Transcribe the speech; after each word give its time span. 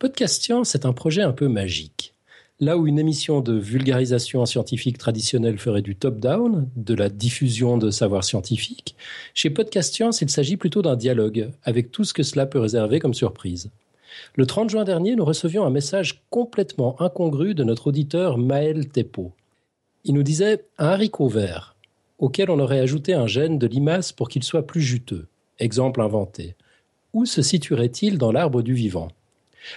Podcast 0.00 0.42
Science 0.42 0.74
est 0.74 0.86
un 0.86 0.94
projet 0.94 1.20
un 1.20 1.34
peu 1.34 1.46
magique. 1.46 2.14
Là 2.58 2.78
où 2.78 2.86
une 2.86 2.98
émission 2.98 3.42
de 3.42 3.52
vulgarisation 3.52 4.46
scientifique 4.46 4.96
traditionnelle 4.96 5.58
ferait 5.58 5.82
du 5.82 5.94
top-down, 5.94 6.66
de 6.74 6.94
la 6.94 7.10
diffusion 7.10 7.76
de 7.76 7.90
savoir 7.90 8.24
scientifique, 8.24 8.96
chez 9.34 9.50
Podcast 9.50 9.92
Science, 9.92 10.22
il 10.22 10.30
s'agit 10.30 10.56
plutôt 10.56 10.80
d'un 10.80 10.96
dialogue, 10.96 11.50
avec 11.64 11.92
tout 11.92 12.04
ce 12.04 12.14
que 12.14 12.22
cela 12.22 12.46
peut 12.46 12.58
réserver 12.58 12.98
comme 12.98 13.12
surprise. 13.12 13.68
Le 14.36 14.46
30 14.46 14.70
juin 14.70 14.84
dernier, 14.84 15.16
nous 15.16 15.24
recevions 15.26 15.66
un 15.66 15.70
message 15.70 16.22
complètement 16.30 16.98
incongru 17.02 17.54
de 17.54 17.62
notre 17.62 17.88
auditeur 17.88 18.38
Maël 18.38 18.88
Tepo. 18.88 19.32
Il 20.04 20.14
nous 20.14 20.22
disait 20.22 20.64
un 20.78 20.86
haricot 20.86 21.28
vert, 21.28 21.76
auquel 22.18 22.48
on 22.48 22.58
aurait 22.58 22.80
ajouté 22.80 23.12
un 23.12 23.26
gène 23.26 23.58
de 23.58 23.66
limace 23.66 24.12
pour 24.12 24.30
qu'il 24.30 24.44
soit 24.44 24.66
plus 24.66 24.80
juteux. 24.80 25.26
Exemple 25.58 26.00
inventé. 26.00 26.54
Où 27.12 27.26
se 27.26 27.42
situerait-il 27.42 28.16
dans 28.16 28.32
l'arbre 28.32 28.62
du 28.62 28.72
vivant? 28.72 29.08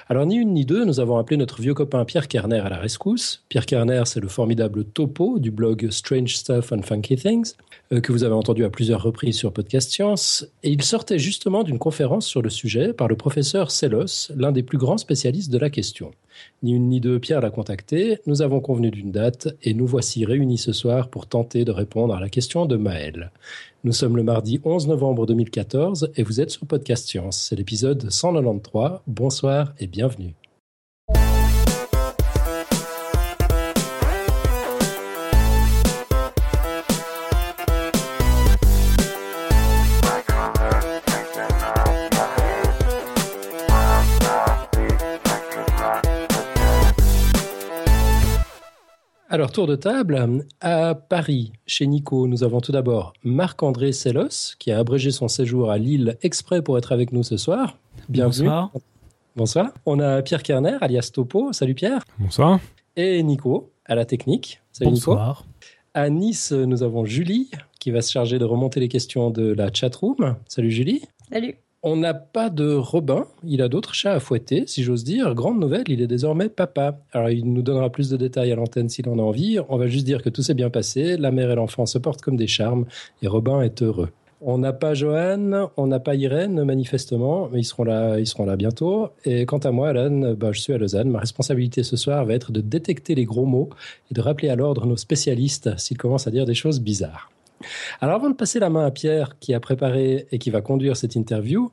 Alors 0.08 0.26
ni 0.26 0.36
une 0.36 0.54
ni 0.54 0.66
deux, 0.66 0.86
nous 0.86 1.00
avons 1.00 1.18
appelé 1.18 1.38
notre 1.38 1.62
vieux 1.62 1.73
copain 1.73 2.05
Pierre 2.05 2.28
Kerner 2.28 2.60
à 2.60 2.70
la 2.70 2.78
rescousse. 2.78 3.44
Pierre 3.50 3.66
Kerner, 3.66 4.04
c'est 4.06 4.20
le 4.20 4.28
formidable 4.28 4.84
topo 4.84 5.40
du 5.40 5.52
blog 5.52 5.90
Strange 5.92 6.36
Stuff 6.36 6.72
and 6.72 6.82
Funky 6.84 7.16
Things, 7.16 7.54
euh, 7.92 8.02
que 8.02 8.12
vous 8.12 8.23
avez 8.23 8.34
entendu 8.34 8.64
à 8.64 8.70
plusieurs 8.70 9.02
reprises 9.02 9.38
sur 9.38 9.52
Podcast 9.54 9.92
Science. 9.92 10.48
Et 10.64 10.72
il 10.72 10.82
sortait 10.84 11.20
justement 11.20 11.64
d'une 11.64 11.80
conférence 11.80 12.26
sur 12.26 12.42
le 12.42 12.50
sujet 12.50 12.94
par 12.94 13.08
le 13.08 13.16
professeur 13.16 13.72
Sellos, 13.72 14.32
l'un 14.36 14.52
des 14.52 14.64
plus 14.64 14.78
grands 14.78 14.98
spécialistes 14.98 15.52
de 15.52 15.58
la 15.58 15.70
question. 15.70 16.12
Ni 16.62 16.73
une 16.73 16.90
ni 16.90 17.00
deux, 17.00 17.20
Pierre 17.20 17.42
l'a 17.42 17.50
contacté, 17.50 18.20
nous 18.26 18.42
avons 18.42 18.60
convenu 18.60 18.92
d'une 18.92 19.12
date 19.12 19.50
et 19.64 19.73
nous 19.73 19.88
voici 19.88 20.26
réunis 20.26 20.58
ce 20.58 20.73
soir 20.73 21.09
pour 21.09 21.28
tenter 21.28 21.66
de 21.66 21.72
répondre 21.72 22.14
à 22.14 22.20
la 22.20 22.30
question 22.30 22.66
de 22.66 22.78
Maël. 22.78 23.32
Nous 23.84 23.94
sommes 23.94 24.18
le 24.18 24.23
mardi 24.23 24.62
11 24.64 24.88
novembre 24.88 25.26
2014 25.26 26.12
et 26.16 26.23
vous 26.23 26.40
êtes 26.40 26.52
sur 26.52 26.66
Podcast 26.66 27.08
Science. 27.08 27.48
C'est 27.50 27.56
l'épisode 27.56 28.09
193. 28.09 29.00
Bonsoir 29.08 29.73
et 29.80 29.88
bienvenue. 29.88 30.34
Alors, 49.34 49.52
tour 49.52 49.66
de 49.66 49.76
table. 49.76 50.45
À 50.62 50.94
Paris, 50.94 51.53
chez 51.66 51.88
Nico, 51.88 52.28
nous 52.28 52.44
avons 52.44 52.62
tout 52.62 52.72
d'abord 52.72 53.14
Marc-André 53.23 53.92
Sellos, 53.92 54.53
qui 54.59 54.72
a 54.72 54.78
abrégé 54.78 55.09
son 55.09 55.28
séjour 55.28 55.72
à 55.72 55.80
Lille 55.80 56.20
exprès 56.22 56.62
pour 56.62 56.78
être 56.78 56.92
avec 56.92 57.12
nous 57.12 57.23
ce 57.23 57.36
soir. 57.36 57.80
Bienvenue. 58.09 58.48
Bonsoir. 58.48 58.72
Bonsoir. 59.36 59.72
On 59.88 60.00
a 60.00 60.22
Pierre 60.22 60.44
Kerner, 60.44 60.78
alias 60.81 61.09
Topo. 61.11 61.52
Salut 61.52 61.73
Pierre. 61.73 62.04
Bonsoir. 62.20 62.59
Et 62.95 63.23
Nico, 63.23 63.72
à 63.88 63.95
la 63.95 64.06
technique. 64.06 64.61
Salut 64.72 64.92
Bonsoir. 64.92 65.48
Nico. 65.48 65.67
À 65.95 66.09
Nice, 66.11 66.52
nous 66.52 66.84
avons 66.84 67.04
Julie, 67.04 67.50
qui 67.80 67.89
va 67.89 68.04
se 68.04 68.11
charger 68.11 68.38
de 68.38 68.45
remonter 68.45 68.80
les 68.80 68.88
questions 68.88 69.31
de 69.31 69.52
la 69.52 69.73
chatroom. 69.73 70.36
Salut 70.48 70.70
Julie. 70.70 71.02
Salut. 71.31 71.56
On 71.86 71.98
n'a 71.98 72.14
pas 72.14 72.50
de 72.50 72.73
Robin, 72.73 73.28
il 73.44 73.62
a 73.62 73.67
d'autres 73.67 73.94
chats 73.94 74.14
à 74.14 74.22
fouetter, 74.22 74.64
si 74.67 74.84
j'ose 74.84 75.03
dire. 75.03 75.36
Grande 75.36 75.59
nouvelle, 75.59 75.84
il 75.89 76.02
est 76.02 76.08
désormais 76.08 76.48
papa. 76.48 76.98
Alors 77.12 77.30
il 77.30 77.52
nous 77.52 77.62
donnera 77.62 77.89
plus 77.89 78.09
de 78.09 78.16
détails 78.16 78.53
à 78.53 78.56
l'antenne 78.56 78.88
s'il 78.88 79.09
en 79.09 79.20
a 79.20 79.22
envie. 79.22 79.59
On 79.67 79.76
va 79.76 79.88
juste 79.88 80.06
dire 80.06 80.23
que 80.23 80.30
tout 80.30 80.42
s'est 80.42 80.54
bien 80.54 80.70
passé, 80.70 81.17
la 81.17 81.31
mère 81.31 81.52
et 81.52 81.56
l'enfant 81.56 81.86
se 81.86 81.98
portent 81.98 82.22
comme 82.22 82.38
des 82.38 82.48
charmes, 82.48 82.86
et 83.22 83.28
Robin 83.28 83.61
est 83.61 83.81
heureux. 83.81 84.08
On 84.39 84.59
n'a 84.59 84.72
pas 84.72 84.94
Johan, 84.94 85.72
on 85.76 85.88
n'a 85.88 86.00
pas 86.00 86.16
Irène, 86.16 86.64
manifestement, 86.64 87.50
mais 87.52 87.59
ils 87.59 87.66
seront 87.66 87.84
là, 87.84 88.17
ils 88.17 88.28
seront 88.28 88.45
là 88.45 88.56
bientôt. 88.56 89.09
Et 89.26 89.45
quant 89.45 89.58
à 89.58 89.72
moi, 89.72 89.89
Alan, 89.89 90.36
bah, 90.36 90.54
je 90.54 90.61
suis 90.61 90.72
à 90.72 90.78
Lausanne. 90.78 91.09
Ma 91.09 91.20
responsabilité 91.20 91.84
ce 91.84 91.98
soir 91.98 92.23
va 92.23 92.33
être 92.33 92.54
de 92.54 92.61
détecter 92.61 93.14
les 93.14 93.26
gros 93.26 93.45
mots 93.45 93.70
et 94.10 94.14
de 94.14 94.21
rappeler 94.21 94.48
à 94.48 94.55
l'ordre 94.55 94.86
nos 94.86 94.98
spécialistes 94.98 95.77
s'ils 95.77 95.98
commencent 95.98 96.27
à 96.27 96.32
dire 96.32 96.45
des 96.45 96.54
choses 96.54 96.80
bizarres. 96.80 97.30
Alors 98.02 98.16
avant 98.16 98.30
de 98.30 98.36
passer 98.36 98.60
la 98.60 98.70
main 98.70 98.86
à 98.86 98.92
Pierre 98.92 99.38
qui 99.40 99.54
a 99.54 99.60
préparé 99.60 100.28
et 100.32 100.40
qui 100.40 100.50
va 100.50 100.62
conduire 100.62 100.98
cette 100.98 101.16
interview, 101.16 101.72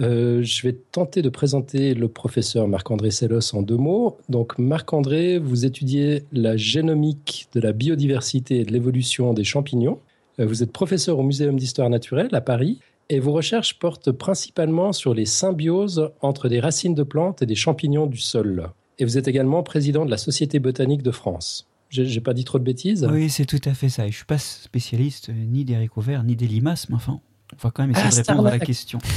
euh, 0.00 0.42
je 0.42 0.62
vais 0.62 0.72
tenter 0.72 1.22
de 1.22 1.28
présenter 1.28 1.94
le 1.94 2.08
professeur 2.08 2.66
Marc-André 2.66 3.10
Sellos 3.10 3.54
en 3.54 3.62
deux 3.62 3.76
mots. 3.76 4.18
Donc 4.28 4.58
Marc-André, 4.58 5.38
vous 5.38 5.64
étudiez 5.64 6.24
la 6.32 6.56
génomique 6.56 7.48
de 7.54 7.60
la 7.60 7.72
biodiversité 7.72 8.60
et 8.60 8.64
de 8.64 8.72
l'évolution 8.72 9.32
des 9.34 9.44
champignons. 9.44 9.98
Euh, 10.40 10.46
vous 10.46 10.62
êtes 10.62 10.72
professeur 10.72 11.18
au 11.18 11.22
Muséum 11.22 11.56
d'histoire 11.56 11.90
naturelle 11.90 12.30
à 12.32 12.40
Paris 12.40 12.80
et 13.08 13.20
vos 13.20 13.32
recherches 13.32 13.78
portent 13.78 14.10
principalement 14.10 14.92
sur 14.92 15.14
les 15.14 15.26
symbioses 15.26 16.10
entre 16.20 16.48
des 16.48 16.60
racines 16.60 16.94
de 16.94 17.02
plantes 17.02 17.42
et 17.42 17.46
des 17.46 17.54
champignons 17.54 18.06
du 18.06 18.18
sol. 18.18 18.70
Et 18.98 19.04
vous 19.04 19.18
êtes 19.18 19.28
également 19.28 19.62
président 19.62 20.04
de 20.04 20.10
la 20.10 20.16
Société 20.16 20.58
botanique 20.58 21.02
de 21.02 21.10
France. 21.10 21.66
J'ai 21.94 22.20
pas 22.20 22.34
dit 22.34 22.44
trop 22.44 22.58
de 22.58 22.64
bêtises 22.64 23.06
Oui, 23.08 23.30
c'est 23.30 23.46
tout 23.46 23.60
à 23.64 23.72
fait 23.72 23.88
ça. 23.88 24.06
Et 24.06 24.10
je 24.10 24.16
suis 24.16 24.24
pas 24.24 24.38
spécialiste 24.38 25.28
euh, 25.28 25.32
ni 25.32 25.64
des 25.64 25.76
haricots 25.76 26.00
verts, 26.00 26.24
ni 26.24 26.34
des 26.34 26.48
limaces, 26.48 26.88
mais 26.88 26.96
enfin, 26.96 27.20
on 27.52 27.56
va 27.56 27.70
quand 27.70 27.84
même 27.84 27.92
essayer 27.92 28.08
Ah, 28.08 28.10
de 28.10 28.16
répondre 28.16 28.48
à 28.48 28.50
la 28.50 28.58
question. 28.58 28.98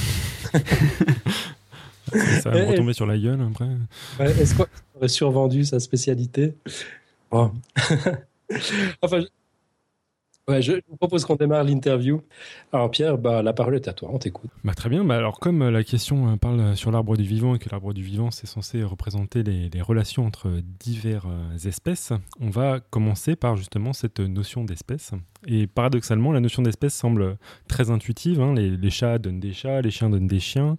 Ça 2.42 2.52
va 2.52 2.62
me 2.62 2.72
retomber 2.72 2.94
sur 2.94 3.06
la 3.08 3.18
gueule 3.18 3.42
après. 3.42 3.68
Ouais, 4.20 4.32
Est-ce 4.40 4.56
qu'on 4.56 4.68
aurait 4.96 5.08
survendu 5.08 5.66
sa 5.66 5.80
spécialité? 5.80 6.54
Bon. 7.32 7.52
Enfin, 9.02 9.20
je... 9.20 9.26
Je 10.50 10.80
vous 10.88 10.96
propose 10.96 11.26
qu'on 11.26 11.36
démarre 11.36 11.66
l'interview. 11.66 12.22
Alors 12.72 12.90
Pierre, 12.90 13.18
bah, 13.18 13.42
la 13.42 13.52
parole 13.52 13.76
est 13.76 13.90
à 13.90 13.94
toi, 13.94 14.10
on 14.14 14.18
t'écoute. 14.18 14.50
Bah, 14.64 14.74
très 14.74 14.90
bien. 14.90 15.04
Bah, 15.04 15.18
alors, 15.18 15.42
comme 15.42 15.62
euh, 15.62 15.72
la 15.72 15.84
question 15.84 16.32
euh, 16.32 16.38
parle 16.38 16.78
sur 16.78 16.90
l'arbre 16.90 17.18
du 17.18 17.24
vivant 17.24 17.54
et 17.54 17.60
que 17.60 17.70
l'arbre 17.70 17.94
du 17.94 18.02
vivant, 18.02 18.32
c'est 18.32 18.48
censé 18.48 18.82
représenter 18.82 19.44
les, 19.44 19.82
relations 19.82 20.26
entre 20.26 20.50
diverses 20.80 21.26
euh, 21.28 21.68
espèces, 21.68 22.14
on 22.40 22.50
va 22.50 22.80
commencer 22.80 23.36
par 23.36 23.58
justement 23.58 23.92
cette 23.92 24.22
notion 24.22 24.64
d'espèce. 24.64 25.12
Et 25.46 25.68
paradoxalement, 25.68 26.32
la 26.32 26.40
notion 26.40 26.62
d'espèce 26.62 26.94
semble 26.94 27.38
très 27.68 27.92
intuitive. 27.92 28.40
hein. 28.40 28.56
Les, 28.56 28.90
chats 28.90 29.20
donnent 29.20 29.42
des 29.42 29.54
chats, 29.54 29.82
les 29.82 29.92
chiens 29.92 30.10
donnent 30.10 30.28
des 30.28 30.40
chiens. 30.40 30.78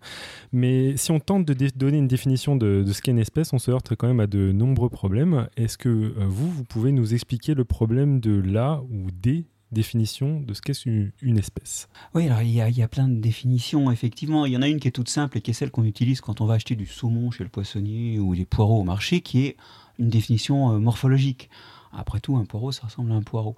Mais 0.51 0.97
si 0.97 1.11
on 1.11 1.21
tente 1.21 1.45
de 1.45 1.69
donner 1.77 1.99
une 1.99 2.09
définition 2.09 2.57
de, 2.57 2.85
ce 2.91 3.03
qu'est 3.03 3.11
une 3.11 3.19
espèce, 3.19 3.53
on 3.53 3.59
se 3.59 3.71
heurte 3.71 3.95
quand 3.97 4.09
même 4.09 4.21
à 4.21 4.27
de 4.27 4.51
nombreux 4.53 4.89
problèmes. 4.89 5.47
Est-ce 5.57 5.77
que 5.77 5.89
euh, 5.89 6.13
vous, 6.27 6.51
vous 6.51 6.65
pouvez 6.65 6.91
nous 6.91 7.13
expliquer 7.13 7.55
le 7.55 7.65
problème 7.65 8.19
de 8.21 8.41
la 8.41 8.81
ou 8.91 9.11
des 9.13 9.45
définitions 9.73 10.41
de 10.41 10.55
ce 10.55 10.63
qu'est 10.63 10.87
une, 10.87 11.13
une 11.23 11.39
espèce 11.39 11.89
Oui, 12.15 12.27
alors 12.27 12.43
il 12.43 12.51
y, 12.51 12.61
a, 12.61 12.69
il 12.69 12.77
y 12.77 12.83
a 12.83 12.89
plein 12.89 13.09
de 13.09 13.21
définitions, 13.21 13.91
effectivement. 13.91 14.47
Il 14.47 14.53
y 14.53 14.57
en 14.57 14.63
a 14.63 14.69
une 14.69 14.81
qui 14.81 14.89
est 14.89 14.93
toute 14.93 15.09
simple 15.09 15.39
et 15.39 15.41
qui 15.41 15.51
est 15.51 15.55
celle 15.55 15.71
qu'on 15.71 15.85
utilise 15.85 16.21
quand 16.21 16.41
on 16.41 16.47
va 16.47 16.55
acheter 16.55 16.77
du 16.77 16.87
saumon 16.87 17.31
chez 17.31 17.45
le 17.45 17.51
poissonnier 17.51 18.19
ou 18.19 18.35
des 18.35 18.45
poireaux 18.45 18.81
au 18.81 18.85
marché, 18.85 19.21
qui 19.21 19.47
est 19.47 19.57
une 19.99 20.09
définition 20.09 20.73
euh, 20.73 20.79
morphologique. 20.79 21.51
Après 21.93 22.21
tout, 22.21 22.37
un 22.37 22.45
poireau, 22.45 22.73
ça 22.73 22.87
ressemble 22.87 23.13
à 23.13 23.15
un 23.15 23.23
poireau. 23.23 23.57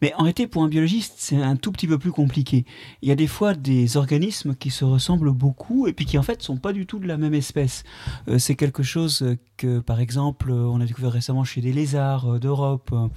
Mais 0.00 0.12
en 0.14 0.18
réalité, 0.18 0.46
pour 0.46 0.62
un 0.62 0.68
biologiste, 0.68 1.14
c'est 1.16 1.40
un 1.40 1.56
tout 1.56 1.72
petit 1.72 1.86
peu 1.86 1.98
plus 1.98 2.12
compliqué. 2.12 2.64
Il 3.02 3.08
y 3.08 3.12
a 3.12 3.14
des 3.14 3.26
fois 3.26 3.54
des 3.54 3.96
organismes 3.96 4.54
qui 4.54 4.70
se 4.70 4.84
ressemblent 4.84 5.32
beaucoup 5.32 5.86
et 5.86 5.92
puis 5.92 6.04
qui 6.04 6.18
en 6.18 6.22
fait 6.22 6.42
sont 6.42 6.56
pas 6.56 6.72
du 6.72 6.86
tout 6.86 6.98
de 6.98 7.06
la 7.06 7.16
même 7.16 7.34
espèce. 7.34 7.84
Euh, 8.28 8.38
c'est 8.38 8.54
quelque 8.54 8.82
chose 8.82 9.36
que, 9.56 9.78
par 9.78 10.00
exemple, 10.00 10.50
on 10.50 10.80
a 10.80 10.84
découvert 10.84 11.12
récemment 11.12 11.44
chez 11.44 11.60
des 11.60 11.72
lézards 11.72 12.34
euh, 12.34 12.38
d'Europe 12.38 12.90
euh, 12.92 13.08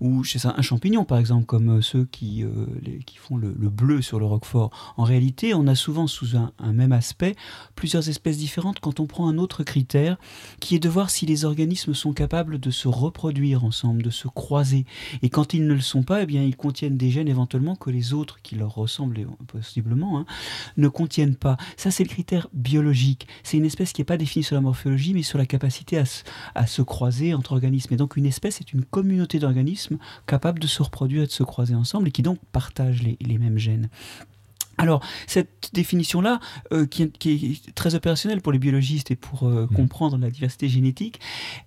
ou 0.00 0.24
chez 0.24 0.40
un 0.46 0.62
champignon, 0.62 1.04
par 1.04 1.18
exemple, 1.18 1.46
comme 1.46 1.80
ceux 1.82 2.04
qui, 2.04 2.44
font 3.16 3.36
le, 3.36 3.54
le 3.58 3.68
bleu 3.68 4.02
sur 4.02 4.18
le 4.18 4.26
roquefort. 4.26 4.70
En 4.96 5.04
réalité, 5.04 5.54
on 5.54 5.66
a 5.66 5.74
souvent 5.74 6.06
sous 6.06 6.36
un 6.36 6.72
même 6.72 6.92
aspect 6.92 7.34
plusieurs 7.74 8.08
espèces 8.08 8.38
différentes 8.38 8.80
quand 8.80 9.00
on 9.00 9.06
prend 9.06 9.28
un 9.28 9.38
autre 9.38 9.62
critère 9.64 10.16
qui 10.60 10.74
est 10.74 10.78
de 10.78 10.88
voir 10.88 11.10
si 11.10 11.26
les 11.26 11.44
organismes 11.44 11.94
sont 11.94 12.12
capables 12.12 12.58
de 12.58 12.70
se 12.70 12.88
reproduire 12.88 13.64
ensemble, 13.64 14.01
de 14.02 14.10
se 14.10 14.28
croiser. 14.28 14.84
Et 15.22 15.28
quand 15.30 15.54
ils 15.54 15.66
ne 15.66 15.74
le 15.74 15.80
sont 15.80 16.02
pas, 16.02 16.22
eh 16.22 16.26
bien, 16.26 16.42
ils 16.42 16.56
contiennent 16.56 16.96
des 16.96 17.10
gènes 17.10 17.28
éventuellement 17.28 17.76
que 17.76 17.90
les 17.90 18.12
autres 18.12 18.40
qui 18.42 18.54
leur 18.56 18.74
ressemblent 18.74 19.18
et- 19.18 19.26
possiblement 19.46 20.18
hein, 20.18 20.26
ne 20.76 20.88
contiennent 20.88 21.36
pas. 21.36 21.56
Ça, 21.76 21.90
c'est 21.90 22.04
le 22.04 22.08
critère 22.08 22.48
biologique. 22.52 23.26
C'est 23.42 23.56
une 23.56 23.64
espèce 23.64 23.92
qui 23.92 24.00
n'est 24.00 24.06
pas 24.06 24.16
définie 24.16 24.42
sur 24.44 24.54
la 24.54 24.60
morphologie, 24.60 25.14
mais 25.14 25.22
sur 25.22 25.38
la 25.38 25.46
capacité 25.46 25.98
à 25.98 26.04
se, 26.04 26.22
à 26.54 26.66
se 26.66 26.82
croiser 26.82 27.34
entre 27.34 27.52
organismes. 27.52 27.94
Et 27.94 27.96
donc, 27.96 28.16
une 28.16 28.26
espèce 28.26 28.60
est 28.60 28.72
une 28.72 28.84
communauté 28.84 29.38
d'organismes 29.38 29.98
capables 30.26 30.58
de 30.58 30.66
se 30.66 30.82
reproduire 30.82 31.22
et 31.22 31.26
de 31.26 31.30
se 31.32 31.42
croiser 31.42 31.74
ensemble 31.74 32.08
et 32.08 32.12
qui 32.12 32.22
donc 32.22 32.38
partagent 32.52 33.02
les- 33.02 33.16
les 33.20 33.38
mêmes 33.38 33.58
gènes. 33.58 33.88
Alors, 34.78 35.04
cette 35.26 35.70
définition-là, 35.74 36.40
euh, 36.72 36.86
qui, 36.86 37.02
est- 37.04 37.18
qui 37.18 37.60
est 37.68 37.74
très 37.74 37.94
opérationnelle 37.94 38.40
pour 38.40 38.52
les 38.52 38.58
biologistes 38.58 39.10
et 39.10 39.16
pour 39.16 39.46
euh, 39.46 39.66
comprendre 39.74 40.16
la 40.18 40.30
diversité 40.30 40.68
génétique, 40.68 41.20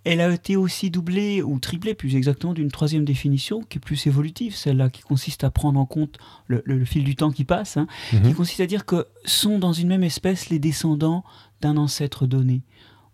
elle 0.04 0.22
a 0.22 0.34
été 0.34 0.56
aussi 0.56 0.90
doublée 0.90 1.42
ou 1.42 1.60
triplée, 1.60 1.94
plus 1.94 2.16
exactement, 2.16 2.54
d'une 2.54 2.72
troisième 2.72 3.06
définition 3.06 3.62
qui 3.62 3.78
est 3.78 3.82
plus 3.82 4.08
évolutive, 4.08 4.56
celle-là 4.56 4.90
qui 4.90 5.02
consiste 5.02 5.44
à 5.44 5.52
prendre 5.52 5.80
en 5.80 5.86
compte 5.86 6.18
le, 6.48 6.62
le- 6.66 6.78
le 6.80 6.86
fil 6.86 7.04
du 7.04 7.16
temps 7.16 7.32
qui 7.32 7.46
passe, 7.46 7.78
hein, 7.78 7.88
qui 8.10 8.18
Mhm. 8.18 8.34
consiste 8.34 8.60
à 8.60 8.66
dire 8.66 8.86
que 8.86 9.06
sont 9.24 9.60
dans 9.60 9.74
une 9.74 9.88
même 9.88 10.04
espèce 10.04 10.50
les 10.50 10.60
descendants 10.60 11.24
d'un 11.62 11.78
ancêtre 11.78 12.28
donné 12.28 12.62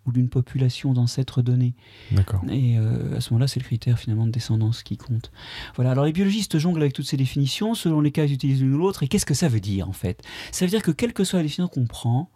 ou 0.05 0.11
d'une 0.11 0.29
population 0.29 0.93
d'ancêtres 0.93 1.41
donnés. 1.41 1.75
Et 2.49 2.77
euh, 2.77 3.17
à 3.17 3.21
ce 3.21 3.33
moment-là, 3.33 3.47
c'est 3.47 3.59
le 3.59 3.65
critère 3.65 3.99
finalement 3.99 4.25
de 4.25 4.31
descendance 4.31 4.83
qui 4.83 4.97
compte. 4.97 5.31
Voilà. 5.75 5.91
Alors 5.91 6.05
les 6.05 6.11
biologistes 6.11 6.57
jonglent 6.57 6.81
avec 6.81 6.93
toutes 6.93 7.07
ces 7.07 7.17
définitions. 7.17 7.73
Selon 7.73 8.01
les 8.01 8.11
cas, 8.11 8.25
ils 8.25 8.33
utilisent 8.33 8.61
l'une 8.61 8.73
ou 8.73 8.77
l'autre. 8.79 9.03
Et 9.03 9.07
qu'est-ce 9.07 9.25
que 9.25 9.33
ça 9.33 9.47
veut 9.47 9.59
dire 9.59 9.87
en 9.87 9.93
fait? 9.93 10.21
Ça 10.51 10.65
veut 10.65 10.69
dire 10.69 10.81
que 10.81 10.91
quelle 10.91 11.13
que 11.13 11.23
soit 11.23 11.39
la 11.39 11.43
définition 11.43 11.67
qu'on 11.67 11.85
prend, 11.85 12.31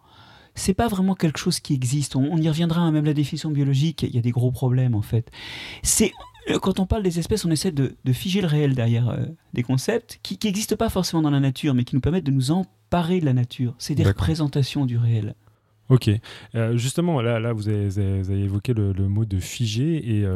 c'est 0.54 0.74
pas 0.74 0.88
vraiment 0.88 1.14
quelque 1.14 1.38
chose 1.38 1.60
qui 1.60 1.74
existe. 1.74 2.16
On, 2.16 2.36
y 2.36 2.48
reviendra, 2.48 2.80
hein, 2.80 2.90
même 2.90 3.04
la 3.04 3.14
définition 3.14 3.50
biologique, 3.50 4.02
il 4.02 4.14
y 4.14 4.18
a 4.18 4.22
des 4.22 4.30
gros 4.30 4.50
problèmes 4.50 4.94
en 4.94 5.02
fait. 5.02 5.30
C'est 5.82 6.12
euh, 6.50 6.58
quand 6.58 6.80
on 6.80 6.86
parle 6.86 7.02
des 7.02 7.18
espèces, 7.18 7.44
on 7.44 7.50
essaie 7.50 7.72
de, 7.72 7.96
figer 8.12 8.40
le 8.40 8.46
réel 8.46 8.74
derrière 8.74 9.08
euh, 9.10 9.26
des 9.52 9.62
concepts 9.62 10.18
qui 10.22 10.38
n'existent 10.42 10.76
pas 10.76 10.88
forcément 10.88 11.22
dans 11.22 11.30
la 11.30 11.40
nature, 11.40 11.74
mais 11.74 11.84
qui 11.84 11.94
nous 11.94 12.00
permettent 12.00 12.24
de 12.24 12.30
nous 12.30 12.50
emparer 12.50 13.20
de 13.20 13.24
la 13.24 13.32
nature. 13.32 13.74
C'est 13.78 13.94
des 13.94 14.04
représentations 14.04 14.86
du 14.86 14.96
réel. 14.96 15.34
Ok. 15.88 16.10
Euh, 16.54 16.76
justement, 16.76 17.20
là, 17.20 17.38
là 17.38 17.52
vous, 17.52 17.68
avez, 17.68 18.42
évoqué 18.42 18.74
le, 18.74 18.92
mot 19.08 19.24
de 19.24 19.38
figé, 19.38 20.18
et 20.18 20.26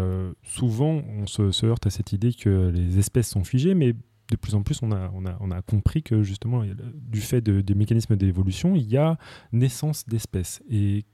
souvent 0.44 1.02
on 1.18 1.26
se, 1.26 1.66
heurte 1.66 1.86
à 1.86 1.90
cette 1.90 2.12
idée 2.12 2.32
que 2.32 2.70
les 2.70 2.98
espèces 2.98 3.28
sont 3.28 3.44
figées, 3.44 3.74
mais 3.74 3.94
de 4.30 4.36
plus 4.36 4.54
en 4.54 4.62
plus 4.62 4.78
on 4.82 4.92
a, 4.92 5.10
on 5.40 5.50
a, 5.50 5.62
compris 5.62 6.02
que 6.04 6.22
justement, 6.22 6.62
du 6.94 7.20
fait 7.20 7.40
des 7.40 7.74
mécanismes 7.74 8.16
d'évolution, 8.16 8.76
il 8.76 8.88
y 8.88 8.96
a 8.96 9.18
naissance 9.52 10.06
d'espèces. 10.06 10.62
Et 10.70 11.04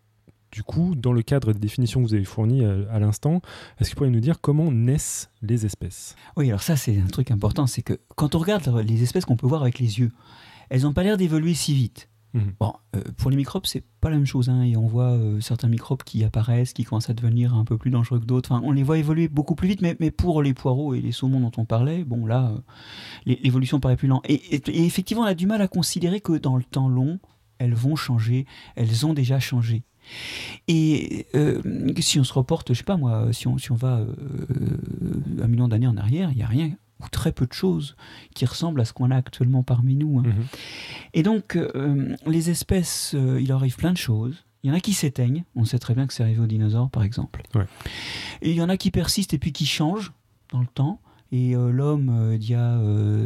du 0.56 0.62
coup, 0.62 0.94
dans 0.94 1.12
le 1.12 1.22
cadre 1.22 1.52
des 1.52 1.58
définitions 1.58 2.02
que 2.02 2.08
vous 2.08 2.14
avez 2.14 2.24
fournies 2.24 2.64
euh, 2.64 2.84
à, 2.90 2.98
l'instant, 2.98 3.42
est-ce 3.78 3.90
que 3.90 3.94
vous 3.94 3.98
pourriez 3.98 4.12
nous 4.12 4.20
dire 4.20 4.40
comment 4.40 4.70
naissent 4.72 5.30
les 5.42 5.66
espèces? 5.66 6.16
Oui, 6.36 6.48
alors 6.48 6.62
ça 6.62 6.76
c'est 6.76 6.98
un 6.98 7.08
truc 7.08 7.30
important, 7.30 7.66
c'est 7.66 7.82
que 7.82 7.98
quand 8.14 8.34
on 8.34 8.38
regarde 8.38 8.66
les 8.86 9.02
espèces 9.02 9.24
qu'on 9.24 9.36
peut 9.36 9.46
voir 9.46 9.62
avec 9.62 9.78
les 9.78 9.98
yeux, 9.98 10.12
elles 10.70 10.82
n'ont 10.82 10.92
pas 10.92 11.02
l'air 11.02 11.16
d'évoluer 11.16 11.54
si 11.54 11.74
vite. 11.74 12.08
Mhm. 12.36 12.52
Bon, 12.60 12.72
euh, 12.94 13.00
pour 13.16 13.30
les 13.30 13.36
microbes, 13.36 13.66
c'est 13.66 13.84
pas 14.00 14.10
la 14.10 14.16
même 14.16 14.26
chose. 14.26 14.48
Hein, 14.48 14.62
et 14.62 14.76
on 14.76 14.86
voit 14.86 15.12
euh, 15.12 15.40
certains 15.40 15.68
microbes 15.68 16.02
qui 16.02 16.22
apparaissent, 16.24 16.72
qui 16.72 16.84
commencent 16.84 17.10
à 17.10 17.14
devenir 17.14 17.54
un 17.54 17.64
peu 17.64 17.78
plus 17.78 17.90
dangereux 17.90 18.20
que 18.20 18.24
d'autres. 18.24 18.52
Enfin, 18.52 18.62
on 18.64 18.72
les 18.72 18.82
voit 18.82 18.98
évoluer 18.98 19.28
beaucoup 19.28 19.54
plus 19.54 19.68
vite, 19.68 19.82
mais, 19.82 19.96
mais 20.00 20.10
pour 20.10 20.42
les 20.42 20.54
poireaux 20.54 20.94
et 20.94 21.00
les 21.00 21.12
saumons 21.12 21.40
dont 21.40 21.52
on 21.56 21.64
parlait, 21.64 22.04
bon, 22.04 22.26
là, 22.26 22.52
l'évolution 23.24 23.80
paraît 23.80 23.96
plus 23.96 24.08
lente. 24.08 24.24
et, 24.28 24.60
effectivement, 24.86 25.24
on 25.24 25.26
a 25.26 25.34
du 25.34 25.46
mal 25.46 25.62
à 25.62 25.68
considérer 25.68 26.20
que 26.20 26.32
dans 26.32 26.56
le 26.56 26.64
temps 26.64 26.88
long, 26.88 27.18
elles 27.58 27.74
vont 27.74 27.96
changer, 27.96 28.46
elles 28.76 29.06
ont 29.06 29.14
déjà 29.14 29.40
changé. 29.40 29.82
Et 30.68 31.26
euh, 31.34 31.60
si 31.98 32.20
on 32.20 32.24
se 32.24 32.32
reporte, 32.32 32.72
je 32.72 32.78
sais 32.78 32.84
pas 32.84 32.96
moi, 32.96 33.32
si 33.32 33.48
on, 33.48 33.58
si 33.58 33.72
on 33.72 33.76
va 33.76 33.98
euh, 33.98 34.06
un 35.42 35.48
million 35.48 35.68
d'années 35.68 35.86
en 35.86 35.96
arrière, 35.96 36.30
il 36.30 36.36
n'y 36.36 36.42
a 36.42 36.46
rien 36.46 36.70
ou 37.00 37.08
très 37.08 37.32
peu 37.32 37.46
de 37.46 37.52
choses 37.52 37.96
qui 38.34 38.46
ressemblent 38.46 38.81
à 38.81 38.84
ce 38.84 38.93
qu'on 38.93 39.10
a 39.10 39.16
actuellement 39.16 39.62
parmi 39.62 39.94
nous. 39.96 40.19
Hein. 40.19 40.25
Mhm. 40.26 40.44
Et 41.14 41.22
donc, 41.22 41.56
euh, 41.56 42.16
les 42.26 42.50
espèces, 42.50 43.14
il 43.14 43.52
arrive 43.52 43.76
plein 43.76 43.93
de 43.93 43.98
choses. 43.98 44.44
Il 44.62 44.69
y 44.69 44.72
en 44.72 44.75
a 44.75 44.81
qui 44.81 44.94
s'éteignent, 44.94 45.44
on 45.54 45.64
sait 45.64 45.78
très 45.78 45.94
bien 45.94 46.06
que 46.06 46.12
c'est 46.12 46.22
arrivé 46.22 46.40
aux 46.40 46.46
dinosaures 46.46 46.90
par 46.90 47.02
exemple. 47.02 47.43
Et 48.43 48.50
il 48.50 48.56
y 48.56 48.62
en 48.62 48.69
a 48.69 48.76
qui 48.76 48.90
persistent 48.90 49.34
et 49.34 49.38
puis 49.38 49.52
qui 49.52 49.66
changent 49.66 50.12
dans 50.50 50.60
le 50.60 50.66
temps. 50.66 51.00
Et 51.32 51.54
l'homme 51.54 52.37
d'il 52.38 52.50
y 52.50 52.54
a 52.54 52.81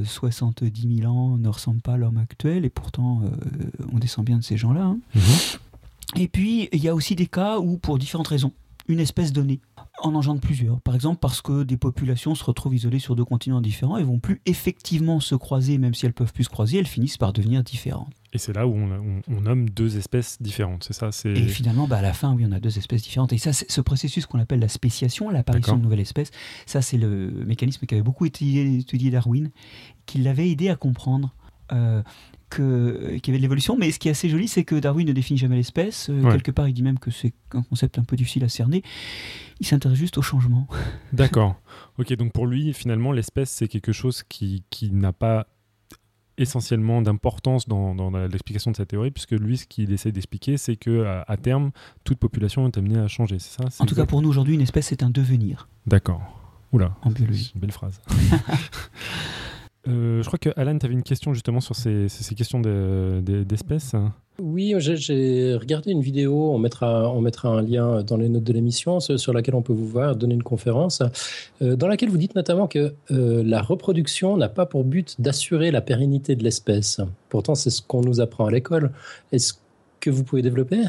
70 0.04 0.98
000 0.98 1.10
ans 1.10 1.36
ne 1.38 1.48
ressemble 1.48 1.80
pas 1.80 1.94
à 1.94 1.96
l'homme 1.96 2.18
actuel, 2.18 2.64
et 2.64 2.70
pourtant 2.70 3.22
on 3.92 3.98
descend 3.98 4.24
bien 4.24 4.38
de 4.38 4.42
ces 4.42 4.56
gens-là. 4.56 4.84
Hein. 4.84 4.98
Mhm. 5.14 5.22
Et 6.16 6.28
puis, 6.28 6.68
il 6.72 6.82
y 6.82 6.88
a 6.88 6.94
aussi 6.94 7.14
des 7.14 7.26
cas 7.26 7.58
où, 7.58 7.78
pour 7.78 7.98
différentes 7.98 8.28
raisons, 8.28 8.52
une 8.88 9.00
espèce 9.00 9.32
donnée 9.32 9.60
en 10.02 10.14
engendre 10.14 10.40
plusieurs. 10.40 10.80
Par 10.80 10.94
exemple, 10.94 11.18
parce 11.20 11.42
que 11.42 11.62
des 11.62 11.76
populations 11.76 12.34
se 12.34 12.44
retrouvent 12.44 12.74
isolées 12.74 12.98
sur 12.98 13.16
deux 13.16 13.24
continents 13.24 13.60
différents 13.60 13.98
et 13.98 14.02
vont 14.02 14.18
plus 14.18 14.40
effectivement 14.46 15.20
se 15.20 15.34
croiser, 15.34 15.78
même 15.78 15.94
si 15.94 16.06
elles 16.06 16.12
peuvent 16.12 16.32
plus 16.32 16.44
se 16.44 16.48
croiser, 16.48 16.78
elles 16.78 16.86
finissent 16.86 17.18
par 17.18 17.32
devenir 17.32 17.62
différentes. 17.62 18.12
Et 18.32 18.38
c'est 18.38 18.52
là 18.52 18.66
où 18.66 18.74
on, 18.74 19.40
nomme 19.40 19.68
deux 19.68 19.96
espèces 19.96 20.40
différentes, 20.40 20.84
c'est 20.84 20.92
ça 20.92 21.10
Et 21.24 21.48
finalement, 21.48 21.88
bah, 21.88 21.98
à 21.98 22.02
la 22.02 22.12
fin, 22.12 22.32
oui, 22.34 22.44
on 22.48 22.52
a 22.52 22.60
deux 22.60 22.78
espèces 22.78 23.02
différentes. 23.02 23.32
Et 23.32 23.38
ça, 23.38 23.52
ce 23.52 23.80
processus 23.80 24.26
qu'on 24.26 24.38
appelle 24.38 24.60
la 24.60 24.68
spéciation, 24.68 25.30
l'apparition 25.30 25.76
de 25.76 25.82
nouvelles 25.82 26.00
espèces, 26.00 26.30
ça, 26.64 26.80
c'est 26.80 26.98
le 26.98 27.30
mécanisme 27.44 27.86
qui 27.86 27.94
avait 27.94 28.04
beaucoup 28.04 28.26
étudié, 28.26 28.78
étudié 28.78 29.10
Darwin, 29.10 29.50
qui 30.06 30.18
l'avait 30.18 30.48
aidé 30.48 30.68
à 30.68 30.76
comprendre 30.76 31.34
euh, 31.72 32.02
qu'il 32.50 32.64
y 32.64 33.30
avait 33.30 33.38
de 33.38 33.42
l'évolution, 33.42 33.76
mais 33.78 33.90
ce 33.90 33.98
qui 33.98 34.08
est 34.08 34.10
assez 34.10 34.28
joli, 34.28 34.48
c'est 34.48 34.64
que 34.64 34.74
Darwin 34.74 35.06
ne 35.06 35.12
définit 35.12 35.38
jamais 35.38 35.56
l'espèce. 35.56 36.10
Euh, 36.10 36.30
quelque 36.30 36.50
part, 36.50 36.68
il 36.68 36.74
dit 36.74 36.82
même 36.82 36.98
que 36.98 37.10
c'est 37.10 37.32
un 37.52 37.62
concept 37.62 37.98
un 37.98 38.04
peu 38.04 38.16
difficile 38.16 38.44
à 38.44 38.48
cerner. 38.48 38.82
Il 39.60 39.66
s'intéresse 39.66 39.98
juste 39.98 40.18
au 40.18 40.22
changement. 40.22 40.66
D'accord. 41.12 41.60
Ok, 41.98 42.12
donc 42.14 42.32
pour 42.32 42.46
lui, 42.46 42.72
finalement, 42.72 43.12
l'espèce, 43.12 43.50
c'est 43.50 43.68
quelque 43.68 43.92
chose 43.92 44.22
qui, 44.22 44.64
qui 44.70 44.90
n'a 44.90 45.12
pas 45.12 45.46
essentiellement 46.38 47.02
d'importance 47.02 47.68
dans, 47.68 47.94
dans 47.94 48.10
l'explication 48.10 48.70
de 48.70 48.76
sa 48.76 48.86
théorie, 48.86 49.10
puisque 49.10 49.32
lui, 49.32 49.58
ce 49.58 49.66
qu'il 49.66 49.92
essaie 49.92 50.10
d'expliquer, 50.10 50.56
c'est 50.56 50.76
que 50.76 51.04
à, 51.04 51.36
terme, 51.36 51.70
toute 52.04 52.18
population 52.18 52.66
est 52.66 52.78
amenée 52.78 52.98
à 52.98 53.08
changer, 53.08 53.38
c'est 53.38 53.62
ça 53.62 53.68
En 53.82 53.86
tout 53.86 53.94
cas, 53.94 54.06
pour 54.06 54.22
nous, 54.22 54.28
aujourd'hui, 54.28 54.54
une 54.54 54.62
espèce, 54.62 54.86
c'est 54.86 55.02
un 55.02 55.10
devenir. 55.10 55.68
D'accord. 55.86 56.22
Oula. 56.72 56.96
En 57.02 57.10
biologie. 57.10 57.52
Une 57.54 57.60
belle 57.60 57.72
phrase. 57.72 58.00
Euh, 59.88 60.22
je 60.22 60.26
crois 60.26 60.38
que 60.38 60.50
Alan, 60.56 60.78
tu 60.78 60.86
avais 60.86 60.94
une 60.94 61.02
question 61.02 61.32
justement 61.32 61.60
sur 61.60 61.74
ces, 61.74 62.08
questions 62.36 62.60
d'espèces. 62.60 63.94
oui, 64.38 64.74
j'ai 64.78 65.54
regardé 65.54 65.90
une 65.90 66.02
vidéo, 66.02 66.52
on 66.52 66.58
mettra, 66.58 67.10
on 67.10 67.20
mettra 67.20 67.48
un 67.48 67.62
lien 67.62 68.02
dans 68.02 68.16
les 68.16 68.28
notes 68.28 68.44
de 68.44 68.52
l'émission 68.52 69.00
sur 69.00 69.32
laquelle 69.32 69.54
on 69.54 69.62
peut 69.62 69.72
vous 69.72 69.86
voir 69.86 70.16
donner 70.16 70.34
une 70.34 70.42
conférence, 70.42 71.02
euh, 71.62 71.76
dans 71.76 71.88
laquelle 71.88 72.10
vous 72.10 72.18
dites 72.18 72.34
notamment 72.34 72.66
que 72.66 72.94
euh, 73.10 73.42
la 73.44 73.62
reproduction 73.62 74.36
n'a 74.36 74.48
pas 74.48 74.66
pour 74.66 74.84
but 74.84 75.20
d'assurer 75.20 75.70
la 75.70 75.80
pérennité 75.80 76.36
de 76.36 76.44
l'espèce. 76.44 77.00
Pourtant, 77.28 77.54
c'est 77.54 77.70
ce 77.70 77.82
qu'on 77.82 78.02
nous 78.02 78.20
apprend 78.20 78.46
à 78.46 78.50
l'école. 78.50 78.92
Est-ce 79.32 79.54
que 80.00 80.10
vous 80.10 80.24
pouvez 80.24 80.42
développer? 80.42 80.82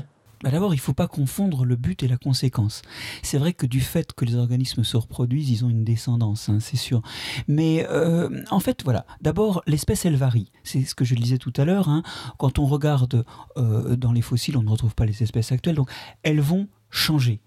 Bah, 0.43 0.49
d'abord, 0.49 0.73
il 0.73 0.77
ne 0.77 0.81
faut 0.81 0.93
pas 0.93 1.07
confondre 1.07 1.65
le 1.65 1.75
but 1.75 2.01
et 2.03 2.07
la 2.07 2.17
conséquence. 2.17 2.81
C'est 3.21 3.37
vrai 3.37 3.53
que 3.53 3.65
du 3.65 3.79
fait 3.79 4.13
que 4.13 4.25
les 4.25 4.35
organismes 4.35 4.83
se 4.83 4.97
reproduisent, 4.97 5.49
ils 5.49 5.65
ont 5.65 5.69
une 5.69 5.83
descendance, 5.83 6.49
hein, 6.49 6.59
c'est 6.59 6.77
sûr. 6.77 7.01
Mais 7.47 7.85
euh, 7.89 8.43
en 8.49 8.59
fait, 8.59 8.83
voilà. 8.83 9.05
D'abord, 9.21 9.61
l'espèce, 9.67 10.05
elle 10.05 10.15
varie. 10.15 10.51
C'est 10.63 10.83
ce 10.83 10.95
que 10.95 11.05
je 11.05 11.13
disais 11.13 11.37
tout 11.37 11.53
à 11.57 11.65
l'heure. 11.65 11.89
Hein. 11.89 12.01
Quand 12.39 12.57
on 12.57 12.65
regarde 12.65 13.23
euh, 13.57 13.95
dans 13.95 14.11
les 14.11 14.21
fossiles, 14.21 14.57
on 14.57 14.63
ne 14.63 14.69
retrouve 14.69 14.95
pas 14.95 15.05
les 15.05 15.21
espèces 15.21 15.51
actuelles. 15.51 15.75
Donc, 15.75 15.91
elles 16.23 16.41
vont 16.41 16.67
changer. 16.89 17.39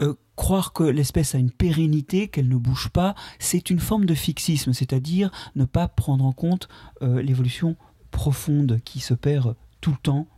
Euh, 0.00 0.14
croire 0.36 0.72
que 0.72 0.84
l'espèce 0.84 1.34
a 1.34 1.38
une 1.38 1.50
pérennité, 1.50 2.28
qu'elle 2.28 2.48
ne 2.48 2.56
bouge 2.56 2.88
pas, 2.88 3.14
c'est 3.38 3.70
une 3.70 3.80
forme 3.80 4.06
de 4.06 4.14
fixisme, 4.14 4.72
c'est-à-dire 4.72 5.30
ne 5.56 5.64
pas 5.64 5.88
prendre 5.88 6.24
en 6.24 6.32
compte 6.32 6.68
l'évolution 7.00 7.76
profonde 8.10 8.80
qui 8.84 9.00
se 9.00 9.14
perd 9.14 9.56
tout 9.80 9.90
le 9.90 9.96
temps 9.96 10.28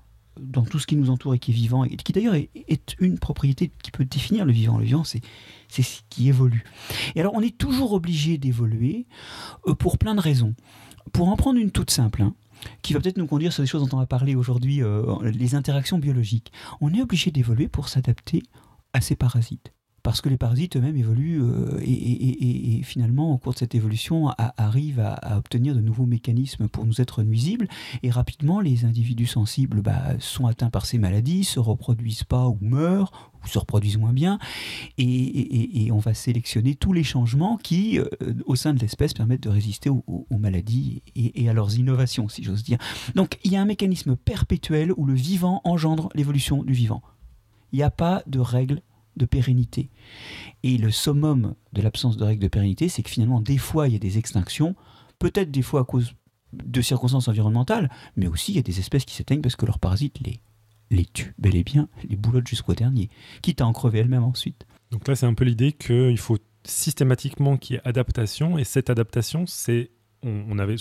dans 0.40 0.62
tout 0.62 0.78
ce 0.78 0.86
qui 0.86 0.96
nous 0.96 1.10
entoure 1.10 1.34
et 1.34 1.38
qui 1.38 1.52
est 1.52 1.54
vivant, 1.54 1.84
et 1.84 1.96
qui 1.96 2.12
d'ailleurs 2.12 2.34
est, 2.34 2.96
une 3.00 3.18
propriété 3.18 3.70
qui 3.82 3.90
peut 3.90 4.04
définir 4.04 4.44
le 4.44 4.52
vivant. 4.52 4.78
Le 4.78 4.84
vivant, 4.84 5.04
c'est 5.04 5.22
ce 5.70 6.00
qui 6.10 6.28
évolue. 6.28 6.64
Et 7.14 7.20
alors, 7.20 7.34
on 7.34 7.40
est 7.40 7.56
toujours 7.56 7.92
obligé 7.92 8.38
d'évoluer 8.38 9.06
euh, 9.66 9.74
pour 9.74 9.98
plein 9.98 10.14
de 10.14 10.20
raisons. 10.20 10.54
Pour 11.12 11.28
en 11.28 11.36
prendre 11.36 11.58
une 11.58 11.70
toute 11.70 11.90
simple, 11.90 12.22
hein, 12.22 12.34
qui 12.82 12.94
va 12.94 13.00
peut-être 13.00 13.18
nous 13.18 13.26
conduire 13.26 13.52
sur 13.52 13.62
des 13.62 13.66
choses 13.66 13.86
dont 13.86 13.96
on 13.96 14.00
va 14.00 14.06
parler 14.06 14.34
aujourd'hui, 14.34 14.82
euh, 14.82 15.30
les 15.30 15.54
interactions 15.54 15.98
biologiques. 15.98 16.52
On 16.80 16.92
est 16.92 17.02
obligé 17.02 17.30
d'évoluer 17.30 17.68
pour 17.68 17.88
s'adapter 17.88 18.42
à 18.92 19.00
ces 19.00 19.16
parasites 19.16 19.72
parce 20.04 20.20
que 20.20 20.28
les 20.28 20.36
parasites 20.36 20.76
eux-mêmes 20.76 20.98
évoluent 20.98 21.42
euh, 21.42 21.80
et, 21.82 22.82
finalement, 22.82 23.32
au 23.32 23.38
cours 23.38 23.54
de 23.54 23.58
cette 23.58 23.74
évolution, 23.74 24.28
arrivent 24.58 25.00
à, 25.00 25.38
obtenir 25.38 25.74
de 25.74 25.80
nouveaux 25.80 26.04
mécanismes 26.04 26.68
pour 26.68 26.84
nous 26.84 27.00
être 27.00 27.22
nuisibles. 27.22 27.68
Et 28.02 28.10
rapidement, 28.10 28.60
les 28.60 28.84
individus 28.84 29.26
sensibles 29.26 29.80
bah, 29.80 30.02
sont 30.18 30.46
atteints 30.46 30.68
par 30.68 30.84
ces 30.84 30.98
maladies, 30.98 31.42
se 31.42 31.58
reproduisent 31.58 32.22
pas 32.22 32.46
ou 32.48 32.58
meurent, 32.60 33.32
ou 33.42 33.48
se 33.48 33.58
reproduisent 33.58 33.96
moins 33.96 34.12
bien. 34.12 34.38
Et, 34.98 35.88
on 35.90 35.98
va 35.98 36.12
sélectionner 36.12 36.74
tous 36.74 36.92
les 36.92 37.04
changements 37.04 37.56
qui, 37.56 37.98
euh, 37.98 38.04
au 38.44 38.56
sein 38.56 38.74
de 38.74 38.80
l'espèce, 38.80 39.14
permettent 39.14 39.44
de 39.44 39.48
résister 39.48 39.88
aux, 39.88 40.04
aux 40.06 40.38
maladies 40.38 41.02
et, 41.16 41.48
à 41.48 41.54
leurs 41.54 41.78
innovations, 41.78 42.28
si 42.28 42.42
j'ose 42.42 42.62
dire. 42.62 42.78
Donc, 43.14 43.38
il 43.42 43.52
y 43.52 43.56
a 43.56 43.62
un 43.62 43.64
mécanisme 43.64 44.16
perpétuel 44.16 44.92
où 44.98 45.06
le 45.06 45.14
vivant 45.14 45.62
engendre 45.64 46.10
l'évolution 46.14 46.62
du 46.62 46.74
vivant. 46.74 47.02
Il 47.72 47.76
n'y 47.76 47.82
a 47.82 47.90
pas 47.90 48.22
de 48.26 48.38
règle 48.38 48.82
de 49.16 49.26
pérennité. 49.26 49.90
Et 50.62 50.76
le 50.76 50.90
summum 50.90 51.54
de 51.72 51.82
l'absence 51.82 52.16
de 52.16 52.24
règles 52.24 52.42
de 52.42 52.48
pérennité, 52.48 52.88
c'est 52.88 53.02
que 53.02 53.10
finalement, 53.10 53.40
des 53.40 53.58
fois, 53.58 53.88
il 53.88 53.92
y 53.92 53.96
a 53.96 54.00
des 54.00 54.18
extinctions, 54.18 54.74
peut-être 55.18 55.50
des 55.50 55.62
fois 55.62 55.80
à 55.80 55.84
cause 55.84 56.14
de 56.52 56.80
circonstances 56.80 57.28
environnementales, 57.28 57.90
mais 58.16 58.28
aussi 58.28 58.52
il 58.52 58.56
y 58.56 58.60
a 58.60 58.62
des 58.62 58.78
espèces 58.78 59.04
qui 59.04 59.14
s'éteignent 59.14 59.42
parce 59.42 59.56
que 59.56 59.66
leurs 59.66 59.78
parasites 59.78 60.20
les, 60.20 60.40
les 60.90 61.04
tuent 61.04 61.34
bel 61.38 61.56
et 61.56 61.64
bien, 61.64 61.88
les 62.08 62.16
boulottes 62.16 62.46
jusqu'au 62.46 62.74
dernier, 62.74 63.10
quitte 63.42 63.60
à 63.60 63.66
en 63.66 63.72
crever 63.72 64.00
elles-mêmes 64.00 64.24
ensuite. 64.24 64.66
Donc 64.90 65.08
là, 65.08 65.16
c'est 65.16 65.26
un 65.26 65.34
peu 65.34 65.44
l'idée 65.44 65.72
qu'il 65.72 66.18
faut 66.18 66.38
systématiquement 66.64 67.56
qu'il 67.56 67.74
y 67.74 67.76
ait 67.78 67.82
adaptation, 67.84 68.56
et 68.58 68.64
cette 68.64 68.88
adaptation, 68.88 69.44
c'est 69.46 69.90
on, 70.24 70.58
avait 70.58 70.76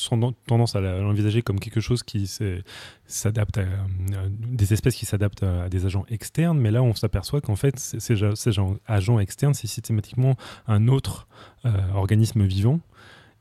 tendance 0.47 0.75
à 0.75 0.81
l'envisager 0.81 1.41
comme 1.41 1.59
quelque 1.59 1.81
chose 1.81 2.03
qui 2.03 2.29
s'adapte 3.05 3.57
à, 3.57 3.65
des 4.29 4.73
espèces 4.73 4.95
qui 4.95 5.05
s'adaptent 5.05 5.43
à, 5.43 5.69
des 5.69 5.85
agents 5.85 6.05
externes, 6.09 6.59
mais 6.59 6.71
là 6.71 6.81
on 6.83 6.93
s'aperçoit 6.93 7.41
qu'en 7.41 7.55
fait 7.55 7.77
ces, 7.79 8.23
agents 8.88 9.19
externes 9.19 9.53
c'est 9.53 9.67
systématiquement 9.67 10.35
un 10.67 10.88
autre 10.88 11.27
euh, 11.65 11.71
organisme 11.93 12.43
vivant 12.43 12.79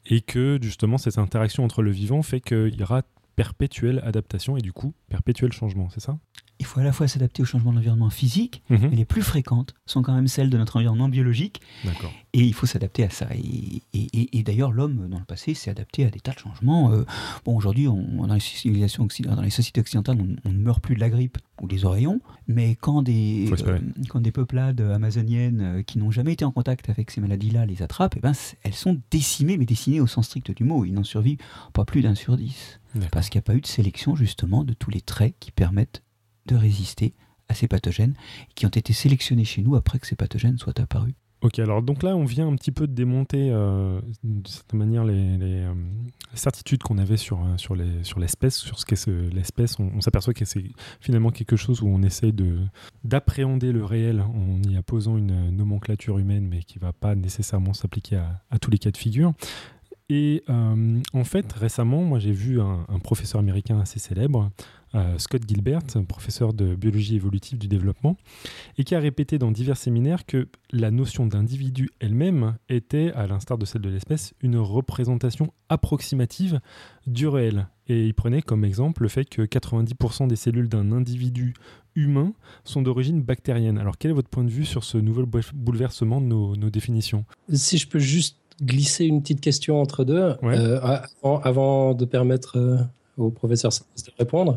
et 0.06 0.20
que 0.20 0.58
justement 0.60 0.98
cette 0.98 1.18
interaction 1.18 1.64
entre 1.64 1.82
le 1.82 1.90
vivant 1.90 2.22
fait 2.22 2.40
qu'il 2.40 2.74
y 2.74 2.82
aura 2.82 3.02
perpétuelle 3.36 4.00
adaptation 4.04 4.56
et 4.56 4.60
du 4.60 4.72
coup 4.72 4.94
perpétuel 5.08 5.52
changement, 5.52 5.88
c'est 5.90 6.00
ça? 6.00 6.18
Il 6.58 6.64
faut 6.64 6.78
à 6.78 6.84
la 6.84 6.92
fois 6.92 7.08
s'adapter 7.08 7.42
au 7.42 7.44
changement 7.44 7.72
de 7.72 7.76
l'environnement 7.76 8.08
physique, 8.08 8.62
mhm. 8.70 8.90
mais 8.90 8.96
les 8.96 9.04
plus 9.04 9.22
fréquentes 9.22 9.74
sont 9.84 10.00
quand 10.02 10.14
même 10.14 10.28
celles 10.28 10.48
de 10.48 10.56
notre 10.56 10.76
environnement 10.76 11.08
biologique. 11.08 11.60
Et 12.34 12.44
il 12.44 12.54
faut 12.54 12.66
s'adapter 12.66 13.02
à 13.02 13.10
ça. 13.10 13.26
Et, 13.34 14.42
d'ailleurs, 14.44 14.70
l'homme, 14.70 15.08
dans 15.08 15.18
le 15.18 15.24
passé, 15.24 15.54
s'est 15.54 15.70
adapté 15.70 16.06
à 16.06 16.10
des 16.10 16.20
tas 16.20 16.32
de 16.32 16.38
changements. 16.38 16.92
Euh, 16.92 17.04
bon, 17.44 17.56
aujourd'hui, 17.56 17.86
dans 17.86 18.32
les 18.32 18.38
civilisations 18.38 19.08
dans 19.24 19.42
les 19.42 19.50
sociétés 19.50 19.80
occidentales, 19.80 20.18
on, 20.44 20.50
ne 20.50 20.56
meurt 20.56 20.80
plus 20.80 20.94
de 20.94 21.00
la 21.00 21.10
grippe. 21.10 21.38
ou 21.60 21.66
des 21.66 21.84
oreillons, 21.84 22.20
mais 22.46 22.76
quand 22.76 23.02
des, 23.02 23.50
quand 24.08 24.20
des 24.20 24.32
peuplades 24.32 24.80
amazoniennes 24.80 25.82
qui 25.84 25.98
n'ont 25.98 26.12
jamais 26.12 26.34
été 26.34 26.44
en 26.44 26.52
contact 26.52 26.90
avec 26.90 27.10
ces 27.10 27.20
maladies-là 27.20 27.66
les 27.66 27.82
attrapent, 27.82 28.14
eh 28.16 28.20
ben, 28.20 28.32
elles 28.62 28.74
sont 28.74 29.00
décimées, 29.10 29.56
mais 29.56 29.66
décimées 29.66 30.00
au 30.00 30.06
sens 30.06 30.26
strict 30.26 30.52
du 30.52 30.62
mot. 30.62 30.84
Ils 30.84 30.92
n'en 30.92 31.04
survivent 31.04 31.38
pas 31.72 31.84
plus 31.84 32.02
d'un 32.02 32.14
sur 32.14 32.36
dix. 32.36 32.78
Parce 33.10 33.28
qu'il 33.28 33.38
n'y 33.38 33.44
a 33.44 33.46
pas 33.46 33.54
eu 33.54 33.60
de 33.60 33.66
sélection 33.66 34.14
justement 34.16 34.64
de 34.64 34.72
tous 34.72 34.90
les 34.90 35.00
traits 35.00 35.34
qui 35.40 35.50
permettent 35.50 36.02
de 36.46 36.56
résister 36.56 37.14
à 37.48 37.54
ces 37.54 37.68
pathogènes, 37.68 38.14
qui 38.54 38.66
ont 38.66 38.70
été 38.70 38.92
sélectionnés 38.92 39.44
chez 39.44 39.62
nous 39.62 39.76
après 39.76 39.98
que 39.98 40.06
ces 40.06 40.16
pathogènes 40.16 40.58
soient 40.58 40.80
apparus. 40.80 41.14
Ok, 41.42 41.58
alors 41.58 41.82
donc 41.82 42.04
là, 42.04 42.16
on 42.16 42.24
vient 42.24 42.46
un 42.46 42.54
petit 42.54 42.70
peu 42.70 42.86
de 42.86 42.94
démonter 42.94 43.50
euh, 43.50 44.00
de 44.22 44.46
cette 44.46 44.74
manière 44.74 45.04
les, 45.04 45.36
euh, 45.40 45.74
certitudes 46.34 46.84
qu'on 46.84 46.98
avait 46.98 47.16
sur, 47.16 47.40
euh, 47.40 47.56
sur, 47.56 47.74
les, 47.74 48.04
sur 48.04 48.20
l'espèce, 48.20 48.56
sur 48.56 48.78
ce 48.78 48.86
qu'est 48.86 49.08
l'espèce. 49.08 49.80
On, 49.80 50.00
s'aperçoit 50.00 50.34
que 50.34 50.44
c'est 50.44 50.62
finalement 51.00 51.30
quelque 51.30 51.56
chose 51.56 51.82
où 51.82 51.88
on 51.88 52.00
essaye 52.04 52.32
de, 52.32 52.58
d'appréhender 53.02 53.72
le 53.72 53.84
réel 53.84 54.20
en 54.20 54.62
y 54.62 54.76
apposant 54.76 55.18
une 55.18 55.50
nomenclature 55.50 56.18
humaine, 56.18 56.46
mais 56.46 56.62
qui 56.62 56.78
ne 56.78 56.82
va 56.82 56.92
pas 56.92 57.16
nécessairement 57.16 57.74
s'appliquer 57.74 58.16
à, 58.16 58.40
à, 58.52 58.60
tous 58.60 58.70
les 58.70 58.78
cas 58.78 58.92
de 58.92 58.96
figure. 58.96 59.34
Et 60.08 60.42
en 60.48 61.24
fait, 61.24 61.52
récemment, 61.52 62.02
moi 62.02 62.18
j'ai 62.18 62.32
vu 62.32 62.60
un, 62.60 62.84
professeur 63.02 63.38
américain 63.40 63.80
assez 63.80 63.98
célèbre 63.98 64.50
Scott 65.16 65.42
Gilbert, 65.48 65.80
professeur 66.06 66.52
de 66.52 66.74
biologie 66.74 67.16
évolutive 67.16 67.58
du 67.58 67.68
développement, 67.68 68.16
et 68.76 68.84
qui 68.84 68.94
a 68.94 69.00
répété 69.00 69.38
dans 69.38 69.50
divers 69.50 69.76
séminaires 69.76 70.26
que 70.26 70.48
la 70.70 70.90
notion 70.90 71.26
d'individu 71.26 71.90
elle-même 72.00 72.56
était, 72.68 73.10
à 73.12 73.26
l'instar 73.26 73.58
de 73.58 73.64
celle 73.64 73.80
de 73.80 73.88
l'espèce, 73.88 74.34
une 74.42 74.58
représentation 74.58 75.52
approximative 75.68 76.60
du 77.06 77.26
réel. 77.26 77.68
Et 77.88 78.06
il 78.06 78.14
prenait 78.14 78.42
comme 78.42 78.64
exemple 78.64 79.02
le 79.02 79.08
fait 79.08 79.24
que 79.24 79.42
90% 79.42 80.28
des 80.28 80.36
cellules 80.36 80.68
d'un 80.68 80.92
individu 80.92 81.54
humain 81.94 82.32
sont 82.64 82.82
d'origine 82.82 83.22
bactérienne. 83.22 83.78
Alors 83.78 83.98
quel 83.98 84.12
est 84.12 84.14
votre 84.14 84.28
point 84.28 84.44
de 84.44 84.50
vue 84.50 84.64
sur 84.64 84.84
ce 84.84 84.98
nouvel 84.98 85.26
bouleversement 85.54 86.20
de 86.20 86.26
nos, 86.26 86.70
définitions? 86.70 87.24
Si 87.52 87.78
je 87.78 87.88
peux 87.88 87.98
juste 87.98 88.38
glisser 88.62 89.04
une 89.04 89.22
petite 89.22 89.40
question 89.40 89.80
entre 89.80 90.04
deux, 90.04 90.34
euh, 90.42 90.80
avant, 91.22 91.94
de 91.94 92.04
permettre 92.04 92.58
euh, 92.58 92.76
au 93.18 93.30
professeur 93.30 93.70
de 93.72 94.12
répondre. 94.18 94.56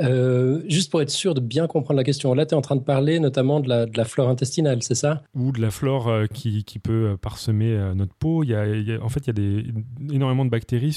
Euh, 0.00 0.62
juste 0.68 0.90
pour 0.90 1.02
être 1.02 1.10
sûr 1.10 1.34
de 1.34 1.40
bien 1.40 1.66
comprendre 1.66 1.96
la 1.96 2.04
question, 2.04 2.34
là 2.34 2.46
tu 2.46 2.54
es 2.54 2.56
en 2.56 2.60
train 2.60 2.76
de 2.76 2.82
parler 2.82 3.18
notamment 3.18 3.60
de 3.60 3.68
la, 3.68 3.86
de 3.86 3.96
la 3.96 4.04
flore 4.04 4.28
intestinale, 4.28 4.82
c'est 4.82 4.94
ça? 4.94 5.22
Ou 5.34 5.52
de 5.52 5.60
la 5.60 5.70
flore 5.70 6.10
qui, 6.32 6.64
qui, 6.64 6.78
peut 6.78 7.16
parsemer 7.20 7.76
notre 7.94 8.14
peau. 8.14 8.44
Il 8.44 8.50
y, 8.50 8.54
a, 8.54 9.02
en 9.02 9.08
fait, 9.08 9.20
il 9.20 9.26
y 9.26 9.30
a 9.30 9.32
des, 9.32 10.14
énormément 10.14 10.44
de 10.44 10.50
bactéries 10.50 10.92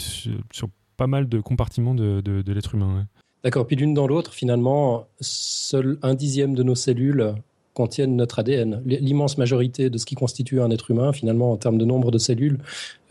sur, 0.51 0.70
pas 0.98 1.08
mal 1.08 1.27
de 1.27 1.39
compartiments 1.39 1.96
de, 1.96 2.22
de, 2.22 2.53
l'être 2.53 2.75
humain. 2.75 3.08
D'accord, 3.43 3.65
puis 3.65 3.75
l'une 3.75 3.96
dans 3.96 4.05
l'autre, 4.05 4.34
finalement, 4.34 5.08
seul 5.20 5.98
un 6.03 6.13
dixième 6.13 6.53
de 6.53 6.62
nos 6.62 6.75
cellules 6.75 7.34
contiennent 7.74 8.16
notre 8.16 8.40
ADN. 8.40 8.82
L'immense 8.86 9.38
majorité 9.38 9.90
de 9.90 9.98
ce 9.98 10.06
qui 10.06 10.16
constitue 10.16 10.62
un 10.62 10.72
être 10.72 10.92
humain, 10.92 11.13
finalement, 11.13 11.51
en 11.51 11.58
termes 11.58 11.78
de 11.78 11.86
nombre 11.86 12.12
de 12.12 12.18
cellules, 12.18 12.60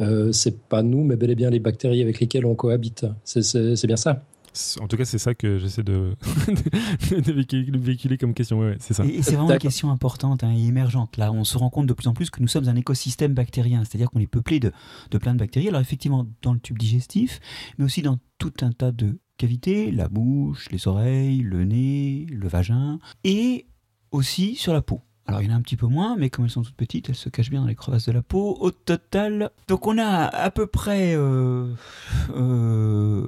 euh, 0.00 0.32
c'est 0.32 0.58
pas 0.58 0.82
nous, 0.82 1.04
mais 1.04 1.16
bel 1.16 1.30
et 1.30 1.34
bien 1.34 1.50
les 1.50 1.60
bactéries 1.60 2.02
avec 2.02 2.20
lesquelles 2.20 2.46
on 2.46 2.54
cohabite. 2.54 3.06
C'est 3.24 3.86
bien 3.86 3.96
ça. 3.96 4.22
En 4.80 4.88
tout 4.88 4.96
cas, 4.96 5.04
c'est 5.04 5.18
ça 5.18 5.34
que 5.34 5.58
j'essaie 5.58 5.84
de, 5.84 6.16
de, 7.10 7.78
véhiculer 7.78 8.18
comme 8.18 8.34
question. 8.34 8.74
c'est 8.80 8.94
ça. 8.94 9.04
Et, 9.04 9.22
c'est 9.22 9.36
vraiment 9.36 9.52
une 9.52 9.58
question 9.58 9.90
importante 9.90 10.42
hein, 10.42 10.52
et 10.52 10.66
émergente. 10.66 11.16
Là, 11.16 11.32
on 11.32 11.44
se 11.44 11.56
rend 11.56 11.70
compte 11.70 11.86
de 11.86 11.92
plus 11.92 12.08
en 12.08 12.14
plus 12.14 12.30
que 12.30 12.40
nous 12.40 12.48
sommes 12.48 12.68
un 12.68 12.74
écosystème 12.74 13.32
bactérien, 13.32 13.84
c'est-à-dire 13.84 14.10
qu'on 14.10 14.18
est 14.18 14.26
peuplé 14.26 14.58
de, 14.58 14.72
de 15.10 15.18
plein 15.18 15.34
de 15.34 15.38
bactéries. 15.38 15.68
Alors 15.68 15.80
effectivement, 15.80 16.26
dans 16.42 16.52
le 16.52 16.58
tube 16.58 16.78
digestif, 16.78 17.40
mais 17.78 17.84
aussi 17.84 18.02
dans 18.02 18.18
tout 18.38 18.52
un 18.62 18.72
tas 18.72 18.90
de 18.90 19.18
cavités, 19.36 19.92
la 19.92 20.08
bouche, 20.08 20.68
les 20.70 20.88
oreilles, 20.88 21.42
le 21.42 21.64
nez, 21.64 22.26
le 22.30 22.48
vagin, 22.48 22.98
et 23.22 23.66
aussi 24.10 24.56
sur 24.56 24.72
la 24.72 24.82
peau. 24.82 25.00
Alors 25.26 25.42
il 25.42 25.48
y 25.48 25.52
en 25.52 25.54
a 25.54 25.56
un 25.56 25.62
petit 25.62 25.76
peu 25.76 25.86
moins, 25.86 26.16
mais 26.16 26.28
comme 26.28 26.44
elles 26.44 26.50
sont 26.50 26.62
toutes 26.62 26.74
petites, 26.74 27.08
elles 27.08 27.14
se 27.14 27.28
cachent 27.28 27.50
bien 27.50 27.60
dans 27.60 27.68
les 27.68 27.76
crevasses 27.76 28.06
de 28.06 28.12
la 28.12 28.22
peau. 28.22 28.56
Au 28.60 28.72
total, 28.72 29.50
donc 29.68 29.86
on 29.86 29.96
a 29.96 30.24
à 30.24 30.50
peu 30.50 30.66
près, 30.66 31.14
euh, 31.14 31.72
euh, 32.34 33.26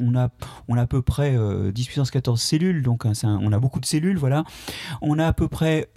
on 0.00 0.16
a, 0.16 0.30
on 0.68 0.78
a 0.78 0.82
à 0.82 0.86
peu 0.86 1.02
près 1.02 1.36
10 1.70 1.84
puissance 1.84 2.10
14 2.10 2.40
cellules, 2.40 2.82
donc 2.82 3.04
hein, 3.04 3.12
on 3.24 3.52
a 3.52 3.58
beaucoup 3.58 3.80
de 3.80 3.84
cellules, 3.84 4.16
voilà. 4.16 4.44
On 5.02 5.18
a 5.18 5.26
à 5.26 5.32
peu 5.34 5.48
près 5.48 5.90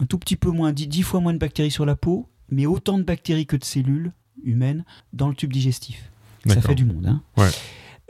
un 0.00 0.06
tout 0.06 0.18
petit 0.18 0.36
peu 0.36 0.50
moins, 0.50 0.72
10, 0.72 1.02
fois 1.02 1.20
moins 1.20 1.32
de 1.32 1.38
bactéries 1.38 1.70
sur 1.70 1.86
la 1.86 1.96
peau, 1.96 2.28
mais 2.50 2.66
autant 2.66 2.98
de 2.98 3.04
bactéries 3.04 3.46
que 3.46 3.56
de 3.56 3.64
cellules 3.64 4.12
humaines 4.42 4.84
dans 5.12 5.28
le 5.28 5.34
tube 5.34 5.52
digestif. 5.52 6.10
Ça 6.46 6.60
fait 6.60 6.74
du 6.74 6.84
monde. 6.84 7.06
Hein. 7.06 7.22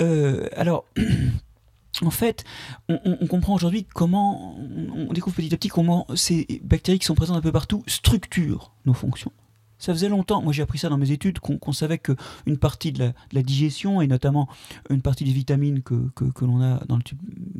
Euh, 0.01 0.49
alors 0.57 0.87
en 2.01 2.11
fait, 2.11 2.45
on, 2.89 3.27
comprend 3.27 3.55
aujourd'hui 3.55 3.85
comment, 3.85 4.57
on, 4.59 5.13
découvre 5.13 5.37
petit 5.37 5.53
à 5.53 5.57
petit 5.57 5.69
comment 5.69 6.07
ces 6.15 6.61
bactéries 6.65 6.99
qui 6.99 7.07
sont 7.07 7.15
présentes 7.15 7.37
un 7.37 7.43
peu 7.43 7.53
partout 7.53 7.85
structurent 7.87 8.73
nos 8.87 8.95
fonctions. 8.95 9.33
Ça 9.79 9.93
faisait 9.93 10.09
longtemps, 10.09 10.43
moi 10.43 10.53
j'ai 10.53 10.63
appris 10.63 10.79
ça 10.79 10.89
dans 10.89 10.97
mes 10.97 11.11
études, 11.11 11.41
qu'on 11.41 11.73
savait 11.73 11.99
qu'une 11.99 12.57
partie 12.57 12.93
de 12.93 13.13
la, 13.33 13.43
digestion, 13.43 14.01
et 14.01 14.07
notamment 14.07 14.49
une 14.91 15.03
partie 15.03 15.25
des 15.25 15.33
vitamines 15.33 15.83
que, 15.83 16.45
l'on 16.45 16.63
a 16.63 16.85
dans 16.87 16.97
le 16.97 17.03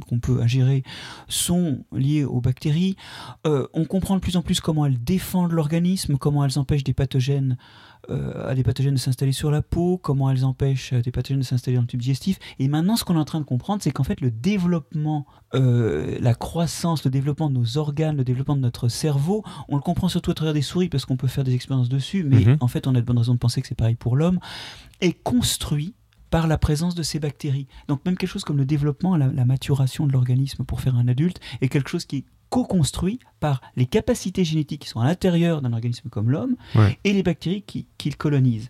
qu'on 0.07 0.21
peut 0.21 0.41
ingérer, 0.41 0.85
sont 1.27 1.85
liées 1.91 2.23
aux 2.23 2.41
bactéries. 2.41 2.97
Euh, 3.45 3.67
on 3.75 3.87
comprend 3.87 4.15
de 4.15 4.21
plus 4.21 4.37
en 4.37 4.43
plus 4.43 4.61
comment 4.61 4.87
elles 4.87 5.03
défendent 5.03 5.51
l'organisme, 5.51 6.17
comment 6.17 6.45
elles 6.45 6.61
empêchent 6.61 6.85
des 6.85 6.95
pathogènes 6.95 7.57
euh, 8.11 8.49
à 8.49 8.55
des 8.57 8.65
pathogènes 8.65 8.95
de 8.95 8.99
s'installer 8.99 9.31
sur 9.31 9.53
la 9.53 9.63
peau, 9.63 9.97
comment 9.97 10.29
elles 10.29 10.45
empêchent 10.45 10.93
euh, 10.93 11.03
des 11.03 11.13
pathogènes 11.13 11.39
de 11.39 11.45
s'installer 11.45 11.77
dans 11.77 11.83
le 11.83 11.87
tube 11.87 12.01
digestif. 12.01 12.41
Et 12.59 12.67
maintenant, 12.67 12.97
ce 12.97 13.05
qu'on 13.05 13.15
est 13.15 13.21
en 13.21 13.25
train 13.25 13.39
de 13.39 13.45
comprendre, 13.45 13.81
c'est 13.81 13.93
qu'en 13.93 14.03
fait, 14.03 14.21
le 14.21 14.33
développement, 14.33 15.25
euh, 15.55 16.19
la 16.21 16.35
croissance, 16.35 17.05
le 17.05 17.13
développement 17.13 17.49
de 17.49 17.55
nos 17.55 17.79
organes, 17.79 18.17
le 18.17 18.25
développement 18.25 18.57
de 18.57 18.61
notre 18.61 18.89
cerveau, 18.89 19.45
on 19.69 19.77
le 19.77 19.83
comprend 19.83 20.09
surtout 20.09 20.33
à 20.33 20.35
travers 20.35 20.53
des 20.53 20.63
souris 20.63 20.89
parce 20.89 21.05
qu'on 21.05 21.17
peut 21.17 21.29
faire 21.29 21.45
des 21.45 21.55
expériences 21.55 21.89
dessus, 21.89 22.25
mais 22.25 22.45
mhm. 22.45 22.57
en 22.61 22.67
fait, 22.67 22.89
on 22.89 22.95
a 22.97 23.01
de 23.01 23.07
bonnes 23.07 23.19
raisons 23.19 23.35
de 23.35 23.39
penser 23.39 23.63
que 23.63 23.69
c'est 23.69 23.77
pareil 23.77 23.95
pour 23.95 24.17
l'homme, 24.17 24.41
est 25.01 25.13
construit 25.23 25.95
par 26.31 26.49
la 26.49 26.59
présence 26.59 26.97
de 26.97 27.05
ces 27.05 27.21
bactéries. 27.21 27.69
Donc 27.87 28.05
même 28.05 28.17
quelque 28.17 28.31
chose 28.31 28.43
comme 28.43 28.57
le 28.57 28.65
développement, 28.65 29.17
la, 29.17 29.29
la 29.29 29.45
maturation 29.45 30.09
de 30.09 30.13
l'organisme 30.13 30.65
pour 30.65 30.81
faire 30.81 30.97
un 30.97 31.07
adulte 31.07 31.39
est 31.61 31.69
quelque 31.69 31.91
chose 31.91 32.07
qui 32.07 32.25
co-construit 32.53 33.19
par 33.41 33.63
les 33.77 33.87
capacités 33.87 34.45
génétiques 34.45 34.83
qui 34.83 34.89
sont 34.89 35.01
à 35.01 35.07
l'intérieur 35.07 35.63
d'un 35.63 35.73
organisme 35.73 36.11
comme 36.11 36.31
l'homme 36.31 36.55
et 37.03 37.15
les 37.15 37.23
bactéries 37.23 37.63
qu'il 37.63 37.87
qui 37.97 38.11
colonisent. 38.11 38.69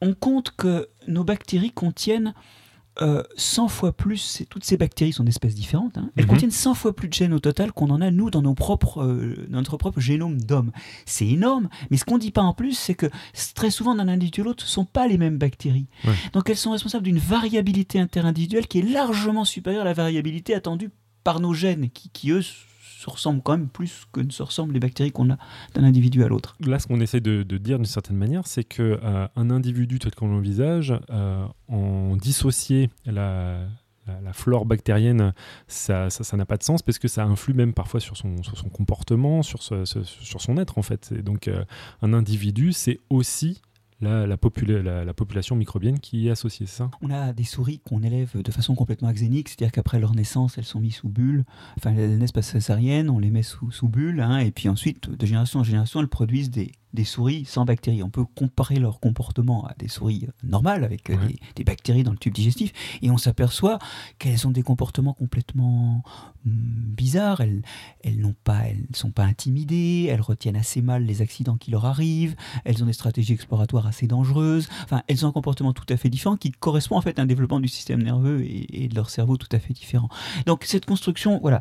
On 0.00 0.14
compte 0.14 0.54
que 0.56 0.88
nos 1.06 1.22
bactéries 1.22 1.70
contiennent 1.70 2.32
100 2.98 3.64
euh, 3.64 3.68
fois 3.68 3.92
plus, 3.92 4.44
toutes 4.48 4.64
ces 4.64 4.78
bactéries 4.78 5.12
sont 5.12 5.24
d'espèces 5.24 5.54
différentes, 5.54 5.98
hein. 5.98 6.10
elles 6.16 6.24
mhm. 6.24 6.30
contiennent 6.30 6.50
100 6.50 6.74
fois 6.74 6.94
plus 6.94 7.08
de 7.08 7.12
gènes 7.12 7.34
au 7.34 7.40
total 7.40 7.72
qu'on 7.72 7.90
en 7.90 8.00
a 8.00 8.10
nous 8.10 8.30
dans, 8.30 8.40
nos 8.40 8.54
propres, 8.54 9.02
euh, 9.02 9.46
notre 9.50 9.76
propre 9.76 10.00
génome 10.00 10.40
d'homme. 10.40 10.70
C'est 11.04 11.26
énorme, 11.26 11.68
mais 11.90 11.96
ce 11.96 12.06
qu'on 12.06 12.14
ne 12.14 12.20
dit 12.20 12.30
pas 12.30 12.42
en 12.42 12.54
plus, 12.54 12.72
c'est 12.72 12.94
que 12.94 13.06
très 13.54 13.70
souvent 13.70 13.94
d'un 13.94 14.08
individu 14.08 14.42
à 14.42 14.44
l'autre, 14.44 14.64
ce 14.64 14.70
ne 14.70 14.72
sont 14.72 14.84
pas 14.84 15.08
les 15.08 15.18
mêmes 15.18 15.38
bactéries. 15.38 15.88
Donc 16.32 16.48
elles 16.48 16.56
sont 16.56 16.70
responsables 16.70 17.04
d'une 17.04 17.18
variabilité 17.18 17.98
interindividuelle 17.98 18.66
qui 18.68 18.78
est 18.78 18.88
largement 18.88 19.44
supérieure 19.44 19.82
à 19.82 19.86
la 19.86 19.92
variabilité 19.92 20.54
attendue 20.54 20.90
par 21.24 21.40
nos 21.40 21.52
gènes, 21.52 21.90
qui, 21.90 22.10
qui 22.10 22.30
eux 22.30 22.42
se 23.04 23.10
ressemblent 23.10 23.42
quand 23.42 23.56
même 23.56 23.68
plus 23.68 24.06
que 24.12 24.20
ne 24.20 24.30
se 24.30 24.42
ressemblent 24.42 24.72
les 24.72 24.80
bactéries 24.80 25.12
qu'on 25.12 25.30
a 25.30 25.36
d'un 25.74 25.84
individu 25.84 26.24
à 26.24 26.28
l'autre. 26.28 26.56
Là, 26.60 26.78
ce 26.78 26.86
qu'on 26.86 27.00
essaie 27.00 27.20
de, 27.20 27.42
dire 27.42 27.76
d'une 27.76 27.84
certaine 27.84 28.16
manière, 28.16 28.46
c'est 28.46 28.64
qu'un 28.64 28.82
euh, 28.82 29.28
individu 29.36 29.98
tel 29.98 30.14
qu'on 30.14 30.28
l'envisage, 30.28 30.94
euh, 31.10 31.46
en 31.68 32.16
dissocier 32.16 32.90
la, 33.04 33.66
flore 34.32 34.66
bactérienne, 34.66 35.32
ça 35.66 36.08
n'a 36.34 36.44
pas 36.46 36.56
de 36.56 36.62
sens 36.62 36.82
parce 36.82 36.98
que 36.98 37.08
ça 37.08 37.24
influe 37.24 37.54
même 37.54 37.72
parfois 37.72 38.00
sur 38.00 38.16
son, 38.16 38.36
comportement, 38.72 39.42
sur, 39.42 39.62
sur 39.62 40.40
son 40.40 40.58
être 40.58 40.78
en 40.78 40.82
fait. 40.82 41.12
Et 41.16 41.22
donc, 41.22 41.48
euh, 41.48 41.64
un 42.02 42.12
individu, 42.12 42.72
c'est 42.72 43.00
aussi 43.10 43.62
la, 44.04 45.04
la, 45.04 45.14
population 45.14 45.56
microbienne 45.56 45.98
qui 45.98 46.28
est 46.28 46.30
associée, 46.30 46.66
ça? 46.66 46.90
On 47.02 47.10
a 47.10 47.32
des 47.32 47.44
souris 47.44 47.80
qu'on 47.80 48.02
élève 48.02 48.40
de 48.40 48.52
façon 48.52 48.74
complètement 48.74 49.08
axénique, 49.08 49.48
c'est-à-dire 49.48 49.72
qu'après 49.72 49.98
leur 49.98 50.14
naissance, 50.14 50.58
elles 50.58 50.64
sont 50.64 50.80
mises 50.80 50.96
sous 50.96 51.08
bulle, 51.08 51.44
enfin 51.76 51.94
elles 51.96 52.18
naissent 52.18 52.32
pas 52.32 52.42
on 53.10 53.18
les 53.18 53.30
met 53.30 53.42
sous, 53.42 53.70
sous 53.70 53.88
bulle, 53.88 54.20
hein, 54.20 54.38
et 54.38 54.50
puis 54.50 54.68
ensuite, 54.68 55.10
de 55.10 55.26
génération 55.26 55.60
en 55.60 55.64
génération, 55.64 56.00
elles 56.00 56.08
produisent 56.08 56.50
des, 56.50 56.72
des 56.94 57.04
souris 57.04 57.44
sans 57.44 57.64
bactéries. 57.64 58.02
On 58.02 58.10
peut 58.10 58.24
comparer 58.24 58.76
leur 58.76 59.00
comportement 59.00 59.66
à 59.66 59.74
des 59.78 59.88
souris 59.88 60.28
normales 60.42 60.84
avec 60.84 61.10
euh, 61.10 61.16
des, 61.56 61.64
bactéries 61.64 62.04
dans 62.04 62.12
le 62.12 62.18
tube 62.18 62.32
digestif 62.32 62.72
et 63.02 63.10
on 63.10 63.18
s'aperçoit 63.18 63.78
qu'elles 64.18 64.46
ont 64.46 64.50
des 64.50 64.62
comportements 64.62 65.12
complètement 65.12 66.02
hmm, 66.44 66.50
bizarres. 66.50 67.40
Elles, 67.40 67.62
elles 68.02 68.20
n'ont 68.20 68.36
pas, 68.44 68.60
elles 68.68 68.86
ne 68.88 68.96
sont 68.96 69.10
pas 69.10 69.24
intimidées, 69.24 70.06
elles 70.08 70.20
retiennent 70.20 70.56
assez 70.56 70.82
mal 70.82 71.04
les 71.04 71.20
accidents 71.20 71.56
qui 71.56 71.70
leur 71.70 71.84
arrivent, 71.84 72.36
elles 72.64 72.82
ont 72.82 72.86
des 72.86 72.92
stratégies 72.92 73.32
exploratoires 73.32 73.86
assez 73.86 74.06
dangereuses. 74.06 74.68
Enfin, 74.84 75.02
elles 75.08 75.26
ont 75.26 75.28
un 75.28 75.32
comportement 75.32 75.72
tout 75.72 75.86
à 75.88 75.96
fait 75.96 76.08
différent 76.08 76.36
qui 76.36 76.52
correspond 76.52 76.96
en 76.96 77.00
fait 77.00 77.18
à 77.18 77.22
un 77.22 77.26
développement 77.26 77.60
du 77.60 77.68
système 77.68 78.02
nerveux 78.02 78.44
et, 78.44 78.88
de 78.88 78.94
leur 78.94 79.10
cerveau 79.10 79.36
tout 79.36 79.48
à 79.50 79.58
fait 79.58 79.72
différent. 79.72 80.08
Donc 80.46 80.64
cette 80.64 80.84
construction, 80.84 81.40
voilà, 81.40 81.60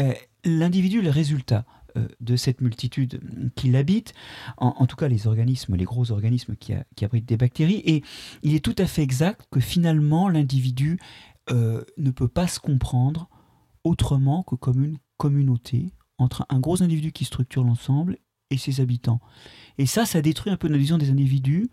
euh, 0.00 0.12
l'individu, 0.44 1.00
le 1.00 1.10
résultat 1.10 1.64
euh, 1.85 1.85
de 2.20 2.36
cette 2.36 2.60
multitude 2.60 3.20
qui 3.54 3.70
l'habite, 3.70 4.14
en, 4.58 4.86
tout 4.86 4.96
cas 4.96 5.08
les 5.08 5.26
organismes, 5.26 5.76
les 5.76 5.84
gros 5.84 6.10
organismes 6.12 6.56
qui, 6.56 6.74
abritent 7.04 7.26
des 7.26 7.36
bactéries, 7.36 7.82
et 7.84 8.02
il 8.42 8.54
est 8.54 8.64
tout 8.64 8.74
à 8.78 8.86
fait 8.86 9.02
exact 9.02 9.46
que 9.50 9.60
finalement 9.60 10.28
l'individu 10.28 10.98
euh, 11.50 11.82
ne 11.96 12.10
peut 12.10 12.28
pas 12.28 12.48
se 12.48 12.58
comprendre 12.58 13.28
autrement 13.84 14.42
que 14.42 14.56
comme 14.56 14.82
une 14.84 14.98
communauté 15.16 15.92
entre 16.18 16.46
un 16.48 16.60
gros 16.60 16.82
individu 16.82 17.12
qui 17.12 17.24
structure 17.24 17.62
l'ensemble 17.62 18.18
et 18.50 18.58
ses 18.58 18.80
habitants. 18.80 19.20
Et 19.78 19.86
ça, 19.86 20.06
ça 20.06 20.22
détruit 20.22 20.52
un 20.52 20.56
peu 20.56 20.68
notre 20.68 20.78
vision 20.78 20.98
des 20.98 21.10
individus, 21.10 21.68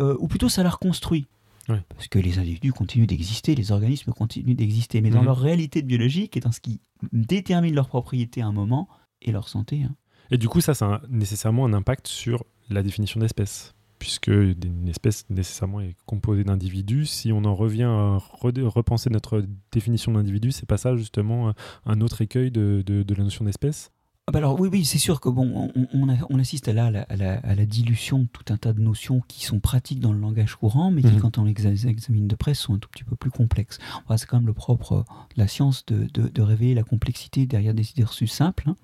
euh, 0.00 0.16
ou 0.18 0.28
plutôt 0.28 0.48
ça 0.48 0.62
la 0.62 0.70
reconstruit. 0.70 1.26
Parce 1.66 2.08
que 2.08 2.18
les 2.18 2.38
individus 2.38 2.72
continuent 2.72 3.06
d'exister, 3.06 3.54
les 3.54 3.72
organismes 3.72 4.12
continuent 4.12 4.54
d'exister, 4.54 5.02
mais 5.02 5.10
dans 5.10 5.18
Mhm. 5.18 5.26
leur 5.26 5.38
réalité 5.38 5.82
biologique 5.82 6.36
et 6.36 6.40
dans 6.40 6.52
ce 6.52 6.60
qui 6.60 6.80
détermine 7.12 7.74
leur 7.74 7.88
propriété 7.88 8.40
à 8.40 8.46
un 8.46 8.52
moment 8.52 8.88
et 9.22 9.32
leur 9.32 9.48
santé. 9.48 9.82
hein. 9.82 9.94
Et 10.30 10.38
du 10.38 10.48
coup, 10.48 10.60
ça, 10.60 10.74
ça 10.74 10.86
a 10.86 11.00
nécessairement 11.08 11.64
un 11.64 11.72
impact 11.72 12.06
sur 12.06 12.44
la 12.68 12.82
définition 12.82 13.18
d'espèce, 13.20 13.74
puisque 13.98 14.28
une 14.28 14.86
espèce 14.88 15.24
nécessairement 15.30 15.80
est 15.80 15.96
composée 16.04 16.44
d'individus. 16.44 17.06
Si 17.06 17.32
on 17.32 17.44
en 17.44 17.54
revient 17.54 17.84
à 17.84 18.18
re- 18.42 18.62
repenser 18.64 19.08
notre 19.10 19.42
définition 19.72 20.12
d'individu, 20.12 20.52
c'est 20.52 20.66
pas 20.66 20.76
ça 20.76 20.96
justement 20.96 21.54
un 21.86 22.00
autre 22.02 22.20
écueil 22.20 22.50
de 22.50 22.84
la 23.16 23.24
notion 23.24 23.44
d'espèce? 23.46 23.90
Ah 24.28 24.30
bah 24.30 24.40
alors 24.40 24.60
oui, 24.60 24.68
oui, 24.70 24.84
c'est 24.84 24.98
sûr 24.98 25.20
que 25.22 25.30
bon, 25.30 25.70
on, 25.74 25.88
on 26.28 26.38
assiste 26.38 26.68
à 26.68 26.74
la, 26.74 26.86
à, 26.86 27.16
la, 27.16 27.38
à 27.38 27.54
la 27.54 27.64
dilution 27.64 28.18
de 28.20 28.26
tout 28.30 28.52
un 28.52 28.58
tas 28.58 28.74
de 28.74 28.80
notions 28.80 29.22
qui 29.26 29.44
sont 29.46 29.58
pratiques 29.58 30.00
dans 30.00 30.12
le 30.12 30.20
langage 30.20 30.54
courant, 30.56 30.90
mais 30.90 31.00
qui, 31.00 31.08
Mhm. 31.08 31.20
quand 31.20 31.38
on 31.38 31.44
les 31.44 31.52
exa- 31.54 31.88
examine 31.88 32.28
de 32.28 32.34
près, 32.36 32.52
sont 32.52 32.74
un 32.74 32.78
tout 32.78 32.90
petit 32.90 33.04
peu 33.04 33.16
plus 33.16 33.30
complexes. 33.30 33.78
Enfin, 34.04 34.18
c'est 34.18 34.26
quand 34.26 34.36
même 34.36 34.46
le 34.46 34.52
propre 34.52 34.92
euh, 34.92 35.00
de 35.34 35.40
la 35.40 35.48
science 35.48 35.86
de, 35.86 36.06
de- 36.12 36.28
de 36.28 36.42
révéler 36.42 36.74
la 36.74 36.82
complexité 36.82 37.46
derrière 37.46 37.72
des 37.72 37.90
idées 37.90 38.04
reçues 38.04 38.26
simples. 38.26 38.64
hein. 38.68 38.76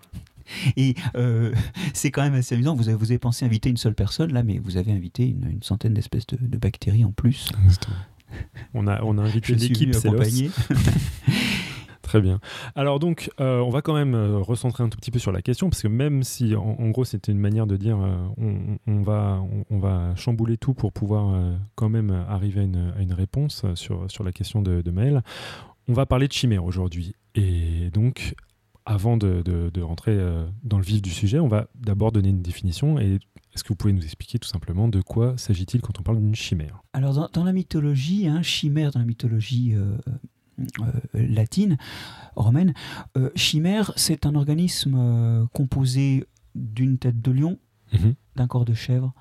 Et 0.76 0.94
euh, 1.14 1.52
c'est 1.92 2.10
quand 2.10 2.22
même 2.22 2.34
assez 2.34 2.54
amusant. 2.54 2.74
Vous 2.74 2.88
avez, 2.88 2.96
vous 2.96 3.10
avez 3.10 3.18
pensé 3.18 3.44
inviter 3.44 3.68
une 3.68 3.76
seule 3.76 3.94
personne 3.94 4.32
là, 4.32 4.42
mais 4.42 4.58
vous 4.58 4.78
avez 4.78 4.92
invité 4.92 5.26
une, 5.28 5.46
une 5.50 5.62
centaine 5.62 5.92
d'espèces 5.92 6.26
de, 6.26 6.38
de 6.40 6.56
bactéries 6.58 7.04
en 7.04 7.12
plus. 7.12 7.50
On 8.72 8.86
a, 8.86 9.02
on 9.02 9.16
a 9.18 9.22
invité 9.22 9.52
l'équipe 9.68 9.88
accompagner. 10.08 10.50
Très 12.14 12.22
bien. 12.22 12.38
Alors 12.76 13.00
donc, 13.00 13.28
euh, 13.40 13.58
on 13.58 13.70
va 13.70 13.82
quand 13.82 13.92
même 13.92 14.14
euh, 14.14 14.38
recentrer 14.38 14.84
un 14.84 14.88
tout 14.88 14.98
petit 14.98 15.10
peu 15.10 15.18
sur 15.18 15.32
la 15.32 15.42
question, 15.42 15.68
parce 15.68 15.82
que 15.82 15.88
même 15.88 16.22
si, 16.22 16.54
en, 16.54 16.88
gros, 16.90 17.04
c'était 17.04 17.32
une 17.32 17.40
manière 17.40 17.66
de 17.66 17.76
dire, 17.76 17.98
euh, 18.00 18.78
on, 18.86 19.02
va, 19.02 19.42
on, 19.68 19.80
va 19.80 20.14
chambouler 20.14 20.56
tout 20.56 20.74
pour 20.74 20.92
pouvoir 20.92 21.36
quand 21.74 21.88
même 21.88 22.12
arriver 22.28 22.60
à 22.60 22.62
une, 23.02 23.12
réponse 23.12 23.66
sur, 23.74 24.08
sur 24.08 24.22
la 24.22 24.30
question 24.30 24.62
de, 24.62 24.88
Maël, 24.92 25.24
on 25.88 25.92
va 25.92 26.06
parler 26.06 26.28
de 26.28 26.32
chimère 26.32 26.64
aujourd'hui. 26.64 27.16
Et 27.34 27.90
donc, 27.92 28.36
avant 28.86 29.16
de, 29.16 29.42
de- 29.42 29.82
rentrer 29.82 30.16
dans 30.62 30.78
le 30.78 30.84
vif 30.84 31.02
du 31.02 31.10
sujet, 31.10 31.40
on 31.40 31.48
va 31.48 31.66
d'abord 31.74 32.12
donner 32.12 32.28
une 32.28 32.42
définition. 32.42 33.00
Et 33.00 33.18
est-ce 33.54 33.64
que 33.64 33.70
vous 33.70 33.74
pouvez 33.74 33.92
nous 33.92 34.04
expliquer 34.04 34.38
tout 34.38 34.48
simplement 34.48 34.86
de 34.86 35.00
quoi 35.00 35.36
s'agit-il 35.36 35.80
quand 35.80 35.98
on 35.98 36.04
parle 36.04 36.20
d'une 36.20 36.36
chimère? 36.36 36.80
Alors, 36.92 37.12
dans, 37.12 37.28
dans 37.32 37.42
la 37.42 37.52
mythologie, 37.52 38.28
hein, 38.28 38.42
chimère, 38.42 38.92
dans 38.92 39.00
la 39.00 39.06
mythologie 39.06 39.74
latine, 41.14 41.76
romaine, 42.36 42.74
euh, 43.16 43.30
chimère, 43.34 43.92
c'est 43.96 44.26
un 44.26 44.34
organisme 44.34 44.94
euh, 44.96 45.46
composé 45.52 46.24
d'une 46.54 46.98
tête 46.98 47.20
de 47.20 47.30
lion, 47.32 47.58
Mhm. 47.92 48.14
d'un 48.36 48.46
corps 48.46 48.64
de 48.64 48.74
chèvre 48.74 49.12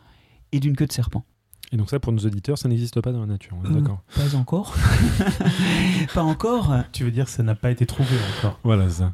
et 0.52 0.60
d'une 0.60 0.76
queue 0.76 0.88
de 0.88 0.92
serpent. 0.92 1.24
Et 1.72 1.78
donc 1.78 1.90
ça, 1.90 2.00
pour 2.00 2.12
nos 2.14 2.20
auditeurs, 2.26 2.58
ça 2.58 2.70
n'existe 2.70 3.02
pas 3.02 3.12
dans 3.12 3.22
la 3.22 3.26
nature. 3.26 3.58
Euh, 3.66 3.70
D'accord. 3.80 4.02
Pas 4.16 4.36
encore. 4.36 4.76
pas 6.14 6.24
encore. 6.24 6.74
Tu 6.92 7.04
veux 7.04 7.12
dire 7.12 7.26
que 7.26 7.32
ça 7.32 7.44
n'a 7.44 7.56
pas 7.56 7.72
été 7.72 7.86
trouvé 7.86 8.16
encore 8.38 8.60
Voilà, 8.64 8.90
ça. 8.90 9.14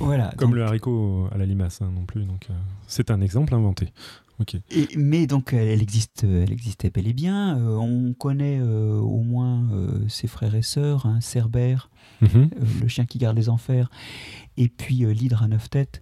Voilà. 0.00 0.32
Comme 0.36 0.50
donc- 0.50 0.56
le 0.56 0.64
haricot 0.64 1.28
à 1.32 1.38
la 1.38 1.46
limace 1.46 1.80
hein, 1.80 1.90
non 1.94 2.04
plus. 2.04 2.24
Donc, 2.24 2.46
euh, 2.50 2.54
c'est 2.86 3.10
un 3.10 3.20
exemple 3.20 3.54
inventé. 3.54 3.92
Ok. 4.40 4.56
et- 4.70 4.88
mais 4.96 5.26
donc, 5.26 5.52
elle, 5.52 5.80
existe, 5.80 6.24
elle 6.24 6.52
existait 6.52 6.90
bel 6.90 7.06
et 7.06 7.12
bien. 7.12 7.56
Euh, 7.58 7.76
on 7.76 8.12
connaît 8.14 8.58
euh, 8.60 8.98
au 8.98 9.20
moins 9.22 9.68
euh, 9.72 10.08
ses 10.08 10.26
frères 10.26 10.54
et 10.54 10.62
sœurs, 10.62 11.06
hein, 11.06 11.20
Cerbère, 11.20 11.88
Mhm. 12.20 12.50
le 12.82 12.88
chien 12.88 13.06
qui 13.06 13.18
garde 13.18 13.36
les 13.36 13.48
enfers, 13.48 13.90
et 14.56 14.68
puis 14.68 14.96
l'hydre 15.14 15.42
à 15.42 15.48
neuf 15.48 15.70
têtes. 15.70 16.00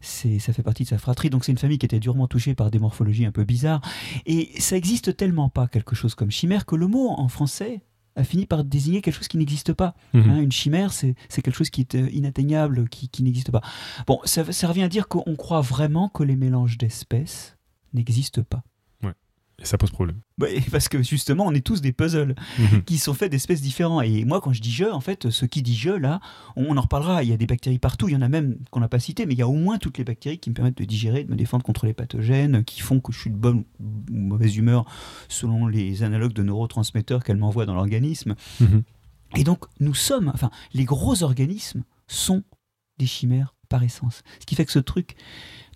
C'est, 0.00 0.38
ça 0.40 0.52
fait 0.52 0.62
partie 0.64 0.82
de 0.82 0.88
sa 0.88 0.98
fratrie, 0.98 1.30
donc 1.30 1.44
c'est 1.44 1.52
une 1.52 1.58
famille 1.58 1.78
qui 1.78 1.86
était 1.86 2.00
durement 2.00 2.26
touchée 2.26 2.54
par 2.56 2.70
des 2.72 2.80
morphologies 2.80 3.24
un 3.24 3.30
peu 3.30 3.44
bizarres. 3.44 3.80
Et 4.26 4.50
ça 4.58 4.76
existe 4.76 5.16
tellement 5.16 5.48
pas 5.48 5.68
quelque 5.68 5.94
chose 5.94 6.14
comme 6.16 6.30
chimère 6.32 6.66
que 6.66 6.74
le 6.74 6.88
mot 6.88 7.10
en 7.10 7.28
français 7.28 7.82
a 8.16 8.24
fini 8.24 8.44
par 8.46 8.64
désigner 8.64 9.00
quelque 9.00 9.14
chose 9.14 9.28
qui 9.28 9.38
n'existe 9.38 9.72
pas. 9.72 9.94
Mhm. 10.12 10.30
Hein, 10.30 10.40
une 10.40 10.50
chimère, 10.52 10.92
c'est, 10.92 11.14
quelque 11.30 11.52
chose 11.52 11.70
qui 11.70 11.82
est 11.82 11.94
inatteignable, 11.94 12.88
qui, 12.88 13.08
qui 13.08 13.22
n'existe 13.22 13.50
pas. 13.52 13.62
Bon, 14.06 14.18
ça, 14.24 14.50
ça 14.52 14.66
revient 14.68 14.82
à 14.82 14.88
dire 14.88 15.06
qu'on 15.08 15.36
croit 15.36 15.60
vraiment 15.60 16.08
que 16.08 16.22
les 16.24 16.36
mélanges 16.36 16.78
d'espèces 16.78 17.56
n'existent 17.94 18.42
pas. 18.42 18.62
Et 19.58 19.64
ça 19.66 19.78
pose 19.78 19.90
problème. 19.90 20.16
Bah, 20.38 20.48
parce 20.72 20.88
que 20.88 21.02
justement, 21.04 21.46
on 21.46 21.52
est 21.52 21.60
tous 21.64 21.82
des 21.82 21.92
puzzles 21.92 22.34
Mhm. 22.58 22.82
qui 22.82 22.98
sont 22.98 23.14
faits 23.14 23.30
d'espèces 23.30 23.60
différentes. 23.60 24.02
Et 24.04 24.24
moi, 24.24 24.40
quand 24.40 24.52
je 24.52 24.60
dis 24.60 24.72
je, 24.72 24.86
en 24.86 24.98
fait, 25.00 25.30
ce 25.30 25.44
qui 25.44 25.62
dit 25.62 25.76
je, 25.76 25.90
là, 25.90 26.20
on, 26.56 26.64
on 26.70 26.76
en 26.76 26.80
reparlera. 26.80 27.22
Il 27.22 27.28
y 27.28 27.32
a 27.32 27.36
des 27.36 27.46
bactéries 27.46 27.78
partout. 27.78 28.08
Il 28.08 28.12
y 28.12 28.16
en 28.16 28.22
a 28.22 28.28
même 28.28 28.56
qu'on 28.70 28.80
n'a 28.80 28.88
pas 28.88 28.98
cité, 28.98 29.24
mais 29.24 29.34
il 29.34 29.38
y 29.38 29.42
a 29.42 29.46
au 29.46 29.52
moins 29.54 29.78
toutes 29.78 29.98
les 29.98 30.04
bactéries 30.04 30.38
qui 30.38 30.50
me 30.50 30.54
permettent 30.54 30.78
de 30.78 30.84
digérer, 30.84 31.22
de 31.22 31.30
me 31.30 31.36
défendre 31.36 31.64
contre 31.64 31.86
les 31.86 31.92
pathogènes, 31.92 32.64
qui 32.64 32.80
font 32.80 32.98
que 32.98 33.12
je 33.12 33.20
suis 33.20 33.30
de 33.30 33.36
bonne 33.36 33.64
ou 33.78 33.94
mauvaise 34.10 34.56
humeur 34.56 34.84
selon 35.28 35.68
les 35.68 36.02
analogues 36.02 36.32
de 36.32 36.42
neurotransmetteurs 36.42 37.22
qu'elles 37.22 37.36
m'envoient 37.36 37.66
dans 37.66 37.74
l'organisme. 37.74 38.34
Mhm. 38.58 38.82
Et 39.36 39.44
donc, 39.44 39.66
nous 39.78 39.94
sommes, 39.94 40.32
enfin, 40.34 40.50
les 40.74 40.86
gros 40.86 41.22
organismes 41.22 41.84
sont 42.08 42.42
des 42.98 43.06
chimères 43.06 43.54
par 43.68 43.84
essence. 43.84 44.22
Ce 44.40 44.46
qui 44.46 44.56
fait 44.56 44.64
que 44.64 44.72
ce 44.72 44.80
truc 44.80 45.14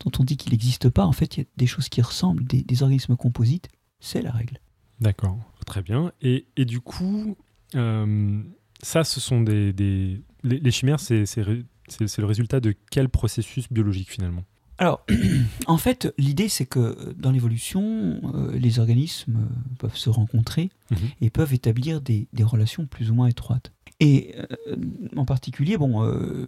dont 0.04 0.12
on 0.18 0.24
dit 0.24 0.36
qu'il 0.36 0.52
n'existe 0.52 0.88
pas, 0.90 1.04
en 1.06 1.12
fait, 1.12 1.36
il 1.36 1.40
y 1.40 1.42
a 1.42 1.46
des 1.56 1.66
choses 1.66 1.88
qui 1.88 2.02
ressemblent, 2.02 2.44
des, 2.44 2.62
des 2.62 2.82
organismes 2.82 3.16
composites, 3.16 3.68
c'est 4.00 4.22
la 4.22 4.30
règle. 4.32 4.60
D'accord. 5.00 5.38
Très 5.66 5.82
bien. 5.82 6.12
Et, 6.22 6.46
et 6.56 6.64
du 6.64 6.80
coup, 6.80 7.36
euh, 7.74 8.42
ça, 8.82 9.04
ce 9.04 9.20
sont 9.20 9.40
des. 9.42 9.72
des- 9.72 10.22
Les, 10.42 10.58
les 10.60 10.70
chimères, 10.70 11.00
c'est 11.00 11.24
le 11.36 12.24
résultat 12.24 12.60
de 12.60 12.74
quel 12.90 13.08
processus 13.08 13.70
biologique 13.72 14.10
finalement? 14.10 14.44
Alors, 14.78 15.04
en 15.66 15.76
fait, 15.78 16.12
l'idée, 16.18 16.48
c'est 16.48 16.66
que 16.66 17.14
dans 17.18 17.30
l'évolution, 17.32 18.20
euh, 18.34 18.52
les 18.58 18.78
organismes 18.78 19.36
euh, 19.38 19.74
peuvent 19.78 19.96
se 19.96 20.10
rencontrer 20.10 20.70
Mhm. 20.90 20.98
et 21.20 21.30
peuvent 21.30 21.52
établir 21.54 22.00
des, 22.00 22.28
des 22.32 22.44
relations 22.44 22.86
plus 22.86 23.10
ou 23.10 23.14
moins 23.14 23.26
étroites. 23.26 23.72
Et 24.00 24.34
euh, 24.68 24.76
en 25.16 25.24
particulier, 25.24 25.78
bon, 25.78 26.02
euh, 26.04 26.46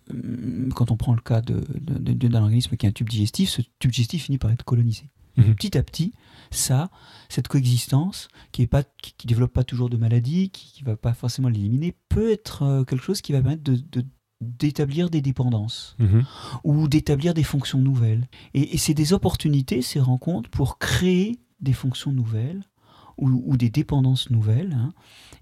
quand 0.74 0.90
on 0.90 0.96
prend 0.96 1.14
le 1.14 1.20
cas 1.22 1.40
de- 1.40 1.64
de- 1.80 2.12
de- 2.12 2.28
d'un 2.28 2.42
organisme 2.42 2.76
qui 2.76 2.84
a 2.87 2.90
un 2.90 2.92
tube 2.92 3.08
digestif, 3.08 3.48
ce 3.48 3.62
tube 3.78 3.90
digestif 3.90 4.24
finit 4.24 4.38
par 4.38 4.50
être 4.50 4.64
colonisé. 4.64 5.08
Mhm. 5.38 5.54
Petit 5.54 5.78
à 5.78 5.82
petit, 5.82 6.12
ça, 6.50 6.90
cette 7.28 7.48
coexistence, 7.48 8.28
qui 8.52 8.66
pas, 8.66 8.82
qui, 8.82 9.14
qui 9.16 9.26
développe 9.26 9.52
pas 9.52 9.64
toujours 9.64 9.88
de 9.88 9.96
maladie, 9.96 10.50
qui, 10.50 10.82
ne 10.82 10.87
va 10.90 10.96
pas 10.96 11.14
forcément 11.14 11.48
l'éliminer, 11.48 11.94
peut 12.08 12.32
être 12.32 12.62
euh, 12.64 12.84
quelque 12.84 13.04
chose 13.04 13.22
qui 13.22 13.32
va 13.32 13.40
permettre 13.40 13.62
de- 13.62 14.04
d'établir 14.40 15.11
des 15.11 15.20
dépendances 15.20 15.96
Mhm. 15.98 16.24
ou 16.64 16.87
d'établir 16.88 17.34
des 17.34 17.42
fonctions 17.42 17.78
nouvelles. 17.80 18.28
Et, 18.54 18.74
et 18.74 18.78
c'est 18.78 18.94
des 18.94 19.12
opportunités, 19.12 19.82
ces 19.82 20.00
rencontres, 20.00 20.50
pour 20.50 20.78
créer 20.78 21.38
des 21.61 21.72
fonctions 21.72 22.12
nouvelles 22.12 22.62
ou, 23.16 23.42
ou 23.46 23.56
des 23.56 23.68
dépendances 23.70 24.30
nouvelles. 24.30 24.74
hein. 24.78 24.92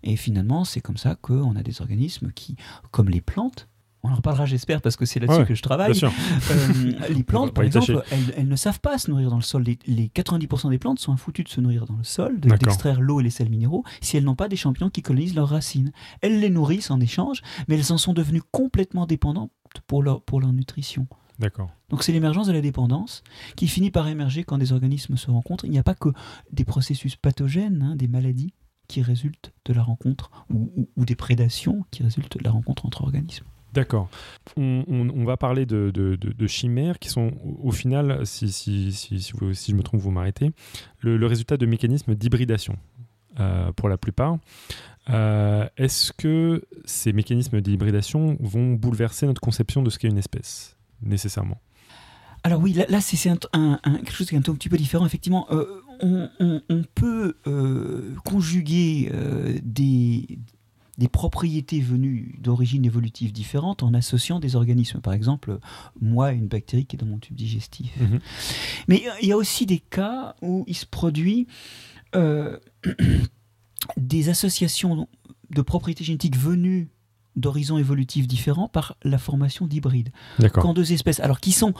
Et 0.06 0.16
finalement, 0.16 0.64
c'est 0.64 0.80
comme 0.80 0.96
ça 0.96 1.16
qu'on 1.16 1.54
a 1.56 1.62
des 1.62 1.80
organismes 1.82 2.30
qui, 2.32 2.56
comme 2.90 3.08
les 3.10 3.20
plantes, 3.20 3.68
on 4.02 4.10
en 4.10 4.14
reparlera 4.14 4.46
j'espère 4.46 4.80
parce 4.82 4.94
que 4.94 5.04
c'est 5.04 5.18
là-dessus 5.18 5.40
Ouais, 5.40 5.46
que 5.46 5.54
je 5.56 5.62
Bien 5.62 5.68
travaille. 5.68 5.94
sûr. 5.96 6.12
Euh, 6.52 6.92
les 7.10 7.24
plantes, 7.24 7.52
par 7.52 7.64
exemple, 7.64 8.04
elles, 8.12 8.34
elles 8.36 8.46
ne 8.46 8.54
savent 8.54 8.78
pas 8.78 8.98
se 8.98 9.10
nourrir 9.10 9.30
dans 9.30 9.36
le 9.36 9.42
sol. 9.42 9.64
Les, 9.64 9.78
les 9.88 10.06
90% 10.14 10.70
des 10.70 10.78
plantes 10.78 11.00
sont 11.00 11.16
foutues 11.16 11.42
de 11.42 11.48
se 11.48 11.60
nourrir 11.60 11.86
dans 11.86 11.96
le 11.96 12.04
sol, 12.04 12.38
de- 12.38 12.48
d'extraire 12.50 13.00
l'eau 13.00 13.18
et 13.18 13.24
les 13.24 13.30
sels 13.30 13.50
minéraux, 13.50 13.82
si 14.00 14.16
elles 14.16 14.22
n'ont 14.24 14.36
pas 14.36 14.46
des 14.48 14.54
champignons 14.54 14.90
qui 14.90 15.02
colonisent 15.02 15.34
leurs 15.34 15.48
racines. 15.48 15.90
Elles 16.20 16.38
les 16.38 16.50
nourrissent 16.50 16.92
en 16.92 17.00
échange, 17.00 17.42
mais 17.66 17.76
elles 17.76 17.92
en 17.92 17.98
sont 17.98 18.12
devenues 18.12 18.42
complètement 18.52 19.06
dépendantes 19.06 19.50
pour 19.88 20.04
leur, 20.04 20.22
pour 20.22 20.40
leur 20.40 20.52
nutrition. 20.52 21.08
D'accord. 21.40 21.70
Donc 21.90 22.04
c'est 22.04 22.12
l'émergence 22.12 22.46
de 22.46 22.52
la 22.52 22.60
dépendance 22.60 23.24
qui 23.56 23.66
finit 23.66 23.90
par 23.90 24.06
émerger 24.06 24.44
quand 24.44 24.56
des 24.56 24.72
organismes 24.72 25.16
se 25.16 25.30
rencontrent. 25.32 25.64
Il 25.64 25.70
n'y 25.72 25.78
a 25.78 25.82
pas 25.82 25.94
que 25.96 26.10
des 26.52 26.64
processus 26.64 27.16
pathogènes, 27.16 27.82
hein, 27.82 27.96
des 27.96 28.06
maladies 28.08 28.54
qui 28.86 29.02
résultent 29.02 29.52
de 29.64 29.72
la 29.72 29.82
rencontre 29.82 30.30
ou, 30.50 30.70
ou- 30.76 30.88
ou 30.96 31.04
des 31.04 31.16
prédations 31.16 31.84
qui 31.90 32.02
résultent 32.02 32.38
de 32.38 32.44
la 32.44 32.50
rencontre 32.50 32.86
entre 32.86 33.02
organismes. 33.02 33.46
D'accord. 33.72 34.08
On, 34.56 34.84
on- 34.88 35.10
on 35.10 35.24
va 35.24 35.36
parler 35.36 35.66
de, 35.66 35.90
de- 35.92 36.16
de- 36.16 36.32
de 36.32 36.46
chimères 36.46 36.98
qui 36.98 37.08
sont 37.10 37.32
au, 37.44 37.68
au 37.68 37.72
final, 37.72 38.24
si, 38.26 38.50
si, 38.50 38.92
si, 38.92 39.20
si, 39.20 39.32
vous- 39.34 39.52
si 39.52 39.72
je 39.72 39.76
me 39.76 39.82
trompe, 39.82 40.00
vous 40.00 40.10
m'arrêtez, 40.10 40.52
le, 41.00 41.16
le 41.18 41.26
résultat 41.26 41.56
de 41.58 41.66
mécanismes 41.66 42.14
d'hybridation 42.14 42.76
euh, 43.38 43.72
pour 43.72 43.88
la 43.90 43.98
plupart. 43.98 44.38
Euh, 45.10 45.68
Est-ce 45.76 46.12
que 46.12 46.62
ces 46.84 47.12
mécanismes 47.12 47.60
d'hybridation 47.60 48.36
vont 48.40 48.72
bouleverser 48.72 49.26
notre 49.26 49.40
conception 49.40 49.82
de 49.82 49.90
ce 49.90 49.98
qu'est 49.98 50.08
une 50.08 50.18
espèce, 50.18 50.76
nécessairement? 51.02 51.60
Alors 52.42 52.60
oui, 52.62 52.72
là, 52.72 52.84
là, 52.88 53.00
c'est 53.00 53.16
quelque 53.16 54.12
chose 54.12 54.28
qui 54.28 54.34
est 54.36 54.38
un 54.38 54.42
tout 54.42 54.54
petit 54.54 54.68
peu 54.68 54.76
différent. 54.76 55.04
Effectivement, 55.04 55.46
euh, 55.50 55.80
on, 56.00 56.28
on- 56.40 56.62
on 56.68 56.82
peut 56.94 57.34
euh, 57.46 58.14
conjuguer 58.24 59.10
euh, 59.12 59.58
des, 59.62 60.38
des 60.98 61.08
propriétés 61.08 61.80
venues 61.80 62.36
d'origines 62.40 62.84
évolutives 62.84 63.32
différentes 63.32 63.82
en 63.82 63.92
associant 63.94 64.40
des 64.40 64.56
organismes. 64.56 65.00
Par 65.00 65.12
exemple, 65.12 65.58
moi, 66.00 66.32
une 66.32 66.48
bactérie 66.48 66.86
qui 66.86 66.96
est 66.96 66.98
dans 66.98 67.06
mon 67.06 67.18
tube 67.18 67.36
digestif. 67.36 67.90
Mhm. 68.00 68.20
Mais 68.88 69.02
il 69.22 69.28
y 69.28 69.32
a 69.32 69.36
aussi 69.36 69.66
des 69.66 69.78
cas 69.78 70.34
où 70.42 70.64
il 70.66 70.74
se 70.76 70.86
produit 70.86 71.46
euh, 72.14 72.58
des 73.96 74.28
associations 74.28 75.08
de 75.50 75.62
propriétés 75.62 76.04
génétiques 76.04 76.36
venues 76.36 76.88
d'horizons 77.36 77.76
évolutifs 77.78 78.26
différents 78.26 78.68
par 78.68 78.96
la 79.02 79.18
formation 79.18 79.66
d'hybrides. 79.66 80.10
Quand 80.62 80.72
deux 80.74 80.92
espèces, 80.92 81.20
alors 81.20 81.38
qui 81.40 81.52
sont 81.52 81.74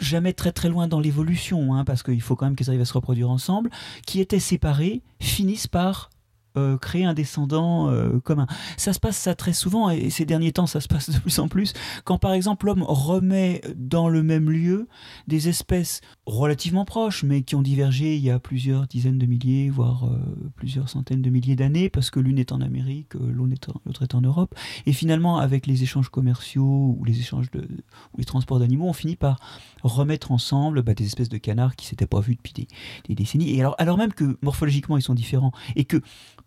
jamais 0.00 0.32
très 0.32 0.52
très 0.52 0.68
loin 0.68 0.88
dans 0.88 1.00
l'évolution, 1.00 1.74
hein, 1.74 1.84
parce 1.84 2.02
qu'il 2.02 2.20
faut 2.22 2.36
quand 2.36 2.46
même 2.46 2.56
qu'elles 2.56 2.68
arrivent 2.70 2.80
à 2.80 2.84
se 2.86 2.92
reproduire 2.94 3.30
ensemble, 3.30 3.70
qui 4.06 4.20
étaient 4.20 4.38
séparées, 4.40 5.02
finissent 5.20 5.66
par 5.68 6.10
euh, 6.56 6.78
créer 6.78 7.04
un 7.04 7.12
descendant 7.14 7.88
euh, 7.90 8.18
commun. 8.20 8.46
Ça 8.78 8.92
se 8.94 8.98
passe 8.98 9.28
très 9.36 9.52
souvent 9.52 9.90
et 9.90 10.08
ces 10.10 10.24
derniers 10.24 10.50
temps 10.50 10.66
ça 10.66 10.80
se 10.80 10.88
passe 10.88 11.10
de 11.10 11.18
plus 11.18 11.38
en 11.38 11.46
plus 11.46 11.72
quand 12.04 12.16
par 12.18 12.32
exemple 12.32 12.64
l'homme 12.66 12.82
remet 12.88 13.60
dans 13.76 14.08
le 14.08 14.22
même 14.22 14.50
lieu 14.50 14.88
des 15.28 15.48
espèces 15.50 16.00
relativement 16.26 16.86
proches 16.86 17.22
mais 17.22 17.42
qui 17.42 17.54
ont 17.54 17.62
divergé 17.62 18.16
il 18.16 18.22
y 18.22 18.30
a 18.30 18.40
plusieurs 18.40 18.86
dizaines 18.86 19.18
de 19.18 19.26
milliers 19.26 19.68
voire 19.68 20.06
euh, 20.06 20.18
plusieurs 20.56 20.88
centaines 20.88 21.20
de 21.22 21.28
milliers 21.30 21.54
d'années 21.54 21.90
parce 21.90 22.10
que 22.10 22.18
l'une 22.18 22.38
est 22.38 22.50
en 22.50 22.62
Amérique, 22.62 23.12
l'autre 23.14 23.52
est, 23.52 23.68
en- 23.68 23.80
l'autre 23.84 24.02
est 24.02 24.14
en 24.14 24.22
Europe 24.22 24.54
et 24.86 24.94
finalement 24.94 25.36
avec 25.38 25.66
les 25.66 25.82
échanges 25.82 26.08
commerciaux 26.08 26.96
ou 26.98 27.04
les 27.04 27.20
échanges 27.20 27.50
de 27.50 27.60
ou 27.60 28.18
les 28.18 28.24
transports 28.24 28.58
d'animaux 28.58 28.88
on 28.88 28.94
finit 28.94 29.16
par 29.16 29.38
remettre 29.82 30.32
ensemble 30.32 30.82
bah, 30.82 30.94
des 30.94 31.06
espèces 31.06 31.28
de 31.28 31.38
canards 31.38 31.76
qui 31.76 31.86
s'étaient 31.86 32.06
pas 32.06 32.20
vus 32.20 32.34
depuis 32.36 32.52
des, 32.52 32.68
des 33.08 33.14
décennies 33.14 33.50
et 33.50 33.60
alors 33.60 33.74
alors 33.78 33.96
même 33.98 34.12
que 34.12 34.38
morphologiquement 34.42 34.96
ils 34.96 35.02
sont 35.02 35.14
différents 35.14 35.52
et 35.76 35.84
que 35.84 36.00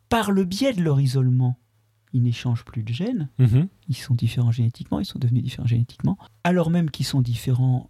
par 0.09 0.31
le 0.31 0.43
biais 0.43 0.73
de 0.73 0.81
leur 0.81 0.99
isolement, 0.99 1.57
ils 2.13 2.21
n'échangent 2.21 2.65
plus 2.65 2.83
de 2.83 2.91
gènes, 2.93 3.29
Mhm. 3.39 3.67
ils 3.87 3.95
sont 3.95 4.15
différents 4.15 4.51
génétiquement, 4.51 4.99
ils 4.99 5.05
sont 5.05 5.19
devenus 5.19 5.43
différents 5.43 5.67
génétiquement, 5.67 6.17
alors 6.43 6.69
même 6.69 6.91
qu'ils 6.91 7.05
sont 7.05 7.21
différents 7.21 7.89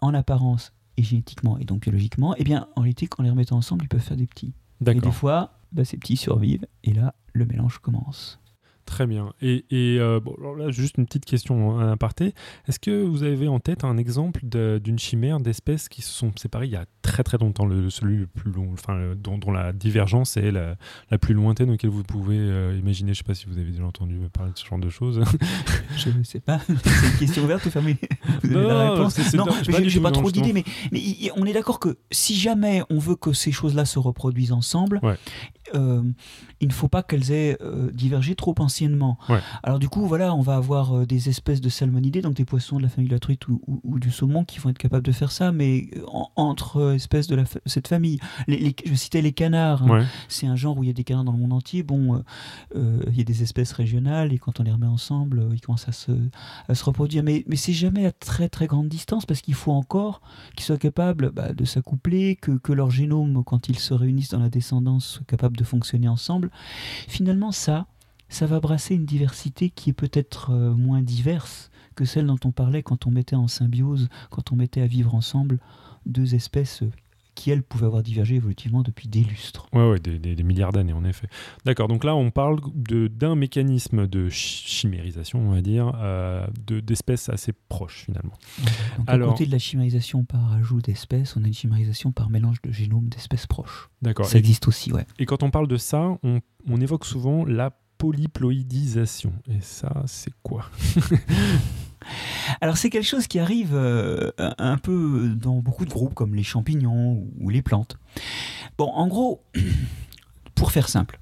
en 0.00 0.14
apparence 0.14 0.72
et 0.96 1.02
génétiquement 1.02 1.58
et 1.58 1.64
donc 1.64 1.82
biologiquement, 1.82 2.34
eh 2.38 2.44
bien 2.44 2.66
en 2.76 2.80
réalité 2.80 3.06
quand 3.06 3.22
on 3.22 3.24
les 3.24 3.30
remet 3.30 3.52
ensemble, 3.52 3.84
ils 3.84 3.88
peuvent 3.88 4.00
faire 4.00 4.16
des 4.16 4.26
petits. 4.26 4.54
Et 4.80 5.00
des 5.00 5.12
fois, 5.12 5.60
bah, 5.72 5.84
ces 5.84 5.96
petits 5.98 6.16
survivent 6.16 6.66
et 6.84 6.94
là, 6.94 7.14
le 7.34 7.44
mélange 7.44 7.78
commence. 7.78 8.40
Très 8.88 9.06
bien. 9.06 9.34
Et, 9.42 9.64
euh, 9.70 10.18
bon, 10.18 10.34
alors 10.38 10.56
là, 10.56 10.70
juste 10.70 10.96
une 10.96 11.04
petite 11.04 11.26
question 11.26 11.68
en 11.68 11.78
aparté. 11.90 12.32
Est-ce 12.66 12.80
que 12.80 13.04
vous 13.04 13.22
avez 13.22 13.46
en 13.46 13.60
tête 13.60 13.84
un 13.84 13.98
exemple 13.98 14.40
d'une 14.46 14.98
chimère 14.98 15.40
d'espèces 15.40 15.90
qui 15.90 16.00
se 16.00 16.10
sont 16.10 16.32
séparées 16.36 16.68
il 16.68 16.72
y 16.72 16.76
a 16.76 16.86
très 17.08 17.22
très 17.24 17.38
longtemps, 17.38 17.66
le, 17.66 17.90
celui 17.90 18.18
le 18.18 18.26
plus 18.26 18.50
long, 18.52 18.70
enfin, 18.72 18.94
euh, 18.94 19.14
dont, 19.14 19.38
dont 19.38 19.50
la 19.50 19.72
divergence 19.72 20.36
est 20.36 20.50
la, 20.50 20.76
la 21.10 21.18
plus 21.18 21.34
lointaine 21.34 21.70
auquel 21.70 21.90
vous 21.90 22.02
pouvez 22.02 22.36
euh, 22.38 22.76
imaginer 22.78 23.14
Je 23.14 23.20
ne 23.20 23.24
sais 23.24 23.24
pas 23.24 23.34
si 23.34 23.46
vous 23.46 23.58
avez 23.58 23.70
déjà 23.70 23.84
entendu 23.84 24.16
parler 24.32 24.52
de 24.52 24.58
ce 24.58 24.66
genre 24.66 24.78
de 24.78 24.88
choses. 24.90 25.22
Je 25.96 26.10
ne 26.10 26.22
sais 26.22 26.40
pas, 26.40 26.60
c'est 26.66 27.06
une 27.12 27.18
question 27.18 27.44
ouverte 27.44 27.64
ou 27.66 27.70
fermée 27.70 27.96
Vous 28.42 28.54
avez 28.56 28.62
Non, 28.62 28.68
la 28.68 28.90
réponse 28.92 29.34
Non, 29.34 29.46
non, 29.46 29.52
j'ai 29.86 30.00
pas 30.00 30.10
trop 30.12 30.30
d'idées, 30.30 30.52
mais, 30.52 30.64
mais 30.92 31.00
on 31.36 31.44
est 31.46 31.52
d'accord 31.52 31.80
que 31.80 31.96
si 32.10 32.34
jamais 32.36 32.82
on 32.90 32.98
veut 32.98 33.16
que 33.16 33.32
ces 33.32 33.52
choses-là 33.52 33.84
se 33.84 33.98
reproduisent 33.98 34.52
ensemble, 34.52 35.00
Ouais. 35.02 35.16
euh, 35.74 36.02
il 36.60 36.68
ne 36.68 36.72
faut 36.72 36.88
pas 36.88 37.02
qu'elles 37.02 37.30
aient 37.30 37.56
euh, 37.62 37.90
divergé 37.92 38.34
trop 38.34 38.54
anciennement. 38.58 39.18
Ouais. 39.28 39.38
Alors 39.62 39.78
du 39.78 39.88
coup, 39.88 40.06
voilà, 40.06 40.34
on 40.34 40.40
va 40.42 40.56
avoir 40.56 41.06
des 41.06 41.28
espèces 41.28 41.60
de 41.60 41.68
salmonidés, 41.68 42.20
donc 42.22 42.34
des 42.34 42.44
poissons 42.44 42.76
de 42.78 42.82
la 42.82 42.88
famille 42.88 43.08
de 43.08 43.14
la 43.14 43.20
truite 43.20 43.46
ou, 43.48 43.60
ou- 43.66 43.80
ou 43.84 43.98
du 43.98 44.10
saumon 44.10 44.44
qui 44.44 44.58
vont 44.58 44.70
être 44.70 44.78
capables 44.78 45.04
de 45.04 45.12
faire 45.12 45.30
ça, 45.32 45.52
mais 45.52 45.88
en- 46.06 46.30
entre 46.36 46.96
espèces 46.98 47.26
de 47.26 47.34
la 47.34 47.44
fa- 47.44 47.58
cette 47.66 47.88
famille. 47.88 48.20
Les, 48.46 48.58
les- 48.58 48.76
je 48.84 48.94
citais 48.94 49.22
les 49.22 49.32
canards. 49.32 49.82
hein. 49.84 49.88
Ouais. 50.00 50.04
C'est 50.28 50.46
un 50.46 50.54
genre 50.56 50.76
où 50.78 50.84
il 50.84 50.88
y 50.88 50.90
a 50.90 50.92
des 50.92 51.04
canards 51.04 51.24
dans 51.24 51.32
le 51.32 51.38
monde 51.38 51.52
entier. 51.54 51.82
Bon, 51.82 52.14
euh, 52.14 52.18
euh, 52.76 53.00
il 53.10 53.16
y 53.18 53.20
a 53.20 53.24
des 53.24 53.42
espèces 53.42 53.72
régionales 53.72 54.32
et 54.32 54.38
quand 54.38 54.60
on 54.60 54.62
les 54.62 54.70
remet 54.72 54.86
ensemble, 54.86 55.40
euh, 55.40 55.50
ils 55.54 55.60
commencent 55.60 55.88
à 55.88 55.92
se, 55.92 56.12
à 56.68 56.74
se 56.74 56.84
reproduire. 56.84 57.22
Mais, 57.22 57.44
mais 57.48 57.56
c'est 57.56 57.72
jamais 57.72 58.04
à 58.06 58.12
très 58.12 58.48
très 58.48 58.66
grande 58.66 58.88
distance 58.88 59.24
parce 59.26 59.40
qu'il 59.40 59.54
faut 59.54 59.72
encore 59.72 60.20
qu'ils 60.54 60.64
soient 60.66 60.78
capables 60.78 61.30
bah, 61.32 61.52
de 61.54 61.64
s'accoupler, 61.64 62.36
que, 62.36 62.52
que 62.58 62.72
leur 62.72 62.90
génome, 62.90 63.42
quand 63.44 63.68
ils 63.68 63.78
se 63.78 63.94
réunissent 63.94 64.30
dans 64.30 64.40
la 64.40 64.50
descendance, 64.50 65.06
soit 65.06 65.26
capable 65.26 65.56
de 65.56 65.64
fonctionner 65.64 66.08
ensemble. 66.08 66.50
Finalement, 67.08 67.52
ça, 67.52 67.86
ça 68.28 68.46
va 68.46 68.60
brasser 68.60 68.94
une 68.94 69.06
diversité 69.06 69.70
qui 69.70 69.90
est 69.90 69.94
peut-être 69.94 70.52
moins 70.52 71.00
diverse 71.02 71.70
que 71.94 72.04
celle 72.04 72.26
dont 72.26 72.38
on 72.44 72.52
parlait 72.52 72.82
quand 72.82 73.06
on 73.06 73.10
mettait 73.10 73.34
en 73.36 73.48
symbiose, 73.48 74.08
quand 74.30 74.52
on 74.52 74.56
mettait 74.56 74.82
à 74.82 74.86
vivre 74.86 75.14
ensemble 75.14 75.58
deux 76.06 76.34
espèces 76.34 76.82
qui, 77.34 77.52
elles, 77.52 77.62
pouvaient 77.62 77.86
avoir 77.86 78.02
divergé 78.02 78.34
évolutivement 78.34 78.82
depuis 78.82 79.06
des 79.06 79.20
lustres. 79.22 79.68
Ouais, 79.72 79.88
ouais, 79.88 80.00
des, 80.00 80.18
des- 80.18 80.34
des 80.34 80.42
milliards 80.42 80.72
d'années, 80.72 80.92
en 80.92 81.04
effet. 81.04 81.28
D'accord, 81.64 81.86
donc 81.86 82.02
là, 82.02 82.16
on 82.16 82.32
parle 82.32 82.58
d'un 82.74 83.36
mécanisme 83.36 84.08
de 84.08 84.28
chi- 84.28 84.66
chimérisation, 84.66 85.38
on 85.38 85.52
va 85.52 85.60
dire, 85.60 85.92
euh, 86.02 86.44
de- 86.66 86.80
d'espèces 86.80 87.28
assez 87.28 87.52
proches, 87.68 88.06
finalement. 88.06 88.32
Donc, 88.96 89.08
Alors- 89.08 89.28
à 89.28 89.32
côté 89.34 89.46
de 89.46 89.52
la 89.52 89.60
chimérisation 89.60 90.24
par 90.24 90.52
ajout 90.54 90.80
d'espèces, 90.82 91.36
on 91.36 91.44
a 91.44 91.46
une 91.46 91.54
chimérisation 91.54 92.10
par 92.10 92.28
mélange 92.28 92.60
de 92.62 92.72
génomes 92.72 93.08
d'espèces 93.08 93.46
proches. 93.46 93.88
D'accord. 94.02 94.26
Ça 94.26 94.38
Et, 94.38 94.40
existe 94.40 94.66
aussi, 94.66 94.92
ouais. 94.92 95.06
et 95.20 95.24
quand 95.24 95.44
on 95.44 95.50
parle 95.52 95.68
de 95.68 95.76
ça, 95.76 96.18
on, 96.24 96.40
on 96.68 96.80
évoque 96.80 97.04
souvent 97.04 97.44
la 97.44 97.70
polyploïdisation. 97.98 99.32
Et 99.48 99.60
ça, 99.60 100.02
c'est 100.06 100.32
quoi? 100.42 100.64
Alors 102.60 102.76
c'est 102.76 102.90
quelque 102.90 103.06
chose 103.06 103.26
qui 103.26 103.38
arrive 103.38 103.74
euh, 103.74 104.30
un 104.58 104.78
peu 104.78 105.34
dans 105.36 105.56
beaucoup 105.56 105.84
de 105.84 105.90
groupes 105.90 106.14
comme 106.14 106.34
les 106.34 106.42
champignons 106.42 107.26
ou 107.40 107.50
les 107.50 107.62
plantes. 107.62 107.96
Bon, 108.76 108.86
en 108.86 109.08
gros, 109.08 109.42
pour 110.54 110.72
faire 110.72 110.88
simple, 110.88 111.18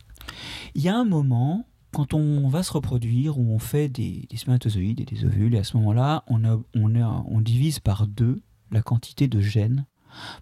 il 0.75 0.83
y 0.83 0.89
a 0.89 0.97
un 0.97 1.05
moment 1.05 1.67
quand 1.97 2.13
on 2.13 2.49
va 2.49 2.63
se 2.63 2.73
reproduire 2.73 3.39
où 3.39 3.55
on 3.55 3.59
fait 3.59 3.89
des, 3.89 4.27
des 4.29 4.37
spermatozoïdes 4.37 5.01
et 5.01 5.07
des 5.07 5.25
ovules 5.25 5.55
et 5.55 5.59
à 5.59 5.65
ce 5.65 5.79
moment-là, 5.79 6.25
on, 6.29 7.41
divise 7.41 7.79
par 7.79 8.07
deux 8.07 8.43
la 8.71 8.83
quantité 8.83 9.29
de 9.29 9.41
gènes. 9.41 9.87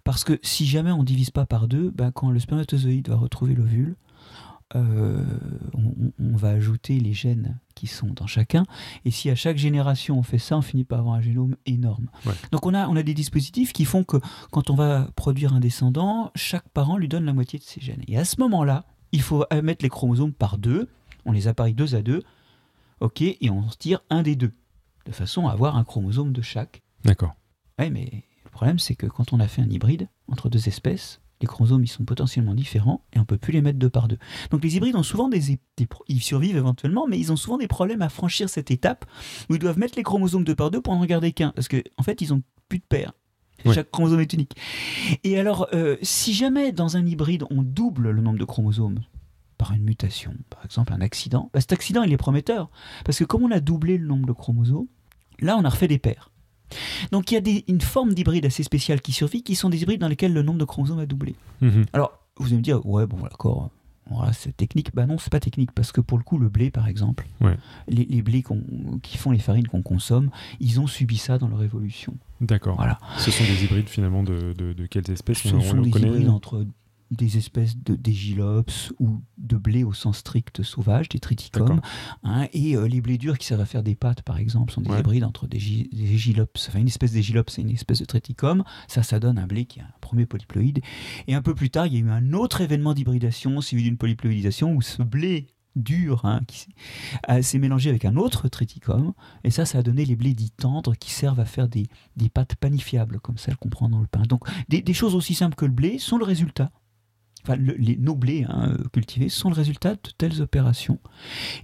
Parce 0.03 0.25
que 0.25 0.37
si 0.41 0.65
jamais 0.65 0.91
on 0.91 1.03
divise 1.03 1.29
pas 1.29 1.45
par 1.45 1.69
deux, 1.69 1.91
ben, 1.91 2.11
quand 2.11 2.29
le 2.29 2.39
spermatozoïde 2.39 3.07
va 3.07 3.15
retrouver 3.15 3.53
l'ovule, 3.55 3.95
euh, 4.75 5.23
on, 5.73 6.35
va 6.35 6.49
ajouter 6.49 6.99
les 6.99 7.13
gènes 7.13 7.59
qui 7.75 7.87
sont 7.87 8.07
dans 8.07 8.27
chacun. 8.27 8.65
Et 9.05 9.11
si 9.11 9.29
à 9.29 9.35
chaque 9.35 9.57
génération 9.57 10.17
on 10.17 10.23
fait 10.23 10.39
ça, 10.39 10.57
on 10.57 10.61
finit 10.61 10.83
par 10.83 10.99
avoir 10.99 11.15
un 11.15 11.21
génome 11.21 11.55
énorme. 11.65 12.09
Ouais. 12.25 12.33
Donc 12.51 12.65
on 12.65 12.73
a, 12.73 12.87
on 12.87 12.95
a 12.95 13.03
des 13.03 13.13
dispositifs 13.13 13.73
qui 13.73 13.85
font 13.85 14.03
que 14.03 14.17
quand 14.51 14.69
on 14.69 14.75
va 14.75 15.07
produire 15.15 15.53
un 15.53 15.59
descendant, 15.59 16.31
chaque 16.35 16.67
parent 16.69 16.97
lui 16.97 17.07
donne 17.07 17.25
la 17.25 17.33
moitié 17.33 17.59
de 17.59 17.63
ses 17.63 17.79
gènes. 17.79 18.03
Et 18.07 18.17
à 18.17 18.25
ce 18.25 18.39
moment-là, 18.41 18.85
il 19.11 19.21
faut 19.21 19.45
mettre 19.63 19.83
les 19.83 19.89
chromosomes 19.89 20.33
par 20.33 20.57
deux. 20.57 20.89
On 21.25 21.31
les 21.31 21.47
appareille 21.47 21.73
deux 21.73 21.95
à 21.95 22.01
deux. 22.01 22.21
OK, 22.99 23.21
et 23.21 23.49
on 23.49 23.63
tire 23.79 24.01
un 24.09 24.23
des 24.23 24.35
deux. 24.35 24.53
De 25.05 25.11
façon 25.11 25.47
à 25.47 25.51
avoir 25.51 25.77
un 25.77 25.83
chromosome 25.83 26.33
de 26.33 26.41
chaque. 26.41 26.81
D'accord. 27.03 27.35
Ouais, 27.77 27.89
mais 27.89 28.23
le 28.43 28.49
problème, 28.49 28.79
c'est 28.79 28.95
que 28.95 29.05
quand 29.05 29.33
on 29.33 29.39
a 29.39 29.47
fait 29.47 29.61
un 29.61 29.69
hybride 29.69 30.09
entre 30.27 30.49
deux 30.49 30.67
espèces, 30.67 31.21
les 31.41 31.47
chromosomes 31.47 31.83
ils 31.83 31.87
sont 31.87 32.05
potentiellement 32.05 32.53
différents 32.53 33.03
et 33.13 33.19
on 33.19 33.25
peut 33.25 33.37
plus 33.37 33.53
les 33.53 33.61
mettre 33.61 33.79
deux 33.79 33.89
par 33.89 34.07
deux. 34.07 34.17
Donc 34.51 34.63
les 34.63 34.77
hybrides 34.77 34.95
ont 34.95 35.03
souvent 35.03 35.29
des, 35.29 35.59
ils 36.07 36.21
survivent 36.21 36.57
éventuellement, 36.57 37.07
mais 37.07 37.19
ils 37.19 37.31
ont 37.31 37.35
souvent 37.35 37.57
des 37.57 37.67
problèmes 37.67 38.01
à 38.01 38.09
franchir 38.09 38.49
cette 38.49 38.71
étape 38.71 39.05
où 39.49 39.55
ils 39.55 39.59
doivent 39.59 39.79
mettre 39.79 39.97
les 39.97 40.03
chromosomes 40.03 40.43
deux 40.43 40.55
par 40.55 40.71
deux 40.71 40.81
pour 40.81 40.93
en 40.93 40.99
regarder 40.99 41.31
qu'un, 41.31 41.49
parce 41.51 41.67
que 41.67 41.83
en 41.97 42.03
fait 42.03 42.21
ils 42.21 42.33
ont 42.33 42.41
plus 42.69 42.79
de 42.79 42.85
paires. 42.87 43.13
Ouais. 43.63 43.73
Chaque 43.73 43.89
chromosome 43.89 44.19
est 44.19 44.33
unique. 44.33 44.55
Et 45.23 45.39
alors, 45.39 45.67
euh, 45.73 45.97
si 46.01 46.33
jamais 46.33 46.71
dans 46.71 46.97
un 46.97 47.05
hybride 47.05 47.45
on 47.49 47.63
double 47.63 48.11
le 48.11 48.21
nombre 48.21 48.37
de 48.37 48.45
chromosomes 48.45 48.99
par 49.57 49.71
une 49.71 49.83
mutation, 49.83 50.33
par 50.49 50.63
exemple 50.65 50.93
un 50.93 51.01
accident, 51.01 51.49
bah, 51.53 51.61
cet 51.61 51.73
accident 51.73 52.03
il 52.03 52.13
est 52.13 52.17
prometteur, 52.17 52.69
parce 53.05 53.17
que 53.17 53.23
comme 53.23 53.43
on 53.43 53.51
a 53.51 53.59
doublé 53.59 53.97
le 53.97 54.05
nombre 54.05 54.27
de 54.27 54.33
chromosomes, 54.33 54.87
là 55.39 55.57
on 55.57 55.63
a 55.63 55.69
refait 55.69 55.87
des 55.87 55.99
paires. 55.99 56.31
Donc 57.11 57.31
il 57.31 57.35
y 57.35 57.37
a 57.37 57.41
des- 57.41 57.63
une 57.67 57.81
forme 57.81 58.13
d'hybride 58.13 58.45
assez 58.45 58.63
spéciale 58.63 59.01
qui 59.01 59.11
survit, 59.11 59.43
qui 59.43 59.55
sont 59.55 59.69
des 59.69 59.81
hybrides 59.83 60.01
dans 60.01 60.07
lesquels 60.07 60.33
le 60.33 60.41
nombre 60.41 60.59
de 60.59 60.65
chromosomes 60.65 60.99
a 60.99 61.05
doublé. 61.05 61.35
Mhm. 61.61 61.85
Alors, 61.93 62.19
vous 62.37 62.47
allez 62.47 62.57
me 62.57 62.61
dire, 62.61 62.85
ouais, 62.85 63.05
bon, 63.05 63.17
d'accord, 63.21 63.69
voilà, 64.11 64.33
c'est 64.33 64.55
technique. 64.55 64.93
Bah 64.93 65.05
non, 65.07 65.17
c'est 65.17 65.31
pas 65.31 65.39
technique, 65.39 65.71
parce 65.71 65.91
que 65.91 66.01
pour 66.01 66.17
le 66.17 66.23
coup, 66.23 66.37
le 66.37 66.49
blé, 66.49 66.69
par 66.69 66.87
exemple, 66.87 67.25
Ouais. 67.41 67.57
les, 67.87 68.05
les 68.05 68.21
blés 68.21 68.43
qui 69.01 69.17
font 69.17 69.31
les 69.31 69.39
farines 69.39 69.67
qu'on 69.67 69.81
consomme, 69.81 70.29
ils 70.59 70.79
ont 70.79 70.87
subi 70.87 71.17
ça 71.17 71.37
dans 71.37 71.47
leur 71.47 71.63
évolution. 71.63 72.13
D'accord. 72.41 72.75
Voilà. 72.75 72.99
Ce 73.17 73.31
sont 73.31 73.43
des 73.43 73.63
hybrides, 73.63 73.87
finalement, 73.89 74.21
de, 74.23 74.53
de, 74.53 74.73
de 74.73 74.85
quelles 74.85 75.09
espèces? 75.09 75.39
Ce 75.39 75.47
on, 75.55 75.61
sont 75.61 75.77
on 75.79 75.81
des 75.81 75.89
connaît? 75.91 76.07
hybrides 76.07 76.29
entre 76.29 76.65
des 77.11 77.37
espèces 77.37 77.77
de 77.77 77.95
d'égilops 77.95 78.91
ou 78.99 79.21
de 79.37 79.57
blé 79.57 79.83
au 79.83 79.93
sens 79.93 80.17
strict 80.17 80.63
sauvage, 80.63 81.09
des 81.09 81.19
triticums, 81.19 81.81
hein, 82.23 82.47
et 82.53 82.75
euh, 82.75 82.87
les 82.87 83.01
blés 83.01 83.17
durs 83.17 83.37
qui 83.37 83.45
servent 83.45 83.61
à 83.61 83.65
faire 83.65 83.83
des 83.83 83.95
pâtes, 83.95 84.21
par 84.23 84.37
exemple, 84.37 84.73
sont 84.73 84.81
des 84.81 84.89
Ouais. 84.89 84.99
hybrides 84.99 85.23
entre 85.23 85.47
des, 85.47 85.59
des 85.59 86.11
égilops, 86.13 86.67
enfin 86.69 86.79
une 86.79 86.87
espèce 86.87 87.11
d'égilops 87.11 87.57
et 87.57 87.61
une 87.61 87.69
espèce 87.71 87.99
de 87.99 88.05
triticum. 88.05 88.63
Ça, 88.87 89.03
ça 89.03 89.19
donne 89.19 89.37
un 89.37 89.47
blé 89.47 89.65
qui 89.65 89.79
a 89.79 89.83
un 89.83 89.93
premier 90.01 90.25
polyploïde. 90.25 90.81
Et 91.27 91.35
un 91.35 91.41
peu 91.41 91.53
plus 91.53 91.69
tard, 91.69 91.87
il 91.87 91.93
y 91.93 91.97
a 91.97 91.99
eu 91.99 92.09
un 92.09 92.33
autre 92.33 92.61
événement 92.61 92.93
d'hybridation 92.93 93.61
suivi 93.61 93.83
d'une 93.83 93.97
polyploïdisation 93.97 94.73
où 94.73 94.81
ce 94.81 95.03
blé 95.03 95.47
dur 95.75 96.21
hein, 96.23 96.39
qui 96.47 96.67
s'est 97.41 97.59
mélangé 97.59 97.89
avec 97.89 98.05
un 98.05 98.15
autre 98.15 98.47
triticum 98.47 99.11
et 99.43 99.51
ça 99.51 99.65
ça 99.65 99.79
a 99.79 99.83
donné 99.83 100.05
les 100.05 100.15
blés 100.15 100.33
dits 100.33 100.51
tendres 100.51 100.95
qui 100.95 101.11
servent 101.11 101.41
à 101.41 101.45
faire 101.45 101.67
des, 101.67 101.87
des 102.15 102.29
pâtes 102.29 102.55
panifiables 102.55 103.19
comme 103.19 103.37
celles 103.37 103.57
qu'on 103.57 103.67
prend 103.67 103.89
dans 103.89 103.99
le 103.99 104.07
pain 104.07 104.21
donc 104.21 104.47
des, 104.69 104.81
des 104.81 104.93
choses 104.93 105.15
aussi 105.15 105.33
simples 105.33 105.55
que 105.55 105.65
le 105.65 105.73
blé 105.73 105.99
sont 105.99 106.17
le 106.17 106.23
résultat 106.23 106.71
enfin 107.45 107.55
le- 107.57 107.75
les, 107.77 107.95
nos 107.97 108.15
blés 108.15 108.45
hein, 108.49 108.71
euh, 108.79 108.83
cultivés 108.91 109.29
sont 109.29 109.49
le 109.49 109.55
résultat 109.55 109.93
de 109.95 109.99
telles 110.17 110.41
opérations 110.41 110.99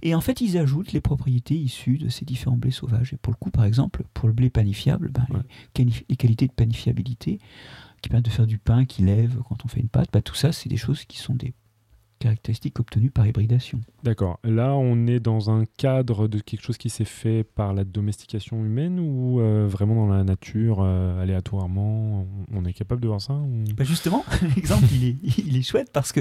et 0.02 0.14
en 0.14 0.20
fait 0.20 0.40
ils 0.40 0.56
ajoutent 0.58 0.92
les 0.92 1.00
propriétés 1.00 1.56
issues 1.56 1.98
de 1.98 2.08
ces 2.08 2.24
différents 2.24 2.56
blés 2.56 2.70
sauvages 2.70 3.12
et 3.12 3.16
pour 3.16 3.32
le 3.32 3.36
coup 3.38 3.50
par 3.50 3.64
exemple 3.64 4.04
pour 4.14 4.28
le 4.28 4.34
blé 4.34 4.50
panifiable 4.50 5.10
ben, 5.10 5.26
Ouais. 5.30 5.40
les, 5.78 5.84
quali- 5.84 6.04
les 6.08 6.16
qualités 6.16 6.46
de 6.46 6.52
panifiabilité 6.52 7.40
qui 8.00 8.08
permettent 8.08 8.24
de 8.26 8.30
faire 8.30 8.46
du 8.46 8.58
pain 8.58 8.84
qui 8.84 9.02
lève 9.02 9.38
quand 9.48 9.64
on 9.64 9.68
fait 9.68 9.80
une 9.80 9.88
pâte 9.88 10.08
bah, 10.12 10.22
tout 10.22 10.34
ça 10.34 10.52
c'est 10.52 10.68
des 10.68 10.76
choses 10.76 11.04
qui 11.04 11.18
sont 11.18 11.34
des 11.34 11.52
caractéristiques 12.22 12.78
obtenues 12.78 13.10
par 13.10 13.26
hybridation. 13.26 13.80
D'accord. 14.04 14.38
Là, 14.44 14.74
on 14.74 15.06
est 15.08 15.18
dans 15.18 15.50
un 15.50 15.64
cadre 15.64 16.28
de 16.28 16.38
quelque 16.38 16.62
chose 16.62 16.78
qui 16.78 16.88
s'est 16.88 17.04
fait 17.04 17.42
par 17.42 17.74
la 17.74 17.84
domestication 17.84 18.64
humaine 18.64 19.00
ou 19.00 19.40
euh, 19.40 19.66
vraiment 19.66 20.06
dans 20.06 20.12
la 20.12 20.22
nature, 20.22 20.78
euh, 20.80 21.20
aléatoirement? 21.20 22.26
On 22.52 22.64
est 22.64 22.72
capable 22.72 23.00
de 23.00 23.08
voir 23.08 23.20
ça 23.20 23.34
bah, 23.76 23.82
Justement, 23.82 24.24
l'exemple, 24.56 24.84
il 24.92 25.04
est, 25.04 25.38
il 25.38 25.56
est 25.56 25.62
chouette 25.62 25.90
parce 25.92 26.12
que 26.12 26.20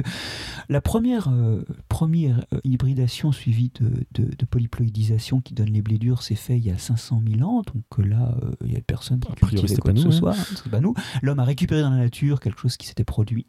la 0.69 0.81
première, 0.81 1.27
euh, 1.29 1.63
première 1.87 2.45
hybridation 2.63 3.31
suivie 3.31 3.71
de, 3.79 4.05
de, 4.13 4.45
polyploïdisation 4.45 5.39
qui 5.39 5.53
donne 5.53 5.69
les 5.69 5.81
blés 5.81 5.99
durs 5.99 6.23
s'est 6.23 6.35
fait 6.35 6.57
il 6.57 6.65
y 6.65 6.71
a 6.71 6.77
500 6.77 7.21
000 7.37 7.47
ans. 7.47 7.61
Donc 7.61 8.05
là, 8.05 8.35
il 8.65 8.73
y 8.73 8.75
a 8.75 8.81
personne 8.81 9.19
qui 9.19 9.33
cultivait 9.33 9.75
quoi 9.75 9.93
que 9.93 9.99
ce 9.99 10.11
soit. 10.11 10.33
Hein, 10.33 10.79
nous. 10.81 10.95
L'homme 11.21 11.39
a 11.39 11.45
récupéré 11.45 11.81
dans 11.81 11.91
la 11.91 11.97
nature 11.97 12.39
quelque 12.39 12.59
chose 12.59 12.75
qui 12.75 12.87
s'était 12.87 13.05
produit. 13.05 13.45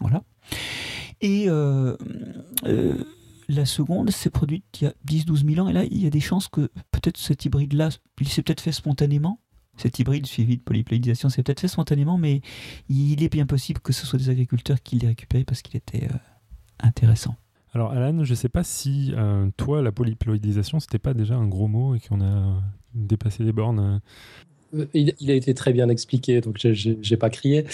Voilà. 0.00 0.22
Et 1.20 1.48
euh, 1.48 1.96
euh, 2.64 3.04
la 3.48 3.64
seconde 3.64 4.10
s'est 4.10 4.30
produite 4.30 4.64
il 4.80 4.84
y 4.84 4.86
a 4.86 4.94
10-12 5.06 5.54
000 5.54 5.66
ans. 5.66 5.68
Et 5.68 5.72
là, 5.72 5.84
il 5.84 6.02
y 6.02 6.06
a 6.06 6.10
des 6.10 6.20
chances 6.20 6.48
que 6.48 6.70
peut-être 6.90 7.16
cet 7.16 7.44
hybride-là, 7.44 7.90
il 8.20 8.28
s'est 8.28 8.42
peut-être 8.42 8.60
fait 8.60 8.72
spontanément. 8.72 9.40
Cet 9.76 9.98
hybride 9.98 10.26
suivi 10.26 10.56
de 10.56 10.62
polyploïdisation 10.62 11.28
s'est 11.28 11.42
peut-être 11.42 11.60
fait 11.60 11.68
spontanément, 11.68 12.16
mais 12.16 12.42
il 12.88 13.22
est 13.22 13.28
bien 13.28 13.44
possible 13.44 13.80
que 13.80 13.92
ce 13.92 14.06
soit 14.06 14.20
des 14.20 14.28
agriculteurs 14.28 14.80
qui 14.82 14.96
l'aient 14.96 15.08
récupéré 15.08 15.44
parce 15.44 15.62
qu'il 15.62 15.76
était 15.76 16.04
euh, 16.04 16.16
intéressant. 16.78 17.34
Alors 17.72 17.90
Alan, 17.90 18.22
je 18.22 18.30
ne 18.30 18.36
sais 18.36 18.48
pas 18.48 18.62
si 18.62 19.12
toi, 19.56 19.82
la 19.82 19.90
polyploïdisation, 19.90 20.78
c'était 20.78 21.00
pas 21.00 21.12
déjà 21.12 21.34
un 21.34 21.48
gros 21.48 21.66
mot 21.66 21.96
et 21.96 22.00
qu'on 22.00 22.20
a 22.20 22.62
dépassé 22.94 23.42
les 23.42 23.52
bornes 23.52 24.00
il, 24.94 25.30
a 25.30 25.34
été 25.34 25.54
très 25.54 25.72
bien 25.72 25.88
expliqué, 25.88 26.40
donc 26.40 26.58
j'ai 26.58 27.16
pas 27.16 27.30
crié. 27.30 27.64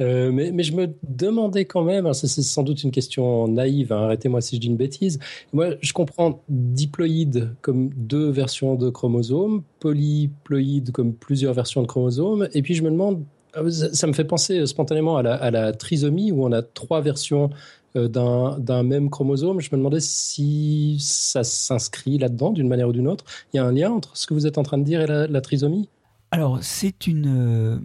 Euh, 0.00 0.30
mais, 0.32 0.62
je 0.62 0.74
me 0.74 0.88
demandais 1.08 1.64
quand 1.64 1.82
même, 1.82 2.12
c'est 2.12 2.28
sans 2.42 2.62
doute 2.62 2.82
une 2.82 2.90
question 2.90 3.48
naïve, 3.48 3.92
hein, 3.92 4.04
arrêtez-moi 4.04 4.40
si 4.40 4.56
je 4.56 4.60
dis 4.60 4.66
une 4.68 4.76
bêtise. 4.76 5.18
Moi, 5.52 5.70
je 5.80 5.92
comprends 5.92 6.42
diploïde 6.48 7.54
comme 7.60 7.90
deux 7.90 8.30
versions 8.30 8.74
de 8.74 8.90
chromosomes, 8.90 9.62
polyploïde 9.80 10.92
comme 10.92 11.14
plusieurs 11.14 11.54
versions 11.54 11.82
de 11.82 11.86
chromosomes, 11.86 12.48
et 12.54 12.62
puis 12.62 12.74
je 12.74 12.82
me 12.82 12.90
demande, 12.90 13.22
euh, 13.56 13.70
ça 13.70 14.06
me 14.06 14.12
fait 14.12 14.24
penser 14.24 14.64
spontanément 14.66 15.16
à 15.16 15.50
la, 15.50 15.72
trisomie 15.72 16.32
où 16.32 16.44
on 16.44 16.52
a 16.52 16.62
trois 16.62 17.00
versions 17.00 17.50
euh, 17.96 18.08
d'un 18.08 18.82
même 18.82 19.10
chromosome. 19.10 19.60
Je 19.60 19.68
me 19.72 19.76
demandais 19.76 20.00
si 20.00 20.96
ça 21.00 21.42
s'inscrit 21.42 22.18
là-dedans 22.18 22.52
d'une 22.52 22.68
manière 22.68 22.88
ou 22.88 22.92
d'une 22.92 23.08
autre. 23.08 23.24
Il 23.52 23.56
y 23.56 23.60
a 23.60 23.64
un 23.64 23.72
lien 23.72 23.90
entre 23.90 24.16
ce 24.16 24.26
que 24.26 24.34
vous 24.34 24.46
êtes 24.46 24.58
en 24.58 24.62
train 24.62 24.78
de 24.78 24.84
dire 24.84 25.00
et 25.00 25.06
la 25.06 25.40
trisomie? 25.40 25.88
Alors, 26.32 26.62
c'est 26.62 27.06
une, 27.08 27.26
euh, 27.26 27.80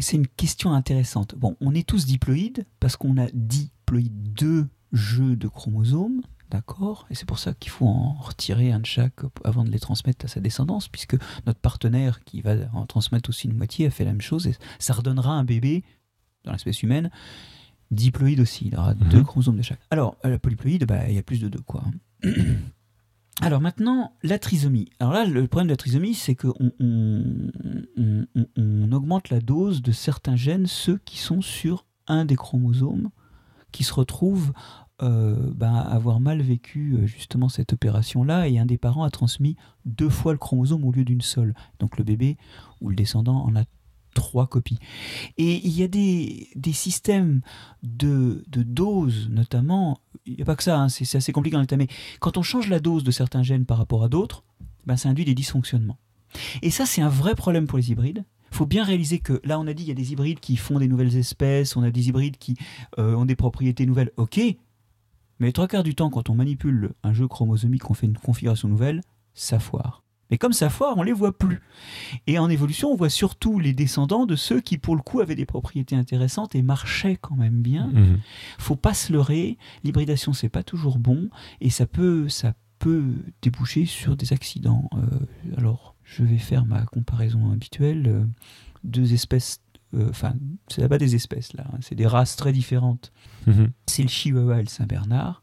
c'est 0.00 0.16
une 0.16 0.28
question 0.28 0.72
intéressante. 0.72 1.34
Bon, 1.36 1.56
on 1.60 1.74
est 1.74 1.86
tous 1.86 2.06
diploïdes 2.06 2.64
parce 2.78 2.96
qu'on 2.96 3.18
a 3.18 3.26
diploïdes 3.32 4.32
deux 4.32 4.68
jeux 4.92 5.34
de 5.34 5.48
chromosomes, 5.48 6.22
d'accord? 6.50 7.06
Et 7.10 7.16
c'est 7.16 7.26
pour 7.26 7.40
ça 7.40 7.54
qu'il 7.54 7.70
faut 7.70 7.86
en 7.86 8.12
retirer 8.14 8.70
un 8.70 8.78
de 8.78 8.86
chaque 8.86 9.20
avant 9.42 9.64
de 9.64 9.70
les 9.70 9.80
transmettre 9.80 10.24
à 10.26 10.28
sa 10.28 10.40
descendance, 10.40 10.86
puisque 10.88 11.16
notre 11.44 11.58
partenaire 11.58 12.22
qui 12.24 12.40
va 12.40 12.54
en 12.72 12.86
transmettre 12.86 13.30
aussi 13.30 13.48
une 13.48 13.56
moitié 13.56 13.86
a 13.86 13.90
fait 13.90 14.04
la 14.04 14.12
même 14.12 14.20
chose, 14.20 14.46
et 14.46 14.54
ça 14.78 14.92
redonnera 14.92 15.32
un 15.32 15.44
bébé 15.44 15.82
dans 16.44 16.52
l'espèce 16.52 16.82
humaine 16.82 17.10
diploïde 17.90 18.40
aussi. 18.40 18.68
Il 18.68 18.76
aura 18.76 18.94
mhm. 18.94 19.08
deux 19.08 19.22
chromosomes 19.24 19.56
de 19.56 19.62
chaque. 19.62 19.80
Alors, 19.90 20.16
la 20.22 20.38
polyploïde, 20.38 20.84
bah, 20.86 21.08
il 21.08 21.14
y 21.14 21.18
a 21.18 21.22
plus 21.22 21.40
de 21.40 21.48
deux, 21.48 21.62
quoi. 21.62 21.82
Alors 23.40 23.60
maintenant, 23.60 24.12
la 24.22 24.38
trisomie. 24.38 24.90
Alors 24.98 25.12
là, 25.12 25.24
le 25.24 25.46
problème 25.46 25.68
de 25.68 25.72
la 25.72 25.76
trisomie, 25.76 26.14
c'est 26.14 26.34
qu'on 26.34 26.72
on, 26.80 27.50
augmente 28.92 29.30
la 29.30 29.40
dose 29.40 29.80
de 29.80 29.92
certains 29.92 30.34
gènes, 30.34 30.66
ceux 30.66 30.98
qui 31.04 31.18
sont 31.18 31.40
sur 31.40 31.86
un 32.08 32.24
des 32.24 32.34
chromosomes, 32.34 33.10
qui 33.70 33.84
se 33.84 33.94
retrouvent 33.94 34.52
euh, 35.02 35.52
ben, 35.54 35.74
avoir 35.74 36.18
mal 36.18 36.42
vécu 36.42 36.94
euh, 36.94 37.06
justement 37.06 37.48
cette 37.48 37.72
opération-là, 37.72 38.48
et 38.48 38.58
un 38.58 38.66
des 38.66 38.78
parents 38.78 39.04
a 39.04 39.10
transmis 39.10 39.56
deux 39.84 40.08
fois 40.08 40.32
le 40.32 40.38
chromosome 40.38 40.84
au 40.84 40.90
lieu 40.90 41.04
d'une 41.04 41.20
seule. 41.20 41.54
Donc 41.78 41.96
le 41.96 42.02
bébé 42.02 42.38
ou 42.80 42.88
le 42.88 42.96
descendant 42.96 43.44
en 43.44 43.54
a 43.54 43.62
trois 44.18 44.48
copies. 44.48 44.78
Et 45.36 45.66
il 45.66 45.72
y 45.72 45.84
a 45.84 45.88
des, 45.88 46.72
systèmes 46.72 47.40
de, 47.84 48.44
de 48.48 48.62
doses, 48.64 49.28
notamment, 49.30 50.00
il 50.26 50.34
n'y 50.34 50.42
a 50.42 50.44
pas 50.44 50.56
que 50.56 50.64
ça, 50.64 50.80
hein, 50.80 50.88
c'est 50.88 51.16
assez 51.16 51.32
compliqué 51.32 51.56
en 51.56 51.62
état, 51.62 51.76
mais 51.76 51.86
quand 52.18 52.36
on 52.36 52.42
change 52.42 52.68
la 52.68 52.80
dose 52.80 53.04
de 53.04 53.12
certains 53.12 53.44
gènes 53.44 53.64
par 53.64 53.78
rapport 53.78 54.02
à 54.02 54.08
d'autres, 54.08 54.42
ben, 54.86 54.96
ça 54.96 55.08
induit 55.08 55.24
des 55.24 55.34
dysfonctionnements. 55.34 55.98
Et 56.62 56.70
ça, 56.70 56.84
c'est 56.84 57.00
un 57.00 57.08
vrai 57.08 57.34
problème 57.34 57.66
pour 57.66 57.78
les 57.78 57.92
hybrides. 57.92 58.24
Il 58.50 58.56
faut 58.56 58.66
bien 58.66 58.82
réaliser 58.82 59.20
que 59.20 59.40
là, 59.44 59.60
on 59.60 59.66
a 59.66 59.72
dit 59.72 59.84
il 59.84 59.88
y 59.88 59.92
a 59.92 59.94
des 59.94 60.12
hybrides 60.12 60.40
qui 60.40 60.56
font 60.56 60.78
des 60.78 60.88
nouvelles 60.88 61.16
espèces, 61.16 61.76
on 61.76 61.82
a 61.82 61.90
des 61.90 62.08
hybrides 62.08 62.38
qui 62.38 62.56
euh, 62.98 63.14
ont 63.14 63.24
des 63.24 63.36
propriétés 63.36 63.86
nouvelles, 63.86 64.10
ok, 64.16 64.40
mais 65.38 65.52
trois 65.52 65.68
quarts 65.68 65.84
du 65.84 65.94
temps, 65.94 66.10
quand 66.10 66.30
on 66.30 66.34
manipule 66.34 66.90
un 67.04 67.12
jeu 67.12 67.28
chromosomique, 67.28 67.88
on 67.88 67.94
fait 67.94 68.06
une 68.06 68.18
configuration 68.18 68.68
nouvelle, 68.68 69.02
ça 69.34 69.60
foire. 69.60 70.02
Mais 70.30 70.38
comme 70.38 70.52
ça 70.52 70.68
foire, 70.68 70.96
on 70.96 71.02
les 71.02 71.12
voit 71.12 71.36
plus. 71.36 71.60
Et 72.26 72.38
en 72.38 72.50
évolution, 72.50 72.90
on 72.90 72.96
voit 72.96 73.10
surtout 73.10 73.58
les 73.58 73.72
descendants 73.72 74.26
de 74.26 74.36
ceux 74.36 74.60
qui, 74.60 74.78
pour 74.78 74.96
le 74.96 75.02
coup, 75.02 75.20
avaient 75.20 75.34
des 75.34 75.46
propriétés 75.46 75.96
intéressantes 75.96 76.54
et 76.54 76.62
marchaient 76.62 77.16
quand 77.16 77.36
même 77.36 77.62
bien. 77.62 77.88
Mhm. 77.92 78.18
Faut 78.58 78.76
pas 78.76 78.94
se 78.94 79.12
leurrer. 79.12 79.58
L'hybridation, 79.84 80.32
c'est 80.32 80.48
pas 80.48 80.62
toujours 80.62 80.98
bon 80.98 81.30
et 81.60 81.70
ça 81.70 81.86
peut, 81.86 82.28
ça 82.28 82.54
peut 82.78 83.04
déboucher 83.42 83.86
sur 83.86 84.16
des 84.16 84.32
accidents. 84.32 84.88
Euh, 84.94 85.56
alors, 85.56 85.94
je 86.04 86.22
vais 86.22 86.38
faire 86.38 86.64
ma 86.64 86.82
comparaison 86.82 87.50
habituelle. 87.52 88.06
Euh, 88.06 88.24
deux 88.84 89.12
espèces 89.12 89.60
enfin, 90.08 90.34
c'est 90.68 90.86
pas 90.88 90.98
des 90.98 91.14
espèces 91.14 91.52
là, 91.54 91.64
hein. 91.72 91.78
c'est 91.80 91.94
des 91.94 92.06
races 92.06 92.36
très 92.36 92.52
différentes. 92.52 93.12
Mhm. 93.46 93.70
C'est 93.86 94.02
le 94.02 94.08
Chihuahua 94.08 94.60
et 94.60 94.62
le 94.62 94.68
Saint-Bernard. 94.68 95.40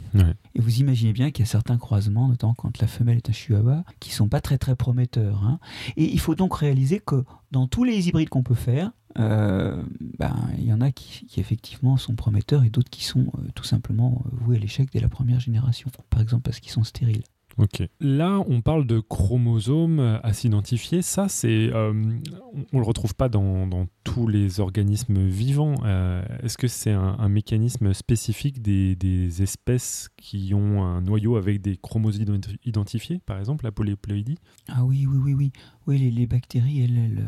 Et 0.54 0.62
vous 0.62 0.80
imaginez 0.80 1.14
bien 1.14 1.32
qu'il 1.32 1.44
y 1.44 1.48
a 1.48 1.52
certains 1.52 1.78
croisements, 1.78 2.28
notamment 2.28 2.54
quand 2.54 2.80
la 2.80 2.88
femelle 2.88 3.18
est 3.18 3.30
un 3.30 3.34
Chihuahua, 3.34 3.84
qui 4.00 4.12
sont 4.12 4.28
pas 4.28 4.42
très 4.42 4.58
très 4.58 4.76
prometteurs. 4.76 5.44
Hein. 5.44 5.60
Et 5.98 6.12
il 6.12 6.20
faut 6.20 6.36
donc 6.36 6.56
réaliser 6.56 7.00
que 7.00 7.24
dans 7.52 7.68
tous 7.68 7.84
les 7.84 8.08
hybrides 8.08 8.30
qu'on 8.30 8.44
peut 8.44 8.54
faire, 8.54 8.92
euh, 9.18 9.82
ben, 10.20 10.36
il 10.58 10.66
y 10.66 10.74
en 10.74 10.82
a 10.82 10.92
qui, 10.92 11.26
effectivement 11.38 11.98
sont 11.98 12.16
prometteurs 12.16 12.64
et 12.64 12.70
d'autres 12.70 12.90
qui 12.90 13.04
sont 13.04 13.28
euh, 13.38 13.48
tout 13.56 13.64
simplement 13.64 14.24
voués 14.32 14.58
à 14.58 14.60
l'échec 14.60 14.90
dès 14.92 15.00
la 15.00 15.10
première 15.10 15.40
génération. 15.40 15.90
Par 16.10 16.22
exemple 16.22 16.44
parce 16.44 16.60
qu'ils 16.60 16.72
sont 16.72 16.84
stériles. 16.84 17.24
Ok. 17.58 17.84
Là, 18.02 18.44
on 18.48 18.62
parle 18.62 18.86
de 18.86 19.00
chromosomes 19.00 20.20
à 20.24 20.34
s'identifier. 20.34 21.02
Ça, 21.02 21.30
c'est, 21.30 21.72
euh, 21.74 21.94
on, 21.94 22.78
ne 22.78 22.80
le 22.80 22.86
retrouve 22.86 23.16
pas 23.16 23.30
dans, 23.30 23.88
tous 24.04 24.28
les 24.28 24.60
organismes 24.60 25.26
vivants. 25.26 25.76
Euh, 25.86 26.24
est-ce 26.44 26.58
que 26.58 26.68
c'est 26.68 26.92
un, 26.92 27.30
mécanisme 27.30 27.94
spécifique 27.94 28.62
des, 28.62 29.42
espèces 29.42 30.10
qui 30.18 30.54
ont 30.54 30.84
un 30.84 31.02
noyau 31.02 31.38
avec 31.38 31.62
des 31.62 31.78
chromosomes 31.78 32.40
identifiés, 32.64 33.20
par 33.26 33.40
exemple 33.40 33.66
la 33.66 33.72
polyploïdie 33.72 34.38
Ah 34.68 34.84
oui, 34.84 35.06
oui, 35.06 35.18
oui, 35.18 35.34
oui. 35.34 35.52
Oui, 35.88 35.98
les, 35.98 36.28
bactéries, 36.28 36.82
elles, 36.82 37.26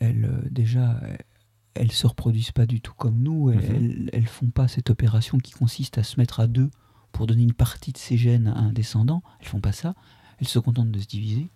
elles, 0.00 0.24
euh, 0.24 0.48
déjà, 0.50 1.00
elles 1.74 1.92
se 1.92 2.06
reproduisent 2.06 2.52
pas 2.52 2.66
du 2.66 2.80
tout 2.80 2.94
comme 2.96 3.20
nous. 3.20 3.50
Elles, 3.50 4.10
ne 4.12 4.18
mhm. 4.18 4.26
font 4.26 4.50
pas 4.50 4.66
cette 4.66 4.90
opération 4.90 5.38
qui 5.38 5.52
consiste 5.52 5.98
à 5.98 6.02
se 6.02 6.18
mettre 6.18 6.40
à 6.40 6.46
deux 6.46 6.70
pour 7.12 7.26
donner 7.26 7.42
une 7.42 7.52
partie 7.52 7.92
de 7.92 7.98
ces 7.98 8.16
gènes 8.16 8.48
à 8.48 8.58
un 8.58 8.72
descendant. 8.72 9.22
Elles 9.40 9.48
font 9.48 9.60
pas 9.60 9.72
ça. 9.72 9.94
Elles 10.42 10.48
se 10.48 10.58
contentent 10.58 10.90
de 10.90 10.98
se 10.98 11.06
diviser. 11.06 11.50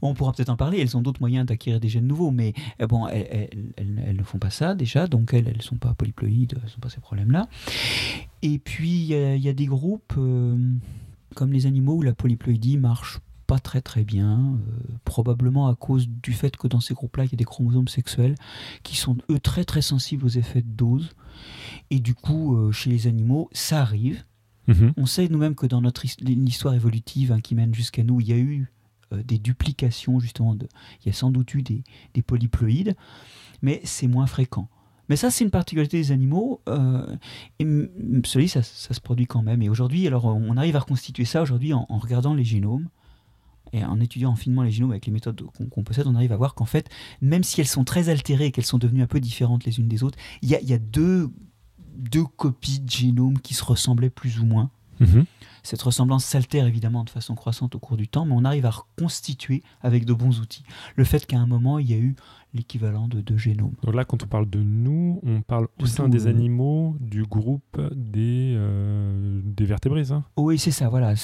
on 0.00 0.14
pourra 0.14 0.32
peut-être 0.32 0.48
en 0.48 0.56
parler. 0.56 0.80
Elles 0.80 0.96
ont 0.96 1.02
d'autres 1.02 1.20
moyens 1.20 1.44
d'acquérir 1.44 1.78
des 1.78 1.90
gènes 1.90 2.06
nouveaux, 2.06 2.30
mais 2.30 2.54
euh, 2.80 2.86
bon, 2.86 3.06
elles, 3.06 3.50
ne 4.16 4.22
font 4.22 4.38
pas 4.38 4.48
ça 4.48 4.74
déjà. 4.74 5.06
Donc 5.06 5.34
elles, 5.34 5.46
elles 5.46 5.60
sont 5.60 5.76
pas 5.76 5.92
polyploïdes. 5.92 6.58
Elles 6.62 6.70
sont 6.70 6.80
pas 6.80 6.88
ces 6.88 7.00
problèmes-là. 7.00 7.48
Et 8.40 8.58
puis 8.58 9.02
il 9.02 9.42
y, 9.42 9.48
a 9.48 9.52
des 9.52 9.66
groupes 9.66 10.14
euh, 10.16 10.56
comme 11.34 11.52
les 11.52 11.66
animaux 11.66 11.96
où 11.96 12.02
la 12.02 12.14
polyploïdie 12.14 12.78
marche 12.78 13.18
pas 13.46 13.58
très 13.58 13.82
très 13.82 14.04
bien, 14.04 14.38
euh, 14.38 14.94
probablement 15.04 15.68
à 15.68 15.74
cause 15.74 16.08
du 16.08 16.32
fait 16.32 16.56
que 16.56 16.66
dans 16.66 16.80
ces 16.80 16.94
groupes-là, 16.94 17.24
il 17.24 17.32
y 17.32 17.34
a 17.34 17.36
des 17.36 17.44
chromosomes 17.44 17.88
sexuels 17.88 18.36
qui 18.84 18.96
sont 18.96 19.18
eux 19.30 19.38
très 19.38 19.64
très 19.64 19.82
sensibles 19.82 20.24
aux 20.24 20.28
effets 20.28 20.62
de 20.62 20.70
dose. 20.70 21.10
Et 21.90 21.98
du 21.98 22.14
coup, 22.14 22.72
chez 22.72 22.88
les 22.88 23.06
animaux, 23.06 23.50
ça 23.52 23.80
arrive. 23.80 24.24
Mhm. 24.68 24.92
On 24.96 25.06
sait 25.06 25.28
nous-mêmes 25.28 25.54
que 25.54 25.66
dans 25.66 25.80
notre 25.80 26.04
histoire 26.04 26.74
évolutive 26.74 27.32
hein, 27.32 27.40
qui 27.40 27.54
mène 27.54 27.74
jusqu'à 27.74 28.04
nous, 28.04 28.20
il 28.20 28.28
y 28.28 28.32
a 28.32 28.36
eu 28.36 28.70
euh, 29.12 29.22
des 29.22 29.38
duplications, 29.38 30.20
justement, 30.20 30.54
il 30.54 31.06
y 31.06 31.08
a 31.08 31.12
sans 31.12 31.30
doute 31.30 31.54
eu 31.54 31.62
des, 31.62 31.82
polyploïdes, 32.22 32.94
mais 33.62 33.80
c'est 33.84 34.06
moins 34.06 34.26
fréquent. 34.26 34.68
Mais 35.08 35.16
ça, 35.16 35.30
c'est 35.30 35.42
une 35.42 35.50
particularité 35.50 35.96
des 35.96 36.12
animaux. 36.12 36.60
Euh, 36.68 37.16
et 37.58 37.66
ça, 38.46 38.62
se 38.62 39.00
produit 39.00 39.26
quand 39.26 39.42
même. 39.42 39.62
Et 39.62 39.70
aujourd'hui, 39.70 40.06
alors, 40.06 40.26
on 40.26 40.54
arrive 40.58 40.76
à 40.76 40.80
reconstituer 40.80 41.24
ça 41.24 41.40
aujourd'hui 41.40 41.72
en, 41.72 41.86
regardant 41.88 42.34
les 42.34 42.44
génomes. 42.44 42.88
Et 43.72 43.84
en 43.84 44.00
étudiant 44.00 44.34
finement 44.34 44.62
les 44.62 44.70
génomes 44.70 44.92
avec 44.92 45.04
les 45.06 45.12
méthodes 45.12 45.42
qu'on 45.70 45.82
possède, 45.82 46.06
on 46.06 46.14
arrive 46.14 46.32
à 46.32 46.36
voir 46.36 46.54
qu'en 46.54 46.64
fait, 46.64 46.88
même 47.20 47.44
si 47.44 47.60
elles 47.60 47.66
sont 47.66 47.84
très 47.84 48.08
altérées 48.08 48.46
et 48.46 48.50
qu'elles 48.50 48.64
sont 48.64 48.78
devenues 48.78 49.02
un 49.02 49.06
peu 49.06 49.20
différentes 49.20 49.64
les 49.64 49.78
unes 49.78 49.88
des 49.88 50.02
autres, 50.02 50.18
il 50.40 50.48
y 50.48 50.72
a 50.72 50.78
deux 50.78 51.30
deux 51.98 52.24
copies 52.24 52.80
de 52.80 52.88
génome 52.88 53.38
qui 53.38 53.54
se 53.54 53.64
ressemblaient 53.64 54.10
plus 54.10 54.40
ou 54.40 54.46
moins. 54.46 54.70
Mhm. 55.00 55.26
Cette 55.62 55.82
ressemblance 55.82 56.24
s'altère 56.24 56.66
évidemment 56.66 57.04
de 57.04 57.10
façon 57.10 57.34
croissante 57.34 57.74
au 57.74 57.78
cours 57.78 57.96
du 57.96 58.08
temps, 58.08 58.24
mais 58.24 58.34
on 58.34 58.44
arrive 58.44 58.66
à 58.66 58.70
reconstituer 58.70 59.62
avec 59.82 60.04
de 60.04 60.12
bons 60.12 60.40
outils 60.40 60.64
le 60.96 61.04
fait 61.04 61.26
qu'à 61.26 61.38
un 61.38 61.46
moment, 61.46 61.78
il 61.78 61.90
y 61.90 61.94
a 61.94 61.98
eu 61.98 62.14
l'équivalent 62.54 63.08
de 63.08 63.20
deux 63.20 63.36
génomes. 63.36 63.74
Donc 63.82 63.94
là, 63.94 64.04
quand 64.04 64.22
on 64.22 64.26
parle 64.26 64.48
de 64.48 64.60
nous, 64.60 65.20
on 65.24 65.42
parle 65.42 65.68
au 65.80 65.86
sein 65.86 66.08
des 66.08 66.26
animaux 66.26 66.96
du 67.00 67.24
groupe 67.24 67.80
des, 67.94 68.54
euh, 68.56 69.40
des 69.44 69.66
vertébrés. 69.66 70.06
ça 70.06 70.22
Oui, 70.36 70.58
c'est 70.58 70.70
ça, 70.70 70.88
voilà. 70.88 71.14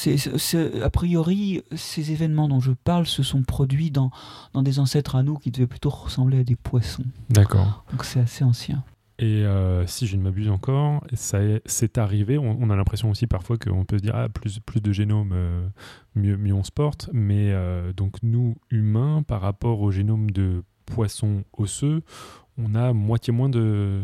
A 0.82 0.90
priori, 0.90 1.62
ces 1.74 2.12
événements 2.12 2.48
dont 2.48 2.60
je 2.60 2.72
parle 2.72 3.06
se 3.06 3.22
sont 3.22 3.42
produits 3.42 3.90
dans, 3.90 4.10
dans 4.52 4.62
des 4.62 4.78
ancêtres 4.78 5.16
à 5.16 5.22
nous 5.22 5.36
qui 5.38 5.50
devaient 5.50 5.66
plutôt 5.66 5.90
ressembler 5.90 6.40
à 6.40 6.44
des 6.44 6.56
poissons. 6.56 7.04
D'accord. 7.30 7.84
Donc 7.90 8.04
c'est 8.04 8.20
assez 8.20 8.44
ancien. 8.44 8.84
Et 9.18 9.44
euh, 9.44 9.86
si 9.86 10.06
je 10.08 10.16
ne 10.16 10.22
m'abuse 10.22 10.48
encore, 10.50 11.04
ça 11.12 11.40
est- 11.42 11.62
c'est 11.66 11.98
arrivé. 11.98 12.36
On, 12.36 12.68
a 12.70 12.76
l'impression 12.76 13.10
aussi 13.10 13.26
parfois 13.28 13.56
qu'on 13.58 13.84
peut 13.84 13.98
se 13.98 14.02
dire 14.02 14.16
ah, 14.16 14.28
plus, 14.28 14.58
plus 14.58 14.80
de 14.80 14.92
génomes, 14.92 15.30
euh, 15.32 15.68
mieux, 16.16 16.36
mieux 16.36 16.54
on 16.54 16.64
se 16.64 16.72
porte. 16.72 17.10
Mais 17.12 17.52
euh, 17.52 17.92
donc 17.92 18.16
nous, 18.22 18.56
humains, 18.70 19.22
par 19.22 19.40
rapport 19.40 19.80
au 19.82 19.92
génome 19.92 20.30
de 20.32 20.64
poissons 20.86 21.44
osseux, 21.56 22.02
on 22.58 22.74
a 22.74 22.92
moitié 22.92 23.32
moins 23.32 23.48
de, 23.48 24.02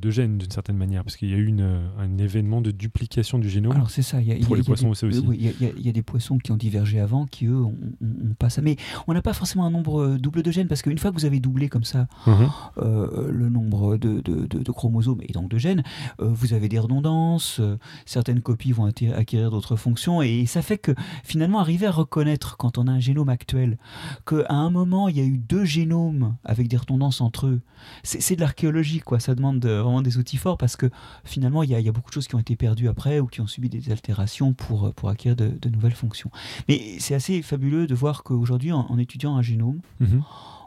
de 0.00 0.10
gènes 0.10 0.38
d'une 0.38 0.50
certaine 0.50 0.76
manière, 0.76 1.02
parce 1.04 1.16
qu'il 1.16 1.30
y 1.30 1.34
a 1.34 1.36
eu 1.36 1.46
une, 1.46 1.88
un 1.98 2.18
événement 2.18 2.60
de 2.60 2.70
duplication 2.70 3.38
du 3.38 3.48
génome. 3.50 3.72
Alors 3.72 3.90
c'est 3.90 4.02
ça, 4.02 4.20
il 4.20 4.28
y 4.28 4.32
a, 4.32 4.34
il 4.36 4.40
y 4.40 4.44
a- 4.44 4.46
Pour 4.46 4.56
les 4.56 4.62
il 4.62 4.64
y 4.64 4.66
a 4.66 4.68
poissons 4.74 4.84
des- 5.08 5.18
aussi, 5.18 5.26
oui, 5.26 5.36
il 5.40 5.46
y 5.46 5.48
a- 5.48 5.52
il 5.60 5.66
y, 5.66 5.70
a- 5.70 5.72
il 5.78 5.86
y 5.86 5.88
a 5.88 5.92
des 5.92 6.02
poissons 6.02 6.38
qui 6.38 6.52
ont 6.52 6.56
divergé 6.56 7.00
avant, 7.00 7.26
qui 7.26 7.46
eux 7.46 7.56
ont, 7.56 7.74
ont- 8.02 8.30
ont 8.30 8.34
pas 8.38 8.50
ça. 8.50 8.62
Mais 8.62 8.76
on 9.06 9.14
n'a 9.14 9.22
pas 9.22 9.32
forcément 9.32 9.64
un 9.66 9.70
nombre 9.70 10.00
euh, 10.02 10.18
double 10.18 10.42
de 10.42 10.50
gènes, 10.50 10.68
parce 10.68 10.82
qu'une 10.82 10.98
fois 10.98 11.10
que 11.10 11.16
vous 11.18 11.24
avez 11.24 11.40
doublé 11.40 11.68
comme 11.68 11.84
ça 11.84 12.06
Mhm. 12.26 12.48
euh, 12.78 13.30
le 13.30 13.48
nombre 13.48 13.96
de, 13.96 14.20
de- 14.20 14.46
de- 14.46 14.58
de 14.62 14.72
chromosomes 14.72 15.20
et 15.22 15.32
donc 15.32 15.48
de 15.50 15.58
gènes, 15.58 15.82
euh, 16.20 16.28
vous 16.28 16.52
avez 16.52 16.68
des 16.68 16.78
redondances, 16.78 17.58
euh, 17.60 17.76
certaines 18.04 18.40
copies 18.40 18.72
vont 18.72 18.84
acquérir 18.86 19.50
d'autres 19.50 19.76
fonctions, 19.76 20.22
et 20.22 20.46
ça 20.46 20.62
fait 20.62 20.78
que 20.78 20.92
finalement 21.24 21.58
arriver 21.60 21.86
à 21.86 21.90
reconnaître 21.90 22.56
quand 22.56 22.78
on 22.78 22.86
a 22.86 22.92
un 22.92 23.00
génome 23.00 23.28
actuel 23.28 23.78
qu'à 24.26 24.44
un 24.50 24.70
moment 24.70 25.08
il 25.08 25.16
y 25.16 25.20
a 25.20 25.24
eu 25.24 25.38
deux 25.38 25.64
génomes 25.64 26.36
avec 26.44 26.68
des 26.68 26.76
redondances 26.76 27.20
entre 27.20 27.46
eux, 27.46 27.60
c'est 28.02 28.36
de 28.36 28.40
l'archéologie, 28.40 29.00
quoi. 29.00 29.20
Ça 29.20 29.34
demande 29.34 29.64
euh, 29.64 29.82
vraiment 29.86 30.02
des 30.02 30.18
outils 30.18 30.36
forts 30.36 30.58
parce 30.58 30.76
que 30.76 30.90
finalement 31.24 31.62
il 31.62 31.70
y, 31.70 31.74
a, 31.74 31.80
il 31.80 31.86
y 31.86 31.88
a 31.88 31.92
beaucoup 31.92 32.10
de 32.10 32.14
choses 32.14 32.28
qui 32.28 32.34
ont 32.34 32.38
été 32.40 32.56
perdues 32.56 32.88
après 32.88 33.20
ou 33.20 33.26
qui 33.26 33.40
ont 33.40 33.46
subi 33.46 33.68
des 33.68 33.90
altérations 33.90 34.52
pour, 34.52 34.92
pour 34.94 35.08
acquérir 35.08 35.36
de, 35.36 35.48
de 35.48 35.68
nouvelles 35.68 35.94
fonctions. 35.94 36.30
Mais 36.68 36.96
c'est 36.98 37.14
assez 37.14 37.42
fabuleux 37.42 37.86
de 37.86 37.94
voir 37.94 38.22
qu'aujourd'hui, 38.22 38.72
en- 38.72 38.86
en 38.88 38.98
étudiant 38.98 39.36
un 39.36 39.42
génome, 39.42 39.80
Mhm. 40.00 40.22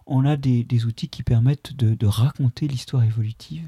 on 0.07 0.25
a 0.25 0.37
des, 0.37 0.63
des 0.63 0.85
outils 0.85 1.07
qui 1.09 1.23
permettent 1.23 1.73
de, 1.75 1.93
de 1.93 2.05
raconter 2.07 2.67
l'histoire 2.67 3.03
évolutive. 3.03 3.67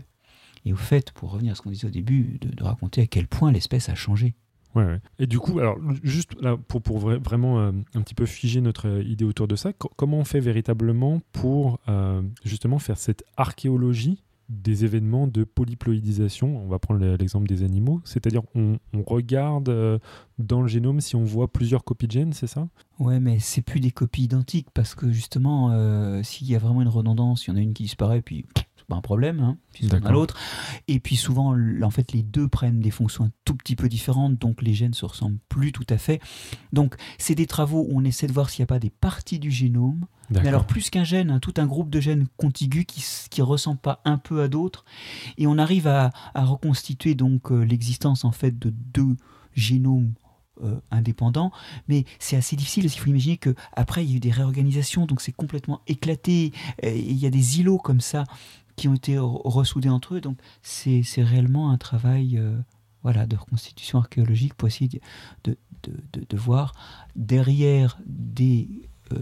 Et 0.65 0.73
au 0.73 0.77
fait, 0.77 1.11
pour 1.11 1.31
revenir 1.31 1.53
à 1.53 1.55
ce 1.55 1.61
qu'on 1.61 1.71
disait 1.71 1.87
au 1.87 1.91
début, 1.91 2.37
de, 2.41 2.49
de 2.49 2.63
raconter 2.63 3.01
à 3.01 3.07
quel 3.07 3.27
point 3.27 3.51
l'espèce 3.51 3.89
a 3.89 3.95
changé. 3.95 4.35
Ouais, 4.75 4.85
ouais. 4.85 4.99
Et 5.19 5.27
du 5.27 5.37
coup, 5.39 5.59
alors 5.59 5.77
juste 6.03 6.39
là, 6.39 6.55
pour, 6.55 6.81
pour 6.81 6.99
vra- 6.99 7.17
vraiment 7.21 7.59
euh, 7.59 7.71
un 7.93 8.01
petit 8.01 8.13
peu 8.15 8.25
figer 8.25 8.61
notre 8.61 8.87
euh, 8.87 9.03
idée 9.03 9.25
autour 9.25 9.47
de 9.47 9.55
ça, 9.57 9.73
co- 9.73 9.91
comment 9.97 10.19
on 10.19 10.23
fait 10.23 10.39
véritablement 10.39 11.19
pour 11.33 11.79
euh, 11.89 12.21
justement 12.45 12.79
faire 12.79 12.97
cette 12.97 13.23
archéologie 13.37 14.23
des 14.51 14.85
événements 14.85 15.27
de 15.27 15.43
polyploïdisation. 15.43 16.63
On 16.63 16.67
va 16.67 16.77
prendre 16.79 16.99
le- 16.99 17.15
l'exemple 17.15 17.47
des 17.47 17.63
animaux, 17.63 18.01
c'est-à-dire 18.03 18.41
on, 18.55 18.77
regarde 19.07 19.69
euh, 19.69 19.97
dans 20.37 20.61
le 20.61 20.67
génome 20.67 21.01
si 21.01 21.15
on 21.15 21.23
voit 21.23 21.51
plusieurs 21.51 21.83
copies 21.83 22.07
de 22.07 22.11
gènes, 22.11 22.33
c'est 22.33 22.47
ça? 22.47 22.67
Ouais, 22.99 23.19
mais 23.19 23.39
c'est 23.39 23.61
plus 23.61 23.79
des 23.79 23.91
copies 23.91 24.23
identiques 24.23 24.67
parce 24.73 24.93
que 24.93 25.11
justement, 25.11 25.71
euh, 25.71 26.21
s'il 26.23 26.47
y 26.49 26.55
a 26.55 26.59
vraiment 26.59 26.81
une 26.81 26.87
redondance, 26.87 27.47
il 27.47 27.51
y 27.51 27.53
en 27.53 27.57
a 27.57 27.61
une 27.61 27.73
qui 27.73 27.83
disparaît, 27.83 28.21
puis 28.21 28.45
pas 28.91 28.97
un 28.97 29.01
problème, 29.01 29.39
hein, 29.39 29.57
a 29.83 29.87
D'accord. 29.87 30.11
l'autre. 30.11 30.37
Et 30.87 30.99
puis 30.99 31.15
souvent, 31.15 31.55
en 31.81 31.89
fait, 31.89 32.11
les 32.11 32.23
deux 32.23 32.47
prennent 32.47 32.81
des 32.81 32.91
fonctions 32.91 33.25
un 33.25 33.31
tout 33.45 33.55
petit 33.55 33.77
peu 33.77 33.87
différentes, 33.87 34.37
donc 34.37 34.61
les 34.61 34.73
gènes 34.73 34.93
se 34.93 35.05
ressemblent 35.05 35.39
plus 35.47 35.71
tout 35.71 35.87
à 35.89 35.97
fait. 35.97 36.19
Donc, 36.73 36.95
c'est 37.17 37.35
des 37.35 37.47
travaux 37.47 37.85
où 37.87 37.97
on 37.97 38.03
essaie 38.03 38.27
de 38.27 38.33
voir 38.33 38.49
s'il 38.49 38.61
n'y 38.61 38.65
a 38.65 38.67
pas 38.67 38.79
des 38.79 38.89
parties 38.89 39.39
du 39.39 39.49
génome 39.49 40.05
Mais 40.29 40.47
alors 40.47 40.65
plus 40.65 40.89
qu'un 40.89 41.05
gène, 41.05 41.31
hein, 41.31 41.39
tout 41.39 41.53
un 41.57 41.65
groupe 41.65 41.89
de 41.89 41.99
gènes 41.99 42.27
contigus 42.37 42.85
qui 42.85 43.03
qui 43.29 43.41
ressemblent 43.41 43.79
pas 43.79 44.01
un 44.03 44.17
peu 44.17 44.41
à 44.41 44.47
d'autres, 44.49 44.83
et 45.37 45.47
on 45.47 45.57
arrive 45.57 45.87
à, 45.87 46.11
à 46.33 46.43
reconstituer 46.43 47.15
donc 47.15 47.51
euh, 47.51 47.63
l'existence 47.63 48.25
en 48.25 48.31
fait 48.31 48.59
de 48.59 48.69
deux 48.69 49.15
génomes 49.55 50.13
euh, 50.63 50.79
indépendants, 50.91 51.51
mais 51.87 52.05
c'est 52.19 52.35
assez 52.35 52.55
difficile 52.55 52.83
parce 52.83 52.93
qu'il 52.93 53.01
faut 53.01 53.09
imaginer 53.09 53.37
que 53.37 53.55
après 53.73 54.03
il 54.05 54.11
y 54.11 54.13
a 54.13 54.17
eu 54.17 54.19
des 54.19 54.29
réorganisations, 54.31 55.07
donc 55.07 55.19
c'est 55.19 55.31
complètement 55.31 55.81
éclaté, 55.87 56.51
et 56.83 56.99
il 56.99 57.17
y 57.17 57.25
a 57.25 57.31
des 57.31 57.59
îlots 57.59 57.79
comme 57.79 58.01
ça 58.01 58.25
qui 58.81 58.87
ont 58.87 58.95
été 58.95 59.13
re- 59.17 59.41
ressoudés 59.45 59.89
entre 59.89 60.15
eux, 60.15 60.21
donc 60.21 60.37
c'est 60.63 61.03
réellement 61.17 61.69
un 61.69 61.77
travail 61.77 62.37
euh, 62.39 62.57
voilà 63.03 63.27
de 63.27 63.35
reconstitution 63.35 63.99
archéologique 63.99 64.55
pour 64.55 64.67
essayer 64.67 64.89
de- 65.43 65.57
de 66.29 66.37
voir 66.37 66.73
derrière 67.15 67.99
des 68.07 68.67
euh, 69.11 69.17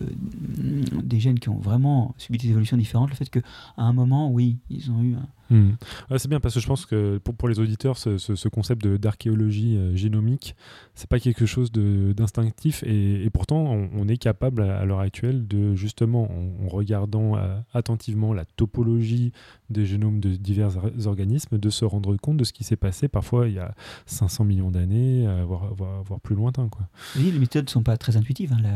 des 1.03 1.19
gènes 1.19 1.39
qui 1.39 1.49
ont 1.49 1.57
vraiment 1.59 2.13
subi 2.17 2.37
des 2.37 2.49
évolutions 2.49 2.77
différentes, 2.77 3.09
le 3.09 3.15
fait 3.15 3.29
qu'à 3.29 3.41
un 3.75 3.91
moment, 3.91 4.31
oui, 4.31 4.59
ils 4.69 4.91
ont 4.91 5.01
eu 5.01 5.15
un... 5.15 5.27
Hmm. 5.49 5.71
C'est 6.17 6.27
bien 6.27 6.39
parce 6.39 6.53
que 6.53 6.59
je 6.59 6.67
pense 6.67 6.85
que 6.85 7.17
pour, 7.17 7.33
pour 7.35 7.49
les 7.49 7.59
auditeurs, 7.59 7.97
ce, 7.97 8.17
ce- 8.17 8.35
ce 8.35 8.47
concept 8.49 8.85
d'archéologie 8.85 9.77
euh, 9.77 9.95
génomique, 9.95 10.55
c'est 10.95 11.09
pas 11.09 11.19
quelque 11.19 11.45
chose 11.45 11.71
d'instinctif 11.71 12.83
et, 12.83 13.23
et 13.23 13.29
pourtant 13.29 13.57
on, 13.65 13.89
on 13.95 14.07
est 14.07 14.17
capable 14.17 14.61
à, 14.61 14.79
à 14.79 14.85
l'heure 14.85 14.99
actuelle 14.99 15.47
de 15.47 15.75
justement 15.75 16.29
en, 16.31 16.65
en 16.65 16.67
regardant 16.67 17.35
euh, 17.37 17.59
attentivement 17.73 18.33
la 18.33 18.45
topologie 18.45 19.31
des 19.69 19.85
génomes 19.85 20.19
de 20.19 20.35
divers 20.35 20.77
or- 20.77 20.91
organismes, 21.07 21.57
de 21.57 21.69
se 21.69 21.85
rendre 21.85 22.15
compte 22.17 22.37
de 22.37 22.43
ce 22.43 22.53
qui 22.53 22.63
s'est 22.63 22.75
passé 22.75 23.07
parfois 23.07 23.47
il 23.47 23.55
y 23.55 23.59
a 23.59 23.73
500 24.05 24.43
millions 24.45 24.71
d'années, 24.71 25.27
euh, 25.27 25.43
voire, 25.45 25.73
voire- 25.73 26.03
voire 26.03 26.19
plus 26.19 26.35
lointain. 26.35 26.67
Quoi. 26.69 26.87
Voyez, 27.15 27.31
les 27.31 27.39
méthodes 27.39 27.65
ne 27.65 27.69
sont 27.69 27.83
pas 27.83 27.97
très 27.97 28.17
intuitives. 28.17 28.53
hein. 28.53 28.59
La, 28.61 28.69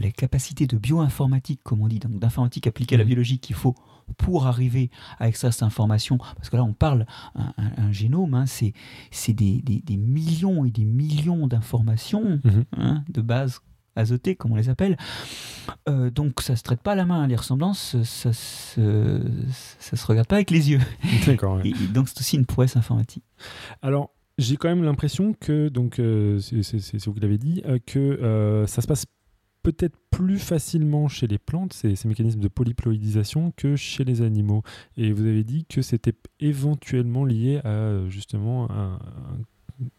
la- 0.00 0.10
capacités 0.10 0.66
de 0.66 0.76
bioinformatique, 0.76 1.60
comme 1.62 1.80
on 1.82 1.86
dit, 1.86 1.98
donc 2.00 2.18
d'informatique 2.18 2.66
appliquée 2.66 2.94
à 2.96 2.98
la 2.98 3.04
Mhm. 3.04 3.08
biologie 3.08 3.38
qu'il 3.38 3.54
faut 3.54 3.74
pour 4.16 4.46
arriver 4.46 4.90
à 5.18 5.28
extraire 5.28 5.52
cette 5.52 5.62
information, 5.62 6.18
parce 6.36 6.48
que 6.50 6.56
là 6.56 6.64
on 6.64 6.72
parle 6.72 7.06
un, 7.34 7.52
un- 7.58 7.82
un 7.84 7.92
génome, 7.92 8.34
hein, 8.34 8.46
c'est 8.46 8.72
des, 9.32 9.60
des- 9.62 9.80
des 9.80 9.96
millions 9.96 10.64
et 10.64 10.70
des 10.70 10.84
millions 10.84 11.46
d'informations 11.46 12.40
Mhm. 12.44 12.64
hein, 12.76 13.04
de 13.08 13.20
bases 13.20 13.60
azotées, 13.96 14.36
comme 14.36 14.52
on 14.52 14.56
les 14.56 14.68
appelle. 14.68 14.96
Euh, 15.88 16.10
donc 16.10 16.40
ça 16.40 16.54
se 16.56 16.62
traite 16.62 16.80
pas 16.80 16.92
à 16.92 16.94
la 16.94 17.04
main, 17.04 17.26
les 17.26 17.36
ressemblances, 17.36 18.00
ça 18.04 18.32
se, 18.32 19.20
ça 19.80 19.96
se 19.96 20.06
regarde 20.06 20.28
pas 20.28 20.36
avec 20.36 20.50
les 20.50 20.70
yeux. 20.70 20.80
D'accord. 21.26 21.56
ouais. 21.56 21.72
Donc 21.92 22.08
c'est 22.08 22.20
aussi 22.20 22.36
une 22.36 22.46
prouesse 22.46 22.76
informatique. 22.76 23.24
Alors, 23.82 24.10
j'ai 24.38 24.56
quand 24.56 24.68
même 24.68 24.84
l'impression 24.84 25.34
que, 25.40 25.68
donc, 25.68 25.98
euh, 25.98 26.38
c'est 26.38 27.04
vous 27.06 27.12
qui 27.14 27.20
l'avez 27.20 27.38
dit, 27.38 27.60
euh, 27.66 27.80
que 27.84 27.98
euh, 27.98 28.68
ça 28.68 28.82
se 28.82 28.86
passe 28.86 29.04
peut-être 29.72 29.96
plus 30.10 30.38
facilement 30.38 31.08
chez 31.08 31.26
les 31.26 31.38
plantes, 31.38 31.72
ces, 31.72 31.94
ces 31.96 32.08
mécanismes 32.08 32.40
de 32.40 32.48
polyploïdisation, 32.48 33.52
que 33.56 33.76
chez 33.76 34.04
les 34.04 34.22
animaux. 34.22 34.62
Et 34.96 35.12
vous 35.12 35.26
avez 35.26 35.44
dit 35.44 35.64
que 35.68 35.82
c'était 35.82 36.14
éventuellement 36.40 37.24
lié 37.24 37.60
à 37.64 37.68
euh, 37.68 38.08
justement 38.08 38.70
un- 38.70 38.94
un- 38.94 39.38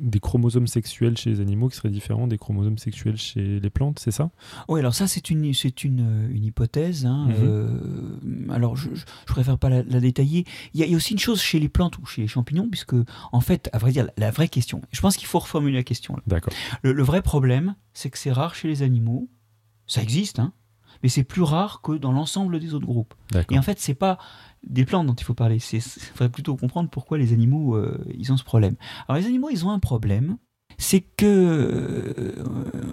des 0.01 0.19
chromosomes 0.19 0.67
sexuels 0.67 1.17
chez 1.17 1.29
les 1.29 1.39
animaux 1.39 1.69
qui 1.69 1.77
seraient 1.77 1.89
différents 1.89 2.27
des 2.27 2.38
chromosomes 2.38 2.77
sexuels 2.77 3.15
chez 3.15 3.62
les 3.62 3.69
plantes, 3.69 3.97
c'est 3.99 4.12
ça? 4.12 4.29
Oui, 4.67 4.82
alors 4.82 4.93
ça, 4.93 5.08
c'est 5.08 5.29
une, 5.29 5.53
c'est 5.53 5.86
une, 5.86 6.27
une 6.32 6.43
hypothèse. 6.43 7.05
hein, 7.05 7.27
Mhm. 7.29 7.36
euh, 7.39 8.17
alors, 8.49 8.75
je, 8.75 8.89
je 8.93 9.05
préfère 9.25 9.58
pas 9.58 9.69
la, 9.69 9.84
la 9.84 9.99
détailler. 10.01 10.43
Il 10.73 10.82
y, 10.82 10.84
a, 10.84 10.86
il 10.86 10.91
y 10.91 10.93
a 10.95 10.97
aussi 10.97 11.13
une 11.13 11.19
chose 11.19 11.41
chez 11.41 11.60
les 11.62 11.69
plantes 11.69 11.97
ou 11.97 12.05
chez 12.05 12.21
les 12.23 12.27
champignons, 12.27 12.67
puisque, 12.69 12.95
en 13.32 13.39
fait, 13.39 13.69
à 13.71 13.77
vrai 13.77 13.91
dire, 13.93 14.03
la, 14.05 14.12
la 14.17 14.32
vraie 14.32 14.49
question, 14.49 14.82
je 14.91 14.99
pense 14.99 15.15
qu'il 15.15 15.27
faut 15.27 15.39
reformuler 15.39 15.77
la 15.77 15.84
question. 15.84 16.17
D'accord. 16.27 16.51
Le, 16.84 16.91
le 16.91 17.03
vrai 17.03 17.21
problème, 17.21 17.75
c'est 17.93 18.10
que 18.10 18.17
c'est 18.17 18.34
rare 18.34 18.55
chez 18.55 18.67
les 18.67 18.82
animaux. 18.82 19.29
Ça 19.89 20.02
existe, 20.02 20.39
hein, 20.39 20.54
mais 21.04 21.10
c'est 21.10 21.23
plus 21.23 21.41
rare 21.41 21.82
que 21.82 21.93
dans 21.93 22.12
l'ensemble 22.12 22.60
des 22.60 22.73
autres 22.73 22.86
groupes. 22.86 23.13
Et 23.49 23.58
en 23.60 23.62
fait, 23.62 23.80
c'est 23.80 23.93
pas 23.93 24.17
des 24.63 24.86
plantes 24.86 25.08
dont 25.08 25.13
il 25.15 25.23
faut 25.23 25.34
parler. 25.34 25.58
Il 25.73 25.82
faudrait 25.82 26.30
plutôt 26.30 26.56
comprendre 26.56 26.89
pourquoi 26.89 27.17
les 27.17 27.34
animaux, 27.34 27.75
euh, 27.75 27.99
ils 28.17 28.32
ont 28.32 28.38
ce 28.38 28.43
problème. 28.43 28.75
Alors, 29.08 29.19
les 29.19 29.28
animaux, 29.28 29.49
ils 29.49 29.65
ont 29.65 29.71
un 29.71 29.80
problème. 29.80 30.38
C'est 30.78 31.02
que 31.02 31.25
euh, 31.25 32.45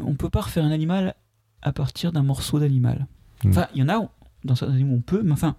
on 0.05 0.15
peut 0.15 0.31
pas 0.31 0.41
refaire 0.41 0.65
un 0.65 0.71
animal 0.71 1.15
à 1.63 1.73
partir 1.73 2.11
d'un 2.13 2.23
morceau 2.23 2.59
d'animal. 2.59 3.07
Hmm. 3.45 3.51
Enfin, 3.51 3.67
il 3.75 3.81
y 3.81 3.83
en 3.83 3.89
a, 3.89 4.09
dans 4.45 4.55
certains 4.57 4.75
animaux, 4.75 4.97
on 4.97 5.01
peut, 5.03 5.23
mais 5.23 5.33
enfin, 5.33 5.55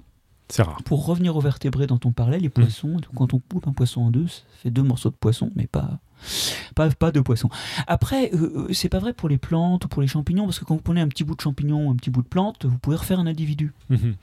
C'est 0.50 0.64
rare. 0.64 0.82
pour 0.84 1.06
revenir 1.06 1.36
aux 1.36 1.42
vertébrés 1.42 1.88
dont 1.88 2.00
on 2.04 2.12
parlait, 2.12 2.40
les 2.40 2.50
poissons, 2.50 2.98
quand 3.16 3.34
on 3.34 3.40
coupe 3.40 3.68
un 3.68 3.74
poisson 3.74 4.02
en 4.02 4.12
deux, 4.12 4.28
ça 4.28 4.42
fait 4.64 4.72
deux 4.72 4.84
morceaux 4.84 5.10
de 5.10 5.16
poisson, 5.16 5.52
mais 5.56 5.68
pas, 5.68 6.00
pas, 6.76 6.90
pas 6.90 7.12
deux 7.12 7.24
poissons. 7.24 7.50
Après, 7.88 8.32
euh, 8.34 8.68
euh, 8.70 8.74
c'est 8.74 8.90
pas 8.90 9.00
vrai 9.00 9.14
pour 9.14 9.30
les 9.30 9.38
plantes 9.38 9.86
ou 9.86 9.88
pour 9.88 10.02
les 10.02 10.08
champignons, 10.08 10.46
parce 10.46 10.60
que 10.60 10.66
quand 10.66 10.76
vous 10.76 10.82
prenez 10.82 11.02
un 11.02 11.08
petit 11.08 11.24
bout 11.24 11.36
de 11.36 11.42
champignon, 11.42 11.92
un 11.92 11.96
petit 11.96 12.10
bout 12.10 12.22
de 12.22 12.28
plante, 12.28 12.66
vous 12.66 12.78
pouvez 12.78 12.96
refaire 12.98 13.20
un 13.20 13.28
individu. 13.28 13.74
Mhm. 13.90 14.16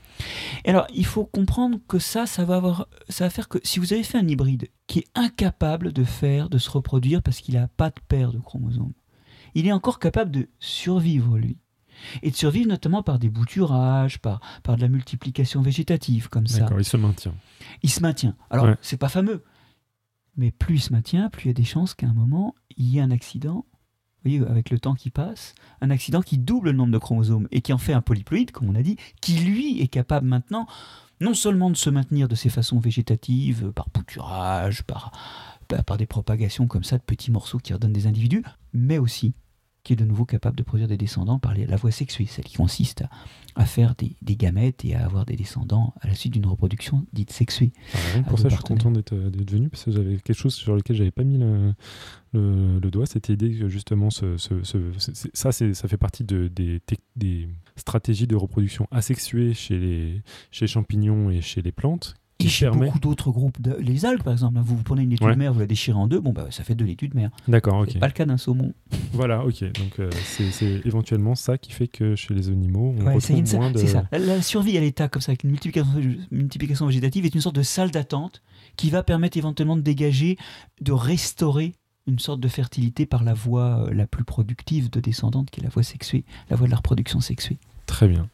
Et 0.65 0.69
alors, 0.69 0.87
il 0.93 1.05
faut 1.05 1.25
comprendre 1.25 1.79
que 1.87 1.99
ça, 1.99 2.25
ça 2.25 2.45
va, 2.45 2.57
avoir, 2.57 2.87
ça 3.09 3.25
va 3.25 3.29
faire 3.29 3.47
que 3.49 3.59
si 3.63 3.79
vous 3.79 3.93
avez 3.93 4.03
fait 4.03 4.17
un 4.17 4.27
hybride 4.27 4.67
qui 4.87 4.99
est 4.99 5.07
incapable 5.15 5.93
de 5.93 6.03
faire, 6.03 6.49
de 6.49 6.57
se 6.57 6.69
reproduire 6.69 7.21
parce 7.21 7.39
qu'il 7.41 7.55
n'a 7.55 7.67
pas 7.67 7.89
de 7.89 7.99
paire 8.07 8.31
de 8.31 8.39
chromosomes, 8.39 8.93
il 9.55 9.67
est 9.67 9.71
encore 9.71 9.99
capable 9.99 10.31
de 10.31 10.49
survivre, 10.59 11.37
lui. 11.37 11.57
Et 12.23 12.29
de 12.29 12.35
survivre 12.35 12.67
notamment 12.67 13.03
par 13.03 13.19
des 13.19 13.29
bouturages, 13.29 14.19
par, 14.19 14.41
par 14.63 14.75
de 14.75 14.81
la 14.81 14.89
multiplication 14.89 15.61
végétative, 15.61 16.27
comme 16.27 16.45
ça. 16.45 16.59
D'accord, 16.59 16.79
il 16.81 16.85
se 16.85 16.97
maintient. 16.97 17.33
Il 17.83 17.89
se 17.89 18.01
maintient. 18.01 18.35
Alors, 18.49 18.65
Ouais. 18.65 18.75
c'est 18.81 18.97
pas 18.97 19.07
fameux. 19.07 19.43
Mais 20.37 20.51
plus 20.51 20.75
il 20.75 20.81
se 20.81 20.91
maintient, 20.91 21.29
plus 21.29 21.45
il 21.45 21.47
y 21.47 21.51
a 21.51 21.53
des 21.53 21.63
chances 21.63 21.93
qu'à 21.93 22.07
un 22.07 22.13
moment, 22.13 22.55
il 22.77 22.87
y 22.87 22.97
ait 22.97 23.01
un 23.01 23.11
accident, 23.11 23.65
vous 24.23 24.31
voyez, 24.31 24.39
avec 24.47 24.69
le 24.69 24.79
temps 24.79 24.95
qui 24.95 25.09
passe, 25.09 25.55
un 25.81 25.89
accident 25.89 26.21
qui 26.21 26.37
double 26.37 26.71
le 26.71 26.77
nombre 26.77 26.91
de 26.91 26.97
chromosomes 26.97 27.47
et 27.51 27.61
qui 27.61 27.73
en 27.73 27.77
fait 27.77 27.93
un 27.93 28.01
polyploïde, 28.01 28.51
comme 28.51 28.69
on 28.69 28.75
a 28.75 28.81
dit, 28.81 28.97
qui 29.21 29.37
lui 29.39 29.81
est 29.81 29.87
capable 29.87 30.27
maintenant 30.27 30.67
non 31.21 31.33
seulement 31.33 31.69
de 31.69 31.77
se 31.77 31.89
maintenir 31.89 32.27
de 32.27 32.35
ces 32.35 32.49
façons 32.49 32.79
végétatives, 32.79 33.71
par 33.71 33.87
bouturage, 33.93 34.83
par, 34.83 35.11
par, 35.67 35.83
par 35.83 35.97
des 35.97 36.05
propagations 36.05 36.67
comme 36.67 36.83
ça 36.83 36.97
de 36.97 37.03
petits 37.03 37.31
morceaux 37.31 37.59
qui 37.59 37.73
redonnent 37.73 37.93
des 37.93 38.07
individus, 38.07 38.43
mais 38.73 38.97
aussi 38.97 39.33
qui 39.85 39.93
est 39.93 39.95
de 39.95 40.03
nouveau 40.03 40.25
capable 40.25 40.57
de 40.57 40.63
produire 40.63 40.89
des 40.89 40.97
descendants 40.97 41.39
par 41.39 41.53
la 41.55 41.75
voie 41.77 41.91
sexuée, 41.91 42.25
celle 42.25 42.43
qui 42.43 42.55
consiste 42.57 43.03
à, 43.03 43.09
à 43.55 43.65
faire 43.65 43.95
des, 43.95 44.17
des 44.21 44.35
gamètes 44.35 44.83
et 44.83 44.95
à 44.95 45.05
avoir 45.05 45.25
des 45.25 45.37
descendants 45.37 45.93
à 46.01 46.07
la 46.07 46.13
suite 46.15 46.33
d'une 46.33 46.45
reproduction 46.47 47.05
dite 47.13 47.31
sexuée. 47.31 47.71
Alors, 47.93 48.25
à 48.25 48.29
pour 48.29 48.39
ça, 48.39 48.49
je 48.49 48.55
suis 48.55 48.63
content 48.63 48.91
d'être 48.91 49.13
euh, 49.13 49.29
d'être 49.29 49.51
venu 49.51 49.69
parce 49.69 49.85
que 49.85 49.91
j'avais 49.91 50.17
quelque 50.17 50.33
chose 50.37 50.53
sur 50.55 50.75
lequel 50.75 50.97
j'avais 50.97 51.11
pas 51.11 51.23
mis 51.23 51.37
le, 51.37 51.73
le, 52.33 52.79
le 52.79 52.91
doigt. 52.91 53.05
Cette 53.05 53.29
idée 53.29 53.51
que 53.57 53.69
justement, 53.69 54.09
ce, 54.09 54.35
ce- 54.37 54.63
ce- 54.63 54.91
c'est- 54.97 55.15
c'est- 55.15 55.35
ça, 55.35 55.51
ça 55.51 55.87
fait 55.87 55.97
partie 55.97 56.23
de, 56.25 56.47
des, 56.47 56.81
stratégies 57.77 58.27
de 58.27 58.35
reproduction 58.35 58.87
chez 59.53 59.77
les, 59.79 60.21
chez 60.51 60.65
les 60.65 60.67
champignons 60.67 61.29
et 61.29 61.41
chez 61.41 61.61
les 61.61 61.71
plantes. 61.71 62.15
Et 62.39 62.47
chez 62.49 62.65
permet. 62.65 62.87
beaucoup 62.87 62.99
d'autres 62.99 63.31
groupes, 63.31 63.61
de- 63.61 63.77
les 63.79 64.05
algues 64.05 64.21
par 64.21 64.33
exemple, 64.33 64.59
vous, 64.59 64.75
vous 64.75 64.83
prenez 64.83 65.03
une 65.03 65.09
laitue 65.11 65.23
Ouais. 65.23 65.33
de 65.33 65.37
mer, 65.39 65.53
vous 65.53 65.59
la 65.61 65.65
déchirez 65.67 65.97
en 65.97 66.07
deux, 66.07 66.19
bon 66.19 66.33
bah 66.33 66.47
ça 66.49 66.63
fait 66.65 66.75
deux 66.75 66.83
laitues 66.85 67.07
de 67.07 67.15
mer. 67.15 67.29
D'accord, 67.47 67.79
ok. 67.79 67.97
Pas 67.97 68.07
le 68.07 68.13
cas 68.13 68.25
d'un 68.25 68.37
saumon. 68.37 68.73
Voilà, 69.13 69.45
ok. 69.45 69.61
Donc 69.73 69.99
euh, 69.99 70.09
c'est 70.25 70.81
éventuellement 70.85 71.35
ça 71.35 71.57
qui 71.57 71.71
fait 71.71 71.87
que 71.87 72.15
chez 72.15 72.33
les 72.33 72.49
animaux, 72.49 72.93
on 72.99 73.05
Ouais, 73.05 73.13
retrouve 73.15 73.55
moins 73.55 73.71
de. 73.71 73.77
c'est 73.79 73.87
ça. 73.87 74.05
La, 74.11 74.19
la 74.19 74.41
survie 74.41 74.77
à 74.77 74.81
l'état 74.81 75.07
comme 75.07 75.21
ça, 75.21 75.31
avec 75.31 75.43
une 75.45 75.51
multiplication, 75.51 75.93
multiplication 76.29 76.85
végétative, 76.87 77.25
est 77.25 77.33
une 77.33 77.41
sorte 77.41 77.55
de 77.55 77.63
salle 77.63 77.91
d'attente 77.91 78.41
qui 78.75 78.89
va 78.89 79.01
permettre 79.01 79.37
éventuellement 79.37 79.77
de 79.77 79.81
dégager, 79.81 80.37
de 80.81 80.91
restaurer 80.91 81.73
une 82.07 82.19
sorte 82.19 82.41
de 82.41 82.47
fertilité 82.49 83.05
par 83.05 83.23
la 83.23 83.33
voie 83.33 83.85
euh, 83.87 83.93
la 83.93 84.05
plus 84.07 84.23
productive 84.25 84.89
de 84.91 84.99
descendante, 84.99 85.49
qui 85.49 85.61
est 85.61 85.63
la 85.63 85.69
voie 85.69 85.83
sexuée, 85.83 86.25
la 86.49 86.57
voie 86.57 86.67
de 86.67 86.71
la 86.71 86.77
reproduction 86.77 87.19
sexuée. 87.21 87.57
Très 87.87 88.07
bien. 88.07 88.27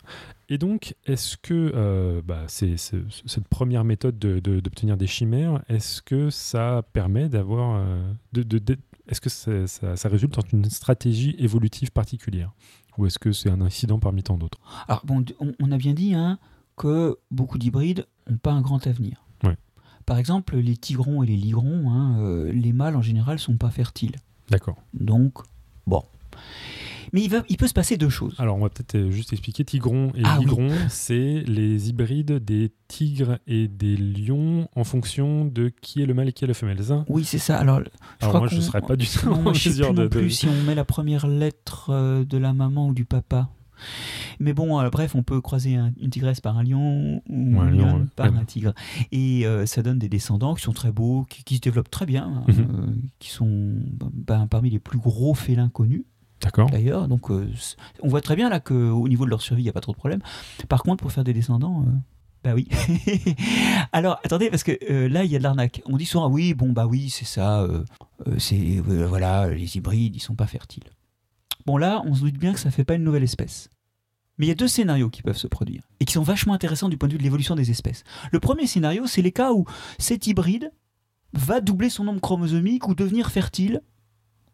Et 0.51 0.57
donc, 0.57 0.95
est-ce 1.05 1.37
que 1.37 1.71
euh, 1.73 2.21
bah, 2.21 2.43
cette 2.47 3.47
première 3.49 3.85
méthode 3.85 4.19
de- 4.19 4.39
de- 4.39 4.59
d'obtenir 4.59 4.97
des 4.97 5.07
chimères, 5.07 5.63
est-ce 5.69 6.01
que 6.01 6.29
ça 6.29 6.83
permet 6.91 7.29
d'avoir... 7.29 7.77
euh, 7.77 8.11
de, 8.33 8.43
de- 8.43 8.59
de- 8.59 8.77
est-ce 9.07 9.21
que 9.21 9.29
ça, 9.29 9.65
ça- 9.65 9.95
ça 9.95 10.09
résulte 10.09 10.37
en 10.37 10.41
une 10.51 10.65
stratégie 10.65 11.37
évolutive 11.39 11.91
particulière? 11.93 12.51
Ou 12.97 13.05
est-ce 13.05 13.17
que 13.17 13.31
c'est 13.31 13.49
un 13.49 13.61
incident 13.61 13.97
parmi 13.97 14.23
tant 14.23 14.37
d'autres? 14.37 14.59
Alors 14.89 15.05
bon, 15.05 15.23
on, 15.39 15.53
on 15.57 15.71
a 15.71 15.77
bien 15.77 15.93
dit 15.93 16.13
hein, 16.15 16.37
que 16.75 17.17
beaucoup 17.31 17.57
d'hybrides 17.57 18.05
n'ont 18.29 18.35
pas 18.37 18.51
un 18.51 18.59
grand 18.61 18.85
avenir. 18.87 19.23
Ouais. 19.45 19.55
Par 20.05 20.17
exemple, 20.17 20.57
les 20.57 20.75
tigrons 20.75 21.23
et 21.23 21.27
les 21.27 21.37
ligrons, 21.37 21.89
hein, 21.91 22.19
euh, 22.19 22.51
les 22.51 22.73
mâles 22.73 22.97
en 22.97 23.01
général 23.01 23.39
sont 23.39 23.55
pas 23.55 23.69
fertiles. 23.69 24.17
D'accord. 24.49 24.75
Donc, 24.93 25.37
bon. 25.87 26.03
Mais 27.13 27.21
il, 27.21 27.29
va, 27.29 27.43
il 27.49 27.57
peut 27.57 27.67
se 27.67 27.73
passer 27.73 27.97
deux 27.97 28.09
choses. 28.09 28.35
Alors, 28.37 28.55
on 28.57 28.61
va 28.61 28.69
peut-être 28.69 28.95
euh, 28.95 29.11
juste 29.11 29.33
expliquer. 29.33 29.65
Tigron 29.65 30.11
et 30.15 30.21
Ah 30.23 30.37
oui. 30.39 30.45
ligron, 30.45 30.69
c'est 30.89 31.43
les 31.45 31.89
hybrides 31.89 32.33
des 32.43 32.71
tigres 32.87 33.37
et 33.47 33.67
des 33.67 33.97
lions 33.97 34.67
en 34.75 34.83
fonction 34.83 35.43
de 35.45 35.69
qui 35.81 36.01
est 36.01 36.05
le 36.05 36.13
mâle 36.13 36.29
et 36.29 36.33
qui 36.33 36.45
est 36.45 36.47
la 36.47 36.53
femelle. 36.53 36.79
Oui, 37.09 37.23
c'est 37.25 37.37
ça. 37.37 37.57
Alors, 37.57 37.79
je 37.81 37.85
Alors 38.21 38.29
crois 38.29 38.39
moi, 38.41 38.47
je 38.49 38.55
ne 38.55 38.61
serais 38.61 38.81
pas 38.81 38.95
du 38.95 39.05
tout 39.07 39.27
en 39.31 39.41
moi, 39.41 39.53
je 39.53 39.59
sais 39.63 39.69
mesure 39.69 39.93
plus 39.93 40.03
de... 40.03 40.07
plus 40.07 40.29
si 40.29 40.47
on 40.47 40.63
met 40.63 40.75
la 40.75 40.85
première 40.85 41.27
lettre 41.27 41.89
euh, 41.89 42.23
de 42.23 42.37
la 42.37 42.53
maman 42.53 42.87
ou 42.87 42.93
du 42.93 43.05
papa. 43.05 43.49
Mais 44.39 44.53
bon, 44.53 44.79
euh, 44.79 44.89
bref, 44.89 45.15
on 45.15 45.23
peut 45.23 45.41
croiser 45.41 45.75
un- 45.75 45.91
une 45.99 46.11
tigresse 46.11 46.39
par 46.39 46.57
un 46.57 46.63
lion 46.63 47.21
ou 47.27 47.53
Ouais, 47.55 47.59
un 47.59 47.71
lion, 47.71 47.97
ouais. 47.97 48.05
par 48.15 48.31
Ouais. 48.31 48.37
un 48.39 48.45
tigre. 48.45 48.73
Et 49.11 49.45
euh, 49.45 49.65
ça 49.65 49.81
donne 49.81 49.99
des 49.99 50.07
descendants 50.09 50.53
qui 50.53 50.61
sont 50.61 50.71
très 50.71 50.91
beaux, 50.91 51.25
qui, 51.29 51.43
qui 51.43 51.55
se 51.55 51.61
développent 51.61 51.89
très 51.91 52.05
bien, 52.05 52.23
hein, 52.25 52.43
Mhm. 52.47 52.59
euh, 52.59 52.91
qui 53.19 53.29
sont 53.31 53.75
ben, 54.13 54.47
parmi 54.47 54.69
les 54.69 54.79
plus 54.79 54.99
gros 54.99 55.33
félins 55.33 55.69
connus. 55.69 56.05
D'ailleurs. 56.71 57.07
Donc 57.07 57.31
euh, 57.31 57.49
on 58.01 58.07
voit 58.07 58.21
très 58.21 58.35
bien 58.35 58.49
là 58.49 58.59
qu'au 58.59 59.07
niveau 59.07 59.25
de 59.25 59.29
leur 59.29 59.41
survie, 59.41 59.61
il 59.61 59.65
n'y 59.65 59.69
a 59.69 59.73
pas 59.73 59.81
trop 59.81 59.91
de 59.91 59.97
problème. 59.97 60.21
Par 60.69 60.83
contre, 60.83 61.01
pour 61.01 61.11
faire 61.11 61.23
des 61.23 61.33
descendants... 61.33 61.83
euh, 61.87 61.91
bah 62.43 62.53
oui. 62.55 62.67
Alors, 63.91 64.19
attendez, 64.23 64.49
parce 64.49 64.63
que 64.63 64.71
euh, 64.89 65.07
là, 65.07 65.23
il 65.23 65.31
y 65.31 65.35
a 65.35 65.37
de 65.37 65.43
l'arnaque. 65.43 65.83
On 65.85 65.95
dit 65.95 66.07
souvent, 66.07 66.27
oui, 66.27 66.55
bon, 66.55 66.71
bah 66.71 66.87
oui, 66.87 67.11
c'est 67.11 67.25
ça. 67.25 67.67
c'est 68.39 68.79
voilà, 68.79 69.49
les 69.49 69.77
hybrides, 69.77 70.15
ils 70.15 70.21
sont 70.21 70.33
pas 70.33 70.47
fertiles. 70.47 70.89
Bon, 71.67 71.77
là, 71.77 72.01
on 72.05 72.15
se 72.15 72.21
doute 72.21 72.39
bien 72.39 72.53
que 72.53 72.59
ça 72.59 72.71
fait 72.71 72.83
pas 72.83 72.95
une 72.95 73.03
nouvelle 73.03 73.21
espèce. 73.21 73.69
Mais 74.37 74.47
il 74.47 74.49
y 74.49 74.51
a 74.51 74.55
deux 74.55 74.67
scénarios 74.67 75.11
qui 75.11 75.21
peuvent 75.21 75.37
se 75.37 75.45
produire 75.45 75.83
et 75.99 76.05
qui 76.05 76.13
sont 76.13 76.23
vachement 76.23 76.55
intéressants 76.55 76.89
du 76.89 76.97
point 76.97 77.07
de 77.07 77.13
vue 77.13 77.19
de 77.19 77.23
l'évolution 77.23 77.53
des 77.53 77.69
espèces. 77.69 78.03
Le 78.31 78.39
premier 78.39 78.65
scénario, 78.65 79.05
c'est 79.05 79.21
les 79.21 79.31
cas 79.31 79.53
où 79.53 79.65
cet 79.99 80.25
hybride 80.25 80.71
va 81.33 81.61
doubler 81.61 81.89
son 81.89 82.05
nombre 82.05 82.21
chromosomique 82.21 82.87
ou 82.87 82.95
devenir 82.95 83.29
fertile, 83.29 83.81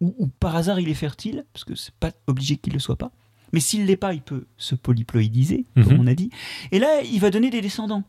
ou, 0.01 0.15
ou 0.17 0.27
par 0.27 0.55
hasard 0.55 0.79
il 0.79 0.89
est 0.89 0.93
fertile, 0.93 1.45
parce 1.53 1.63
que 1.65 1.75
c'est 1.75 1.93
pas 1.95 2.11
obligé 2.27 2.57
qu'il 2.57 2.73
le 2.73 2.79
soit 2.79 2.95
pas. 2.97 3.11
Mais 3.53 3.59
s'il 3.61 3.85
l'est 3.85 3.95
pas, 3.97 4.13
il 4.13 4.21
peut 4.21 4.45
se 4.57 4.75
polyploïdiser, 4.75 5.65
comme 5.75 5.83
Mhm. 5.93 5.99
on 6.01 6.07
a 6.07 6.13
dit. 6.15 6.29
Et 6.71 6.79
là, 6.79 7.01
il 7.01 7.19
va 7.19 7.29
donner 7.31 7.49
des 7.49 7.61
descendants. 7.61 8.03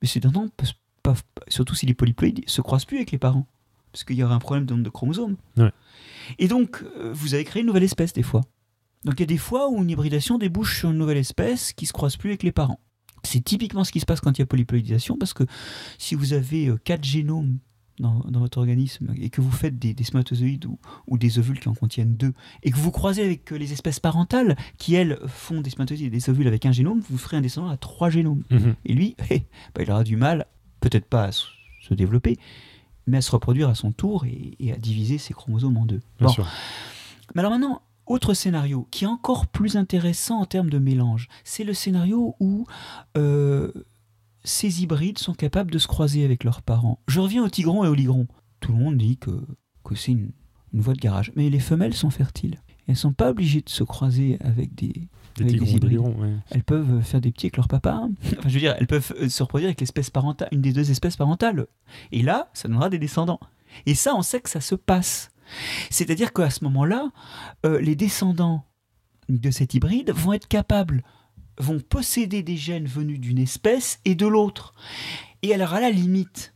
Mais 0.00 0.08
ces 0.08 0.20
descendants, 0.20 0.48
pas- 1.02 1.14
surtout 1.48 1.74
s'il 1.74 1.90
est 1.90 1.94
polyploïde, 1.94 2.42
se 2.48 2.60
croisent 2.62 2.86
plus 2.86 2.96
avec 2.96 3.10
les 3.10 3.18
parents. 3.18 3.46
Parce 3.92 4.04
qu'il 4.04 4.16
y 4.16 4.24
aura 4.24 4.34
un 4.34 4.38
problème 4.38 4.64
de 4.66 4.72
nombre 4.72 4.84
de 4.84 4.90
chromosomes. 4.90 5.36
Ouais. 5.56 5.70
Et 6.38 6.48
donc, 6.48 6.82
euh, 6.98 7.12
vous 7.12 7.34
avez 7.34 7.44
créé 7.44 7.60
une 7.60 7.66
nouvelle 7.66 7.84
espèce 7.84 8.12
des 8.12 8.22
fois. 8.24 8.40
Donc 9.04 9.14
il 9.18 9.20
y 9.20 9.24
a 9.24 9.26
des 9.26 9.36
fois 9.38 9.68
où 9.68 9.82
une 9.82 9.90
hybridation 9.90 10.38
débouche 10.38 10.78
sur 10.78 10.90
une 10.90 10.96
nouvelle 10.98 11.18
espèce 11.18 11.72
qui 11.74 11.84
se 11.86 11.92
croise 11.92 12.16
plus 12.16 12.30
avec 12.30 12.42
les 12.42 12.52
parents. 12.52 12.80
C'est 13.22 13.44
typiquement 13.44 13.84
ce 13.84 13.92
qui 13.92 14.00
se 14.00 14.06
passe 14.06 14.20
quand 14.22 14.36
il 14.36 14.40
y 14.40 14.42
a 14.42 14.46
polyploïdisation, 14.46 15.16
parce 15.18 15.34
que 15.34 15.44
si 15.98 16.14
vous 16.14 16.32
avez 16.32 16.68
euh, 16.68 16.78
quatre 16.82 17.04
génomes 17.04 17.58
dans, 17.98 18.20
dans 18.28 18.40
votre 18.40 18.58
organisme 18.58 19.14
et 19.16 19.30
que 19.30 19.40
vous 19.40 19.50
faites 19.50 19.78
des, 19.78 19.94
des 19.94 20.04
spermatozoïdes 20.04 20.66
ou, 20.66 20.78
ou 21.06 21.16
des 21.18 21.38
ovules 21.38 21.60
qui 21.60 21.68
en 21.68 21.74
contiennent 21.74 22.16
deux, 22.16 22.32
et 22.62 22.70
que 22.70 22.76
vous 22.76 22.90
croisez 22.90 23.22
avec 23.24 23.52
euh, 23.52 23.56
les 23.56 23.72
espèces 23.72 24.00
parentales 24.00 24.56
qui, 24.78 24.94
elles, 24.94 25.18
font 25.26 25.60
des 25.60 25.70
spermatozoïdes 25.70 26.06
et 26.12 26.16
des 26.18 26.30
ovules 26.30 26.46
avec 26.48 26.66
un 26.66 26.72
génome, 26.72 27.00
vous 27.08 27.18
ferez 27.18 27.36
un 27.36 27.40
descendant 27.40 27.68
à 27.70 27.76
trois 27.76 28.10
génomes. 28.10 28.42
Mhm. 28.50 28.74
Et 28.86 28.92
lui, 28.94 29.16
eh, 29.30 29.40
bah, 29.74 29.82
il 29.82 29.90
aura 29.90 30.04
du 30.04 30.16
mal, 30.16 30.46
peut-être 30.80 31.06
pas 31.06 31.24
à 31.24 31.32
se 31.32 31.44
se 31.82 31.92
développer, 31.92 32.38
mais 33.06 33.18
à 33.18 33.20
se 33.20 33.30
reproduire 33.30 33.68
à 33.68 33.74
son 33.74 33.92
tour 33.92 34.24
et, 34.24 34.54
et 34.58 34.72
à 34.72 34.76
diviser 34.78 35.18
ses 35.18 35.34
chromosomes 35.34 35.76
en 35.76 35.84
deux. 35.84 36.00
Bien 36.18 36.28
Bon. 36.28 36.32
sûr. 36.32 36.48
Mais 37.34 37.40
alors 37.40 37.52
maintenant, 37.52 37.82
autre 38.06 38.32
scénario 38.32 38.88
qui 38.90 39.04
est 39.04 39.06
encore 39.06 39.46
plus 39.46 39.76
intéressant 39.76 40.40
en 40.40 40.46
termes 40.46 40.70
de 40.70 40.78
mélange, 40.78 41.28
c'est 41.44 41.62
le 41.64 41.74
scénario 41.74 42.36
où 42.40 42.66
euh, 43.18 43.70
ces 44.44 44.82
hybrides 44.82 45.18
sont 45.18 45.34
capables 45.34 45.70
de 45.70 45.78
se 45.78 45.86
croiser 45.86 46.24
avec 46.24 46.44
leurs 46.44 46.62
parents. 46.62 46.98
Je 47.08 47.20
reviens 47.20 47.44
au 47.44 47.48
tigron 47.48 47.84
et 47.84 47.88
au 47.88 47.94
ligron. 47.94 48.26
Tout 48.60 48.72
le 48.72 48.78
monde 48.78 48.98
dit 48.98 49.16
que, 49.16 49.30
que 49.84 49.94
c'est 49.94 50.12
une, 50.12 50.30
une 50.72 50.80
voie 50.80 50.94
de 50.94 51.00
garage. 51.00 51.32
Mais 51.36 51.50
les 51.50 51.60
femelles 51.60 51.94
sont 51.94 52.10
fertiles. 52.10 52.60
Elles 52.86 52.92
ne 52.92 52.98
sont 52.98 53.12
pas 53.12 53.30
obligées 53.30 53.62
de 53.62 53.70
se 53.70 53.82
croiser 53.84 54.36
avec 54.40 54.74
des, 54.74 55.08
Des 55.36 55.44
avec 55.44 55.54
hybrides. 55.54 55.84
ligrons, 55.84 56.14
ouais. 56.20 56.34
elles 56.50 56.62
peuvent 56.64 57.00
faire 57.02 57.20
des 57.22 57.32
petits 57.32 57.46
avec 57.46 57.56
leur 57.56 57.68
papa. 57.68 57.92
hein. 57.92 58.10
Enfin, 58.38 58.48
je 58.48 58.54
veux 58.54 58.60
dire, 58.60 58.74
elles 58.78 58.86
peuvent 58.86 59.14
euh, 59.20 59.28
se 59.30 59.42
reproduire 59.42 59.68
avec 59.68 59.80
l'espèce 59.80 60.10
parentale, 60.10 60.48
une 60.52 60.60
des 60.60 60.72
deux 60.74 60.90
espèces 60.90 61.16
parentales. 61.16 61.66
Et 62.12 62.22
là, 62.22 62.50
ça 62.52 62.68
donnera 62.68 62.90
des 62.90 62.98
descendants. 62.98 63.40
Et 63.86 63.94
ça, 63.94 64.14
on 64.14 64.20
sait 64.22 64.40
que 64.40 64.50
ça 64.50 64.60
se 64.60 64.74
passe. 64.74 65.30
C'est-à-dire 65.90 66.32
qu'à 66.34 66.50
ce 66.50 66.62
moment-là, 66.64 67.10
euh, 67.64 67.80
les 67.80 67.96
descendants 67.96 68.64
de 69.30 69.50
cet 69.50 69.72
hybride 69.74 70.10
vont 70.10 70.34
être 70.34 70.48
capables, 70.48 71.02
vont 71.58 71.80
posséder 71.80 72.42
des 72.42 72.56
gènes 72.56 72.86
venus 72.86 73.20
d'une 73.20 73.38
espèce 73.38 74.00
et 74.04 74.14
de 74.14 74.26
l'autre. 74.26 74.74
Et 75.42 75.54
alors, 75.54 75.74
à 75.74 75.80
la 75.80 75.90
limite, 75.90 76.54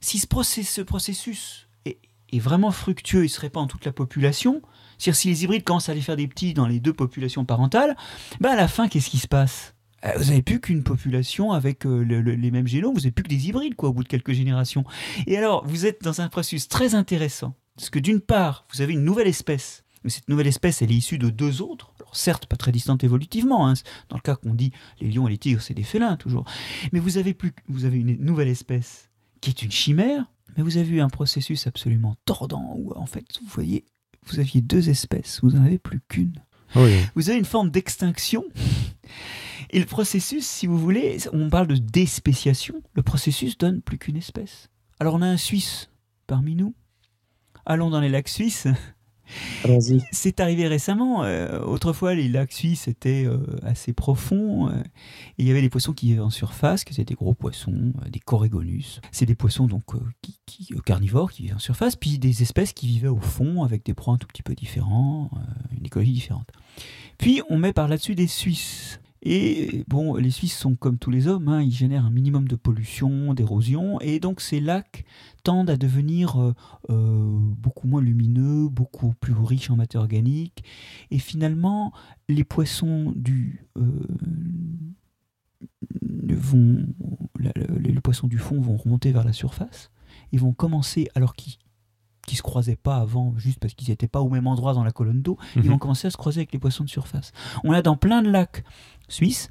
si 0.00 0.18
ce, 0.18 0.26
process- 0.26 0.68
ce 0.68 0.80
processus 0.80 1.68
est, 1.86 1.98
vraiment 2.38 2.70
fructueux 2.70 3.24
et 3.24 3.28
se 3.28 3.40
répand 3.40 3.64
en 3.64 3.66
toute 3.66 3.84
la 3.84 3.92
population, 3.92 4.62
c'est-à-dire 4.98 5.16
si 5.20 5.28
les 5.28 5.44
hybrides 5.44 5.64
commencent 5.64 5.88
à 5.88 5.92
aller 5.92 6.00
faire 6.00 6.16
des 6.16 6.28
petits 6.28 6.54
dans 6.54 6.66
les 6.66 6.80
deux 6.80 6.92
populations 6.92 7.44
parentales, 7.44 7.96
ben 8.40 8.50
à 8.50 8.56
la 8.56 8.68
fin, 8.68 8.88
qu'est-ce 8.88 9.10
qui 9.10 9.18
se 9.18 9.28
passe? 9.28 9.74
Euh, 10.04 10.12
Vous 10.16 10.24
n'avez 10.26 10.42
plus 10.42 10.60
qu'une 10.60 10.82
population 10.82 11.52
avec 11.52 11.84
euh, 11.86 12.02
le- 12.04 12.20
le- 12.22 12.34
les 12.34 12.50
mêmes 12.50 12.66
génomes, 12.68 12.94
vous 12.94 13.00
n'avez 13.00 13.10
plus 13.10 13.22
que 13.24 13.28
des 13.28 13.48
hybrides 13.48 13.74
quoi, 13.74 13.90
au 13.90 13.92
bout 13.92 14.02
de 14.04 14.08
quelques 14.08 14.32
générations. 14.32 14.84
Et 15.26 15.36
alors, 15.36 15.66
vous 15.66 15.84
êtes 15.86 16.02
dans 16.02 16.20
un 16.20 16.28
processus 16.28 16.68
très 16.68 16.94
intéressant. 16.94 17.54
Parce 17.76 17.90
que 17.90 17.98
d'une 17.98 18.20
part, 18.20 18.66
vous 18.72 18.80
avez 18.82 18.92
une 18.94 19.04
nouvelle 19.04 19.26
espèce. 19.28 19.84
Mais 20.04 20.10
cette 20.10 20.28
nouvelle 20.28 20.46
espèce, 20.46 20.80
elle 20.82 20.90
est 20.92 20.96
issue 20.96 21.18
de 21.18 21.28
deux 21.30 21.60
autres. 21.62 21.92
Alors 22.10 22.16
certes, 22.16 22.46
pas 22.46 22.56
très 22.56 22.72
distantes 22.72 23.04
évolutivement. 23.04 23.68
hein. 23.68 23.74
Dans 24.08 24.16
le 24.16 24.22
cas 24.22 24.34
qu'on 24.34 24.52
dit 24.52 24.72
les 25.00 25.12
lions 25.12 25.28
et 25.28 25.30
les 25.30 25.38
tigres, 25.38 25.62
c'est 25.62 25.74
des 25.74 25.84
félins 25.84 26.16
toujours. 26.16 26.44
Mais 26.92 26.98
vous 26.98 27.18
avez, 27.18 27.34
plus, 27.34 27.52
vous 27.68 27.84
avez 27.84 27.98
une 27.98 28.16
nouvelle 28.16 28.48
espèce 28.48 29.10
qui 29.40 29.50
est 29.50 29.62
une 29.62 29.70
chimère. 29.70 30.24
Mais 30.56 30.64
vous 30.64 30.76
avez 30.76 30.88
eu 30.96 31.00
un 31.00 31.08
processus 31.08 31.68
absolument 31.68 32.16
tordant 32.24 32.74
où, 32.76 32.92
en 32.96 33.06
fait, 33.06 33.24
vous 33.40 33.46
voyez, 33.46 33.84
vous 34.26 34.40
aviez 34.40 34.60
deux 34.60 34.90
espèces, 34.90 35.38
vous 35.44 35.52
n'en 35.52 35.64
avez 35.64 35.78
plus 35.78 36.00
qu'une 36.08 36.32
oui, 36.76 36.94
vous 37.16 37.30
avez 37.30 37.38
une 37.38 37.44
forme 37.44 37.70
d'extinction. 37.70 38.44
Et 39.70 39.78
le 39.80 39.86
processus, 39.86 40.46
si 40.46 40.66
vous 40.68 40.78
voulez, 40.78 41.18
on 41.32 41.48
parle 41.50 41.66
de 41.66 41.76
déspéciation, 41.76 42.82
le 42.94 43.02
processus 43.02 43.58
donne 43.58 43.82
plus 43.82 43.98
qu'une 43.98 44.16
espèce. 44.16 44.68
Alors 44.98 45.14
on 45.14 45.22
a 45.22 45.26
un 45.26 45.36
Suisse 45.36 45.90
parmi 46.26 46.54
nous. 46.54 46.74
Allons 47.66 47.90
dans 47.90 48.00
les 48.00 48.08
lacs 48.08 48.28
suisses. 48.28 48.68
C'est 50.12 50.40
arrivé 50.40 50.66
récemment. 50.68 51.24
euh, 51.24 51.60
autrefois, 51.60 52.14
les 52.14 52.28
lacs 52.28 52.52
suisses 52.52 52.88
étaient 52.88 53.24
euh, 53.26 53.38
assez 53.62 53.92
profonds. 53.92 54.68
euh, 54.68 54.82
il 55.38 55.46
y 55.46 55.50
avait 55.50 55.62
des 55.62 55.70
poissons 55.70 55.92
qui 55.92 56.06
vivaient 56.06 56.20
en 56.20 56.30
surface, 56.30 56.84
qui 56.84 56.92
étaient 56.92 57.04
des 57.04 57.14
gros 57.14 57.34
poissons, 57.34 57.92
des 58.10 58.20
corégonus. 58.20 59.00
C'est 59.12 59.26
des 59.26 59.34
poissons 59.34 59.66
donc 59.66 59.84
qui, 60.22 60.74
carnivores 60.84 61.30
qui 61.30 61.42
vivaient 61.42 61.54
en 61.54 61.60
surface, 61.60 61.96
puis 61.96 62.18
des 62.18 62.42
espèces 62.42 62.72
qui 62.72 62.86
vivaient 62.86 63.08
au 63.08 63.20
fond 63.20 63.62
avec 63.62 63.84
des 63.84 63.94
proies 63.94 64.14
un 64.14 64.18
tout 64.18 64.26
petit 64.26 64.42
peu 64.42 64.54
différents, 64.54 65.30
euh, 65.34 65.76
une 65.78 65.86
écologie 65.86 66.12
différente. 66.12 66.48
Puis 67.18 67.42
on 67.48 67.58
met 67.58 67.72
par 67.72 67.88
là-dessus 67.88 68.14
des 68.14 68.26
Suisses. 68.26 69.00
Et 69.22 69.84
bon, 69.86 70.14
les 70.16 70.30
Suisses 70.30 70.56
sont 70.56 70.74
comme 70.76 70.96
tous 70.98 71.10
les 71.10 71.26
hommes, 71.28 71.48
hein, 71.48 71.60
ils 71.62 71.72
génèrent 71.72 72.06
un 72.06 72.10
minimum 72.10 72.48
de 72.48 72.56
pollution, 72.56 73.34
d'érosion, 73.34 74.00
et 74.00 74.18
donc 74.18 74.40
ces 74.40 74.60
lacs 74.60 75.04
tendent 75.44 75.68
à 75.68 75.76
devenir 75.76 76.40
euh, 76.40 76.54
euh, 76.88 77.38
beaucoup 77.58 77.86
moins 77.86 78.00
lumineux, 78.00 78.68
beaucoup 78.70 79.12
plus 79.20 79.34
riches 79.34 79.68
en 79.70 79.76
matière 79.76 80.00
organique, 80.02 80.64
et 81.10 81.18
finalement, 81.18 81.92
les 82.30 82.44
poissons 82.44 83.12
du 83.14 83.66
euh, 83.76 83.82
vont, 86.02 86.86
la- 87.38 87.52
la- 87.56 87.78
les, 87.78 87.92
les 87.92 88.00
poissons 88.00 88.26
du 88.28 88.38
fond 88.38 88.60
vont 88.60 88.76
remonter 88.76 89.12
vers 89.12 89.24
la 89.24 89.32
surface. 89.32 89.90
Ils 90.32 90.40
vont 90.40 90.52
commencer, 90.52 91.08
alors 91.14 91.34
qu'ils 91.34 91.54
qui 92.26 92.36
se 92.36 92.42
croisaient 92.42 92.76
pas 92.76 92.96
avant, 92.98 93.34
juste 93.38 93.58
parce 93.58 93.74
qu'ils 93.74 93.88
n'étaient 93.88 94.06
pas 94.06 94.20
au 94.20 94.28
même 94.28 94.46
endroit 94.46 94.72
dans 94.72 94.84
la 94.84 94.92
colonne 94.92 95.20
d'eau, 95.20 95.36
ils 95.56 95.62
Mhm. 95.62 95.68
vont 95.68 95.78
commencer 95.78 96.06
à 96.06 96.10
se 96.10 96.16
croiser 96.16 96.40
avec 96.40 96.52
les 96.52 96.60
poissons 96.60 96.84
de 96.84 96.88
surface. 96.88 97.32
On 97.64 97.72
a 97.72 97.82
dans 97.82 97.96
plein 97.96 98.22
de 98.22 98.30
lacs 98.30 98.62
suisses 99.12 99.50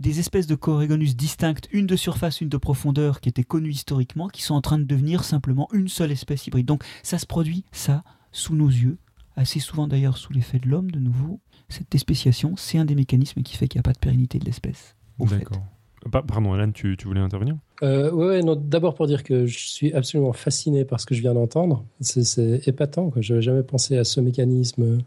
des 0.00 0.18
espèces 0.20 0.46
de 0.46 0.54
corégonus 0.54 1.16
distinctes, 1.16 1.68
une 1.72 1.86
de 1.86 1.96
surface, 1.96 2.40
une 2.40 2.48
de 2.48 2.56
profondeur, 2.56 3.20
qui 3.20 3.28
étaient 3.28 3.44
connues 3.44 3.70
historiquement, 3.70 4.28
qui 4.28 4.42
sont 4.42 4.54
en 4.54 4.60
train 4.60 4.78
de 4.78 4.84
devenir 4.84 5.24
simplement 5.24 5.68
une 5.72 5.88
seule 5.88 6.12
espèce 6.12 6.46
hybride. 6.46 6.66
Donc 6.66 6.82
ça 7.02 7.18
se 7.18 7.26
produit, 7.26 7.64
ça, 7.72 8.02
sous 8.32 8.54
nos 8.54 8.68
yeux, 8.68 8.98
assez 9.36 9.60
souvent 9.60 9.86
d'ailleurs 9.88 10.16
sous 10.16 10.32
l'effet 10.32 10.58
de 10.58 10.68
l'homme 10.68 10.90
de 10.90 10.98
nouveau. 10.98 11.40
Cette 11.68 11.90
déspéciation, 11.90 12.54
c'est 12.56 12.78
un 12.78 12.84
des 12.84 12.94
mécanismes 12.94 13.42
qui 13.42 13.56
fait 13.56 13.68
qu'il 13.68 13.78
n'y 13.78 13.80
a 13.80 13.84
pas 13.84 13.92
de 13.92 13.98
pérennité 13.98 14.38
de 14.38 14.44
l'espèce. 14.44 14.94
D'accord. 15.18 15.62
Pa- 16.10 16.22
Pardon, 16.22 16.52
Alan, 16.52 16.70
tu, 16.70 16.96
tu 16.98 17.06
voulais 17.06 17.20
intervenir? 17.20 17.56
Euh, 17.82 18.10
ouais, 18.12 18.42
non, 18.42 18.56
d'abord 18.56 18.94
pour 18.94 19.06
dire 19.06 19.22
que 19.22 19.46
je 19.46 19.58
suis 19.58 19.92
absolument 19.94 20.34
fasciné 20.34 20.84
par 20.84 21.00
ce 21.00 21.06
que 21.06 21.14
je 21.14 21.22
viens 21.22 21.32
d'entendre. 21.32 21.86
C'est, 22.00 22.24
c'est 22.24 22.68
épatant. 22.68 23.10
Je 23.16 23.32
n'avais 23.32 23.42
jamais 23.42 23.62
pensé 23.62 23.96
à 23.96 24.04
ce 24.04 24.20
mécanisme 24.20 24.82
euh, 24.82 24.98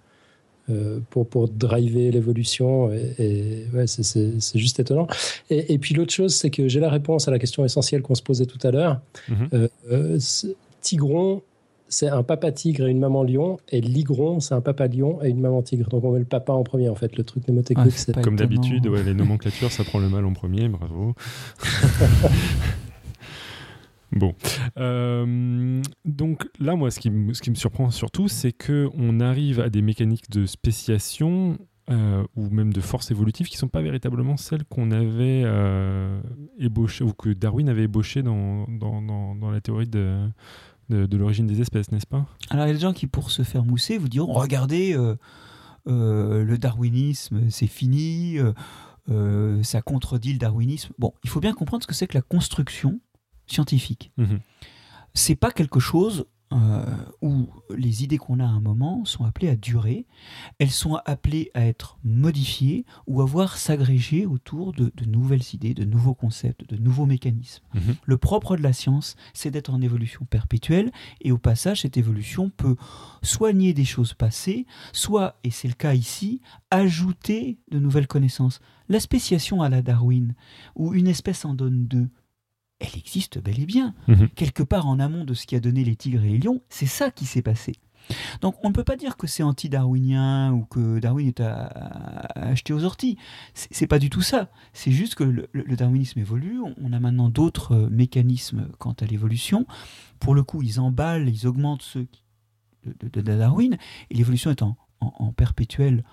pour, 1.09 1.28
pour 1.28 1.47
driver 1.47 2.11
l'évolution. 2.11 2.91
Et, 2.91 3.13
et 3.20 3.65
ouais, 3.74 3.88
c'est, 3.88 4.57
juste 4.57 4.80
étonnant. 4.80 5.07
Et, 5.49 5.74
et 5.74 5.78
puis 5.78 5.95
l'autre 5.95 6.13
chose, 6.13 6.36
c'est 6.36 6.49
que 6.49 6.68
j'ai 6.68 6.80
la 6.80 6.89
réponse 6.89 7.28
à 7.28 7.32
la 7.32 7.39
question 7.39 7.63
essentielle 7.65 8.01
qu'on 8.01 8.15
se 8.15 8.22
posait 8.22 8.45
tout 8.45 8.59
à 8.68 8.72
l'heure. 8.72 8.99
Mhm. 9.30 9.49
Euh, 9.53 9.68
euh, 9.91 10.20
tigron, 10.82 11.41
c'est 11.89 12.09
un 12.09 12.24
papa 12.24 12.51
tigre 12.51 12.88
et 12.88 12.91
une 12.91 12.99
maman 12.99 13.24
lion. 13.24 13.59
Et 13.70 13.82
ligron, 13.82 14.39
c'est 14.39 14.53
un 14.53 14.61
papa 14.61 14.88
lion 14.88 15.20
et 15.24 15.30
une 15.30 15.39
maman 15.39 15.61
tigre. 15.61 15.89
Donc 15.89 16.03
on 16.03 16.11
met 16.11 16.20
le 16.20 16.26
papa 16.26 16.53
en 16.53 16.63
premier, 16.63 16.89
en 16.89 16.95
fait. 16.95 17.15
Le 17.18 17.24
truc 17.24 17.47
mnémotechnique, 17.47 17.93
Ah, 17.93 17.97
c'est... 17.97 18.13
pas 18.13 18.22
Comme 18.22 18.36
d'habitude, 18.36 18.88
ouais, 18.88 19.03
les 19.03 19.13
nomenclatures, 19.13 19.72
ça 19.72 19.84
prend 19.84 19.99
le 19.99 20.09
mal 20.09 20.26
en 20.26 20.34
premier, 20.34 20.68
bravo. 20.68 21.13
bon. 24.11 24.35
Euh, 24.77 25.81
donc 26.05 26.47
là, 26.59 26.75
moi, 26.75 26.91
ce 26.91 26.99
qui, 26.99 27.09
me- 27.09 27.33
surprend 27.55 27.91
surtout, 27.91 28.27
c'est 28.27 28.53
qu'on 28.53 29.19
arrive 29.19 29.59
à 29.59 29.69
des 29.69 29.81
mécaniques 29.81 30.29
de 30.29 30.45
spéciation 30.45 31.57
euh, 31.89 32.23
ou 32.35 32.49
même 32.49 32.73
de 32.73 32.81
force 32.81 33.11
évolutive 33.11 33.47
qui 33.47 33.57
sont 33.57 33.69
pas 33.69 33.81
véritablement 33.81 34.37
celles 34.37 34.65
qu'on 34.65 34.91
avait 34.91 35.43
euh, 35.45 36.19
ébauchées 36.59 37.03
ou 37.03 37.13
que 37.13 37.29
Darwin 37.29 37.69
avait 37.69 37.83
ébauchées 37.83 38.23
dans, 38.23 38.67
la 39.51 39.61
théorie 39.61 39.87
de, 39.87 40.29
l'origine 40.89 41.47
des 41.47 41.61
espèces, 41.61 41.91
n'est-ce 41.91 42.07
pas? 42.07 42.25
Alors 42.49 42.65
il 42.65 42.69
y 42.69 42.71
a 42.71 42.75
des 42.75 42.81
gens 42.81 42.93
qui, 42.93 43.07
pour 43.07 43.31
se 43.31 43.43
faire 43.43 43.63
mousser, 43.63 43.97
vous 43.97 44.09
diront 44.09 44.33
regardez, 44.33 44.97
le 45.85 46.55
darwinisme, 46.57 47.49
c'est 47.49 47.67
fini, 47.67 48.37
ça 49.63 49.81
contredit 49.81 50.33
le 50.33 50.39
darwinisme. 50.39 50.93
Bon, 50.99 51.13
il 51.23 51.29
faut 51.29 51.39
bien 51.39 51.53
comprendre 51.53 51.83
ce 51.83 51.87
que 51.87 51.95
c'est 51.95 52.07
que 52.07 52.17
la 52.17 52.21
construction 52.21 52.99
scientifique. 53.47 54.11
Mhm. 54.17 54.39
C'est 55.13 55.35
pas 55.35 55.51
quelque 55.51 55.79
chose 55.79 56.25
euh, 56.53 56.85
où 57.21 57.49
les 57.75 58.05
idées 58.05 58.17
qu'on 58.17 58.39
a 58.39 58.45
à 58.45 58.47
un 58.47 58.61
moment 58.61 59.03
sont 59.03 59.25
appelées 59.25 59.49
à 59.49 59.57
durer, 59.57 60.05
elles 60.59 60.71
sont 60.71 60.95
appelées 61.05 61.51
à 61.53 61.65
être 61.65 61.97
modifiées 62.05 62.85
ou 63.05 63.21
à 63.21 63.25
voir 63.25 63.57
s'agréger 63.57 64.25
autour 64.25 64.71
de, 64.71 64.93
de 64.95 65.05
nouvelles 65.05 65.43
idées, 65.51 65.73
de 65.73 65.83
nouveaux 65.83 66.13
concepts, 66.13 66.65
de 66.69 66.77
nouveaux 66.77 67.05
mécanismes. 67.05 67.65
Mhm. 67.73 67.95
Le 68.01 68.17
propre 68.17 68.55
de 68.55 68.63
la 68.63 68.71
science, 68.71 69.17
c'est 69.33 69.51
d'être 69.51 69.73
en 69.73 69.81
évolution 69.81 70.25
perpétuelle 70.29 70.93
et 71.19 71.33
au 71.33 71.37
passage, 71.37 71.81
cette 71.81 71.97
évolution 71.97 72.49
peut 72.49 72.77
soigner 73.23 73.73
des 73.73 73.85
choses 73.85 74.13
passées, 74.13 74.65
soit, 74.93 75.39
et 75.43 75.51
c'est 75.51 75.67
le 75.67 75.73
cas 75.73 75.95
ici, 75.95 76.39
ajouter 76.71 77.59
de 77.71 77.79
nouvelles 77.79 78.07
connaissances. 78.07 78.61
La 78.87 79.01
spéciation 79.01 79.61
à 79.61 79.67
la 79.67 79.81
Darwin, 79.81 80.33
où 80.75 80.93
une 80.93 81.07
espèce 81.07 81.43
en 81.43 81.53
donne 81.53 81.87
deux, 81.87 82.07
elle 82.80 82.95
existe 82.97 83.39
bel 83.41 83.59
et 83.59 83.65
bien. 83.65 83.93
Mhm. 84.07 84.30
Quelque 84.30 84.63
part 84.63 84.88
en 84.88 84.99
amont 84.99 85.23
de 85.25 85.34
ce 85.34 85.45
qui 85.47 85.55
a 85.55 85.59
donné 85.59 85.84
les 85.84 85.95
tigres 85.95 86.23
et 86.23 86.30
les 86.30 86.38
lions, 86.38 86.61
c'est 86.69 86.86
ça 86.86 87.11
qui 87.11 87.25
s'est 87.25 87.41
passé. 87.41 87.73
Donc 88.39 88.55
on 88.63 88.69
ne 88.69 88.73
peut 88.73 88.86
pas 88.86 88.95
dire 88.95 89.17
que 89.17 89.28
c'est 89.28 89.43
anti-darwinien 89.43 90.53
ou 90.53 90.63
que 90.63 90.99
Darwin 90.99 91.28
est 91.28 91.41
à, 91.41 91.65
à 91.65 92.47
acheter 92.47 92.71
aux 92.71 92.86
orties. 92.86 93.17
C'est 93.53 93.88
pas 93.88 93.99
du 93.99 94.09
tout 94.09 94.21
ça. 94.21 94.49
C'est 94.71 94.91
juste 94.91 95.15
que 95.15 95.25
le, 95.25 95.49
darwinisme 95.75 96.17
évolue. 96.19 96.61
On, 96.82 96.93
a 96.93 96.99
maintenant 97.01 97.28
d'autres 97.30 97.73
euh, 97.73 97.89
mécanismes 97.89 98.69
quant 98.78 98.93
à 99.01 99.05
l'évolution. 99.05 99.65
Pour 100.19 100.36
le 100.36 100.43
coup, 100.43 100.61
ils 100.61 100.80
emballent, 100.80 101.28
ils 101.28 101.47
augmentent 101.47 101.82
ceux 101.82 102.05
qui- 102.05 102.23
de, 102.86 103.09
de- 103.09 103.21
de 103.21 103.38
Darwin. 103.38 103.78
Et 104.09 104.13
l'évolution 104.15 104.51
est 104.51 104.61
en, 104.61 104.78
en- 105.01 105.13
en 105.19 105.34
perpétuelle 105.34 106.05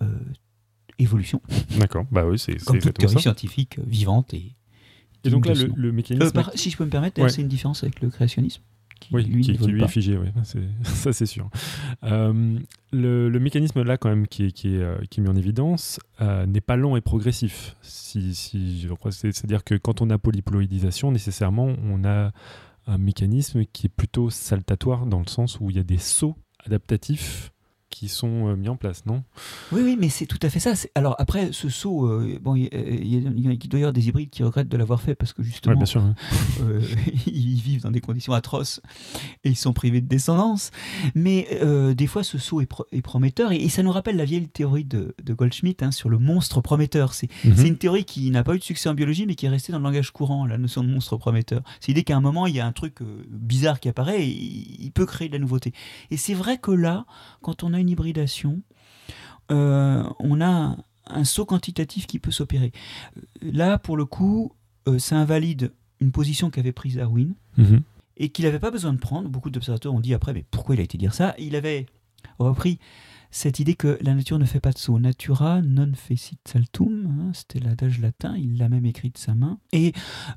euh, 0.00 0.18
évolution, 1.00 1.42
D'accord, 1.78 2.04
bah 2.12 2.24
oui, 2.24 2.38
c'est 2.38 2.56
comme 2.64 2.78
toute 2.78 2.94
théorie 2.96 3.14
ça. 3.14 3.20
scientifique 3.20 3.78
vivante 3.84 4.32
et 4.34 4.54
Et 5.24 5.30
donc 5.30 5.46
là, 5.46 5.54
le, 5.54 5.88
Euh, 5.92 6.30
par- 6.30 6.50
si 6.54 6.70
je 6.70 6.76
peux 6.76 6.84
me 6.84 6.90
permettre, 6.90 7.20
Ouais. 7.22 7.28
c'est 7.28 7.42
une 7.42 7.48
différence 7.48 7.82
avec 7.84 8.00
le 8.00 8.10
créationnisme. 8.10 8.62
Qui, 9.00 9.14
Oui, 9.14 9.24
lui, 9.24 9.42
qui, 9.42 9.52
lui 9.66 9.82
est 9.82 9.88
figé, 9.88 10.16
oui, 10.16 10.28
ça 10.84 11.12
c'est 11.12 11.26
sûr. 11.26 11.50
Euh, 12.04 12.56
le, 12.92 13.28
le 13.28 13.40
mécanisme 13.40 13.82
là 13.82 13.96
quand 13.96 14.08
même 14.08 14.28
qui 14.28 14.44
est, 14.44 14.52
qui 14.52 14.76
est, 14.76 14.80
euh, 14.80 14.96
qui 15.10 15.18
est 15.18 15.22
mis 15.24 15.28
en 15.28 15.34
évidence 15.34 15.98
euh, 16.20 16.46
n'est 16.46 16.60
pas 16.60 16.76
lent 16.76 16.94
et 16.94 17.00
progressif. 17.00 17.74
Si, 17.82 18.32
si 18.34 18.86
c'est-à-dire 19.10 19.64
que 19.64 19.74
quand 19.74 20.02
on 20.02 20.10
a 20.10 20.18
polyploïdisation, 20.18 21.10
nécessairement 21.10 21.74
on 21.82 22.04
a 22.04 22.30
un 22.86 22.98
mécanisme 22.98 23.64
qui 23.72 23.86
est 23.86 23.94
plutôt 23.94 24.30
saltatoire 24.30 25.06
dans 25.06 25.18
le 25.20 25.26
sens 25.28 25.58
où 25.60 25.68
il 25.70 25.76
y 25.76 25.80
a 25.80 25.84
des 25.84 25.98
sauts 25.98 26.36
adaptatifs 26.64 27.50
qui 27.92 28.08
sont 28.08 28.48
euh, 28.48 28.56
mis 28.56 28.68
en 28.68 28.76
place, 28.76 29.04
non? 29.06 29.22
Oui, 29.70 29.82
oui, 29.84 29.96
mais 30.00 30.08
c'est 30.08 30.26
tout 30.26 30.38
à 30.42 30.48
fait 30.50 30.58
ça. 30.60 30.72
Alors 30.94 31.14
après, 31.18 31.50
ce 31.52 31.68
saut, 31.68 32.06
euh, 32.06 32.38
bon, 32.42 32.56
il 32.56 32.68
doit 33.68 33.78
y 33.78 33.82
avoir 33.82 33.92
des 33.92 34.08
hybrides 34.08 34.30
qui 34.30 34.42
regrettent 34.42 34.68
de 34.68 34.76
l'avoir 34.76 35.00
fait 35.02 35.14
parce 35.14 35.32
que 35.32 35.42
justement, 35.42 35.76
bien 35.76 35.84
sûr. 35.86 36.00
hein. 36.02 36.14
euh, 36.62 36.80
ils 37.26 37.60
vivent 37.60 37.82
dans 37.82 37.90
des 37.90 38.00
conditions 38.00 38.32
atroces 38.32 38.80
et 39.44 39.50
ils 39.50 39.56
sont 39.56 39.72
privés 39.72 40.00
de 40.00 40.08
descendance. 40.08 40.70
Mais 41.14 41.46
euh, 41.62 41.94
des 41.94 42.06
fois, 42.06 42.24
ce 42.24 42.38
saut 42.38 42.60
est, 42.60 42.66
pro- 42.66 42.86
est 42.92 43.02
prometteur 43.02 43.52
et, 43.52 43.56
et 43.56 43.68
ça 43.68 43.82
nous 43.82 43.92
rappelle 43.92 44.16
la 44.16 44.24
vieille 44.24 44.48
théorie 44.48 44.84
de, 44.84 45.14
de 45.22 45.34
Goldschmidt 45.34 45.84
hein, 45.84 45.90
sur 45.90 46.08
le 46.08 46.18
monstre 46.18 46.60
prometteur. 46.60 47.12
C'est 47.14 47.28
Mhm. 47.44 47.56
c'est 47.56 47.68
une 47.68 47.76
théorie 47.78 48.04
qui 48.04 48.30
n'a 48.30 48.42
pas 48.44 48.54
eu 48.54 48.58
de 48.58 48.64
succès 48.64 48.88
en 48.88 48.94
biologie, 48.94 49.26
mais 49.26 49.34
qui 49.34 49.46
est 49.46 49.48
restée 49.48 49.72
dans 49.72 49.78
le 49.78 49.84
langage 49.84 50.10
courant, 50.12 50.46
la 50.46 50.58
notion 50.58 50.82
de 50.84 50.88
monstre 50.88 51.16
prometteur. 51.16 51.62
C'est 51.80 51.88
l'idée 51.88 52.04
qu'à 52.04 52.16
un 52.16 52.20
moment, 52.20 52.46
il 52.46 52.54
y 52.54 52.60
a 52.60 52.66
un 52.66 52.72
truc 52.72 52.98
bizarre 53.30 53.80
qui 53.80 53.88
apparaît 53.88 54.22
et 54.22 54.28
il 54.28 54.76
il 54.82 54.90
peut 54.92 55.06
créer 55.06 55.28
de 55.28 55.32
la 55.34 55.38
nouveauté. 55.38 55.72
Et 56.10 56.16
c'est 56.16 56.34
vrai 56.34 56.58
que 56.58 56.70
là, 56.70 57.04
quand 57.40 57.62
on 57.62 57.72
a 57.72 57.80
une 57.82 57.90
hybridation, 57.90 58.62
euh, 59.50 60.02
on 60.18 60.40
a 60.40 60.76
un, 61.06 61.24
saut 61.24 61.44
quantitatif 61.44 62.06
qui 62.06 62.18
peut 62.18 62.30
s'opérer. 62.30 62.72
Là, 63.42 63.78
pour 63.78 63.96
le 63.96 64.04
coup, 64.06 64.52
euh, 64.88 64.98
ça 64.98 65.16
invalide 65.18 65.72
une 66.00 66.12
position 66.12 66.50
qu'avait 66.50 66.72
prise 66.72 66.96
Darwin 66.96 67.34
Mhm. 67.58 67.82
et 68.16 68.30
qu'il 68.30 68.44
n'avait 68.46 68.58
pas 68.58 68.70
besoin 68.70 68.92
de 68.92 68.98
prendre. 68.98 69.28
Beaucoup 69.28 69.50
d'observateurs 69.50 69.92
ont 69.94 70.00
dit 70.00 70.14
après, 70.14 70.32
mais 70.32 70.44
pourquoi 70.50 70.74
il 70.74 70.80
a 70.80 70.84
été 70.84 70.96
dire 70.98 71.12
ça? 71.14 71.34
Il 71.38 71.54
avait 71.56 71.86
repris 72.38 72.78
cette 73.30 73.60
idée 73.60 73.74
que 73.74 73.98
la 74.00 74.14
nature 74.14 74.38
ne 74.38 74.44
fait 74.44 74.60
pas 74.60 74.72
de 74.72 74.78
saut. 74.78 74.98
Natura 74.98 75.62
non 75.62 75.92
fecit 75.94 76.38
saltum, 76.46 77.06
hein, 77.06 77.30
c'était 77.34 77.60
l'adage 77.60 77.98
latin, 78.00 78.36
il 78.36 78.58
l'a 78.58 78.68
même 78.68 78.84
écrit 78.86 79.10
de 79.10 79.18
sa 79.18 79.34
main. 79.34 79.58
Et 79.72 79.92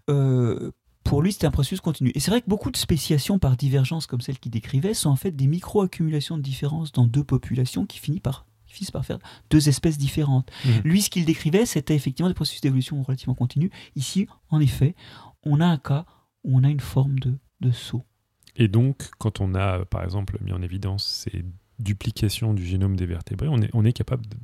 euh, 0.10 0.72
pour 1.06 1.22
lui, 1.22 1.32
c'était 1.32 1.46
un 1.46 1.52
processus 1.52 1.82
continu. 1.82 2.12
Et 2.16 2.20
c'est 2.20 2.32
vrai 2.32 2.42
que 2.42 2.50
beaucoup 2.50 2.72
de 2.72 2.78
spéciations 2.78 3.38
par 3.38 3.56
divergence, 3.56 4.08
comme 4.08 4.22
celle 4.22 4.40
qu'il 4.40 4.52
décrivait, 4.52 4.96
sont 4.96 5.12
en 5.12 5.16
fait 5.16 5.32
des 5.32 5.46
micro-accumulations 5.46 6.36
de 6.36 6.42
différences 6.42 6.92
dans 6.92 7.06
deux 7.06 7.24
populations 7.24 7.86
qui 7.86 8.00
finissent 8.00 8.22
par, 8.22 8.48
qui 8.66 8.74
finissent 8.74 8.92
par 8.92 9.06
faire 9.06 9.20
deux 9.52 9.70
espèces 9.70 10.00
différentes. 10.00 10.52
Mhm. 10.66 10.82
Lui, 10.84 11.02
ce 11.04 11.12
qu'il 11.12 11.24
décrivait, 11.24 11.68
c'était 11.68 11.94
effectivement 11.96 12.28
des 12.28 12.34
processus 12.34 12.62
d'évolution 12.62 13.02
relativement 13.04 13.36
continus. 13.36 13.70
Ici, 13.96 14.28
en 14.50 14.60
effet, 14.60 14.96
on 15.44 15.62
a 15.62 15.66
un 15.68 15.78
cas 15.78 16.08
où 16.44 16.58
on 16.58 16.64
a 16.64 16.70
une 16.70 16.80
forme 16.80 17.20
de, 17.20 17.38
de 17.62 17.72
saut. 17.72 18.04
Et 18.56 18.68
donc, 18.68 19.12
quand 19.20 19.42
on 19.42 19.54
a, 19.54 19.86
par 19.86 20.04
exemple, 20.04 20.40
mis 20.42 20.54
en 20.54 20.64
évidence 20.64 21.06
ces 21.06 21.46
duplications 21.78 22.56
du 22.56 22.66
génome 22.66 22.96
des 22.96 23.06
vertébrés, 23.06 23.48
on 23.48 23.62
est, 23.62 23.70
on 23.74 23.86
est 23.86 23.94
capable 23.94 24.26
de, 24.26 24.38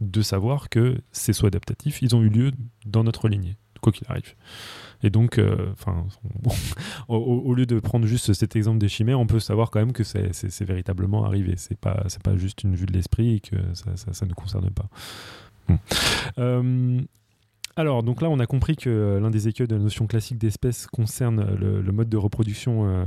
de 0.00 0.22
savoir 0.22 0.70
que 0.70 0.98
ces 1.12 1.34
sauts 1.34 1.46
adaptatifs, 1.46 2.00
ils 2.00 2.16
ont 2.16 2.22
eu 2.22 2.30
lieu 2.30 2.52
dans 2.86 3.04
notre 3.04 3.28
lignée, 3.28 3.58
quoi 3.80 3.92
qu'il 3.92 4.06
arrive. 4.08 4.34
Et 5.02 5.10
donc, 5.10 5.38
euh, 5.38 5.70
enfin, 5.72 6.04
au, 7.08 7.16
au- 7.16 7.42
au 7.50 7.54
lieu 7.54 7.66
de 7.66 7.78
prendre 7.80 8.06
juste 8.06 8.32
cet 8.32 8.56
exemple 8.56 8.78
des 8.78 8.88
chimères, 8.88 9.20
on 9.20 9.26
peut 9.26 9.38
savoir 9.40 9.70
quand 9.70 9.78
même 9.78 9.92
que 9.92 10.02
c'est- 10.04 10.62
véritablement 10.64 11.24
arrivé. 11.24 11.54
C'est 11.56 11.78
pas, 11.78 12.04
c'est 12.08 12.22
pas 12.22 12.36
juste 12.36 12.62
une 12.64 12.74
vue 12.74 12.86
de 12.86 12.92
l'esprit 12.92 13.34
et 13.36 13.40
que 13.40 13.56
ça, 13.74 13.96
ça, 13.96 14.12
ça 14.12 14.26
ne 14.26 14.32
concerne 14.34 14.70
pas. 14.70 14.88
Bon. 15.68 15.78
Euh, 16.38 17.00
alors, 17.76 18.02
donc 18.02 18.22
là, 18.22 18.28
on 18.28 18.40
a 18.40 18.46
compris 18.46 18.74
que 18.76 19.18
l'un 19.22 19.30
des 19.30 19.46
écueils 19.46 19.68
de 19.68 19.76
la 19.76 19.80
notion 19.82 20.06
classique 20.08 20.38
d'espèce 20.38 20.86
concerne 20.88 21.54
le, 21.54 21.80
le 21.80 21.92
mode 21.92 22.08
de 22.08 22.16
reproduction. 22.16 22.88
euh, 22.88 23.04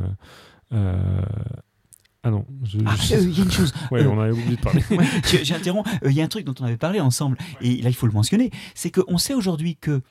euh, 0.74 1.22
Ah 2.24 2.30
non, 2.32 2.46
je- 2.64 2.78
Ah, 2.86 2.96
je- 2.96 3.16
euh, 3.16 3.20
il 3.24 3.38
y 3.38 3.42
a 3.42 3.44
une 3.44 3.52
chose. 3.52 3.74
ouais, 3.92 4.04
euh, 4.04 4.10
on 4.10 4.20
avait 4.20 4.32
oublié 4.32 4.56
de 4.56 4.62
parler. 4.62 4.82
Ouais, 4.92 5.06
J'interromps. 5.44 5.90
Euh, 6.04 6.10
Il 6.12 6.16
y 6.16 6.22
a 6.22 6.24
un 6.24 6.28
truc 6.30 6.46
dont 6.46 6.54
on 6.62 6.64
avait 6.66 6.78
parlé 6.78 7.02
ensemble, 7.02 7.38
et 7.60 7.82
là 7.82 7.90
il 7.90 7.96
faut 7.96 8.08
le 8.08 8.14
mentionner, 8.14 8.50
c'est 8.76 8.92
qu'on 8.92 9.18
sait 9.18 9.34
aujourd'hui 9.34 9.76
que 9.76 10.02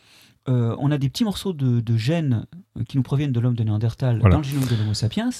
euh, 0.48 0.74
on 0.78 0.90
a 0.90 0.98
des 0.98 1.08
petits 1.08 1.24
morceaux 1.24 1.52
de, 1.52 1.80
de 1.80 1.96
gènes 1.96 2.46
euh, 2.78 2.84
qui 2.84 2.96
nous 2.96 3.02
proviennent 3.02 3.32
de 3.32 3.40
l'homme 3.40 3.54
de 3.56 3.62
Néandertal 3.64 4.18
Voilà. 4.20 4.34
dans 4.34 4.38
le 4.38 4.44
génome 4.44 4.66
de 4.68 4.74
l'Homo 4.76 4.94
sapiens, 4.94 5.30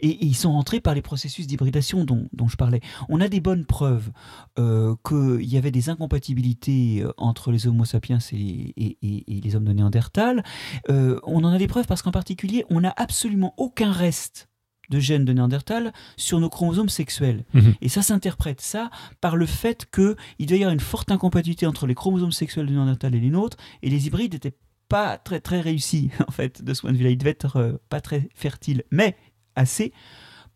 et, 0.00 0.08
et 0.08 0.24
ils 0.26 0.34
sont 0.34 0.50
rentrés 0.52 0.80
par 0.80 0.94
les 0.94 1.02
processus 1.02 1.46
d'hybridation 1.46 2.04
dont, 2.04 2.28
dont 2.32 2.48
je 2.48 2.56
parlais. 2.56 2.80
On 3.08 3.20
a 3.20 3.28
des 3.28 3.40
bonnes 3.40 3.64
preuves 3.64 4.10
euh, 4.58 4.94
qu'il 5.06 5.44
y 5.48 5.56
avait 5.56 5.70
des 5.70 5.88
incompatibilités 5.88 7.04
entre 7.16 7.52
les 7.52 7.66
Homo 7.66 7.84
sapiens 7.84 8.18
et, 8.32 8.36
et- 8.36 8.98
et- 9.02 9.36
et 9.36 9.40
les 9.40 9.56
hommes 9.56 9.64
de 9.64 9.72
Néandertal. 9.72 10.42
Euh, 10.90 11.20
on 11.24 11.44
en 11.44 11.52
a 11.52 11.58
des 11.58 11.68
preuves 11.68 11.86
parce 11.86 12.02
qu'en 12.02 12.10
particulier, 12.10 12.64
on 12.70 12.80
n'a 12.80 12.92
absolument 12.96 13.54
aucun 13.56 13.92
reste 13.92 14.48
de 14.90 15.00
gènes 15.00 15.24
de 15.24 15.32
Néandertal 15.32 15.92
sur 16.16 16.40
nos 16.40 16.48
chromosomes 16.48 16.88
sexuels. 16.88 17.44
Mhm. 17.54 17.74
Et 17.80 17.88
ça 17.88 18.02
s'interprète 18.02 18.60
ça 18.60 18.90
par 19.20 19.36
le 19.36 19.46
fait 19.46 19.86
qu'il 19.90 20.46
doit 20.46 20.56
y 20.56 20.62
avoir 20.62 20.72
une 20.72 20.80
forte 20.80 21.10
incompatibilité 21.10 21.66
entre 21.66 21.86
les 21.86 21.94
chromosomes 21.94 22.32
sexuels 22.32 22.66
de 22.66 22.72
Néandertal 22.72 23.14
et 23.14 23.20
les 23.20 23.30
nôtres, 23.30 23.56
et 23.82 23.90
les 23.90 24.06
hybrides 24.06 24.32
n'étaient 24.32 24.56
pas 24.88 25.18
très 25.18 25.40
très 25.40 25.60
réussis 25.60 26.10
en 26.28 26.32
fait 26.32 26.62
de 26.62 26.74
ce 26.74 26.82
point 26.82 26.92
de 26.92 26.96
vue-là. 26.96 27.10
Ils 27.10 27.18
devaient 27.18 27.30
être 27.30 27.56
euh, 27.56 27.72
pas 27.88 28.00
très 28.00 28.28
fertiles, 28.34 28.82
mais 28.90 29.16
assez 29.56 29.92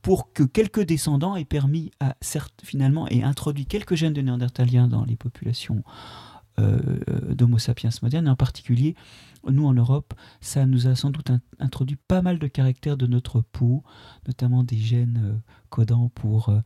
pour 0.02 0.32
que 0.32 0.44
quelques 0.44 0.82
descendants 0.82 1.36
aient 1.36 1.44
permis 1.44 1.90
à 2.00 2.16
certes 2.20 2.60
finalement 2.62 3.08
et 3.08 3.24
introduit 3.24 3.66
quelques 3.66 3.96
gènes 3.96 4.12
de 4.12 4.20
néandertaliens 4.20 4.86
dans 4.86 5.04
les 5.04 5.16
populations 5.16 5.82
euh, 6.58 6.80
d'Homo 7.34 7.58
sapiens 7.58 7.90
modernes, 8.02 8.26
et 8.26 8.30
en 8.30 8.36
particulier 8.36 8.96
nous 9.49 9.66
en 9.66 9.74
Europe, 9.74 10.14
ça 10.41 10.66
nous 10.66 10.86
a 10.86 10.95
sans 10.95 11.11
doute 11.11 11.30
in- 11.30 11.41
introduit 11.59 11.97
pas 11.97 12.22
mal 12.22 12.39
de 12.39 12.47
caractères 12.47 12.97
de 12.97 13.07
notre 13.07 13.41
peau, 13.41 13.82
notamment 14.26 14.64
des 14.64 14.76
gènes 14.78 15.20
euh, 15.22 15.34
codants 15.70 16.11
pour 16.14 16.49
euh, 16.49 16.61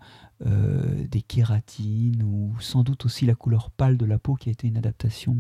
euh, 0.47 1.07
des 1.09 1.23
kératines 1.23 2.23
ou 2.23 2.55
sans 2.61 2.83
doute 2.83 3.05
aussi 3.05 3.27
la 3.27 3.35
couleur 3.35 3.71
pâle 3.71 3.97
de 3.97 4.05
la 4.07 4.19
peau 4.19 4.35
qui 4.35 4.49
a 4.49 4.53
été 4.53 4.67
une 4.69 4.77
adaptation 4.77 5.37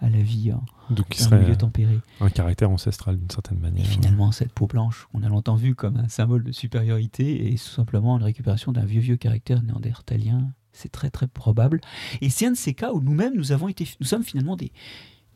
à, 0.00 0.04
à 0.06 0.08
la 0.10 0.20
vie 0.22 0.50
hein, 0.50 0.62
Donc, 0.90 1.08
qui 1.08 1.18
dans 1.20 1.26
un 1.26 1.28
serait 1.30 1.42
milieu 1.42 1.56
tempéré. 1.56 1.98
un 2.20 2.30
caractère 2.30 2.70
ancestral 2.70 3.18
d'une 3.18 3.30
certaine 3.30 3.58
Et 3.58 3.62
manière. 3.62 3.86
finalement, 3.86 4.32
cette 4.32 4.52
peau 4.52 4.66
blanche, 4.66 5.08
on 5.12 5.22
a 5.22 5.28
longtemps 5.28 5.56
vue 5.56 5.74
comme 5.74 5.96
un 5.96 6.08
symbole 6.08 6.44
de 6.44 6.52
supériorité, 6.52 7.52
est 7.52 7.56
tout 7.62 7.70
simplement 7.74 8.16
une 8.16 8.22
récupération 8.24 8.72
d'un 8.72 8.84
vieux 8.84 9.00
vieux 9.00 9.16
caractère 9.16 9.62
néandertalien. 9.62 10.52
C'est 10.72 10.92
très 10.92 11.08
très 11.10 11.26
probable. 11.26 11.80
Et 12.20 12.28
c'est 12.28 12.46
un 12.46 12.50
de 12.50 12.56
ces 12.56 12.74
cas 12.74 12.92
où 12.92 13.00
nous-mêmes, 13.00 13.34
nous 13.34 13.52
avons 13.52 13.68
été, 13.68 13.88
nous 13.98 14.06
sommes 14.06 14.22
finalement 14.22 14.56
des, 14.56 14.72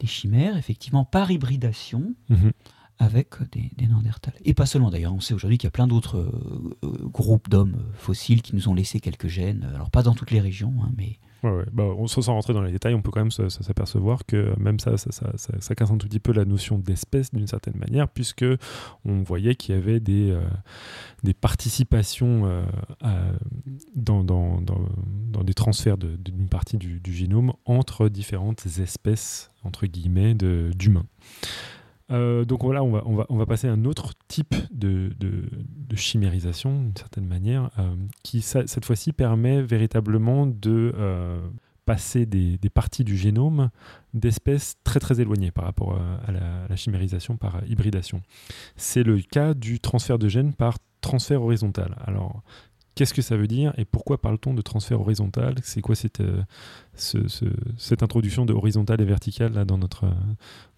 des 0.01 0.07
chimères, 0.09 0.57
effectivement, 0.57 1.05
par 1.05 1.31
hybridation 1.31 2.15
Mhm. 2.29 2.51
avec 2.99 3.29
des, 3.53 3.71
des 3.77 3.87
Néandertals. 3.87 4.35
Et 4.45 4.53
pas 4.55 4.67
seulement 4.67 4.91
d'ailleurs, 4.91 5.15
on 5.15 5.21
sait 5.21 5.33
aujourd'hui 5.35 5.57
qu'il 5.59 5.67
y 5.67 5.69
a 5.69 5.71
plein 5.71 5.87
d'autres 5.87 6.19
euh, 6.19 7.09
groupes 7.09 7.49
d'hommes 7.49 7.85
fossiles 7.95 8.43
qui 8.43 8.55
nous 8.55 8.69
ont 8.69 8.75
laissé 8.75 9.01
quelques 9.01 9.29
gènes. 9.29 9.71
Alors 9.75 9.91
pas 9.91 10.03
dans 10.03 10.15
toutes 10.15 10.31
les 10.33 10.41
régions, 10.41 10.75
hein, 10.83 10.91
mais 10.97 11.19
Ouais. 11.43 11.65
Bah, 11.73 11.85
on, 11.85 12.07
sans 12.07 12.35
rentrer 12.35 12.53
dans 12.53 12.63
les 12.63 12.73
détails, 12.73 12.95
on 12.95 13.03
peut 13.03 13.11
quand 13.11 13.21
même 13.21 13.31
s'apercevoir 13.31 14.27
que 14.27 14.53
même 14.59 14.79
ça, 14.79 14.97
ça, 14.97 15.11
ça, 15.11 15.33
ça- 15.37 15.75
casse 15.75 15.91
un 15.91 15.97
tout 15.97 16.07
petit 16.07 16.21
peu 16.21 16.33
la 16.33 16.45
notion 16.45 16.79
d'espèce 16.79 17.33
d'une 17.33 17.47
certaine 17.47 17.77
manière, 17.79 18.09
puisque 18.09 18.45
on 19.05 19.23
voyait 19.23 19.55
qu'il 19.55 19.75
y 19.75 19.79
avait 19.79 20.01
des, 20.01 20.31
euh, 20.31 20.43
des 21.23 21.33
participations 21.33 22.43
euh, 22.45 22.63
dans, 23.95 24.23
dans, 24.25 24.61
dans, 24.61 25.45
des 25.45 25.55
transferts 25.55 25.97
d'une 25.97 26.49
partie 26.49 26.77
du, 26.77 27.01
du 27.01 27.13
génome 27.13 27.53
entre 27.65 28.09
différentes 28.09 28.67
espèces, 28.79 29.51
entre 29.65 29.87
guillemets, 29.87 30.35
d'humains. 30.35 31.07
Euh, 32.11 32.45
donc 32.45 32.63
voilà, 32.63 32.83
on 32.83 33.37
va, 33.37 33.47
passer 33.47 33.69
à 33.69 33.73
un 33.73 33.85
autre 33.85 34.13
type 34.29 34.55
de, 34.73 35.11
chimérisation, 35.95 36.83
d'une 36.83 36.97
certaine 36.97 37.27
manière, 37.27 37.71
euh, 37.79 37.95
qui 38.23 38.43
cette 38.43 38.85
fois-ci 38.85 39.13
permet 39.13 39.63
véritablement 39.63 40.47
de 40.47 40.93
euh, 40.97 41.41
passer 41.85 42.27
des, 42.27 42.59
parties 42.73 43.05
du 43.05 43.17
génome 43.17 43.71
d'espèces 44.15 44.77
très 44.85 45.01
très 45.01 45.21
éloignées 45.21 45.51
par 45.51 45.65
rapport 45.65 45.99
à 46.27 46.33
la, 46.33 46.65
à 46.65 46.69
la 46.69 46.77
chimérisation 46.77 47.37
par 47.37 47.61
hybridation. 47.69 48.23
C'est 48.77 49.03
le 49.03 49.21
cas 49.21 49.55
du 49.55 49.81
transfert 49.81 50.19
de 50.19 50.29
gènes 50.29 50.55
par 50.55 50.79
transfert 51.01 51.43
horizontal. 51.43 51.97
Alors, 52.07 52.43
qu'est-ce 52.95 53.15
que 53.15 53.23
ça 53.23 53.37
veut 53.37 53.47
dire 53.47 53.73
et 53.79 53.85
pourquoi 53.85 54.21
parle-t-on 54.21 54.55
de 54.55 54.63
transfert 54.63 55.01
horizontal? 55.01 55.55
C'est 55.63 55.81
quoi 55.81 55.95
cette, 55.95 56.21
euh, 56.21 56.43
ce- 56.95 57.29
ce- 57.29 57.45
cette 57.79 58.03
introduction 58.03 58.45
de 58.47 58.53
horizontal 58.53 59.01
et 59.01 59.05
vertical 59.05 59.53
là, 59.55 59.65
dans 59.65 59.79
notre 59.79 60.05
euh, 60.05 60.13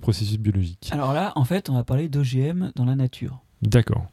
processus 0.01 0.39
biologique? 0.39 0.89
Alors 0.93 1.13
là, 1.13 1.33
en 1.37 1.45
fait, 1.45 1.71
on 1.71 1.75
va 1.75 1.85
parler 1.85 2.09
d'OGM 2.09 2.73
dans 2.77 2.85
la 2.85 2.95
nature. 2.95 3.41
D'accord. 3.63 4.07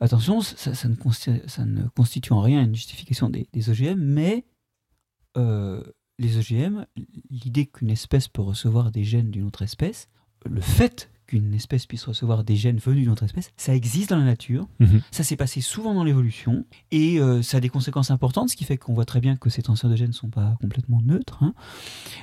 Attention, 0.00 0.40
ça, 0.40 0.74
ça 0.74 0.88
ne 0.88 0.96
constitue, 0.96 1.40
ça 1.46 1.64
ne 1.64 1.84
constitue 1.88 2.32
en 2.32 2.40
rien 2.40 2.62
une 2.62 2.74
justification 2.74 3.30
des, 3.30 3.48
des 3.52 3.70
OGM, 3.70 3.98
mais 3.98 4.44
euh, 5.36 5.82
les 6.18 6.36
OGM, 6.38 6.84
l'idée 7.30 7.66
qu'une 7.66 7.90
espèce 7.90 8.28
peut 8.28 8.42
recevoir 8.42 8.90
des 8.90 9.04
gènes 9.04 9.30
d'une 9.30 9.46
autre 9.46 9.62
espèce, 9.62 10.08
le 10.44 10.60
fait 10.60 11.10
qu'une 11.34 11.52
espèce 11.54 11.86
puisse 11.86 12.04
recevoir 12.04 12.44
des 12.44 12.54
gènes 12.54 12.78
venus 12.78 13.02
d'une 13.02 13.10
autre 13.12 13.24
espèce, 13.24 13.50
ça 13.56 13.74
existe 13.74 14.10
dans 14.10 14.18
la 14.18 14.24
nature, 14.24 14.68
Mhm. 14.78 15.00
ça 15.10 15.24
s'est 15.24 15.34
passé 15.36 15.60
souvent 15.60 15.92
dans 15.94 16.04
l'évolution, 16.04 16.64
et 16.92 17.18
euh, 17.20 17.42
ça 17.42 17.56
a 17.56 17.60
des 17.60 17.68
conséquences 17.68 18.10
importantes, 18.12 18.50
ce 18.50 18.56
qui 18.56 18.64
fait 18.64 18.76
qu'on 18.76 18.94
voit 18.94 19.04
très 19.04 19.20
bien 19.20 19.36
que 19.36 19.50
ces 19.50 19.62
transferts 19.62 19.90
de 19.90 19.96
gènes 19.96 20.08
ne 20.08 20.12
sont 20.12 20.28
pas 20.30 20.56
complètement 20.60 21.00
neutres, 21.02 21.42
hein. 21.42 21.54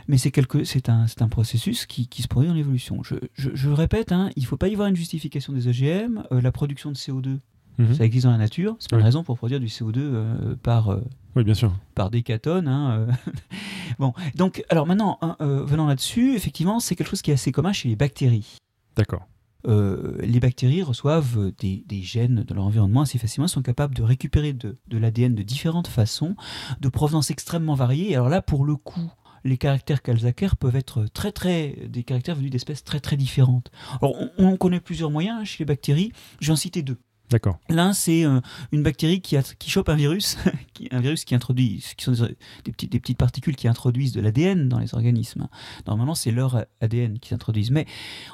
mais 0.08 0.18
c'est 0.18 0.32
quelque- 0.32 0.64
c'est 0.64 0.88
un, 0.88 1.08
c'est 1.08 1.22
un 1.22 1.28
processus 1.30 1.86
qui, 1.86 2.08
qui 2.08 2.22
se 2.22 2.28
produit 2.30 2.48
dans 2.50 2.56
l'évolution. 2.56 3.04
Je, 3.04 3.16
je- 3.34 3.50
je 3.54 3.68
le 3.68 3.74
répète, 3.76 4.12
hein, 4.14 4.30
il 4.38 4.44
ne 4.44 4.48
faut 4.48 4.58
pas 4.58 4.70
y 4.70 4.76
voir 4.76 4.88
une 4.88 4.96
justification 4.96 5.52
des 5.52 5.68
OGM, 5.68 6.24
euh, 6.32 6.40
la 6.42 6.52
production 6.54 6.90
de 6.92 6.96
CO2 6.98 7.40
Mhm. 7.78 7.96
ça 7.96 8.04
existe 8.06 8.26
dans 8.26 8.32
la 8.32 8.38
nature, 8.38 8.76
c'est 8.80 8.90
pas 8.90 8.98
Oui. 8.98 9.02
une 9.02 9.06
raison 9.06 9.24
pour 9.24 9.38
produire 9.38 9.60
du 9.60 9.68
CO2 9.68 9.98
euh, 10.02 10.56
par, 10.62 10.90
euh, 10.90 11.02
Oui, 11.36 11.44
bien 11.44 11.54
sûr. 11.54 11.74
par 11.96 12.12
décatonne. 12.12 12.68
hein, 12.68 12.92
euh. 12.92 13.08
bon, 14.00 14.14
donc, 14.36 14.64
alors 14.70 14.86
maintenant, 14.86 15.18
hein, 15.22 15.36
venant 15.40 15.88
là-dessus, 15.88 16.36
effectivement, 16.36 16.80
c'est 16.80 16.96
quelque 16.96 17.08
chose 17.10 17.22
qui 17.22 17.32
est 17.32 17.36
assez 17.36 17.52
commun 17.54 17.72
chez 17.74 17.88
les 17.90 17.96
bactéries. 17.96 18.58
D'accord. 18.96 19.28
Euh, 19.68 20.18
les 20.22 20.40
bactéries 20.40 20.82
reçoivent 20.82 21.52
des, 21.60 22.02
gènes 22.02 22.44
de 22.44 22.54
leur 22.54 22.66
environnement 22.66 23.02
assez 23.02 23.18
facilement, 23.18 23.48
sont 23.48 23.62
capables 23.62 23.96
de 23.96 24.02
récupérer 24.02 24.54
de, 24.54 24.78
l'ADN 24.90 25.36
de 25.36 25.44
différentes 25.44 25.88
façons, 25.88 26.36
de 26.80 26.90
provenance 26.90 27.30
extrêmement 27.32 27.76
variée. 27.76 28.12
Et 28.12 28.16
alors 28.16 28.30
là, 28.30 28.42
pour 28.42 28.66
le 28.66 28.76
coup, 28.76 29.12
les 29.44 29.58
caractères 29.58 30.02
qu'elles 30.02 30.26
acquièrent 30.26 30.58
peuvent 30.58 30.76
être 30.76 31.06
très 31.14 31.32
très 31.32 31.88
des 31.90 32.04
caractères 32.04 32.36
venus 32.36 32.52
d'espèces 32.52 32.84
très 32.84 33.00
très 33.00 33.18
différentes. 33.18 33.72
Alors 34.02 34.16
on, 34.20 34.30
on 34.38 34.58
connaît 34.58 34.80
plusieurs 34.80 35.12
moyens 35.12 35.48
chez 35.48 35.60
les 35.60 35.66
bactéries. 35.66 36.12
Je 36.40 36.48
vais 36.48 36.54
en 36.54 36.58
citer 36.58 36.82
deux. 36.82 36.98
D'accord. 37.32 37.60
L'un, 37.70 37.94
c'est 37.94 38.26
euh, 38.26 38.40
une 38.72 38.84
bactérie 38.84 39.22
qui, 39.22 39.38
a- 39.38 39.42
qui 39.58 39.70
chope 39.72 39.90
un 39.90 39.96
virus, 39.96 40.38
qui, 40.74 40.88
un 40.92 41.00
virus 41.00 41.26
qui 41.26 41.34
introduit, 41.34 41.84
qui 41.98 42.04
sont 42.06 42.12
des, 42.12 42.36
des 42.66 42.72
petites, 42.72 42.92
des 42.92 43.00
petites 43.00 43.18
particules 43.18 43.56
qui 43.56 43.68
introduisent 43.68 44.12
de 44.12 44.22
l'ADN 44.22 44.68
dans 44.70 44.78
les 44.80 44.94
organismes. 44.94 45.48
Normalement, 45.88 46.14
c'est 46.14 46.32
leur 46.32 46.66
ADN 46.82 47.18
qui 47.20 47.30
s'introduisent. 47.30 47.72
Mais 47.72 47.86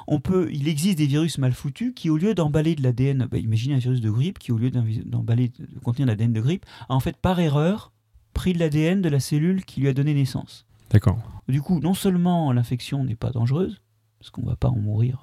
on 0.06 0.20
peut, 0.20 0.50
il 0.52 0.68
existe 0.68 0.98
des 0.98 1.06
virus 1.06 1.38
mal 1.38 1.52
foutus 1.52 1.92
qui, 1.94 2.10
au 2.10 2.16
lieu 2.18 2.34
d'emballer 2.34 2.74
de 2.74 2.82
l'ADN, 2.82 3.26
bah, 3.30 3.38
imaginez 3.38 3.76
un 3.76 3.78
virus 3.78 4.00
de 4.00 4.10
grippe 4.10 4.38
qui, 4.38 4.50
au 4.52 4.58
lieu 4.58 4.70
d'emballer, 4.70 5.48
de 5.58 5.78
contenir 5.80 6.06
de 6.06 6.10
l'ADN 6.12 6.32
de 6.32 6.40
grippe, 6.40 6.66
a 6.88 6.94
en 6.94 7.00
fait 7.00 7.16
par 7.16 7.38
erreur 7.40 7.92
pris 8.34 8.52
de 8.52 8.58
l'ADN 8.58 9.00
de 9.00 9.08
la 9.08 9.20
cellule 9.20 9.64
qui 9.64 9.80
lui 9.80 9.88
a 9.88 9.92
donné 9.92 10.12
naissance. 10.12 10.66
D'accord. 10.90 11.18
Du 11.48 11.62
coup, 11.62 11.78
non 11.80 11.94
seulement 11.94 12.52
l'infection 12.52 13.04
n'est 13.04 13.14
pas 13.14 13.30
dangereuse, 13.30 13.80
parce 14.18 14.30
qu'on 14.30 14.42
ne 14.42 14.46
va 14.48 14.56
pas 14.56 14.68
en 14.68 14.76
mourir, 14.76 15.22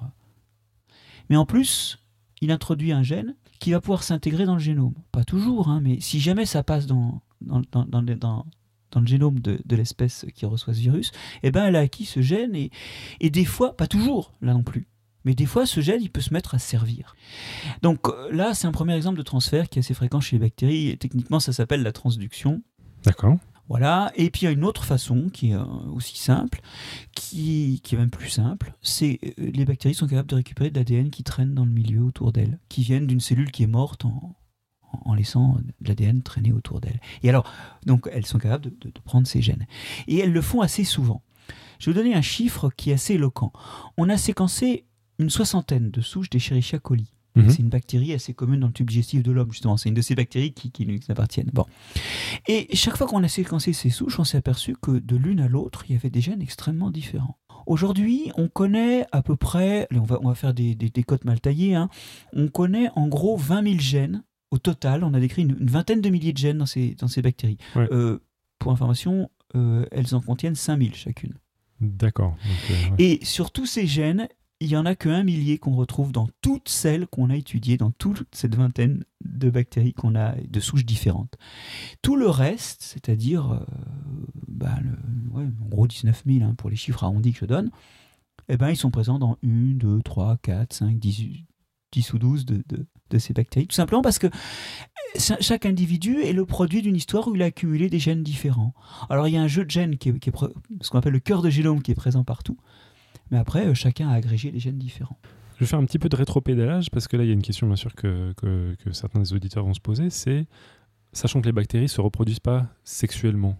mais 1.28 1.36
en 1.36 1.44
plus, 1.46 1.98
il 2.40 2.50
introduit 2.50 2.92
un 2.92 3.02
gène 3.02 3.34
qui 3.58 3.72
va 3.72 3.80
pouvoir 3.80 4.02
s'intégrer 4.02 4.44
dans 4.44 4.54
le 4.54 4.60
génome. 4.60 4.94
Pas 5.12 5.24
toujours, 5.24 5.68
hein, 5.68 5.80
mais 5.82 6.00
si 6.00 6.20
jamais 6.20 6.46
ça 6.46 6.62
passe 6.62 6.86
dans, 6.86 7.20
dans, 7.40 7.58
le- 7.58 9.06
génome 9.06 9.40
de, 9.40 9.60
de 9.64 9.76
l'espèce 9.76 10.24
qui 10.34 10.46
reçoit 10.46 10.72
ce 10.74 10.80
virus, 10.80 11.12
eh 11.42 11.50
ben, 11.50 11.66
elle 11.66 11.76
a 11.76 11.80
acquis 11.80 12.04
ce 12.06 12.22
gène 12.22 12.54
et, 12.54 12.70
et 13.20 13.30
des 13.30 13.44
fois, 13.44 13.76
pas 13.76 13.86
toujours, 13.86 14.32
là 14.40 14.54
non 14.54 14.62
plus. 14.62 14.86
Mais 15.24 15.34
des 15.34 15.44
fois, 15.46 15.66
ce 15.66 15.80
gène, 15.80 16.00
il 16.00 16.10
peut 16.10 16.20
se 16.20 16.32
mettre 16.32 16.54
à 16.54 16.58
servir. 16.60 17.16
Donc 17.82 18.08
euh, 18.08 18.30
là, 18.30 18.54
c'est 18.54 18.68
un 18.68 18.72
premier 18.72 18.94
exemple 18.94 19.18
de 19.18 19.22
transfert 19.22 19.68
qui 19.68 19.78
est 19.78 19.80
assez 19.80 19.92
fréquent 19.92 20.20
chez 20.20 20.36
les 20.36 20.40
bactéries. 20.40 20.88
Et 20.88 20.96
techniquement, 20.96 21.40
ça 21.40 21.52
s'appelle 21.52 21.82
la 21.82 21.90
transduction. 21.92 22.62
D'accord. 23.04 23.36
Voilà. 23.68 24.12
Et 24.14 24.30
puis 24.30 24.42
il 24.42 24.44
y 24.44 24.48
a 24.48 24.52
une 24.52 24.64
autre 24.64 24.84
façon 24.84 25.28
qui 25.32 25.50
est 25.50 25.54
euh, 25.54 25.64
aussi 25.92 26.18
simple, 26.18 26.60
qui, 27.12 27.80
est 27.90 27.96
même 27.96 28.10
plus 28.10 28.30
simple, 28.30 28.74
c'est 28.82 29.18
euh, 29.38 29.50
les 29.52 29.64
bactéries 29.64 29.94
sont 29.94 30.06
capables 30.06 30.28
de 30.28 30.36
récupérer 30.36 30.70
de 30.70 30.78
l'ADN 30.78 31.10
qui 31.10 31.24
traîne 31.24 31.54
dans 31.54 31.64
le 31.64 31.70
milieu 31.70 32.02
autour 32.02 32.32
d'elles, 32.32 32.58
qui 32.68 32.82
viennent 32.82 33.06
d'une 33.06 33.20
cellule 33.20 33.50
qui 33.50 33.64
est 33.64 33.68
morte 33.68 34.04
en, 34.04 34.36
en 35.04 35.14
laissant 35.14 35.56
de 35.80 35.88
l'ADN 35.88 36.22
traîner 36.22 36.52
autour 36.52 36.80
d'elles. 36.80 37.00
Et 37.22 37.28
alors, 37.28 37.50
donc 37.84 38.08
elles 38.12 38.26
sont 38.26 38.38
capables 38.38 38.72
de 38.80 38.92
prendre 39.04 39.26
ces 39.26 39.42
gènes. 39.42 39.66
Et 40.06 40.18
elles 40.18 40.32
le 40.32 40.42
font 40.42 40.60
assez 40.60 40.84
souvent. 40.84 41.22
Je 41.78 41.90
vais 41.90 41.94
vous 41.94 42.02
donner 42.02 42.14
un 42.14 42.22
chiffre 42.22 42.70
qui 42.76 42.90
est 42.90 42.94
assez 42.94 43.14
éloquent. 43.14 43.52
On 43.96 44.08
a 44.08 44.16
séquencé 44.16 44.86
une 45.18 45.30
soixantaine 45.30 45.90
de 45.90 46.00
souches 46.00 46.30
d'Escherichia 46.30 46.78
coli. 46.78 47.15
Mhm. 47.36 47.50
C'est 47.50 47.58
une 47.58 47.68
bactérie 47.68 48.12
assez 48.12 48.34
commune 48.34 48.60
dans 48.60 48.66
le 48.68 48.72
tube 48.72 48.88
digestif 48.88 49.22
de 49.22 49.30
l'homme, 49.32 49.52
justement. 49.52 49.76
C'est 49.76 49.88
une 49.88 49.94
de 49.94 50.02
ces 50.02 50.14
bactéries 50.14 50.52
qui, 50.52 50.70
qui 50.70 50.86
nous 50.86 50.98
appartiennent. 51.08 51.50
Bon. 51.52 51.66
Et 52.48 52.74
chaque 52.74 52.96
fois 52.96 53.06
qu'on 53.06 53.22
a 53.22 53.28
séquencé 53.28 53.72
ces 53.72 53.90
souches, 53.90 54.18
on 54.18 54.24
s'est 54.24 54.38
aperçu 54.38 54.74
que 54.80 54.92
de 54.92 55.16
l'une 55.16 55.40
à 55.40 55.48
l'autre, 55.48 55.84
il 55.88 55.92
y 55.92 55.96
avait 55.96 56.10
des 56.10 56.20
gènes 56.20 56.42
extrêmement 56.42 56.90
différents. 56.90 57.38
Aujourd'hui, 57.66 58.30
on 58.36 58.48
connaît 58.48 59.06
à 59.12 59.22
peu 59.22 59.36
près, 59.36 59.86
allez, 59.90 60.00
on 60.00 60.04
va, 60.04 60.18
on 60.22 60.28
va 60.28 60.34
faire 60.34 60.54
des, 60.54 60.74
des, 60.74 60.88
des 60.88 61.02
cotes 61.02 61.24
mal 61.24 61.40
taillées, 61.40 61.74
hein. 61.74 61.88
on 62.32 62.48
connaît 62.48 62.88
en 62.94 63.08
gros 63.08 63.36
20 63.36 63.62
000 63.64 63.78
gènes. 63.78 64.22
Au 64.52 64.58
total, 64.58 65.02
on 65.02 65.12
a 65.14 65.20
décrit 65.20 65.42
une, 65.42 65.56
une 65.58 65.70
vingtaine 65.70 66.00
de 66.00 66.08
milliers 66.08 66.32
de 66.32 66.38
gènes 66.38 66.58
dans 66.58 66.66
ces, 66.66 66.94
dans 66.94 67.08
ces 67.08 67.22
bactéries. 67.22 67.58
Ouais. 67.74 67.88
Euh, 67.90 68.22
pour 68.60 68.70
information, 68.70 69.28
euh, 69.56 69.84
elles 69.90 70.14
en 70.14 70.20
contiennent 70.20 70.54
5 70.54 70.78
000 70.78 70.94
chacune. 70.94 71.34
D'accord. 71.80 72.36
Euh, 72.70 72.90
ouais. 72.90 72.94
Et 72.98 73.24
sur 73.24 73.50
tous 73.50 73.66
ces 73.66 73.86
gènes, 73.86 74.28
il 74.60 74.68
y 74.68 74.76
en 74.76 74.86
a 74.86 74.94
que 74.94 75.08
un 75.08 75.22
millier 75.22 75.58
qu'on 75.58 75.74
retrouve 75.76 76.12
dans 76.12 76.28
toutes 76.40 76.68
celles 76.68 77.06
qu'on 77.06 77.28
a 77.28 77.36
étudiées, 77.36 77.76
dans 77.76 77.90
toute 77.90 78.26
cette 78.32 78.54
vingtaine 78.54 79.04
de 79.24 79.50
bactéries 79.50 79.92
qu'on 79.92 80.14
a, 80.14 80.34
de 80.36 80.60
souches 80.60 80.86
différentes. 80.86 81.36
Tout 82.00 82.16
le 82.16 82.28
reste, 82.28 82.82
c'est-à-dire, 82.82 83.52
euh, 83.52 84.66
ouais, 85.32 85.44
en 85.44 85.68
gros 85.68 85.86
19 85.86 86.22
000 86.26 86.44
hein, 86.44 86.54
pour 86.54 86.70
les 86.70 86.76
chiffres 86.76 87.04
arrondis 87.04 87.32
que 87.32 87.40
je 87.40 87.44
donne, 87.44 87.70
eh 88.48 88.56
ben, 88.56 88.70
ils 88.70 88.76
sont 88.76 88.90
présents 88.90 89.18
dans 89.18 89.36
1, 89.44 89.74
2, 89.74 90.02
3, 90.02 90.38
4, 90.42 90.72
5, 90.72 90.98
10, 90.98 91.44
10 91.92 92.12
ou 92.14 92.18
12 92.18 92.46
de, 92.46 93.18
ces 93.18 93.34
bactéries. 93.34 93.66
Tout 93.66 93.74
simplement 93.74 94.02
parce 94.02 94.18
que 94.18 94.28
cha- 95.16 95.40
chaque 95.40 95.66
individu 95.66 96.20
est 96.22 96.32
le 96.32 96.46
produit 96.46 96.82
d'une 96.82 96.96
histoire 96.96 97.28
où 97.28 97.34
il 97.34 97.42
a 97.42 97.46
accumulé 97.46 97.88
des 97.88 97.98
gènes 97.98 98.22
différents. 98.22 98.74
Alors 99.10 99.28
il 99.28 99.34
y 99.34 99.36
a 99.36 99.42
un 99.42 99.48
jeu 99.48 99.64
de 99.64 99.70
gènes 99.70 99.96
qui 99.96 100.10
est, 100.10 100.14
ce 100.80 100.90
qu'on 100.90 100.98
appelle 100.98 101.12
le 101.12 101.20
cœur 101.20 101.42
de 101.42 101.50
génome 101.50 101.82
qui 101.82 101.92
est 101.92 101.96
présent 101.96 102.24
partout. 102.24 102.58
Mais 103.30 103.38
après, 103.38 103.66
euh, 103.66 103.74
chacun 103.74 104.08
a 104.08 104.14
agrégé 104.14 104.50
des 104.50 104.58
gènes 104.58 104.78
différents. 104.78 105.18
Je 105.56 105.60
vais 105.60 105.66
faire 105.66 105.78
un 105.78 105.84
petit 105.84 105.98
peu 105.98 106.08
de 106.08 106.16
rétropédalage 106.16 106.90
parce 106.90 107.08
que 107.08 107.16
là, 107.16 107.24
il 107.24 107.28
y 107.28 107.30
a 107.30 107.34
une 107.34 107.42
question, 107.42 107.66
bien 107.66 107.76
sûr, 107.76 107.94
que, 107.94 108.32
que, 108.34 108.74
que 108.74 108.92
certains 108.92 109.20
des 109.20 109.32
auditeurs 109.32 109.64
vont 109.64 109.74
se 109.74 109.80
poser. 109.80 110.10
C'est, 110.10 110.46
sachant 111.12 111.40
que 111.40 111.46
les 111.46 111.52
bactéries 111.52 111.88
se 111.88 112.00
reproduisent 112.00 112.40
pas 112.40 112.68
sexuellement, 112.84 113.58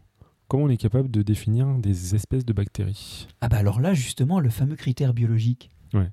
comment 0.48 0.64
on 0.64 0.68
est 0.68 0.76
capable 0.76 1.10
de 1.10 1.22
définir 1.22 1.66
des 1.78 2.14
espèces 2.14 2.44
de 2.44 2.52
bactéries? 2.52 3.26
Ah 3.40 3.48
bah 3.48 3.56
alors 3.56 3.80
là, 3.80 3.94
justement, 3.94 4.40
le 4.40 4.50
fameux 4.50 4.76
critère 4.76 5.14
biologique. 5.14 5.70
Ouais. 5.94 6.10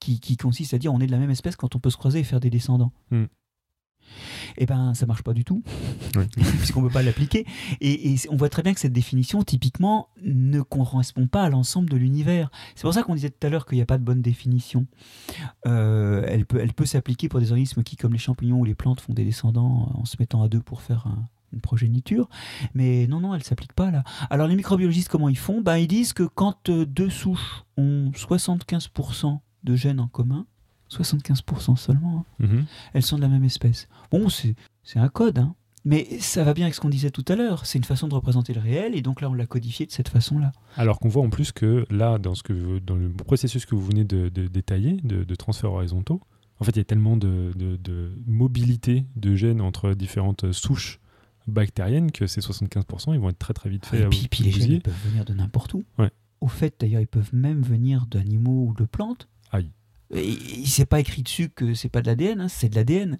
Qui, 0.00 0.18
qui 0.18 0.36
consiste 0.36 0.74
à 0.74 0.78
dire 0.78 0.92
on 0.92 1.00
est 1.00 1.06
de 1.06 1.12
la 1.12 1.18
même 1.18 1.30
espèce 1.30 1.54
quand 1.54 1.76
on 1.76 1.78
peut 1.78 1.90
se 1.90 1.96
croiser 1.96 2.18
et 2.18 2.24
faire 2.24 2.40
des 2.40 2.50
descendants. 2.50 2.92
Hmm. 3.12 3.26
Eh 4.58 4.66
ben, 4.66 4.94
ça 4.94 5.06
marche 5.06 5.22
pas 5.22 5.32
du 5.32 5.44
tout, 5.44 5.62
puisqu'on 6.58 6.82
ne 6.82 6.88
peut 6.88 6.92
pas 6.92 7.02
l'appliquer. 7.02 7.46
Et, 7.80 8.12
et 8.12 8.16
on 8.30 8.36
voit 8.36 8.48
très 8.48 8.62
bien 8.62 8.74
que 8.74 8.80
cette 8.80 8.92
définition, 8.92 9.42
typiquement, 9.42 10.08
ne 10.22 10.60
correspond 10.62 11.26
pas 11.26 11.42
à 11.42 11.48
l'ensemble 11.50 11.88
de 11.90 11.96
l'univers. 11.96 12.50
C'est 12.74 12.82
pour 12.82 12.94
ça 12.94 13.02
qu'on 13.02 13.14
disait 13.14 13.30
tout 13.30 13.46
à 13.46 13.50
l'heure 13.50 13.66
qu'il 13.66 13.76
n'y 13.78 13.82
a 13.82 13.86
pas 13.86 13.98
de 13.98 14.04
bonne 14.04 14.22
définition. 14.22 14.86
Euh, 15.66 16.24
elle 16.28 16.44
peut, 16.46 16.58
elle 16.60 16.72
peut 16.72 16.86
s'appliquer 16.86 17.28
pour 17.28 17.40
des 17.40 17.50
organismes 17.52 17.82
qui, 17.82 17.96
comme 17.96 18.12
les 18.12 18.18
champignons 18.18 18.58
ou 18.60 18.64
les 18.64 18.74
plantes, 18.74 19.00
font 19.00 19.12
des 19.12 19.24
descendants 19.24 19.90
en 19.94 20.04
se 20.04 20.16
mettant 20.18 20.42
à 20.42 20.48
deux 20.48 20.60
pour 20.60 20.82
faire 20.82 21.06
un- 21.06 21.28
une 21.52 21.60
progéniture. 21.60 22.28
Mais 22.74 23.06
non, 23.06 23.20
non, 23.20 23.34
elle 23.34 23.40
ne 23.40 23.44
s'applique 23.44 23.74
pas 23.74 23.90
là. 23.90 24.04
Alors 24.30 24.48
les 24.48 24.56
microbiologistes, 24.56 25.08
comment 25.10 25.28
ils 25.28 25.36
font? 25.38 25.60
Ben, 25.60 25.76
Ils 25.76 25.86
disent 25.88 26.12
que 26.14 26.22
quand 26.22 26.68
euh, 26.70 26.86
deux 26.86 27.10
souches 27.10 27.64
ont 27.76 28.10
75% 28.14 29.38
de 29.64 29.76
gènes 29.76 30.00
en 30.00 30.08
commun, 30.08 30.46
75% 30.92 31.76
seulement, 31.76 32.26
hein, 32.40 32.46
Mhm. 32.46 32.64
elles 32.94 33.02
sont 33.02 33.16
de 33.16 33.22
la 33.22 33.28
même 33.28 33.44
espèce. 33.44 33.88
Bon, 34.10 34.28
c'est 34.28 34.54
un 34.98 35.08
code, 35.08 35.38
hein. 35.38 35.54
mais 35.84 36.06
ça 36.20 36.44
va 36.44 36.54
bien 36.54 36.66
avec 36.66 36.74
ce 36.74 36.80
qu'on 36.80 36.88
disait 36.88 37.10
tout 37.10 37.24
à 37.28 37.34
l'heure. 37.36 37.66
C'est 37.66 37.78
une 37.78 37.84
façon 37.84 38.06
de 38.08 38.14
représenter 38.14 38.52
le 38.54 38.60
réel, 38.60 38.94
et 38.94 39.02
donc 39.02 39.20
là, 39.20 39.28
on 39.30 39.34
l'a 39.34 39.46
codifié 39.46 39.86
de 39.86 39.90
cette 39.92 40.08
façon-là. 40.08 40.52
Alors 40.76 40.98
qu'on 41.00 41.08
voit 41.08 41.22
en 41.24 41.30
plus 41.30 41.50
que 41.52 41.84
là, 41.90 42.18
dans, 42.18 42.34
ce 42.34 42.42
que, 42.42 42.52
vous- 42.52 42.80
dans 42.80 42.94
le 42.96 43.10
processus 43.10 43.66
que 43.66 43.74
vous 43.74 43.84
venez 43.84 44.04
de, 44.04 44.28
de 44.28 44.46
détailler, 44.46 44.98
de, 45.02 45.24
de 45.24 45.34
transferts 45.34 45.72
horizontaux, 45.72 46.20
en 46.60 46.64
fait, 46.64 46.72
il 46.72 46.78
y 46.78 46.80
a 46.80 46.84
tellement 46.84 47.16
de, 47.16 47.50
mobilité 48.26 49.04
de 49.16 49.34
gènes 49.34 49.60
entre 49.60 49.94
différentes 49.94 50.52
souches 50.52 51.00
bactériennes 51.48 52.12
que 52.12 52.26
ces 52.26 52.40
75%, 52.40 53.14
ils 53.14 53.18
vont 53.20 53.30
être 53.30 53.38
très 53.38 53.52
très 53.54 53.68
vite 53.68 53.84
faits. 53.86 54.02
et 54.02 54.28
puis, 54.28 54.44
les 54.44 54.52
gènes 54.52 54.72
ils 54.72 54.80
peuvent 54.80 54.94
venir 55.08 55.24
de 55.24 55.34
n'importe 55.34 55.74
où. 55.74 55.82
Ouais. 55.98 56.10
Au 56.40 56.48
fait, 56.48 56.74
d'ailleurs, 56.80 57.00
ils 57.00 57.06
peuvent 57.08 57.34
même 57.34 57.62
venir 57.62 58.06
d'animaux 58.06 58.66
ou 58.68 58.74
de 58.74 58.84
plantes. 58.84 59.28
Il 60.14 60.66
s'est 60.68 60.84
pas 60.86 61.00
écrit 61.00 61.22
dessus 61.22 61.48
que 61.48 61.74
c'est 61.74 61.88
pas 61.88 62.02
de 62.02 62.06
l'ADN, 62.06 62.40
hein, 62.42 62.48
c'est 62.48 62.68
de 62.68 62.74
l'ADN. 62.74 63.18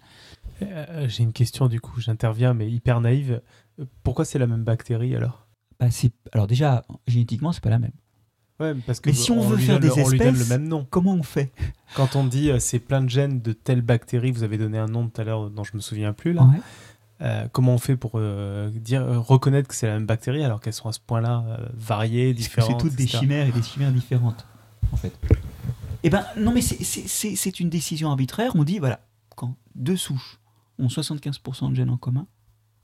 Euh, 0.62 1.06
J'ai 1.08 1.22
une 1.22 1.32
question 1.32 1.66
du 1.68 1.80
coup, 1.80 2.00
j'interviens, 2.00 2.54
mais 2.54 2.70
hyper 2.70 3.00
naïve. 3.00 3.40
Euh, 3.80 3.84
Pourquoi 4.02 4.24
c'est 4.24 4.38
la 4.38 4.46
même 4.46 4.64
bactérie 4.64 5.16
alors? 5.16 5.46
Bah, 5.80 5.86
alors 6.32 6.46
déjà, 6.46 6.84
génétiquement, 7.06 7.52
c'est 7.52 7.62
pas 7.62 7.70
la 7.70 7.78
même. 7.78 7.92
Ouais, 8.60 8.74
parce 8.86 9.00
que 9.00 9.08
Mais 9.10 9.14
si 9.16 9.32
on 9.32 9.40
veut 9.40 9.56
faire 9.56 9.80
des 9.80 9.88
le- 9.88 9.94
on 10.04 10.08
lui 10.10 10.18
donne 10.18 10.28
le 10.28 10.40
espèces- 10.42 10.48
même 10.50 10.68
nom. 10.68 10.86
Comment 10.88 11.14
on 11.14 11.22
fait? 11.22 11.50
Quand 11.96 12.14
on 12.14 12.24
dit 12.24 12.50
euh, 12.50 12.58
c'est 12.60 12.78
plein 12.78 13.02
de 13.02 13.08
gènes 13.08 13.40
de 13.40 13.52
telle 13.52 13.80
bactérie, 13.80 14.30
vous 14.30 14.42
avez 14.44 14.58
donné 14.58 14.78
un 14.78 14.86
nom 14.86 15.08
tout 15.08 15.20
à 15.20 15.24
l'heure 15.24 15.50
dont 15.50 15.64
je 15.64 15.72
me 15.74 15.80
souviens 15.80 16.12
plus 16.12 16.32
là. 16.34 16.42
Ouais. 16.44 16.60
Euh, 17.22 17.48
comment 17.50 17.74
on 17.74 17.78
fait 17.78 17.96
pour 17.96 18.12
euh, 18.16 18.68
dire 18.70 19.02
euh, 19.02 19.18
reconnaître 19.18 19.68
que 19.68 19.74
c'est 19.74 19.86
la 19.86 19.94
même 19.94 20.06
bactérie 20.06 20.44
alors 20.44 20.60
qu'elles 20.60 20.72
sont 20.74 20.88
à 20.88 20.92
ce 20.92 21.00
point-là 21.00 21.44
euh, 21.48 21.66
variées, 21.74 22.32
que 22.34 22.40
c'est 22.40 22.48
différentes 22.48 22.80
toutes 22.80 22.94
des 22.96 23.06
chimères 23.06 23.46
et 23.46 23.52
des 23.52 23.62
chimères 23.62 23.92
différentes, 23.92 24.46
en 24.92 24.96
fait. 24.96 25.12
Eh 26.02 26.10
ben, 26.10 26.24
non, 26.36 26.52
mais 26.52 26.62
c'est- 26.62 27.60
une 27.60 27.70
décision 27.70 28.10
arbitraire. 28.10 28.52
On 28.56 28.64
dit, 28.64 28.78
voilà, 28.78 29.06
quand 29.36 29.56
deux 29.74 29.96
souches 29.96 30.38
ont 30.78 30.88
75% 30.88 31.70
de 31.70 31.74
gènes 31.74 31.90
en 31.90 31.96
commun, 31.96 32.26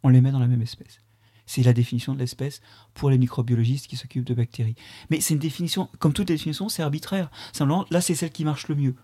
on 0.02 0.08
les 0.08 0.20
met 0.20 0.30
dans 0.30 0.38
la 0.38 0.46
même 0.46 0.62
espèce. 0.62 1.00
C'est 1.46 1.62
la 1.62 1.72
définition 1.72 2.12
de 2.14 2.18
l'espèce 2.18 2.60
pour 2.94 3.08
les 3.10 3.18
microbiologistes 3.18 3.86
qui 3.86 3.96
s'occupent 3.96 4.26
de 4.26 4.34
bactéries. 4.34 4.76
Mais 5.10 5.20
c'est 5.20 5.34
une 5.34 5.40
définition, 5.40 5.88
comme 5.98 6.12
toute 6.12 6.28
définition, 6.28 6.68
c'est 6.68 6.82
arbitraire. 6.82 7.30
Simplement, 7.52 7.86
là, 7.90 8.00
c'est 8.00 8.14
celle 8.14 8.30
qui 8.30 8.44
marche 8.44 8.68
le 8.68 8.74
mieux. 8.74 8.94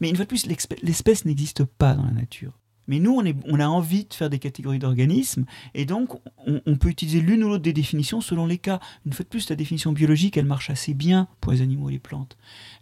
Mais 0.00 0.08
une 0.08 0.16
fois 0.16 0.24
de 0.24 0.28
plus, 0.28 0.46
l'espèce 0.46 1.24
n'existe 1.24 1.64
pas 1.64 1.94
dans 1.94 2.04
la 2.04 2.12
nature. 2.12 2.58
Mais 2.86 2.98
nous, 2.98 3.20
on, 3.46 3.60
a 3.60 3.66
envie 3.66 4.04
de 4.04 4.14
faire 4.14 4.30
des 4.30 4.38
catégories 4.38 4.78
d'organismes, 4.78 5.44
et 5.74 5.84
donc 5.84 6.10
on, 6.46 6.76
peut 6.76 6.88
utiliser 6.88 7.20
l'une 7.20 7.44
ou 7.44 7.48
l'autre 7.48 7.62
des 7.62 7.72
définitions 7.72 8.20
selon 8.20 8.46
les 8.46 8.58
cas. 8.58 8.80
Une 9.06 9.12
fois 9.12 9.22
de 9.22 9.28
plus, 9.28 9.48
la 9.50 9.56
définition 9.56 9.92
biologique, 9.92 10.36
elle 10.36 10.46
marche 10.46 10.70
assez 10.70 10.94
bien 10.94 11.28
pour 11.40 11.52
les 11.52 11.62
animaux 11.62 11.88
et 11.88 11.92
les 11.92 11.98
plantes. 11.98 12.36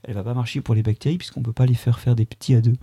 Elle 0.05 0.15
va 0.15 0.25
pas 0.25 0.35
marcher 0.35 0.61
pour 0.61 0.75
les 0.75 0.83
bactéries, 0.83 1.19
puisqu'on 1.19 1.43
peut 1.43 1.53
pas 1.53 1.67
les 1.67 1.75
faire 1.75 2.01
faire 2.01 2.17
des 2.17 2.27
petits 2.27 2.55
à 2.55 2.61
deux. 2.61 2.77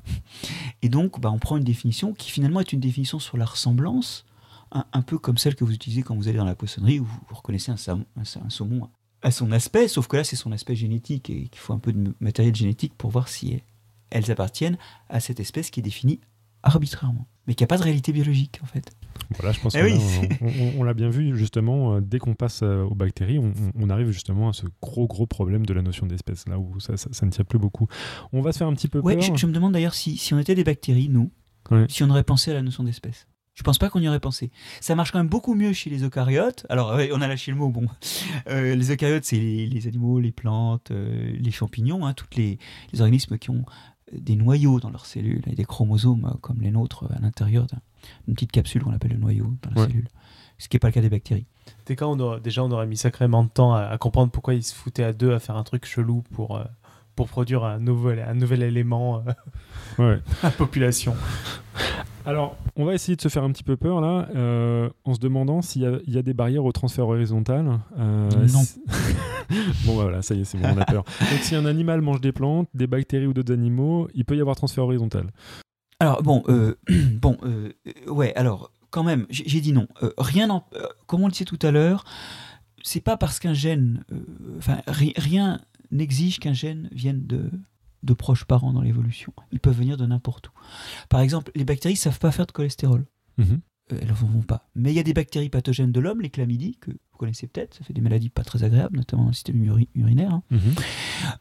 Et 0.81 0.89
donc, 0.89 1.19
bah, 1.19 1.31
on 1.31 1.39
prend 1.39 1.57
une 1.57 1.63
définition 1.63 2.13
qui 2.13 2.31
finalement 2.31 2.59
est 2.59 2.71
une 2.73 2.79
définition 2.79 3.19
sur 3.19 3.37
la 3.37 3.45
ressemblance, 3.45 4.25
un, 4.71 5.01
peu 5.01 5.17
comme 5.17 5.37
celle 5.37 5.55
que 5.55 5.63
vous 5.63 5.73
utilisez 5.73 6.03
quand 6.03 6.15
vous 6.15 6.27
allez 6.27 6.37
dans 6.37 6.45
la 6.45 6.55
poissonnerie, 6.55 6.99
où 6.99 7.05
vous 7.05 7.35
reconnaissez 7.35 7.71
un- 7.71 8.05
un 8.17 8.49
saumon 8.49 8.89
à 9.21 9.31
son 9.31 9.51
aspect, 9.51 9.87
sauf 9.87 10.07
que 10.07 10.17
là, 10.17 10.23
c'est 10.23 10.35
son 10.35 10.51
aspect 10.51 10.75
génétique, 10.75 11.29
et 11.29 11.47
qu'il 11.47 11.59
faut 11.59 11.73
un 11.73 11.79
peu 11.79 11.91
de 11.91 12.13
matériel 12.19 12.55
génétique 12.55 12.93
pour 12.97 13.09
voir 13.09 13.27
si 13.27 13.61
elles 14.09 14.31
appartiennent 14.31 14.77
à 15.09 15.19
cette 15.19 15.39
espèce 15.39 15.69
qui 15.69 15.79
est 15.79 15.83
définie 15.83 16.19
arbitrairement, 16.67 17.27
mais 17.47 17.55
qui 17.55 17.63
n'a 17.63 17.67
pas 17.67 17.77
de 17.77 17.83
réalité 17.83 18.11
biologique 18.13 18.59
en 18.63 18.65
fait. 18.65 18.91
Voilà, 19.37 19.51
je 19.51 19.59
pense 19.59 19.75
Eh 19.75 19.79
qu'on 19.79 19.85
oui, 19.85 19.93
a- 19.93 20.35
on, 20.41 20.47
on- 20.47 20.79
on 20.79 20.83
l'a 20.83 20.93
bien 20.93 21.09
vu 21.09 21.35
justement, 21.35 21.95
euh, 21.95 22.01
dès 22.01 22.19
qu'on 22.19 22.33
passe 22.35 22.61
euh, 22.63 22.83
aux 22.83 22.95
bactéries, 22.95 23.39
on, 23.39 23.47
on- 23.47 23.71
on 23.85 23.89
arrive 23.89 24.11
justement 24.11 24.49
à 24.49 24.53
ce 24.53 24.65
gros 24.81 25.07
gros 25.07 25.25
problème 25.27 25.65
de 25.65 25.73
la 25.73 25.81
notion 25.81 26.05
d'espèce, 26.05 26.47
là 26.47 26.59
où 26.59 26.79
ça, 26.79 26.95
ça- 26.97 27.09
ça 27.11 27.25
ne 27.25 27.31
tient 27.31 27.43
plus 27.43 27.59
beaucoup. 27.59 27.87
On 28.31 28.41
va 28.41 28.51
se 28.53 28.59
faire 28.59 28.67
un 28.67 28.73
petit 28.73 28.87
peu 28.87 28.99
Ouais, 28.99 29.15
peur. 29.15 29.23
je, 29.23 29.35
je 29.35 29.45
me 29.47 29.51
demande 29.51 29.73
d'ailleurs 29.73 29.93
si, 29.95 30.17
si 30.17 30.33
on 30.33 30.39
était 30.39 30.55
des 30.55 30.63
bactéries, 30.63 31.09
nous, 31.09 31.31
Ouais. 31.71 31.85
si 31.89 32.03
on 32.03 32.09
aurait 32.09 32.23
pensé 32.23 32.51
à 32.51 32.53
la 32.53 32.61
notion 32.61 32.83
d'espèce. 32.83 33.27
Je 33.55 33.63
pense 33.63 33.79
pas 33.79 33.89
qu'on 33.89 33.99
y 33.99 34.07
aurait 34.07 34.19
pensé. 34.19 34.51
Ça 34.81 34.93
marche 34.93 35.11
quand 35.11 35.17
même 35.17 35.29
beaucoup 35.29 35.55
mieux 35.55 35.73
chez 35.73 35.89
les 35.89 36.03
eucaryotes. 36.03 36.67
Alors, 36.69 36.93
ouais, 36.95 37.09
on 37.11 37.19
a 37.21 37.27
lâché 37.27 37.49
le 37.51 37.57
mot, 37.57 37.69
bon. 37.69 37.87
Euh, 38.49 38.75
les 38.75 38.91
eucaryotes, 38.91 39.25
c'est 39.25 39.35
les, 39.39 39.65
les 39.65 39.87
animaux, 39.87 40.19
les 40.19 40.31
plantes, 40.31 40.91
euh, 40.91 41.33
les 41.39 41.49
champignons, 41.51 42.05
hein, 42.05 42.13
tous 42.13 42.27
les, 42.37 42.59
les 42.93 43.01
organismes 43.01 43.39
qui 43.39 43.49
ont 43.49 43.65
des 44.13 44.35
noyaux 44.35 44.79
dans 44.79 44.89
leurs 44.89 45.05
cellules 45.05 45.43
et 45.47 45.55
des 45.55 45.65
chromosomes 45.65 46.25
euh, 46.25 46.37
comme 46.41 46.61
les 46.61 46.71
nôtres 46.71 47.03
euh, 47.03 47.15
à 47.15 47.19
l'intérieur 47.19 47.65
d'un- 47.67 47.79
d'une 48.25 48.35
petite 48.35 48.51
capsule 48.51 48.83
qu'on 48.83 48.93
appelle 48.93 49.11
le 49.11 49.17
noyau 49.17 49.53
dans 49.63 49.71
la 49.75 49.81
Ouais. 49.81 49.87
cellule. 49.87 50.07
Ce 50.59 50.67
qui 50.69 50.75
n'est 50.75 50.79
pas 50.79 50.87
le 50.87 50.93
cas 50.93 51.01
des 51.01 51.09
bactéries. 51.09 51.45
On 52.01 52.37
déjà 52.39 52.63
on 52.63 52.71
aurait 52.71 52.87
mis 52.87 52.97
sacrément 52.97 53.43
de 53.43 53.49
temps 53.49 53.73
à, 53.73 53.81
à 53.81 53.97
comprendre 53.97 54.31
pourquoi 54.31 54.53
ils 54.53 54.63
se 54.63 54.73
foutaient 54.73 55.03
à 55.03 55.13
deux 55.13 55.33
à 55.33 55.39
faire 55.39 55.55
un 55.57 55.63
truc 55.63 55.85
chelou 55.85 56.23
pour, 56.33 56.55
euh, 56.57 56.63
pour 57.15 57.27
produire 57.27 57.63
un 57.65 57.79
nouvel, 57.79 58.19
un 58.19 58.33
nouvel 58.33 58.63
élément 58.63 59.23
euh, 59.99 60.13
Ouais. 60.15 60.21
à 60.43 60.47
la 60.47 60.51
population. 60.51 61.13
Alors, 62.27 62.57
on 62.75 62.83
va 62.83 62.93
essayer 62.93 63.15
de 63.15 63.21
se 63.21 63.29
faire 63.29 63.43
un 63.43 63.51
petit 63.53 63.63
peu 63.63 63.77
peur 63.77 64.01
là, 64.01 64.27
euh, 64.35 64.89
en 65.05 65.13
se 65.13 65.19
demandant 65.19 65.61
s'il 65.61 65.83
y, 66.05 66.11
y 66.11 66.17
a 66.17 66.21
des 66.21 66.33
barrières 66.33 66.65
au 66.65 66.71
transfert 66.73 67.07
horizontal. 67.07 67.79
Euh, 67.97 68.29
Non. 68.51 68.61
bon, 69.85 69.95
bah, 69.95 70.03
voilà, 70.03 70.21
ça 70.21 70.35
y 70.35 70.41
est, 70.41 70.43
c'est 70.43 70.57
bon, 70.57 70.67
on 70.75 70.77
a 70.77 70.83
peur. 70.85 71.05
Donc, 71.19 71.39
si 71.41 71.55
un 71.55 71.65
animal 71.65 72.01
mange 72.01 72.19
des 72.19 72.33
plantes, 72.33 72.67
des 72.73 72.85
bactéries 72.85 73.27
ou 73.27 73.33
d'autres 73.33 73.53
animaux, 73.53 74.09
il 74.13 74.25
peut 74.25 74.35
y 74.35 74.41
avoir 74.41 74.57
transfert 74.57 74.83
horizontal. 74.83 75.31
Alors 76.01 76.21
bon, 76.21 76.43
euh, 76.49 76.75
bon, 77.21 77.37
ouais. 78.07 78.33
Alors 78.35 78.71
quand 78.89 79.03
même, 79.05 79.25
j'ai 79.29 79.61
dit 79.61 79.71
non. 79.71 79.87
Rien, 80.17 80.49
euh, 80.75 80.85
comme 81.05 81.21
on 81.21 81.27
le 81.27 81.31
disait 81.31 81.45
tout 81.45 81.59
à 81.61 81.71
l'heure, 81.71 82.03
c'est 82.83 82.99
pas 83.01 83.15
parce 83.15 83.39
qu'un 83.39 83.53
gène, 83.53 84.03
enfin 84.57 84.79
ri- 84.87 85.13
rien 85.15 85.61
n'exige 85.91 86.39
qu'un 86.39 86.53
gène 86.53 86.89
vienne 86.91 87.25
de 87.25 87.49
de 88.07 88.13
proches 88.13 88.45
parents 88.45 88.73
dans 88.73 88.81
l'évolution. 88.81 89.31
Ils 89.51 89.59
peuvent 89.59 89.77
venir 89.77 89.97
de 89.97 90.05
n'importe 90.07 90.47
où. 90.47 90.51
Par 91.09 91.19
exemple, 91.19 91.51
les 91.55 91.65
bactéries 91.65 91.95
savent 91.95 92.17
pas 92.19 92.31
faire 92.31 92.47
de 92.47 92.51
cholestérol. 92.51 93.05
Mhm. 93.37 93.59
euh, 93.91 93.97
elles 94.01 94.07
n'en 94.07 94.13
vont 94.15 94.41
pas. 94.41 94.67
Mais 94.75 94.91
il 94.91 94.95
y 94.95 94.99
a 94.99 95.03
des 95.03 95.13
bactéries 95.13 95.49
pathogènes 95.49 95.91
de 95.91 95.99
l'homme, 95.99 96.21
les 96.21 96.29
chlamydies, 96.29 96.77
que 96.81 96.91
vous 96.91 97.17
connaissez 97.17 97.47
peut-être, 97.47 97.75
ça 97.75 97.83
fait 97.85 97.93
des 97.93 98.01
maladies 98.01 98.29
pas 98.29 98.43
très 98.43 98.63
agréables, 98.63 98.97
notamment 98.97 99.23
dans 99.23 99.29
le 99.29 99.33
système 99.35 99.63
uri- 99.63 99.89
urinaire. 99.95 100.33
hein. 100.33 100.43
Mhm. 100.51 100.59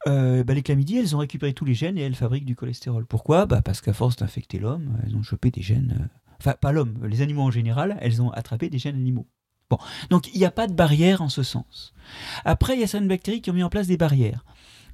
Euh, 0.08 0.44
bah, 0.44 0.54
les 0.54 0.62
chlamydies, 0.62 0.98
elles 0.98 1.14
ont 1.16 1.18
récupéré 1.20 1.52
tous 1.54 1.64
les 1.64 1.74
gènes 1.74 1.98
et 1.98 2.02
elles 2.02 2.14
fabriquent 2.14 2.44
du 2.44 2.54
cholestérol. 2.56 3.06
Pourquoi? 3.06 3.46
Bah, 3.46 3.62
Parce 3.62 3.80
qu'à 3.80 3.92
force 3.92 4.16
d'infecter 4.16 4.58
l'homme, 4.58 4.98
elles 5.04 5.16
ont 5.16 5.22
chopé 5.22 5.50
des 5.50 5.62
gènes. 5.62 5.96
euh, 6.00 6.04
Enfin, 6.38 6.54
pas 6.60 6.70
l'homme, 6.72 6.94
les 7.06 7.22
animaux 7.22 7.42
en 7.42 7.50
général, 7.50 7.96
elles 8.00 8.20
ont 8.20 8.30
attrapé 8.30 8.68
des 8.68 8.78
gènes 8.78 8.96
animaux. 8.96 9.26
Bon, 9.70 9.78
donc 10.10 10.32
il 10.34 10.38
n'y 10.38 10.44
a 10.44 10.50
pas 10.52 10.66
de 10.68 10.74
barrière 10.74 11.22
en 11.22 11.28
ce 11.30 11.42
sens. 11.42 11.94
Après, 12.44 12.74
il 12.74 12.80
y 12.80 12.84
a 12.84 12.86
certaines 12.86 13.08
bactéries 13.08 13.40
qui 13.40 13.50
ont 13.50 13.54
mis 13.54 13.62
en 13.64 13.68
place 13.70 13.86
des 13.88 13.96
barrières. 13.96 14.44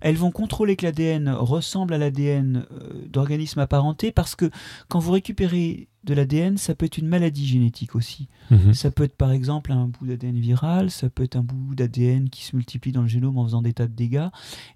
Elles 0.05 0.17
vont 0.17 0.31
contrôler 0.31 0.77
que 0.77 0.85
l'ADN 0.85 1.29
ressemble 1.31 1.95
à 1.95 1.99
l'ADN 1.99 2.67
euh, 2.73 3.07
d'organismes 3.09 3.61
apparentés 3.61 4.13
parce 4.13 4.35
que 4.35 4.51
quand 4.89 4.99
vous 4.99 5.13
récupérez 5.13 5.89
de 6.05 6.15
l'ADN, 6.15 6.57
ça 6.59 6.75
peut 6.75 6.87
être 6.87 6.99
une 6.99 7.07
maladie 7.07 7.47
génétique 7.47 7.95
aussi. 7.95 8.27
Mhm. 8.51 8.75
Ça 8.75 8.91
peut 8.91 9.05
être 9.05 9.17
par 9.17 9.31
exemple 9.31 9.71
un 9.71 9.87
bout 9.87 10.07
d'ADN 10.07 10.37
viral, 10.41 10.91
ça 10.91 11.09
peut 11.09 11.23
être 11.23 11.37
un 11.37 11.43
bout 11.45 11.75
d'ADN 11.77 12.29
qui 12.29 12.45
se 12.45 12.57
multiplie 12.57 12.91
dans 12.93 13.03
le 13.03 13.09
génome 13.09 13.39
en 13.39 13.45
faisant 13.45 13.63
des 13.63 13.73
tas 13.73 13.87
de 13.87 13.95
dégâts. 13.95 14.27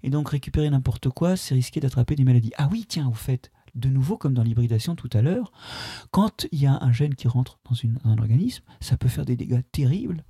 Et 0.03 0.09
donc 0.09 0.29
récupérer 0.29 0.69
n'importe 0.69 1.09
quoi, 1.09 1.35
c'est 1.35 1.53
risquer 1.53 1.81
d'attraper 1.81 2.15
des 2.15 2.23
maladies. 2.23 2.53
Ah 2.57 2.69
oui, 2.71 2.85
tiens, 2.87 3.07
au 3.09 3.13
fait, 3.13 3.51
de 3.75 3.89
nouveau, 3.89 4.15
comme 4.17 4.33
dans 4.33 4.43
l'hybridation 4.43 4.95
tout 4.95 5.09
à 5.11 5.21
l'heure, 5.21 5.51
quand 6.11 6.47
il 6.53 6.59
y 6.61 6.65
a 6.65 6.79
un 6.81 6.91
gène 6.93 7.13
qui 7.15 7.27
rentre 7.27 7.59
dans, 7.69 7.75
une- 7.75 7.99
dans 8.05 8.11
un 8.11 8.17
organisme, 8.17 8.63
ça 8.79 8.95
peut 8.95 9.09
faire 9.09 9.25
des 9.25 9.35
dégâts 9.35 9.61
terribles 9.73 10.23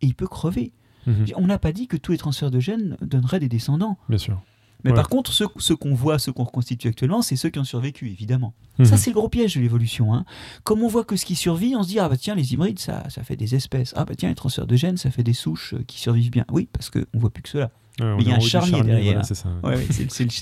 et 0.00 0.06
il 0.06 0.14
peut 0.14 0.26
crever. 0.26 0.72
Mhm. 1.06 1.26
On 1.36 1.46
n'a 1.46 1.58
pas 1.58 1.72
dit 1.72 1.86
que 1.86 1.96
tous 1.96 2.12
les 2.12 2.18
transferts 2.18 2.50
de 2.50 2.60
gènes 2.60 2.96
donneraient 3.02 3.40
des 3.40 3.48
descendants. 3.48 3.98
Bien 4.08 4.18
sûr. 4.18 4.40
Mais 4.84 4.90
Ouais. 4.90 4.96
par 4.96 5.08
contre, 5.08 5.32
ceux, 5.32 5.46
ceux 5.56 5.76
qu'on 5.76 5.94
voit, 5.94 6.18
ceux 6.18 6.30
qu'on 6.32 6.44
reconstitue 6.44 6.88
actuellement, 6.88 7.22
c'est 7.22 7.36
ceux 7.36 7.48
qui 7.48 7.58
ont 7.58 7.64
survécu, 7.64 8.10
évidemment. 8.10 8.52
Mhm. 8.78 8.84
Ça, 8.84 8.98
c'est 8.98 9.08
le 9.10 9.14
gros 9.14 9.30
piège 9.30 9.54
de 9.56 9.60
l'évolution. 9.62 10.12
Hein. 10.12 10.26
Comme 10.62 10.82
on 10.82 10.88
voit 10.88 11.04
que 11.04 11.16
ce 11.16 11.24
qui 11.24 11.36
survit, 11.36 11.74
on 11.74 11.82
se 11.82 11.88
dit 11.88 11.98
ah 11.98 12.08
bah 12.10 12.18
tiens 12.18 12.34
les 12.34 12.52
hybrides 12.52 12.78
ça, 12.78 13.02
ça 13.08 13.22
fait 13.22 13.36
des 13.36 13.54
espèces. 13.54 13.94
Ah 13.96 14.04
bah 14.04 14.14
tiens 14.14 14.28
les 14.28 14.34
transferts 14.34 14.66
de 14.66 14.76
gènes 14.76 14.98
ça 14.98 15.10
fait 15.10 15.22
des 15.22 15.32
souches 15.32 15.72
euh, 15.72 15.82
qui 15.86 15.98
survivent 16.00 16.30
bien. 16.30 16.44
Oui 16.52 16.68
parce 16.70 16.90
qu'on 16.90 17.04
voit 17.14 17.30
plus 17.30 17.42
que 17.42 17.48
cela. 17.48 17.70
Ouais, 18.00 18.14
Mais 18.16 18.22
il 18.24 18.28
y 18.28 18.32
a 18.32 18.34
un 18.34 18.38
du 18.38 18.46
charnier 18.46 18.82
derrière. 18.82 19.12
voilà, 19.12 19.22
c'est 19.22 19.34
ça. 19.34 19.48
Ouais, 19.62 19.86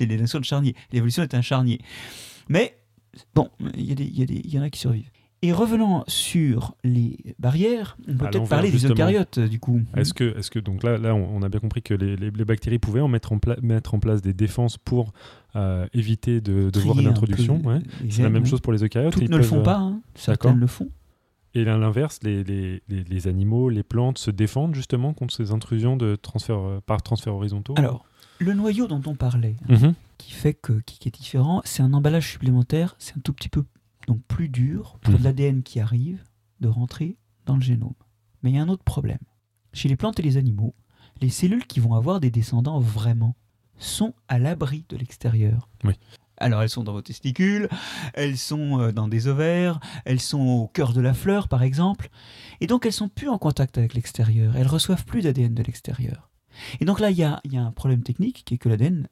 les 0.06 0.16
notions 0.16 0.40
de 0.40 0.44
charnier. 0.44 0.74
L'évolution 0.90 1.22
est 1.22 1.34
un 1.34 1.42
charnier. 1.42 1.80
Mais 2.48 2.78
bon, 3.36 3.48
il 3.76 4.00
y, 4.00 4.48
y 4.54 4.58
en 4.58 4.62
a 4.62 4.70
qui 4.70 4.80
survivent. 4.80 5.10
Et 5.44 5.52
revenant 5.52 6.04
sur 6.06 6.76
les 6.84 7.16
barrières, 7.40 7.96
on 8.06 8.12
peut 8.16 8.28
peut-être 8.30 8.48
parler 8.48 8.70
des 8.70 8.86
eucaryotes 8.86 9.38
euh, 9.38 9.48
du 9.48 9.58
coup. 9.58 9.80
Est-ce 9.96 10.14
que, 10.14 10.38
est-ce 10.38 10.50
que 10.52 10.60
donc 10.60 10.84
là, 10.84 10.98
là, 10.98 11.14
on 11.16 11.42
a 11.42 11.48
bien 11.48 11.58
compris 11.58 11.82
que 11.82 11.94
les, 11.94 12.14
les- 12.16 12.30
les 12.30 12.44
bactéries 12.44 12.78
pouvaient 12.78 13.00
en 13.00 13.08
mettre 13.08 13.32
en, 13.32 13.40
mettre 13.60 13.94
en 13.94 13.98
place 13.98 14.22
des 14.22 14.32
défenses 14.34 14.78
pour 14.78 15.12
euh, 15.56 15.86
éviter 15.94 16.40
de, 16.40 16.70
de 16.70 16.80
voir 16.80 16.98
une 17.00 17.08
un 17.08 17.10
introduction. 17.10 17.60
ouais. 17.66 17.80
C'est 18.08 18.22
la 18.22 18.30
même 18.30 18.46
chose 18.46 18.60
pour 18.60 18.72
les 18.72 18.84
eucaryotes. 18.84 19.14
Toutes 19.14 19.24
ils 19.24 19.30
ne 19.30 19.36
le 19.36 19.42
font 19.42 19.58
euh, 19.60 19.64
pas, 19.64 19.78
hein. 19.78 20.00
certaines 20.14 20.58
le 20.58 20.66
font. 20.68 20.88
Et 21.54 21.66
à 21.68 21.76
l'inverse, 21.76 22.20
les, 22.22 22.44
les, 22.44 22.80
les, 22.88 23.02
les 23.04 23.28
animaux, 23.28 23.68
les 23.68 23.82
plantes 23.82 24.18
se 24.18 24.30
défendent 24.30 24.74
justement 24.76 25.12
contre 25.12 25.34
ces 25.34 25.50
intrusions 25.50 25.96
de 25.96 26.14
transfert, 26.16 26.58
euh, 26.58 26.80
par 26.86 27.02
transfert 27.02 27.34
horizontaux? 27.34 27.74
Alors, 27.76 28.06
le 28.38 28.54
noyau 28.54 28.86
dont 28.86 29.02
on 29.06 29.14
parlait, 29.16 29.56
Mhm. 29.68 29.94
qui 30.18 30.32
fait 30.32 30.54
que 30.54 30.72
qui, 30.86 30.98
qui 31.00 31.08
est 31.08 31.14
différent, 31.14 31.60
c'est 31.64 31.82
un 31.82 31.92
emballage 31.92 32.30
supplémentaire, 32.30 32.94
c'est 32.98 33.16
un 33.18 33.20
tout 33.20 33.32
petit 33.32 33.48
peu 33.50 33.64
donc 34.06 34.22
plus 34.26 34.48
dur 34.48 34.98
pour 35.00 35.12
Mhm. 35.14 35.18
de 35.18 35.24
l'ADN 35.24 35.62
qui 35.62 35.80
arrive 35.80 36.22
de 36.60 36.68
rentrer 36.68 37.16
dans 37.46 37.56
le 37.56 37.62
génome. 37.62 37.94
Mais 38.42 38.50
il 38.50 38.56
y 38.56 38.58
a 38.58 38.62
un 38.62 38.68
autre 38.68 38.84
problème. 38.84 39.18
Chez 39.72 39.88
les 39.88 39.96
plantes 39.96 40.18
et 40.18 40.22
les 40.22 40.36
animaux, 40.36 40.74
les 41.20 41.30
cellules 41.30 41.66
qui 41.66 41.80
vont 41.80 41.94
avoir 41.94 42.20
des 42.20 42.30
descendants 42.30 42.80
vraiment 42.80 43.36
sont 43.78 44.14
à 44.28 44.38
l'abri 44.38 44.84
de 44.88 44.96
l'extérieur. 44.96 45.68
Oui. 45.84 45.94
Alors 46.38 46.62
elles 46.62 46.68
sont 46.68 46.82
dans 46.82 46.92
vos 46.92 47.02
testicules, 47.02 47.68
elles 48.14 48.36
sont 48.38 48.80
euh, 48.80 48.92
dans 48.92 49.06
des 49.06 49.28
ovaires, 49.28 49.78
elles 50.04 50.20
sont 50.20 50.40
au 50.40 50.66
cœur 50.68 50.92
de 50.92 51.00
la 51.00 51.14
fleur 51.14 51.46
par 51.48 51.62
exemple, 51.62 52.08
et 52.60 52.66
donc 52.66 52.84
elles 52.86 52.92
sont 52.92 53.08
plus 53.08 53.28
en 53.28 53.38
contact 53.38 53.78
avec 53.78 53.94
l'extérieur, 53.94 54.56
elles 54.56 54.66
reçoivent 54.66 55.04
plus 55.04 55.22
d'ADN 55.22 55.54
de 55.54 55.62
l'extérieur. 55.62 56.30
Et 56.80 56.84
donc 56.84 56.98
là 57.00 57.10
il 57.10 57.16
y 57.16 57.22
a, 57.22 57.40
il 57.44 57.52
y 57.52 57.56
a 57.58 57.62
un 57.62 57.70
problème 57.70 58.02
technique 58.02 58.42
qui 58.44 58.54
est 58.54 58.58
que 58.58 58.68
l'ADN 58.68 59.06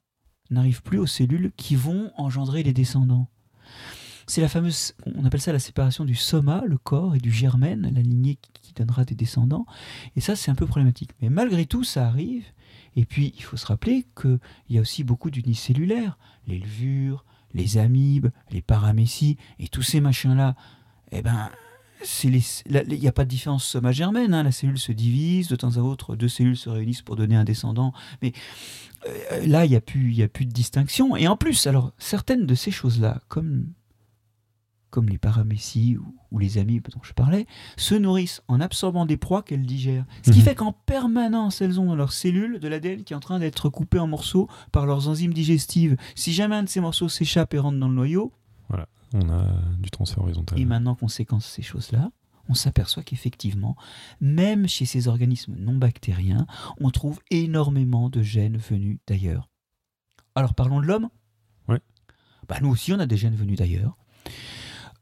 n'arrive 0.51 0.82
plus 0.82 0.99
aux 0.99 1.07
cellules 1.07 1.53
qui 1.57 1.76
vont 1.76 2.11
engendrer 2.16 2.62
les 2.64 2.72
descendants. 2.72 3.28
C'est 4.31 4.41
la 4.41 4.49
fameuse, 4.49 4.95
on 5.16 5.24
appelle 5.24 5.41
ça 5.41 5.53
la 5.53 5.59
séparation 5.59 6.05
du 6.05 6.14
soma, 6.14 6.62
le 6.64 6.78
corps, 6.78 7.16
et 7.16 7.18
du 7.18 7.33
germen, 7.33 7.91
la 7.93 8.01
lignée 8.01 8.39
qui, 8.62 8.72
donnera 8.76 9.05
des 9.05 9.16
descendants. 9.16 9.66
Et 10.14 10.20
ça, 10.20 10.37
c'est 10.37 10.53
un 10.53 10.55
peu 10.55 10.64
problématique. 10.66 11.11
Mais 11.20 11.28
malgré 11.31 11.66
tout, 11.66 11.83
ça 11.83 12.07
arrive. 12.07 12.45
Et 12.95 13.05
puis, 13.05 13.35
il 13.37 13.43
faut 13.43 13.57
se 13.57 13.66
rappeler 13.66 14.07
qu'il 14.14 14.39
y 14.68 14.78
a 14.78 14.81
aussi 14.81 15.03
beaucoup 15.03 15.33
d'unicellulaires. 15.33 16.16
Les 16.47 16.61
levures, 16.61 17.24
les 17.55 17.76
amibes, 17.76 18.28
les 18.53 18.62
paramécies, 18.62 19.37
et 19.59 19.66
tous 19.66 19.83
ces 19.83 20.01
machins-là, 20.01 20.55
eh 21.11 21.22
ben, 21.22 21.51
il 22.22 23.01
n'y 23.01 23.09
a 23.09 23.12
pas 23.12 23.24
de 23.24 23.28
différence 23.31 23.64
soma-germaine. 23.64 24.33
hein. 24.33 24.45
La 24.45 24.53
cellule 24.53 24.78
se 24.78 24.93
divise, 24.93 25.49
de 25.49 25.57
temps 25.57 25.76
à 25.76 25.81
autre, 25.81 26.14
deux 26.14 26.28
cellules 26.28 26.57
se 26.57 26.70
réunissent 26.70 27.03
pour 27.03 27.16
donner 27.16 27.35
un 27.35 27.45
descendant. 27.45 27.93
Mais 28.22 28.33
euh, 29.09 29.45
là, 29.47 29.64
il 29.66 29.70
n'y 29.70 29.76
a, 29.76 29.81
plus- 29.81 30.22
a 30.22 30.28
plus 30.28 30.47
de 30.47 30.53
distinction. 30.53 31.16
Et 31.16 31.26
en 31.26 31.37
plus, 31.37 31.66
alors, 31.66 31.93
certaines 31.99 32.47
de 32.47 32.55
ces 32.55 32.70
choses-là, 32.70 33.20
comme, 33.26 33.66
comme 34.91 35.09
les 35.09 35.18
paramécies 35.18 35.97
ou, 35.97 36.14
ou 36.30 36.38
les 36.38 36.59
amibes 36.59 36.88
dont 36.93 37.01
je 37.03 37.12
parlais, 37.12 37.47
se 37.76 37.95
nourrissent 37.95 38.43
en 38.49 38.61
absorbant 38.61 39.07
des 39.07 39.16
proies 39.16 39.43
qu'elles 39.43 39.64
digèrent. 39.66 40.05
Ce 40.24 40.30
qui 40.32 40.38
Mhm. 40.41 40.45
fait 40.45 40.55
qu'en 40.57 40.72
permanence, 40.72 41.61
elles 41.61 41.78
ont 41.80 41.86
dans 41.86 41.95
leurs 41.97 42.12
cellules 42.12 42.59
de 42.61 42.68
l'ADN 42.68 43.05
qui 43.05 43.12
est 43.12 43.16
en 43.16 43.20
train 43.20 43.38
d'être 43.38 43.68
coupé 43.68 43.99
en 43.99 44.07
morceaux 44.07 44.49
par 44.72 44.86
leurs 44.86 45.09
enzymes 45.09 45.32
digestives. 45.34 45.97
Si 46.14 46.32
jamais 46.32 46.57
un 46.57 46.64
de 46.64 46.68
ces 46.68 46.80
morceaux 46.80 47.09
s'échappe 47.09 47.55
et 47.55 47.59
rentre 47.59 47.78
dans 47.78 47.88
le 47.88 47.95
noyau, 47.95 48.32
On 49.12 49.28
a 49.28 49.45
du 49.80 49.91
transfert 49.91 50.22
horizontal. 50.22 50.57
et 50.59 50.64
maintenant 50.64 50.95
qu'on 50.95 51.09
séquence 51.09 51.45
ces 51.45 51.62
choses-là, 51.62 52.12
on 52.49 52.55
s'aperçoit 52.55 53.03
qu'effectivement, 53.03 53.74
même 54.20 54.68
chez 54.68 54.84
ces 54.84 55.09
organismes 55.09 55.57
non 55.59 55.74
bactériens, 55.76 56.47
on 56.80 56.91
trouve 56.91 57.18
énormément 57.32 58.09
de 58.09 58.22
gènes 58.22 58.57
venus 58.57 58.99
d'ailleurs. 59.09 59.49
Alors 60.36 60.55
parlons 60.55 60.80
de 60.80 60.86
l'homme. 60.86 61.09
Ouais. 61.68 61.80
Bah, 62.49 62.59
nous 62.62 62.70
aussi, 62.70 62.93
on 62.93 63.01
a 63.01 63.07
des 63.07 63.16
gènes 63.16 63.34
venus 63.34 63.59
d'ailleurs. 63.59 63.97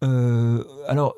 Euh, 0.04 0.64
alors, 0.86 1.14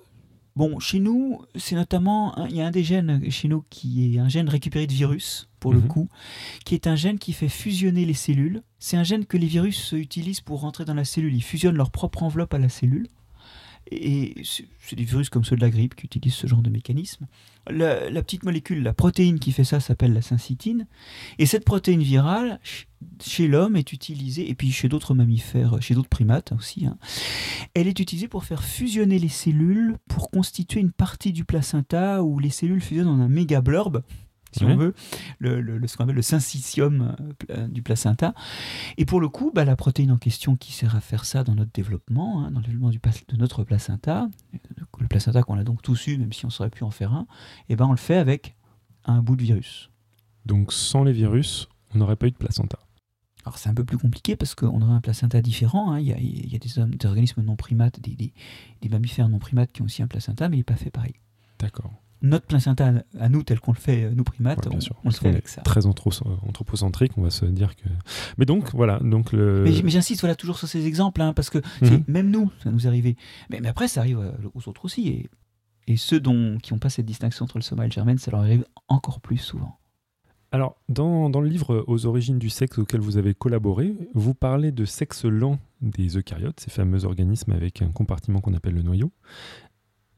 bon, 0.56 0.78
chez 0.78 1.00
nous, 1.00 1.40
c'est 1.56 1.74
notamment, 1.74 2.34
il 2.48 2.56
y 2.56 2.60
a 2.62 2.66
un 2.66 2.70
des 2.70 2.84
gènes 2.84 3.30
chez 3.30 3.48
nous 3.48 3.64
qui 3.70 4.16
est 4.16 4.18
un 4.18 4.28
gène 4.28 4.48
récupéré 4.48 4.86
de 4.86 4.92
virus, 4.92 5.48
pour 5.60 5.72
le 5.74 5.80
Mhm. 5.80 5.88
coup, 5.88 6.08
qui 6.64 6.74
est 6.74 6.86
un 6.86 6.96
gène 6.96 7.18
qui 7.18 7.32
fait 7.34 7.48
fusionner 7.50 8.04
les 8.06 8.14
cellules. 8.14 8.62
C'est 8.78 8.96
un 8.96 9.02
gène 9.04 9.26
que 9.26 9.36
les 9.36 9.46
virus 9.46 9.92
utilisent 9.92 10.40
pour 10.40 10.60
rentrer 10.60 10.84
dans 10.86 10.94
la 10.94 11.04
cellule. 11.04 11.34
Ils 11.34 11.42
fusionnent 11.42 11.76
leur 11.76 11.90
propre 11.90 12.22
enveloppe 12.22 12.54
à 12.54 12.58
la 12.58 12.70
cellule. 12.70 13.08
Et 13.90 14.34
c'est 14.44 14.96
des 14.96 15.04
virus 15.04 15.30
comme 15.30 15.44
ceux 15.44 15.56
de 15.56 15.60
la 15.60 15.70
grippe 15.70 15.94
qui 15.96 16.06
utilisent 16.06 16.34
ce 16.34 16.46
genre 16.46 16.62
de 16.62 16.70
mécanisme. 16.70 17.26
La, 17.68 18.22
petite 18.22 18.44
molécule, 18.44 18.82
la 18.82 18.92
protéine 18.92 19.38
qui 19.38 19.52
fait 19.52 19.64
ça 19.64 19.80
s'appelle 19.80 20.12
la 20.12 20.22
syncytine. 20.22 20.86
Et 21.38 21.46
cette 21.46 21.64
protéine 21.64 22.02
virale, 22.02 22.60
ch- 22.62 22.88
chez 23.22 23.48
l'homme, 23.48 23.76
est 23.76 23.92
utilisée, 23.92 24.48
et 24.48 24.54
puis 24.54 24.70
chez 24.72 24.88
d'autres 24.88 25.14
mammifères, 25.14 25.80
chez 25.80 25.94
d'autres 25.94 26.08
primates 26.08 26.52
aussi, 26.52 26.86
hein, 26.86 26.96
elle 27.74 27.86
est 27.88 27.98
utilisée 28.00 28.28
pour 28.28 28.44
faire 28.44 28.62
fusionner 28.62 29.18
les 29.18 29.28
cellules, 29.28 29.96
pour 30.08 30.30
constituer 30.30 30.80
une 30.80 30.92
partie 30.92 31.32
du 31.32 31.44
placenta 31.44 32.22
où 32.22 32.38
les 32.38 32.50
cellules 32.50 32.80
fusionnent 32.80 33.08
en 33.08 33.20
un 33.20 33.28
méga 33.28 33.60
blurb, 33.60 34.02
si 34.52 34.64
on 34.64 34.76
veut, 34.76 34.94
le, 35.38 35.60
le- 35.60 35.78
le- 35.78 35.86
ce 35.86 35.96
qu'on 35.96 36.04
appelle 36.04 36.16
le 36.16 36.22
syncytium 36.22 37.16
euh, 37.50 37.68
du 37.68 37.82
placenta. 37.82 38.34
Et 38.98 39.04
pour 39.06 39.20
le 39.20 39.28
coup, 39.28 39.52
bah, 39.54 39.64
la 39.64 39.76
protéine 39.76 40.10
en 40.12 40.18
question 40.18 40.56
qui 40.56 40.72
sert 40.72 40.96
à 40.96 41.00
faire 41.00 41.24
ça 41.24 41.44
dans 41.44 41.54
notre 41.54 41.72
développement, 41.72 42.44
hein, 42.44 42.50
dans 42.50 42.60
le 42.60 42.64
développement 42.66 42.90
du, 42.90 42.98
de 43.28 43.36
notre 43.36 43.64
placenta, 43.64 44.28
le 44.98 45.08
placenta 45.08 45.42
qu'on 45.42 45.58
a 45.58 45.64
donc 45.64 45.82
tous 45.82 46.06
eu, 46.08 46.18
même 46.18 46.32
si 46.32 46.44
on 46.46 46.50
saurait 46.50 46.70
pu 46.70 46.84
en 46.84 46.90
faire 46.90 47.12
un, 47.14 47.26
et 47.68 47.76
ben 47.76 47.86
on 47.86 47.92
le 47.92 47.96
fait 47.96 48.16
avec 48.16 48.56
un 49.04 49.22
bout 49.22 49.36
de 49.36 49.42
virus. 49.42 49.90
Donc 50.46 50.72
sans 50.72 51.04
les 51.04 51.12
virus, 51.12 51.68
on 51.94 51.98
n'aurait 51.98 52.16
pas 52.16 52.26
eu 52.26 52.30
de 52.30 52.36
placenta. 52.36 52.78
Alors 53.46 53.56
c'est 53.56 53.70
un 53.70 53.74
peu 53.74 53.84
plus 53.84 53.96
compliqué 53.96 54.36
parce 54.36 54.54
qu'on 54.54 54.82
aurait 54.82 54.92
un 54.92 55.00
placenta 55.00 55.40
différent. 55.40 55.92
hein. 55.92 55.98
Il, 56.00 56.06
y 56.06 56.12
a, 56.12 56.18
il 56.18 56.52
y 56.52 56.56
a 56.56 56.58
des 56.58 57.06
organismes 57.06 57.42
non 57.42 57.56
primates, 57.56 57.98
des, 58.00 58.14
des- 58.14 58.34
des 58.82 58.88
mammifères 58.90 59.28
non 59.30 59.38
primates 59.38 59.72
qui 59.72 59.80
ont 59.80 59.86
aussi 59.86 60.02
un 60.02 60.06
placenta, 60.08 60.48
mais 60.50 60.56
il 60.56 60.60
n'est 60.60 60.64
pas 60.64 60.76
fait 60.76 60.90
pareil. 60.90 61.14
D'accord. 61.58 61.92
Notre 62.22 62.46
placenta 62.46 62.88
à- 63.18 63.24
à 63.24 63.28
nous, 63.28 63.42
tel 63.42 63.60
qu'on 63.60 63.72
le 63.72 63.78
fait, 63.78 64.04
euh, 64.04 64.10
nous 64.14 64.24
primates, 64.24 64.66
Ouais, 64.66 64.74
on, 64.76 64.80
sûr. 64.80 64.94
on 65.04 65.08
le 65.08 65.14
fait 65.14 65.28
avec 65.28 65.48
ça. 65.48 65.62
Très 65.62 65.86
anthro- 65.86 66.12
anthropocentrique, 66.46 67.12
on 67.16 67.22
va 67.22 67.30
se 67.30 67.46
dire 67.46 67.76
que. 67.76 67.88
Mais 68.36 68.44
donc 68.44 68.74
voilà, 68.74 68.98
donc 69.00 69.32
le. 69.32 69.62
Mais, 69.64 69.72
j'insiste 69.90 70.20
voilà, 70.20 70.34
toujours 70.34 70.58
sur 70.58 70.68
ces 70.68 70.86
exemples, 70.86 71.22
hein, 71.22 71.32
parce 71.32 71.48
que 71.50 71.58
Mhm. 71.82 72.04
même 72.08 72.30
nous, 72.30 72.50
ça 72.62 72.70
nous 72.70 72.84
est 72.84 72.88
arrivé. 72.88 73.16
Mais, 73.48 73.60
mais 73.60 73.68
après, 73.68 73.88
ça 73.88 74.00
arrive 74.00 74.18
euh, 74.18 74.32
aux 74.54 74.68
autres 74.68 74.84
aussi. 74.84 75.08
Et, 75.08 75.30
et 75.86 75.96
ceux 75.96 76.20
dont, 76.20 76.58
qui 76.62 76.72
n'ont 76.74 76.78
pas 76.78 76.90
cette 76.90 77.06
distinction 77.06 77.44
entre 77.44 77.56
le 77.58 77.62
soma 77.62 77.84
et 77.84 77.88
le 77.88 77.92
germaine, 77.92 78.18
ça 78.18 78.30
leur 78.30 78.40
arrive 78.40 78.64
encore 78.88 79.20
plus 79.20 79.38
souvent. 79.38 79.76
Alors, 80.52 80.76
dans, 80.88 81.30
dans 81.30 81.40
le 81.40 81.48
livre 81.48 81.84
Aux 81.86 82.06
origines 82.06 82.38
du 82.40 82.50
sexe 82.50 82.76
auquel 82.78 83.00
vous 83.00 83.16
avez 83.16 83.34
collaboré, 83.34 83.94
vous 84.14 84.34
parlez 84.34 84.72
de 84.72 84.84
sexe 84.84 85.24
lent 85.24 85.58
des 85.80 86.16
eucaryotes, 86.18 86.58
ces 86.58 86.70
fameux 86.72 87.04
organismes 87.04 87.52
avec 87.52 87.82
un 87.82 87.90
compartiment 87.92 88.40
qu'on 88.40 88.52
appelle 88.54 88.74
le 88.74 88.82
noyau. 88.82 89.12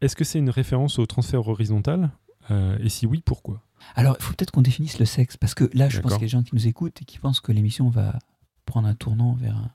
Est-ce 0.02 0.16
que 0.16 0.24
c'est 0.24 0.38
une 0.38 0.50
référence 0.50 0.98
au 0.98 1.06
transfert 1.06 1.48
horizontal? 1.48 2.10
Euh, 2.50 2.76
Et 2.82 2.88
si 2.88 3.06
oui, 3.06 3.22
pourquoi? 3.24 3.62
Alors, 3.94 4.16
il 4.18 4.22
faut 4.22 4.34
peut-être 4.34 4.50
qu'on 4.50 4.60
définisse 4.62 4.98
le 4.98 5.04
sexe, 5.06 5.36
parce 5.36 5.54
que 5.54 5.70
là, 5.74 5.88
je 5.88 6.00
pense 6.00 6.12
qu'il 6.12 6.20
y 6.20 6.24
a 6.24 6.26
des 6.26 6.28
gens 6.28 6.42
qui 6.42 6.54
nous 6.54 6.66
écoutent 6.68 7.00
et 7.02 7.04
qui 7.04 7.18
pensent 7.18 7.40
que 7.40 7.52
l'émission 7.52 7.88
va 7.88 8.18
prendre 8.66 8.86
un 8.88 8.94
tournant 8.94 9.36
vers 9.40 9.56
un, 9.56 9.70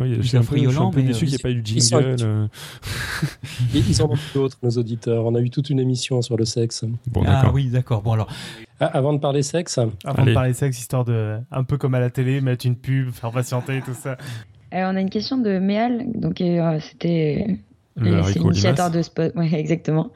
Oui, 0.00 0.14
Plus 0.14 0.22
je 0.22 0.28
suis 0.28 0.36
un 0.36 0.40
peu, 0.42 0.56
je 0.56 0.68
suis 0.68 0.78
un 0.78 0.90
peu 0.90 1.00
mais, 1.02 1.06
déçu 1.08 1.24
euh, 1.24 1.28
qu'il 1.28 1.28
n'y 1.28 1.34
ait 1.34 1.38
pas 1.38 1.50
eu 1.50 1.62
de 1.62 1.68
ils 1.70 1.82
sont 1.82 2.00
jingle. 2.00 2.16
euh. 2.22 2.46
Ils 3.74 3.88
ils 3.90 4.02
en 4.02 4.10
ont 4.10 4.14
d'autres, 4.34 4.58
nos 4.62 4.70
auditeurs. 4.70 5.24
On 5.26 5.34
a 5.34 5.40
eu 5.40 5.50
toute 5.50 5.70
une 5.70 5.78
émission 5.80 6.20
sur 6.22 6.36
le 6.36 6.44
sexe. 6.44 6.84
Bon, 7.08 7.22
ah 7.26 7.50
oui, 7.52 7.68
d'accord. 7.68 8.02
Bon 8.02 8.12
alors, 8.12 8.28
Ah, 8.80 8.86
avant 8.86 9.12
de 9.12 9.18
parler 9.18 9.42
sexe, 9.42 9.78
Avant 9.78 9.92
Allez. 10.04 10.30
de 10.30 10.34
parler 10.34 10.52
sexe, 10.54 10.78
histoire 10.78 11.04
de, 11.04 11.38
un 11.50 11.64
peu 11.64 11.76
comme 11.78 11.94
à 11.94 12.00
la 12.00 12.10
télé, 12.10 12.40
mettre 12.40 12.66
une 12.66 12.76
pub, 12.76 13.10
faire 13.12 13.30
patienter, 13.30 13.80
tout 13.84 13.94
ça. 13.94 14.16
Euh, 14.74 14.90
on 14.90 14.96
a 14.96 15.00
une 15.00 15.10
question 15.10 15.38
de 15.38 15.58
Méal, 15.58 16.06
donc 16.14 16.40
euh, 16.40 16.80
c'était 16.80 17.60
Le 17.96 18.10
l'initiateur 18.50 18.90
de 18.90 19.02
spot, 19.02 19.32
ouais, 19.36 19.52
exactement, 19.54 20.10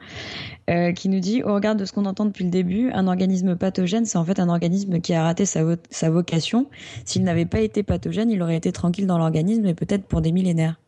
Euh, 0.69 0.91
qui 0.91 1.09
nous 1.09 1.19
dit 1.19 1.41
au 1.43 1.53
regard 1.55 1.75
de 1.75 1.83
ce 1.85 1.91
qu'on 1.93 2.05
entend 2.05 2.25
depuis 2.25 2.43
le 2.43 2.51
début, 2.51 2.91
un 2.91 3.07
organisme 3.07 3.55
pathogène, 3.55 4.05
c'est 4.05 4.17
en 4.19 4.25
fait 4.25 4.39
un 4.39 4.49
organisme 4.49 4.99
qui 5.01 5.13
a 5.15 5.23
raté 5.23 5.45
sa, 5.45 5.63
vo- 5.63 5.81
sa 5.89 6.09
vocation. 6.11 6.69
S'il 7.05 7.23
n'avait 7.23 7.45
pas 7.47 7.61
été 7.61 7.81
pathogène, 7.81 8.29
il 8.29 8.41
aurait 8.43 8.57
été 8.57 8.71
tranquille 8.71 9.07
dans 9.07 9.17
l'organisme 9.17 9.65
et 9.65 9.73
peut-être 9.73 10.05
pour 10.05 10.21
des 10.21 10.31
millénaires. 10.31 10.79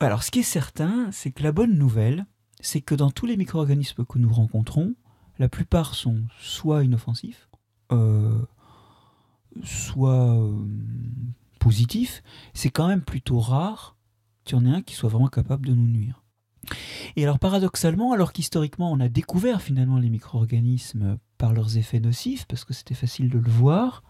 alors 0.00 0.22
ce 0.22 0.30
qui 0.30 0.40
est 0.40 0.42
certain, 0.42 1.08
c'est 1.10 1.32
que 1.32 1.42
la 1.42 1.50
bonne 1.50 1.76
nouvelle, 1.76 2.26
c'est 2.60 2.80
que 2.80 2.94
dans 2.94 3.10
tous 3.10 3.26
les 3.26 3.36
micro-organismes 3.36 4.04
que 4.04 4.18
nous 4.18 4.32
rencontrons, 4.32 4.94
la 5.40 5.48
plupart 5.48 5.94
sont 5.96 6.18
soit 6.38 6.84
inoffensifs, 6.84 7.48
euh, 7.90 8.38
soit 9.64 10.30
euh, 10.38 10.52
positifs. 11.58 12.22
C'est 12.52 12.70
quand 12.70 12.88
même 12.88 13.02
plutôt 13.02 13.38
rare 13.40 13.96
qu'il 14.44 14.56
y 14.58 14.60
en 14.60 14.66
ait 14.66 14.76
un 14.76 14.82
qui 14.82 14.94
soit 14.94 15.08
vraiment 15.08 15.28
capable 15.28 15.66
de 15.66 15.74
nous 15.74 15.86
nuire. 15.86 16.22
Et 17.16 17.24
alors 17.24 17.38
paradoxalement, 17.38 18.12
alors 18.12 18.32
qu'historiquement 18.32 18.90
on 18.90 19.00
a 19.00 19.08
découvert 19.08 19.62
finalement 19.62 19.98
les 19.98 20.10
micro-organismes 20.10 21.18
par 21.38 21.52
leurs 21.52 21.76
effets 21.76 22.00
nocifs, 22.00 22.46
parce 22.46 22.64
que 22.64 22.74
c'était 22.74 22.94
facile 22.94 23.28
de 23.28 23.38
le 23.38 23.50
voir, 23.50 24.02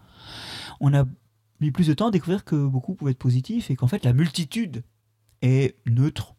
on 0.79 0.93
a 0.93 1.05
mis 1.61 1.71
plus 1.71 1.87
de 1.87 1.93
temps 1.93 2.07
à 2.07 2.11
découvrir 2.11 2.43
que 2.43 2.55
beaucoup 2.55 2.95
pouvaient 2.95 3.11
être 3.11 3.17
positifs 3.17 3.69
et 3.71 3.75
qu'en 3.75 3.87
fait 3.87 4.03
la 4.03 4.13
multitude 4.13 4.83
est 5.41 5.75
neutre 5.85 6.35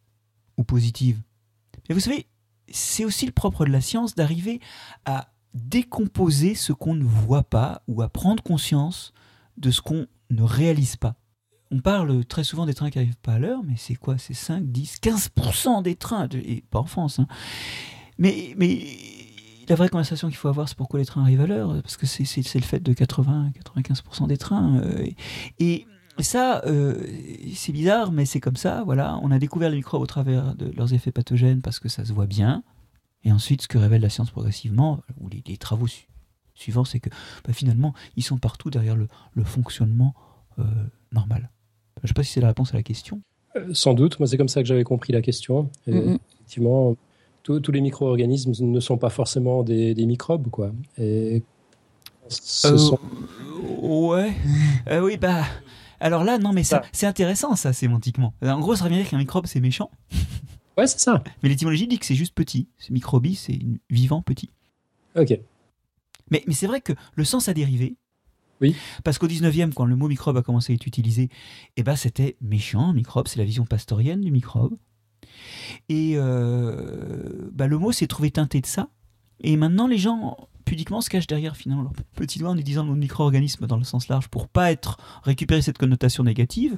ou 0.56 0.64
positive. 0.64 1.22
Mais 1.88 1.94
vous 1.94 2.00
savez, 2.00 2.26
c'est 2.70 3.04
aussi 3.04 3.26
le 3.26 3.32
propre 3.32 3.64
de 3.64 3.70
la 3.70 3.80
science 3.80 4.14
d'arriver 4.14 4.60
à 5.04 5.32
décomposer 5.54 6.54
ce 6.54 6.72
qu'on 6.72 6.94
ne 6.94 7.04
voit 7.04 7.44
pas 7.44 7.82
ou 7.88 8.02
à 8.02 8.08
prendre 8.08 8.42
conscience 8.42 9.12
de 9.56 9.70
ce 9.70 9.80
qu'on 9.80 10.06
ne 10.30 10.42
réalise 10.42 10.96
pas. 10.96 11.14
On 11.70 11.80
parle 11.80 12.24
très 12.24 12.44
souvent 12.44 12.64
des 12.66 12.74
trains 12.74 12.90
qui 12.90 12.98
n'arrivent 12.98 13.16
pas 13.22 13.34
à 13.34 13.38
l'heure, 13.38 13.62
mais 13.64 13.74
c'est 13.76 13.96
quoi? 13.96 14.18
C'est 14.18 14.34
5, 14.34 14.64
10, 14.66 14.98
15% 15.02 15.82
des 15.82 15.96
trains, 15.96 16.28
et 16.32 16.62
pas 16.70 16.78
en 16.78 16.84
France. 16.86 17.18
hein. 17.18 17.26
Mais, 18.18 18.54
mais 18.56 18.84
la 19.68 19.74
vraie 19.74 19.88
conversation 19.88 20.28
qu'il 20.28 20.36
faut 20.36 20.48
avoir, 20.48 20.68
c'est 20.68 20.76
pourquoi 20.76 21.00
les 21.00 21.06
trains 21.06 21.22
arrivent 21.22 21.40
à 21.40 21.46
l'heure, 21.46 21.82
parce 21.82 21.96
que 21.96 22.06
c'est 22.06 22.24
le 22.54 22.60
fait 22.64 22.80
de 22.80 22.92
80-95% 22.94 24.26
des 24.28 24.36
trains. 24.36 24.78
euh, 24.78 25.06
et 25.58 25.86
ça, 26.20 26.62
euh, 26.66 26.94
c'est 27.54 27.72
bizarre, 27.72 28.10
mais 28.12 28.24
c'est 28.26 28.40
comme 28.40 28.56
ça. 28.56 28.84
Voilà, 28.84 29.18
on 29.22 29.30
a 29.30 29.38
découvert 29.38 29.68
les 29.68 29.76
microbes 29.76 30.00
au 30.02 30.06
travers 30.06 30.54
de 30.54 30.70
leurs 30.70 30.94
effets 30.94 31.12
pathogènes 31.12 31.60
parce 31.62 31.78
que 31.80 31.88
ça 31.88 32.04
se 32.04 32.12
voit 32.12 32.26
bien. 32.26 32.62
Et 33.24 33.32
ensuite, 33.32 33.62
ce 33.62 33.68
que 33.68 33.76
révèle 33.76 34.02
la 34.02 34.08
science 34.08 34.30
progressivement, 34.30 35.02
ou 35.20 35.28
les, 35.28 35.56
travaux 35.58 35.88
su- 35.88 36.06
suivants, 36.54 36.84
c'est 36.84 37.00
que 37.00 37.10
bah, 37.44 37.52
finalement, 37.52 37.92
ils 38.14 38.22
sont 38.22 38.38
partout 38.38 38.70
derrière 38.70 38.94
le, 38.96 39.08
le 39.34 39.44
fonctionnement 39.44 40.14
euh, 40.58 40.64
normal. 41.12 41.50
Je 41.98 42.04
ne 42.04 42.08
sais 42.08 42.14
pas 42.14 42.22
si 42.22 42.32
c'est 42.32 42.40
la 42.40 42.48
réponse 42.48 42.72
à 42.74 42.76
la 42.76 42.82
question. 42.82 43.20
euh, 43.56 43.72
sans 43.72 43.94
doute, 43.94 44.18
moi 44.20 44.26
c'est 44.26 44.36
comme 44.36 44.48
ça 44.48 44.60
que 44.62 44.68
j'avais 44.68 44.84
compris 44.84 45.12
la 45.12 45.22
question. 45.22 45.70
Et. 45.86 45.96
Effectivement, 46.36 46.96
tous 47.42 47.60
tous 47.60 47.72
les 47.72 47.80
micro-organismes 47.80 48.52
ne 48.60 48.80
sont 48.80 48.98
pas 48.98 49.10
forcément 49.10 49.62
des, 49.62 49.94
des 49.94 50.06
microbes, 50.06 50.48
quoi. 50.50 50.72
Et 50.98 51.42
ce 52.28 52.68
Euh, 52.68 52.76
sont 52.78 52.98
Ouais. 53.80 54.32
Euh, 54.88 55.00
oui, 55.00 55.16
bah. 55.16 55.44
Alors 55.98 56.22
là, 56.24 56.38
non, 56.38 56.52
mais 56.52 56.62
ça, 56.62 56.82
c'est 56.92 57.06
intéressant, 57.06 57.56
ça, 57.56 57.72
sémantiquement. 57.72 58.34
En 58.42 58.60
gros, 58.60 58.76
ça 58.76 58.84
revient 58.84 58.96
à 58.96 59.00
dire 59.00 59.08
qu'un 59.10 59.18
microbe, 59.18 59.46
c'est 59.46 59.60
méchant. 59.60 59.90
Ouais, 60.78 60.86
c'est 60.86 61.00
ça. 61.00 61.24
Mais 61.42 61.48
l'étymologie 61.48 61.86
dit 61.86 61.98
que 61.98 62.04
c'est 62.04 62.14
juste 62.14 62.34
petit. 62.34 62.68
C'est 62.76 62.90
microbie, 62.90 63.34
c'est 63.34 63.58
vivant 63.88 64.20
petit. 64.20 64.50
Ok. 65.18 65.40
Mais, 66.30 66.44
mais 66.46 66.52
c'est 66.52 66.66
vrai 66.66 66.82
que 66.82 66.92
le 67.14 67.24
sens 67.24 67.48
a 67.48 67.54
dérivé. 67.54 67.96
Oui. 68.60 68.74
Parce 69.04 69.18
qu'au 69.18 69.28
19e, 69.28 69.72
quand 69.72 69.84
le 69.84 69.96
mot 69.96 70.08
microbe 70.08 70.36
a 70.36 70.42
commencé 70.42 70.72
à 70.72 70.74
être 70.74 70.86
utilisé, 70.86 71.28
eh 71.76 71.82
ben, 71.82 71.96
c'était 71.96 72.36
méchant, 72.40 72.92
microbe, 72.92 73.28
c'est 73.28 73.38
la 73.38 73.44
vision 73.44 73.64
pastorienne 73.64 74.20
du 74.20 74.30
microbe. 74.30 74.76
Et 75.88 76.12
euh, 76.16 77.50
bah, 77.52 77.66
le 77.66 77.78
mot 77.78 77.92
s'est 77.92 78.06
trouvé 78.06 78.30
teinté 78.30 78.60
de 78.60 78.66
ça. 78.66 78.88
Et 79.40 79.56
maintenant, 79.56 79.86
les 79.86 79.98
gens, 79.98 80.36
pudiquement, 80.64 81.00
se 81.00 81.10
cachent 81.10 81.26
derrière 81.26 81.56
finalement 81.56 81.82
leur 81.82 81.92
petit 82.14 82.38
doigt 82.38 82.50
en 82.50 82.56
utilisant 82.56 82.84
le 82.84 82.90
mot 82.90 82.96
micro-organisme 82.96 83.66
dans 83.66 83.76
le 83.76 83.84
sens 83.84 84.08
large 84.08 84.28
pour 84.28 84.48
pas 84.48 84.72
être 84.72 84.98
récupérer 85.22 85.62
cette 85.62 85.78
connotation 85.78 86.24
négative. 86.24 86.76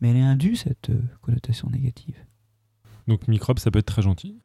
Mais 0.00 0.10
elle 0.10 0.16
est 0.16 0.22
indue, 0.22 0.56
cette 0.56 0.90
euh, 0.90 1.00
connotation 1.22 1.70
négative. 1.70 2.16
Donc 3.08 3.26
microbe, 3.26 3.58
ça 3.58 3.70
peut 3.70 3.78
être 3.78 3.86
très 3.86 4.02
gentil. 4.02 4.38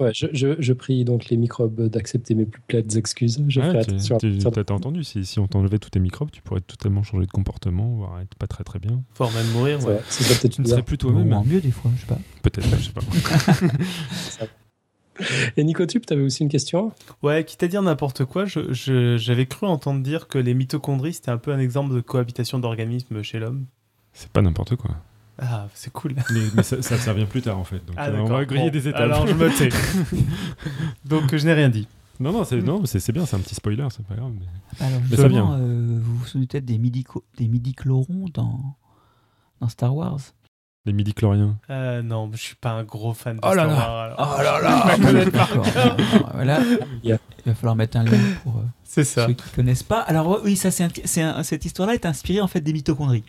Ouais, 0.00 0.12
je, 0.14 0.26
je, 0.32 0.56
je 0.58 0.72
prie 0.72 1.04
donc 1.04 1.26
les 1.28 1.36
microbes 1.36 1.88
d'accepter 1.88 2.34
mes 2.34 2.46
plus 2.46 2.62
plates 2.66 2.96
excuses. 2.96 3.44
Je 3.48 3.60
Ouais, 3.60 3.78
attention. 3.78 4.18
t'as 4.18 4.64
t'as 4.64 4.74
entendu, 4.74 5.04
si, 5.04 5.24
si 5.26 5.38
on 5.38 5.46
t'enlevait 5.46 5.78
tous 5.78 5.90
tes 5.90 6.00
microbes, 6.00 6.30
tu 6.30 6.40
pourrais 6.40 6.62
totalement 6.62 7.02
changer 7.02 7.26
de 7.26 7.30
comportement, 7.30 7.94
voire 7.96 8.18
être 8.20 8.34
pas 8.36 8.46
très 8.46 8.64
très 8.64 8.78
bien. 8.78 9.02
Faut 9.14 9.28
même 9.30 9.50
mourir. 9.52 9.80
C'est 9.80 9.86
ouais. 9.86 9.94
vrai, 9.94 10.02
ce 10.08 10.24
serait 10.24 10.34
peut-être 10.40 10.52
Tu 10.54 10.62
ne 10.62 10.66
serais 10.66 10.82
plus 10.82 10.94
Ou 10.94 10.96
toi-même. 10.96 11.32
en 11.34 11.44
mieux, 11.44 11.60
des 11.60 11.70
fois, 11.70 11.90
je 11.96 12.00
sais 12.00 12.06
pas. 12.06 12.18
Peut-être, 12.42 12.68
je 12.78 12.84
sais 12.84 12.92
pas. 12.92 14.46
Et 15.56 15.64
Nicotube, 15.64 16.04
tu 16.06 16.12
avais 16.14 16.22
aussi 16.22 16.42
une 16.42 16.48
question? 16.48 16.92
Ouais, 17.22 17.44
quitte 17.44 17.62
à 17.62 17.68
dire 17.68 17.82
n'importe 17.82 18.24
quoi, 18.24 18.44
j'avais 18.46 19.46
cru 19.46 19.66
entendre 19.66 20.02
dire 20.02 20.28
que 20.28 20.38
les 20.38 20.54
mitochondries, 20.54 21.12
c'était 21.14 21.30
un 21.30 21.36
peu 21.38 21.52
un 21.52 21.58
exemple 21.58 21.94
de 21.94 22.00
cohabitation 22.00 22.58
d'organismes 22.58 23.22
chez 23.22 23.38
l'homme. 23.38 23.66
C'est 24.12 24.30
pas 24.30 24.42
n'importe 24.42 24.76
quoi. 24.76 24.96
Ah, 25.40 25.68
c'est 25.74 25.92
cool. 25.92 26.14
Mais, 26.32 26.40
mais 26.54 26.62
ça, 26.62 26.82
ça, 26.82 26.96
ça 26.98 27.12
vient 27.12 27.26
plus 27.26 27.42
tard 27.42 27.58
en 27.58 27.64
fait. 27.64 27.84
Donc 27.86 27.96
Ah, 27.96 28.08
euh, 28.08 28.18
on 28.18 28.24
va 28.26 28.44
griller 28.44 28.66
Bon, 28.66 28.70
des 28.70 28.88
étapes. 28.88 29.00
Alors, 29.00 29.26
je 29.26 29.34
me 29.34 29.48
tais. 29.56 29.70
Donc, 31.04 31.34
je 31.34 31.44
n'ai 31.44 31.52
rien 31.54 31.68
dit. 31.68 31.88
non, 32.18 32.32
non, 32.32 32.44
c'est 32.44 32.60
non, 32.60 32.84
c'est- 32.84 33.00
c'est 33.00 33.12
bien, 33.12 33.24
c'est 33.26 33.36
un 33.36 33.40
petit 33.40 33.54
spoiler, 33.54 33.86
c'est 33.90 34.04
pas 34.04 34.14
grave. 34.14 34.32
mais- 34.38 34.84
Alors, 34.86 35.00
Mais 35.10 35.16
ça 35.16 35.22
justement, 35.28 35.28
vient. 35.56 35.58
euh, 35.60 35.98
vous 36.02 36.16
vous 36.18 36.26
souvenez 36.26 36.46
peut-être 36.46 36.64
des 36.66 36.78
midi-chlorons 36.78 37.24
des 37.38 37.48
midi 37.48 37.74
dans, 38.34 38.76
dans 39.60 39.68
Star 39.68 39.94
Wars? 39.94 40.20
Les 40.90 40.96
midi-chloriens? 40.96 41.56
Euh, 41.70 42.02
non, 42.02 42.28
je 42.32 42.38
suis 42.38 42.56
pas 42.56 42.72
un 42.72 42.82
gros 42.82 43.14
fan 43.14 43.36
de 43.36 43.40
Oh 43.44 43.54
là 43.54 43.62
Star 43.64 43.68
là. 43.68 44.16
Wars. 44.18 44.36
Oh 44.38 44.42
là 44.42 44.60
là 44.60 44.96
Voilà. 46.34 46.58
Il 47.04 47.16
va 47.46 47.54
falloir 47.54 47.76
mettre 47.76 47.96
un 47.96 48.02
lien 48.02 48.18
pour 48.42 48.56
euh, 48.56 48.62
C'est 48.82 49.04
ça. 49.04 49.28
ceux 49.28 49.34
qui 49.34 49.48
connaissent 49.54 49.84
pas. 49.84 50.00
Alors 50.00 50.40
oui, 50.44 50.56
ça 50.56 50.72
c'est 50.72 50.82
un- 50.82 50.88
c'est 51.04 51.22
un- 51.22 51.44
cette 51.44 51.64
histoire-là 51.64 51.94
est 51.94 52.06
inspirée 52.06 52.40
en 52.40 52.48
fait 52.48 52.60
des 52.60 52.72
mitochondries. 52.72 53.22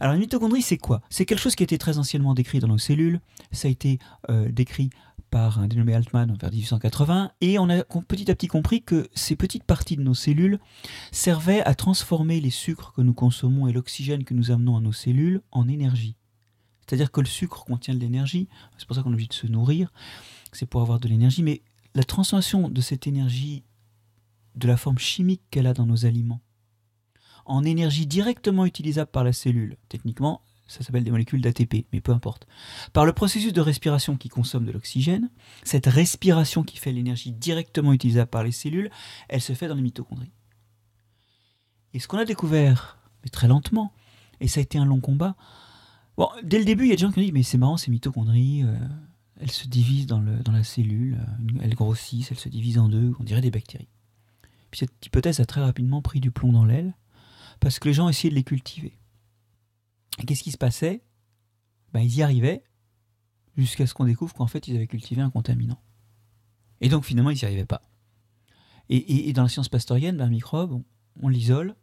Alors 0.00 0.12
les 0.12 0.20
mitochondries, 0.20 0.60
c'est 0.60 0.76
quoi? 0.76 1.00
C'est 1.08 1.24
quelque 1.24 1.38
chose 1.40 1.54
qui 1.54 1.62
a 1.62 1.64
été 1.64 1.78
très 1.78 1.96
anciennement 1.96 2.34
décrit 2.34 2.58
dans 2.58 2.68
nos 2.68 2.76
cellules. 2.76 3.20
Ça 3.52 3.68
a 3.68 3.70
été 3.70 3.98
euh, 4.28 4.50
décrit 4.52 4.90
par 5.30 5.58
un 5.58 5.68
dénommé 5.68 5.94
Altman 5.94 6.36
vers 6.38 6.50
1880 6.50 7.30
et 7.40 7.58
on 7.58 7.70
a 7.70 7.82
petit 8.06 8.30
à 8.30 8.34
petit 8.34 8.48
compris 8.48 8.82
que 8.82 9.08
ces 9.14 9.34
petites 9.34 9.64
parties 9.64 9.96
de 9.96 10.02
nos 10.02 10.12
cellules 10.14 10.58
servaient 11.10 11.62
à 11.62 11.74
transformer 11.74 12.38
les 12.42 12.50
sucres 12.50 12.92
que 12.94 13.00
nous 13.00 13.14
consommons 13.14 13.66
et 13.66 13.72
l'oxygène 13.72 14.24
que 14.24 14.34
nous 14.34 14.50
amenons 14.50 14.76
à 14.76 14.80
nos 14.80 14.92
cellules 14.92 15.40
en 15.52 15.68
énergie. 15.68 16.16
C'est-à-dire 16.86 17.10
que 17.10 17.20
le 17.20 17.26
sucre 17.26 17.64
contient 17.64 17.94
de 17.94 18.00
l'énergie, 18.00 18.48
c'est 18.78 18.86
pour 18.86 18.96
ça 18.96 19.02
qu'on 19.02 19.10
est 19.10 19.14
obligé 19.14 19.28
de 19.28 19.34
se 19.34 19.46
nourrir, 19.46 19.92
c'est 20.52 20.66
pour 20.66 20.80
avoir 20.82 21.00
de 21.00 21.08
l'énergie, 21.08 21.42
mais 21.42 21.62
la 21.94 22.04
transformation 22.04 22.68
de 22.68 22.80
cette 22.80 23.06
énergie 23.06 23.64
de 24.54 24.68
la 24.68 24.76
forme 24.76 24.98
chimique 24.98 25.42
qu'elle 25.50 25.66
a 25.66 25.74
dans 25.74 25.86
nos 25.86 26.06
aliments 26.06 26.40
en 27.46 27.64
énergie 27.64 28.06
directement 28.06 28.66
utilisable 28.66 29.10
par 29.10 29.24
la 29.24 29.32
cellule. 29.32 29.76
Techniquement, 29.88 30.42
ça 30.66 30.82
s'appelle 30.82 31.04
des 31.04 31.12
molécules 31.12 31.40
d'ATP, 31.40 31.86
mais 31.92 32.00
peu 32.00 32.12
importe. 32.12 32.46
Par 32.92 33.06
le 33.06 33.12
processus 33.12 33.52
de 33.52 33.60
respiration 33.60 34.16
qui 34.16 34.28
consomme 34.28 34.66
de 34.66 34.72
l'oxygène, 34.72 35.30
cette 35.62 35.86
respiration 35.86 36.64
qui 36.64 36.76
fait 36.76 36.92
l'énergie 36.92 37.32
directement 37.32 37.92
utilisable 37.92 38.30
par 38.30 38.42
les 38.42 38.52
cellules, 38.52 38.90
elle 39.28 39.40
se 39.40 39.52
fait 39.52 39.68
dans 39.68 39.76
les 39.76 39.82
mitochondries. 39.82 40.32
Et 41.94 42.00
ce 42.00 42.08
qu'on 42.08 42.18
a 42.18 42.24
découvert, 42.24 42.98
mais 43.22 43.30
très 43.30 43.48
lentement, 43.48 43.92
et 44.40 44.48
ça 44.48 44.58
a 44.60 44.62
été 44.62 44.76
un 44.76 44.84
long 44.84 45.00
combat, 45.00 45.36
dès 46.42 46.58
le 46.58 46.64
début, 46.64 46.84
il 46.84 46.88
y 46.88 46.92
a 46.92 46.96
des 46.96 47.02
gens 47.02 47.12
qui 47.12 47.18
ont 47.18 47.22
dit, 47.22 47.32
mais 47.32 47.42
c'est 47.42 47.58
marrant, 47.58 47.76
ces 47.76 47.90
mitochondries, 47.90 48.62
euh, 48.64 48.76
elles 49.40 49.50
se 49.50 49.66
divisent 49.68 50.06
dans, 50.06 50.20
la 50.20 50.64
cellule, 50.64 51.18
euh, 51.20 51.60
elles 51.62 51.74
grossissent, 51.74 52.30
elles 52.30 52.38
se 52.38 52.48
divisent 52.48 52.78
en 52.78 52.88
deux, 52.88 53.14
on 53.20 53.24
dirait 53.24 53.40
des 53.40 53.50
bactéries. 53.50 53.88
Puis 54.70 54.80
cette 54.80 55.06
hypothèse 55.06 55.40
a 55.40 55.46
très 55.46 55.60
rapidement 55.60 56.02
pris 56.02 56.20
du 56.20 56.30
plomb 56.30 56.52
dans 56.52 56.64
l'aile, 56.64 56.94
parce 57.60 57.78
que 57.78 57.88
les 57.88 57.94
gens 57.94 58.08
essayaient 58.08 58.30
de 58.30 58.34
les 58.34 58.44
cultiver. 58.44 58.98
Et 60.18 60.24
qu'est-ce 60.24 60.42
qui 60.42 60.52
se 60.52 60.58
passait? 60.58 61.04
Ben, 61.92 62.00
Ils 62.00 62.16
y 62.16 62.22
arrivaient, 62.22 62.64
jusqu'à 63.56 63.86
ce 63.86 63.94
qu'on 63.94 64.04
découvre 64.04 64.34
qu'en 64.34 64.46
fait, 64.46 64.68
ils 64.68 64.76
avaient 64.76 64.86
cultivé 64.86 65.22
un 65.22 65.30
contaminant. 65.30 65.80
Et 66.80 66.88
donc 66.88 67.04
finalement, 67.04 67.30
ils 67.30 67.36
n'y 67.36 67.44
arrivaient 67.44 67.64
pas. 67.64 67.82
Et, 68.88 69.32
dans 69.32 69.42
la 69.42 69.48
science 69.48 69.68
pastorienne, 69.68 70.20
un 70.20 70.28
microbe, 70.28 70.80
on 71.20 71.28
l'isole, 71.28 71.74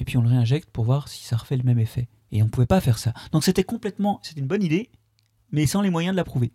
et 0.00 0.04
puis 0.04 0.16
on 0.16 0.22
le 0.22 0.28
réinjecte 0.28 0.70
pour 0.70 0.84
voir 0.84 1.08
si 1.08 1.24
ça 1.24 1.36
refait 1.36 1.56
le 1.56 1.64
même 1.64 1.78
effet. 1.78 2.08
Et 2.30 2.42
on 2.42 2.46
ne 2.46 2.50
pouvait 2.50 2.66
pas 2.66 2.80
faire 2.80 2.98
ça. 2.98 3.12
Donc 3.32 3.44
c'était 3.44 3.64
complètement, 3.64 4.20
c'était 4.22 4.40
une 4.40 4.46
bonne 4.46 4.62
idée, 4.62 4.90
mais 5.50 5.66
sans 5.66 5.80
les 5.80 5.90
moyens 5.90 6.12
de 6.12 6.16
la 6.16 6.24
prouver. 6.24 6.52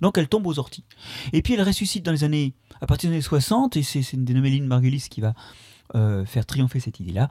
Donc 0.00 0.18
elle 0.18 0.28
tombe 0.28 0.46
aux 0.46 0.58
orties. 0.58 0.84
Et 1.32 1.42
puis 1.42 1.54
elle 1.54 1.62
ressuscite 1.62 2.04
dans 2.04 2.12
les 2.12 2.24
années, 2.24 2.54
à 2.80 2.86
partir 2.86 3.10
des 3.10 3.16
années 3.16 3.22
60, 3.22 3.76
et 3.76 3.82
c'est 3.82 4.12
une 4.12 4.24
dénommée 4.24 4.50
Lynn 4.50 4.66
Margulis 4.66 5.06
qui 5.10 5.20
va 5.20 5.34
euh, 5.94 6.26
faire 6.26 6.44
triompher 6.44 6.80
cette 6.80 7.00
idée-là, 7.00 7.28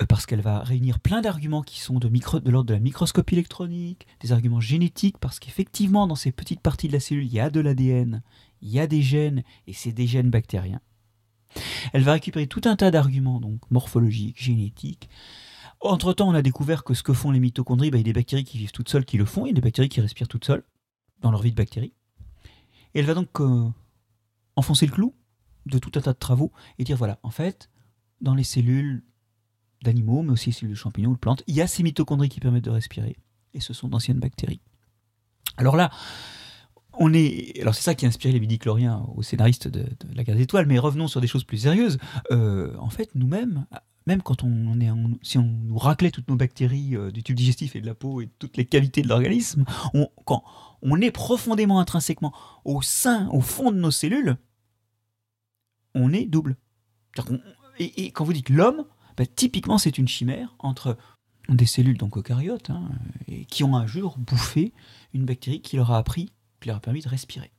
euh, 0.00 0.06
parce 0.06 0.26
qu'elle 0.26 0.42
va 0.42 0.60
réunir 0.60 1.00
plein 1.00 1.22
d'arguments 1.22 1.62
qui 1.62 1.80
sont 1.80 1.98
de 1.98 2.08
l'ordre 2.50 2.68
de 2.68 2.74
la 2.74 2.80
microscopie 2.80 3.34
électronique, 3.34 4.06
des 4.20 4.32
arguments 4.32 4.60
génétiques, 4.60 5.18
parce 5.18 5.38
qu'effectivement, 5.38 6.06
dans 6.06 6.14
ces 6.14 6.30
petites 6.30 6.60
parties 6.60 6.88
de 6.88 6.92
la 6.92 7.00
cellule, 7.00 7.24
il 7.24 7.32
y 7.32 7.40
a 7.40 7.48
de 7.48 7.58
l'ADN, 7.58 8.22
il 8.60 8.68
y 8.68 8.80
a 8.80 8.86
des 8.86 9.02
gènes, 9.02 9.42
et 9.66 9.72
c'est 9.72 9.92
des 9.92 10.06
gènes 10.06 10.30
bactériens. 10.30 10.80
Elle 11.92 12.02
va 12.02 12.12
récupérer 12.12 12.46
tout 12.46 12.62
un 12.64 12.76
tas 12.76 12.90
d'arguments, 12.90 13.40
donc 13.40 13.60
morphologiques, 13.70 14.40
génétiques. 14.42 15.08
Entre-temps, 15.80 16.28
on 16.28 16.34
a 16.34 16.42
découvert 16.42 16.84
que 16.84 16.94
ce 16.94 17.02
que 17.02 17.12
font 17.12 17.30
les 17.30 17.40
mitochondries, 17.40 17.90
bah, 17.90 17.98
il 17.98 18.00
y 18.00 18.04
a 18.04 18.04
des 18.04 18.12
bactéries 18.12 18.44
qui 18.44 18.58
vivent 18.58 18.72
toutes 18.72 18.88
seules 18.88 19.04
qui 19.04 19.18
le 19.18 19.24
font, 19.24 19.46
il 19.46 19.50
y 19.50 19.52
a 19.52 19.54
des 19.54 19.60
bactéries 19.60 19.88
qui 19.88 20.00
respirent 20.00 20.28
toutes 20.28 20.44
seules, 20.44 20.64
dans 21.20 21.30
leur 21.30 21.42
vie 21.42 21.50
de 21.50 21.56
bactéries. 21.56 21.92
Et 22.94 23.00
elle 23.00 23.04
va 23.04 23.14
donc 23.14 23.40
euh, 23.40 23.68
enfoncer 24.56 24.86
le 24.86 24.92
clou 24.92 25.14
de 25.66 25.78
tout 25.78 25.92
un 25.96 26.00
tas 26.00 26.12
de 26.12 26.18
travaux 26.18 26.52
et 26.78 26.84
dire 26.84 26.96
voilà, 26.96 27.18
en 27.22 27.30
fait, 27.30 27.70
dans 28.20 28.34
les 28.34 28.44
cellules 28.44 29.04
d'animaux, 29.82 30.22
mais 30.22 30.32
aussi 30.32 30.50
les 30.50 30.52
cellules 30.52 30.74
de 30.74 30.78
champignons 30.78 31.10
ou 31.10 31.14
de 31.14 31.18
plantes, 31.18 31.42
il 31.46 31.54
y 31.54 31.60
a 31.60 31.66
ces 31.66 31.82
mitochondries 31.82 32.28
qui 32.28 32.40
permettent 32.40 32.64
de 32.64 32.70
respirer, 32.70 33.16
et 33.52 33.60
ce 33.60 33.74
sont 33.74 33.88
d'anciennes 33.88 34.18
bactéries. 34.18 34.60
Alors 35.58 35.76
là, 35.76 35.90
on 36.98 37.12
est. 37.14 37.58
Alors 37.60 37.74
c'est 37.74 37.82
ça 37.82 37.94
qui 37.94 38.04
a 38.04 38.08
inspiré 38.08 38.32
les 38.32 38.40
midichloriens 38.40 39.04
aux 39.14 39.22
scénaristes 39.22 39.68
de, 39.68 39.80
de 39.80 40.14
La 40.14 40.24
Guerre 40.24 40.36
des 40.36 40.42
Étoiles, 40.42 40.66
mais 40.66 40.78
revenons 40.78 41.08
sur 41.08 41.20
des 41.20 41.26
choses 41.26 41.44
plus 41.44 41.58
sérieuses. 41.58 41.98
Euh, 42.30 42.74
en 42.78 42.90
fait, 42.90 43.10
nous-mêmes, 43.14 43.66
même 44.06 44.22
quand 44.22 44.44
on 44.44 44.80
est, 44.80 44.88
si 45.22 45.38
on 45.38 45.42
nous 45.44 45.78
raclait 45.78 46.10
toutes 46.10 46.28
nos 46.28 46.36
bactéries 46.36 46.94
euh, 46.96 47.10
du 47.10 47.22
tube 47.22 47.36
digestif 47.36 47.74
et 47.76 47.80
de 47.80 47.86
la 47.86 47.94
peau 47.94 48.20
et 48.20 48.28
toutes 48.38 48.56
les 48.56 48.64
cavités 48.64 49.02
de 49.02 49.08
l'organisme, 49.08 49.64
on- 49.94 50.08
quand 50.24 50.44
on 50.82 51.00
est 51.00 51.10
profondément 51.10 51.80
intrinsèquement 51.80 52.32
au 52.64 52.82
sein, 52.82 53.28
au 53.30 53.40
fond 53.40 53.72
de 53.72 53.78
nos 53.78 53.90
cellules, 53.90 54.36
on 55.94 56.12
est 56.12 56.26
double. 56.26 56.56
Et 57.78 58.10
quand 58.12 58.24
vous 58.24 58.32
dites 58.32 58.50
l'homme, 58.50 58.84
bah, 59.16 59.24
typiquement 59.26 59.78
c'est 59.78 59.98
une 59.98 60.08
chimère 60.08 60.54
entre 60.58 60.96
des 61.48 61.66
cellules 61.66 61.96
donc 61.98 62.16
eucaryotes 62.18 62.70
hein, 62.70 62.88
et 63.28 63.44
qui 63.44 63.64
ont 63.64 63.76
un 63.76 63.86
jour 63.86 64.16
bouffé 64.18 64.72
une 65.14 65.24
bactérie 65.24 65.60
qui 65.62 65.76
leur 65.76 65.92
a 65.92 65.98
appris, 65.98 66.32
leur 66.66 66.76
a 66.76 66.80
permis 66.80 67.00
de 67.00 67.08
respirer. 67.08 67.52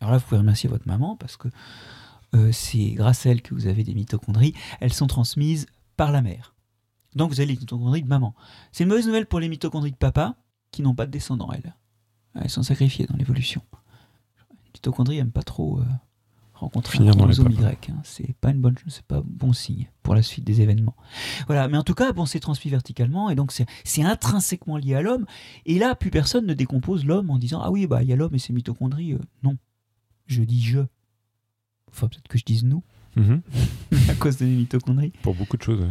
Alors 0.00 0.12
là, 0.12 0.18
vous 0.18 0.24
pouvez 0.24 0.38
remercier 0.38 0.68
votre 0.68 0.86
maman 0.86 1.16
parce 1.16 1.36
que 1.36 1.48
euh, 2.34 2.52
c'est 2.52 2.90
grâce 2.90 3.26
à 3.26 3.30
elle 3.30 3.42
que 3.42 3.54
vous 3.54 3.66
avez 3.66 3.84
des 3.84 3.94
mitochondries. 3.94 4.54
Elles 4.80 4.92
sont 4.92 5.06
transmises 5.06 5.66
par 5.96 6.12
la 6.12 6.20
mère. 6.20 6.54
Donc 7.14 7.30
vous 7.30 7.40
avez 7.40 7.46
les 7.46 7.58
mitochondries 7.58 8.02
de 8.02 8.08
maman. 8.08 8.34
C'est 8.72 8.84
une 8.84 8.90
mauvaise 8.90 9.06
nouvelle 9.06 9.26
pour 9.26 9.40
les 9.40 9.48
mitochondries 9.48 9.92
de 9.92 9.96
papa 9.96 10.36
qui 10.70 10.82
n'ont 10.82 10.94
pas 10.94 11.06
de 11.06 11.12
descendants, 11.12 11.52
elles. 11.52 11.74
Elles 12.34 12.50
sont 12.50 12.64
sacrifiées 12.64 13.06
dans 13.06 13.16
l'évolution. 13.16 13.62
Les 14.50 14.70
mitochondries 14.74 15.16
n'aiment 15.18 15.30
pas 15.30 15.44
trop 15.44 15.78
euh, 15.78 15.84
rencontrer 16.64 16.98
Finir 16.98 17.12
un 17.12 17.16
chromosome. 17.16 17.50
Y. 17.52 17.90
hein. 17.90 18.00
C'est 18.02 18.34
pas 18.40 18.50
une 18.50 18.60
bonne, 18.60 18.74
c'est 18.88 19.04
pas 19.04 19.22
bon 19.24 19.52
signe 19.52 19.88
pour 20.02 20.14
la 20.14 20.22
suite 20.22 20.44
des 20.44 20.60
événements. 20.60 20.96
Voilà, 21.46 21.68
mais 21.68 21.78
en 21.78 21.82
tout 21.84 21.94
cas, 21.94 22.12
bon, 22.12 22.26
c'est 22.26 22.40
transmis 22.40 22.70
verticalement 22.70 23.30
et 23.30 23.34
donc 23.34 23.52
c'est 23.52 23.66
c'est 23.84 24.02
intrinsèquement 24.02 24.76
lié 24.76 24.94
à 24.96 25.02
l'homme. 25.02 25.24
Et 25.66 25.78
là, 25.78 25.94
plus 25.94 26.10
personne 26.10 26.46
ne 26.46 26.54
décompose 26.54 27.04
l'homme 27.04 27.30
en 27.30 27.38
disant 27.38 27.60
ah 27.62 27.70
oui, 27.70 27.86
bah 27.86 28.02
il 28.02 28.08
y 28.08 28.12
a 28.12 28.16
l'homme 28.16 28.34
et 28.34 28.38
ses 28.38 28.52
mitochondries. 28.52 29.12
Euh, 29.14 29.18
non, 29.42 29.56
je 30.26 30.42
dis 30.42 30.62
je. 30.62 30.80
Enfin, 31.90 32.08
peut-être 32.08 32.28
que 32.28 32.38
je 32.38 32.44
dise 32.44 32.64
nous 32.64 32.82
Mhm. 33.16 33.42
à 34.10 34.14
cause 34.14 34.38
de 34.38 34.44
mes 34.44 34.56
mitochondries. 34.56 35.12
Pour 35.22 35.36
beaucoup 35.36 35.56
de 35.56 35.62
choses. 35.62 35.80
ouais. 35.80 35.86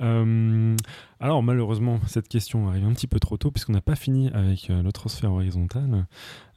Euh, 0.00 0.76
alors 1.20 1.42
malheureusement, 1.42 1.98
cette 2.06 2.28
question 2.28 2.68
arrive 2.68 2.84
un 2.84 2.92
petit 2.92 3.06
peu 3.08 3.18
trop 3.18 3.36
tôt 3.36 3.50
puisqu'on 3.50 3.72
n'a 3.72 3.80
pas 3.80 3.96
fini 3.96 4.28
avec 4.32 4.70
euh, 4.70 4.82
le 4.82 4.92
transfert 4.92 5.32
horizontal. 5.32 6.06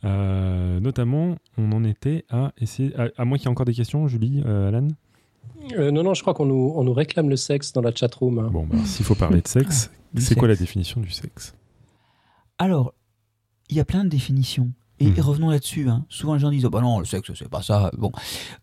Euh, 0.03 0.79
notamment, 0.79 1.35
on 1.57 1.71
en 1.71 1.83
était 1.83 2.25
à 2.29 2.51
essayer. 2.57 2.95
À, 2.95 3.07
à 3.17 3.25
moins 3.25 3.37
qu'il 3.37 3.45
y 3.45 3.47
ait 3.47 3.51
encore 3.51 3.65
des 3.65 3.73
questions, 3.73 4.07
Julie, 4.07 4.41
euh, 4.45 4.67
Alan? 4.69 4.87
Euh, 5.77 5.91
non, 5.91 6.03
non, 6.03 6.13
je 6.13 6.21
crois 6.21 6.33
qu'on 6.33 6.45
nous, 6.45 6.73
on 6.75 6.83
nous 6.83 6.93
réclame 6.93 7.29
le 7.29 7.35
sexe 7.35 7.71
dans 7.73 7.81
la 7.81 7.93
chatroom. 7.93 8.39
hein. 8.39 8.49
Bon, 8.51 8.65
bah, 8.65 8.77
s'il 8.85 9.05
faut 9.05 9.15
parler 9.15 9.41
de 9.41 9.47
sexe, 9.47 9.91
c'est 10.17 10.35
quoi 10.35 10.47
la 10.47 10.55
définition 10.55 11.01
du 11.01 11.11
sexe? 11.11 11.55
Alors, 12.57 12.93
il 13.69 13.77
y 13.77 13.79
a 13.79 13.85
plein 13.85 14.03
de 14.03 14.09
définitions. 14.09 14.71
Et 14.99 15.07
Mhm. 15.07 15.19
revenons 15.19 15.49
là-dessus. 15.49 15.89
hein. 15.89 16.05
Souvent, 16.09 16.33
les 16.35 16.39
gens 16.39 16.51
disent 16.51 16.65
oh, 16.65 16.69
bah 16.69 16.81
non, 16.81 16.99
le 16.99 17.05
sexe, 17.05 17.31
c'est 17.33 17.49
pas 17.49 17.63
ça. 17.63 17.89
Bon, 17.97 18.11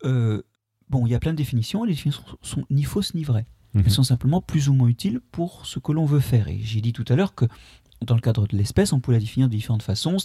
Euh, 0.05 0.43
bon, 0.89 1.05
il 1.07 1.11
y 1.11 1.14
a 1.16 1.18
plein 1.18 1.33
de 1.33 1.37
définitions. 1.37 1.85
Et 1.85 1.89
les 1.89 1.95
définitions 1.95 2.22
sont 2.43 2.64
ni 2.70 2.85
fausses 2.85 3.14
ni 3.14 3.24
vraies. 3.24 3.47
Mhm. 3.79 3.87
Elles 3.87 3.93
sont 3.93 4.03
simplement 4.03 4.41
plus 4.41 4.68
ou 4.68 4.74
moins 4.74 4.89
utiles 4.89 5.20
pour 5.33 5.66
ce 5.66 5.79
que 5.79 5.93
l'on 5.93 6.05
veut 6.05 6.20
faire. 6.20 6.49
Et 6.49 6.61
j'ai 6.62 6.81
dit 6.81 6.93
tout 6.93 7.05
à 7.09 7.16
l'heure 7.16 7.35
que 7.35 7.47
dans 8.03 8.14
le 8.14 8.20
cadre 8.20 8.47
de 8.47 8.57
l'espèce, 8.57 8.93
on 8.93 9.01
peut 9.01 9.12
la 9.12 9.18
définir 9.18 9.49
de 9.49 9.55
différentes 9.55 9.83
façons. 9.83 10.16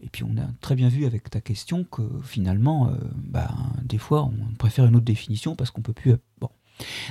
Et 0.00 0.08
puis 0.10 0.24
on 0.24 0.36
a 0.36 0.46
très 0.60 0.74
bien 0.74 0.88
vu 0.88 1.06
avec 1.06 1.30
ta 1.30 1.40
question 1.40 1.84
que 1.84 2.02
finalement, 2.24 2.88
euh, 2.88 2.96
bah, 3.14 3.54
des 3.84 3.98
fois, 3.98 4.24
on 4.24 4.54
préfère 4.54 4.86
une 4.86 4.96
autre 4.96 5.04
définition 5.04 5.54
parce 5.54 5.70
qu'on 5.70 5.82
peut 5.82 5.92
plus. 5.92 6.14
Bon. 6.40 6.48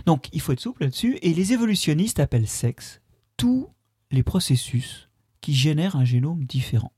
Donc 0.05 0.27
il 0.33 0.41
faut 0.41 0.51
être 0.51 0.59
souple 0.59 0.83
là-dessus. 0.83 1.17
Et 1.21 1.33
les 1.33 1.53
évolutionnistes 1.53 2.19
appellent 2.19 2.47
sexe 2.47 3.01
tous 3.37 3.69
les 4.11 4.23
processus 4.23 5.09
qui 5.39 5.53
génèrent 5.53 5.95
un 5.95 6.05
génome 6.05 6.43
différent. 6.43 6.91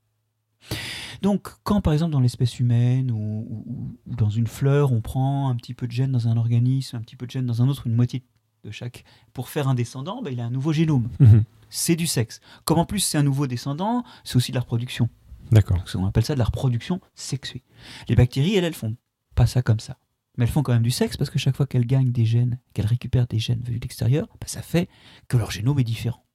Donc, 1.24 1.48
quand 1.64 1.82
par 1.82 1.94
exemple 1.94 2.12
dans 2.12 2.20
l'espèce 2.20 2.60
humaine 2.60 3.10
ou, 3.10 3.48
ou- 3.50 3.98
ou 4.06 4.16
dans 4.16 4.30
une 4.30 4.46
fleur, 4.48 4.92
on 4.92 5.02
prend 5.02 5.50
un 5.50 5.56
petit 5.56 5.74
peu 5.74 5.88
de 5.88 5.92
gène 5.92 6.12
dans 6.12 6.28
un 6.28 6.38
organisme, 6.38 6.98
un 6.98 7.02
petit 7.02 7.16
peu 7.16 7.26
de 7.26 7.32
gène 7.32 7.46
dans 7.46 7.62
un 7.64 7.68
autre, 7.70 7.88
une 7.88 7.96
moitié 7.96 8.24
de 8.66 8.72
chaque, 8.72 9.04
pour 9.34 9.50
faire 9.50 9.68
un 9.68 9.74
descendant, 9.74 10.22
ben, 10.22 10.32
il 10.32 10.40
a 10.40 10.46
un 10.46 10.50
nouveau 10.52 10.74
génome. 10.74 11.10
Mhm. 11.20 11.44
C'est 11.70 11.96
du 11.96 12.08
sexe. 12.08 12.40
Comme 12.66 12.78
en 12.78 12.86
plus 12.86 13.00
c'est 13.00 13.18
un 13.18 13.24
nouveau 13.24 13.48
descendant, 13.48 14.04
c'est 14.24 14.36
aussi 14.36 14.52
de 14.52 14.56
la 14.58 14.62
reproduction. 14.62 15.10
D'accord. 15.52 15.84
On 15.96 16.06
appelle 16.06 16.26
ça 16.26 16.34
de 16.36 16.40
la 16.40 16.46
reproduction 16.46 17.00
sexuée. 17.16 17.64
Les 18.10 18.16
bactéries, 18.16 18.56
elles, 18.56 18.64
elles 18.66 18.74
font 18.74 18.96
pas 19.34 19.48
ça 19.48 19.62
comme 19.62 19.80
ça. 19.80 19.98
Mais 20.38 20.46
elles 20.46 20.52
font 20.52 20.62
quand 20.64 20.74
même 20.74 20.84
du 20.84 20.92
sexe 20.92 21.16
parce 21.18 21.30
que 21.30 21.40
chaque 21.40 21.56
fois 21.56 21.68
qu'elles 21.68 21.86
gagnent 21.88 22.12
des 22.12 22.26
gènes, 22.26 22.60
qu'elles 22.74 22.86
récupèrent 22.88 23.28
des 23.28 23.40
gènes 23.40 23.62
venus 23.62 23.80
de 23.80 23.84
l'extérieur, 23.86 24.28
ben, 24.42 24.48
ça 24.48 24.62
fait 24.62 24.90
que 25.28 25.38
leur 25.38 25.52
génome 25.52 25.80
est 25.80 25.84
différent. 25.84 26.26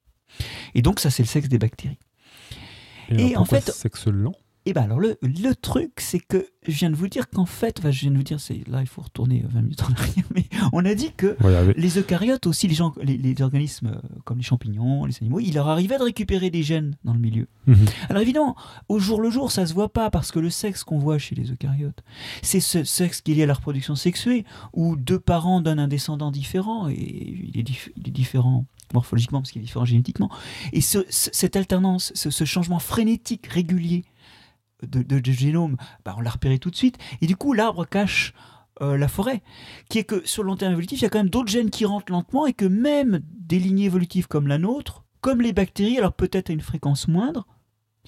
Et 0.74 0.82
donc 0.82 0.98
ça, 1.00 1.10
c'est 1.10 1.22
le 1.22 1.28
sexe 1.28 1.48
des 1.48 1.58
bactéries. 1.58 1.98
Et, 3.10 3.36
en 3.36 3.44
fait- 3.44 3.70
sexe 3.70 4.06
lent? 4.06 4.34
Et 4.68 4.74
ben 4.74 4.82
alors 4.82 5.00
le, 5.00 5.16
le 5.22 5.54
truc, 5.54 5.92
c'est 5.96 6.18
que 6.20 6.46
je 6.66 6.72
viens 6.76 6.90
de 6.90 6.94
vous 6.94 7.08
dire 7.08 7.30
qu'en 7.30 7.46
fait, 7.46 7.78
enfin, 7.78 7.90
je 7.90 8.00
viens 8.00 8.10
de 8.10 8.16
vous 8.18 8.22
dire, 8.22 8.38
c'est 8.38 8.68
là 8.68 8.82
il 8.82 8.86
faut 8.86 9.00
retourner 9.00 9.42
20 9.48 9.62
minutes 9.62 9.82
en 9.82 9.92
arrière, 9.94 10.24
mais 10.34 10.44
on 10.74 10.84
a 10.84 10.94
dit 10.94 11.10
que 11.16 11.38
les 11.78 11.96
eucaryotes 11.98 12.46
aussi, 12.46 12.68
les, 12.68 12.74
gens, 12.74 12.92
les, 13.02 13.16
les 13.16 13.40
organismes 13.40 13.92
euh, 13.94 14.08
comme 14.24 14.36
les 14.36 14.44
champignons, 14.44 15.06
les 15.06 15.14
animaux, 15.22 15.40
il 15.40 15.54
leur 15.54 15.68
arrivait 15.68 15.96
de 15.96 16.02
récupérer 16.02 16.50
des 16.50 16.62
gènes 16.62 16.96
dans 17.02 17.14
le 17.14 17.18
milieu. 17.18 17.46
Mhm. 17.66 17.86
Alors 18.10 18.20
évidemment, 18.20 18.56
au 18.90 18.98
jour 18.98 19.22
le 19.22 19.30
jour, 19.30 19.50
ça 19.50 19.64
se 19.64 19.72
voit 19.72 19.90
pas 19.90 20.10
parce 20.10 20.30
que 20.32 20.38
le 20.38 20.50
sexe 20.50 20.84
qu'on 20.84 20.98
voit 20.98 21.16
chez 21.16 21.34
les 21.34 21.50
eucaryotes, 21.50 22.02
c'est 22.42 22.60
ce 22.60 22.84
sexe 22.84 23.22
qui 23.22 23.32
est 23.32 23.34
lié 23.36 23.42
à 23.44 23.46
la 23.46 23.54
reproduction 23.54 23.94
sexuée, 23.96 24.44
où 24.74 24.96
deux 24.96 25.18
parents 25.18 25.62
donnent 25.62 25.78
un 25.80 25.88
descendant 25.88 26.30
différent 26.30 26.90
et 26.90 27.48
il 27.54 27.58
est, 27.58 27.62
dif- 27.66 27.90
il 27.96 28.06
est 28.08 28.10
différent 28.12 28.66
morphologiquement 28.92 29.40
parce 29.40 29.50
qu'il 29.52 29.62
est 29.62 29.64
différent 29.66 29.84
génétiquement. 29.86 30.30
Et 30.74 30.82
ce- 30.82 31.04
ce- 31.08 31.30
cette 31.32 31.56
alternance, 31.56 32.12
ce, 32.14 32.28
ce 32.30 32.44
changement 32.44 32.78
frénétique 32.78 33.46
régulier 33.46 34.04
de, 34.86 35.02
de- 35.02 35.18
de 35.20 35.32
génome, 35.32 35.76
bah, 36.04 36.14
on 36.16 36.20
l'a 36.20 36.30
repéré 36.30 36.58
tout 36.58 36.70
de 36.70 36.76
suite. 36.76 36.98
Et 37.20 37.26
du 37.26 37.36
coup, 37.36 37.52
l'arbre 37.52 37.84
cache 37.86 38.32
euh, 38.80 38.96
la 38.96 39.08
forêt, 39.08 39.42
qui 39.88 39.98
est 39.98 40.04
que 40.04 40.24
sur 40.26 40.42
le 40.44 40.48
long 40.48 40.56
terme 40.56 40.72
évolutif, 40.72 41.00
il 41.00 41.02
y 41.02 41.06
a 41.06 41.10
quand 41.10 41.18
même 41.18 41.30
d'autres 41.30 41.50
gènes 41.50 41.70
qui 41.70 41.84
rentrent 41.84 42.12
lentement 42.12 42.46
et 42.46 42.52
que 42.52 42.64
même 42.64 43.20
des 43.40 43.58
lignées 43.58 43.86
évolutives 43.86 44.28
comme 44.28 44.46
la 44.46 44.58
nôtre, 44.58 45.04
comme 45.20 45.40
les 45.40 45.52
bactéries, 45.52 45.98
alors 45.98 46.12
peut-être 46.12 46.50
à 46.50 46.52
une 46.52 46.60
fréquence 46.60 47.08
moindre, 47.08 47.44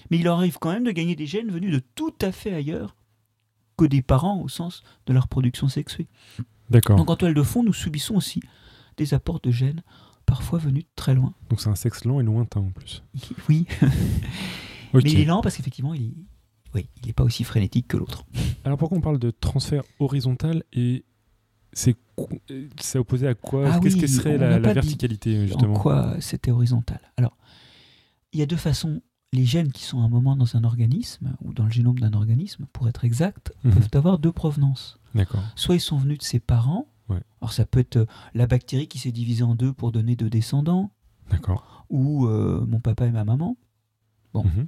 mais 0.09 0.17
il 0.17 0.23
leur 0.23 0.37
arrive 0.37 0.57
quand 0.59 0.71
même 0.71 0.85
de 0.85 0.91
gagner 0.91 1.15
des 1.17 1.25
gènes 1.25 1.51
venus 1.51 1.73
de 1.73 1.81
tout 1.95 2.13
à 2.21 2.31
fait 2.31 2.53
ailleurs 2.53 2.95
que 3.77 3.83
des 3.85 4.01
parents 4.01 4.39
au 4.41 4.47
sens 4.47 4.81
de 5.07 5.13
leur 5.13 5.27
production 5.27 5.67
sexuée. 5.67 6.07
D'accord. 6.69 6.95
Donc 6.95 7.09
en 7.09 7.15
toile 7.17 7.33
de 7.33 7.43
fond, 7.43 7.63
nous 7.63 7.73
subissons 7.73 8.15
aussi 8.15 8.39
des 8.95 9.13
apports 9.13 9.41
de 9.41 9.51
gènes, 9.51 9.83
parfois 10.25 10.57
venus 10.59 10.83
de 10.83 10.89
très 10.95 11.15
loin. 11.15 11.33
Donc 11.49 11.59
c'est 11.59 11.69
un 11.69 11.75
sexe 11.75 12.05
lent 12.05 12.21
et 12.21 12.23
lointain 12.23 12.61
en 12.61 12.71
plus. 12.71 13.03
Oui, 13.49 13.65
mais 14.93 15.01
il 15.11 15.19
est 15.19 15.25
lent 15.25 15.41
parce 15.41 15.57
qu'effectivement, 15.57 15.93
il. 15.93 16.13
Oui, 16.73 16.87
il 17.01 17.07
n'est 17.07 17.13
pas 17.13 17.23
aussi 17.23 17.43
frénétique 17.43 17.87
que 17.87 17.97
l'autre. 17.97 18.25
Alors 18.63 18.77
pourquoi 18.77 18.97
on 18.97 19.01
parle 19.01 19.19
de 19.19 19.31
transfert 19.31 19.83
horizontal 19.99 20.63
et 20.73 21.03
c'est 21.73 21.95
opposé 22.97 23.27
à 23.27 23.33
quoi? 23.35 23.69
Ah 23.73 23.79
Qu'est-ce 23.79 23.95
oui, 23.95 24.01
que 24.01 24.07
serait 24.07 24.37
la, 24.37 24.59
verticalité 24.59 25.47
justement? 25.47 25.73
En 25.73 25.79
quoi 25.79 26.15
c'était 26.19 26.51
horizontal 26.51 26.99
Alors, 27.17 27.37
il 28.33 28.39
y 28.39 28.43
a 28.43 28.45
deux 28.45 28.57
façons. 28.57 29.01
Les 29.33 29.45
gènes 29.45 29.71
qui 29.71 29.83
sont 29.83 30.01
à 30.01 30.03
un 30.03 30.09
moment 30.09 30.35
dans 30.35 30.57
un 30.57 30.65
organisme, 30.65 31.35
ou 31.41 31.53
dans 31.53 31.63
le 31.63 31.71
génome 31.71 31.97
d'un 31.99 32.11
organisme, 32.11 32.65
pour 32.73 32.89
être 32.89 33.05
exact, 33.05 33.53
Mhm. 33.63 33.71
peuvent 33.73 33.89
avoir 33.99 34.19
deux 34.19 34.33
provenances. 34.33 34.99
D'accord. 35.15 35.41
Soit 35.55 35.75
ils 35.75 35.79
sont 35.81 35.97
venus 35.97 36.17
de 36.17 36.23
ses 36.23 36.39
parents, 36.41 36.87
Ouais. 37.07 37.21
alors 37.41 37.53
ça 37.53 37.65
peut 37.65 37.79
être 37.79 37.95
euh, 37.97 38.05
la 38.33 38.45
bactérie 38.47 38.87
qui 38.89 38.99
s'est 38.99 39.13
divisée 39.13 39.43
en 39.43 39.55
deux 39.55 39.71
pour 39.71 39.93
donner 39.93 40.17
deux 40.17 40.29
descendants, 40.29 40.91
D'accord. 41.29 41.85
ou 41.89 42.25
euh, 42.27 42.65
mon 42.67 42.81
papa 42.81 43.05
et 43.07 43.11
ma 43.11 43.23
maman. 43.23 43.55
Bon. 44.33 44.43
Mhm. 44.43 44.67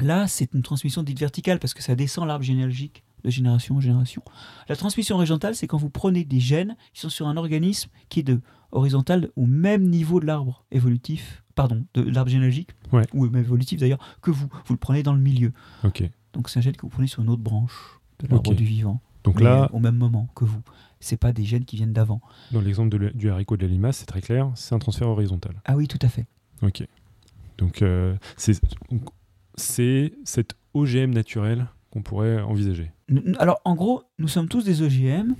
Là, 0.00 0.26
c'est 0.26 0.52
une 0.54 0.62
transmission 0.62 1.02
dite 1.02 1.18
verticale 1.20 1.58
parce 1.58 1.74
que 1.74 1.82
ça 1.82 1.94
descend 1.94 2.26
l'arbre 2.26 2.44
généalogique 2.44 3.04
de 3.24 3.30
génération 3.30 3.76
en 3.76 3.80
génération. 3.80 4.22
La 4.68 4.76
transmission 4.76 5.16
horizontale, 5.16 5.54
c'est 5.54 5.66
quand 5.66 5.78
vous 5.78 5.88
prenez 5.90 6.24
des 6.24 6.40
gènes 6.40 6.76
qui 6.92 7.00
sont 7.00 7.08
sur 7.08 7.26
un 7.28 7.36
organisme 7.36 7.90
qui 8.08 8.20
est 8.20 8.24
de 8.24 8.40
horizontal 8.72 9.30
au 9.36 9.46
même 9.46 9.88
niveau 9.88 10.20
de 10.20 10.26
l'arbre 10.26 10.64
évolutif, 10.72 11.42
pardon, 11.54 11.84
de 11.94 12.02
l'arbre 12.02 12.30
généalogique, 12.30 12.70
Ouais. 12.92 13.06
ou 13.14 13.24
même 13.26 13.40
évolutif 13.42 13.80
d'ailleurs, 13.80 14.00
que 14.20 14.30
vous. 14.30 14.48
Vous 14.66 14.74
le 14.74 14.78
prenez 14.78 15.02
dans 15.02 15.14
le 15.14 15.20
milieu. 15.20 15.52
Donc 16.32 16.48
c'est 16.48 16.58
un 16.58 16.62
gène 16.62 16.74
que 16.76 16.82
vous 16.82 16.88
prenez 16.88 17.06
sur 17.06 17.22
une 17.22 17.30
autre 17.30 17.42
branche 17.42 18.00
de 18.18 18.26
l'arbre 18.26 18.52
du 18.54 18.64
vivant, 18.64 19.00
Donc 19.22 19.40
là, 19.40 19.70
au 19.72 19.78
même 19.78 19.96
moment 19.96 20.28
que 20.34 20.44
vous. 20.44 20.60
C'est 21.00 21.16
pas 21.16 21.32
des 21.32 21.44
gènes 21.44 21.64
qui 21.66 21.76
viennent 21.76 21.92
d'avant. 21.92 22.20
Dans 22.50 22.60
l'exemple 22.62 22.96
le- 22.96 23.10
du 23.12 23.30
haricot 23.30 23.56
de 23.56 23.62
la 23.62 23.68
limace, 23.68 23.98
c'est 23.98 24.06
très 24.06 24.22
clair, 24.22 24.50
c'est 24.54 24.74
un 24.74 24.78
transfert 24.78 25.08
horizontal. 25.08 25.54
Ah 25.66 25.76
oui, 25.76 25.86
tout 25.86 25.98
à 26.02 26.08
fait. 26.08 26.26
Ok. 26.62 26.86
Donc, 27.58 27.82
euh, 27.82 28.16
c'est 28.36 28.58
c'est 29.56 30.12
cet 30.24 30.54
OGM 30.74 31.10
naturel 31.10 31.68
qu'on 31.90 32.02
pourrait 32.02 32.40
envisager. 32.42 32.90
Alors, 33.38 33.60
en 33.64 33.74
gros, 33.74 34.02
nous 34.18 34.28
sommes 34.28 34.48
tous 34.48 34.64
des 34.64 34.82
OGM, 34.82 35.34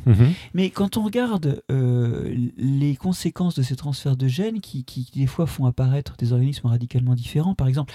mais 0.52 0.70
quand 0.70 0.96
on 0.96 1.02
regarde 1.02 1.62
euh, 1.70 2.32
les 2.56 2.94
conséquences 2.94 3.54
de 3.54 3.62
ces 3.62 3.74
transferts 3.74 4.16
de 4.16 4.28
gènes 4.28 4.60
qui, 4.60 4.84
qui, 4.84 5.10
des 5.14 5.26
fois 5.26 5.46
font 5.46 5.66
apparaître 5.66 6.16
des 6.16 6.32
organismes 6.32 6.68
radicalement 6.68 7.14
différents, 7.14 7.54
par 7.54 7.66
exemple, 7.66 7.92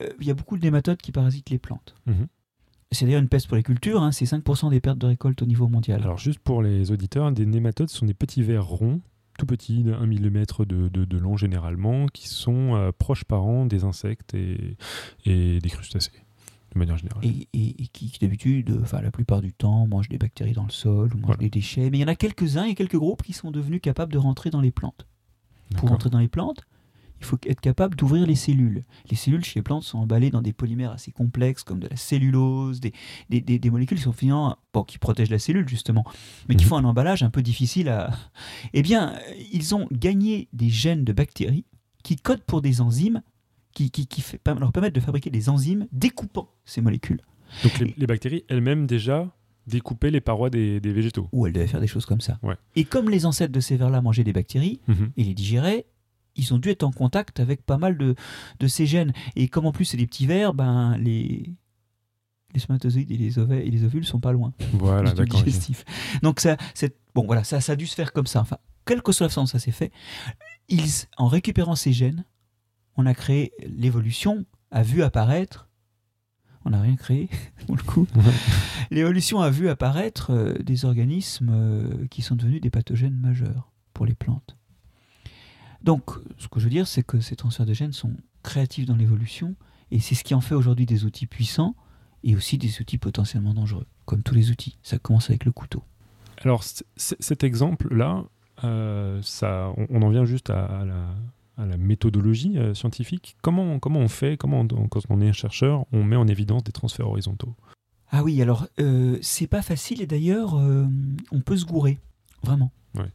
euh, 0.00 0.08
il 0.20 0.26
y 0.26 0.30
a 0.30 0.34
beaucoup 0.34 0.56
de 0.56 0.62
nématodes 0.62 0.98
qui 1.02 1.12
parasitent 1.12 1.50
les 1.50 1.58
plantes. 1.58 1.94
Mhm. 2.06 2.28
C'est 2.92 3.04
d'ailleurs 3.04 3.20
une 3.20 3.28
peste 3.28 3.48
pour 3.48 3.56
les 3.56 3.62
cultures, 3.62 4.02
hein, 4.02 4.12
c'est 4.12 4.24
5% 4.24 4.70
des 4.70 4.80
pertes 4.80 4.98
de 4.98 5.06
récolte 5.06 5.42
au 5.42 5.46
niveau 5.46 5.68
mondial. 5.68 6.00
Alors, 6.02 6.16
juste 6.16 6.38
pour 6.38 6.62
les 6.62 6.90
auditeurs, 6.90 7.30
des 7.32 7.44
nématodes 7.44 7.90
sont 7.90 8.06
des 8.06 8.14
petits 8.14 8.42
vers 8.42 8.64
ronds, 8.64 9.02
tout 9.38 9.46
petits, 9.46 9.82
d'un 9.84 10.04
millimètre 10.06 10.66
de, 10.66 10.88
de, 10.88 11.04
de 11.06 11.16
long 11.18 11.36
généralement, 11.38 12.06
qui 12.08 12.28
sont 12.28 12.74
euh, 12.74 12.90
proches 12.92 13.24
parents 13.24 13.64
des 13.64 13.84
insectes 13.84 14.34
et, 14.34 14.76
et 15.24 15.58
des 15.60 15.68
crustacés, 15.70 16.10
de 16.74 16.78
manière 16.78 16.96
générale. 16.98 17.24
et, 17.24 17.48
et- 17.54 17.82
et 17.82 17.86
qui, 17.86 18.12
d'habitude, 18.20 18.78
enfin 18.82 19.00
la 19.00 19.10
plupart 19.10 19.40
du 19.40 19.52
temps, 19.54 19.86
mangent 19.86 20.08
des 20.10 20.18
bactéries 20.18 20.52
dans 20.52 20.64
le 20.64 20.70
sol 20.70 21.12
ou 21.14 21.16
mangent 21.16 21.26
Voilà. 21.26 21.38
des 21.40 21.50
déchets. 21.50 21.88
Mais 21.90 21.98
il 21.98 22.00
y 22.00 22.04
en 22.04 22.08
a 22.08 22.16
quelques-uns 22.16 22.64
et 22.64 22.74
quelques 22.74 22.96
groupes 22.98 23.22
qui 23.22 23.32
sont 23.32 23.50
devenus 23.50 23.80
capables 23.80 24.12
de 24.12 24.18
rentrer 24.18 24.50
dans 24.50 24.60
les 24.60 24.70
plantes. 24.72 25.06
Pour 25.76 25.88
rentrer 25.90 26.10
dans 26.10 26.18
les 26.18 26.28
plantes, 26.28 26.62
il 27.20 27.24
faut 27.26 27.38
être 27.46 27.60
capable 27.60 27.96
d'ouvrir 27.96 28.26
les 28.26 28.34
cellules. 28.34 28.84
Les 29.10 29.16
cellules 29.16 29.44
chez 29.44 29.58
les 29.58 29.62
plantes 29.62 29.82
sont 29.82 29.98
emballées 29.98 30.30
dans 30.30 30.42
des 30.42 30.52
polymères 30.52 30.92
assez 30.92 31.10
complexes 31.12 31.62
comme 31.64 31.80
de 31.80 31.88
la 31.88 31.96
cellulose, 31.96 32.80
des, 32.80 32.92
des, 33.30 33.40
des- 33.40 33.58
des 33.58 33.70
molécules 33.70 33.98
qui 33.98 34.04
sont 34.04 34.12
finalement, 34.12 34.56
bon, 34.72 34.82
qui 34.84 34.98
protègent 34.98 35.30
la 35.30 35.38
cellule 35.38 35.68
justement, 35.68 36.04
mais 36.48 36.54
qui 36.56 36.64
Mhm. 36.64 36.68
font 36.68 36.76
un 36.76 36.84
emballage 36.84 37.22
un 37.22 37.30
peu 37.30 37.42
difficile 37.42 37.88
à. 37.88 38.10
Eh 38.72 38.82
bien, 38.82 39.18
ils 39.52 39.74
ont 39.74 39.88
gagné 39.92 40.48
des 40.52 40.68
gènes 40.70 41.04
de 41.04 41.12
bactéries 41.12 41.64
qui 42.02 42.16
codent 42.16 42.42
pour 42.44 42.62
des 42.62 42.80
enzymes 42.80 43.22
qui, 43.74 43.90
qui, 43.90 44.06
qui 44.06 44.20
fait- 44.20 44.40
leur 44.58 44.72
permettent 44.72 44.94
de 44.94 45.00
fabriquer 45.00 45.30
des 45.30 45.48
enzymes 45.48 45.86
découpant 45.92 46.48
ces 46.64 46.80
molécules. 46.80 47.20
Donc, 47.62 47.78
les, 47.78 47.94
les 47.96 48.06
bactéries 48.06 48.44
elles-mêmes 48.48 48.86
déjà 48.86 49.34
découpaient 49.66 50.10
les 50.10 50.20
parois 50.22 50.48
des, 50.50 50.80
des 50.80 50.92
végétaux. 50.92 51.28
Ou 51.32 51.46
elles 51.46 51.52
devaient 51.52 51.66
faire 51.66 51.80
des 51.80 51.86
choses 51.86 52.06
comme 52.06 52.20
ça. 52.22 52.38
Ouais. 52.42 52.54
Et 52.74 52.84
comme 52.84 53.10
les 53.10 53.26
ancêtres 53.26 53.52
de 53.52 53.60
ces 53.60 53.76
vers-là 53.76 54.00
mangeaient 54.00 54.24
des 54.24 54.32
bactéries 54.32 54.80
Mhm. 54.88 55.10
et 55.16 55.24
les 55.24 55.34
digéraient, 55.34 55.84
ils 56.38 56.54
ont 56.54 56.58
dû 56.58 56.70
être 56.70 56.84
en 56.84 56.92
contact 56.92 57.40
avec 57.40 57.62
pas 57.66 57.76
mal 57.76 57.98
de, 57.98 58.14
de 58.58 58.66
ces 58.66 58.86
gènes. 58.86 59.12
Et 59.36 59.48
comme 59.48 59.66
en 59.66 59.72
plus 59.72 59.84
c'est 59.84 59.96
des 59.96 60.06
petits 60.06 60.26
vers, 60.26 60.54
ben 60.54 60.96
les, 60.96 61.52
les 62.54 62.60
spermatozoïdes 62.60 63.10
et 63.10 63.16
les, 63.16 63.38
ovaires, 63.38 63.60
et 63.60 63.70
les 63.70 63.84
ovules 63.84 64.06
sont 64.06 64.20
pas 64.20 64.32
loin 64.32 64.52
Voilà, 64.74 65.12
d'accord. 65.12 65.42
Donc 66.22 66.40
ça, 66.40 66.56
bon, 67.14 67.26
voilà, 67.26 67.44
ça, 67.44 67.60
ça 67.60 67.72
a 67.72 67.76
dû 67.76 67.86
se 67.86 67.94
faire 67.94 68.12
comme 68.12 68.26
ça. 68.26 68.40
Enfin, 68.40 68.58
quelle 68.86 69.02
que 69.02 69.12
soit 69.12 69.26
la 69.26 69.28
façon 69.28 69.42
dont 69.42 69.46
ça 69.46 69.58
s'est 69.58 69.72
fait, 69.72 69.92
ils, 70.68 71.06
en 71.16 71.26
récupérant 71.26 71.76
ces 71.76 71.92
gènes, 71.92 72.24
on 72.96 73.06
a 73.06 73.14
créé 73.14 73.52
l'évolution, 73.62 74.44
a 74.70 74.82
vu 74.82 75.02
apparaître. 75.02 75.68
On 76.64 76.70
n'a 76.70 76.80
rien 76.80 76.96
créé, 76.96 77.28
pour 77.66 77.76
le 77.76 77.82
coup. 77.82 78.06
L'évolution 78.90 79.40
a 79.40 79.50
vu 79.50 79.68
apparaître 79.68 80.32
euh, 80.32 80.54
des 80.58 80.84
organismes 80.84 81.50
euh, 81.52 82.06
qui 82.10 82.22
sont 82.22 82.34
devenus 82.34 82.60
des 82.60 82.70
pathogènes 82.70 83.16
majeurs 83.16 83.70
pour 83.94 84.06
les 84.06 84.14
plantes. 84.14 84.57
Donc, 85.82 86.02
ce 86.38 86.48
que 86.48 86.58
je 86.60 86.64
veux 86.64 86.70
dire, 86.70 86.86
c'est 86.86 87.02
que 87.02 87.20
ces 87.20 87.36
transferts 87.36 87.66
de 87.66 87.72
gènes 87.74 87.92
sont 87.92 88.12
créatifs 88.42 88.86
dans 88.86 88.96
l'évolution, 88.96 89.54
et 89.90 90.00
c'est 90.00 90.14
ce 90.14 90.24
qui 90.24 90.34
en 90.34 90.40
fait 90.40 90.54
aujourd'hui 90.54 90.86
des 90.86 91.04
outils 91.04 91.26
puissants 91.26 91.74
et 92.24 92.34
aussi 92.36 92.58
des 92.58 92.80
outils 92.80 92.98
potentiellement 92.98 93.54
dangereux, 93.54 93.86
comme 94.04 94.22
tous 94.22 94.34
les 94.34 94.50
outils. 94.50 94.76
Ça 94.82 94.98
commence 94.98 95.30
avec 95.30 95.44
le 95.44 95.52
couteau. 95.52 95.82
Alors, 96.42 96.62
cet 96.96 97.44
exemple-là, 97.44 98.24
euh, 98.64 99.20
ça, 99.22 99.72
on, 99.76 99.86
on 99.90 100.02
en 100.02 100.10
vient 100.10 100.24
juste 100.24 100.50
à, 100.50 100.64
à 100.66 100.84
la, 100.84 101.14
à 101.56 101.66
la 101.66 101.76
méthodologie 101.76 102.58
euh, 102.58 102.74
scientifique. 102.74 103.36
Comment, 103.42 103.78
comment 103.78 104.00
on 104.00 104.08
fait, 104.08 104.36
comment, 104.36 104.60
on- 104.60 104.88
quand 104.88 105.00
on 105.10 105.20
est 105.20 105.28
un 105.28 105.32
chercheur, 105.32 105.84
on 105.92 106.02
met 106.04 106.16
en 106.16 106.26
évidence 106.26 106.64
des 106.64 106.72
transferts 106.72 107.06
horizontaux? 107.08 107.54
Ah 108.10 108.22
oui, 108.24 108.40
alors 108.42 108.66
euh, 108.80 109.18
c'est 109.20 109.46
pas 109.46 109.62
facile 109.62 110.00
et 110.00 110.06
d'ailleurs 110.06 110.56
euh, 110.58 110.86
on 111.30 111.40
peut 111.40 111.56
se 111.56 111.66
gourer, 111.66 111.98
vraiment. 112.42 112.72
Ouais. 112.96 113.12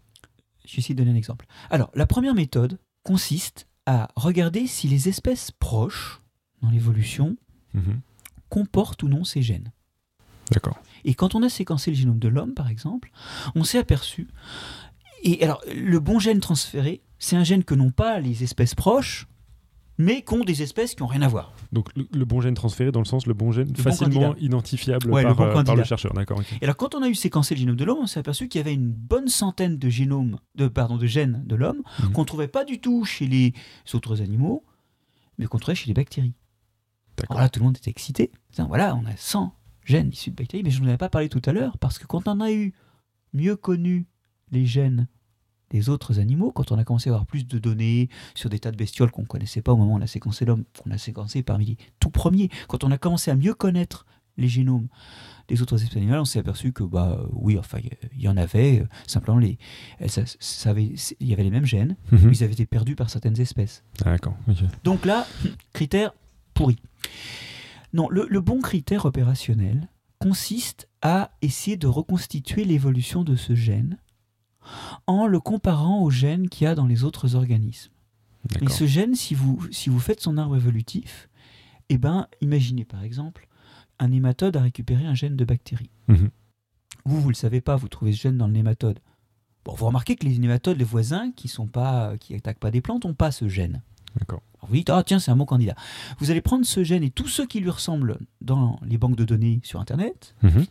Je 0.65 0.75
vais 0.75 0.79
essayer 0.79 0.95
de 0.95 0.99
donner 1.03 1.11
un 1.15 1.17
exemple. 1.17 1.45
Alors 1.69 1.91
la 1.93 2.05
première 2.05 2.33
méthode 2.35 2.79
consiste 3.03 3.67
à 3.85 4.07
regarder 4.15 4.65
si 4.67 4.87
les 4.87 5.09
espèces 5.09 5.51
proches 5.51 6.21
dans 6.61 6.69
l'évolution 6.69 7.35
Mhm. 7.73 7.99
comportent 8.49 9.03
ou 9.03 9.07
non 9.09 9.23
ces 9.23 9.41
gènes. 9.41 9.71
D'accord. 10.51 10.79
Et 11.05 11.15
quand 11.15 11.35
on 11.35 11.41
a 11.43 11.49
séquencé 11.49 11.91
le 11.91 11.97
génome 11.97 12.19
de 12.19 12.27
l'homme, 12.27 12.53
par 12.53 12.69
exemple, 12.69 13.11
on 13.55 13.63
s'est 13.63 13.79
aperçu. 13.79 14.27
Et 15.23 15.43
alors, 15.43 15.61
le 15.73 15.99
bon 15.99 16.19
gène 16.19 16.39
transféré, 16.39 17.01
c'est 17.17 17.35
un 17.35 17.43
gène 17.43 17.63
que 17.63 17.73
n'ont 17.73 17.91
pas 17.91 18.19
les 18.19 18.43
espèces 18.43 18.75
proches, 18.75 19.27
mais 19.97 20.21
qu'ont 20.23 20.43
des 20.43 20.61
espèces 20.63 20.95
qui 20.95 21.01
n'ont 21.03 21.07
rien 21.07 21.21
à 21.21 21.27
voir. 21.27 21.53
Donc, 21.71 21.89
le, 21.95 22.07
le 22.11 22.25
bon 22.25 22.41
gène 22.41 22.53
transféré 22.55 22.91
dans 22.91 22.99
le 22.99 23.05
sens 23.05 23.27
le 23.27 23.33
bon 23.33 23.51
gène 23.51 23.75
facilement 23.75 24.35
identifiable 24.37 25.09
Ouais, 25.11 25.21
le 25.23 25.29
par, 25.35 25.53
bon 25.53 25.59
euh, 25.59 25.63
par 25.63 25.75
le 25.75 25.83
chercheur. 25.83 26.13
D'accord. 26.13 26.41
Et 26.61 26.63
alors, 26.63 26.75
quand 26.77 26.95
on 26.95 27.01
a 27.03 27.09
eu 27.09 27.15
séquencé 27.15 27.53
le 27.55 27.59
génome 27.59 27.75
de 27.75 27.83
l'homme, 27.85 27.99
on 28.01 28.07
s'est 28.07 28.19
aperçu 28.19 28.47
qu'il 28.47 28.59
y 28.59 28.63
avait 28.63 28.73
une 28.73 28.89
bonne 28.91 29.27
centaine 29.27 29.77
de 29.77 29.89
génomes, 29.89 30.39
de, 30.55 30.67
pardon, 30.67 30.97
de 30.97 31.05
gènes 31.05 31.43
de 31.45 31.55
l'homme 31.55 31.81
Mhm. 32.01 32.11
qu'on 32.13 32.21
ne 32.21 32.25
trouvait 32.25 32.47
pas 32.47 32.65
du 32.65 32.79
tout 32.79 33.05
chez 33.05 33.27
les 33.27 33.53
autres 33.93 34.21
animaux, 34.21 34.63
mais 35.37 35.45
qu'on 35.45 35.59
trouvait 35.59 35.75
chez 35.75 35.87
les 35.87 35.93
bactéries. 35.93 36.33
Alors 37.29 37.41
là, 37.41 37.49
tout 37.49 37.59
le 37.59 37.65
monde 37.65 37.77
était 37.77 37.91
excité. 37.91 38.31
Voilà, 38.67 38.95
on 38.95 39.05
a 39.05 39.15
100 39.15 39.53
gènes 39.85 40.09
issus 40.09 40.31
de 40.31 40.35
bactéries, 40.35 40.63
mais 40.63 40.71
je 40.71 40.81
n'en 40.81 40.87
avais 40.87 40.97
pas 40.97 41.09
parlé 41.09 41.29
tout 41.29 41.41
à 41.45 41.51
l'heure, 41.51 41.77
parce 41.77 41.99
que 41.99 42.07
quand 42.07 42.27
on 42.27 42.39
a 42.41 42.51
eu 42.51 42.73
mieux 43.33 43.55
connu 43.55 44.07
les 44.51 44.65
gènes 44.65 45.07
des 45.73 45.89
autres 45.89 46.19
animaux, 46.19 46.51
quand 46.51 46.71
on 46.71 46.77
a 46.77 46.83
commencé 46.85 47.09
à 47.09 47.13
avoir 47.13 47.25
plus 47.25 47.45
de 47.45 47.59
données 47.59 48.07
sur 48.35 48.49
des 48.49 48.59
tas 48.59 48.71
de 48.71 48.77
bestioles 48.77 49.11
qu'on 49.11 49.23
ne 49.23 49.27
connaissait 49.27 49.61
pas 49.61 49.73
au 49.73 49.75
moment 49.77 49.95
où 49.95 49.97
on 49.97 50.01
a 50.01 50.07
séquencé 50.07 50.45
l'homme, 50.45 50.63
qu'on 50.81 50.91
a 50.91 50.97
séquencé 50.97 51.43
parmi 51.43 51.65
les 51.65 51.77
tout 51.99 52.09
premiers, 52.11 52.49
quand 52.69 52.83
on 52.85 52.91
a 52.91 52.97
commencé 52.97 53.31
à 53.31 53.35
mieux 53.35 53.53
connaître 53.55 54.05
les 54.37 54.47
génomes 54.47 54.87
des 55.47 55.61
autres 55.61 55.75
espèces 55.81 55.97
animales, 55.97 56.19
on 56.19 56.25
s'est 56.25 56.39
aperçu 56.39 56.71
que 56.73 56.83
bah 56.83 57.19
oui, 57.33 57.57
enfin 57.57 57.79
il 58.15 58.21
y- 58.21 58.27
en 58.27 58.37
avait, 58.37 58.79
euh, 58.81 58.87
simplement 59.07 59.37
les, 59.37 59.57
sa- 60.07 60.23
savaient- 60.39 60.93
il 61.19 61.27
y 61.27 61.33
avait 61.33 61.43
les 61.43 61.51
mêmes 61.51 61.65
gènes, 61.65 61.95
Mhm. 62.11 62.19
mais 62.29 62.37
ils 62.37 62.43
avaient 62.43 62.53
été 62.53 62.65
perdus 62.65 62.95
par 62.95 63.09
certaines 63.09 63.39
espèces. 63.39 63.83
D'accord. 64.05 64.35
ok. 64.47 64.57
Donc 64.83 65.05
là, 65.05 65.27
critère 65.73 66.13
pourri. 66.53 66.77
Non, 67.93 68.07
le, 68.09 68.25
le 68.29 68.41
bon 68.41 68.59
critère 68.61 69.05
opérationnel 69.05 69.87
consiste 70.19 70.87
à 71.01 71.31
essayer 71.41 71.77
de 71.77 71.87
reconstituer 71.87 72.63
l'évolution 72.63 73.23
de 73.23 73.35
ce 73.35 73.53
gène 73.55 73.97
en 75.07 75.27
le 75.27 75.39
comparant 75.39 76.01
au 76.01 76.09
gène 76.09 76.49
qu'il 76.49 76.65
y 76.65 76.67
a 76.67 76.75
dans 76.75 76.85
les 76.87 77.03
autres 77.03 77.35
organismes. 77.35 77.91
Et 78.61 78.69
ce 78.69 78.85
gène, 78.85 79.15
si 79.15 79.35
vous, 79.35 79.61
si 79.71 79.89
vous 79.89 79.99
faites 79.99 80.19
son 80.19 80.37
arbre 80.37 80.55
évolutif, 80.57 81.29
eh 81.89 81.97
ben, 81.97 82.27
imaginez 82.41 82.83
par 82.85 83.03
exemple, 83.03 83.47
un 83.99 84.09
nématode 84.09 84.57
a 84.57 84.61
récupéré 84.61 85.05
un 85.05 85.13
gène 85.15 85.35
de 85.37 85.45
bactérie. 85.45 85.89
Mhm. 86.07 86.29
Vous, 87.05 87.21
vous 87.21 87.29
le 87.29 87.35
savez 87.35 87.61
pas, 87.61 87.75
vous 87.75 87.87
trouvez 87.87 88.11
ce 88.13 88.21
gène 88.21 88.37
dans 88.37 88.47
le 88.47 88.53
nématode. 88.53 88.99
Bon, 89.65 89.73
vous 89.75 89.85
remarquez 89.85 90.15
que 90.17 90.25
les 90.25 90.37
nématodes, 90.37 90.77
les 90.77 90.83
voisins, 90.83 91.31
qui 91.31 91.47
sont 91.47 91.67
pas, 91.67 92.17
qui 92.17 92.35
attaquent 92.35 92.59
pas 92.59 92.71
des 92.71 92.81
plantes, 92.81 93.05
n'ont 93.05 93.13
pas 93.13 93.31
ce 93.31 93.47
gène. 93.47 93.81
D'accord. 94.17 94.41
Vous 94.67 94.75
dites, 94.75 94.89
ah 94.89 95.03
tiens, 95.05 95.19
c'est 95.19 95.31
un 95.31 95.35
bon 95.35 95.45
candidat. 95.45 95.75
Vous 96.19 96.31
allez 96.31 96.41
prendre 96.41 96.65
ce 96.65 96.83
gène 96.83 97.03
et 97.03 97.09
tous 97.09 97.27
ceux 97.27 97.45
qui 97.45 97.59
lui 97.59 97.69
ressemblent 97.69 98.17
dans 98.41 98.79
les 98.85 98.97
banques 98.97 99.15
de 99.15 99.25
données 99.25 99.59
sur 99.63 99.79
Internet, 99.79 100.35
Mhm. 100.43 100.65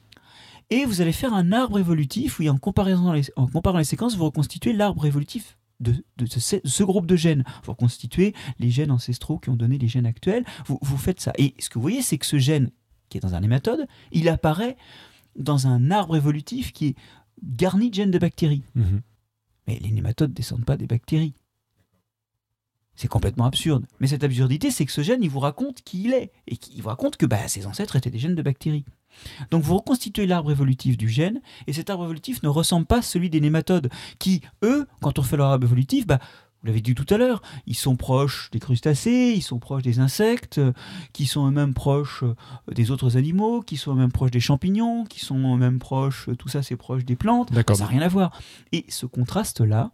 Et 0.71 0.85
vous 0.85 1.01
allez 1.01 1.13
faire 1.13 1.35
un 1.35 1.53
arbre 1.53 1.79
évolutif 1.79 2.39
où, 2.41 2.47
en, 2.49 2.59
comparaison 2.59 3.13
les- 3.13 3.31
en 3.37 3.47
comparant 3.47 3.79
les 3.79 3.85
séquences, 3.85 4.17
vous 4.17 4.25
reconstituez 4.25 4.73
l'arbre 4.73 5.07
évolutif 5.07 5.59
de, 5.81 6.05
de 6.17 6.27
ce, 6.27 6.57
de 6.57 6.69
ce 6.69 6.83
groupe 6.85 7.07
de 7.07 7.17
gènes. 7.17 7.45
Vous 7.65 7.73
reconstituez 7.73 8.35
les 8.59 8.71
gènes 8.71 8.91
ancestraux 8.91 9.39
qui 9.39 9.51
ont 9.51 9.57
donné 9.57 9.79
les 9.79 9.89
gènes 9.89 10.07
actuels. 10.07 10.45
Vous, 10.67 10.79
vous 10.83 10.97
faites 10.97 11.21
ça. 11.21 11.33
Et 11.39 11.55
ce 11.59 11.69
que 11.69 11.75
vous 11.75 11.83
voyez, 11.83 12.03
c'est 12.03 12.19
que 12.19 12.27
ce 12.27 12.39
gène, 12.39 12.71
qui 13.09 13.19
est 13.19 13.21
dans 13.21 13.35
un 13.35 13.41
nématode, 13.41 13.87
il 14.13 14.29
apparaît 14.29 14.77
dans 15.39 15.67
un 15.67 15.91
arbre 15.91 16.17
évolutif 16.17 16.73
qui 16.73 16.87
est 16.89 16.95
garni 17.43 17.91
de 17.91 17.95
gènes 17.95 18.11
de 18.11 18.19
bactéries. 18.19 18.63
Mhm. 18.75 19.01
Mais 19.67 19.79
les 19.81 19.91
nématodes 19.91 20.31
ne 20.31 20.35
descendent 20.35 20.65
pas 20.65 20.77
des 20.77 20.87
bactéries. 20.87 21.35
C'est 22.95 23.09
complètement 23.09 23.47
absurde. 23.47 23.87
Mais 24.01 24.07
cette 24.07 24.23
absurdité, 24.23 24.71
c'est 24.71 24.85
que 24.85 24.93
ce 24.93 25.03
gène, 25.03 25.23
il 25.23 25.31
vous 25.31 25.41
raconte 25.41 25.83
qui 25.83 26.05
il 26.05 26.13
est. 26.13 26.31
Et 26.47 26.59
il 26.75 26.83
vous 26.83 26.89
raconte 26.91 27.17
que 27.17 27.27
bah, 27.27 27.49
ses 27.49 27.67
ancêtres 27.67 27.97
étaient 27.97 28.11
des 28.11 28.19
gènes 28.19 28.35
de 28.35 28.43
bactéries. 28.43 28.85
Donc 29.51 29.63
vous 29.63 29.77
reconstituez 29.77 30.27
l'arbre 30.27 30.51
évolutif 30.51 30.97
du 30.97 31.09
gène, 31.09 31.41
et 31.67 31.73
cet 31.73 31.91
arbre 31.91 32.05
évolutif 32.05 32.43
ne 32.43 32.49
ressemble 32.49 32.87
pas 32.87 32.99
à 32.99 33.03
celui 33.03 33.31
des 33.31 33.41
nématodes, 33.41 33.91
qui, 34.19 34.43
eux, 34.63 34.87
quand 35.01 35.19
on 35.19 35.23
fait 35.23 35.37
leur 35.37 35.49
arbre 35.49 35.65
évolutif, 35.65 36.07
bah, 36.07 36.19
vous 36.63 36.69
l'avez 36.69 36.81
dit 36.81 36.95
tout 36.95 37.13
à 37.13 37.19
l'heure, 37.19 37.43
ils 37.67 37.77
sont 37.77 37.97
proches 37.97 38.49
des 38.53 38.61
crustacés, 38.61 39.33
ils 39.35 39.43
sont 39.43 39.59
proches 39.59 39.83
des 39.83 39.99
insectes, 39.99 40.61
qui 41.13 41.27
sont 41.27 41.49
eux-mêmes 41.49 41.75
proches 41.75 42.23
euh, 42.23 42.37
des 42.73 42.93
autres 42.93 43.17
animaux, 43.17 43.63
qui 43.63 43.77
sont 43.77 43.93
eux-mêmes 43.93 44.13
proches 44.13 44.31
des 44.31 44.41
champignons, 44.41 45.05
qui 45.05 45.19
sont 45.19 45.57
eux-mêmes 45.57 45.81
proches, 45.81 46.29
euh, 46.29 46.37
tout 46.37 46.49
ça 46.49 46.63
c'est 46.63 46.77
proche 46.77 47.05
des 47.05 47.17
plantes. 47.17 47.53
Ça 47.53 47.85
n'a 47.85 47.87
rien 47.87 48.03
à 48.03 48.09
voir. 48.09 48.39
Et 48.71 48.85
ce 48.89 49.07
contraste-là, 49.07 49.91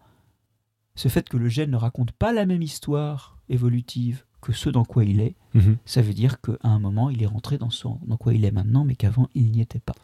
ce 0.94 1.08
fait 1.08 1.26
que 1.26 1.38
le 1.38 1.48
gène 1.48 1.70
ne 1.70 1.76
raconte 1.76 2.12
pas 2.12 2.32
la 2.32 2.44
même 2.44 2.60
histoire 2.60 3.38
évolutive 3.48 4.24
que 4.40 4.52
ce 4.52 4.70
dans 4.70 4.84
quoi 4.84 5.04
il 5.04 5.20
est, 5.20 5.34
Mhm. 5.54 5.76
ça 5.84 6.00
veut 6.02 6.14
dire 6.14 6.40
qu'à 6.40 6.52
un 6.62 6.78
moment, 6.78 7.10
il 7.10 7.22
est 7.22 7.26
rentré 7.26 7.58
dans 7.58 7.70
ce 7.70 7.88
dans 8.06 8.16
quoi 8.16 8.34
il 8.34 8.44
est 8.44 8.50
maintenant, 8.52 8.84
mais 8.84 8.94
qu'avant, 8.94 9.28
il 9.34 9.50
n'y 9.50 9.60
était 9.60 9.80
pas. 9.80 9.94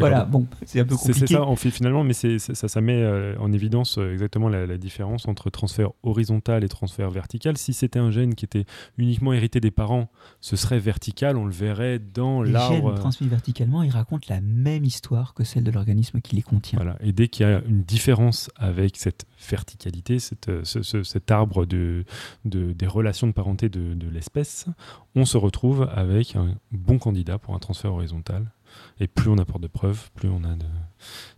Voilà, 0.00 0.24
bon, 0.24 0.46
c'est 0.64 0.80
un 0.80 0.84
peu 0.84 0.96
compliqué. 0.96 1.26
C'est 1.26 1.34
ça, 1.34 1.56
fait 1.56 1.70
finalement, 1.70 2.04
mais 2.04 2.12
c'est 2.12 2.38
ça, 2.38 2.54
ça 2.54 2.80
met 2.80 3.02
euh, 3.02 3.36
en 3.38 3.52
évidence 3.52 3.98
euh, 3.98 4.12
exactement 4.12 4.48
la, 4.48 4.66
la, 4.66 4.78
différence 4.78 5.28
entre 5.28 5.50
transfert 5.50 5.90
horizontal 6.02 6.64
et 6.64 6.68
transfert 6.68 7.10
vertical. 7.10 7.56
Si 7.56 7.72
c'était 7.72 7.98
un 7.98 8.10
gène 8.10 8.34
qui 8.34 8.44
était 8.44 8.64
uniquement 8.98 9.32
hérité 9.32 9.60
des 9.60 9.70
parents, 9.70 10.10
ce 10.40 10.56
serait 10.56 10.78
vertical, 10.78 11.36
on 11.36 11.44
le 11.44 11.52
verrait 11.52 11.98
dans 11.98 12.42
l'arbre. 12.42 12.74
Les 12.74 12.82
gènes 12.82 12.94
transmis 12.94 13.28
verticalement, 13.28 13.82
ils 13.82 13.90
racontent 13.90 14.26
la 14.28 14.40
même 14.40 14.84
histoire 14.84 15.34
que 15.34 15.44
celle 15.44 15.64
de 15.64 15.70
l'organisme 15.70 16.20
qui 16.20 16.36
les 16.36 16.42
contient. 16.42 16.78
Voilà, 16.78 16.96
et 17.00 17.12
dès 17.12 17.28
qu'il 17.28 17.46
y 17.46 17.50
a 17.50 17.62
une 17.68 17.82
différence 17.82 18.50
avec 18.56 18.96
cette 18.96 19.26
verticalité, 19.48 20.18
cette, 20.18 20.50
ce, 20.64 21.02
cet 21.02 21.30
arbre 21.30 21.66
de, 21.66 22.04
de, 22.44 22.72
des 22.72 22.86
relations 22.86 23.26
de 23.26 23.32
parenté 23.32 23.68
de, 23.68 23.94
de 23.94 24.08
l'espèce, 24.08 24.66
on 25.14 25.24
se 25.24 25.36
retrouve 25.36 25.88
avec 25.94 26.36
un 26.36 26.54
bon 26.72 26.98
candidat 26.98 27.38
pour 27.38 27.54
un 27.54 27.58
transfert 27.58 27.92
horizontal. 27.92 28.50
Et 28.98 29.06
plus 29.06 29.30
on 29.30 29.38
apporte 29.38 29.62
de 29.62 29.68
preuves, 29.68 30.10
plus 30.14 30.28
on 30.28 30.44
a 30.44 30.56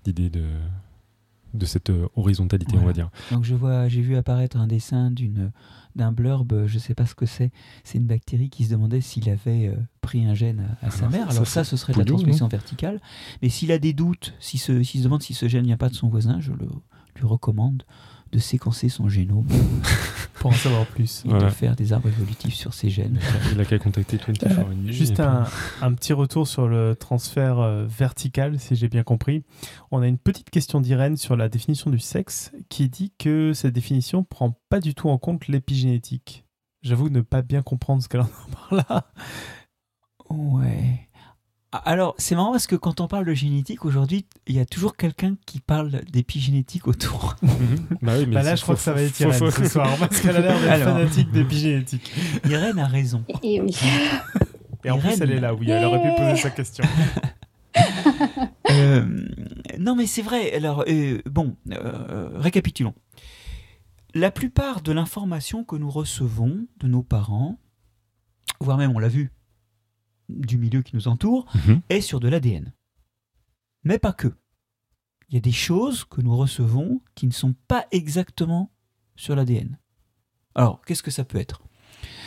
d'idées 0.05 0.31
de, 0.31 0.45
de, 1.55 1.67
cette 1.67 1.91
euh, 1.91 2.09
horizontalité, 2.17 2.77
on 2.77 2.85
va 2.85 2.93
dire. 2.93 3.11
Donc 3.31 3.45
je 3.45 3.55
vois, 3.55 3.89
j'ai 3.89 4.01
vu 4.01 4.17
apparaître 4.17 4.57
un 4.57 4.67
dessin 4.67 5.11
d'une 5.11 5.53
d'un 5.95 6.11
blurb, 6.11 6.67
je 6.67 6.75
ne 6.75 6.79
sais 6.79 6.95
pas 6.95 7.05
ce 7.05 7.15
que 7.15 7.27
c'est. 7.27 7.51
C'est 7.85 7.99
une 7.99 8.07
bactérie 8.07 8.49
qui 8.49 8.65
se 8.65 8.71
demandait 8.71 9.03
s'il 9.03 9.29
avait 9.29 9.69
euh, 9.69 9.77
pris 10.01 10.25
un 10.25 10.33
gène 10.33 10.77
à, 10.81 10.91
sa 10.91 11.09
mère. 11.09 11.29
Alors 11.29 11.47
ça, 11.47 11.65
ce 11.65 11.77
serait 11.77 11.93
de 11.93 11.99
la 11.99 12.05
transmission 12.07 12.49
verticale. 12.49 13.01
Mais 13.43 13.51
s'il 13.51 13.71
a 13.73 13.79
des 13.79 13.93
doutes, 13.93 14.35
s'il 14.41 14.59
se, 14.59 14.83
se 14.83 15.03
demande 15.03 15.23
si 15.23 15.35
ce 15.35 15.49
gène 15.49 15.67
vient 15.67 15.77
pas 15.77 15.91
de 15.91 15.95
son 15.95 16.09
voisin, 16.09 16.41
je 16.41 16.53
le, 16.53 16.67
lui 17.17 17.27
recommande 17.27 17.83
de 18.33 18.39
séquencer 18.39 18.89
son 18.89 19.09
génome 19.09 19.47
pour 20.35 20.51
en 20.51 20.55
savoir 20.55 20.87
plus 20.87 21.23
et 21.27 21.33
de 21.33 21.49
faire 21.51 21.77
des 21.77 21.93
arbres 21.93 22.09
évolutifs 22.09 22.55
sur 22.55 22.73
ces 22.75 22.89
gènes. 22.89 23.21
Il 23.53 23.61
a 23.61 23.65
qu'à 23.65 23.79
contacter 23.79 24.17
24 24.17 24.59
euh, 24.59 24.65
Juste 24.87 25.21
un, 25.21 25.45
un, 25.83 25.93
petit 25.93 26.15
retour 26.15 26.49
sur 26.49 26.67
le 26.67 26.97
transfert 26.97 27.61
euh, 27.61 27.85
vertical, 27.87 28.59
si 28.59 28.75
j'ai 28.75 28.89
bien 28.89 29.03
compris. 29.03 29.45
On 29.91 30.01
a 30.01 30.09
une 30.09 30.19
petite 30.19 30.51
question 30.51 30.81
d'Irène 30.81 31.17
sur 31.17 31.37
la 31.37 31.49
définition 31.49 31.91
du 31.91 31.99
sexe 31.99 32.53
qui 32.71 32.89
dit 32.89 33.13
que 33.19 33.53
cette 33.53 33.75
définition 33.75 34.25
prend 34.25 34.59
pas 34.71 34.81
du 34.81 34.95
tout 34.95 35.11
en 35.11 35.19
compte 35.19 35.47
l'épigénétique. 35.49 36.45
J'avoue 36.81 37.11
ne 37.11 37.21
pas 37.21 37.43
bien 37.43 37.63
comprendre 37.63 38.03
ce 38.03 38.09
qu'elle 38.09 38.23
en 38.23 38.31
parle 38.71 38.85
là. 38.89 39.07
Ouais. 40.31 41.09
Alors, 41.73 42.15
c'est 42.19 42.35
marrant 42.35 42.53
parce 42.53 42.67
que 42.67 42.77
quand 42.77 43.01
on 43.01 43.09
parle 43.09 43.25
de 43.25 43.33
génétique, 43.33 43.87
aujourd'hui, 43.87 44.27
il 44.47 44.55
y 44.55 44.61
a 44.61 44.67
toujours 44.67 44.95
quelqu'un 44.95 45.37
qui 45.47 45.59
parle 45.59 46.03
d'épigénétique 46.13 46.87
autour. 46.87 47.37
bah, 47.43 48.13
oui, 48.19 48.27
mais 48.27 48.35
bah 48.35 48.43
là, 48.43 48.57
je 48.57 48.63
crois 48.63 48.75
que 48.75 48.83
ça 48.83 48.93
va 48.93 49.01
être 49.01 49.19
Irène 49.19 49.51
ce 49.51 49.69
soir, 49.69 49.97
parce 49.99 50.21
qu'elle 50.21 50.37
a 50.37 50.41
l'air 50.41 50.61
d'être 50.61 50.85
fanatique 50.85 51.31
d'épigénétique. 51.33 52.13
Irène 52.45 52.79
a 52.79 52.87
raison. 52.87 53.25
Et 53.43 53.63
oui. 53.63 53.75
Et 54.85 54.91
en 54.91 54.99
plus, 54.99 55.19
elle 55.19 55.31
est 55.31 55.41
là, 55.41 55.55
oui, 55.55 55.71
elle 55.71 55.85
aurait 55.87 56.03
pu 56.03 56.15
poser 56.15 56.37
sa 56.37 56.51
question. 56.51 56.85
euh, 58.71 59.27
non, 59.79 59.97
mais 59.97 60.07
c'est 60.07 60.23
vrai. 60.23 60.53
Alors, 60.53 60.85
euh, 60.89 61.23
bon, 61.25 61.57
euh, 61.71 62.29
récapitulons. 62.35 62.95
La 64.15 64.31
plupart 64.31 64.83
de 64.83 64.93
l'information 64.93 65.65
que 65.65 65.77
nous 65.77 65.89
recevons 65.89 66.67
de 66.81 66.87
nos 66.87 67.03
parents, 67.03 67.59
voire 68.61 68.77
même 68.77 68.95
on 68.95 68.99
l'a 68.99 69.09
vu 69.09 69.33
du 70.37 70.59
milieu 70.59 70.83
qui 70.83 70.97
nous 70.97 71.09
entoure 71.09 71.47
mhm. 71.67 71.81
est 71.89 72.01
sur 72.01 72.21
de 72.21 72.29
l'ADN. 72.29 72.73
Mais 73.85 73.99
pas 73.99 74.13
que. 74.13 74.29
Il 75.29 75.35
y 75.35 75.39
a 75.39 75.41
des 75.41 75.53
choses 75.53 76.05
que 76.05 76.21
nous 76.21 76.37
recevons 76.37 77.01
qui 77.15 77.27
ne 77.27 77.33
sont 77.33 77.55
pas 77.67 77.87
exactement 77.91 78.71
sur 79.17 79.35
l'ADN. 79.35 79.79
Alors, 80.55 80.83
qu'est-ce 80.85 81.03
que 81.03 81.11
ça 81.11 81.25
peut 81.25 81.39
être? 81.39 81.63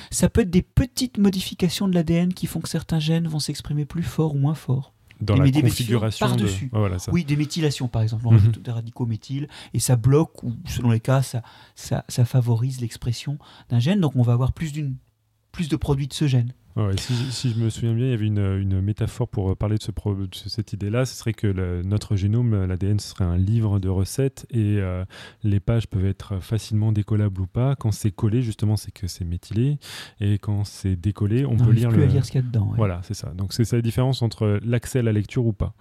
Ça 0.09 0.29
peut 0.29 0.41
être 0.41 0.49
des 0.49 0.61
petites 0.61 1.17
modifications 1.17 1.87
de 1.87 1.93
l'ADN 1.93 2.33
qui 2.33 2.47
font 2.47 2.61
que 2.61 2.69
certains 2.69 2.99
gènes 2.99 3.27
vont 3.27 3.39
s'exprimer 3.39 3.85
plus 3.85 4.03
fort 4.03 4.33
ou 4.33 4.39
moins 4.39 4.55
fort. 4.55 4.93
Dans 5.21 5.35
la 5.35 5.49
configuration 5.49 6.27
par-dessus. 6.27 6.69
Oui, 7.11 7.23
des 7.23 7.37
méthylations 7.37 7.87
par 7.87 8.01
exemple. 8.01 8.27
On 8.27 8.33
mhm. 8.33 8.51
des 8.51 8.71
radicaux 8.71 9.05
méthyles 9.05 9.47
et 9.73 9.79
ça 9.79 9.95
bloque 9.95 10.43
ou 10.43 10.53
selon 10.65 10.91
les 10.91 10.99
cas, 10.99 11.21
ça, 11.21 11.41
ça, 11.75 12.03
ça 12.09 12.25
favorise 12.25 12.81
l'expression 12.81 13.37
d'un 13.69 13.79
gène. 13.79 14.01
Donc 14.01 14.15
on 14.15 14.23
va 14.23 14.33
avoir 14.33 14.51
plus 14.51 14.73
de 14.73 15.75
produits 15.77 16.07
de 16.07 16.13
ce 16.13 16.27
gène 16.27 16.53
si, 16.97 17.51
je 17.51 17.59
me 17.59 17.69
souviens 17.69 17.93
bien, 17.93 18.05
il 18.05 18.11
y 18.11 18.13
avait 18.13 18.27
une, 18.27 18.81
métaphore 18.81 19.27
pour 19.27 19.55
parler 19.55 19.77
de, 19.77 19.83
ce 20.33 20.49
cette 20.49 20.73
idée-là. 20.73 21.05
Ce 21.05 21.15
serait 21.15 21.33
que 21.33 21.81
notre 21.83 22.15
génome, 22.15 22.65
l'ADN, 22.65 22.99
serait 22.99 23.23
un 23.23 23.37
livre 23.37 23.79
de 23.79 23.89
recettes 23.89 24.45
et 24.51 24.77
euh, 24.79 25.05
les 25.43 25.59
pages 25.59 25.87
peuvent 25.87 26.05
être 26.05 26.39
facilement 26.39 26.91
décollables 26.91 27.41
ou 27.41 27.47
pas. 27.47 27.75
Quand 27.75 27.91
c'est 27.91 28.11
collé, 28.11 28.41
justement, 28.41 28.75
c'est 28.75 28.91
que 28.91 29.07
c'est 29.07 29.25
méthylé. 29.25 29.77
Et 30.19 30.37
quand 30.37 30.65
c'est 30.65 30.95
décollé, 30.95 31.45
on, 31.45 31.55
peut 31.55 31.71
lire 31.71 31.89
plus 31.89 31.99
le. 31.99 32.03
à 32.03 32.07
lire 32.07 32.25
ce 32.25 32.31
qu'il 32.31 32.41
y 32.41 32.43
a 32.43 32.47
dedans. 32.47 32.73
Voilà, 32.75 33.01
c'est 33.03 33.13
ça. 33.13 33.31
Donc 33.31 33.53
c'est 33.53 33.65
ça 33.65 33.77
la 33.77 33.81
différence 33.81 34.21
entre 34.21 34.59
l'accès 34.63 34.99
à 34.99 35.03
la 35.03 35.13
lecture 35.13 35.45
ou 35.45 35.53
pas. 35.53 35.75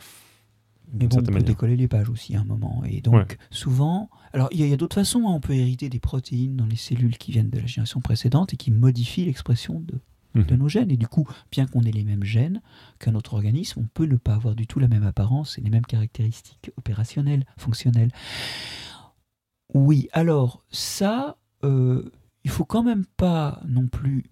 Mais 0.93 1.09
bon, 1.09 1.19
on 1.19 1.23
peut 1.23 1.41
décoller 1.41 1.77
les 1.77 1.89
pages 1.89 2.09
aussi 2.09 2.37
à 2.37 2.41
un 2.41 2.45
moment. 2.45 2.83
Et 2.87 3.01
donc, 3.01 3.37
souvent, 3.51 4.11
alors 4.33 4.49
il 4.53 4.65
y 4.65 4.73
a, 4.73 4.77
d'autres 4.77 4.95
façons. 4.95 5.27
Hein. 5.27 5.33
On 5.35 5.41
peut 5.41 5.55
hériter 5.55 5.89
des 5.89 5.99
protéines 5.99 6.57
dans 6.57 6.67
les 6.67 6.77
cellules 6.77 7.19
qui 7.19 7.33
viennent 7.33 7.51
de 7.51 7.59
la 7.59 7.67
génération 7.67 8.01
précédente 8.01 8.55
et 8.55 8.57
qui 8.57 8.71
modifient 8.71 9.25
l'expression 9.25 9.81
de 9.81 9.99
de 10.35 10.55
mhm. 10.55 10.61
nos 10.61 10.69
gènes. 10.69 10.91
Et 10.91 10.97
du 10.97 11.09
coup, 11.09 11.27
bien 11.51 11.67
qu'on 11.67 11.83
ait 11.83 11.93
les 11.93 12.05
mêmes 12.05 12.25
gènes 12.25 12.61
qu'un 12.99 13.15
autre 13.15 13.35
organisme, 13.35 13.81
on 13.81 13.87
peut 13.87 14.07
ne 14.07 14.17
pas 14.17 14.35
avoir 14.35 14.55
du 14.55 14.67
tout 14.67 14.79
la 14.79 14.89
même 14.89 15.05
apparence 15.05 15.59
et 15.59 15.61
les 15.61 15.71
mêmes 15.71 15.87
caractéristiques 15.87 16.71
opérationnelles, 16.77 17.45
fonctionnelles. 17.57 18.11
Oui, 19.73 20.09
alors 20.13 20.65
ça, 20.71 21.37
euh, 21.65 22.11
il 22.45 22.51
faut 22.51 22.65
quand 22.65 22.83
même 22.83 23.07
pas 23.17 23.61
non 23.67 23.87
plus 23.87 24.25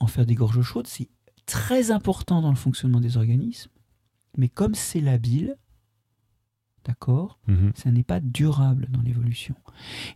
en 0.00 0.06
faire 0.06 0.26
des 0.26 0.34
gorges 0.34 0.62
chaudes. 0.62 0.86
C'est 0.86 1.08
très 1.46 1.90
important 1.90 2.42
dans 2.42 2.50
le 2.50 2.56
fonctionnement 2.56 3.00
des 3.00 3.16
organismes, 3.16 3.70
mais 4.36 4.48
comme 4.48 4.74
c'est 4.74 5.00
labile, 5.00 5.56
d'accord, 6.84 7.38
mhm. 7.46 7.72
ça 7.74 7.90
n'est 7.90 8.04
pas 8.04 8.20
durable 8.20 8.86
dans 8.90 9.02
l'évolution. 9.02 9.54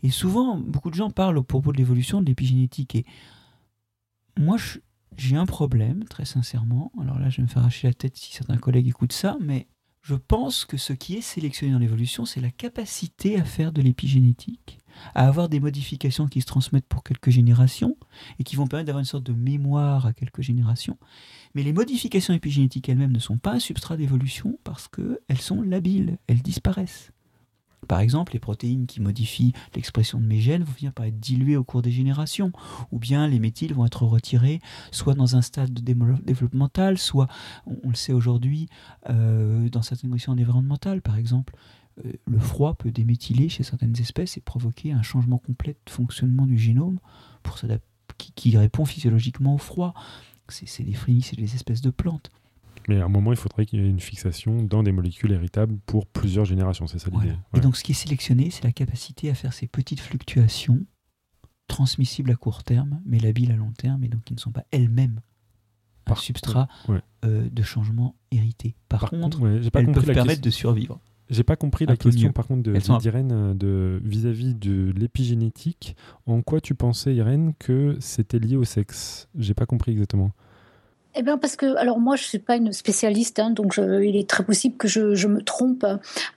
Et 0.02 0.10
souvent, 0.10 0.56
beaucoup 0.56 0.90
de 0.90 0.94
gens 0.94 1.10
parlent 1.10 1.38
au 1.38 1.42
propos 1.42 1.72
de 1.72 1.78
l'évolution 1.78 2.20
de 2.20 2.26
l'épigénétique. 2.26 2.94
Et 2.94 3.04
moi, 4.38 4.56
je, 4.56 4.78
j'ai 5.16 5.36
un 5.36 5.46
problème, 5.46 6.04
très 6.04 6.24
sincèrement. 6.24 6.92
Alors 7.00 7.18
là, 7.18 7.28
je 7.28 7.38
vais 7.38 7.42
me 7.42 7.48
faire 7.48 7.62
arracher 7.62 7.88
la 7.88 7.94
tête 7.94 8.16
si 8.16 8.32
certains 8.32 8.56
collègues 8.56 8.88
écoutent 8.88 9.12
ça, 9.12 9.36
mais 9.40 9.68
je 10.02 10.14
pense 10.14 10.64
que 10.64 10.76
ce 10.76 10.92
qui 10.92 11.16
est 11.16 11.20
sélectionné 11.20 11.72
dans 11.72 11.78
l'évolution, 11.78 12.24
c'est 12.24 12.40
la 12.40 12.50
capacité 12.50 13.38
à 13.38 13.44
faire 13.44 13.70
de 13.70 13.82
l'épigénétique, 13.82 14.78
à 15.14 15.26
avoir 15.26 15.48
des 15.48 15.60
modifications 15.60 16.26
qui 16.26 16.40
se 16.40 16.46
transmettent 16.46 16.88
pour 16.88 17.04
quelques 17.04 17.30
générations 17.30 17.96
et 18.38 18.44
qui 18.44 18.56
vont 18.56 18.66
permettre 18.66 18.86
d'avoir 18.86 19.00
une 19.00 19.06
sorte 19.06 19.24
de 19.24 19.34
mémoire 19.34 20.06
à 20.06 20.12
quelques 20.14 20.40
générations. 20.40 20.98
Mais 21.54 21.62
les 21.62 21.74
modifications 21.74 22.32
épigénétiques 22.32 22.88
elles-mêmes 22.88 23.12
ne 23.12 23.18
sont 23.18 23.36
pas 23.36 23.52
un 23.52 23.58
substrat 23.58 23.98
d'évolution 23.98 24.58
parce 24.64 24.88
qu'elles 24.88 25.40
sont 25.40 25.60
labiles, 25.60 26.18
elles 26.28 26.42
disparaissent. 26.42 27.12
Par 27.88 28.00
exemple, 28.00 28.32
les 28.32 28.38
protéines 28.38 28.86
qui 28.86 29.00
modifient 29.00 29.52
l'expression 29.74 30.20
de 30.20 30.26
mes 30.26 30.40
gènes 30.40 30.64
vont 30.64 30.72
finir 30.72 30.92
par 30.92 31.06
être 31.06 31.18
diluées 31.18 31.56
au 31.56 31.64
cours 31.64 31.82
des 31.82 31.90
générations, 31.90 32.52
ou 32.92 32.98
bien 32.98 33.26
les 33.26 33.38
méthyles 33.38 33.74
vont 33.74 33.86
être 33.86 34.04
retirés, 34.04 34.60
soit 34.90 35.14
dans 35.14 35.36
un 35.36 35.42
stade 35.42 35.72
développemental, 35.72 36.98
soit, 36.98 37.28
on, 37.66 37.88
le 37.88 37.94
sait 37.94 38.12
aujourd'hui, 38.12 38.68
euh, 39.08 39.68
dans 39.70 39.82
certaines 39.82 40.10
conditions 40.10 40.32
environnementales, 40.32 41.02
par 41.02 41.16
exemple. 41.16 41.54
Euh, 42.04 42.12
le 42.26 42.38
froid 42.38 42.74
peut 42.74 42.90
déméthyler 42.90 43.48
chez 43.48 43.62
certaines 43.62 43.98
espèces 43.98 44.36
et 44.36 44.40
provoquer 44.40 44.92
un 44.92 45.02
changement 45.02 45.38
complet 45.38 45.76
de 45.84 45.90
fonctionnement 45.90 46.46
du 46.46 46.58
génome 46.58 46.98
qui, 48.36 48.56
répond 48.56 48.84
physiologiquement 48.84 49.54
au 49.54 49.58
froid. 49.58 49.94
C'est 50.48 50.82
des 50.82 50.94
frinis, 50.94 51.22
c'est 51.22 51.36
des 51.36 51.54
espèces 51.54 51.80
de 51.80 51.90
plantes. 51.90 52.30
Mais 52.88 53.00
à 53.00 53.04
un 53.04 53.08
moment, 53.08 53.32
il 53.32 53.36
faudrait 53.36 53.66
qu'il 53.66 53.80
y 53.80 53.84
ait 53.84 53.88
une 53.88 54.00
fixation 54.00 54.62
dans 54.62 54.82
des 54.82 54.92
molécules 54.92 55.32
héritables 55.32 55.76
pour 55.86 56.06
plusieurs 56.06 56.44
générations. 56.44 56.86
C'est 56.86 56.98
ça 56.98 57.10
l'idée. 57.10 57.34
Et 57.54 57.60
donc, 57.60 57.76
ce 57.76 57.84
qui 57.84 57.92
est 57.92 57.94
sélectionné, 57.94 58.50
c'est 58.50 58.64
la 58.64 58.72
capacité 58.72 59.30
à 59.30 59.34
faire 59.34 59.52
ces 59.52 59.66
petites 59.66 60.00
fluctuations 60.00 60.80
transmissibles 61.68 62.30
à 62.30 62.34
court 62.34 62.64
terme, 62.64 63.00
mais 63.06 63.18
labiles 63.18 63.52
à 63.52 63.56
long 63.56 63.72
terme, 63.72 64.02
et 64.04 64.08
donc 64.08 64.24
qui 64.24 64.34
ne 64.34 64.40
sont 64.40 64.50
pas 64.50 64.64
elles-mêmes 64.72 65.20
un 66.06 66.16
substrat 66.16 66.68
euh, 67.24 67.48
de 67.50 67.62
changement 67.62 68.16
hérité. 68.30 68.74
Par, 68.88 69.10
contre, 69.10 69.46
elles 69.46 69.70
peuvent 69.70 70.12
permettre 70.12 70.42
de 70.42 70.50
survivre. 70.50 70.98
J'ai 71.28 71.44
pas 71.44 71.54
compris 71.54 71.86
la 71.86 71.96
question, 71.96 72.32
par 72.32 72.46
contre, 72.46 72.70
d'Irène 72.98 73.32
euh, 73.32 73.54
de, 73.54 74.00
vis-à-vis 74.04 74.54
de 74.54 74.92
l'épigénétique. 74.96 75.94
En 76.26 76.42
quoi 76.42 76.60
tu 76.60 76.74
pensais, 76.74 77.14
Irène, 77.14 77.54
que 77.58 77.96
c'était 78.00 78.40
lié 78.40 78.56
au 78.56 78.64
sexe? 78.64 79.28
J'ai 79.38 79.54
pas 79.54 79.66
compris 79.66 79.92
exactement. 79.92 80.32
Eh 81.16 81.22
bien, 81.22 81.38
parce 81.38 81.56
que, 81.56 81.76
alors 81.76 81.98
moi, 81.98 82.14
je 82.14 82.22
suis 82.22 82.38
pas 82.38 82.54
une 82.54 82.72
spécialiste, 82.72 83.40
hein, 83.40 83.50
donc 83.50 83.78
il 83.78 84.16
est 84.16 84.28
très 84.28 84.44
possible 84.44 84.76
que 84.76 84.86
je, 84.86 85.26
me 85.26 85.42
trompe. 85.42 85.84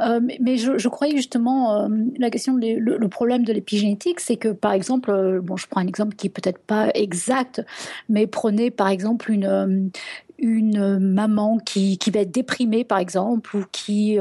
Euh, 0.01 0.19
mais, 0.39 0.57
je, 0.57 0.87
croyais 0.87 1.15
justement 1.15 1.83
euh, 1.83 1.87
la 2.17 2.31
question, 2.31 2.55
le, 2.57 3.07
problème 3.07 3.43
de 3.43 3.53
l'épigénétique, 3.53 4.19
c'est 4.19 4.37
que, 4.37 4.49
par 4.49 4.73
exemple, 4.73 5.11
euh, 5.11 5.41
bon, 5.41 5.57
je 5.57 5.67
prends 5.67 5.81
un 5.81 5.87
exemple 5.87 6.15
qui 6.15 6.27
est 6.27 6.31
peut-être 6.31 6.57
pas 6.57 6.89
exact, 6.95 7.63
mais 8.09 8.25
prenez 8.25 8.71
par 8.71 8.87
exemple 8.87 9.31
une 9.31 9.45
euh, 9.45 9.89
une 10.39 10.97
maman 10.97 11.59
qui, 11.59 11.97
qui 11.99 12.09
va 12.09 12.21
être 12.21 12.31
déprimée, 12.31 12.83
par 12.83 12.97
exemple, 12.97 13.55
ou 13.55 13.63
qui 13.71 14.17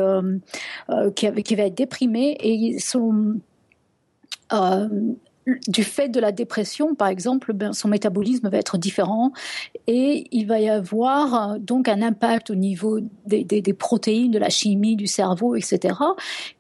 qui, 1.17 1.33
qui 1.43 1.55
va 1.57 1.63
être 1.65 1.75
déprimée 1.75 2.37
et 2.41 2.79
son 2.79 3.41
du 5.67 5.83
fait 5.83 6.09
de 6.09 6.21
la 6.21 6.31
dépression, 6.31 6.95
par 6.95 7.09
exemple, 7.09 7.53
ben, 7.53 7.73
son 7.73 7.89
métabolisme 7.89 8.49
va 8.49 8.59
être 8.59 8.79
différent 8.79 9.33
et 9.89 10.29
il 10.31 10.47
va 10.47 10.61
y 10.61 10.69
avoir 10.69 11.53
euh, 11.53 11.59
donc 11.59 11.89
un 11.89 12.01
impact 12.01 12.51
au 12.51 12.55
niveau 12.55 13.01
des, 13.27 13.73
protéines, 13.73 14.31
de 14.31 14.39
la 14.39 14.51
chimie 14.51 14.95
du 14.95 15.07
cerveau, 15.07 15.57
etc., 15.57 15.95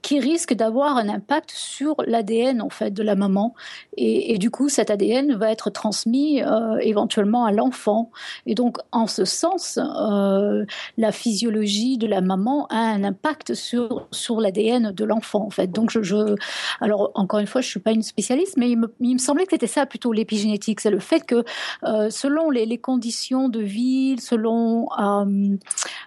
qui 0.00 0.18
risque 0.18 0.54
d'avoir 0.54 0.96
un 0.96 1.08
impact 1.08 1.52
sur 1.54 1.96
l'ADN 2.06 2.60
en 2.60 2.70
fait 2.70 2.90
de 2.90 3.02
la 3.02 3.14
maman. 3.14 3.54
Et, 3.96 4.38
du 4.38 4.50
coup, 4.50 4.68
cet 4.68 4.90
ADN 4.90 5.34
va 5.34 5.52
être 5.52 5.70
transmis 5.70 6.42
euh, 6.42 6.78
éventuellement 6.80 7.44
à 7.44 7.52
l'enfant. 7.52 8.10
Et 8.46 8.54
donc, 8.54 8.78
en 8.90 9.06
ce 9.06 9.24
sens, 9.24 9.78
euh, 9.78 10.64
la 10.96 11.12
physiologie 11.12 11.98
de 11.98 12.06
la 12.06 12.20
maman 12.20 12.66
a 12.68 12.78
un 12.78 13.04
impact 13.04 13.54
sur 13.54 14.08
sur 14.10 14.40
l'ADN 14.40 14.92
de 14.92 15.04
l'enfant 15.04 15.46
en 15.46 15.50
fait. 15.50 15.68
Donc, 15.70 15.90
je, 15.90 16.02
je, 16.02 16.34
alors 16.80 17.12
encore 17.14 17.40
une 17.40 17.46
fois, 17.46 17.60
je 17.60 17.68
suis 17.68 17.80
pas 17.80 17.92
une 17.92 18.02
spécialiste, 18.02 18.56
mais 18.56 18.71
il 18.72 19.14
me, 19.14 19.18
semblait 19.18 19.44
que 19.44 19.50
c'était 19.52 19.66
ça 19.66 19.86
plutôt 19.86 20.12
l'épigénétique, 20.12 20.80
c'est 20.80 20.90
le 20.90 20.98
fait 20.98 21.24
que 21.24 21.44
euh, 21.84 22.10
selon 22.10 22.50
les, 22.50 22.78
conditions 22.78 23.48
de 23.48 23.60
vie, 23.60 24.16
selon 24.18 24.88
euh, 24.98 25.56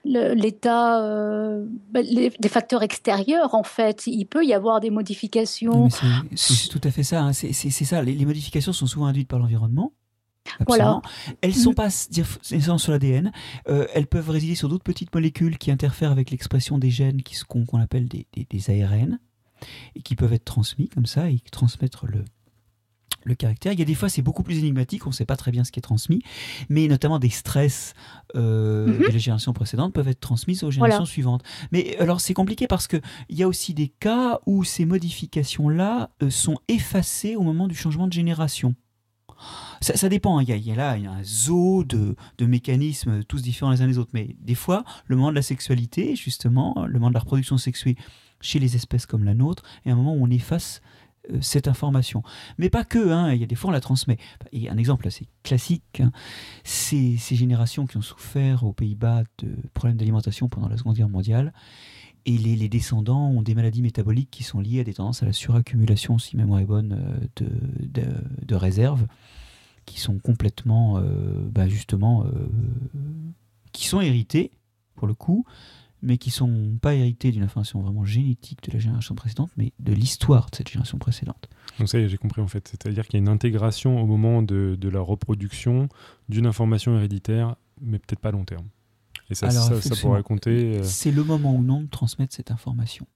l'état, 0.04 1.02
euh, 1.02 1.66
ben, 1.92 2.06
des 2.06 2.50
facteurs 2.50 2.84
extérieurs, 2.84 3.54
en 3.54 3.64
fait, 3.64 4.08
il 4.08 4.26
peut 4.26 4.46
y 4.46 4.54
avoir 4.54 4.80
des 4.80 4.90
modifications. 4.90 5.90
C'est 6.36 6.70
tout 6.70 6.82
à 6.84 6.92
fait 6.92 7.04
ça. 7.04 7.22
Hein. 7.22 7.34
C'est 7.34 7.54
ça. 7.70 8.02
Les, 8.02 8.26
modifications 8.26 8.74
sont 8.74 8.88
souvent 8.88 9.06
induites 9.06 9.28
par 9.28 9.40
l'environnement. 9.40 9.94
Voilà. 10.68 11.02
Elles 11.42 11.52
ne 11.52 11.56
sont 11.56 11.74
pas 11.74 11.90
sur 11.90 12.92
l'ADN. 12.92 13.32
elles 13.66 14.08
peuvent 14.08 14.30
résider 14.30 14.56
sur 14.56 14.70
d'autres 14.70 14.84
petites 14.84 15.14
molécules 15.14 15.58
qui 15.58 15.72
interfèrent 15.72 16.12
avec 16.12 16.32
l'expression 16.32 16.78
des 16.78 16.90
gènes 16.90 17.22
qu'on 17.48 17.80
appelle 17.80 18.08
des, 18.08 18.28
des, 18.34 18.84
ARN 18.84 19.20
et 19.96 20.02
qui 20.02 20.16
peuvent 20.16 20.34
être 20.34 20.46
transmis 20.46 20.90
comme 20.90 21.06
ça 21.06 21.30
et 21.30 21.40
transmettre 21.52 22.06
le, 22.06 22.24
le 23.26 23.36
caractère. 23.36 23.74
Il 23.74 23.80
y 23.80 23.82
a 23.82 23.86
des 23.86 23.96
fois, 23.96 24.08
c'est 24.08 24.22
beaucoup 24.22 24.44
plus 24.44 24.60
énigmatique, 24.60 25.06
on 25.06 25.10
ne 25.10 25.16
sait 25.16 25.26
pas 25.26 25.36
très 25.36 25.52
bien 25.52 25.64
ce 25.64 25.72
qui 25.72 25.80
est 25.80 25.82
transmis, 25.82 26.22
mais 26.70 26.88
notamment 26.88 27.20
des 27.20 27.30
stress 27.30 27.94
euh, 28.36 28.88
mhm. 28.88 29.00
de 29.00 29.12
la 29.12 29.18
génération 29.18 29.52
précédente 29.52 29.94
peuvent 29.94 30.08
être 30.08 30.20
transmis 30.20 30.64
aux 30.64 30.72
générations 30.72 31.06
suivantes. 31.06 31.44
Mais 31.72 31.98
alors, 31.98 32.22
c'est 32.22 32.34
compliqué 32.34 32.68
parce 32.68 32.88
qu'il 32.88 33.02
y 33.30 33.44
a 33.44 33.48
aussi 33.48 33.74
des 33.74 33.90
cas 33.90 34.40
où 34.46 34.64
ces 34.64 34.86
modifications-là 34.86 36.12
euh, 36.24 36.30
sont 36.30 36.58
effacées 36.68 37.36
au 37.36 37.42
moment 37.42 37.68
du 37.68 37.76
changement 37.76 38.08
de 38.08 38.14
génération. 38.14 38.76
Ça, 39.82 40.08
dépend, 40.08 40.40
hein. 40.40 40.44
il 40.44 40.66
y, 40.66 40.72
a, 40.72 40.76
là 40.76 40.98
il 40.98 41.04
y 41.04 41.08
a 41.08 41.12
un 41.12 41.24
zoo 41.24 41.84
de, 41.84 42.16
de, 42.38 42.46
mécanismes 42.46 43.24
tous 43.26 43.42
différents 43.42 43.72
les 43.72 43.82
uns 43.82 43.88
des 43.88 43.98
autres, 43.98 44.12
mais 44.14 44.36
des 44.40 44.56
fois, 44.56 44.86
le 45.08 45.18
moment 45.18 45.30
de 45.30 45.36
la 45.36 45.42
sexualité, 45.42 46.16
justement, 46.16 46.86
le 46.88 46.94
moment 46.94 47.10
de 47.10 47.14
la 47.14 47.20
reproduction 47.20 47.58
sexuée 47.58 47.98
chez 48.40 48.60
les 48.60 48.76
espèces 48.76 49.06
comme 49.06 49.24
la 49.26 49.34
nôtre, 49.34 49.64
est 49.86 49.92
un 49.92 49.96
moment 49.96 50.16
où 50.16 50.24
on 50.24 50.30
efface 50.30 50.82
euh, 51.32 51.38
cette 51.42 51.68
information. 51.68 52.24
Mais 52.58 52.70
pas 52.70 52.84
que, 52.84 53.12
hein, 53.12 53.34
il 53.34 53.40
y 53.40 53.44
a 53.44 53.48
des 53.48 53.56
fois 53.56 53.70
on 53.70 53.74
la 53.74 53.82
transmet. 53.82 54.18
Et 54.52 54.70
un 54.70 54.78
exemple 54.78 55.08
assez 55.08 55.28
classique, 55.44 56.02
hein, 56.02 56.12
c'est 56.64 57.18
ces 57.18 57.36
générations 57.36 57.86
qui 57.86 57.98
ont 57.98 58.02
souffert 58.02 58.64
aux 58.64 58.74
Pays-Bas 58.74 59.24
de 59.40 59.56
problèmes 59.74 59.98
d'alimentation 59.98 60.50
pendant 60.50 60.68
la 60.68 60.78
Seconde 60.78 60.96
Guerre 60.96 61.10
mondiale. 61.10 61.54
Et 62.28 62.40
les, 62.40 62.70
descendants 62.70 63.30
ont 63.30 63.44
des 63.44 63.54
maladies 63.54 63.84
métaboliques 63.84 64.32
qui 64.32 64.42
sont 64.42 64.60
liées 64.60 64.80
à 64.80 64.84
des 64.84 64.96
tendances 64.96 65.22
à 65.22 65.28
la 65.28 65.34
suraccumulation, 65.34 66.18
si 66.18 66.36
mémoire 66.38 66.60
est 66.60 66.66
bonne, 66.66 67.20
euh, 67.42 67.46
de, 68.42 68.56
réserves, 68.56 69.06
qui 69.86 70.00
sont 70.00 70.18
complètement, 70.18 70.98
euh, 70.98 71.04
bah, 71.52 71.68
justement, 71.68 72.26
qui 73.74 73.86
sont 73.86 74.02
héritées, 74.02 74.54
pour 74.96 75.06
le 75.06 75.14
coup, 75.14 75.46
mais 76.06 76.18
qui 76.18 76.30
sont 76.30 76.78
pas 76.82 76.94
hérités 76.94 77.32
d'une 77.32 77.44
information 77.44 77.82
vraiment 77.82 78.06
génétique 78.06 78.62
de 78.64 78.72
la 78.72 78.80
génération 78.80 79.16
précédente, 79.16 79.50
mais 79.58 79.74
de 79.80 79.92
l'histoire 79.92 80.50
de 80.52 80.56
cette 80.56 80.70
génération 80.70 81.00
précédente. 81.00 81.50
Donc 81.80 81.90
ça 81.90 82.00
y 82.00 82.04
est, 82.04 82.10
j'ai 82.10 82.18
compris 82.18 82.42
en 82.42 82.48
fait. 82.48 82.68
C'est-à-dire 82.68 83.06
qu'il 83.06 83.16
y 83.16 83.18
a 83.18 83.24
une 83.24 83.30
intégration 83.30 84.00
au 84.00 84.06
moment 84.06 84.44
de, 84.44 84.78
de 84.80 84.90
la 84.90 85.02
reproduction 85.02 85.90
d'une 86.30 86.46
information 86.46 86.96
héréditaire, 86.96 87.56
mais 87.82 87.98
peut-être 87.98 88.20
pas 88.20 88.30
à 88.30 88.34
long 88.34 88.46
terme. 88.46 88.68
Et 89.32 89.36
ça, 89.36 89.50
ça, 89.50 89.96
pourrait 90.00 90.22
compter. 90.22 90.78
Euh, 90.78 90.84
c'est 90.84 91.10
le 91.10 91.24
moment 91.24 91.56
ou 91.56 91.64
non 91.64 91.82
de 91.82 91.90
transmettre 91.90 92.36
cette 92.36 92.52
information. 92.52 93.08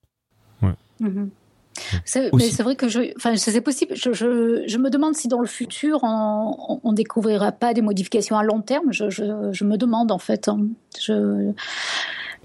Ouais. 0.64 0.74
Mais 1.00 2.50
c'est 2.50 2.64
vrai 2.64 2.76
que 2.76 2.90
je, 2.90 3.16
enfin, 3.16 3.36
c'est 3.36 3.62
possible. 3.62 3.96
Je, 3.96 4.12
je, 4.12 4.64
je, 4.68 4.78
me 4.80 4.90
demande 4.90 5.14
si 5.14 5.28
dans 5.28 5.40
le 5.40 5.48
futur 5.48 6.00
on, 6.02 6.80
on, 6.84 6.94
découvrira 6.94 7.52
pas 7.52 7.76
des 7.76 7.84
modifications 7.84 8.38
à 8.38 8.44
long 8.44 8.62
terme. 8.62 8.92
Je, 8.92 9.10
je 9.10 9.64
me 9.64 9.78
demande 9.78 10.12
en 10.12 10.18
fait. 10.18 10.48
Hein. 10.48 10.68
Je, 11.00 11.54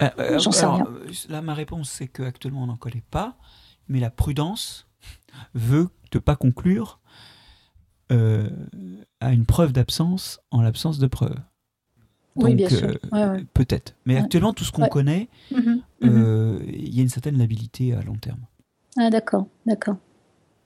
euh, 0.02 0.10
euh, 0.18 0.38
J'en 0.38 0.52
sais 0.52 0.66
rien. 0.66 0.86
Là, 1.28 1.42
ma 1.42 1.54
réponse, 1.54 1.90
c'est 1.90 2.08
qu'actuellement, 2.08 2.64
on 2.64 2.66
n'en 2.66 2.76
connaît 2.76 3.04
pas, 3.10 3.36
mais 3.88 4.00
la 4.00 4.10
prudence 4.10 4.88
veut 5.54 5.88
ne 6.14 6.18
pas 6.20 6.36
conclure 6.36 7.00
euh, 8.12 8.48
à 9.20 9.32
une 9.32 9.46
preuve 9.46 9.72
d'absence 9.72 10.40
en 10.50 10.62
l'absence 10.62 10.98
de 10.98 11.06
preuve. 11.06 11.36
oui, 12.36 12.54
bien 12.54 12.68
sûr. 12.68 12.98
Peut-être. 13.52 13.96
Mais 14.06 14.16
actuellement, 14.16 14.52
tout 14.52 14.64
ce 14.64 14.72
qu'on 14.72 14.88
connaît, 14.88 15.28
mhm, 15.50 15.80
mhm. 16.00 16.64
il 16.68 16.94
y 16.94 17.00
a 17.00 17.02
une 17.02 17.08
certaine 17.08 17.38
labilité 17.38 17.94
à 17.94 18.02
long 18.02 18.16
terme. 18.16 18.46
Ah, 18.96 19.10
d'accord, 19.10 19.48
d'accord. 19.66 19.96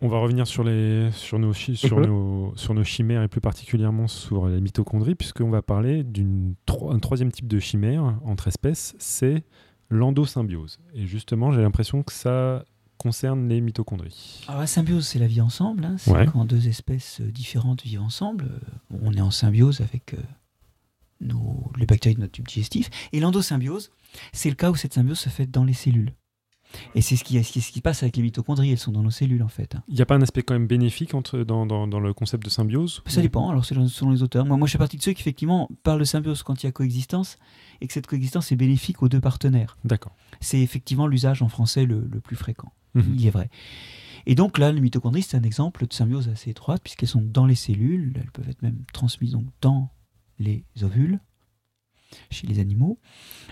On 0.00 0.08
va 0.08 0.18
revenir 0.18 0.46
sur, 0.46 0.62
les, 0.62 1.10
sur, 1.10 1.38
nos, 1.40 1.52
sur, 1.52 1.98
mhm. 1.98 2.06
nos, 2.06 2.52
sur 2.56 2.72
nos 2.72 2.84
chimères 2.84 3.22
et 3.22 3.28
plus 3.28 3.40
particulièrement 3.40 4.06
sur 4.06 4.46
les 4.46 4.60
mitochondries, 4.60 5.16
puisqu'on 5.16 5.50
va 5.50 5.60
parler 5.60 6.04
d'un 6.04 6.54
troisième 7.00 7.32
type 7.32 7.48
de 7.48 7.58
chimère 7.58 8.18
entre 8.24 8.46
espèces, 8.46 8.94
c'est 8.98 9.42
l'endosymbiose. 9.90 10.78
Et 10.94 11.06
justement, 11.06 11.50
j'ai 11.50 11.62
l'impression 11.62 12.02
que 12.02 12.12
ça 12.12 12.64
concerne 12.98 13.48
les 13.48 13.60
mitochondries. 13.60 14.44
Alors 14.48 14.60
la 14.60 14.66
symbiose, 14.66 15.06
c'est 15.06 15.18
la 15.18 15.28
vie 15.28 15.40
ensemble. 15.40 15.84
Hein. 15.84 15.96
C'est 15.98 16.26
quand 16.26 16.44
deux 16.44 16.68
espèces 16.68 17.20
euh, 17.20 17.30
différentes 17.30 17.82
vivent 17.82 18.02
ensemble. 18.02 18.44
Euh, 18.44 18.98
on 19.02 19.14
est 19.14 19.20
en 19.20 19.30
symbiose 19.30 19.80
avec 19.80 20.14
euh, 20.14 20.18
nos, 21.20 21.70
les 21.76 21.86
bactéries 21.86 22.16
de 22.16 22.20
notre 22.20 22.32
tube 22.32 22.46
digestif. 22.46 22.90
Et 23.12 23.20
l'endosymbiose, 23.20 23.90
c'est 24.32 24.50
le 24.50 24.56
cas 24.56 24.70
où 24.70 24.76
cette 24.76 24.94
symbiose 24.94 25.18
se 25.18 25.28
fait 25.28 25.46
dans 25.46 25.64
les 25.64 25.72
cellules. 25.72 26.12
Et 26.94 27.00
c'est 27.00 27.16
ce 27.16 27.24
qui, 27.24 27.42
ce, 27.42 27.52
qui, 27.52 27.60
ce 27.60 27.72
qui 27.72 27.80
passe 27.80 28.02
avec 28.02 28.16
les 28.16 28.22
mitochondries, 28.22 28.70
elles 28.70 28.78
sont 28.78 28.92
dans 28.92 29.02
nos 29.02 29.10
cellules 29.10 29.42
en 29.42 29.48
fait. 29.48 29.76
Il 29.88 29.94
n'y 29.94 30.02
a 30.02 30.06
pas 30.06 30.14
un 30.14 30.22
aspect 30.22 30.42
quand 30.42 30.54
même 30.54 30.66
bénéfique 30.66 31.14
entre, 31.14 31.38
dans, 31.40 31.66
dans, 31.66 31.86
dans 31.86 32.00
le 32.00 32.12
concept 32.12 32.44
de 32.44 32.50
symbiose 32.50 33.02
Ça 33.06 33.22
dépend, 33.22 33.48
alors 33.50 33.64
c'est 33.64 33.74
selon 33.88 34.10
les 34.10 34.22
auteurs. 34.22 34.44
Moi, 34.44 34.56
moi 34.56 34.66
je 34.66 34.72
fais 34.72 34.78
partie 34.78 34.96
de 34.96 35.02
ceux 35.02 35.12
qui 35.12 35.22
effectivement 35.22 35.68
parlent 35.82 36.00
de 36.00 36.04
symbiose 36.04 36.42
quand 36.42 36.62
il 36.62 36.66
y 36.66 36.68
a 36.68 36.72
coexistence 36.72 37.38
et 37.80 37.86
que 37.86 37.92
cette 37.92 38.06
coexistence 38.06 38.52
est 38.52 38.56
bénéfique 38.56 39.02
aux 39.02 39.08
deux 39.08 39.20
partenaires. 39.20 39.76
D'accord. 39.84 40.14
C'est 40.40 40.60
effectivement 40.60 41.06
l'usage 41.06 41.42
en 41.42 41.48
français 41.48 41.84
le, 41.84 42.06
le 42.10 42.20
plus 42.20 42.36
fréquent. 42.36 42.72
Mhm. 42.94 43.14
Il 43.16 43.26
est 43.26 43.30
vrai. 43.30 43.50
Et 44.26 44.34
donc 44.34 44.58
là, 44.58 44.72
les 44.72 44.80
mitochondries, 44.80 45.22
c'est 45.22 45.36
un 45.36 45.42
exemple 45.42 45.86
de 45.86 45.92
symbiose 45.92 46.28
assez 46.28 46.50
étroite 46.50 46.82
puisqu'elles 46.82 47.08
sont 47.08 47.22
dans 47.22 47.46
les 47.46 47.54
cellules, 47.54 48.12
elles 48.16 48.30
peuvent 48.30 48.48
être 48.48 48.62
même 48.62 48.84
transmises 48.92 49.32
donc, 49.32 49.46
dans 49.62 49.90
les 50.38 50.64
ovules 50.82 51.20
chez 52.30 52.46
les 52.46 52.58
animaux. 52.58 52.98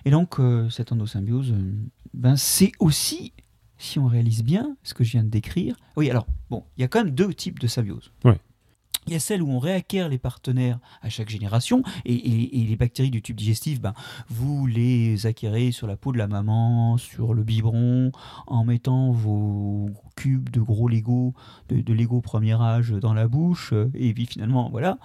Et 0.04 0.10
donc, 0.10 0.38
euh, 0.38 0.68
cette 0.70 0.92
endosymbiose, 0.92 1.52
euh, 1.52 1.72
ben, 2.16 2.36
c'est 2.36 2.72
aussi, 2.80 3.34
si 3.78 3.98
on 3.98 4.06
réalise 4.06 4.42
bien 4.42 4.76
ce 4.82 4.94
que 4.94 5.04
je 5.04 5.12
viens 5.12 5.22
de 5.22 5.28
décrire. 5.28 5.76
Oui, 5.96 6.10
alors, 6.10 6.26
bon, 6.50 6.64
il 6.76 6.80
y 6.80 6.84
a 6.84 6.88
quand 6.88 7.04
même 7.04 7.14
deux 7.14 7.32
types 7.34 7.58
de 7.58 7.66
symbiose. 7.66 8.10
Il 9.08 9.12
y 9.12 9.16
a 9.16 9.20
celle 9.20 9.40
où 9.40 9.48
on 9.48 9.60
réacquiert 9.60 10.08
les 10.08 10.18
partenaires 10.18 10.80
à 11.00 11.10
chaque 11.10 11.28
génération, 11.28 11.84
et, 12.04 12.16
les 12.16 12.74
bactéries 12.74 13.12
du 13.12 13.22
tube 13.22 13.36
digestif, 13.36 13.80
ben, 13.80 13.94
vous 14.28 14.66
les 14.66 15.26
acquérez 15.26 15.70
sur 15.70 15.86
la 15.86 15.96
peau 15.96 16.10
de 16.10 16.18
la 16.18 16.26
maman, 16.26 16.96
sur 16.96 17.32
le 17.32 17.44
biberon, 17.44 18.10
en 18.48 18.64
mettant 18.64 19.12
vos 19.12 19.90
cubes 20.16 20.48
de 20.48 20.60
gros 20.60 20.88
Lego, 20.88 21.34
de, 21.68 21.82
de 21.82 21.92
Lego 21.92 22.20
premier 22.20 22.60
âge 22.60 22.90
dans 22.90 23.14
la 23.14 23.28
bouche, 23.28 23.72
et 23.94 24.12
puis 24.12 24.26
finalement, 24.26 24.70
voilà. 24.70 24.98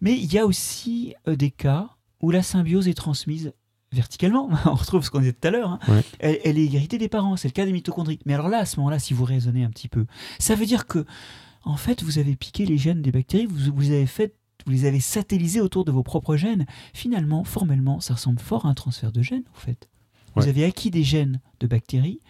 Mais 0.00 0.12
il 0.12 0.32
y 0.32 0.38
a 0.38 0.46
aussi 0.46 1.14
euh, 1.26 1.34
des 1.34 1.50
cas 1.50 1.90
où 2.20 2.30
la 2.30 2.42
symbiose 2.42 2.86
est 2.86 2.94
transmise 2.94 3.52
verticalement. 3.94 4.50
On 4.66 4.74
retrouve 4.74 5.04
ce 5.04 5.10
qu'on 5.10 5.20
disait 5.20 5.32
tout 5.32 5.48
à 5.48 5.50
l'heure. 5.50 5.78
Hein. 5.88 6.02
Elle, 6.18 6.58
est 6.58 6.72
héritée 6.72 6.98
des 6.98 7.08
parents. 7.08 7.36
C'est 7.36 7.48
le 7.48 7.52
cas 7.52 7.64
des 7.64 7.72
mitochondries. 7.72 8.18
Mais 8.26 8.34
alors 8.34 8.48
là, 8.48 8.58
à 8.58 8.66
ce 8.66 8.78
moment-là, 8.78 8.98
si 8.98 9.14
vous 9.14 9.24
raisonnez 9.24 9.64
un 9.64 9.70
petit 9.70 9.88
peu, 9.88 10.06
ça 10.38 10.54
veut 10.54 10.66
dire 10.66 10.86
que, 10.86 11.04
en 11.64 11.76
fait, 11.76 12.02
vous 12.02 12.18
avez 12.18 12.36
piqué 12.36 12.66
les 12.66 12.76
gènes 12.76 13.02
des 13.02 13.12
bactéries, 13.12 13.46
vous, 13.46 13.72
vous 13.74 13.90
avez 13.90 14.06
fait 14.06 14.34
vous 14.66 14.72
les 14.72 14.86
avez 14.86 15.00
satellisés 15.00 15.60
autour 15.60 15.84
de 15.84 15.92
vos 15.92 16.02
propres 16.02 16.36
gènes. 16.36 16.64
Finalement, 16.94 17.44
formellement, 17.44 18.00
ça 18.00 18.14
ressemble 18.14 18.40
fort 18.40 18.64
à 18.64 18.70
un 18.70 18.74
transfert 18.74 19.12
de 19.12 19.20
gènes, 19.20 19.44
en 19.54 19.58
fait. 19.58 19.88
Vous 20.36 20.48
avez 20.48 20.64
acquis 20.64 20.90
des 20.90 21.04
gènes 21.04 21.40
de 21.60 21.66
bactéries. 21.66 22.20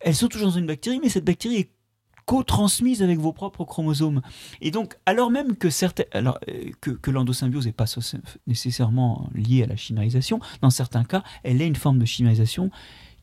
Elles 0.00 0.14
sont 0.14 0.28
toujours 0.28 0.48
dans 0.48 0.58
une 0.58 0.66
bactérie, 0.66 1.00
mais 1.02 1.08
cette 1.08 1.24
bactérie 1.24 1.56
est 1.56 1.70
co-transmise 2.28 3.02
avec 3.02 3.18
vos 3.18 3.32
propres 3.32 3.64
chromosomes. 3.64 4.20
Et 4.60 4.70
donc, 4.70 4.98
alors 5.06 5.30
même 5.30 5.56
que, 5.56 5.68
alors, 6.12 6.38
euh, 6.48 6.70
que 6.80 7.10
l'endosymbiose 7.10 7.64
n'est 7.64 7.72
pas 7.72 7.86
nécessairement 8.46 9.30
liée 9.34 9.62
à 9.62 9.66
la 9.66 9.76
chimérisation, 9.76 10.38
dans 10.60 10.68
certains 10.68 11.04
cas, 11.04 11.22
elle 11.42 11.62
est 11.62 11.66
une 11.66 11.74
forme 11.74 11.98
de 11.98 12.04
chimérisation 12.04 12.70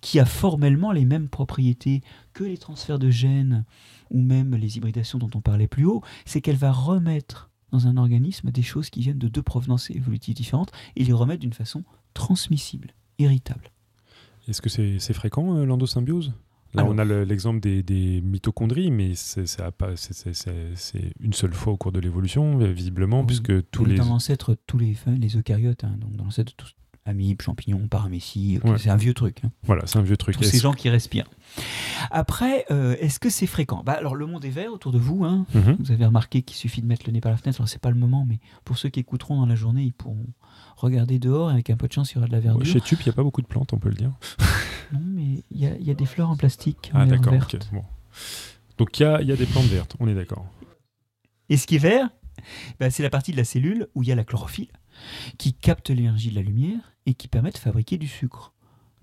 qui 0.01 0.19
a 0.19 0.25
formellement 0.25 0.91
les 0.91 1.05
mêmes 1.05 1.29
propriétés 1.29 2.01
que 2.33 2.43
les 2.43 2.57
transferts 2.57 2.97
de 2.97 3.11
gènes 3.11 3.63
ou 4.09 4.21
même 4.21 4.55
les 4.55 4.77
hybridations 4.77 5.19
dont 5.19 5.29
on 5.35 5.41
parlait 5.41 5.67
plus 5.67 5.85
haut, 5.85 6.01
c'est 6.25 6.41
qu'elle 6.41 6.55
va 6.55 6.71
remettre 6.71 7.51
dans 7.71 7.85
un 7.85 7.97
organisme 7.97 8.49
des 8.49 8.63
choses 8.63 8.89
qui 8.89 9.01
viennent 9.01 9.19
de 9.19 9.27
deux 9.27 9.43
provenances 9.43 9.91
évolutives 9.91 10.33
différentes 10.33 10.71
et 10.95 11.03
les 11.03 11.13
remettre 11.13 11.41
d'une 11.41 11.53
façon 11.53 11.83
transmissible, 12.15 12.95
héritable. 13.19 13.69
Est-ce 14.47 14.63
que 14.63 14.69
c'est 14.69 15.13
fréquent 15.13 15.55
euh, 15.57 15.65
l'endosymbiose? 15.65 16.33
Là, 16.75 16.81
Alors- 16.83 16.93
on 16.93 16.97
a 16.97 17.05
le- 17.05 17.23
l'exemple 17.23 17.59
des, 17.59 17.81
des 17.83 18.21
mitochondries, 18.21 18.91
mais 18.91 19.13
c'est 19.15 19.45
une 21.21 21.33
seule 21.33 21.53
fois 21.53 21.73
au 21.73 21.77
cours 21.77 21.91
de 21.91 21.99
l'évolution, 21.99 22.59
euh, 22.61 22.71
visiblement, 22.71 23.21
Oui. 23.21 23.25
puisque 23.27 23.69
tous 23.71 23.85
les. 23.85 23.95
Dans 23.95 24.05
l'ancêtre, 24.05 24.57
tous 24.67 24.77
les, 24.77 24.91
enfin, 24.91 25.11
les 25.15 25.35
eucaryotes, 25.37 25.83
hein, 25.83 25.95
donc 25.99 26.15
dans 26.15 26.25
l'ancêtre 26.25 26.51
de 26.51 26.55
tous. 26.57 26.75
Amibes, 27.07 27.39
champignons, 27.39 27.87
paramécies, 27.87 28.59
Ouais. 28.63 28.79
c'est 28.79 28.89
un 28.89 28.95
vieux 28.95 29.13
truc. 29.13 29.41
hein. 29.45 29.51
Voilà, 29.63 29.83
c'est 29.85 29.99
un 29.99 30.01
vieux 30.01 30.17
truc. 30.17 30.37
Tous 30.37 30.43
ces 30.43 30.57
gens 30.57 30.73
qui 30.73 30.89
respirent. 30.89 31.29
Après, 32.09 32.65
euh, 32.71 32.95
est-ce 32.99 33.19
que 33.19 33.29
c'est 33.29 33.45
fréquent? 33.45 33.83
Bah, 33.85 33.93
Alors, 33.93 34.15
le 34.15 34.25
monde 34.25 34.43
est 34.43 34.49
vert 34.49 34.73
autour 34.73 34.91
de 34.91 34.97
vous. 34.97 35.23
Hein. 35.23 35.45
Mhm. 35.53 35.77
Vous 35.79 35.91
avez 35.91 36.05
remarqué 36.05 36.41
qu'il 36.41 36.57
suffit 36.57 36.81
de 36.81 36.87
mettre 36.87 37.03
le 37.05 37.11
nez 37.13 37.21
par 37.21 37.31
la 37.31 37.37
fenêtre. 37.37 37.59
Alors, 37.61 37.69
c'est 37.69 37.79
pas 37.81 37.91
le 37.91 37.95
moment, 37.99 38.25
mais 38.27 38.39
pour 38.63 38.79
ceux 38.79 38.89
qui 38.89 38.99
écouteront 38.99 39.37
dans 39.39 39.45
la 39.45 39.53
journée, 39.55 39.83
ils 39.83 39.93
pourront 39.93 40.25
regarder 40.75 41.19
dehors 41.19 41.49
et 41.49 41.53
avec 41.53 41.69
un 41.69 41.77
peu 41.77 41.87
de 41.87 41.93
chance, 41.93 42.11
il 42.11 42.15
y 42.15 42.17
aura 42.17 42.27
de 42.27 42.31
la 42.31 42.39
verdure. 42.39 42.65
Chez 42.65 42.81
Tup, 42.81 42.99
il 43.01 43.05
n'y 43.05 43.09
a 43.09 43.13
pas 43.13 43.23
beaucoup 43.23 43.41
de 43.41 43.47
plantes, 43.47 43.73
on 43.73 43.77
peut 43.79 43.89
le 43.89 43.95
dire. 43.95 44.11
Non, 44.93 44.99
mais 45.03 45.43
il 45.49 45.59
y, 45.59 45.65
a- 45.65 45.75
il 45.77 45.83
y 45.85 45.89
a 45.89 45.95
des 45.95 46.05
fleurs 46.05 46.29
en 46.29 46.35
plastique. 46.37 46.91
Ah, 46.93 47.07
d'accord. 47.07 47.33
vertes. 47.33 47.55
ok, 47.55 47.61
bon. 47.73 47.83
Donc, 48.77 48.99
il 48.99 49.03
y 49.03 49.05
a, 49.07 49.19
il 49.19 49.27
y 49.27 49.31
a 49.31 49.35
des 49.35 49.47
plantes 49.47 49.65
vertes, 49.65 49.95
on 49.99 50.07
est 50.07 50.13
d'accord. 50.13 50.45
Et 51.49 51.57
ce 51.57 51.65
qui 51.65 51.75
est 51.77 51.79
vert, 51.79 52.07
bah, 52.79 52.91
c'est 52.91 53.01
la 53.01 53.09
partie 53.09 53.31
de 53.31 53.37
la 53.37 53.45
cellule 53.45 53.87
où 53.95 54.03
il 54.03 54.09
y 54.09 54.11
a 54.11 54.15
la 54.15 54.23
chlorophylle 54.23 54.69
qui 55.39 55.53
capte 55.53 55.89
l'énergie 55.89 56.29
de 56.29 56.35
la 56.35 56.43
lumière 56.43 56.93
et 57.07 57.15
qui 57.15 57.27
permet 57.27 57.49
de 57.51 57.57
fabriquer 57.57 57.97
du 57.97 58.07
sucre. 58.07 58.53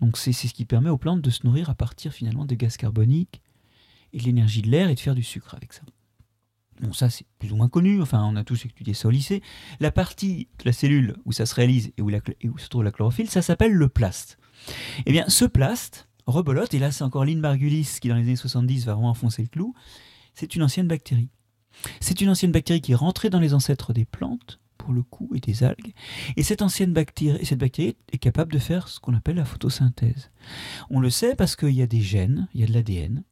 Donc 0.01 0.16
c'est 0.19 0.32
ce 0.32 0.47
qui 0.55 0.65
permet 0.65 0.89
aux 0.89 0.99
plantes 0.99 1.20
de 1.20 1.31
se 1.31 1.44
nourrir 1.44 1.69
à 1.69 1.74
partir 1.74 2.12
finalement 2.12 2.44
des 2.44 2.57
gaz 2.57 2.77
carboniques 2.77 3.43
et 4.12 4.19
de 4.19 4.23
l'énergie 4.23 4.62
de 4.62 4.70
l'air 4.70 4.89
et 4.89 4.94
de 4.94 5.01
faire 5.01 5.16
du 5.16 5.23
sucre 5.24 5.55
avec 5.57 5.73
ça. 5.73 5.82
Bon, 6.83 6.93
ça 6.93 7.09
c'est 7.09 7.27
plus 7.39 7.53
ou 7.53 7.57
moins 7.57 7.69
connu, 7.69 8.03
enfin 8.03 8.25
on 8.25 8.35
a 8.35 8.43
tous 8.43 8.67
étudié 8.67 8.93
ça 8.93 9.07
au 9.07 9.13
lycée. 9.13 9.41
La 9.79 9.93
partie 9.93 10.49
de 10.59 10.65
la 10.65 10.73
cellule 10.73 11.17
où 11.25 11.33
ça 11.33 11.47
se 11.47 11.55
réalise 11.55 11.93
et 11.97 12.03
où, 12.03 12.59
se 12.59 12.69
trouve 12.69 12.83
la 12.83 12.91
chlorophylle, 12.91 13.31
ça 13.31 13.41
s'appelle 13.41 13.73
le 13.73 13.89
plaste. 13.89 14.39
Eh 15.07 15.13
bien 15.13 15.25
ce 15.29 15.45
plaste 15.45 16.09
rebolote, 16.27 16.75
et 16.75 16.81
là 16.81 16.91
c'est 16.91 17.05
encore 17.05 17.25
Lynn 17.25 17.39
Margulis 17.39 17.99
qui 18.01 18.09
dans 18.09 18.17
les 18.17 18.23
années 18.23 18.37
70 18.37 18.87
va 18.87 18.95
vraiment 18.95 19.11
enfoncer 19.11 19.43
le 19.43 19.49
clou, 19.49 19.75
c'est 20.35 20.57
une 20.57 20.63
ancienne 20.63 20.89
bactérie. 20.89 21.31
C'est 22.01 22.21
une 22.21 22.29
ancienne 22.29 22.53
bactérie 22.53 22.81
qui 22.81 22.93
est 22.93 22.97
rentrée 22.97 23.31
dans 23.31 23.41
les 23.41 23.55
ancêtres 23.55 23.93
des 23.93 24.05
plantes, 24.05 24.61
pour 24.77 24.93
le 24.93 25.03
coup, 25.03 25.31
et 25.35 25.41
des 25.41 25.65
algues. 25.65 25.95
Et 26.37 26.43
cette 26.43 26.63
ancienne 26.63 26.93
bactérie, 26.93 27.45
cette 27.47 27.59
bactérie 27.59 27.97
est 28.13 28.19
capable 28.19 28.53
de 28.53 28.59
faire 28.59 28.89
ce 28.89 29.01
qu'on 29.01 29.15
appelle 29.15 29.37
la 29.37 29.45
photosynthèse. 29.45 30.31
On 30.91 31.01
le 31.01 31.11
sait 31.11 31.35
parce 31.35 31.57
qu'il 31.57 31.73
y 31.73 31.83
a 31.83 31.87
des 31.87 32.03
gènes, 32.03 32.49
il 32.55 32.61
y 32.61 32.65
a 32.65 32.67
de 32.67 32.73
l'ADN 32.73 33.25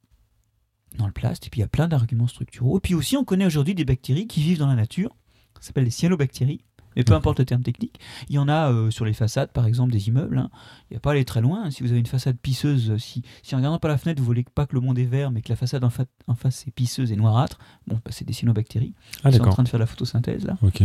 dans 0.99 1.07
le 1.07 1.13
plast, 1.13 1.47
et 1.47 1.51
puis 1.51 1.61
il 1.61 1.63
y 1.63 1.65
a 1.65 1.69
plein 1.69 1.89
d'arguments 1.89 2.27
structuraux. 2.27 2.79
Et 2.79 2.81
puis 2.81 2.95
aussi, 2.95 3.17
on 3.17 3.25
connaît 3.25 3.47
aujourd'hui 3.47 3.75
des 3.75 3.85
bactéries 3.85 4.27
qui 4.27 4.41
vivent 4.41 4.59
dans 4.59 4.67
la 4.69 4.75
nature, 4.75 5.17
ça 5.61 5.69
s'appelle 5.69 5.85
les 5.85 5.91
cyanobactéries. 5.91 6.61
Mais 6.97 7.05
peu 7.05 7.13
importe 7.15 7.39
le 7.39 7.45
terme 7.45 7.63
technique, 7.63 8.01
il 8.29 8.35
y 8.35 8.39
en 8.39 8.49
a 8.49 8.73
euh, 8.73 8.91
sur 8.91 9.05
les 9.05 9.13
façades, 9.13 9.53
par 9.53 9.65
exemple, 9.67 9.93
des 9.93 10.09
immeubles. 10.09 10.39
hein. 10.39 10.51
Il 10.91 10.95
n'y 10.95 10.97
a 10.97 11.01
pas 11.01 11.11
à 11.11 11.13
aller 11.13 11.25
très 11.25 11.41
loin. 11.41 11.71
Si 11.71 11.85
vous 11.85 11.91
avez 11.93 12.01
une 12.01 12.07
façade 12.07 12.37
pisseuse, 12.37 12.97
si, 12.99 13.23
si 13.45 13.55
en 13.55 13.59
regardant 13.59 13.79
par 13.79 13.93
la 13.93 13.97
fenêtre, 13.97 14.19
vous 14.21 14.27
voulez 14.27 14.45
pas 14.53 14.67
que 14.67 14.75
le 14.75 14.81
monde 14.81 14.99
est 14.99 15.05
vert, 15.05 15.31
mais 15.31 15.41
que 15.41 15.49
la 15.51 15.55
façade 15.57 15.85
en, 15.85 15.91
fa- 15.91 16.05
en 16.27 16.35
face 16.35 16.67
est 16.67 16.73
pisseuse 16.73 17.13
et 17.13 17.17
noirâtre, 17.17 17.61
bon, 17.87 17.95
bah, 18.05 18.11
c'est 18.11 18.25
des 18.27 18.33
cyanobactéries. 18.33 18.93
Ah, 19.23 19.29
Ils 19.31 19.35
sont 19.37 19.43
en 19.43 19.45
train 19.53 19.63
de 19.63 19.69
faire 19.69 19.79
la 19.79 19.87
photosynthèse 19.87 20.45
là. 20.45 20.59
Ok. 20.63 20.83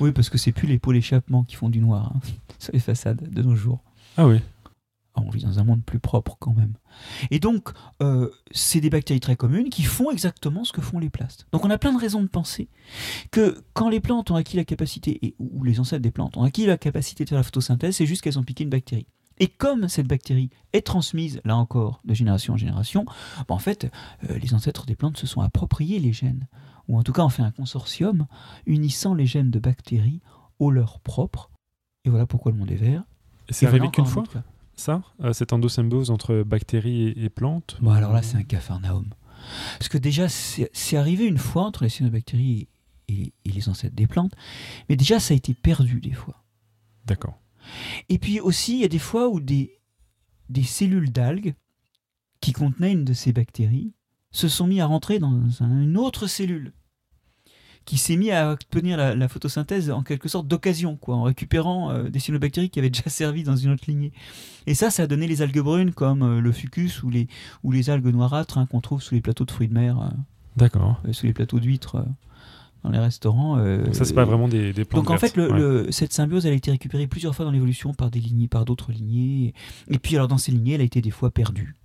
Oui, 0.00 0.10
parce 0.10 0.30
que 0.30 0.36
c'est 0.38 0.50
plus 0.50 0.66
les 0.66 0.80
pots 0.80 0.92
d'échappement 0.92 1.44
qui 1.44 1.54
font 1.54 1.68
du 1.68 1.78
noir 1.80 2.12
hein, 2.16 2.20
sur 2.58 2.72
les 2.72 2.80
façades 2.80 3.32
de 3.32 3.42
nos 3.42 3.54
jours. 3.54 3.84
Ah 4.16 4.26
oui. 4.26 4.40
Ah, 5.14 5.22
on 5.26 5.30
vit 5.30 5.42
dans 5.42 5.58
un 5.58 5.64
monde 5.64 5.82
plus 5.84 5.98
propre 5.98 6.36
quand 6.38 6.54
même. 6.54 6.74
Et 7.32 7.40
donc, 7.40 7.70
euh, 8.00 8.30
c'est 8.52 8.80
des 8.80 8.90
bactéries 8.90 9.20
très 9.20 9.34
communes 9.34 9.68
qui 9.68 9.82
font 9.82 10.10
exactement 10.10 10.62
ce 10.62 10.72
que 10.72 10.80
font 10.80 11.00
les 11.00 11.10
plastes. 11.10 11.46
Donc, 11.52 11.64
on 11.64 11.70
a 11.70 11.78
plein 11.78 11.92
de 11.92 11.98
raisons 11.98 12.22
de 12.22 12.28
penser 12.28 12.68
que 13.32 13.62
quand 13.72 13.88
les 13.88 14.00
plantes 14.00 14.30
ont 14.30 14.36
acquis 14.36 14.56
la 14.56 14.64
capacité, 14.64 15.18
et, 15.26 15.34
ou 15.40 15.64
les 15.64 15.80
ancêtres 15.80 16.02
des 16.02 16.12
plantes 16.12 16.36
ont 16.36 16.44
acquis 16.44 16.66
la 16.66 16.78
capacité 16.78 17.24
de 17.24 17.28
faire 17.28 17.38
la 17.38 17.42
photosynthèse, 17.42 17.96
c'est 17.96 18.06
juste 18.06 18.22
qu'elles 18.22 18.38
ont 18.38 18.44
piqué 18.44 18.62
une 18.62 18.70
bactérie. 18.70 19.08
Et 19.40 19.48
comme 19.48 19.88
cette 19.88 20.06
bactérie 20.06 20.50
est 20.72 20.86
transmise, 20.86 21.40
là 21.44 21.56
encore, 21.56 22.02
de 22.04 22.14
génération 22.14 22.54
en 22.54 22.56
génération, 22.56 23.04
bah, 23.48 23.54
en 23.54 23.58
fait, 23.58 23.90
euh, 24.28 24.38
les 24.38 24.54
ancêtres 24.54 24.86
des 24.86 24.94
plantes 24.94 25.16
se 25.16 25.26
sont 25.26 25.40
appropriés 25.40 25.98
les 25.98 26.12
gènes, 26.12 26.46
ou 26.86 26.98
en 26.98 27.02
tout 27.02 27.12
cas 27.12 27.22
ont 27.22 27.30
fait 27.30 27.42
un 27.42 27.50
consortium 27.50 28.26
unissant 28.66 29.14
les 29.14 29.26
gènes 29.26 29.50
de 29.50 29.58
bactéries 29.58 30.20
aux 30.60 30.70
leurs 30.70 31.00
propres. 31.00 31.50
Et 32.04 32.10
voilà 32.10 32.26
pourquoi 32.26 32.52
le 32.52 32.58
monde 32.58 32.70
est 32.70 32.76
vert. 32.76 33.02
C'est 33.48 33.66
arrivé 33.66 33.90
qu'une 33.90 34.06
fois. 34.06 34.24
Ça 34.80 35.02
euh, 35.22 35.32
Cette 35.32 35.52
endosymbiose 35.52 36.10
entre 36.10 36.42
bactéries 36.42 37.08
et, 37.08 37.24
et 37.24 37.28
plantes 37.30 37.76
Bon, 37.80 37.90
alors 37.92 38.12
là, 38.12 38.22
c'est 38.22 38.36
un 38.36 38.42
cafarnaum. 38.42 39.08
Parce 39.78 39.88
que 39.88 39.98
déjà, 39.98 40.28
c'est 40.28 40.96
arrivé 40.96 41.24
une 41.26 41.38
fois 41.38 41.64
entre 41.64 41.84
les 41.84 41.88
cyanobactéries 41.90 42.68
et, 43.08 43.32
et 43.44 43.50
les 43.52 43.68
ancêtres 43.68 43.94
des 43.96 44.06
plantes, 44.06 44.34
mais 44.88 44.96
déjà, 44.96 45.18
ça 45.20 45.32
a 45.34 45.36
été 45.36 45.54
perdu 45.54 46.00
des 46.00 46.12
fois. 46.12 46.44
D'accord. 47.06 47.38
Et 48.08 48.18
puis 48.18 48.40
aussi, 48.40 48.74
il 48.74 48.80
y 48.80 48.84
a 48.84 48.88
des 48.88 48.98
fois 48.98 49.28
où 49.28 49.40
des, 49.40 49.78
des 50.48 50.62
cellules 50.62 51.10
d'algues 51.12 51.54
qui 52.40 52.52
contenaient 52.52 52.92
une 52.92 53.04
de 53.04 53.12
ces 53.12 53.32
bactéries 53.32 53.94
se 54.30 54.48
sont 54.48 54.66
mis 54.66 54.80
à 54.80 54.86
rentrer 54.86 55.18
dans 55.18 55.40
un- 55.62 55.82
une 55.82 55.96
autre 55.96 56.26
cellule 56.26 56.72
qui 57.86 57.96
s'est 57.98 58.16
mis 58.16 58.30
à 58.30 58.52
obtenir 58.52 58.96
la, 58.96 59.14
la 59.16 59.28
photosynthèse 59.28 59.90
en 59.90 60.02
quelque 60.02 60.28
sorte 60.28 60.46
d'occasion, 60.46 60.96
quoi, 60.96 61.16
en 61.16 61.22
récupérant 61.24 61.90
euh, 61.90 62.08
des 62.08 62.18
cyanobactéries 62.20 62.70
qui 62.70 62.78
avaient 62.78 62.90
déjà 62.90 63.08
servi 63.10 63.42
dans 63.42 63.56
une 63.56 63.70
autre 63.70 63.84
lignée. 63.88 64.12
Et 64.66 64.74
ça, 64.74 64.90
ça 64.90 65.04
a 65.04 65.06
donné 65.06 65.26
les 65.26 65.42
algues 65.42 65.60
brunes 65.60 65.92
comme 65.92 66.22
euh, 66.22 66.40
le 66.40 66.52
fucus 66.52 67.02
ou 67.02 67.10
les, 67.10 67.26
ou 67.64 67.72
les 67.72 67.90
algues 67.90 68.06
noirâtres 68.12 68.58
hein, 68.58 68.66
qu'on 68.66 68.80
trouve 68.80 69.02
sous 69.02 69.14
les 69.14 69.20
plateaux 69.20 69.44
de 69.44 69.50
fruits 69.50 69.68
de 69.68 69.74
mer, 69.74 69.98
euh, 70.00 70.08
D'accord. 70.56 71.00
sous 71.12 71.26
les 71.26 71.32
plateaux 71.32 71.58
d'huîtres 71.58 72.04
dans 72.84 72.90
les 72.90 72.98
restaurants. 72.98 73.56
Donc 73.58 73.94
ça, 73.94 74.04
c'est 74.06 74.14
pas 74.14 74.24
vraiment 74.24 74.48
des, 74.48 74.72
des 74.72 74.84
plantes 74.86 75.04
donc 75.04 75.10
en 75.14 75.18
fait, 75.18 75.34
vertes. 75.36 75.50
le, 75.50 75.52
Ouais. 75.52 75.58
le- 75.84 75.92
cette 75.92 76.12
symbiose, 76.14 76.46
elle 76.46 76.52
a 76.52 76.56
été 76.56 76.70
récupérée 76.70 77.06
plusieurs 77.06 77.34
fois 77.34 77.44
dans 77.44 77.50
l'évolution 77.50 77.92
par 77.92 78.10
des 78.10 78.20
lignées, 78.20 78.48
par 78.48 78.64
d'autres 78.64 78.90
lignées. 78.92 79.52
Et 79.90 79.98
puis 79.98 80.16
alors 80.16 80.28
dans 80.28 80.38
ces 80.38 80.50
lignées, 80.52 80.74
elle 80.74 80.80
a 80.80 80.84
été 80.84 81.00
des 81.02 81.10
fois 81.10 81.30
perdue 81.30 81.76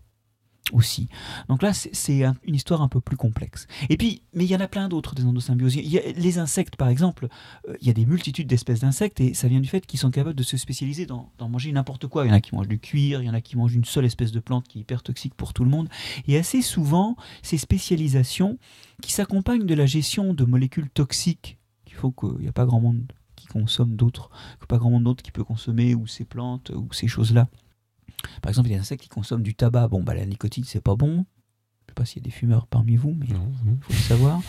aussi. 0.73 1.07
Donc 1.47 1.61
là, 1.61 1.73
c'est- 1.73 1.93
c'est 1.93 2.23
un- 2.23 2.35
une 2.43 2.55
histoire 2.55 2.81
un 2.81 2.87
peu 2.87 2.99
plus 2.99 3.17
complexe. 3.17 3.67
Et 3.89 3.97
puis, 3.97 4.23
mais 4.33 4.45
il 4.45 4.49
y 4.51 4.55
en 4.55 4.59
a 4.59 4.67
plein 4.67 4.89
d'autres 4.89 5.13
des 5.15 5.23
endosymbioses. 5.23 5.75
Les 5.75 6.37
insectes, 6.39 6.75
par 6.75 6.87
exemple. 6.89 7.27
euh, 7.69 7.75
il 7.81 7.87
y 7.87 7.89
a 7.89 7.93
des 7.93 8.05
multitudes 8.05 8.47
d'espèces 8.47 8.79
d'insectes 8.79 9.19
et 9.19 9.33
ça 9.33 9.47
vient 9.47 9.59
du 9.59 9.67
fait 9.67 9.85
qu'ils 9.85 9.99
sont 9.99 10.11
capables 10.11 10.35
de 10.35 10.43
se 10.43 10.57
spécialiser 10.57 11.05
dans, 11.05 11.31
dans 11.37 11.49
manger 11.49 11.71
n'importe 11.71 12.07
quoi. 12.07 12.25
Il 12.25 12.29
y 12.29 12.31
en 12.31 12.35
a 12.35 12.41
qui 12.41 12.55
mangent 12.55 12.67
du 12.67 12.79
cuir, 12.79 13.21
il 13.21 13.25
y 13.25 13.29
en 13.29 13.33
a 13.33 13.41
qui 13.41 13.57
mangent 13.57 13.75
une 13.75 13.85
seule 13.85 14.05
espèce 14.05 14.31
de 14.31 14.39
plante 14.39 14.67
qui 14.67 14.79
est 14.79 14.81
hyper 14.81 15.03
toxique 15.03 15.33
pour 15.35 15.53
tout 15.53 15.63
le 15.63 15.69
monde. 15.69 15.87
Et 16.27 16.37
assez 16.37 16.61
souvent, 16.61 17.15
ces 17.43 17.57
spécialisations 17.57 18.57
qui 19.01 19.11
s'accompagnent 19.11 19.65
de 19.65 19.73
la 19.75 19.85
gestion 19.85 20.33
de 20.33 20.45
molécules 20.45 20.89
toxiques, 20.89 21.57
qu'il 21.85 21.95
faut 21.95 22.11
qu'il 22.11 22.39
n'y 22.39 22.47
a 22.47 22.51
pas 22.51 22.65
grand 22.65 22.79
monde 22.79 23.03
qui 23.35 23.47
consomme 23.47 23.95
d'autres, 23.95 24.29
pas 24.67 24.77
grand 24.77 24.89
monde 24.89 25.03
d'autres 25.03 25.23
qui 25.23 25.31
peut 25.31 25.43
consommer 25.43 25.93
ou 25.95 26.07
ces 26.07 26.25
plantes 26.25 26.71
ou 26.71 26.87
ces 26.91 27.07
choses-là. 27.07 27.47
Par 28.41 28.49
exemple, 28.49 28.69
il 28.69 28.71
y 28.71 28.75
a 28.75 28.77
des 28.77 28.81
insectes 28.81 29.03
qui 29.03 29.09
consomment 29.09 29.43
du 29.43 29.55
tabac. 29.55 29.87
Bon, 29.87 30.03
bah 30.03 30.13
la 30.13 30.25
nicotine, 30.25 30.63
c'est 30.63 30.81
pas 30.81 30.95
bon. 30.95 31.25
Je 31.95 32.01
sais 32.01 32.03
pas 32.03 32.05
s'il 32.05 32.21
y 32.21 32.25
a 32.25 32.27
des 32.27 32.31
fumeurs 32.31 32.67
parmi 32.67 32.97
vous, 32.97 33.15
mais 33.17 33.27
bon. 33.27 33.77
faut 33.79 33.93
le 33.93 33.99
savoir. 33.99 34.41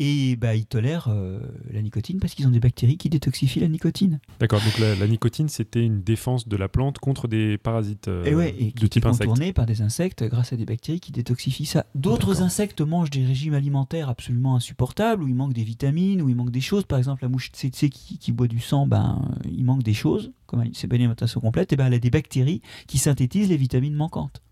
Et 0.00 0.34
bah, 0.34 0.56
ils 0.56 0.66
tolèrent 0.66 1.06
euh, 1.08 1.38
la 1.72 1.82
nicotine 1.82 2.18
parce 2.18 2.34
qu'ils 2.34 2.48
ont 2.48 2.50
des 2.50 2.58
bactéries 2.58 2.96
qui 2.96 3.08
détoxifient 3.08 3.60
la 3.60 3.68
nicotine. 3.68 4.18
D'accord, 4.40 4.60
donc 4.60 4.76
la, 4.80 4.96
la 4.96 5.06
nicotine, 5.06 5.48
c'était 5.48 5.84
une 5.84 6.02
défense 6.02 6.48
de 6.48 6.56
la 6.56 6.68
plante 6.68 6.98
contre 6.98 7.28
des 7.28 7.58
parasites 7.58 8.08
euh, 8.08 8.24
et 8.24 8.34
ouais, 8.34 8.56
et 8.58 8.72
de 8.72 8.86
type 8.88 9.06
insecte. 9.06 9.28
contourné 9.28 9.52
par 9.52 9.66
des 9.66 9.82
insectes 9.82 10.24
grâce 10.24 10.52
à 10.52 10.56
des 10.56 10.64
bactéries 10.64 10.98
qui 10.98 11.12
détoxifient 11.12 11.66
ça. 11.66 11.86
D'autres 11.94 12.42
insectes 12.42 12.80
mangent 12.80 13.10
des 13.10 13.24
régimes 13.24 13.54
alimentaires 13.54 14.08
absolument 14.08 14.56
insupportables, 14.56 15.22
où 15.22 15.28
il 15.28 15.34
manque 15.36 15.52
des 15.52 15.62
vitamines, 15.62 16.22
où 16.22 16.28
il 16.28 16.34
manque 16.34 16.50
des 16.50 16.60
choses. 16.60 16.84
Par 16.84 16.98
exemple, 16.98 17.22
la 17.22 17.28
mouche 17.28 17.52
tsetse 17.52 17.88
qui, 17.88 18.18
qui 18.18 18.32
boit 18.32 18.48
du 18.48 18.58
sang, 18.58 18.88
ben, 18.88 19.22
il 19.44 19.64
manque 19.64 19.84
des 19.84 19.94
choses, 19.94 20.32
comme 20.46 20.60
pas 20.60 20.66
une 20.66 20.92
alimentation 20.92 21.40
complète, 21.40 21.72
et 21.72 21.76
ben, 21.76 21.86
elle 21.86 21.94
a 21.94 21.98
des 22.00 22.10
bactéries 22.10 22.62
qui 22.88 22.98
synthétisent 22.98 23.48
les 23.48 23.56
vitamines 23.56 23.94
manquantes. 23.94 24.42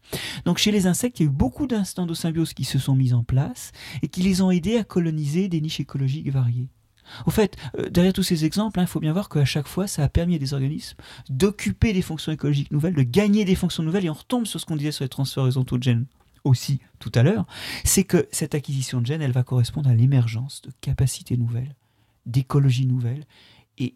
Donc 0.45 0.59
chez 0.59 0.71
les 0.71 0.87
insectes, 0.87 1.21
il 1.21 1.25
y 1.25 1.27
a 1.27 1.31
eu 1.31 1.35
beaucoup 1.35 1.67
d'instants 1.67 2.07
de 2.07 2.15
symbiose 2.15 2.55
qui 2.55 2.65
se 2.65 2.79
sont 2.79 2.95
mis 2.95 3.13
en 3.13 3.25
place 3.25 3.73
et 4.03 4.09
qui 4.09 4.23
les 4.23 4.43
ont 4.43 4.51
aidés 4.51 4.77
à 4.77 4.85
coloniser 4.85 5.49
des 5.49 5.61
niches 5.61 5.81
écologiques 5.81 6.31
variées. 6.31 6.69
Au 7.27 7.31
fait, 7.31 7.57
euh, 7.79 7.89
derrière 7.89 8.13
tous 8.13 8.23
ces 8.23 8.45
exemples, 8.45 8.79
hein, 8.79 8.85
il 8.85 8.89
faut 8.89 9.01
bien 9.01 9.13
voir 9.13 9.29
qu'à 9.29 9.45
chaque 9.45 9.67
fois, 9.67 9.87
ça 9.87 10.05
a 10.05 10.09
permis 10.09 10.35
à 10.35 10.39
des 10.39 10.55
organismes 10.55 10.97
d'occuper 11.31 11.93
des 11.93 12.03
fonctions 12.03 12.33
écologiques 12.33 12.71
nouvelles, 12.71 12.95
de 12.95 13.03
gagner 13.03 13.45
des 13.45 13.55
fonctions 13.55 13.83
nouvelles, 13.83 14.05
et 14.05 14.11
on 14.11 14.15
retombe 14.15 14.47
sur 14.47 14.61
ce 14.61 14.67
qu'on 14.67 14.77
disait 14.77 14.93
sur 14.93 15.05
les 15.05 15.09
transferts 15.09 15.45
horizontaux 15.45 15.79
de 15.79 15.83
gènes 15.83 16.07
aussi 16.45 16.81
tout 16.99 17.13
à 17.15 17.23
l'heure, 17.23 17.47
c'est 17.85 18.05
que 18.05 18.29
cette 18.31 18.55
acquisition 18.55 19.01
de 19.01 19.07
gènes, 19.07 19.23
elle 19.23 19.33
va 19.33 19.43
correspondre 19.43 19.91
à 19.91 19.95
l'émergence 19.95 20.63
de 20.63 20.71
capacités 20.81 21.37
nouvelles, 21.37 21.75
d'écologie 22.27 22.87
nouvelle, 22.87 23.27
et 23.79 23.95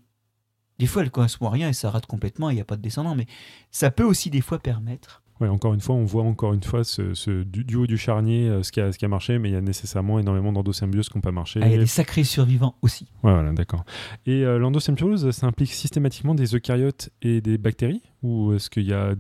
des 0.78 0.86
fois, 0.86 1.02
elle 1.02 1.08
ne 1.08 1.12
correspond 1.12 1.46
à 1.46 1.50
rien 1.50 1.68
et 1.68 1.72
ça 1.72 1.90
rate 1.90 2.06
complètement, 2.06 2.50
il 2.50 2.54
n'y 2.54 2.60
a 2.60 2.64
pas 2.64 2.76
de 2.76 2.82
descendant, 2.82 3.14
mais 3.14 3.26
ça 3.70 3.90
peut 3.90 4.04
aussi 4.04 4.30
des 4.30 4.40
fois 4.40 4.58
permettre 4.58 5.21
Ouais, 5.42 5.48
encore 5.48 5.74
une 5.74 5.80
fois, 5.80 5.94
on 5.96 6.04
voit 6.04 6.22
encore 6.22 6.54
une 6.54 6.62
fois 6.62 6.84
ce, 6.84 7.14
ce- 7.14 7.42
du, 7.42 7.64
du 7.64 7.74
haut 7.76 7.86
du 7.88 7.98
charnier 7.98 8.48
euh, 8.48 8.62
ce, 8.62 8.70
qui 8.70 8.80
a, 8.80 8.92
ce 8.92 8.98
qui 8.98 9.04
a 9.04 9.08
marché, 9.08 9.38
mais 9.40 9.48
il 9.50 9.52
y 9.52 9.56
a 9.56 9.60
nécessairement 9.60 10.18
énormément 10.20 10.52
d'endosymbioses 10.52 11.08
qui 11.08 11.18
n'ont 11.18 11.22
pas 11.22 11.32
marché. 11.32 11.58
Ah, 11.62 11.66
il 11.66 11.72
y 11.72 11.74
a 11.74 11.78
des 11.78 11.86
sacrés 11.86 12.22
survivants 12.24 12.76
aussi. 12.82 13.08
Ouais, 13.24 13.32
voilà, 13.32 13.52
d'accord. 13.52 13.84
Et 14.24 14.44
euh, 14.44 14.58
l'endosymbiose, 14.58 15.30
ça 15.32 15.46
implique 15.48 15.72
systématiquement 15.72 16.34
des 16.36 16.54
eucaryotes 16.54 17.10
et 17.22 17.40
des 17.40 17.58
bactéries 17.58 18.02
Ou 18.22 18.52
est-ce 18.54 18.70
qu'il 18.70 18.84
y 18.84 18.92
a 18.92 19.14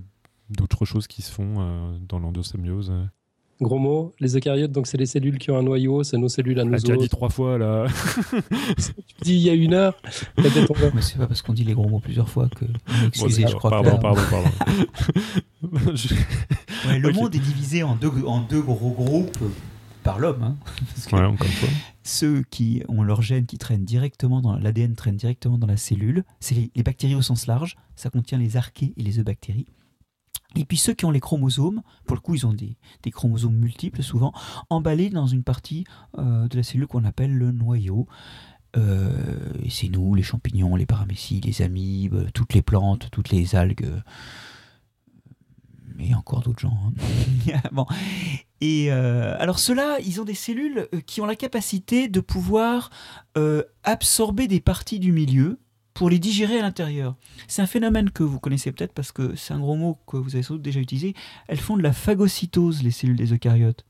d'autres 0.50 0.84
choses 0.84 1.06
qui 1.08 1.22
se 1.22 1.32
font 1.32 1.54
euh, 1.58 1.96
dans 2.08 2.18
l'endosymbiose 2.20 2.92
Gros 3.62 3.78
mot, 3.78 4.12
les 4.18 4.36
eucaryotes, 4.36 4.72
donc 4.72 4.86
c'est 4.88 4.98
les 4.98 5.06
cellules 5.06 5.38
qui 5.38 5.50
ont 5.52 5.56
un 5.56 5.62
noyau, 5.62 6.02
c'est 6.02 6.18
nos 6.18 6.28
cellules 6.28 6.58
à 6.58 6.64
nous 6.64 6.72
l'a 6.72 6.78
déjà 6.78 6.94
dit 6.96 7.04
autres. 7.04 7.10
trois 7.16 7.30
fois 7.30 7.58
là. 7.58 7.86
Tu 8.76 8.92
dis 9.22 9.34
il 9.34 9.40
y 9.40 9.50
a 9.50 9.54
une 9.54 9.72
heure. 9.72 9.94
Mais 10.36 10.48
c'est 11.00 11.16
pas 11.18 11.26
parce 11.28 11.42
qu'on 11.42 11.52
dit 11.52 11.62
les 11.62 11.74
gros 11.74 11.88
mots 11.88 12.00
plusieurs 12.00 12.28
fois 12.28 12.48
que. 12.48 12.64
Bon, 12.64 12.72
Excusez, 13.06 13.46
je 13.46 13.54
crois 13.54 13.70
pardon, 13.70 13.96
que. 13.96 14.02
pardon, 14.02 14.20
pardon. 14.30 14.50
Je- 15.94 16.14
le 16.98 17.12
monde 17.12 17.34
est 17.34 17.38
divisé 17.38 17.82
en 17.84 17.94
deux, 17.94 18.10
en 18.26 18.40
deux 18.40 18.60
gros 18.62 18.90
groupes 18.90 19.38
par 20.02 20.18
l'homme. 20.18 20.42
hein. 20.42 20.56
Parce 20.94 21.06
que 21.06 21.14
Ouais, 21.16 21.22
encore 21.22 21.46
une 21.46 21.52
fois. 21.52 21.68
Ceux 22.02 22.42
qui 22.50 22.82
ont 22.88 23.04
leur 23.04 23.22
gène 23.22 23.46
qui 23.46 23.58
traîne 23.58 23.84
directement 23.84 24.40
dans 24.40 24.56
l'ADN 24.56 24.96
traîne 24.96 25.14
directement 25.16 25.56
dans 25.58 25.68
la 25.68 25.76
cellule, 25.76 26.24
c'est 26.40 26.56
les, 26.56 26.70
les 26.74 26.82
bactéries 26.82 27.14
au 27.14 27.22
sens 27.22 27.46
large, 27.46 27.76
ça 27.94 28.10
contient 28.10 28.38
les 28.38 28.56
archées 28.56 28.92
et 28.96 29.02
les 29.04 29.20
eubactéries. 29.20 29.66
Et 30.56 30.64
puis 30.64 30.76
ceux 30.76 30.94
qui 30.94 31.04
ont 31.04 31.10
les 31.10 31.20
chromosomes, 31.20 31.82
pour 32.06 32.16
le 32.16 32.20
coup 32.20 32.34
ils 32.34 32.46
ont 32.46 32.52
des, 32.52 32.76
chromosomes 33.10 33.56
multiples 33.56 34.02
souvent, 34.02 34.32
emballés 34.70 35.10
dans 35.10 35.26
une 35.26 35.42
partie 35.42 35.84
euh, 36.18 36.48
de 36.48 36.56
la 36.56 36.62
cellule 36.62 36.86
qu'on 36.86 37.04
appelle 37.04 37.34
le 37.34 37.52
noyau. 37.52 38.06
Euh, 38.76 39.12
c'est 39.68 39.88
nous, 39.88 40.14
les 40.14 40.22
champignons, 40.22 40.76
les 40.76 40.86
paramécies, 40.86 41.40
les 41.40 41.60
amibes, 41.62 42.30
toutes 42.32 42.54
les 42.54 42.62
plantes, 42.62 43.08
toutes 43.10 43.28
les 43.28 43.54
algues, 43.54 43.84
euh, 43.84 44.00
et 45.98 46.14
encore 46.14 46.40
d'autres 46.40 46.60
gens. 46.60 46.78
hein. 47.52 47.60
bon. 47.72 47.86
Et 48.60 48.92
alors 48.92 49.58
ceux-là, 49.58 49.98
ils 50.06 50.20
ont 50.20 50.24
des 50.24 50.34
cellules 50.34 50.88
qui 51.06 51.20
ont 51.20 51.26
la 51.26 51.34
capacité 51.34 52.06
de 52.06 52.20
pouvoir 52.20 52.90
absorber 53.82 54.46
des 54.46 54.60
parties 54.60 55.00
du 55.00 55.10
milieu 55.10 55.58
pour 55.94 56.10
les 56.10 56.18
digérer 56.18 56.58
à 56.58 56.62
l'intérieur. 56.62 57.16
C'est 57.48 57.62
un 57.62 57.66
phénomène 57.66 58.10
que 58.10 58.22
vous 58.22 58.40
connaissez 58.40 58.72
peut-être 58.72 58.92
parce 58.92 59.12
que 59.12 59.34
c'est 59.36 59.54
un 59.54 59.60
gros 59.60 59.76
mot 59.76 59.98
que 60.06 60.16
vous 60.16 60.34
avez 60.34 60.42
sans 60.42 60.54
doute 60.54 60.62
déjà 60.62 60.80
utilisé. 60.80 61.14
Elles 61.48 61.60
font 61.60 61.76
de 61.76 61.82
la 61.82 61.92
phagocytose, 61.92 62.82
les 62.82 62.90
cellules 62.90 63.16
des 63.16 63.32
eucaryotes. 63.32 63.84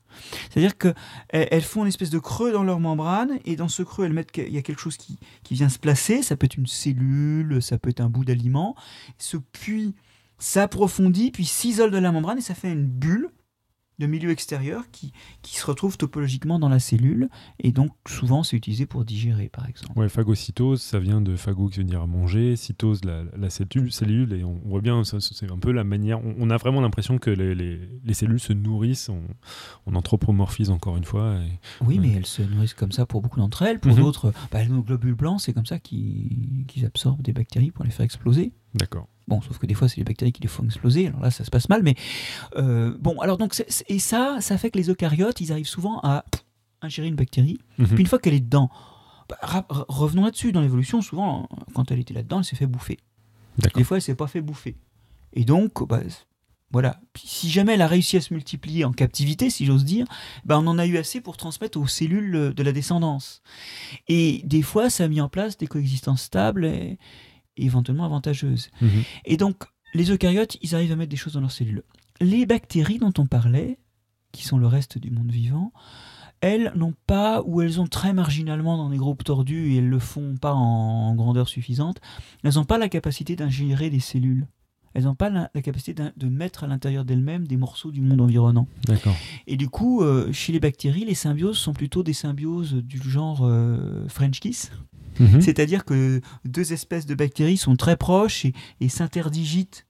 C'est-à-dire 0.50 0.76
qu'elles 0.76 0.94
elles 1.30 1.62
font 1.62 1.82
une 1.82 1.88
espèce 1.88 2.10
de 2.10 2.18
creux 2.18 2.52
dans 2.52 2.64
leur 2.64 2.80
membrane 2.80 3.38
et 3.44 3.56
dans 3.56 3.68
ce 3.68 3.82
creux, 3.82 4.04
elles 4.04 4.12
mettent 4.12 4.32
qu'il 4.32 4.52
y 4.52 4.58
a 4.58 4.62
quelque 4.62 4.80
chose 4.80 4.96
qui, 4.96 5.18
qui 5.42 5.54
vient 5.54 5.68
se 5.68 5.78
placer. 5.78 6.22
Ça 6.22 6.36
peut 6.36 6.44
être 6.44 6.56
une 6.56 6.66
cellule, 6.66 7.62
ça 7.62 7.78
peut 7.78 7.90
être 7.90 8.00
un 8.00 8.10
bout 8.10 8.24
d'aliment. 8.24 8.74
Ce 9.18 9.36
puits 9.36 9.94
s'approfondit, 10.38 11.30
puis 11.30 11.44
s'isole 11.44 11.90
de 11.90 11.98
la 11.98 12.12
membrane 12.12 12.38
et 12.38 12.42
ça 12.42 12.54
fait 12.54 12.72
une 12.72 12.86
bulle 12.86 13.30
de 13.98 14.06
milieu 14.06 14.30
extérieur 14.30 14.84
qui, 14.90 15.12
qui 15.42 15.56
se 15.56 15.66
retrouve 15.66 15.96
topologiquement 15.96 16.58
dans 16.58 16.68
la 16.68 16.78
cellule 16.80 17.28
et 17.60 17.72
donc 17.72 17.90
souvent 18.08 18.42
c'est 18.42 18.56
utilisé 18.56 18.86
pour 18.86 19.04
digérer 19.04 19.48
par 19.48 19.68
exemple. 19.68 19.96
Ouais, 19.98 20.08
phagocytose, 20.08 20.80
ça 20.82 20.98
vient 20.98 21.20
de 21.20 21.36
phago 21.36 21.68
qui 21.68 21.78
veut 21.78 21.84
dire 21.84 22.06
manger, 22.06 22.56
cytose, 22.56 23.04
la, 23.04 23.22
la 23.36 23.50
cellule, 23.50 23.92
cellule, 23.92 24.32
et 24.32 24.44
on, 24.44 24.60
voit 24.64 24.80
bien, 24.80 25.02
c'est 25.04 25.50
un 25.50 25.58
peu 25.58 25.72
la 25.72 25.84
manière, 25.84 26.24
on, 26.24 26.34
on 26.38 26.50
a 26.50 26.56
vraiment 26.56 26.80
l'impression 26.80 27.18
que 27.18 27.30
les, 27.30 27.54
les- 27.54 27.80
les 28.04 28.14
cellules 28.14 28.40
se 28.40 28.52
nourrissent, 28.52 29.08
on, 29.08 29.22
on 29.86 29.94
anthropomorphise 29.94 30.70
encore 30.70 30.96
une 30.96 31.04
fois. 31.04 31.36
et- 31.36 31.58
Oui, 31.84 31.98
Ouais. 31.98 32.06
mais 32.08 32.12
elles 32.14 32.26
se 32.26 32.42
nourrissent 32.42 32.74
comme 32.74 32.92
ça 32.92 33.06
pour 33.06 33.20
beaucoup 33.22 33.38
d'entre 33.40 33.62
elles. 33.62 33.78
Pour 33.78 33.92
Mhm. 33.92 33.98
d'autres, 34.00 34.32
bah, 34.50 34.64
nos 34.64 34.82
globules 34.82 35.14
blancs, 35.14 35.40
c'est 35.40 35.52
comme 35.52 35.66
ça 35.66 35.78
qu'ils 35.78 36.64
qu'ils 36.66 36.84
absorbent 36.86 37.22
des 37.22 37.32
bactéries 37.32 37.70
pour 37.70 37.84
les 37.84 37.90
faire 37.90 38.04
exploser. 38.04 38.52
D'accord. 38.74 39.06
Bon, 39.32 39.40
sauf 39.40 39.56
que 39.56 39.64
des 39.64 39.72
fois, 39.72 39.88
c'est 39.88 39.96
les 39.96 40.04
bactéries 40.04 40.30
qui 40.30 40.42
les 40.42 40.48
font 40.48 40.62
exploser. 40.62 41.06
Alors 41.06 41.20
là, 41.20 41.30
ça 41.30 41.42
se 41.42 41.50
passe 41.50 41.70
mal. 41.70 41.82
Mais 41.82 41.94
euh, 42.56 42.94
bon, 43.00 43.18
alors 43.20 43.38
donc, 43.38 43.54
et 43.88 43.98
ça, 43.98 44.36
ça 44.42 44.58
fait 44.58 44.70
que 44.70 44.76
les 44.76 44.90
eucaryotes, 44.90 45.40
ils 45.40 45.52
arrivent 45.52 45.66
souvent 45.66 46.00
à 46.00 46.26
pff, 46.30 46.44
ingérer 46.82 47.08
une 47.08 47.14
bactérie. 47.14 47.58
Mhm. 47.78 47.86
Puis 47.86 48.00
une 48.00 48.06
fois 48.06 48.18
qu'elle 48.18 48.34
est 48.34 48.40
dedans, 48.40 48.70
bah, 49.30 49.38
revenons 49.88 50.24
là-dessus. 50.24 50.52
Dans 50.52 50.60
l'évolution, 50.60 51.00
souvent, 51.00 51.48
quand 51.74 51.90
elle 51.90 52.00
était 52.00 52.12
là-dedans, 52.12 52.40
elle 52.40 52.44
s'est 52.44 52.56
fait 52.56 52.66
bouffer. 52.66 52.98
Des 53.74 53.84
fois, 53.84 53.96
elle 53.96 54.02
s'est 54.02 54.14
pas 54.14 54.26
fait 54.26 54.42
bouffer. 54.42 54.76
Et 55.32 55.46
donc, 55.46 55.82
bah, 55.88 56.02
voilà. 56.70 57.00
Puis 57.14 57.24
si 57.24 57.48
jamais 57.48 57.72
elle 57.72 57.82
a 57.82 57.86
réussi 57.86 58.18
à 58.18 58.20
se 58.20 58.34
multiplier 58.34 58.84
en 58.84 58.92
captivité, 58.92 59.48
si 59.48 59.64
j'ose 59.64 59.86
dire, 59.86 60.04
bah, 60.44 60.58
on 60.58 60.66
en 60.66 60.78
a 60.78 60.84
eu 60.84 60.98
assez 60.98 61.22
pour 61.22 61.38
transmettre 61.38 61.80
aux 61.80 61.86
cellules 61.86 62.36
euh, 62.36 62.52
de 62.52 62.62
la 62.62 62.72
descendance. 62.72 63.40
Et 64.08 64.42
des 64.44 64.60
fois, 64.60 64.90
ça 64.90 65.04
a 65.04 65.08
mis 65.08 65.22
en 65.22 65.30
place 65.30 65.56
des 65.56 65.66
coexistences 65.66 66.20
stables 66.20 66.66
et 66.66 66.98
éventuellement 67.56 68.04
avantageuses. 68.04 68.70
Mhm. 68.80 69.02
Et 69.24 69.36
donc, 69.36 69.64
les 69.94 70.10
eucaryotes, 70.10 70.56
ils 70.62 70.74
arrivent 70.74 70.92
à 70.92 70.96
mettre 70.96 71.10
des 71.10 71.16
choses 71.16 71.34
dans 71.34 71.40
leurs 71.40 71.52
cellules. 71.52 71.82
Les 72.20 72.46
bactéries 72.46 72.98
dont 72.98 73.12
on 73.18 73.26
parlait, 73.26 73.78
qui 74.32 74.44
sont 74.44 74.58
le 74.58 74.66
reste 74.66 74.98
du 74.98 75.10
monde 75.10 75.30
vivant, 75.30 75.72
elles 76.40 76.72
n'ont 76.74 76.94
pas, 77.06 77.42
ou 77.44 77.62
elles 77.62 77.80
ont 77.80 77.86
très 77.86 78.12
marginalement 78.12 78.76
dans 78.76 78.90
des 78.90 78.96
groupes 78.96 79.22
tordus, 79.22 79.72
et 79.72 79.76
elles 79.76 79.88
le 79.88 79.98
font 79.98 80.36
pas 80.36 80.52
en 80.52 81.14
grandeur 81.14 81.48
suffisante, 81.48 82.00
elles 82.42 82.54
n'ont 82.54 82.64
pas 82.64 82.78
la 82.78 82.88
capacité 82.88 83.36
d'ingérer 83.36 83.90
des 83.90 84.00
cellules. 84.00 84.46
Elles 84.94 85.04
n'ont 85.04 85.14
pas 85.14 85.30
la, 85.30 85.50
la 85.54 85.62
capacité 85.62 86.02
de 86.16 86.28
mettre 86.28 86.64
à 86.64 86.66
l'intérieur 86.66 87.04
d'elles-mêmes 87.04 87.46
des 87.46 87.56
morceaux 87.56 87.90
du 87.90 88.00
monde 88.00 88.20
environnant. 88.20 88.66
D'accord. 88.86 89.14
Et 89.46 89.56
du 89.56 89.68
coup, 89.68 90.02
euh, 90.02 90.32
chez 90.32 90.52
les 90.52 90.60
bactéries, 90.60 91.04
les 91.04 91.14
symbioses 91.14 91.56
sont 91.56 91.72
plutôt 91.72 92.02
des 92.02 92.12
symbioses 92.12 92.74
du 92.74 92.98
genre 92.98 93.40
euh, 93.42 94.06
French 94.08 94.40
kiss. 94.40 94.70
Mhm. 95.20 95.40
C'est-à-dire 95.40 95.84
que 95.84 96.20
deux 96.44 96.72
espèces 96.72 97.06
de 97.06 97.14
bactéries 97.14 97.58
sont 97.58 97.76
très 97.76 97.96
proches 97.96 98.44
et, 98.44 98.54
et 98.80 98.88
s'interdigitent 98.88 99.86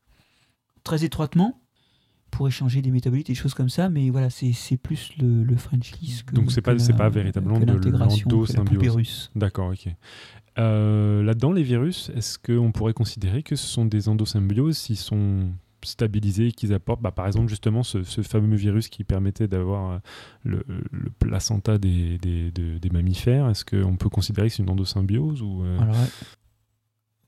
très 0.84 1.04
étroitement 1.04 1.61
pour 2.32 2.48
échanger 2.48 2.82
des 2.82 2.90
métabolites 2.90 3.30
et 3.30 3.34
des 3.34 3.38
choses 3.38 3.54
comme 3.54 3.68
ça, 3.68 3.88
mais 3.88 4.10
voilà, 4.10 4.28
c'est 4.30 4.76
plus 4.76 5.12
le, 5.20 5.44
le 5.44 5.56
French 5.56 5.92
kiss 5.92 6.24
que 6.24 6.34
Donc 6.34 6.50
c'est 6.50 6.60
pas- 6.62 6.72
la- 6.92 6.98
pas 6.98 7.08
véritablement 7.08 7.60
que 7.60 7.64
de 7.64 7.72
l'endosymbiose. 8.56 9.30
D'accord, 9.36 9.70
ok. 9.70 9.94
Euh, 10.58 11.22
Là-dedans, 11.22 11.52
les 11.52 11.62
virus, 11.62 12.10
est-ce 12.16 12.38
qu'on 12.38 12.72
pourrait 12.72 12.92
considérer 12.92 13.42
que 13.42 13.54
ce 13.56 13.66
sont 13.66 13.84
des 13.84 14.08
endosymbioses 14.08 14.76
s'ils 14.78 14.96
sont 14.96 15.50
stabilisés, 15.84 16.52
qu'ils 16.52 16.72
apportent, 16.74 17.02
bah, 17.02 17.10
par 17.10 17.26
exemple, 17.26 17.48
justement, 17.48 17.82
ce, 17.82 18.02
ce 18.04 18.22
fameux 18.22 18.54
virus 18.56 18.88
qui 18.88 19.02
permettait 19.02 19.48
d'avoir 19.48 19.90
euh, 19.92 19.98
le, 20.44 20.64
le 20.92 21.10
placenta 21.18 21.76
des, 21.78 22.18
des, 22.18 22.50
de- 22.52 22.78
des 22.78 22.90
mammifères, 22.90 23.48
est-ce 23.50 23.64
qu'on 23.64 23.96
peut 23.96 24.08
considérer 24.08 24.48
que 24.48 24.54
c'est 24.54 24.62
une 24.62 24.70
endosymbiose 24.70 25.42
ou, 25.42 25.62
euh, 25.64 25.78
Alors. 25.80 25.96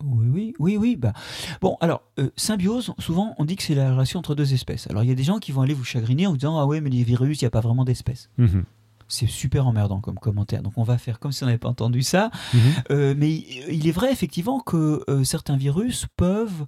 Oui, 0.04 0.28
oui, 0.30 0.54
oui, 0.58 0.76
oui. 0.76 0.96
Bah. 0.96 1.12
Bon, 1.60 1.76
alors, 1.80 2.02
euh, 2.18 2.30
symbiose, 2.36 2.92
souvent, 2.98 3.34
on 3.38 3.44
dit 3.44 3.56
que 3.56 3.62
c'est 3.62 3.74
la 3.74 3.92
relation 3.92 4.18
entre 4.18 4.34
deux 4.34 4.52
espèces. 4.54 4.86
Alors, 4.90 5.02
il 5.02 5.08
y 5.08 5.12
a 5.12 5.14
des 5.16 5.24
gens 5.24 5.38
qui 5.38 5.52
vont 5.52 5.62
aller 5.62 5.74
vous 5.74 5.84
chagriner 5.84 6.26
en 6.26 6.30
vous 6.32 6.36
disant 6.36 6.58
Ah 6.58 6.66
ouais, 6.66 6.80
mais 6.80 6.90
les 6.90 7.02
virus, 7.04 7.40
il 7.40 7.44
n'y 7.44 7.48
a 7.48 7.50
pas 7.50 7.60
vraiment 7.60 7.84
d'espèces. 7.84 8.28
mhm, 8.38 8.64
C'est 9.08 9.26
super 9.28 9.66
emmerdant 9.66 10.00
comme 10.00 10.18
commentaire. 10.18 10.62
Donc, 10.62 10.74
on 10.76 10.82
va 10.82 10.98
faire 10.98 11.18
comme 11.20 11.32
si 11.32 11.42
on 11.42 11.46
n'avait 11.46 11.58
pas 11.58 11.68
entendu 11.68 12.02
ça. 12.02 12.30
mhm. 12.52 12.60
Euh, 12.90 13.14
mais 13.16 13.30
il 13.32 13.64
il 13.70 13.86
est 13.88 13.92
vrai 13.92 14.10
effectivement 14.12 14.60
que 14.60 15.02
euh, 15.08 15.24
certains 15.24 15.56
virus 15.56 16.06
peuvent, 16.16 16.64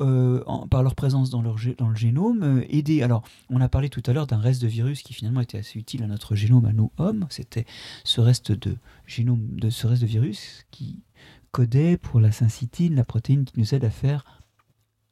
euh, 0.00 0.42
en- 0.46 0.66
par 0.68 0.82
leur 0.82 0.94
présence 0.94 1.30
dans, 1.30 1.42
leur 1.42 1.56
dans 1.78 1.88
le 1.88 1.96
génome, 1.96 2.42
euh, 2.42 2.64
aider. 2.70 3.02
Alors, 3.02 3.22
on 3.50 3.60
a 3.60 3.68
parlé 3.68 3.88
tout 3.88 4.02
à 4.06 4.12
l'heure 4.12 4.26
d'un 4.26 4.38
reste 4.38 4.62
de 4.62 4.68
virus 4.68 5.02
qui 5.02 5.12
finalement 5.14 5.40
était 5.40 5.58
assez 5.58 5.78
utile 5.78 6.02
à 6.02 6.06
notre 6.06 6.34
génome, 6.36 6.64
à 6.64 6.72
nous 6.72 6.90
hommes. 6.98 7.26
C'était 7.28 7.66
ce 8.04 8.20
reste 8.20 8.52
de 8.52 8.76
génome, 9.06 9.46
de 9.56 9.68
ce 9.70 9.86
reste 9.86 10.02
de 10.02 10.06
virus 10.06 10.64
qui 10.70 11.00
codait 11.52 11.96
pour 11.96 12.20
la 12.20 12.32
syncytine, 12.32 12.94
la 12.94 13.04
protéine 13.04 13.44
qui 13.44 13.58
nous 13.58 13.74
aide 13.74 13.84
à 13.84 13.90
faire 13.90 14.24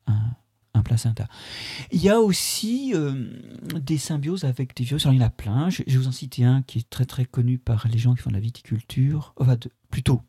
un, 0.06 0.20
un 0.74 0.82
placenta. 0.82 1.28
Il 1.90 2.00
y 2.00 2.08
a 2.08 2.20
aussi 2.20 2.92
euh, 2.94 3.30
des 3.80 3.98
symbioses 3.98 4.44
avec 4.44 4.76
des 4.76 4.84
virus. 4.84 5.04
Alors, 5.06 5.14
il 5.14 5.20
y 5.20 5.22
en 5.22 5.26
a 5.26 5.30
plein. 5.30 5.70
Je, 5.70 5.82
je 5.86 5.92
vais 5.92 5.98
vous 5.98 6.08
en 6.08 6.12
citer 6.12 6.44
un 6.44 6.62
qui 6.62 6.78
est 6.78 6.88
très 6.90 7.04
très 7.06 7.24
connu 7.24 7.58
par 7.58 7.86
les 7.88 7.98
gens 7.98 8.14
qui 8.14 8.22
font 8.22 8.30
de 8.30 8.34
la 8.36 8.40
viticulture. 8.40 9.34
Enfin, 9.36 9.56
de- 9.56 9.70
plutôt, 9.90 10.22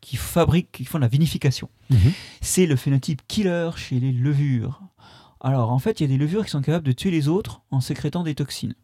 qui 0.00 0.16
fabriquent, 0.16 0.72
qui 0.72 0.84
font 0.84 0.98
de 0.98 1.02
la 1.02 1.08
vinification. 1.08 1.70
Mhm. 1.90 2.12
C'est 2.40 2.66
le 2.66 2.76
phénotype 2.76 3.22
killer 3.28 3.70
chez 3.76 4.00
les 4.00 4.12
levures. 4.12 4.82
Alors, 5.40 5.70
en 5.70 5.78
fait, 5.78 6.00
il 6.00 6.04
y 6.04 6.06
a 6.06 6.08
des 6.08 6.16
levures 6.18 6.44
qui 6.44 6.50
sont 6.50 6.62
capables 6.62 6.86
de 6.86 6.92
tuer 6.92 7.10
les 7.10 7.28
autres 7.28 7.62
en 7.70 7.80
sécrétant 7.80 8.24
des 8.24 8.34
toxines. 8.34 8.74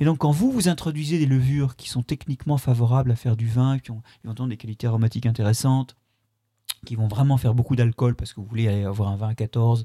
Et 0.00 0.04
donc, 0.04 0.18
quand 0.18 0.30
vous, 0.30 0.50
vous 0.50 0.68
introduisez 0.68 1.18
des 1.18 1.26
levures 1.26 1.76
qui 1.76 1.88
sont 1.88 2.02
techniquement 2.02 2.56
favorables 2.58 3.10
à 3.10 3.16
faire 3.16 3.36
du 3.36 3.46
vin, 3.46 3.78
qui 3.78 3.90
ont 3.90 4.02
éventuellement 4.24 4.48
des 4.48 4.56
qualités 4.56 4.86
aromatiques 4.86 5.26
intéressantes, 5.26 5.94
qui 6.86 6.94
vont 6.94 7.08
vraiment 7.08 7.36
faire 7.36 7.54
beaucoup 7.54 7.76
d'alcool 7.76 8.14
parce 8.14 8.32
que 8.32 8.40
vous 8.40 8.46
voulez 8.46 8.68
aller 8.68 8.84
avoir 8.84 9.08
un 9.10 9.16
vin 9.16 9.28
à 9.28 9.34
14, 9.34 9.84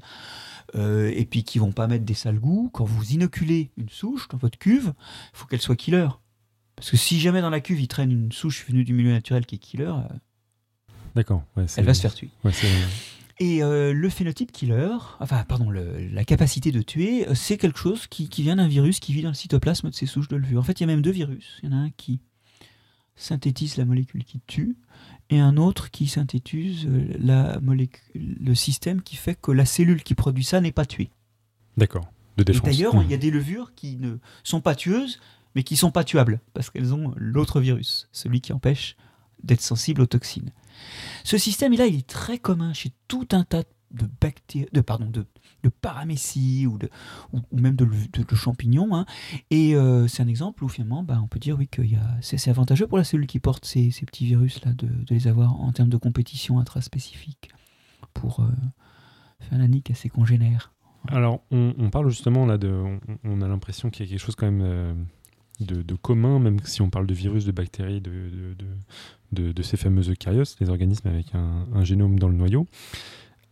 euh, 0.76 1.12
et 1.14 1.24
puis 1.26 1.42
qui 1.44 1.58
vont 1.58 1.72
pas 1.72 1.86
mettre 1.86 2.04
des 2.04 2.14
sales 2.14 2.38
goûts, 2.38 2.70
quand 2.72 2.84
vous 2.84 3.12
inoculez 3.12 3.70
une 3.76 3.88
souche 3.88 4.28
dans 4.28 4.38
votre 4.38 4.58
cuve, 4.58 4.94
il 5.32 5.36
faut 5.36 5.46
qu'elle 5.46 5.60
soit 5.60 5.76
killer. 5.76 6.08
Parce 6.76 6.90
que 6.90 6.96
si 6.96 7.20
jamais 7.20 7.40
dans 7.40 7.50
la 7.50 7.60
cuve, 7.60 7.80
il 7.80 7.88
traîne 7.88 8.10
une 8.10 8.32
souche 8.32 8.64
venue 8.66 8.84
du 8.84 8.94
milieu 8.94 9.12
naturel 9.12 9.44
qui 9.46 9.56
est 9.56 9.58
killer, 9.58 9.84
euh, 9.86 10.16
D'accord. 11.14 11.42
ouais, 11.56 11.68
c'est- 11.68 11.80
elle 11.80 11.86
va 11.86 11.94
se 11.94 12.00
faire 12.00 12.14
tuer. 12.14 12.30
ouais, 12.44 12.52
Et 13.40 13.62
euh, 13.64 13.92
le 13.92 14.08
phénotype 14.08 14.52
killer, 14.52 14.90
enfin, 15.18 15.42
pardon, 15.44 15.68
le- 15.68 16.08
la 16.12 16.24
capacité 16.24 16.70
de 16.70 16.82
tuer, 16.82 17.28
euh, 17.28 17.34
c'est 17.34 17.56
quelque 17.58 17.78
chose 17.78 18.06
qui, 18.06 18.28
qui 18.28 18.42
vient 18.42 18.56
d'un 18.56 18.68
virus 18.68 19.00
qui 19.00 19.12
vit 19.12 19.22
dans 19.22 19.30
le 19.30 19.34
cytoplasme 19.34 19.90
de 19.90 19.94
ces 19.94 20.06
souches 20.06 20.28
de 20.28 20.36
levure. 20.36 20.60
En 20.60 20.62
fait, 20.62 20.78
il 20.78 20.82
y 20.82 20.84
a 20.84 20.86
même 20.86 21.02
deux 21.02 21.10
virus. 21.10 21.58
Il 21.62 21.70
y 21.70 21.74
en 21.74 21.76
a 21.76 21.80
un 21.80 21.90
qui 21.90 22.20
synthétise 23.16 23.76
la 23.76 23.84
molécule 23.84 24.24
qui 24.24 24.40
tue 24.46 24.76
et 25.30 25.38
un 25.40 25.56
autre 25.56 25.90
qui 25.90 26.06
synthétise 26.06 26.86
euh, 26.86 27.06
la 27.18 27.58
molécule, 27.60 28.36
le 28.40 28.54
système 28.54 29.02
qui 29.02 29.16
fait 29.16 29.38
que 29.40 29.52
la 29.52 29.64
cellule 29.66 30.02
qui 30.02 30.14
produit 30.14 30.44
ça 30.44 30.60
n'est 30.60 30.72
pas 30.72 30.84
tuée. 30.86 31.10
D'accord. 31.76 32.10
De 32.36 32.42
défense. 32.42 32.62
d'ailleurs, 32.64 32.96
Mhm. 32.96 33.02
il 33.04 33.10
y 33.10 33.14
a 33.14 33.18
des 33.18 33.30
levures 33.30 33.74
qui 33.76 33.96
ne 33.96 34.16
sont 34.42 34.60
pas 34.60 34.74
tueuses, 34.74 35.20
mais 35.54 35.62
qui 35.62 35.76
sont 35.76 35.92
pas 35.92 36.02
tuables, 36.02 36.40
parce 36.52 36.68
qu'elles 36.70 36.92
ont 36.92 37.14
l'autre 37.16 37.60
virus, 37.60 38.08
celui 38.10 38.40
qui 38.40 38.52
empêche 38.52 38.96
d'être 39.44 39.60
sensible 39.60 40.00
aux 40.02 40.06
toxines. 40.06 40.50
Ce 41.24 41.38
système-là, 41.38 41.86
il 41.86 41.96
est 41.96 42.06
très 42.06 42.38
commun 42.38 42.72
chez 42.72 42.92
tout 43.08 43.28
un 43.32 43.44
tas 43.44 43.64
de 43.94 44.08
bactéries, 44.20 44.68
de, 44.72 44.80
pardon, 44.80 45.06
de, 45.06 45.26
de 45.62 45.70
ou, 46.66 46.78
de, 46.78 46.90
ou, 47.32 47.40
même 47.52 47.76
de, 47.76 47.86
champignons. 48.34 48.94
hein. 48.94 49.06
Et 49.50 49.76
euh, 49.76 50.06
c'est 50.08 50.22
un 50.22 50.28
exemple 50.28 50.64
où 50.64 50.68
finalement, 50.68 51.02
bah, 51.02 51.20
on 51.22 51.28
peut 51.28 51.38
dire 51.38 51.56
oui 51.56 51.68
que 51.68 51.82
c'est 52.20 52.50
avantageux 52.50 52.86
pour 52.86 52.98
la 52.98 53.04
cellule 53.04 53.26
qui 53.26 53.38
porte 53.38 53.64
ces, 53.64 53.90
petits 53.90 54.26
virus-là 54.26 54.72
de, 54.72 54.88
les 55.08 55.28
avoir 55.28 55.60
en 55.60 55.72
termes 55.72 55.90
de 55.90 55.96
compétition 55.96 56.58
intraspécifique 56.58 57.50
pour 58.12 58.40
euh, 58.40 58.48
faire 59.40 59.58
la 59.58 59.68
nique 59.68 59.90
à 59.90 59.94
ses 59.94 60.08
congénères. 60.08 60.72
Alors, 61.08 61.42
on, 61.50 61.90
parle 61.90 62.08
justement 62.08 62.46
là 62.46 62.56
de. 62.56 62.98
On, 63.24 63.42
a 63.42 63.48
l'impression 63.48 63.90
qu'il 63.90 64.06
y 64.06 64.08
a 64.08 64.10
quelque 64.10 64.24
chose 64.24 64.36
quand 64.36 64.50
même 64.50 64.62
euh, 64.62 64.94
de, 65.60 65.94
commun, 65.94 66.38
même 66.38 66.58
si 66.64 66.80
on 66.80 66.88
parle 66.88 67.06
de 67.06 67.12
virus, 67.12 67.44
de 67.44 67.52
bactéries, 67.52 68.00
de, 68.00 68.56
ces 69.62 69.76
fameuses 69.76 70.10
eucaryotes, 70.10 70.56
les 70.60 70.70
organismes 70.70 71.08
avec 71.08 71.34
un, 71.34 71.84
génome 71.84 72.18
dans 72.18 72.28
le 72.28 72.36
noyau. 72.36 72.66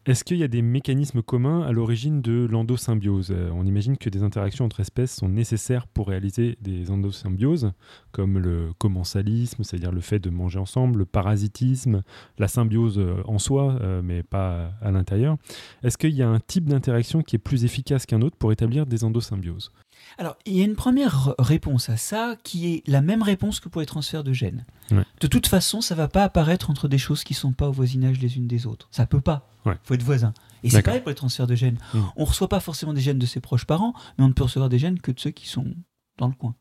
Est-ce 0.04 0.24
qu'il 0.24 0.38
y 0.38 0.42
a 0.42 0.48
des 0.48 0.62
mécanismes 0.62 1.22
communs 1.22 1.62
à 1.62 1.70
l'origine 1.70 2.22
de 2.22 2.48
l'endosymbiose? 2.50 3.30
Euh, 3.30 3.50
On 3.54 3.64
imagine 3.64 3.96
que 3.96 4.10
des 4.10 4.24
interactions 4.24 4.64
entre 4.64 4.80
espèces 4.80 5.14
sont 5.14 5.28
nécessaires 5.28 5.86
pour 5.86 6.08
réaliser 6.08 6.58
des 6.60 6.90
endosymbioses, 6.90 7.70
comme 8.10 8.36
le 8.40 8.72
commensalisme, 8.78 9.62
c'est-à-dire 9.62 9.92
le 9.92 10.00
fait 10.00 10.18
de 10.18 10.28
manger 10.28 10.58
ensemble, 10.58 10.98
le 10.98 11.04
parasitisme, 11.04 12.02
la 12.38 12.48
symbiose 12.48 12.98
euh, 12.98 13.22
en 13.26 13.38
soi, 13.38 13.78
euh, 13.80 14.02
mais 14.02 14.24
pas 14.24 14.72
à 14.82 14.90
l'intérieur. 14.90 15.36
Est-ce 15.84 15.96
qu'il 15.96 16.14
y 16.14 16.22
a 16.22 16.28
un 16.28 16.40
type 16.40 16.64
d'interaction 16.64 17.22
qui 17.22 17.36
est 17.36 17.38
plus 17.38 17.64
efficace 17.64 18.04
qu'un 18.04 18.22
autre 18.22 18.36
pour 18.36 18.50
établir 18.50 18.86
des 18.86 19.04
endosymbioses? 19.04 19.70
Alors, 20.18 20.36
il 20.46 20.54
y 20.54 20.60
a 20.60 20.64
une 20.64 20.76
première 20.76 21.34
réponse 21.38 21.88
à 21.88 21.96
ça 21.96 22.36
qui 22.42 22.74
est 22.74 22.88
la 22.88 23.00
même 23.00 23.22
réponse 23.22 23.60
que 23.60 23.68
pour 23.68 23.80
les 23.80 23.86
transferts 23.86 24.24
de 24.24 24.32
gènes. 24.32 24.64
De 24.90 25.26
toute 25.26 25.46
façon, 25.46 25.80
ça 25.80 25.94
va 25.94 26.08
pas 26.08 26.24
apparaître 26.24 26.70
entre 26.70 26.86
des 26.86 26.98
choses 26.98 27.24
qui 27.24 27.32
sont 27.34 27.52
pas 27.52 27.68
au 27.68 27.72
voisinage 27.72 28.20
les 28.20 28.36
unes 28.36 28.46
des 28.46 28.66
autres. 28.66 28.88
Ça 28.90 29.06
peut 29.06 29.20
pas. 29.20 29.48
Il 29.64 29.72
faut 29.84 29.94
être 29.94 30.02
voisin. 30.02 30.34
Et 30.62 30.70
c'est 30.70 30.82
pareil 30.82 31.00
pour 31.00 31.08
les 31.08 31.14
transferts 31.14 31.46
de 31.46 31.54
gènes. 31.54 31.78
On 31.94 31.98
hmm. 31.98 32.12
On 32.16 32.24
reçoit 32.24 32.48
pas 32.48 32.60
forcément 32.60 32.92
des 32.92 33.00
gènes 33.00 33.18
de 33.18 33.26
ses 33.26 33.40
proches 33.40 33.64
parents, 33.64 33.94
mais 34.16 34.24
on 34.24 34.28
ne 34.28 34.32
peut 34.32 34.44
recevoir 34.44 34.68
des 34.68 34.78
gènes 34.78 35.00
que 35.00 35.10
de 35.10 35.18
ceux 35.18 35.30
qui 35.30 35.48
sont 35.48 35.74
dans 36.18 36.28
le 36.28 36.34
coin. 36.34 36.54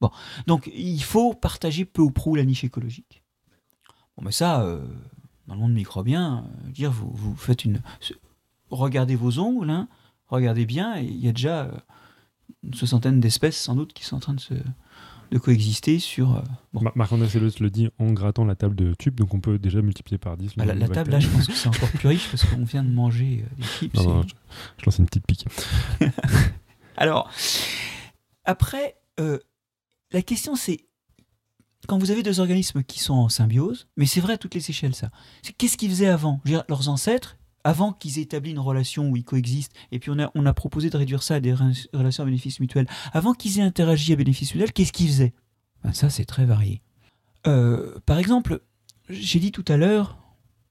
Bon, 0.00 0.10
donc 0.46 0.70
il 0.74 1.02
faut 1.02 1.34
partager 1.34 1.84
peu 1.84 2.02
ou 2.02 2.10
prou 2.10 2.36
la 2.36 2.44
niche 2.44 2.64
écologique. 2.64 3.22
Bon, 4.16 4.24
mais 4.24 4.32
ça, 4.32 4.62
euh, 4.62 4.86
dans 5.46 5.54
le 5.54 5.60
monde 5.60 5.72
microbien, 5.72 6.44
euh, 6.66 6.70
dire 6.70 6.90
vous, 6.92 7.10
vous 7.10 7.36
faites 7.36 7.64
une, 7.64 7.80
regardez 8.70 9.16
vos 9.16 9.38
ongles, 9.38 9.70
hein, 9.70 9.88
regardez 10.28 10.66
bien, 10.66 10.96
il 10.98 11.16
y 11.16 11.28
a 11.28 11.32
déjà 11.32 11.62
euh, 11.62 11.72
une 12.64 12.74
soixantaine 12.74 13.20
d'espèces 13.20 13.56
sans 13.56 13.74
doute 13.74 13.92
qui 13.92 14.04
sont 14.04 14.16
en 14.16 14.20
train 14.20 14.34
de 14.34 14.40
se 14.40 14.54
de 15.30 15.38
coexister 15.38 15.98
sur. 15.98 16.36
Euh, 16.36 16.42
bon. 16.72 16.82
Marc-André 16.94 17.28
le 17.60 17.70
dit 17.70 17.88
en 17.98 18.12
grattant 18.12 18.44
la 18.44 18.54
table 18.54 18.74
de 18.74 18.94
tube, 18.94 19.16
donc 19.16 19.34
on 19.34 19.40
peut 19.40 19.58
déjà 19.58 19.82
multiplier 19.82 20.18
par 20.18 20.36
10. 20.36 20.52
Ah, 20.58 20.64
la, 20.64 20.88
table, 20.88 21.10
là, 21.10 21.20
je 21.20 21.28
pense 21.28 21.46
que 21.46 21.52
c'est 21.52 21.68
encore 21.68 21.90
plus 21.90 22.08
riche 22.08 22.28
parce 22.30 22.44
qu'on 22.44 22.64
vient 22.64 22.82
de 22.82 22.90
manger 22.90 23.44
euh, 23.44 23.56
des 23.56 23.62
chips. 23.62 23.96
je, 23.96 24.84
lance 24.84 24.98
une 24.98 25.06
petite 25.06 25.26
pique. 25.26 25.46
Alors, 26.96 27.30
après, 28.44 28.96
euh, 29.20 29.38
la 30.12 30.22
question 30.22 30.56
c'est 30.56 30.86
quand 31.86 31.98
vous 31.98 32.10
avez 32.10 32.22
deux 32.22 32.40
organismes 32.40 32.82
qui 32.82 32.98
sont 32.98 33.14
en 33.14 33.28
symbiose, 33.28 33.86
mais 33.96 34.04
c'est 34.04 34.20
vrai 34.20 34.34
à 34.34 34.38
toutes 34.38 34.54
les 34.54 34.70
échelles, 34.70 34.94
ça. 34.94 35.10
Qu'est-ce 35.56 35.76
qu'ils 35.76 35.90
faisaient 35.90 36.08
avant? 36.08 36.40
Leurs 36.44 36.88
ancêtres, 36.88 37.37
avant 37.68 37.92
qu'ils 37.92 38.18
aient 38.18 38.22
établi 38.22 38.52
une 38.52 38.58
relation 38.58 39.10
où 39.10 39.16
ils 39.16 39.24
coexistent, 39.24 39.74
et 39.92 39.98
puis 39.98 40.10
on 40.10 40.18
a, 40.18 40.30
on 40.34 40.46
a 40.46 40.54
proposé 40.54 40.88
de 40.88 40.96
réduire 40.96 41.22
ça 41.22 41.34
à 41.34 41.40
des 41.40 41.52
relations 41.52 42.22
à 42.22 42.26
bénéfice 42.26 42.60
mutuel, 42.60 42.86
avant 43.12 43.34
qu'ils 43.34 43.58
aient 43.58 43.62
interagi 43.62 44.14
à 44.14 44.16
bénéfice 44.16 44.54
mutuel, 44.54 44.72
qu'est-ce 44.72 44.92
qu'ils 44.92 45.08
faisaient? 45.08 45.34
Ben 45.84 45.92
Ça, 45.92 46.08
c'est 46.08 46.24
très 46.24 46.46
varié. 46.46 46.80
Euh, 47.46 47.98
par 48.06 48.18
exemple, 48.18 48.62
j'ai 49.10 49.38
dit 49.38 49.52
tout 49.52 49.66
à 49.68 49.76
l'heure, 49.76 50.16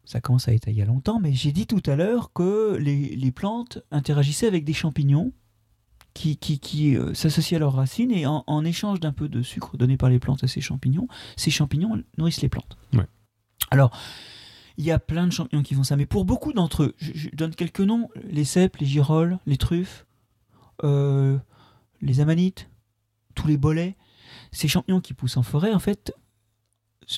ça 0.05 0.21
commence 0.21 0.47
à 0.47 0.53
être 0.53 0.67
il 0.69 0.73
y 0.73 0.81
a 0.81 0.85
longtemps, 0.85 1.19
mais 1.19 1.33
j'ai 1.33 1.51
dit 1.51 1.67
tout 1.67 1.83
à 1.85 1.95
l'heure 1.95 2.33
que 2.33 2.77
les, 2.77 3.15
les, 3.15 3.31
plantes 3.31 3.77
interagissaient 3.91 4.47
avec 4.47 4.65
des 4.65 4.73
champignons 4.73 5.33
qui, 6.15 6.37
qui, 6.37 6.59
qui 6.59 6.97
euh, 6.97 7.13
s'associaient 7.13 7.57
à 7.57 7.59
leurs 7.59 7.73
racines, 7.73 8.11
et 8.11 8.25
en, 8.25 8.43
en 8.47 8.65
échange 8.65 8.99
d'un 8.99 9.13
peu 9.13 9.29
de 9.29 9.43
sucre 9.43 9.77
donné 9.77 9.97
par 9.97 10.09
les 10.09 10.17
plantes 10.17 10.43
à 10.43 10.47
ces 10.47 10.61
champignons, 10.61 11.07
ces 11.35 11.51
champignons 11.51 12.01
nourrissent 12.17 12.41
les 12.41 12.49
plantes. 12.49 12.75
Ouais. 12.93 13.05
Alors, 13.69 13.91
il 14.77 14.85
y 14.85 14.91
a 14.91 14.99
plein 14.99 15.25
de 15.25 15.31
champignons 15.31 15.63
qui 15.63 15.73
font 15.73 15.83
ça. 15.83 15.95
Mais 15.95 16.05
pour 16.05 16.23
beaucoup 16.23 16.53
d'entre 16.53 16.83
eux, 16.83 16.95
je, 16.97 17.29
donne 17.33 17.53
quelques 17.53 17.81
noms 17.81 18.09
les 18.23 18.45
cèpes, 18.45 18.77
les 18.77 18.85
girolles, 18.85 19.39
les 19.45 19.57
truffes, 19.57 20.05
euh, 20.83 21.37
les 22.01 22.19
amanites, 22.19 22.69
tous 23.35 23.47
les 23.47 23.57
bolets. 23.57 23.97
Ces 24.51 24.67
champignons 24.67 25.01
qui 25.01 25.13
poussent 25.13 25.37
en 25.37 25.43
forêt, 25.43 25.73
en 25.73 25.79
fait, 25.79 26.13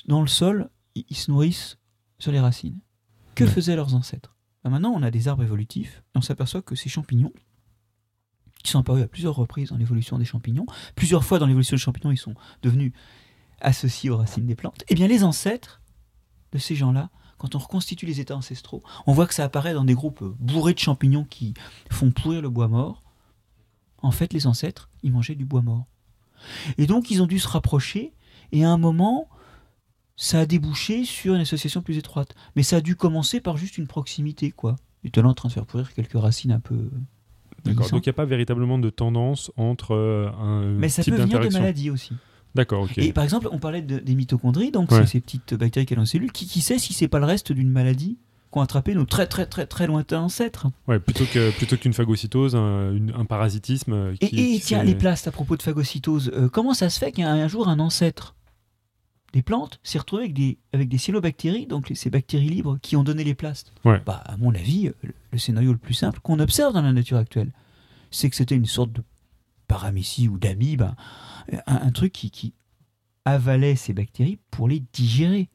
dans 0.06 0.22
le 0.22 0.26
sol, 0.26 0.70
ils, 0.94 1.16
se 1.16 1.30
nourrissent 1.30 1.78
sur 2.18 2.32
les 2.32 2.40
racines. 2.40 2.80
Que 3.34 3.46
faisaient 3.46 3.76
leurs 3.76 3.94
ancêtres? 3.94 4.36
Ben 4.64 4.70
Maintenant, 4.70 4.92
on 4.94 5.02
a 5.02 5.10
des 5.10 5.28
arbres 5.28 5.42
évolutifs 5.42 6.02
et 6.14 6.18
on 6.18 6.22
s'aperçoit 6.22 6.62
que 6.62 6.74
ces 6.74 6.88
champignons, 6.88 7.32
qui 8.62 8.70
sont 8.70 8.78
apparus 8.78 9.04
à 9.04 9.08
plusieurs 9.08 9.34
reprises 9.34 9.70
dans 9.70 9.76
l'évolution 9.76 10.18
des 10.18 10.24
champignons, 10.24 10.66
plusieurs 10.94 11.24
fois 11.24 11.38
dans 11.38 11.46
l'évolution 11.46 11.76
des 11.76 11.80
champignons, 11.80 12.12
ils 12.12 12.18
sont 12.18 12.34
devenus 12.62 12.92
associés 13.60 14.10
aux 14.10 14.16
racines 14.16 14.46
des 14.46 14.54
plantes. 14.54 14.84
Eh 14.88 14.94
bien, 14.94 15.08
les 15.08 15.24
ancêtres 15.24 15.80
de 16.52 16.58
ces 16.58 16.74
gens-là 16.74 17.10
quand 17.40 17.54
on 17.54 17.58
reconstitue 17.58 18.04
les 18.04 18.20
états 18.20 18.36
ancestraux, 18.36 18.82
on 19.06 19.14
voit 19.14 19.26
que 19.26 19.32
ça 19.32 19.44
apparaît 19.44 19.72
dans 19.72 19.84
des 19.84 19.94
groupes 19.94 20.22
bourrés 20.38 20.74
de 20.74 20.78
champignons 20.78 21.24
qui 21.24 21.54
font 21.90 22.10
pourrir 22.10 22.42
le 22.42 22.50
bois 22.50 22.68
mort. 22.68 23.02
En 24.02 24.10
fait, 24.10 24.34
les 24.34 24.46
ancêtres, 24.46 24.90
ils 25.02 25.10
mangeaient 25.10 25.34
du 25.34 25.46
bois 25.46 25.62
mort. 25.62 25.86
Et 26.76 26.86
donc, 26.86 27.10
ils 27.10 27.22
ont 27.22 27.26
dû 27.26 27.38
se 27.38 27.48
rapprocher, 27.48 28.12
et 28.52 28.62
à 28.62 28.68
un 28.68 28.76
moment, 28.76 29.26
ça 30.16 30.40
a 30.40 30.46
débouché 30.46 31.06
sur 31.06 31.34
une 31.34 31.40
association 31.40 31.80
plus 31.80 31.96
étroite. 31.96 32.34
Mais 32.56 32.62
ça 32.62 32.76
a 32.76 32.80
dû 32.82 32.94
commencer 32.94 33.40
par 33.40 33.56
juste 33.56 33.78
une 33.78 33.86
proximité, 33.86 34.50
quoi. 34.50 34.76
Et 35.02 35.10
là 35.18 35.26
en 35.26 35.32
train 35.32 35.48
de 35.48 35.54
faire 35.54 35.64
pourrir 35.64 35.94
quelques 35.94 36.20
racines 36.20 36.52
un 36.52 36.60
peu. 36.60 36.90
D'accord, 37.64 37.88
donc 37.88 38.04
il 38.04 38.08
n'y 38.08 38.10
a 38.10 38.14
pas 38.14 38.26
véritablement 38.26 38.78
de 38.78 38.90
tendance 38.90 39.50
entre 39.56 39.94
euh, 39.94 40.30
un. 40.38 40.64
Mais 40.74 40.90
ça 40.90 41.02
peut 41.02 41.12
venir 41.12 41.40
de 41.40 41.48
maladies 41.48 41.88
aussi. 41.88 42.12
D'accord, 42.54 42.82
ok. 42.82 42.98
Et 42.98 43.12
par 43.12 43.24
exemple, 43.24 43.48
on 43.52 43.58
parlait 43.58 43.82
des 43.82 44.14
mitochondries, 44.14 44.70
donc 44.70 44.90
ces 45.06 45.20
petites 45.20 45.54
bactéries 45.54 45.86
qui 45.86 45.94
ont 45.94 45.96
dans 45.96 46.02
les 46.02 46.08
cellules. 46.08 46.32
Qui, 46.32 46.46
qui 46.46 46.60
sait 46.60 46.78
si 46.78 46.92
c'est 46.92 47.08
pas 47.08 47.18
le 47.18 47.26
reste 47.26 47.52
d'une 47.52 47.70
maladie 47.70 48.18
qu'ont 48.50 48.60
attrapé 48.60 48.94
nos 48.94 49.04
très 49.04 49.26
très 49.26 49.46
très 49.46 49.66
très 49.66 49.86
lointains 49.86 50.22
ancêtres? 50.22 50.68
Ouais, 50.88 50.98
plutôt 50.98 51.24
que 51.24 51.50
plutôt 51.52 51.76
qu'une 51.76 51.92
phagocytose, 51.92 52.56
un, 52.56 52.96
un 53.14 53.24
parasitisme. 53.24 53.92
Euh, 53.92 54.14
et, 54.20 54.60
tiens, 54.60 54.82
les 54.82 54.94
plastes 54.94 55.28
à 55.28 55.32
propos 55.32 55.56
de 55.56 55.62
phagocytose, 55.62 56.32
euh, 56.34 56.48
comment 56.48 56.74
ça 56.74 56.90
se 56.90 56.98
fait 56.98 57.12
qu'un 57.12 57.46
jour 57.48 57.68
un 57.68 57.78
ancêtre? 57.78 58.34
Des 59.32 59.42
plantes 59.42 59.78
s'est 59.84 60.00
retrouvé 60.00 60.24
avec 60.24 60.34
des 60.34 60.58
avec 60.72 60.88
des 60.88 60.98
cyanobactéries, 60.98 61.66
donc 61.68 61.92
ces 61.94 62.10
bactéries 62.10 62.48
libres 62.48 62.78
qui 62.82 62.96
ont 62.96 63.04
donné 63.04 63.22
les 63.22 63.36
plastes 63.36 63.72
ouais. 63.84 64.02
Bah, 64.04 64.24
à 64.26 64.36
mon 64.36 64.52
avis, 64.52 64.90
le, 65.30 65.38
scénario 65.38 65.70
le 65.70 65.78
plus 65.78 65.94
simple 65.94 66.18
qu'on 66.20 66.40
observe 66.40 66.74
dans 66.74 66.82
la 66.82 66.92
nature 66.92 67.16
actuelle, 67.16 67.52
c'est 68.10 68.28
que 68.28 68.34
c'était 68.34 68.56
une 68.56 68.66
sorte 68.66 68.90
de 68.92 69.04
paramécie 69.68 70.26
ou 70.26 70.36
d'amibe 70.36 70.82
un, 71.66 71.90
truc 71.90 72.12
qui, 72.12 72.30
qui, 72.30 72.54
avalait 73.24 73.76
ces 73.76 73.92
bactéries 73.92 74.38
pour 74.50 74.68
les 74.68 74.82
digérer. 74.92 75.48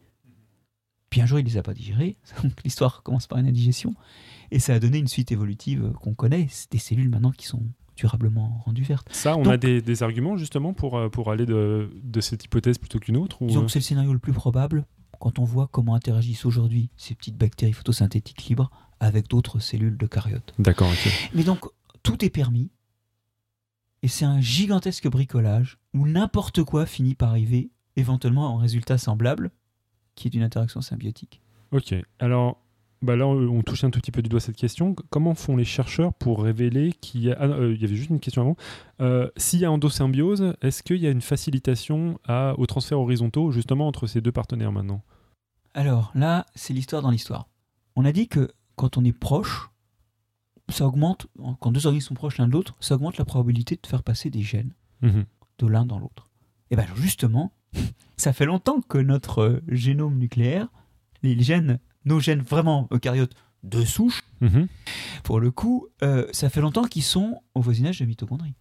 Puis 1.10 1.22
un 1.22 1.26
jour, 1.26 1.40
il 1.40 1.46
les 1.46 1.58
a 1.58 1.64
pas 1.64 1.74
digérées, 1.74 2.18
donc 2.44 2.54
l'histoire 2.64 3.04
commence 3.04 3.28
par 3.28 3.38
une 3.38 3.48
indigestion, 3.48 3.96
et 4.52 4.60
ça 4.60 4.74
a 4.74 4.80
donné 4.80 4.98
une 4.98 5.08
suite 5.08 5.32
évolutive 5.32 5.92
qu'on 6.02 6.14
connaît, 6.14 6.48
c'est 6.50 6.72
des 6.72 6.78
cellules 6.78 7.10
maintenant 7.10 7.32
qui 7.32 7.46
sont 7.46 7.64
durablement 7.96 8.62
rendues 8.66 8.84
vertes. 8.84 9.08
Ça, 9.12 9.38
on 9.38 9.46
a 9.46 9.58
des, 9.58 10.04
arguments 10.04 10.36
justement 10.38 10.74
pour, 10.74 10.98
euh, 10.98 11.10
pour 11.10 11.32
aller 11.32 11.46
de, 11.46 11.90
de 12.04 12.22
cette 12.22 12.44
hypothèse 12.44 12.78
plutôt 12.78 13.00
qu'une 13.00 13.18
autre 13.18 13.42
ou... 13.42 13.48
Disons 13.48 13.62
que 13.62 13.66
euh 13.66 13.70
c'est 13.70 13.80
le 13.80 13.84
scénario 13.84 14.12
le 14.12 14.20
plus 14.20 14.34
probable 14.34 14.86
quand 15.20 15.40
on 15.40 15.44
voit 15.44 15.68
comment 15.72 15.96
interagissent 15.96 16.46
aujourd'hui 16.46 16.90
ces 16.98 17.16
petites 17.16 17.38
bactéries 17.38 17.74
photosynthétiques 17.74 18.46
libres 18.46 18.70
avec 19.00 19.28
d'autres 19.28 19.60
cellules 19.60 19.98
de 19.98 20.08
caryotes. 20.08 20.54
D'accord. 20.60 20.92
Mais 21.34 21.44
donc, 21.44 21.66
tout 22.04 22.24
est 22.24 22.30
permis, 22.30 22.70
et 24.06 24.08
c'est 24.08 24.26
un 24.26 24.40
gigantesque 24.40 25.08
bricolage 25.10 25.80
où 25.96 26.06
n'importe 26.08 26.64
quoi 26.64 26.86
finit 26.86 27.16
par 27.16 27.30
arriver 27.30 27.72
éventuellement 27.96 28.54
en 28.54 28.58
résultat 28.58 29.00
semblable, 29.00 29.50
qui 30.14 30.28
est 30.28 30.36
une 30.36 30.44
interaction 30.44 30.80
symbiotique. 30.80 31.42
Ok, 31.72 31.96
alors 32.20 32.62
bah 33.02 33.16
là 33.16 33.26
on 33.26 33.64
touche 33.64 33.84
un 33.84 33.90
tout 33.90 34.00
petit 34.00 34.12
peu 34.12 34.22
du 34.22 34.30
doigt 34.30 34.40
cette 34.40 34.58
question. 34.58 34.94
Comment 35.10 35.34
font 35.34 35.58
les 35.58 35.66
chercheurs 35.66 36.14
pour 36.14 36.44
révéler 36.44 36.94
qu'il 37.02 37.24
y 37.24 37.32
a... 37.32 37.38
Ah, 37.40 37.46
euh, 37.46 37.74
il 37.74 37.82
y 37.82 37.84
avait 37.84 37.96
juste 37.96 38.12
une 38.12 38.20
question 38.20 38.44
avant. 38.44 38.56
Euh, 39.02 39.28
s'il 39.38 39.62
y 39.62 39.66
a 39.66 39.72
endosymbiose, 39.72 40.54
est-ce 40.62 40.84
qu'il 40.84 40.98
y 40.98 41.08
a 41.08 41.10
une 41.10 41.22
facilitation 41.22 42.20
à, 42.28 42.54
au 42.60 42.68
transfert 42.68 43.00
horizontaux 43.00 43.50
justement 43.50 43.88
entre 43.88 44.06
ces 44.06 44.22
deux 44.22 44.32
partenaires 44.32 44.72
maintenant? 44.72 45.02
Alors 45.74 46.12
là, 46.14 46.46
c'est 46.54 46.76
l'histoire 46.76 47.02
dans 47.02 47.10
l'histoire. 47.10 47.48
On 47.96 48.06
a 48.06 48.12
dit 48.12 48.28
que 48.28 48.52
quand 48.76 48.98
on 49.00 49.04
est 49.04 49.18
proche, 49.18 49.72
ça 50.70 50.88
augmente, 50.88 51.28
quand 51.60 51.72
deux 51.72 51.86
organismes 51.86 52.10
sont 52.10 52.14
proches 52.16 52.38
l'un 52.38 52.48
de 52.48 52.54
l'autre, 52.54 52.76
ça 52.80 52.96
augmente 52.96 53.18
la 53.18 53.26
probabilité 53.26 53.78
de 53.82 53.88
faire 53.88 54.04
passer 54.04 54.30
des 54.30 54.42
gènes 54.42 54.74
mhm. 55.02 55.26
de 55.60 55.68
l'un 55.68 55.86
dans 55.86 56.00
l'autre. 56.00 56.30
Et 56.72 56.76
bien 56.76 56.88
justement, 56.96 57.52
ça 58.18 58.34
fait 58.34 58.46
longtemps 58.46 58.82
que 58.82 58.98
notre 58.98 59.42
euh, 59.42 59.64
génome 59.68 60.18
nucléaire, 60.18 60.68
les 61.24 61.40
gènes, 61.42 61.80
nos 62.06 62.20
gènes 62.20 62.42
vraiment 62.42 62.88
eucaryotes 62.92 63.36
de 63.64 63.84
souche, 63.84 64.24
mhm. 64.42 64.68
pour 65.24 65.40
le 65.40 65.52
coup, 65.52 65.88
euh, 66.04 66.28
ça 66.32 66.50
fait 66.50 66.62
longtemps 66.62 66.86
qu'ils 66.86 67.04
sont 67.04 67.42
au 67.56 67.62
voisinage 67.62 68.00
de 68.00 68.06
mitochondries. 68.06 68.54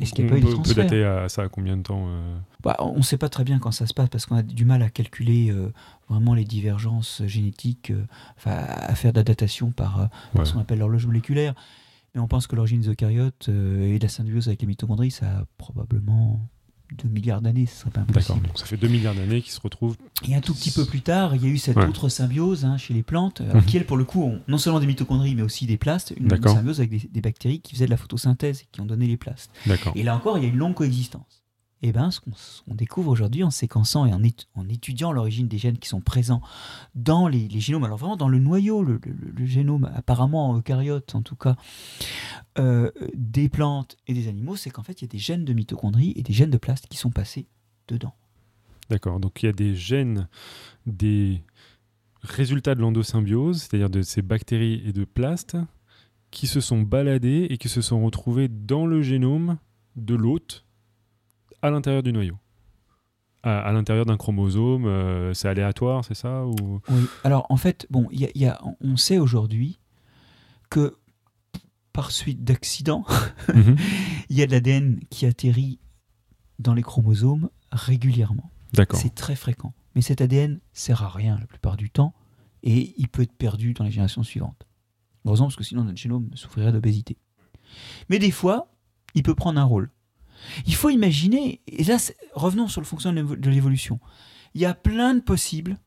Est-ce 0.00 0.12
qu'il 0.12 0.24
y 0.24 0.28
a 0.28 0.30
pas 0.30 0.38
eu 0.38 0.40
de 0.40 0.46
transfert 0.46 0.74
peut 0.74 0.82
dater 0.82 1.04
à 1.04 1.28
ça 1.28 1.42
à 1.42 1.48
combien 1.48 1.76
de 1.76 1.82
temps 1.82 2.06
euh 2.08 2.36
bah, 2.62 2.76
On 2.80 2.98
ne 2.98 3.02
sait 3.02 3.18
pas 3.18 3.28
très 3.28 3.44
bien 3.44 3.58
quand 3.58 3.70
ça 3.70 3.86
se 3.86 3.94
passe 3.94 4.08
parce 4.08 4.26
qu'on 4.26 4.36
a 4.36 4.42
du 4.42 4.64
mal 4.64 4.82
à 4.82 4.90
calculer 4.90 5.50
euh, 5.50 5.72
vraiment 6.08 6.34
les 6.34 6.44
divergences 6.44 7.22
génétiques, 7.26 7.90
euh, 7.90 8.04
à 8.44 8.94
faire 8.94 9.12
de 9.12 9.18
la 9.18 9.24
datation 9.24 9.70
par, 9.70 10.08
ce 10.44 10.52
qu'on 10.52 10.60
appelle 10.60 10.78
l'horloge 10.78 11.06
moléculaire. 11.06 11.54
Mais 12.14 12.20
on 12.20 12.28
pense 12.28 12.46
que 12.46 12.54
l'origine 12.54 12.80
des 12.80 12.88
eucaryotes 12.88 13.48
et 13.48 13.98
la 13.98 14.08
symbiose 14.08 14.48
avec 14.48 14.60
les 14.60 14.68
mitochondries, 14.68 15.10
ça 15.10 15.26
a 15.26 15.44
probablement 15.58 16.40
2 17.02 17.08
milliards 17.08 17.40
d'années, 17.40 17.66
ce 17.66 17.76
serait 17.80 17.90
pas 17.90 18.00
D'accord, 18.00 18.36
impossible. 18.36 18.46
donc 18.46 18.58
ça 18.58 18.66
fait 18.66 18.76
2 18.76 18.88
milliards 18.88 19.14
d'années 19.14 19.42
qui 19.42 19.50
se 19.50 19.60
retrouvent. 19.60 19.96
Et 20.28 20.34
un 20.34 20.40
tout 20.40 20.54
petit 20.54 20.70
peu 20.70 20.84
plus 20.84 21.00
tard, 21.00 21.34
il 21.36 21.42
y 21.42 21.46
a 21.46 21.48
eu 21.48 21.58
cette 21.58 21.76
Ouais. 21.76 21.86
autre 21.86 22.08
symbiose 22.08 22.64
hein, 22.64 22.76
chez 22.76 22.94
les 22.94 23.02
plantes, 23.02 23.40
euh, 23.40 23.54
Mhm. 23.54 23.64
qui 23.64 23.76
elles, 23.76 23.86
pour 23.86 23.96
le 23.96 24.04
coup, 24.04 24.22
ont 24.22 24.40
non 24.48 24.58
seulement 24.58 24.80
des 24.80 24.86
mitochondries, 24.86 25.34
mais 25.34 25.42
aussi 25.42 25.66
des 25.66 25.76
plastes, 25.76 26.12
une 26.16 26.28
D'accord. 26.28 26.54
symbiose 26.54 26.80
avec 26.80 26.90
des, 26.90 27.08
des 27.10 27.20
bactéries 27.20 27.60
qui 27.60 27.74
faisaient 27.74 27.86
de 27.86 27.90
la 27.90 27.96
photosynthèse 27.96 28.62
et 28.62 28.66
qui 28.72 28.80
ont 28.80 28.86
donné 28.86 29.06
les 29.06 29.16
plastes. 29.16 29.50
D'accord. 29.66 29.92
Et 29.96 30.02
là 30.02 30.16
encore, 30.16 30.38
il 30.38 30.44
y 30.44 30.46
a 30.46 30.50
une 30.50 30.56
longue 30.56 30.74
coexistence. 30.74 31.43
Et 31.84 31.92
ben, 31.92 32.10
ce 32.10 32.18
qu'on 32.18 32.74
découvre 32.74 33.10
aujourd'hui 33.10 33.44
en 33.44 33.50
séquençant 33.50 34.06
et 34.06 34.14
en, 34.14 34.22
étu- 34.22 34.46
en 34.54 34.66
étudiant 34.70 35.12
l'origine 35.12 35.48
des 35.48 35.58
gènes 35.58 35.76
qui 35.76 35.86
sont 35.86 36.00
présents 36.00 36.40
dans 36.94 37.28
les, 37.28 37.46
génomes, 37.60 37.84
alors 37.84 37.98
vraiment 37.98 38.16
dans 38.16 38.30
le 38.30 38.38
noyau, 38.38 38.82
le, 38.82 38.98
génome 39.44 39.90
apparemment 39.94 40.48
en 40.48 40.56
eucaryote 40.56 41.14
en 41.14 41.20
tout 41.20 41.36
cas, 41.36 41.56
euh, 42.58 42.90
des 43.12 43.50
plantes 43.50 43.98
et 44.06 44.14
des 44.14 44.28
animaux, 44.28 44.56
c'est 44.56 44.70
qu'en 44.70 44.82
fait, 44.82 45.02
il 45.02 45.04
y 45.04 45.08
a 45.08 45.08
des 45.08 45.18
gènes 45.18 45.44
de 45.44 45.52
mitochondries 45.52 46.14
et 46.16 46.22
des 46.22 46.32
gènes 46.32 46.50
de 46.50 46.56
plastes 46.56 46.86
qui 46.86 46.96
sont 46.96 47.10
passés 47.10 47.48
dedans. 47.88 48.14
D'accord. 48.88 49.20
Donc 49.20 49.42
il 49.42 49.46
y 49.46 49.48
a 49.50 49.52
des 49.52 49.74
gènes, 49.74 50.26
des 50.86 51.42
résultats 52.22 52.74
de 52.74 52.80
l'endosymbiose, 52.80 53.60
c'est-à-dire 53.60 53.90
de 53.90 54.00
ces 54.00 54.22
bactéries 54.22 54.82
et 54.86 54.94
de 54.94 55.04
plastes, 55.04 55.58
qui 56.30 56.46
se 56.46 56.62
sont 56.62 56.80
baladés 56.80 57.46
et 57.50 57.58
qui 57.58 57.68
se 57.68 57.82
sont 57.82 58.02
retrouvés 58.02 58.48
dans 58.48 58.86
le 58.86 59.02
génome 59.02 59.58
de 59.96 60.14
l'hôte 60.14 60.63
à 61.66 61.70
l'intérieur 61.70 62.02
du 62.02 62.12
noyau. 62.12 62.36
À, 63.42 63.58
à 63.60 63.72
l'intérieur 63.72 64.06
d'un 64.06 64.16
chromosome, 64.16 64.86
euh, 64.86 65.34
c'est 65.34 65.48
aléatoire, 65.48 66.04
c'est 66.04 66.14
ça 66.14 66.46
ou... 66.46 66.80
Oui. 66.88 67.04
Alors 67.24 67.46
en 67.50 67.56
fait, 67.56 67.86
bon, 67.90 68.08
y 68.10 68.24
a- 68.24 68.30
y 68.34 68.46
a- 68.46 68.60
on 68.80 68.96
sait 68.96 69.18
aujourd'hui 69.18 69.78
que 70.70 70.96
par 71.92 72.10
suite 72.10 72.42
d'accidents, 72.42 73.04
Mhm. 73.54 73.76
il 74.30 74.36
y 74.36 74.42
a 74.42 74.46
de 74.46 74.52
l'ADN 74.52 74.98
qui 75.10 75.26
atterrit 75.26 75.78
dans 76.58 76.74
les 76.74 76.82
chromosomes 76.82 77.50
régulièrement. 77.72 78.50
D'accord. 78.72 78.98
C'est 78.98 79.14
très 79.14 79.36
fréquent. 79.36 79.72
Mais 79.94 80.00
cet 80.02 80.20
ADN 80.20 80.60
sert 80.72 81.02
à 81.02 81.08
rien 81.08 81.38
la 81.38 81.46
plupart 81.46 81.76
du 81.76 81.90
temps 81.90 82.14
et 82.62 82.94
il 82.96 83.08
peut 83.08 83.22
être 83.22 83.36
perdu 83.36 83.74
dans 83.74 83.84
les 83.84 83.90
générations 83.90 84.22
suivantes. 84.22 84.66
Heureusement, 85.24 85.46
parce 85.46 85.56
que 85.56 85.64
sinon 85.64 85.84
notre 85.84 85.98
génome 85.98 86.30
souffrirait 86.34 86.72
d'obésité. 86.72 87.16
Mais 88.08 88.18
des 88.18 88.30
fois, 88.30 88.72
il 89.14 89.22
peut 89.22 89.34
prendre 89.34 89.60
un 89.60 89.64
rôle. 89.64 89.90
Il 90.66 90.74
faut 90.74 90.90
imaginer, 90.90 91.60
et 91.66 91.84
là, 91.84 91.96
revenons 92.34 92.68
sur 92.68 92.80
le 92.80 92.86
fonctionnement 92.86 93.20
de 93.22 93.26
l'évo- 93.26 93.36
de 93.36 93.50
l'évolution. 93.50 94.00
Il 94.54 94.60
y 94.60 94.64
a 94.66 94.74
plein 94.74 95.14
de 95.14 95.20
possibles 95.20 95.78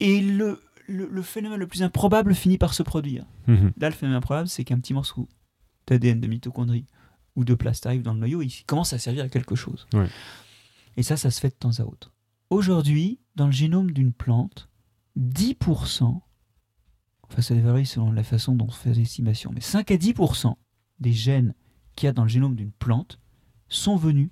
et 0.00 0.20
le, 0.20 0.60
le, 0.88 1.08
le 1.08 1.22
phénomène 1.22 1.58
le 1.60 1.66
plus 1.66 1.82
improbable 1.82 2.34
finit 2.34 2.58
par 2.58 2.74
se 2.74 2.82
produire. 2.82 3.24
Mhm. 3.46 3.72
Là, 3.78 3.88
le 3.88 3.94
phénomène 3.94 4.18
improbable, 4.18 4.48
c'est 4.48 4.64
qu'un 4.64 4.78
petit 4.78 4.92
morceau 4.94 5.28
d'ADN 5.86 6.20
de 6.20 6.26
mitochondrie 6.26 6.86
ou 7.36 7.44
de 7.44 7.54
plaste 7.54 7.86
arrive 7.86 8.02
dans 8.02 8.12
le 8.12 8.18
noyau 8.18 8.42
et 8.42 8.46
il 8.46 8.64
commence 8.66 8.92
à 8.92 8.98
servir 8.98 9.24
à 9.24 9.28
quelque 9.28 9.54
chose. 9.54 9.86
Ouais. 9.94 10.08
Et 10.96 11.02
ça, 11.02 11.16
ça 11.16 11.30
se 11.30 11.40
fait 11.40 11.48
de 11.50 11.54
temps 11.54 11.78
à 11.78 11.82
autre. 11.84 12.12
Aujourd'hui, 12.50 13.20
dans 13.36 13.46
le 13.46 13.52
génome 13.52 13.92
d'une 13.92 14.12
plante, 14.12 14.68
10%, 15.18 16.20
enfin 17.28 17.42
ça 17.42 17.54
varie 17.54 17.86
selon 17.86 18.10
la 18.10 18.24
façon 18.24 18.54
dont 18.56 18.66
on 18.66 18.70
fait 18.72 18.92
l'estimation, 18.92 19.52
mais 19.54 19.60
5 19.60 19.90
à 19.92 19.96
10% 19.96 20.54
des 20.98 21.12
gènes 21.12 21.54
qu'il 21.94 22.06
y 22.06 22.10
a 22.10 22.12
dans 22.12 22.24
le 22.24 22.28
génome 22.28 22.56
d'une 22.56 22.72
plante 22.72 23.19
sont 23.70 23.96
venus 23.96 24.30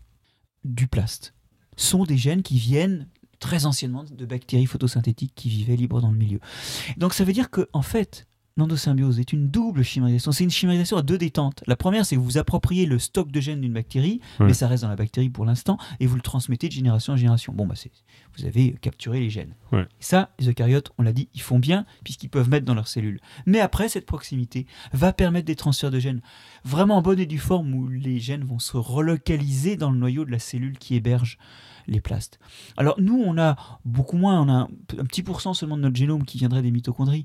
du 0.65 0.87
plaste. 0.87 1.35
Sont 1.77 2.05
des 2.05 2.19
gènes 2.19 2.43
qui 2.43 2.59
viennent 2.59 3.09
très 3.39 3.65
anciennement 3.65 4.05
de 4.05 4.27
bactéries 4.27 4.67
photosynthétiques 4.67 5.33
qui 5.35 5.49
vivaient 5.49 5.77
libres 5.77 6.01
dans 6.01 6.11
le 6.11 6.19
milieu. 6.19 6.41
Donc 6.97 7.15
ça 7.15 7.25
veut 7.25 7.33
dire 7.33 7.51
que 7.51 7.69
en 7.73 7.83
fait, 7.83 8.27
l'endosymbiose 8.59 9.19
est 9.21 9.33
une 9.33 9.49
double 9.49 9.83
chimérisation. 9.83 10.33
C'est 10.33 10.45
une 10.45 10.51
chimérisation 10.51 10.97
à 10.99 11.03
deux 11.03 11.17
détentes. 11.17 11.63
La 11.67 11.77
première, 11.77 12.05
c'est 12.05 12.17
que 12.17 12.21
vous 12.21 12.27
vous 12.27 12.39
appropriez 12.39 12.85
le 12.87 12.99
stock 12.99 13.31
de 13.33 13.41
gènes 13.41 13.61
d'une 13.63 13.73
bactérie, 13.73 14.21
Ouais. 14.41 14.47
mais 14.47 14.55
ça 14.55 14.69
reste 14.69 14.83
dans 14.83 14.89
la 14.91 14.97
bactérie 14.97 15.31
pour 15.31 15.45
l'instant, 15.47 15.79
et 16.01 16.07
vous 16.07 16.17
le 16.17 16.21
transmettez 16.23 16.69
de 16.69 16.73
génération 16.73 17.15
en 17.15 17.17
génération. 17.17 17.53
Bon, 17.55 17.67
bah 17.67 17.75
vous 18.37 18.45
avez 18.45 18.73
capturé 18.81 19.21
les 19.21 19.31
gènes. 19.31 19.55
Ouais. 19.73 19.83
Et 19.83 19.87
ça, 20.03 20.31
les 20.39 20.49
eucaryotes, 20.49 20.91
on 20.99 21.03
l'a 21.03 21.13
dit, 21.13 21.29
ils 21.35 21.41
font 21.41 21.59
bien, 21.59 21.87
puisqu'ils 22.05 22.29
peuvent 22.29 22.49
mettre 22.51 22.67
dans 22.67 22.75
leurs 22.75 22.89
cellules. 22.89 23.21
Mais 23.47 23.61
après, 23.61 23.89
cette 23.89 24.07
proximité 24.07 24.67
va 24.93 25.13
permettre 25.13 25.47
des 25.47 25.57
transferts 25.57 25.91
de 25.91 25.99
gènes 25.99 26.21
vraiment 26.65 26.97
en 26.99 27.03
bonne 27.03 27.19
et 27.21 27.27
due 27.27 27.39
forme, 27.39 27.73
où 27.75 27.89
les 27.89 28.19
gènes 28.21 28.45
vont 28.45 28.59
se 28.59 28.77
relocaliser 28.77 29.77
dans 29.77 29.91
le 29.91 29.99
noyau 29.99 30.25
de 30.25 30.31
la 30.31 30.39
cellule 30.39 30.79
qui 30.79 30.95
héberge 30.95 31.39
les 31.87 32.01
plastes. 32.01 32.39
Alors 32.77 33.01
nous, 33.01 33.19
on 33.19 33.39
a 33.39 33.57
beaucoup 33.85 34.17
moins, 34.19 34.41
on 34.43 34.49
a 34.49 34.53
un, 34.53 34.69
un 34.99 35.05
petit 35.05 35.23
pourcent 35.23 35.55
seulement 35.55 35.77
de 35.77 35.83
notre 35.83 35.97
génome 35.97 36.25
qui 36.25 36.37
viendrait 36.39 36.61
des 36.63 36.71
mitochondries, 36.71 37.25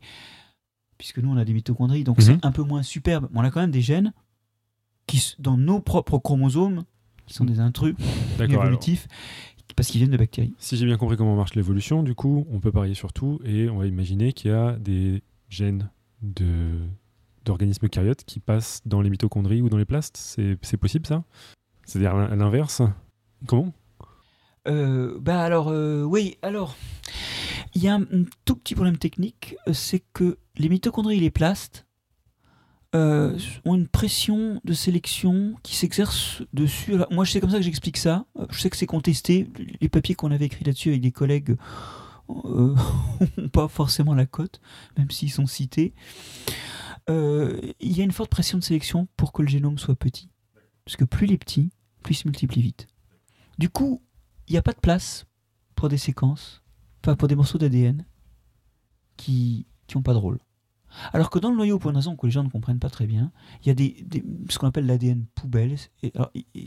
puisque 0.98 1.20
nous, 1.20 1.30
on 1.32 1.38
a 1.38 1.46
des 1.46 1.54
mitochondries, 1.54 2.04
donc 2.04 2.18
Mhm. 2.20 2.24
c'est 2.24 2.46
un 2.46 2.52
peu 2.52 2.64
moins 2.64 2.84
superbe. 2.84 3.28
Mais 3.32 3.40
on 3.40 3.44
a 3.44 3.52
quand 3.52 3.62
même 3.62 3.72
des 3.72 3.82
gènes 3.82 4.14
qui, 5.08 5.36
dans 5.40 5.58
nos 5.58 5.80
propres 5.80 6.18
chromosomes, 6.20 6.84
qui 7.26 7.34
sont 7.34 7.46
des 7.46 7.60
intrus 7.60 7.96
évolutifs, 8.40 9.08
parce 9.76 9.90
qu'ils 9.90 10.00
viennent 10.00 10.12
de 10.12 10.18
bactéries. 10.18 10.54
Si 10.60 10.78
j'ai 10.78 10.86
bien 10.86 10.98
compris 10.98 11.18
comment 11.18 11.36
marche 11.36 11.56
l'évolution, 11.56 12.04
du 12.04 12.16
coup, 12.16 12.46
on 12.52 12.60
peut 12.60 12.72
parier 12.72 12.94
sur 12.94 13.12
tout 13.14 13.40
et 13.44 13.70
on 13.70 13.78
va 13.78 13.88
imaginer 13.88 14.34
qu'il 14.34 14.52
y 14.52 14.54
a 14.54 14.74
des 14.74 15.24
gènes 15.50 15.90
de 16.22 16.78
d'organismes 17.46 17.86
eucaryotes 17.88 18.24
qui 18.24 18.40
passent 18.40 18.82
dans 18.86 19.02
les 19.02 19.10
mitochondries 19.10 19.62
ou 19.62 19.68
dans 19.68 19.78
les 19.78 19.84
plastes. 19.86 20.16
C'est 20.16 20.58
c'est 20.62 20.78
possible 20.78 21.06
ça? 21.06 21.24
C'est-à-dire 21.86 22.16
à 22.16 22.36
l'inverse? 22.36 22.82
Comment? 23.48 23.74
Euh, 24.68 25.18
bah 25.20 25.42
alors, 25.42 25.68
euh, 25.70 26.04
oui, 26.04 26.38
alors, 26.42 26.78
il 27.76 27.84
y 27.84 27.88
a 27.88 27.96
un, 27.96 28.06
tout 28.46 28.56
petit 28.56 28.76
problème 28.76 28.98
technique, 28.98 29.56
euh, 29.68 29.74
c'est 29.74 30.04
que 30.14 30.38
les 30.58 30.70
mitochondries 30.70 31.18
et 31.18 31.20
les 31.20 31.32
plastes 31.32 31.86
euh, 32.96 33.38
ont 33.66 33.76
une 33.76 33.88
pression 33.88 34.62
de 34.64 34.74
sélection 34.74 35.56
qui 35.64 35.76
s'exerce 35.76 36.44
dessus. 36.54 36.96
Moi, 37.10 37.26
c'est 37.26 37.40
comme 37.40 37.50
ça 37.50 37.58
que 37.58 37.64
j'explique 37.64 37.98
ça. 37.98 38.26
Euh, 38.38 38.46
Je 38.52 38.60
sais 38.60 38.70
que 38.70 38.78
c'est 38.78 38.86
contesté. 38.86 39.50
Les 39.82 39.90
papiers 39.90 40.14
qu'on 40.14 40.32
avait 40.32 40.46
écrits 40.46 40.64
là-dessus 40.64 40.90
avec 40.90 41.02
des 41.02 41.12
collègues 41.12 41.58
n'ont 42.30 42.76
pas 43.52 43.68
forcément 43.68 44.14
la 44.14 44.26
cote, 44.26 44.62
même 44.98 45.10
s'ils 45.10 45.32
sont 45.32 45.48
cités. 45.48 45.94
Il 47.10 47.74
y 47.82 48.00
a 48.00 48.04
une 48.04 48.12
forte 48.12 48.30
pression 48.30 48.58
de 48.58 48.64
sélection 48.64 49.08
pour 49.18 49.34
que 49.34 49.42
le 49.42 49.50
génome 49.50 49.78
soit 49.78 49.96
petit. 49.96 50.30
Parce 50.86 50.96
que 50.96 51.04
plus 51.04 51.28
il 51.28 51.34
est 51.34 51.38
petit, 51.38 51.72
plus 52.02 52.14
il 52.16 52.18
se 52.18 52.28
multiplie 52.28 52.62
vite. 52.62 52.88
Du 53.58 53.70
coup, 53.70 54.02
il 54.48 54.54
n'y 54.54 54.58
a 54.58 54.62
pas 54.62 54.72
de 54.72 54.80
place 54.80 55.26
pour 55.76 55.90
des 55.90 55.98
séquences, 55.98 56.63
enfin 57.04 57.16
pour 57.16 57.28
des 57.28 57.36
morceaux 57.36 57.58
d'ADN 57.58 58.06
qui 59.18 59.66
n'ont 59.96 60.02
pas 60.02 60.14
de 60.14 60.18
rôle. 60.18 60.40
Alors 61.12 61.30
que 61.30 61.40
dans 61.40 61.50
le 61.50 61.56
noyau, 61.56 61.80
pour 61.80 61.90
une 61.90 61.96
raison 61.98 62.16
que 62.16 62.26
les 62.28 62.32
gens 62.32 62.44
ne 62.44 62.50
comprennent 62.50 62.80
pas 62.80 62.90
très 62.90 63.08
bien, 63.08 63.32
il 63.62 63.68
y 63.68 63.72
a 63.72 63.74
des, 63.74 64.04
des- 64.08 64.24
ce 64.50 64.60
qu'on 64.60 64.68
appelle 64.68 64.86
l'ADN 64.86 65.26
poubelle. 65.34 65.76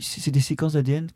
C'est 0.01 0.31
des 0.31 0.39
séquences 0.41 0.73
d'ADN 0.73 1.07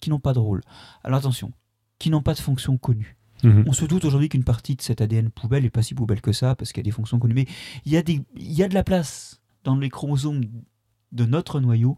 qui 0.00 0.10
n'ont 0.10 0.18
pas 0.18 0.32
de 0.32 0.40
rôle. 0.40 0.62
Alors 1.04 1.18
attention, 1.18 1.52
qui 1.98 2.10
n'ont 2.10 2.22
pas 2.22 2.34
de 2.34 2.40
fonction 2.40 2.76
connue. 2.76 3.16
Mhm. 3.44 3.64
On 3.68 3.72
se 3.72 3.84
doute 3.84 4.04
aujourd'hui 4.04 4.28
qu'une 4.28 4.44
partie 4.44 4.74
de 4.76 4.82
cet 4.82 5.00
ADN 5.00 5.30
poubelle 5.30 5.62
n'est 5.62 5.70
pas 5.70 5.82
si 5.82 5.94
poubelle 5.94 6.20
que 6.20 6.32
ça, 6.32 6.56
parce 6.56 6.72
qu'il 6.72 6.80
y 6.80 6.84
a 6.84 6.90
des 6.90 6.90
fonctions 6.90 7.18
connues. 7.18 7.34
Mais 7.34 7.46
il 7.84 7.92
y, 7.92 7.96
a 7.96 8.02
des, 8.02 8.22
il 8.36 8.52
y 8.52 8.62
a 8.62 8.68
de 8.68 8.74
la 8.74 8.82
place 8.84 9.40
dans 9.62 9.76
les 9.76 9.88
chromosomes 9.88 10.42
de 11.12 11.24
notre 11.24 11.60
noyau 11.60 11.96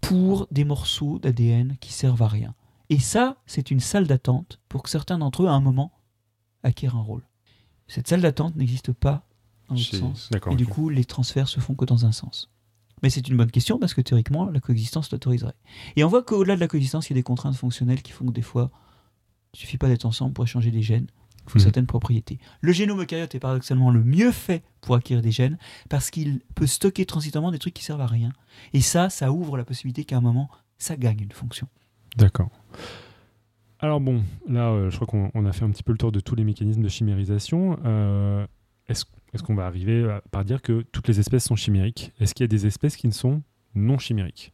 pour 0.00 0.46
des 0.50 0.64
morceaux 0.64 1.18
d'ADN 1.18 1.76
qui 1.80 1.92
servent 1.92 2.22
à 2.22 2.28
rien. 2.28 2.54
Et 2.90 2.98
ça, 2.98 3.36
c'est 3.44 3.70
une 3.70 3.80
salle 3.80 4.06
d'attente 4.06 4.58
pour 4.70 4.82
que 4.82 4.88
certains 4.88 5.18
d'entre 5.18 5.42
eux, 5.42 5.48
à 5.48 5.52
un 5.52 5.60
moment, 5.60 5.92
acquièrent 6.62 6.96
un 6.96 7.02
rôle. 7.02 7.22
Cette 7.86 8.08
salle 8.08 8.20
d'attente 8.20 8.56
n'existe 8.56 8.92
pas 8.92 9.26
dans 9.68 9.74
l'autre 9.74 9.96
sens. 9.96 10.30
Et 10.50 10.56
du 10.56 10.66
coup, 10.66 10.88
les 10.88 11.04
transferts 11.04 11.48
se 11.48 11.60
font 11.60 11.74
que 11.74 11.84
dans 11.84 12.04
un 12.06 12.12
sens. 12.12 12.50
Mais 13.02 13.10
c'est 13.10 13.28
une 13.28 13.36
bonne 13.36 13.50
question 13.50 13.78
parce 13.78 13.94
que 13.94 14.00
théoriquement, 14.00 14.46
la 14.46 14.60
coexistence 14.60 15.10
l'autoriserait. 15.12 15.54
Et 15.96 16.04
on 16.04 16.08
voit 16.08 16.22
qu'au-delà 16.22 16.56
de 16.56 16.60
la 16.60 16.68
coexistence, 16.68 17.08
il 17.08 17.12
y 17.12 17.14
a 17.14 17.20
des 17.20 17.22
contraintes 17.22 17.54
fonctionnelles 17.56 18.02
qui 18.02 18.12
font 18.12 18.26
que 18.26 18.32
des 18.32 18.42
fois, 18.42 18.70
il 19.54 19.58
suffit 19.60 19.78
pas 19.78 19.88
d'être 19.88 20.04
ensemble 20.04 20.32
pour 20.34 20.44
échanger 20.44 20.70
des 20.70 20.82
gènes. 20.82 21.06
Il 21.46 21.50
faut 21.52 21.58
Mhm. 21.58 21.62
certaines 21.64 21.86
propriétés. 21.86 22.38
Le 22.60 22.72
génome 22.72 23.00
eucaryote 23.00 23.34
est 23.34 23.38
paradoxalement 23.40 23.90
le 23.90 24.02
mieux 24.04 24.32
fait 24.32 24.62
pour 24.82 24.96
acquérir 24.96 25.22
des 25.22 25.30
gènes 25.30 25.56
parce 25.88 26.10
qu'il 26.10 26.40
peut 26.54 26.66
stocker 26.66 27.06
transitamment 27.06 27.50
des 27.52 27.58
trucs 27.58 27.72
qui 27.72 27.84
servent 27.84 28.02
à 28.02 28.06
rien. 28.06 28.32
Et 28.74 28.82
ça, 28.82 29.08
ça 29.08 29.32
ouvre 29.32 29.56
la 29.56 29.64
possibilité 29.64 30.04
qu'à 30.04 30.18
un 30.18 30.20
moment, 30.20 30.50
ça 30.76 30.96
gagne 30.96 31.20
une 31.20 31.32
fonction. 31.32 31.66
D'accord. 32.16 32.50
Alors 33.80 34.00
bon, 34.00 34.22
là, 34.48 34.70
euh, 34.70 34.90
je 34.90 34.96
crois 34.96 35.06
qu'on 35.06 35.30
on 35.34 35.46
a 35.46 35.52
fait 35.52 35.64
un 35.64 35.70
petit 35.70 35.82
peu 35.82 35.92
le 35.92 35.98
tour 35.98 36.10
de 36.12 36.20
tous 36.20 36.34
les 36.34 36.44
mécanismes 36.44 36.82
de 36.82 36.88
chimérisation. 36.88 37.78
Euh, 37.84 38.46
Est-ce 38.88 39.42
qu'on 39.42 39.54
va 39.54 39.66
arriver 39.66 40.10
à, 40.10 40.22
par 40.30 40.44
dire 40.44 40.62
que 40.62 40.82
toutes 40.90 41.06
les 41.08 41.20
espèces 41.20 41.44
sont 41.44 41.54
chimériques? 41.56 42.12
Est-ce 42.18 42.34
qu'il 42.34 42.44
y 42.44 42.46
a 42.46 42.48
des 42.48 42.66
espèces 42.66 42.96
qui 42.96 43.06
ne 43.06 43.12
sont 43.12 43.42
non 43.74 43.98
chimériques? 43.98 44.52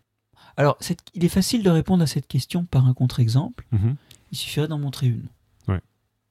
Alors, 0.57 0.77
cette- 0.81 0.99
il 1.15 1.25
est 1.25 1.29
facile 1.29 1.63
de 1.63 1.71
répondre 1.71 2.03
à 2.03 2.07
cette 2.07 2.27
question 2.27 2.65
par 2.65 2.87
un 2.87 2.93
contre-exemple. 2.95 3.65
Mhm. 3.73 3.95
Il 4.33 4.37
suffirait 4.37 4.67
d'en 4.69 4.79
montrer 4.79 5.07
une. 5.07 5.27
Ouais. 5.69 5.81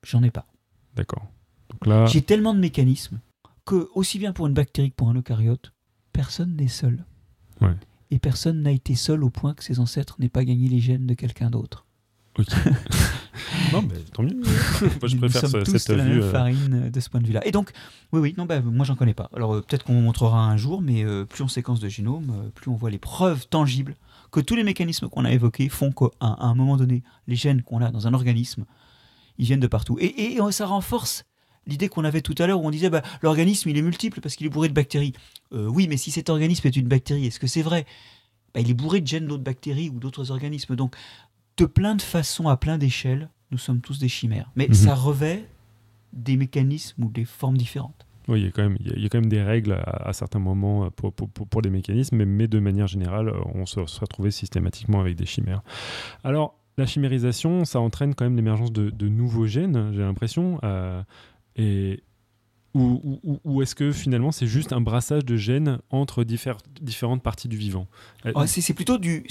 J'en 0.05 0.21
ai 0.23 0.29
pas. 0.31 0.45
D'accord. 0.95 1.25
Là, 1.85 2.05
J'ai 2.05 2.21
tellement 2.21 2.53
de 2.53 2.59
mécanismes 2.59 3.19
que, 3.65 3.87
aussi 3.95 4.19
bien 4.19 4.33
pour 4.33 4.45
une 4.47 4.53
bactérie 4.53 4.91
que 4.91 4.95
pour 4.95 5.09
un 5.09 5.15
eucaryote, 5.15 5.71
personne 6.11 6.55
n'est 6.57 6.67
seul. 6.67 7.05
Ouais. 7.61 7.73
Et 8.11 8.19
personne 8.19 8.61
n'a 8.61 8.71
été 8.71 8.93
seul 8.95 9.23
au 9.23 9.29
point 9.29 9.53
que 9.53 9.63
ses 9.63 9.79
ancêtres 9.79 10.17
n'aient 10.19 10.29
pas 10.29 10.43
gagné 10.45 10.67
les 10.67 10.79
gènes 10.79 11.07
de 11.07 11.13
quelqu'un 11.15 11.49
d'autre. 11.49 11.82
Ok. 12.37 12.47
non, 13.73 13.81
mais 13.81 13.99
tant 14.13 14.23
mieux. 14.23 14.35
Moi, 14.41 15.07
je 15.07 15.17
préfère 15.17 15.49
ce- 15.49 15.57
tous 15.57 15.77
cette 15.77 15.89
de 15.89 15.95
la 15.95 16.03
vue. 16.03 16.09
même 16.11 16.21
euh, 16.21 16.31
farine 16.31 16.81
euh, 16.85 16.89
de 16.89 16.99
ce 16.99 17.09
point 17.09 17.21
de 17.21 17.27
vue-là. 17.27 17.45
Et 17.47 17.51
donc, 17.51 17.71
oui, 18.11 18.19
oui, 18.19 18.35
non, 18.37 18.45
bah, 18.45 18.61
moi 18.61 18.85
j'en 18.85 18.95
connais 18.95 19.13
pas. 19.13 19.29
Alors 19.35 19.55
euh, 19.55 19.61
peut-être 19.61 19.83
qu'on 19.83 20.01
montrera 20.01 20.45
un 20.45 20.57
jour, 20.57 20.81
mais 20.81 21.03
euh, 21.03 21.25
plus 21.25 21.43
on 21.43 21.47
séquence 21.47 21.79
de 21.79 21.89
génome, 21.89 22.51
plus 22.55 22.69
on 22.69 22.75
voit 22.75 22.89
les 22.89 22.99
preuves 22.99 23.47
tangibles 23.47 23.95
que 24.31 24.39
tous 24.39 24.55
les 24.55 24.63
mécanismes 24.63 25.07
qu'on 25.09 25.25
a 25.25 25.31
évoqués 25.31 25.69
font 25.69 25.91
qu'à 25.91 26.07
un 26.19 26.55
moment 26.55 26.75
donné, 26.75 27.03
les 27.27 27.35
gènes 27.35 27.61
qu'on 27.61 27.81
a 27.81 27.91
dans 27.91 28.07
un 28.07 28.13
organisme, 28.13 28.65
ils 29.37 29.45
viennent 29.45 29.59
de 29.59 29.67
partout. 29.67 29.97
Et, 29.99 30.37
ça 30.51 30.65
renforce 30.65 31.25
l'idée 31.65 31.87
qu'on 31.87 32.03
avait 32.03 32.21
tout 32.21 32.35
à 32.39 32.47
l'heure 32.47 32.61
où 32.61 32.67
on 32.67 32.71
disait 32.71 32.89
bah, 32.89 33.01
l'organisme 33.21 33.69
il 33.69 33.77
est 33.77 33.81
multiple 33.81 34.19
parce 34.21 34.35
qu'il 34.35 34.45
est 34.47 34.49
bourré 34.49 34.67
de 34.67 34.73
bactéries. 34.73 35.13
Euh, 35.53 35.67
oui, 35.67 35.87
mais 35.87 35.97
si 35.97 36.11
cet 36.11 36.29
organisme 36.29 36.67
est 36.67 36.75
une 36.75 36.87
bactérie, 36.87 37.27
est-ce 37.27 37.39
que 37.39 37.47
c'est 37.47 37.61
vrai? 37.61 37.85
Bah, 38.53 38.61
Il 38.61 38.69
est 38.69 38.73
bourré 38.73 39.01
de 39.01 39.07
gènes 39.07 39.27
d'autres 39.27 39.43
bactéries 39.43 39.89
ou 39.89 39.99
d'autres 39.99 40.31
organismes. 40.31 40.75
Donc, 40.75 40.95
de 41.57 41.65
plein 41.65 41.95
de 41.95 42.01
façons, 42.01 42.47
à 42.47 42.57
plein 42.57 42.77
d'échelles, 42.77 43.29
nous 43.51 43.57
sommes 43.57 43.81
tous 43.81 43.99
des 43.99 44.07
chimères. 44.07 44.51
Mais 44.55 44.67
mhm. 44.67 44.73
ça 44.73 44.95
revêt 44.95 45.47
des 46.11 46.37
mécanismes 46.37 47.03
ou 47.03 47.09
des 47.09 47.25
formes 47.25 47.57
différentes. 47.57 48.07
Oui, 48.27 48.39
il 48.39 48.45
y, 48.45 48.47
a 48.47 48.51
quand 48.51 48.63
même, 48.63 48.77
il 48.79 49.01
y 49.01 49.05
a 49.05 49.09
quand 49.09 49.19
même 49.19 49.29
des 49.29 49.41
règles 49.41 49.73
à, 49.85 50.13
certains 50.13 50.39
moments 50.39 50.89
pour, 50.91 51.11
pour, 51.11 51.29
pour, 51.29 51.61
les 51.61 51.69
mécanismes, 51.69 52.23
mais, 52.23 52.47
de 52.47 52.59
manière 52.59 52.87
générale, 52.87 53.33
on 53.53 53.65
se, 53.65 53.85
se 53.85 53.99
retrouve 53.99 54.29
systématiquement 54.29 55.01
avec 55.01 55.17
des 55.17 55.25
chimères. 55.25 55.61
Alors, 56.23 56.57
la 56.77 56.85
chimérisation, 56.85 57.65
ça 57.65 57.79
entraîne 57.79 58.15
quand 58.15 58.23
même 58.25 58.35
l'émergence 58.35 58.71
de, 58.71 59.07
nouveaux 59.07 59.45
gènes, 59.45 59.91
j'ai 59.93 60.01
l'impression. 60.01 60.59
Euh, 60.63 61.03
et 61.55 62.01
ou, 62.75 63.61
est-ce 63.61 63.75
que 63.75 63.91
finalement 63.91 64.31
c'est 64.31 64.47
juste 64.47 64.73
un 64.73 64.81
brassage 64.81 65.25
de 65.25 65.37
gènes 65.37 65.79
entre 65.91 66.23
différentes 66.23 67.21
parties 67.21 67.47
du 67.47 67.57
vivant? 67.57 67.87
Euh, 68.25 68.31
C'est 68.47 68.73
plutôt, 68.73 68.97
du, 68.97 69.27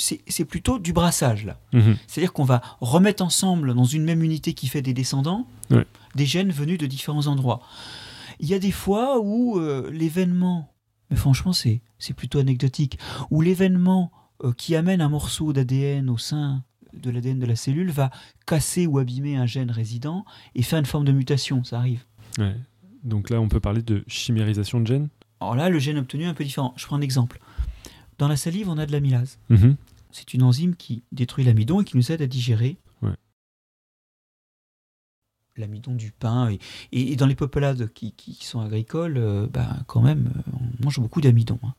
plutôt 0.49 0.79
du 0.79 0.93
brassage 0.93 1.45
là. 1.45 1.59
Mhm. 1.73 1.97
C'est-à-dire 2.07 2.33
qu'on 2.33 2.45
va 2.45 2.63
remettre 2.81 3.23
ensemble 3.23 3.75
dans 3.75 3.85
une 3.85 4.05
même 4.05 4.23
unité 4.23 4.55
qui 4.55 4.69
fait 4.69 4.83
des 4.83 4.95
descendants 4.95 5.47
des 6.15 6.27
gènes 6.27 6.51
venus 6.51 6.79
de 6.79 6.87
différents 6.87 7.27
endroits. 7.27 7.61
Il 8.39 8.49
y 8.49 8.55
a 8.55 8.59
des 8.59 8.71
fois 8.71 9.19
où 9.21 9.59
euh, 9.59 9.91
l'événement, 9.91 10.73
mais 11.11 11.17
franchement 11.17 11.53
c'est 11.53 11.81
plutôt 12.17 12.39
anecdotique, 12.39 12.99
où 13.31 13.41
l'événement 13.41 14.13
qui 14.57 14.75
amène 14.75 15.01
un 15.01 15.09
morceau 15.09 15.53
d'ADN 15.53 16.11
au 16.11 16.19
sein 16.19 16.65
de 16.93 17.11
l'ADN 17.11 17.39
de 17.39 17.47
la 17.47 17.57
cellule 17.57 17.91
va 17.91 18.11
casser 18.47 18.87
ou 18.87 18.99
abîmer 18.99 19.37
un 19.37 19.47
gène 19.47 19.71
résident 19.71 20.25
et 20.55 20.63
faire 20.63 20.79
une 20.79 20.87
forme 20.87 21.05
de 21.05 21.13
mutation. 21.13 21.65
Ça 21.65 21.79
arrive. 21.79 22.05
Donc 23.03 23.31
là, 23.31 23.41
on 23.41 23.49
peut 23.49 23.61
parler 23.61 23.83
de 23.83 24.05
chimérisation 24.07 24.81
de 24.81 24.87
gènes 24.87 25.09
Alors 25.41 25.55
là, 25.55 25.69
le 25.69 25.79
gène 25.79 25.99
obtenu 25.99 26.25
est 26.25 26.27
un 26.27 26.35
peu 26.35 26.45
différent. 26.45 26.75
Je 26.77 26.87
prends 26.87 26.97
un 26.97 27.01
exemple. 27.01 27.41
Dans 28.19 28.29
la 28.29 28.37
salive, 28.37 28.69
on 28.69 28.79
a 28.79 28.87
de 28.87 28.93
l'amylase. 28.93 29.39
Mhm. 29.49 29.77
C'est 30.11 30.35
une 30.35 30.43
enzyme 30.43 30.77
qui 30.77 31.03
détruit 31.11 31.45
l'amidon 31.45 31.81
et 31.81 31.85
qui 31.85 31.97
nous 31.97 32.13
aide 32.13 32.23
à 32.23 32.27
digérer 32.27 32.79
l'amidon 35.57 35.95
du 35.95 36.13
pain. 36.13 36.51
Et, 36.93 37.17
dans 37.17 37.27
les 37.27 37.35
peuplades 37.35 37.93
qui, 37.93 38.39
sont 38.41 38.61
agricoles, 38.61 39.19
euh, 39.19 39.47
ben, 39.47 39.83
quand 39.87 40.01
même, 40.01 40.33
on 40.53 40.85
mange 40.85 41.01
beaucoup 41.01 41.21
d'amidon. 41.21 41.59
Hein. 41.63 41.75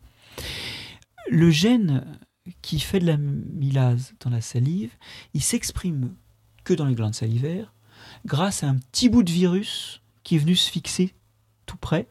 Le 1.29 1.49
gène 1.49 2.05
qui 2.61 2.79
fait 2.79 2.99
de 2.99 3.07
l'amylase 3.07 4.13
dans 4.19 4.29
la 4.29 4.41
salive, 4.41 4.91
il 5.33 5.41
s'exprime 5.41 6.13
que 6.63 6.73
dans 6.73 6.85
les 6.85 6.95
glandes 6.95 7.15
salivaires 7.15 7.73
grâce 8.25 8.63
à 8.63 8.69
un 8.69 8.75
petit 8.75 9.09
bout 9.09 9.23
de 9.23 9.31
virus 9.31 10.02
qui 10.23 10.35
est 10.35 10.39
venu 10.39 10.55
se 10.55 10.69
fixer 10.69 11.13
tout 11.65 11.77
près. 11.77 12.07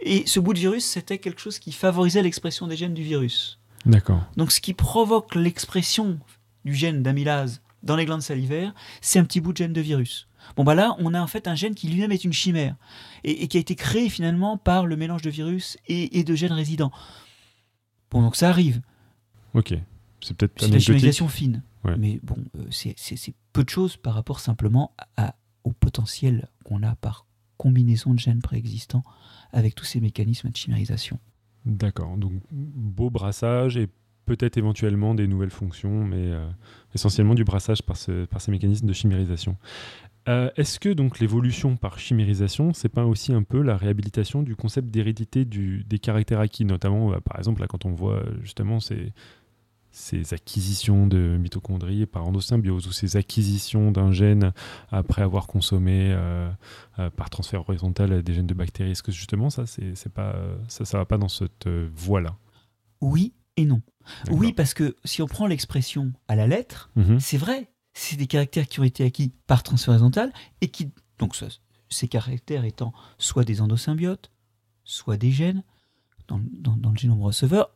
Et 0.00 0.26
ce 0.26 0.40
bout 0.40 0.54
de 0.54 0.58
virus, 0.58 0.84
c'était 0.84 1.18
quelque 1.18 1.40
chose 1.40 1.58
qui 1.58 1.72
favorisait 1.72 2.22
l'expression 2.22 2.66
des 2.66 2.76
gènes 2.76 2.94
du 2.94 3.02
virus. 3.02 3.60
D'accord. 3.86 4.22
Donc 4.36 4.50
ce 4.50 4.60
qui 4.60 4.72
provoque 4.74 5.34
l'expression 5.34 6.18
du 6.64 6.74
gène 6.74 7.02
d'amylase 7.02 7.60
dans 7.82 7.96
les 7.96 8.06
glandes 8.06 8.22
salivaires, 8.22 8.74
c'est 9.02 9.18
un 9.18 9.24
petit 9.24 9.40
bout 9.40 9.52
de 9.52 9.58
gène 9.58 9.72
de 9.72 9.80
virus. 9.80 10.26
Bon 10.56 10.64
bah 10.64 10.74
là, 10.74 10.94
on 10.98 11.14
a 11.14 11.20
en 11.20 11.26
fait 11.26 11.48
un 11.48 11.54
gène 11.54 11.74
qui 11.74 11.88
lui-même 11.88 12.12
est 12.12 12.24
une 12.24 12.32
chimère 12.32 12.76
et, 13.24 13.48
qui 13.48 13.56
a 13.56 13.60
été 13.60 13.74
créé 13.74 14.08
finalement 14.08 14.56
par 14.56 14.86
le 14.86 14.96
mélange 14.96 15.22
de 15.22 15.30
virus 15.30 15.78
et, 15.86 16.18
et 16.18 16.24
de 16.24 16.34
gènes 16.34 16.52
résidents. 16.52 16.92
Bon 18.10 18.22
donc 18.22 18.36
ça 18.36 18.48
arrive. 18.48 18.80
Ok. 19.54 19.74
C'est 20.20 20.34
peut-être 20.34 20.66
la 20.68 20.78
chimérisation 20.78 21.28
fine. 21.28 21.62
Mais 21.98 22.18
bon, 22.22 22.36
euh, 22.56 22.64
c'est 22.70 23.34
peu 23.52 23.62
de 23.62 23.68
choses 23.68 23.96
par 23.98 24.14
rapport 24.14 24.40
simplement 24.40 24.94
à, 25.18 25.34
au 25.64 25.72
potentiel 25.72 26.48
qu'on 26.64 26.82
a 26.82 26.94
par 26.96 27.26
combinaison 27.56 28.14
de 28.14 28.18
gènes 28.18 28.42
préexistants 28.42 29.02
avec 29.52 29.74
tous 29.74 29.84
ces 29.84 30.00
mécanismes 30.00 30.50
de 30.50 30.56
chimérisation. 30.56 31.18
D'accord. 31.64 32.16
Donc, 32.16 32.32
beau 32.50 33.10
brassage 33.10 33.76
et 33.76 33.88
peut-être 34.26 34.56
éventuellement 34.56 35.14
des 35.14 35.26
nouvelles 35.26 35.50
fonctions, 35.50 36.04
mais 36.04 36.30
euh, 36.30 36.48
essentiellement 36.94 37.34
du 37.34 37.44
brassage 37.44 37.82
par, 37.82 37.96
ce, 37.96 38.24
par 38.26 38.40
ces 38.40 38.50
mécanismes 38.50 38.86
de 38.86 38.92
chimérisation. 38.92 39.56
Euh, 40.28 40.50
est-ce 40.56 40.80
que 40.80 40.88
donc 40.88 41.18
l'évolution 41.20 41.76
par 41.76 41.98
chimérisation, 41.98 42.72
c'est 42.72 42.88
pas 42.88 43.04
aussi 43.04 43.34
un 43.34 43.42
peu 43.42 43.60
la 43.60 43.76
réhabilitation 43.76 44.42
du 44.42 44.56
concept 44.56 44.88
d'hérédité 44.88 45.44
des 45.44 45.98
caractères 45.98 46.40
acquis, 46.40 46.64
notamment 46.64 47.12
par 47.20 47.38
exemple 47.38 47.60
là 47.60 47.66
quand 47.66 47.84
on 47.84 47.92
voit 47.92 48.22
justement 48.40 48.80
ces, 48.80 49.12
ces 49.94 50.34
acquisitions 50.34 51.06
de 51.06 51.36
mitochondries 51.38 52.04
par 52.06 52.26
endosymbiose 52.26 52.88
ou 52.88 52.92
ces 52.92 53.16
acquisitions 53.16 53.92
d'un 53.92 54.10
gène 54.10 54.52
après 54.90 55.22
avoir 55.22 55.46
consommé 55.46 56.12
euh, 56.12 56.50
euh, 56.98 57.10
par 57.10 57.30
transfert 57.30 57.60
horizontal 57.60 58.24
des 58.24 58.34
gènes 58.34 58.48
de 58.48 58.54
bactéries. 58.54 58.90
Est-ce 58.90 59.04
que 59.04 59.12
justement 59.12 59.50
ça, 59.50 59.66
c'est 59.66 60.12
pas 60.12 60.34
ça, 60.66 60.84
ça 60.84 60.98
va 60.98 61.04
pas 61.04 61.16
dans 61.16 61.28
cette 61.28 61.68
euh, 61.68 61.88
voie-là? 61.94 62.36
Oui 63.00 63.34
et 63.56 63.64
non. 63.64 63.82
Oui, 64.30 64.52
parce 64.52 64.74
que 64.74 64.96
si 65.04 65.22
on 65.22 65.28
prend 65.28 65.46
l'expression 65.46 66.12
à 66.26 66.34
la 66.34 66.48
lettre, 66.48 66.90
mhm. 66.96 67.20
c'est 67.20 67.38
vrai, 67.38 67.70
c'est 67.92 68.16
des 68.16 68.26
caractères 68.26 68.66
qui 68.66 68.80
ont 68.80 68.84
été 68.84 69.04
acquis 69.04 69.32
par 69.46 69.62
transfert 69.62 69.92
horizontal 69.92 70.32
et 70.60 70.68
qui 70.68 70.90
donc 71.20 71.36
ces 71.88 72.08
caractères 72.08 72.64
étant 72.64 72.92
soit 73.16 73.44
des 73.44 73.60
endosymbiotes, 73.60 74.32
soit 74.82 75.16
des 75.16 75.30
gènes 75.30 75.62
dans, 76.26 76.40
dans 76.52 76.90
le 76.90 76.98
génome 76.98 77.22
receveur 77.22 77.70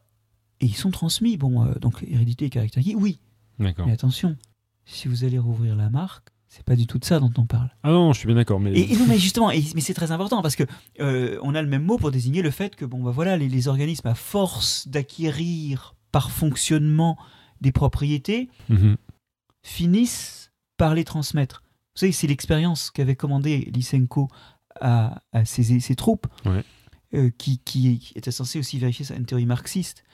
et 0.60 0.66
ils 0.66 0.76
sont 0.76 0.90
transmis. 0.90 1.36
Bon, 1.36 1.64
euh, 1.64 1.74
donc 1.74 2.05
hérédité 2.06 2.47
et 2.47 2.51
caractère 2.51 2.82
oui. 2.97 3.18
D'accord. 3.59 3.86
Mais 3.86 3.93
attention, 3.93 4.36
si 4.85 5.09
vous 5.09 5.24
allez 5.24 5.39
rouvrir 5.39 5.74
la 5.76 5.90
marque, 5.90 6.28
c'est 6.48 6.64
pas 6.64 6.76
du 6.76 6.86
tout 6.86 6.98
de 6.98 7.05
ça 7.05 7.20
dont 7.20 7.32
on 7.36 7.47
parle. 7.47 7.70
Ah 7.82 7.90
non, 7.90 8.12
je 8.12 8.20
suis 8.20 8.26
bien 8.26 8.36
d'accord. 8.36 8.59
Mais... 8.59 8.72
Et, 8.78 8.97
non, 8.97 9.06
mais 9.06 9.18
justement, 9.18 9.48
mais 9.48 9.80
c'est 9.80 9.94
très 9.94 10.12
important 10.12 10.40
parce 10.40 10.56
que 10.56 10.64
euh, 11.01 11.39
on 11.43 11.55
a 11.55 11.62
le 11.62 11.68
même 11.68 11.85
mot 11.85 11.98
pour 11.98 12.10
désigner 12.10 12.40
le 12.40 12.51
fait 12.51 12.74
que 12.74 12.85
bon, 12.85 13.02
bah 13.02 13.10
voilà, 13.10 13.36
les, 13.36 13.68
organismes 13.68 14.09
à 14.09 14.14
force 14.14 14.89
d'acquérir 14.89 15.94
par 16.10 16.30
fonctionnement 16.30 17.18
des 17.60 17.72
propriétés 17.72 18.48
mhm. 18.70 18.97
finissent 19.62 20.52
par 20.78 20.94
les 20.94 21.05
transmettre. 21.05 21.62
Vous 21.94 22.01
savez, 22.01 22.12
c'est 22.12 22.28
l'expérience 22.28 22.90
qu'avait 22.90 23.16
commandé 23.16 23.70
Lysenko 23.74 24.28
à, 24.80 25.20
ses, 25.44 25.97
troupes, 25.97 26.28
euh, 27.14 27.30
qui, 27.36 27.59
qui, 27.59 28.12
était 28.14 28.30
censé 28.30 28.60
aussi 28.60 28.78
vérifier 28.78 29.05
une 29.16 29.26
théorie 29.26 29.44
marxiste. 29.44 30.05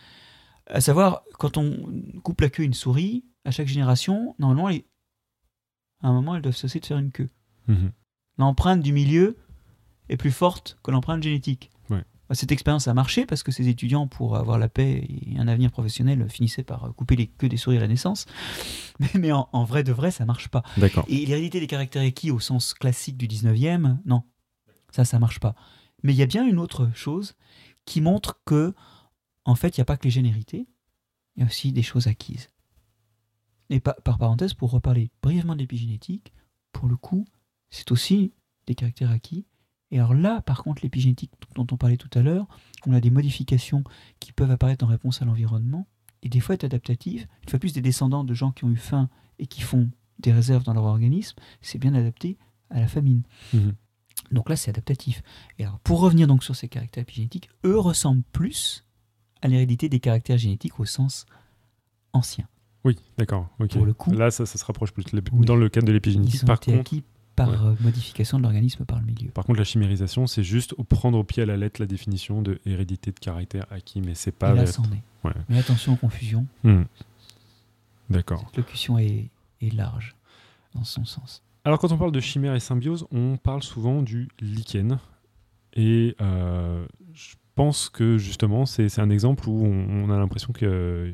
À 0.66 0.80
savoir, 0.80 1.22
quand 1.38 1.56
on 1.56 2.02
coupe 2.22 2.40
la 2.40 2.50
queue 2.50 2.62
à 2.62 2.66
une 2.66 2.74
souris, 2.74 3.24
à 3.44 3.50
chaque 3.50 3.66
génération, 3.66 4.34
normalement, 4.38 4.68
à 4.68 6.08
un 6.08 6.12
moment, 6.12 6.36
elles 6.36 6.42
doivent 6.42 6.56
cesser 6.56 6.80
de 6.80 6.86
faire 6.86 6.98
une 6.98 7.12
queue. 7.12 7.30
Mhm. 7.68 7.92
L'empreinte 8.38 8.80
du 8.80 8.92
milieu 8.92 9.36
est 10.08 10.16
plus 10.16 10.32
forte 10.32 10.78
que 10.82 10.90
l'empreinte 10.90 11.22
génétique. 11.22 11.70
Bah, 12.28 12.34
cette 12.34 12.52
expérience 12.52 12.88
a 12.88 12.94
marché 12.94 13.26
parce 13.26 13.42
que 13.42 13.52
ces 13.52 13.68
étudiants, 13.68 14.06
pour 14.06 14.36
avoir 14.36 14.58
la 14.58 14.68
paix 14.68 15.06
et 15.08 15.38
un 15.38 15.46
avenir 15.46 15.70
professionnel, 15.70 16.26
finissaient 16.30 16.62
par 16.62 16.94
couper 16.96 17.16
les 17.16 17.26
queues 17.26 17.50
des 17.50 17.58
souris 17.58 17.76
à 17.76 17.80
la 17.80 17.88
naissance. 17.88 18.24
Mais, 19.14 19.30
en, 19.32 19.64
vrai 19.64 19.84
de 19.84 19.92
vrai, 19.92 20.10
ça 20.10 20.24
marche 20.24 20.48
pas. 20.48 20.62
Et 21.08 21.26
l'hérédité 21.26 21.60
des 21.60 21.66
caractères 21.66 22.02
acquis 22.02 22.30
au 22.30 22.40
sens 22.40 22.72
classique 22.72 23.18
du 23.18 23.26
19e, 23.28 23.98
non. 24.06 24.22
Ça, 24.90 25.04
ça 25.04 25.18
marche 25.18 25.40
pas. 25.40 25.54
Mais 26.02 26.14
il 26.14 26.16
y 26.16 26.22
a 26.22 26.26
bien 26.26 26.46
une 26.46 26.58
autre 26.58 26.88
chose 26.94 27.34
qui 27.84 28.00
montre 28.00 28.40
que 28.46 28.74
en 29.44 29.54
fait, 29.54 29.76
il 29.76 29.80
n'y 29.80 29.82
a 29.82 29.86
pas 29.86 29.96
que 29.96 30.04
les 30.04 30.10
générités, 30.10 30.66
il 31.36 31.40
y 31.40 31.42
a 31.42 31.46
aussi 31.46 31.72
des 31.72 31.82
choses 31.82 32.06
acquises. 32.06 32.50
Et 33.70 33.80
par, 33.80 33.96
parenthèse, 34.02 34.54
pour 34.54 34.70
reparler 34.70 35.10
brièvement 35.22 35.54
de 35.54 35.60
l'épigénétique, 35.60 36.32
pour 36.72 36.88
le 36.88 36.96
coup, 36.96 37.24
c'est 37.70 37.90
aussi 37.92 38.32
des 38.66 38.74
caractères 38.74 39.10
acquis. 39.10 39.46
Et 39.90 39.98
alors 39.98 40.14
là, 40.14 40.40
par 40.42 40.62
contre, 40.62 40.82
l'épigénétique 40.82 41.32
dont 41.54 41.66
on 41.70 41.76
parlait 41.76 41.96
tout 41.96 42.10
à 42.18 42.22
l'heure, 42.22 42.46
on 42.86 42.92
a 42.92 43.00
des 43.00 43.10
modifications 43.10 43.84
qui 44.20 44.32
peuvent 44.32 44.50
apparaître 44.50 44.84
en 44.84 44.88
réponse 44.88 45.22
à 45.22 45.24
l'environnement, 45.24 45.86
et 46.22 46.28
des 46.28 46.40
fois 46.40 46.54
être 46.54 46.64
adaptatives. 46.64 47.26
Une 47.42 47.48
fois 47.50 47.58
plus, 47.58 47.72
des 47.72 47.82
descendants 47.82 48.24
de 48.24 48.34
gens 48.34 48.52
qui 48.52 48.64
ont 48.64 48.70
eu 48.70 48.76
faim 48.76 49.08
et 49.38 49.46
qui 49.46 49.60
font 49.60 49.90
des 50.18 50.32
réserves 50.32 50.64
dans 50.64 50.72
leur 50.72 50.84
organisme, 50.84 51.36
c'est 51.60 51.78
bien 51.78 51.94
adapté 51.94 52.38
à 52.70 52.80
la 52.80 52.88
famine. 52.88 53.22
Mmh. 53.52 53.70
Donc 54.32 54.48
là, 54.48 54.56
c'est 54.56 54.70
adaptatif. 54.70 55.22
Et 55.58 55.64
alors, 55.64 55.78
pour 55.80 56.00
revenir 56.00 56.26
donc 56.26 56.42
sur 56.42 56.56
ces 56.56 56.68
caractères 56.68 57.02
épigénétiques, 57.02 57.50
eux 57.64 57.78
ressemblent 57.78 58.24
plus 58.32 58.84
à 59.44 59.48
l'hérédité 59.48 59.88
des 59.88 60.00
caractères 60.00 60.38
génétiques 60.38 60.80
au 60.80 60.86
sens 60.86 61.26
ancien. 62.12 62.46
Oui, 62.84 62.98
d'accord. 63.18 63.48
Pour 63.70 63.86
le 63.86 63.92
coup, 63.92 64.10
là, 64.10 64.30
ça, 64.30 64.46
ça 64.46 64.58
se 64.58 64.64
rapproche 64.64 64.92
plus. 64.92 65.04
Dans 65.32 65.56
le 65.56 65.68
cadre 65.68 65.86
de 65.86 65.92
l'épigénétique, 65.92 66.44
par 66.44 66.60
contre. 66.60 66.90
par 67.36 67.66
euh, 67.66 67.74
modification 67.80 68.38
de 68.38 68.42
l'organisme 68.42 68.84
par 68.84 69.00
le 69.00 69.06
milieu. 69.06 69.28
Par 69.30 69.44
contre, 69.44 69.58
la 69.58 69.64
chimérisation, 69.64 70.26
c'est 70.26 70.42
juste 70.42 70.74
prendre 70.84 71.18
au 71.18 71.24
pied 71.24 71.42
à 71.42 71.46
la 71.46 71.56
lettre 71.56 71.80
la 71.80 71.86
définition 71.86 72.42
de 72.42 72.58
hérédité 72.64 73.12
de 73.12 73.18
caractère 73.18 73.66
acquis, 73.70 74.00
mais 74.00 74.14
c'est 74.14 74.32
pas. 74.32 74.52
Et 74.52 74.56
là, 74.56 74.66
c'en 74.66 74.84
est. 74.84 75.34
Mais 75.48 75.58
attention 75.58 75.92
aux 75.94 75.96
confusions. 75.96 76.46
Hmm. 76.62 76.82
D'accord. 78.10 78.44
Cette 78.46 78.58
locution 78.58 78.98
est, 78.98 79.30
est, 79.62 79.74
large 79.74 80.14
dans 80.74 80.84
son 80.84 81.04
sens. 81.04 81.42
Alors, 81.64 81.78
quand 81.78 81.92
on 81.92 81.96
parle 81.96 82.12
de 82.12 82.20
chimère 82.20 82.54
et 82.54 82.60
symbiose, 82.60 83.06
on 83.10 83.38
parle 83.38 83.62
souvent 83.62 84.02
du 84.02 84.28
lichen. 84.40 84.98
Et 85.74 86.14
euh, 86.20 86.86
pense 87.54 87.88
que 87.88 88.18
justement, 88.18 88.66
c'est 88.66 88.98
un 88.98 89.10
exemple 89.10 89.48
où 89.48 89.64
on, 89.64 90.10
a 90.10 90.18
l'impression 90.18 90.52
que 90.52 91.12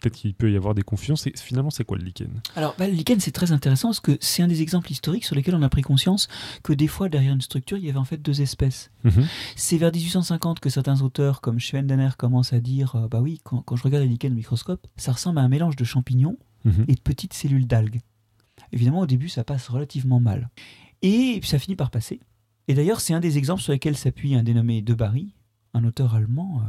peut-être 0.00 0.16
qu'il 0.16 0.34
peut 0.34 0.52
y 0.52 0.56
avoir 0.56 0.74
des 0.74 0.82
confusions. 0.82 1.14
Finalement, 1.36 1.70
c'est 1.70 1.84
quoi 1.84 1.96
le 1.96 2.04
lichen? 2.04 2.40
Alors, 2.56 2.74
bah, 2.78 2.86
le 2.86 2.92
lichen, 2.92 3.20
c'est 3.20 3.32
très 3.32 3.52
intéressant 3.52 3.88
parce 3.88 4.00
que 4.00 4.18
c'est 4.20 4.42
un 4.42 4.48
des 4.48 4.60
exemples 4.60 4.92
historiques 4.92 5.24
sur 5.24 5.34
lesquels 5.34 5.54
on 5.54 5.62
a 5.62 5.68
pris 5.68 5.82
conscience 5.82 6.28
que 6.62 6.72
des 6.72 6.88
fois, 6.88 7.08
derrière 7.08 7.32
une 7.32 7.40
structure, 7.40 7.78
il 7.78 7.84
y 7.84 7.88
avait 7.88 7.98
en 7.98 8.04
fait 8.04 8.18
deux 8.18 8.42
espèces. 8.42 8.90
Mhm. 9.04 9.26
C'est 9.56 9.78
vers 9.78 9.92
1850 9.92 10.60
que 10.60 10.68
certains 10.68 11.00
auteurs, 11.00 11.40
comme 11.40 11.58
Schwendener, 11.58 12.10
commencent 12.18 12.52
à 12.52 12.60
dire 12.60 12.96
euh, 12.96 13.08
Bah 13.08 13.20
oui, 13.20 13.40
quand, 13.44 13.62
quand, 13.62 13.76
je 13.76 13.82
regarde 13.82 14.04
les 14.04 14.10
lichens 14.10 14.32
au 14.32 14.36
microscope, 14.36 14.86
ça 14.96 15.12
ressemble 15.12 15.38
à 15.38 15.42
un 15.42 15.48
mélange 15.48 15.76
de 15.76 15.84
champignons 15.84 16.36
Mhm. 16.64 16.86
et 16.88 16.94
de 16.94 17.00
petites 17.00 17.34
cellules 17.34 17.66
d'algues. 17.66 18.00
Évidemment, 18.72 19.00
au 19.00 19.06
début, 19.06 19.28
ça 19.28 19.44
passe 19.44 19.68
relativement 19.68 20.20
mal. 20.20 20.48
Et 21.02 21.38
puis 21.40 21.48
ça 21.48 21.58
finit 21.58 21.76
par 21.76 21.90
passer. 21.90 22.20
Et 22.68 22.74
d'ailleurs, 22.74 23.00
c'est 23.00 23.12
un 23.12 23.20
des 23.20 23.36
exemples 23.36 23.62
sur 23.62 23.72
lesquels 23.72 23.96
s'appuie 23.96 24.34
un 24.34 24.42
dénommé 24.42 24.80
De 24.80 24.94
Barry, 24.94 25.34
un 25.74 25.84
auteur 25.84 26.14
allemand, 26.14 26.62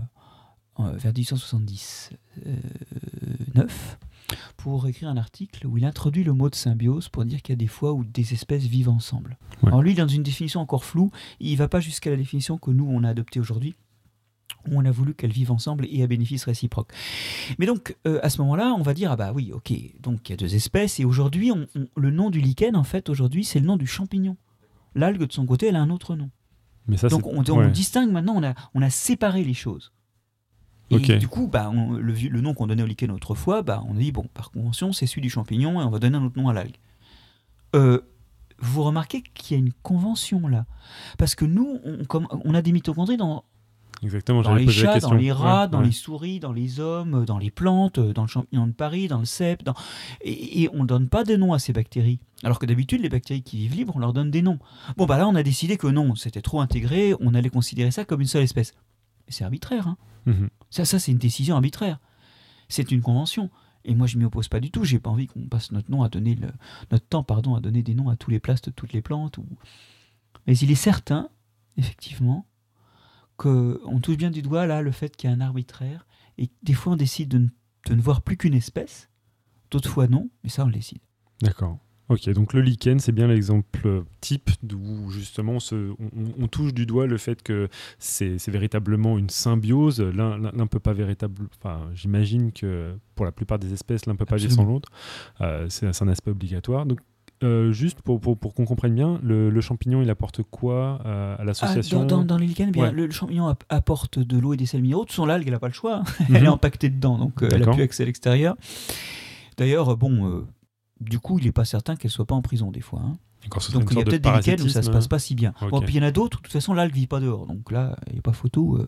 euh, 0.79 0.83
euh, 0.83 0.91
vers 0.97 1.13
1879, 1.13 3.97
pour 4.57 4.87
écrire 4.87 5.09
un 5.09 5.17
article 5.17 5.67
où 5.67 5.77
il 5.77 5.85
introduit 5.85 6.23
le 6.23 6.33
mot 6.33 6.49
de 6.49 6.55
symbiose 6.55 7.09
pour 7.09 7.25
dire 7.25 7.41
qu'il 7.41 7.53
y 7.53 7.57
a 7.57 7.59
des 7.59 7.67
fois 7.67 7.93
où 7.93 8.03
des 8.03 8.33
espèces 8.33 8.63
vivent 8.65 8.89
ensemble. 8.89 9.37
Ouais. 9.61 9.69
Alors 9.69 9.81
lui, 9.81 9.93
dans 9.93 10.07
une 10.07 10.23
définition 10.23 10.59
encore 10.61 10.83
floue, 10.83 11.11
il 11.39 11.51
ne 11.53 11.57
va 11.57 11.67
pas 11.67 11.79
jusqu'à 11.79 12.09
la 12.09 12.17
définition 12.17 12.57
que 12.57 12.71
nous, 12.71 12.85
on 12.89 13.03
a 13.03 13.09
adoptée 13.09 13.39
aujourd'hui, 13.39 13.75
où 14.67 14.77
on 14.79 14.85
a 14.85 14.91
voulu 14.91 15.13
qu'elles 15.13 15.31
vivent 15.31 15.51
ensemble 15.51 15.85
et 15.89 16.01
à 16.03 16.07
bénéfice 16.07 16.43
réciproque. 16.45 16.91
Mais 17.59 17.65
donc, 17.67 17.95
euh, 18.07 18.19
à 18.23 18.29
ce 18.29 18.41
moment-là, 18.41 18.73
on 18.77 18.81
va 18.81 18.93
dire, 18.95 19.11
ah 19.11 19.15
bah 19.15 19.31
oui, 19.33 19.51
ok, 19.53 19.71
donc 20.01 20.27
il 20.27 20.31
y 20.31 20.33
a 20.33 20.37
deux 20.37 20.55
espèces, 20.55 20.99
et 20.99 21.05
aujourd'hui, 21.05 21.51
on- 21.51 21.67
on- 21.75 21.87
le 21.95 22.09
nom 22.11 22.29
du 22.31 22.41
lichen, 22.41 22.75
en 22.75 22.83
fait, 22.83 23.09
aujourd'hui, 23.09 23.43
c'est 23.43 23.59
le 23.59 23.67
nom 23.67 23.77
du 23.77 23.85
champignon. 23.87 24.37
L'algue, 24.95 25.25
de 25.27 25.31
son 25.31 25.45
côté, 25.45 25.67
elle 25.67 25.75
a 25.75 25.81
un 25.81 25.89
autre 25.91 26.15
nom. 26.15 26.31
Mais 26.87 26.97
ça, 26.97 27.07
donc 27.07 27.25
on, 27.25 27.43
on 27.47 27.57
ouais. 27.57 27.71
distingue 27.71 28.11
maintenant, 28.11 28.35
on 28.35 28.43
a, 28.43 28.53
on 28.73 28.81
a 28.81 28.89
séparé 28.89 29.43
les 29.43 29.53
choses. 29.53 29.91
Et 30.91 30.95
Ok. 30.95 31.11
du 31.13 31.27
coup, 31.27 31.47
bah, 31.47 31.71
on- 31.73 31.93
le, 31.93 32.41
nom 32.41 32.53
qu'on 32.53 32.67
donnait 32.67 32.83
au 32.83 32.85
lichen 32.85 33.09
autrefois, 33.11 33.63
bah, 33.63 33.83
on 33.87 33.95
a 33.95 33.99
dit, 33.99 34.11
bon, 34.11 34.27
par 34.33 34.51
convention, 34.51 34.93
c'est 34.93 35.07
celui 35.07 35.21
du 35.21 35.29
champignon, 35.29 35.81
et 35.81 35.83
on 35.83 35.89
va 35.89 35.99
donner 35.99 36.17
un 36.17 36.23
autre 36.23 36.39
nom 36.39 36.47
à 36.49 36.53
l'algue. 36.53 36.75
Euh, 37.75 38.01
vous 38.59 38.83
remarquez 38.83 39.21
qu'il 39.21 39.57
y 39.57 39.59
a 39.59 39.63
une 39.63 39.73
convention 39.73 40.47
là. 40.47 40.65
Parce 41.17 41.35
que 41.35 41.43
nous, 41.43 41.79
on, 41.83 42.05
comme, 42.05 42.27
on 42.31 42.53
a 42.53 42.61
des 42.61 42.71
mitochondries 42.71 43.17
dans, 43.17 43.43
Exactement, 44.05 44.41
dans 44.43 44.55
les 44.55 44.65
la 44.65 44.71
chats, 44.71 44.99
dans 44.99 45.13
les 45.13 45.31
rats, 45.31 45.63
Ouais, 45.63 45.69
dans 45.69 45.79
ouais. 45.79 45.87
les 45.87 45.91
souris, 45.91 46.39
dans 46.39 46.53
les 46.53 46.79
hommes, 46.79 47.25
dans 47.25 47.37
les 47.37 47.51
plantes, 47.51 47.99
dans 47.99 48.21
le 48.21 48.27
champignon 48.27 48.67
de 48.67 48.71
Paris, 48.71 49.07
dans 49.07 49.19
le 49.19 49.25
cèpe. 49.25 49.63
Dans... 49.63 49.73
Et, 50.21 50.61
et 50.61 50.69
on 50.73 50.83
ne 50.83 50.87
donne 50.87 51.09
pas 51.09 51.23
de 51.23 51.35
nom 51.35 51.53
à 51.53 51.59
ces 51.59 51.73
bactéries. 51.73 52.19
Alors 52.43 52.59
que 52.59 52.65
d'habitude, 52.65 53.01
les 53.01 53.09
bactéries 53.09 53.41
qui 53.41 53.57
vivent 53.57 53.75
libres, 53.75 53.93
on 53.95 53.99
leur 53.99 54.13
donne 54.13 54.29
des 54.29 54.41
noms. 54.41 54.59
Bon, 54.95 55.05
bah 55.05 55.17
là, 55.17 55.27
on 55.27 55.35
a 55.35 55.43
décidé 55.43 55.77
que 55.77 55.87
non, 55.87 56.15
c'était 56.15 56.41
trop 56.41 56.61
intégré, 56.61 57.13
on 57.19 57.33
allait 57.33 57.49
considérer 57.49 57.91
ça 57.91 58.05
comme 58.05 58.21
une 58.21 58.27
seule 58.27 58.43
espèce. 58.43 58.73
C'est 59.27 59.43
arbitraire. 59.43 59.87
Hein. 59.87 59.97
Mhm. 60.27 60.49
Ça, 60.69 60.85
ça 60.85 60.99
c'est 60.99 61.11
une 61.11 61.17
décision 61.17 61.55
arbitraire. 61.55 61.99
C'est 62.69 62.91
une 62.91 63.01
convention. 63.01 63.49
Et 63.85 63.95
moi, 63.95 64.07
je 64.07 64.17
m'y 64.17 64.25
oppose 64.25 64.47
pas 64.47 64.59
du 64.59 64.71
tout. 64.71 64.83
J'ai 64.83 64.99
pas 64.99 65.09
envie 65.09 65.27
qu'on 65.27 65.47
passe 65.47 65.71
notre 65.71 65.91
nom 65.91 66.03
à 66.03 66.09
donner 66.09 66.35
le... 66.35 66.47
notre 66.91 67.07
temps, 67.07 67.23
pardon, 67.23 67.55
à 67.55 67.59
donner 67.59 67.83
des 67.83 67.93
noms 67.93 68.09
à 68.09 68.15
tous 68.15 68.31
les 68.31 68.39
plastes, 68.39 68.73
toutes 68.75 68.93
les 68.93 69.01
plantes. 69.01 69.37
Ou... 69.37 69.45
Mais 70.47 70.57
il 70.57 70.71
est 70.71 70.75
certain, 70.75 71.29
effectivement, 71.77 72.45
qu'on 73.37 73.99
touche 74.01 74.17
bien 74.17 74.31
du 74.31 74.41
doigt 74.41 74.65
là 74.65 74.81
le 74.81 74.91
fait 74.91 75.15
qu'il 75.15 75.29
y 75.29 75.33
a 75.33 75.35
un 75.35 75.41
arbitraire 75.41 76.05
et 76.37 76.49
des 76.63 76.73
fois 76.73 76.93
on 76.93 76.97
décide 76.97 77.29
de 77.29 77.37
ne, 77.39 77.47
de 77.87 77.95
ne 77.95 78.01
voir 78.01 78.21
plus 78.21 78.37
qu'une 78.37 78.53
espèce, 78.53 79.09
d'autres 79.71 79.89
fois 79.89 80.07
non, 80.07 80.29
mais 80.43 80.49
ça 80.49 80.63
on 80.63 80.67
le 80.67 80.73
décide. 80.73 80.99
D'accord. 81.41 81.79
Ok, 82.07 82.29
donc 82.29 82.53
le 82.53 82.61
lichen, 82.61 82.99
c'est 82.99 83.11
bien 83.11 83.25
l'exemple 83.27 84.03
type 84.21 84.51
où 84.75 85.09
justement 85.09 85.53
on, 85.53 85.59
se- 85.59 85.91
on- 85.99 86.11
on- 86.15 86.43
on 86.43 86.47
touche 86.47 86.71
du 86.71 86.85
doigt 86.85 87.07
le 87.07 87.17
fait 87.17 87.41
que 87.41 87.67
c'est 87.97 88.37
véritablement 88.47 89.17
une 89.17 89.31
symbiose. 89.31 90.01
L'un 90.01 90.37
l'un 90.37 90.67
peut 90.67 90.79
pas 90.79 90.93
véritable. 90.93 91.47
Enfin, 91.57 91.89
j'imagine 91.95 92.51
que 92.51 92.95
pour 93.15 93.25
la 93.25 93.31
plupart 93.31 93.57
des 93.57 93.73
espèces, 93.73 94.05
l'un 94.05 94.15
peut 94.15 94.25
pas 94.25 94.35
vivre 94.35 94.51
sans 94.53 94.65
l'autre. 94.65 94.89
Euh, 95.41 95.65
c'est 95.69 95.91
c'est 95.93 96.03
un 96.03 96.07
aspect 96.07 96.29
obligatoire. 96.29 96.85
Donc, 96.85 96.99
euh, 97.43 97.71
juste 97.71 98.01
pour, 98.01 98.19
pour, 98.21 98.37
pour 98.37 98.53
qu'on 98.53 98.65
comprenne 98.65 98.95
bien, 98.95 99.19
le, 99.23 99.49
le 99.49 99.61
champignon, 99.61 100.01
il 100.01 100.09
apporte 100.09 100.41
quoi 100.43 100.99
euh, 101.05 101.35
à 101.35 101.37
Ah, 101.39 101.43
l'association 101.43 102.05
dans, 102.05 102.17
dans, 102.19 102.25
dans 102.25 102.37
les 102.37 102.47
lichens, 102.47 102.67
eh 102.69 102.71
bien, 102.71 102.83
Ouais. 102.83 102.91
le, 102.91 103.05
le 103.05 103.11
champignon 103.11 103.47
app- 103.47 103.63
apporte 103.69 104.19
de 104.19 104.37
l'eau 104.39 104.53
et 104.53 104.57
des 104.57 104.65
sels 104.65 104.81
minéraux. 104.81 105.01
De 105.03 105.07
toute 105.07 105.11
façon, 105.15 105.25
l'algue, 105.25 105.45
elle 105.47 105.53
n'a 105.53 105.59
pas 105.59 105.67
le 105.67 105.73
choix. 105.73 106.03
elle 106.29 106.37
est 106.37 106.41
Mhm. 106.41 106.47
empaquetée 106.47 106.89
dedans, 106.89 107.17
donc 107.17 107.43
euh, 107.43 107.49
elle 107.51 107.59
n'a 107.65 107.71
plus 107.71 107.83
accès 107.83 108.03
à 108.03 108.05
l'extérieur. 108.05 108.55
D'ailleurs, 109.57 109.95
bon, 109.97 110.45
du 111.01 111.19
coup, 111.19 111.39
il 111.39 111.45
n'est 111.45 111.51
pas 111.51 111.65
certain 111.65 111.95
qu'elle 111.95 112.11
soit 112.11 112.25
pas 112.25 112.35
en 112.35 112.41
prison 112.41 112.71
des 112.71 112.81
fois. 112.81 113.01
hein. 113.03 113.17
Donc 113.73 113.89
il 113.91 113.97
y 113.97 114.01
a 114.01 114.03
peut-être 114.05 114.23
des 114.23 114.31
lichens 114.51 114.65
où 114.65 114.69
ça 114.69 114.81
se 114.81 114.89
passe 114.89 115.07
pas 115.07 115.19
si 115.19 115.35
bien. 115.35 115.53
Ok. 115.61 115.69
Bon, 115.69 115.81
puis 115.81 115.93
il 115.93 115.97
y 115.97 115.99
en 116.03 116.07
a 116.07 116.11
d'autres, 116.11 116.37
où, 116.37 116.41
de 116.41 116.45
toute 116.45 116.53
façon, 116.53 116.73
l'algue 116.73 116.95
vit 116.95 117.05
pas 117.05 117.19
dehors. 117.19 117.45
Donc 117.45 117.71
là, 117.71 117.95
il 118.07 118.13
n'y 118.13 118.19
a 118.19 118.21
pas 118.23 118.33
photo. 118.33 118.79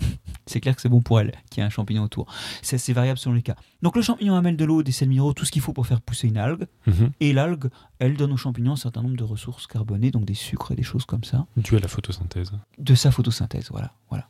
c'est 0.46 0.60
clair 0.60 0.74
que 0.76 0.82
c'est 0.82 0.88
bon 0.88 1.00
pour 1.00 1.20
elle, 1.20 1.32
qu'il 1.50 1.60
y 1.60 1.64
a 1.64 1.66
un 1.66 1.70
champignon 1.70 2.02
autour. 2.02 2.26
C'est 2.62 2.92
variable 2.92 3.18
selon 3.18 3.34
les 3.34 3.42
cas. 3.42 3.56
Donc 3.82 3.96
le 3.96 4.02
champignon 4.02 4.34
amène 4.34 4.56
de 4.56 4.64
l'eau, 4.64 4.82
des 4.82 4.92
sels 4.92 5.08
minéraux, 5.08 5.32
tout 5.32 5.44
ce 5.44 5.50
qu'il 5.52 5.62
faut 5.62 5.72
pour 5.72 5.86
faire 5.86 6.00
pousser 6.00 6.28
une 6.28 6.36
algue. 6.36 6.66
Mhm. 6.86 7.10
Et 7.20 7.32
l'algue, 7.32 7.70
elle 7.98 8.16
donne 8.16 8.32
au 8.32 8.36
champignon 8.36 8.72
un 8.72 8.76
certain 8.76 9.02
nombre 9.02 9.16
de 9.16 9.24
ressources 9.24 9.66
carbonées, 9.66 10.10
donc 10.10 10.24
des 10.24 10.34
sucres 10.34 10.72
et 10.72 10.76
des 10.76 10.82
choses 10.82 11.04
comme 11.06 11.24
ça. 11.24 11.46
Dû 11.56 11.76
à 11.76 11.80
la 11.80 11.88
photosynthèse. 11.88 12.52
De 12.78 12.94
sa 12.94 13.10
photosynthèse, 13.10 13.68
voilà. 13.70 13.92
voilà. 14.10 14.28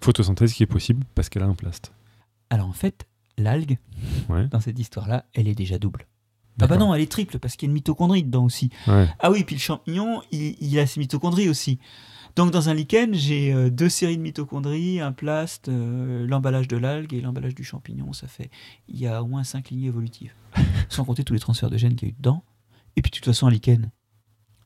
Photosynthèse 0.00 0.52
qui 0.52 0.62
est 0.62 0.66
possible 0.66 1.04
parce 1.14 1.28
qu'elle 1.28 1.42
a 1.42 1.46
un 1.46 1.54
plast. 1.54 1.92
Alors 2.50 2.68
en 2.68 2.72
fait, 2.72 3.06
l'algue, 3.36 3.78
Ouais. 4.28 4.46
dans 4.48 4.60
cette 4.60 4.78
histoire-là, 4.78 5.24
elle 5.34 5.48
est 5.48 5.54
déjà 5.54 5.78
double. 5.78 6.06
Ah 6.60 6.66
bah 6.66 6.76
non, 6.76 6.92
elle 6.92 7.02
est 7.02 7.10
triple 7.10 7.38
parce 7.38 7.54
qu'il 7.54 7.66
y 7.66 7.68
a 7.68 7.70
une 7.70 7.74
mitochondrie 7.74 8.24
dedans 8.24 8.44
aussi. 8.44 8.70
Ouais. 8.88 9.06
Ah 9.20 9.30
oui, 9.30 9.44
puis 9.44 9.54
le 9.54 9.60
champignon, 9.60 10.22
il, 10.32 10.56
il 10.60 10.76
a 10.80 10.86
ses 10.88 10.98
mitochondries 10.98 11.48
aussi. 11.48 11.78
Donc 12.38 12.52
dans 12.52 12.68
un 12.68 12.74
lichen, 12.74 13.14
j'ai 13.14 13.52
euh, 13.52 13.68
deux 13.68 13.88
séries 13.88 14.16
de 14.16 14.22
mitochondries, 14.22 15.00
un 15.00 15.10
plast, 15.10 15.68
euh, 15.68 16.24
l'emballage 16.24 16.68
de 16.68 16.76
l'algue 16.76 17.12
et 17.12 17.20
l'emballage 17.20 17.54
du 17.56 17.64
champignon. 17.64 18.12
Ça 18.12 18.28
fait, 18.28 18.48
il 18.86 18.96
y 18.96 19.08
a 19.08 19.24
au 19.24 19.26
moins 19.26 19.42
cinq 19.42 19.70
lignées 19.70 19.88
évolutives. 19.88 20.32
Sans 20.88 21.04
compter 21.04 21.24
tous 21.24 21.32
les 21.34 21.40
transferts 21.40 21.68
de 21.68 21.76
gènes 21.76 21.96
qu'il 21.96 22.06
y 22.06 22.10
a 22.10 22.12
eu 22.12 22.16
dedans. 22.16 22.44
Et 22.94 23.02
puis 23.02 23.10
de 23.10 23.16
toute 23.16 23.24
façon, 23.24 23.48
un 23.48 23.50
lichen, 23.50 23.90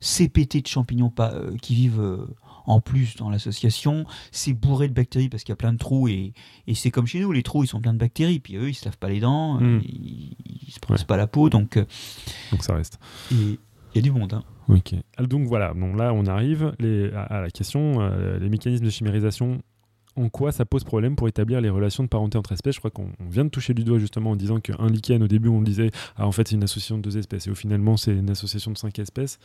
c'est 0.00 0.28
pété 0.28 0.60
de 0.60 0.66
champignons 0.66 1.08
pas, 1.08 1.32
euh, 1.32 1.56
qui 1.62 1.74
vivent 1.74 2.26
en 2.66 2.80
plus 2.82 3.16
dans 3.16 3.30
l'association. 3.30 4.04
C'est 4.32 4.52
bourré 4.52 4.88
de 4.88 4.92
bactéries 4.92 5.30
parce 5.30 5.42
qu'il 5.42 5.52
y 5.52 5.54
a 5.54 5.56
plein 5.56 5.72
de 5.72 5.78
trous. 5.78 6.08
Et, 6.08 6.34
et 6.66 6.74
c'est 6.74 6.90
comme 6.90 7.06
chez 7.06 7.20
nous, 7.20 7.32
les 7.32 7.42
trous, 7.42 7.64
ils 7.64 7.68
sont 7.68 7.80
pleins 7.80 7.94
de 7.94 7.98
bactéries. 7.98 8.38
Puis 8.38 8.56
eux, 8.56 8.68
ils 8.68 8.74
se 8.74 8.84
lavent 8.84 8.98
pas 8.98 9.08
les 9.08 9.20
dents, 9.20 9.58
Mm. 9.58 9.64
euh, 9.64 9.80
ils, 9.84 10.36
ils 10.66 10.72
se 10.72 10.78
brossent 10.78 11.04
pas 11.04 11.16
la 11.16 11.26
peau. 11.26 11.48
Donc 11.48 11.78
Donc 12.50 12.64
ça 12.64 12.74
reste. 12.74 12.98
il 13.30 13.56
y 13.94 13.98
a 13.98 14.02
du 14.02 14.10
monde. 14.10 14.34
hein. 14.34 14.44
Ok. 14.68 14.94
Ah, 15.16 15.22
Donc 15.24 15.46
voilà, 15.46 15.72
là 15.96 16.12
on 16.14 16.26
arrive 16.26 16.72
les- 16.78 17.10
à, 17.12 17.22
à 17.22 17.40
la 17.40 17.50
question, 17.50 18.00
euh, 18.00 18.38
les 18.38 18.48
mécanismes 18.48 18.84
de 18.84 18.90
chimérisation, 18.90 19.60
en 20.16 20.28
quoi 20.28 20.52
ça 20.52 20.64
pose 20.66 20.84
problème 20.84 21.16
pour 21.16 21.26
établir 21.28 21.60
les 21.60 21.70
relations 21.70 22.02
de 22.04 22.08
parenté 22.08 22.36
entre 22.38 22.52
espèces? 22.52 22.74
Je 22.74 22.80
crois 22.80 22.90
qu'on 22.90 23.08
on 23.18 23.28
vient 23.28 23.44
de 23.44 23.50
toucher 23.50 23.74
du 23.74 23.82
doigt 23.84 23.98
justement 23.98 24.30
en 24.32 24.36
disant 24.36 24.60
qu'un 24.60 24.86
lichen, 24.88 25.22
au 25.22 25.28
début 25.28 25.48
on 25.48 25.62
disait, 25.62 25.90
ah 26.16 26.26
en 26.26 26.32
fait 26.32 26.48
c'est 26.48 26.54
une 26.56 26.64
association 26.64 26.96
de 26.98 27.02
deux 27.02 27.16
espèces, 27.18 27.46
et 27.46 27.50
au 27.50 27.54
finalement 27.54 27.96
c'est 27.96 28.12
une 28.14 28.30
association 28.30 28.70
de 28.70 28.78
cinq 28.78 28.98
espèces. 28.98 29.38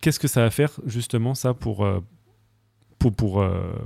Qu'est-ce 0.00 0.20
que 0.20 0.28
ça 0.28 0.42
va 0.42 0.50
faire 0.50 0.70
justement 0.86 1.34
ça 1.34 1.54
pour... 1.54 1.84
euh, 1.84 2.00
pour, 3.00 3.12
pour 3.12 3.40
euh, 3.42 3.76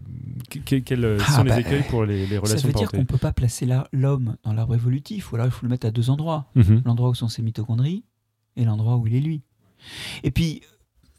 que- 0.49 0.77
quels 0.79 1.19
Ah, 1.21 1.25
sont 1.33 1.45
bah, 1.45 1.55
les 1.55 1.61
écueils 1.61 1.83
pour 1.91 2.07
les, 2.07 2.27
les 2.27 2.35
Ça 2.37 2.41
relations 2.41 2.69
veut 2.69 2.73
de 2.73 2.79
dire 2.79 2.91
qu'on 2.91 2.97
ne 3.01 3.05
peut 3.05 3.19
pas 3.19 3.33
placer 3.35 3.67
la- 3.67 3.87
l'homme 3.93 4.37
dans 4.43 4.55
l'arbre 4.55 4.75
évolutif, 4.75 5.31
ou 5.31 5.35
alors 5.35 5.47
il 5.49 5.51
faut 5.51 5.67
le 5.67 5.71
mettre 5.71 5.87
à 5.87 5.91
deux 5.91 6.09
endroits. 6.09 6.47
Mhm. 6.55 6.81
L'endroit 6.87 7.11
où 7.11 7.15
sont 7.15 7.29
ses 7.29 7.43
mitochondries 7.43 8.05
et 8.57 8.65
l'endroit 8.65 8.97
où 8.97 9.07
il 9.07 9.15
est 9.15 9.21
lui. 9.21 9.43
Et 10.23 10.31
puis, 10.31 10.63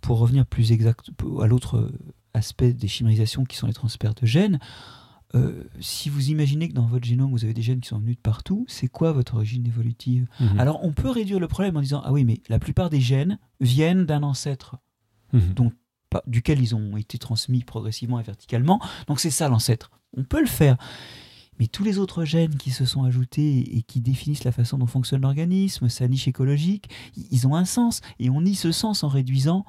pour 0.01 0.19
revenir 0.19 0.45
plus 0.45 0.71
exact 0.71 1.09
à 1.41 1.47
l'autre 1.47 1.91
aspect 2.33 2.73
des 2.73 2.87
chimérisations 2.87 3.43
qui 3.45 3.57
sont 3.57 3.67
les 3.67 3.73
transferts 3.73 4.15
de 4.15 4.25
gènes, 4.25 4.59
euh, 5.35 5.63
si 5.79 6.09
vous 6.09 6.29
imaginez 6.29 6.69
que 6.69 6.73
dans 6.73 6.85
votre 6.85 7.05
génome 7.05 7.31
vous 7.31 7.43
avez 7.43 7.55
des 7.55 7.63
gènes 7.63 7.79
qui 7.79 7.89
sont 7.89 7.97
venus 7.99 8.17
de 8.17 8.21
partout, 8.21 8.65
c'est 8.67 8.87
quoi 8.87 9.11
votre 9.13 9.35
origine 9.35 9.65
évolutive? 9.65 10.27
Mhm. 10.39 10.59
Alors 10.59 10.83
on 10.83 10.91
peut 10.91 11.09
réduire 11.09 11.39
le 11.39 11.47
problème 11.47 11.75
en 11.75 11.81
disant 11.81 12.03
ah 12.05 12.11
oui 12.11 12.23
mais 12.23 12.39
la 12.49 12.59
plupart 12.59 12.91
des 12.91 13.01
gènes 13.01 13.39
viennent 13.59 14.05
d'un 14.05 14.21
ancêtre 14.23 14.75
Mhm. 15.31 15.71
duquel 16.27 16.61
ils 16.61 16.75
ont 16.75 16.95
été 16.97 17.17
transmis 17.17 17.63
progressivement 17.63 18.19
et 18.19 18.23
verticalement. 18.23 18.79
Donc 19.07 19.19
c'est 19.19 19.31
ça 19.31 19.49
l'ancêtre. 19.49 19.89
On 20.15 20.23
peut 20.23 20.41
le 20.41 20.45
faire. 20.45 20.77
Mais 21.59 21.67
tous 21.67 21.83
les 21.83 21.99
autres 21.99 22.25
gènes 22.25 22.55
qui 22.57 22.71
se 22.71 22.85
sont 22.85 23.03
ajoutés 23.03 23.77
et 23.77 23.83
qui 23.83 24.01
définissent 24.01 24.43
la 24.43 24.51
façon 24.51 24.77
dont 24.77 24.87
fonctionne 24.87 25.21
l'organisme, 25.21 25.87
sa 25.89 26.07
niche 26.07 26.27
écologique, 26.27 26.89
ils 27.31 27.47
ont 27.47 27.55
un 27.55 27.65
sens. 27.65 28.01
Et 28.19 28.29
on 28.29 28.41
nie 28.41 28.55
ce 28.55 28.71
sens 28.71 29.03
en 29.03 29.07
réduisant 29.07 29.65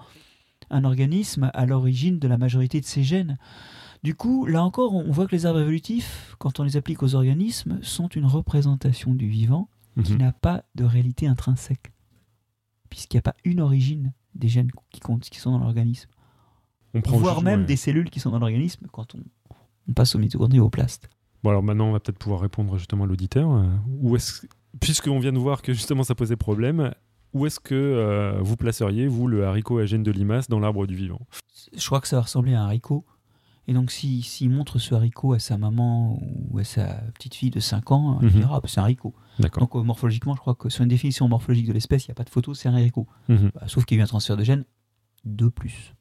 un 0.70 0.84
organisme 0.84 1.50
à 1.52 1.66
l'origine 1.66 2.18
de 2.18 2.26
la 2.28 2.38
majorité 2.38 2.80
de 2.80 2.86
ses 2.86 3.02
gènes. 3.02 3.36
Du 4.02 4.14
coup, 4.14 4.46
là 4.46 4.62
encore, 4.64 4.94
on 4.94 5.10
voit 5.12 5.26
que 5.26 5.32
les 5.36 5.46
arbres 5.46 5.60
évolutifs, 5.60 6.36
quand 6.38 6.58
on 6.60 6.62
les 6.62 6.76
applique 6.76 7.02
aux 7.02 7.14
organismes, 7.14 7.78
sont 7.82 8.08
une 8.08 8.26
représentation 8.26 9.14
du 9.14 9.28
vivant 9.28 9.68
qui 10.02 10.12
Mhm. 10.12 10.18
n'a 10.18 10.32
pas 10.32 10.64
de 10.74 10.84
réalité 10.84 11.26
intrinsèque. 11.26 11.92
Puisqu'il 12.90 13.16
n'y 13.16 13.20
a 13.20 13.22
pas 13.22 13.36
une 13.44 13.60
origine 13.60 14.12
des 14.34 14.48
gènes 14.48 14.70
qui, 14.90 15.00
comptent, 15.00 15.28
qui 15.28 15.38
sont 15.38 15.52
dans 15.52 15.58
l'organisme 15.58 16.08
On 16.94 17.00
prend 17.00 17.16
voire 17.18 17.34
juste- 17.36 17.44
même 17.44 17.60
ouais. 17.60 17.66
des 17.66 17.76
cellules 17.76 18.10
qui 18.10 18.20
sont 18.20 18.30
dans 18.30 18.38
l'organisme 18.38 18.86
quand 18.92 19.14
on, 19.14 19.20
on 19.88 19.92
passe 19.92 20.14
aux 20.14 20.18
mitochondries 20.18 20.58
et 20.58 20.60
au 20.60 20.70
plast. 20.70 21.08
Bon, 21.44 21.50
alors 21.50 21.62
maintenant, 21.62 21.88
on 21.88 21.92
va 21.92 22.00
peut-être 22.00 22.18
pouvoir 22.18 22.40
répondre 22.40 22.76
justement 22.78 23.04
à 23.04 23.06
l'auditeur. 23.06 23.52
Euh, 23.52 23.66
Où 24.00 24.16
est-ce, 24.16 24.46
puisqu'on 24.80 25.18
vient 25.20 25.32
de 25.32 25.38
voir 25.38 25.60
que 25.62 25.72
justement 25.74 26.02
ça 26.02 26.14
posait 26.14 26.36
problème, 26.36 26.92
où 27.34 27.44
est-ce 27.44 27.60
que 27.60 27.74
euh, 27.74 28.40
vous 28.40 28.56
placeriez, 28.56 29.06
vous, 29.06 29.26
le 29.28 29.44
haricot 29.46 29.78
à 29.78 29.84
gène 29.84 30.02
de 30.02 30.10
limace 30.10 30.48
dans 30.48 30.58
l'arbre 30.58 30.86
du 30.86 30.94
vivant? 30.96 31.20
Je 31.76 31.84
crois 31.86 32.00
que 32.00 32.08
ça 32.08 32.16
va 32.16 32.22
ressembler 32.22 32.54
à 32.54 32.62
un 32.62 32.64
haricot. 32.64 33.04
Et 33.66 33.72
donc, 33.74 33.90
s'il 33.90 34.24
si, 34.24 34.48
montre 34.48 34.78
ce 34.78 34.94
haricot 34.94 35.32
à 35.34 35.38
sa 35.38 35.56
maman 35.58 36.18
ou 36.50 36.58
à 36.58 36.64
sa 36.64 36.86
petite 37.14 37.34
fille 37.34 37.50
de 37.50 37.60
5 37.60 37.92
ans, 37.92 38.18
il 38.22 38.28
Mhm. 38.28 38.32
dira, 38.32 38.56
ah, 38.56 38.60
bah, 38.60 38.68
c'est 38.68 38.80
un 38.80 38.84
haricot. 38.84 39.14
D'accord. 39.38 39.60
Donc, 39.62 39.76
euh, 39.76 39.82
morphologiquement, 39.82 40.34
je 40.34 40.40
crois 40.40 40.54
que 40.54 40.68
sur 40.70 40.82
une 40.82 40.88
définition 40.88 41.28
morphologique 41.28 41.66
de 41.66 41.72
l'espèce, 41.72 42.06
il 42.06 42.10
n'y 42.10 42.12
a 42.12 42.14
pas 42.14 42.24
de 42.24 42.30
photo, 42.30 42.54
c'est 42.54 42.68
un 42.68 42.74
haricot. 42.74 43.06
Mhm. 43.28 43.50
Bah, 43.54 43.62
sauf 43.66 43.84
qu'il 43.84 43.96
y 43.96 44.00
a 44.00 44.02
eu 44.02 44.04
un 44.04 44.06
transfert 44.06 44.36
de 44.38 44.44
gènes 44.44 44.64
de 45.24 45.48
plus. 45.48 45.94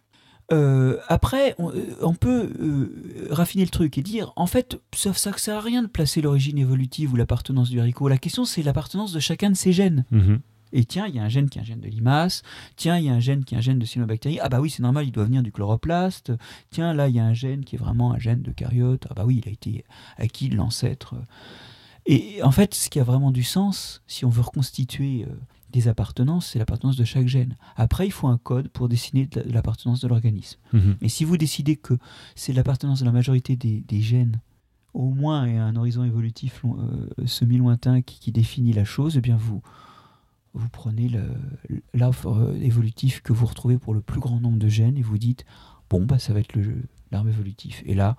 Euh, 0.52 0.98
après, 1.08 1.56
on, 1.58 1.72
euh, 1.72 1.96
on 2.02 2.14
peut 2.14 2.52
euh, 2.60 3.28
raffiner 3.32 3.64
le 3.64 3.70
truc 3.70 3.98
et 3.98 4.02
dire, 4.02 4.34
en 4.36 4.48
fait, 4.48 4.80
ça, 4.94 5.14
ça 5.14 5.32
sert 5.38 5.58
à 5.58 5.62
rien 5.62 5.82
de 5.82 5.88
placer 5.88 6.22
l'origine 6.22 6.58
évolutive 6.58 7.14
ou 7.14 7.16
l'appartenance 7.16 7.70
du 7.70 7.80
haricot. 7.80 8.08
La 8.08 8.18
question, 8.18 8.46
c'est 8.46 8.62
l'appartenance 8.62 9.14
de 9.14 9.20
chacun 9.20 9.50
de 9.50 9.56
ces 9.56 9.72
gènes. 9.72 10.06
Mhm. 10.12 10.40
Et 10.76 10.86
tiens, 10.86 11.06
il 11.08 11.16
y 11.16 11.20
a 11.20 11.24
un 11.24 11.30
gène 11.30 11.50
qui 11.50 11.60
est 11.60 11.62
un 11.62 11.66
gène 11.66 11.82
de 11.82 11.88
limace. 11.88 12.42
Tiens, 12.76 12.98
il 12.98 13.06
y 13.06 13.10
a 13.10 13.14
un 13.14 13.20
gène 13.20 13.46
qui 13.46 13.54
est 13.54 13.58
un 13.60 13.62
gène 13.62 13.78
de 13.78 13.86
cyanobactérie. 13.86 14.40
Ah 14.42 14.50
bah 14.50 14.60
oui, 14.60 14.72
c'est 14.72 14.82
normal, 14.82 15.06
il 15.06 15.12
doit 15.12 15.24
venir 15.24 15.44
du 15.44 15.52
chloroplaste. 15.52 16.32
Tiens, 16.72 16.94
là, 16.94 17.10
il 17.10 17.16
y 17.16 17.20
a 17.20 17.26
un 17.26 17.34
gène 17.34 17.64
qui 17.64 17.76
est 17.76 17.80
vraiment 17.80 18.12
un 18.12 18.18
gène 18.18 18.42
de 18.42 18.52
caryote. 18.52 19.06
Ah 19.10 19.14
bah 19.14 19.24
oui, 19.26 19.40
il 19.44 19.48
a 19.48 19.52
été 19.52 19.86
acquis 20.18 20.50
de 20.50 20.56
l'ancêtre. 20.56 21.14
Et 22.08 22.42
en 22.42 22.52
fait, 22.52 22.74
ce 22.74 22.90
qui 22.90 23.00
a 23.00 23.04
vraiment 23.04 23.30
du 23.30 23.44
sens, 23.44 24.02
si 24.08 24.26
on 24.26 24.30
veut 24.30 24.42
reconstituer 24.42 25.28
des 25.74 25.88
appartenances, 25.90 26.48
c'est 26.52 26.60
l'appartenance 26.60 26.96
de 26.96 27.04
chaque 27.04 27.28
gène. 27.28 27.58
Après, 27.76 28.06
il 28.08 28.12
faut 28.12 28.28
un 28.28 28.38
code 28.38 28.70
pour 28.70 28.88
dessiner 28.88 29.26
de 29.26 29.40
la- 29.42 29.46
de 29.46 29.52
l'appartenance 29.52 30.00
de 30.00 30.08
l'organisme. 30.08 30.60
Mhm. 30.72 30.96
Et 31.02 31.10
si 31.10 31.26
vous 31.26 31.36
décidez 31.38 31.76
que 31.76 31.96
c'est 32.36 32.54
l'appartenance 32.54 33.00
de 33.02 33.06
la 33.06 33.12
majorité 33.12 33.56
des, 33.58 33.82
des 33.82 34.00
gènes, 34.02 34.40
au 34.94 35.10
moins 35.10 35.46
et 35.48 35.58
à 35.58 35.66
un 35.66 35.76
horizon 35.76 36.04
évolutif 36.04 36.62
euh, 36.64 37.26
semi-lointain 37.26 38.02
qui, 38.04 38.20
qui 38.20 38.32
définit 38.32 38.72
la 38.74 38.86
chose, 38.86 39.18
eh 39.18 39.22
bien 39.22 39.36
vous, 39.36 39.62
vous 40.54 40.70
prenez 40.70 41.10
l'arbre 41.94 42.28
euh, 42.38 42.54
évolutif 42.62 43.22
que 43.22 43.34
vous 43.34 43.48
retrouvez 43.48 43.80
pour 43.80 43.94
le 43.96 44.02
plus 44.02 44.20
grand 44.20 44.40
nombre 44.40 44.60
de 44.60 44.68
gènes 44.70 44.98
et 44.98 45.02
vous 45.02 45.18
dites, 45.18 45.46
bon, 45.90 46.06
bah, 46.06 46.20
ça 46.20 46.32
va 46.34 46.40
être 46.40 46.54
l'arbre 47.12 47.30
évolutif. 47.30 47.82
Et 47.88 47.96
là, 47.96 48.16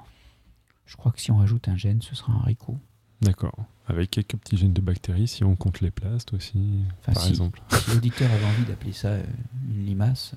je 0.86 0.96
crois 0.96 1.12
que 1.12 1.20
si 1.20 1.30
on 1.30 1.36
rajoute 1.36 1.68
un 1.68 1.76
gène, 1.76 2.02
ce 2.02 2.14
sera 2.16 2.32
un 2.32 2.38
haricot. 2.40 2.78
D'accord. 3.24 3.54
Avec 3.86 4.10
quelques 4.10 4.36
petits 4.36 4.56
gènes 4.56 4.72
de 4.72 4.80
bactéries, 4.80 5.28
si 5.28 5.44
on 5.44 5.56
compte 5.56 5.80
les 5.80 5.90
plastes 5.90 6.32
aussi, 6.32 6.58
Enfin, 7.02 7.12
par 7.12 7.22
si. 7.22 7.30
exemple. 7.30 7.60
Si 7.70 7.90
l'auditeur 7.90 8.30
avait 8.30 8.44
envie 8.44 8.64
d'appeler 8.64 8.92
ça 8.92 9.08
euh, 9.08 9.22
une 9.70 9.84
limace, 9.86 10.32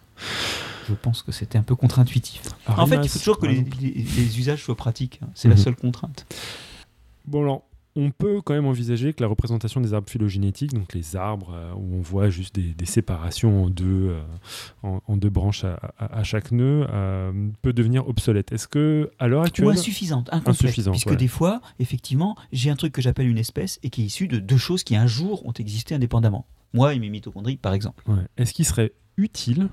je 0.90 0.94
pense 0.94 1.22
que 1.22 1.32
c'était 1.32 1.58
un 1.58 1.64
peu 1.64 1.76
contre-intuitif. 1.76 2.42
En 2.68 2.86
fait, 2.88 3.00
il 3.04 3.10
faut 3.10 3.20
toujours 3.20 3.40
que 3.40 3.46
les, 3.48 3.62
les- 3.82 3.92
les 3.94 4.40
usages 4.40 4.64
soient 4.64 4.76
pratiques. 4.76 5.20
hein. 5.24 5.28
C'est 5.36 5.48
la 5.48 5.56
Mhm. 5.56 5.62
seule 5.62 5.76
contrainte. 5.76 6.26
Bon, 7.26 7.42
alors, 7.42 7.64
on 7.98 8.12
peut 8.12 8.42
quand 8.42 8.54
même 8.54 8.66
envisager 8.68 9.12
que 9.14 9.22
la 9.24 9.28
représentation 9.28 9.82
des 9.82 9.94
arbres 9.94 10.10
phylogénétiques, 10.10 10.74
donc 10.74 10.94
les 10.94 11.16
arbres 11.16 11.54
euh, 11.54 11.74
où 11.76 11.96
on 11.96 12.02
voit 12.02 12.30
juste 12.30 12.56
des, 12.56 12.74
des 12.74 12.86
séparations 12.86 13.66
en 13.66 13.70
deux, 13.70 14.10
euh, 14.12 14.22
en, 14.84 15.02
en 15.08 15.18
deux 15.18 15.30
branches 15.30 15.64
à, 15.64 15.74
à- 15.98 16.20
à 16.20 16.24
chaque 16.24 16.52
nœud, 16.52 16.86
euh, 16.90 17.32
peut 17.62 17.74
devenir 17.74 18.08
obsolète. 18.08 18.52
Est-ce 18.52 18.68
que, 18.68 19.12
à 19.20 19.28
l'heure 19.28 19.42
Ou 19.42 19.46
actuelle. 19.48 19.70
insuffisante, 19.70 20.30
incomplète. 20.32 20.56
Insuffisante, 20.66 20.94
puisque 20.94 21.08
ouais. 21.10 21.16
des 21.18 21.28
fois, 21.28 21.60
effectivement, 21.80 22.36
j'ai 22.52 22.70
un 22.70 22.76
truc 22.76 22.94
que 22.94 23.02
j'appelle 23.02 23.28
une 23.28 23.38
espèce 23.40 23.80
et 23.84 23.90
qui 23.90 24.04
est 24.04 24.06
issu 24.06 24.28
de 24.28 24.38
deux 24.40 24.58
choses 24.58 24.84
qui 24.84 24.96
un 24.96 25.08
jour 25.08 25.46
ont 25.46 25.54
existé 25.54 25.96
indépendamment. 25.96 26.46
Moi 26.74 26.94
et 26.94 27.00
mes 27.00 27.10
mitochondries, 27.10 27.58
par 27.58 27.74
exemple. 27.74 28.04
Ouais. 28.10 28.24
Est-ce 28.38 28.54
qu'il 28.54 28.66
serait 28.66 28.94
utile 29.18 29.70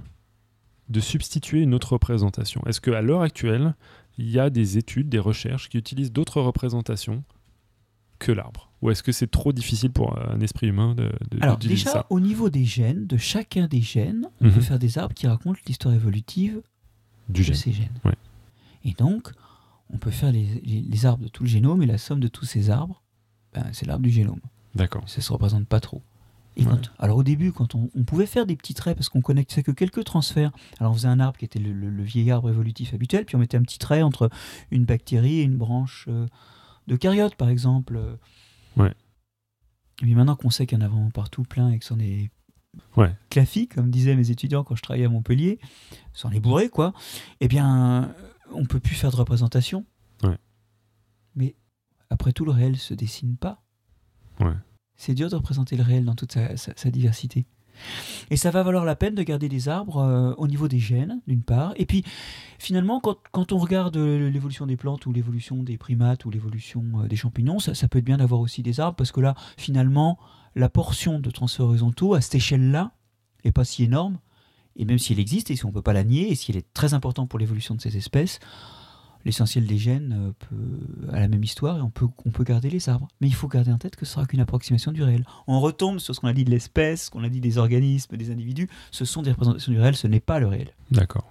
de 0.88 1.00
substituer 1.00 1.60
une 1.60 1.74
autre 1.74 1.92
représentation? 1.92 2.62
Est-ce 2.66 2.80
qu'à 2.80 3.02
l'heure 3.02 3.22
actuelle, 3.22 3.74
il 4.16 4.30
y 4.30 4.38
a 4.38 4.48
des 4.48 4.78
études, 4.78 5.08
des 5.08 5.18
recherches 5.18 5.68
qui 5.68 5.76
utilisent 5.76 6.12
d'autres 6.12 6.40
représentations 6.40 7.24
que 8.18 8.32
l'arbre 8.32 8.70
Ou 8.82 8.90
est-ce 8.90 9.02
que 9.02 9.12
c'est 9.12 9.30
trop 9.30 9.52
difficile 9.52 9.90
pour 9.90 10.18
un 10.18 10.40
esprit 10.40 10.68
humain 10.68 10.94
de, 10.94 11.10
de- 11.30 11.38
Alors 11.42 11.58
déjà, 11.58 11.90
ça 11.90 12.06
au 12.10 12.20
niveau 12.20 12.50
des 12.50 12.64
gènes, 12.64 13.06
de 13.06 13.16
chacun 13.16 13.66
des 13.66 13.80
gènes, 13.80 14.28
on 14.40 14.46
Mhm. 14.46 14.52
peut 14.52 14.60
faire 14.60 14.78
des 14.78 14.98
arbres 14.98 15.14
qui 15.14 15.26
racontent 15.26 15.58
l'histoire 15.66 15.94
évolutive 15.94 16.60
du 17.28 17.40
de 17.40 17.46
gène 17.46 17.54
ces 17.56 17.72
gènes. 17.72 18.00
Ouais. 18.04 18.14
Et 18.84 18.92
donc, 18.92 19.30
on 19.90 19.96
peut 19.98 20.10
faire 20.10 20.32
les, 20.32 20.46
les- 20.64 20.82
les 20.82 21.06
arbres 21.06 21.24
de 21.24 21.28
tout 21.28 21.42
le 21.44 21.48
génome 21.48 21.82
et 21.82 21.86
la 21.86 21.98
somme 21.98 22.20
de 22.20 22.28
tous 22.28 22.44
ces 22.44 22.70
arbres, 22.70 23.02
ben, 23.54 23.64
c'est 23.72 23.86
l'arbre 23.86 24.02
du 24.02 24.10
génome. 24.10 24.40
D'accord. 24.74 25.02
Ça 25.06 25.20
se 25.20 25.32
représente 25.32 25.66
pas 25.66 25.80
trop. 25.80 26.02
Et 26.56 26.64
Ouais. 26.64 26.70
quand- 26.70 26.90
alors 26.98 27.16
au 27.18 27.22
début, 27.24 27.50
quand 27.52 27.74
on, 27.74 27.90
on 27.96 28.04
pouvait 28.04 28.26
faire 28.26 28.46
des 28.46 28.54
petits 28.54 28.74
traits 28.74 28.96
parce 28.96 29.08
qu'on 29.08 29.20
connectait 29.22 29.62
que 29.62 29.72
quelques 29.72 30.04
transferts, 30.04 30.52
alors 30.78 30.92
on 30.92 30.94
faisait 30.94 31.08
un 31.08 31.18
arbre 31.20 31.36
qui 31.38 31.44
était 31.44 31.58
le, 31.58 31.72
le- 31.72 31.90
le 31.90 32.02
vieil 32.04 32.30
arbre 32.30 32.48
évolutif 32.48 32.94
habituel, 32.94 33.24
puis 33.24 33.34
on 33.36 33.38
mettait 33.40 33.56
un 33.56 33.62
petit 33.62 33.78
trait 33.78 34.02
entre 34.02 34.28
une 34.70 34.84
bactérie 34.84 35.40
et 35.40 35.42
une 35.42 35.56
branche 35.56 36.06
euh, 36.08 36.26
de 36.86 36.96
caryote, 36.96 37.34
par 37.36 37.48
exemple. 37.48 38.18
Ouais. 38.76 38.92
Puis 39.96 40.14
maintenant 40.14 40.36
qu'on 40.36 40.50
sait 40.50 40.66
qu'il 40.66 40.78
y 40.78 40.82
en 40.82 40.84
a 40.84 40.88
vraiment 40.88 41.10
partout 41.10 41.42
plein 41.44 41.70
et 41.70 41.78
que 41.78 41.84
c'en 41.84 41.98
est 41.98 42.30
Ouais. 42.96 43.14
comme 43.68 43.90
disaient 43.90 44.16
mes 44.16 44.30
étudiants 44.30 44.64
quand 44.64 44.74
je 44.74 44.82
travaillais 44.82 45.06
à 45.06 45.08
Montpellier, 45.08 45.60
c'en 46.12 46.30
est 46.32 46.40
bourré, 46.40 46.68
quoi, 46.68 46.92
eh 47.40 47.46
bien, 47.46 48.12
on 48.52 48.64
peut 48.66 48.80
plus 48.80 48.96
faire 48.96 49.12
de 49.12 49.16
représentation. 49.16 49.84
Ouais. 50.24 50.36
Mais 51.36 51.54
après 52.10 52.32
tout, 52.32 52.44
le 52.44 52.50
réel 52.50 52.76
se 52.76 52.92
dessine 52.94 53.36
pas. 53.36 53.62
Ouais. 54.40 54.54
C'est 54.96 55.14
dur 55.14 55.30
de 55.30 55.36
représenter 55.36 55.76
le 55.76 55.84
réel 55.84 56.04
dans 56.04 56.14
toute 56.16 56.32
sa, 56.32 56.56
sa- 56.56 56.72
sa 56.76 56.90
diversité. 56.90 57.46
Et 58.30 58.36
ça 58.36 58.50
va 58.50 58.62
valoir 58.62 58.84
la 58.84 58.96
peine 58.96 59.14
de 59.14 59.22
garder 59.22 59.48
des 59.48 59.68
arbres 59.68 59.98
euh, 59.98 60.34
au 60.36 60.48
niveau 60.48 60.68
des 60.68 60.78
gènes, 60.78 61.20
d'une 61.26 61.42
part. 61.42 61.74
Et 61.76 61.86
puis, 61.86 62.04
finalement, 62.58 63.00
quand, 63.00 63.52
on 63.52 63.58
regarde 63.58 63.96
euh, 63.96 64.30
l'évolution 64.30 64.66
des 64.66 64.76
plantes 64.76 65.06
ou 65.06 65.12
l'évolution 65.12 65.62
des 65.62 65.76
primates 65.76 66.24
ou 66.24 66.30
l'évolution 66.30 66.84
euh, 66.96 67.08
des 67.08 67.16
champignons, 67.16 67.58
ça, 67.58 67.88
peut 67.88 67.98
être 67.98 68.04
bien 68.04 68.18
d'avoir 68.18 68.40
aussi 68.40 68.62
des 68.62 68.80
arbres 68.80 68.96
parce 68.96 69.12
que 69.12 69.20
là, 69.20 69.34
finalement, 69.56 70.18
la 70.54 70.68
portion 70.68 71.18
de 71.18 71.30
transferts 71.30 71.66
horizontaux 71.66 72.14
à 72.14 72.20
cette 72.20 72.36
échelle-là 72.36 72.92
est 73.44 73.52
pas 73.52 73.64
si 73.64 73.84
énorme. 73.84 74.18
Et 74.76 74.84
même 74.84 74.98
si 74.98 75.12
elle 75.12 75.20
existe, 75.20 75.50
et 75.50 75.56
si 75.56 75.64
on 75.64 75.68
ne 75.68 75.74
peut 75.74 75.82
pas 75.82 75.92
la 75.92 76.04
nier, 76.04 76.32
et 76.32 76.34
si 76.34 76.50
elle 76.50 76.56
est 76.56 76.72
très 76.74 76.94
importante 76.94 77.28
pour 77.28 77.38
l'évolution 77.38 77.74
de 77.74 77.80
ces 77.80 77.96
espèces, 77.96 78.40
l'essentiel 79.24 79.66
des 79.66 79.78
gènes 79.78 80.12
euh, 80.12 80.32
peut, 80.38 81.12
a 81.14 81.20
la 81.20 81.28
même 81.28 81.42
histoire 81.42 81.78
et 81.78 81.80
on 81.80 81.90
peut, 81.90 82.06
on 82.24 82.30
peut 82.30 82.44
garder 82.44 82.70
les 82.70 82.88
arbres. 82.88 83.08
Mais 83.20 83.26
il 83.28 83.34
faut 83.34 83.48
garder 83.48 83.72
en 83.72 83.78
tête 83.78 83.96
que 83.96 84.04
ce 84.04 84.12
sera 84.14 84.26
qu'une 84.26 84.40
approximation 84.40 84.92
du 84.92 85.02
réel. 85.02 85.24
On 85.46 85.60
retombe 85.60 85.98
sur 85.98 86.14
ce 86.14 86.20
qu'on 86.20 86.28
a 86.28 86.32
dit 86.32 86.44
de 86.44 86.50
l'espèce, 86.50 87.06
ce 87.06 87.10
qu'on 87.10 87.24
a 87.24 87.28
dit 87.28 87.40
des 87.40 87.58
organismes, 87.58 88.16
des 88.16 88.30
individus. 88.30 88.68
Ce 88.90 89.04
sont 89.04 89.22
des 89.22 89.30
représentations 89.30 89.72
du 89.72 89.80
réel, 89.80 89.96
ce 89.96 90.06
n'est 90.06 90.20
pas 90.20 90.38
le 90.38 90.46
réel. 90.46 90.70
D'accord. 90.90 91.30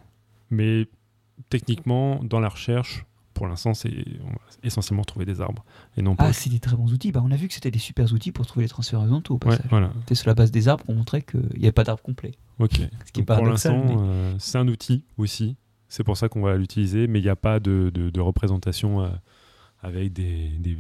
Mais 0.49 0.87
techniquement, 1.49 2.23
dans 2.23 2.39
la 2.39 2.49
recherche, 2.49 3.05
pour 3.33 3.47
l'instant, 3.47 3.73
c'est 3.73 4.05
on 4.23 4.29
va 4.29 4.35
essentiellement 4.63 5.03
trouver 5.03 5.25
des 5.25 5.41
arbres 5.41 5.65
et 5.97 6.01
non 6.01 6.15
pas. 6.15 6.25
Ah, 6.27 6.33
c'est 6.33 6.49
des 6.49 6.59
très 6.59 6.75
bons 6.75 6.93
outils. 6.93 7.11
Bah, 7.11 7.21
on 7.23 7.31
a 7.31 7.35
vu 7.35 7.47
que 7.47 7.53
c'était 7.53 7.71
des 7.71 7.79
super 7.79 8.11
outils 8.13 8.31
pour 8.31 8.45
trouver 8.45 8.65
les 8.65 8.69
transferts 8.69 8.99
horizontaux. 8.99 9.39
au 9.43 9.47
ouais, 9.49 9.57
voilà. 9.69 9.91
C'était 10.01 10.15
sur 10.15 10.27
la 10.27 10.35
base 10.35 10.51
des 10.51 10.67
arbres 10.67 10.85
qu'on 10.85 10.93
montrait 10.95 11.23
qu'il 11.23 11.41
n'y 11.57 11.63
avait 11.63 11.71
pas 11.71 11.83
d'arbre 11.83 12.03
complet. 12.03 12.33
Ok. 12.59 12.79
Ce 13.05 13.11
qui 13.11 13.21
est 13.21 13.23
pour 13.23 13.45
l'instant, 13.45 13.83
mais- 13.85 13.95
euh, 13.97 14.35
c'est 14.37 14.57
un 14.59 14.67
outil 14.67 15.03
aussi. 15.17 15.55
C'est 15.95 16.03
pour 16.03 16.17
ça 16.17 16.27
qu'on 16.27 16.41
va 16.41 16.57
l'utiliser, 16.57 17.05
mais 17.05 17.19
il 17.19 17.23
n'y 17.23 17.29
a 17.29 17.35
pas 17.35 17.59
de, 17.59 17.91
de- 17.93 18.09
de 18.09 18.19
représentation 18.19 19.01
euh, 19.03 19.09
avec 19.83 20.11
des, 20.11 20.47
des, 20.57 20.75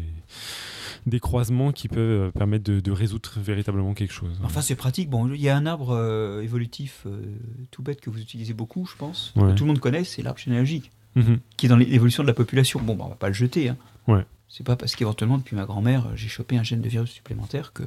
des 1.05 1.19
croisements 1.19 1.71
qui 1.71 1.87
peuvent 1.87 2.29
euh, 2.29 2.31
permettre 2.31 2.63
de, 2.63 2.79
de 2.79 2.91
résoudre 2.91 3.29
véritablement 3.37 3.93
quelque 3.93 4.11
chose. 4.11 4.39
Enfin, 4.43 4.61
c'est 4.61 4.73
pratique. 4.75 5.11
Bon, 5.11 5.31
il 5.31 5.39
y 5.39 5.49
a 5.49 5.55
un 5.55 5.67
arbre 5.67 5.91
euh, 5.91 6.41
évolutif 6.41 7.03
euh, 7.05 7.21
tout 7.69 7.83
bête 7.83 8.01
que 8.01 8.09
vous 8.09 8.19
utilisez 8.19 8.53
beaucoup, 8.55 8.87
je 8.87 8.95
pense. 8.95 9.33
Ouais. 9.35 9.51
Que 9.51 9.55
tout 9.55 9.65
le 9.65 9.67
monde 9.67 9.79
connaît, 9.79 10.03
c'est 10.03 10.23
l'arbre 10.23 10.39
généalogique, 10.39 10.89
Mhm. 11.15 11.37
qui 11.57 11.67
est 11.67 11.69
dans 11.69 11.75
l'évolution 11.77 12.23
de 12.23 12.27
la 12.27 12.33
population. 12.33 12.81
Bon, 12.81 12.95
bah, 12.95 13.03
on 13.05 13.09
va 13.09 13.15
pas 13.15 13.27
le 13.27 13.35
jeter. 13.35 13.69
Hein. 13.69 13.77
Ouais. 14.07 14.25
C'est 14.49 14.65
pas 14.65 14.75
parce 14.75 14.95
qu'éventuellement, 14.95 15.37
depuis 15.37 15.55
ma 15.55 15.65
grand-mère, 15.65 16.07
j'ai 16.15 16.27
chopé 16.27 16.57
un 16.57 16.63
gène 16.63 16.81
de 16.81 16.89
virus 16.89 17.11
supplémentaire 17.11 17.71
que, 17.71 17.83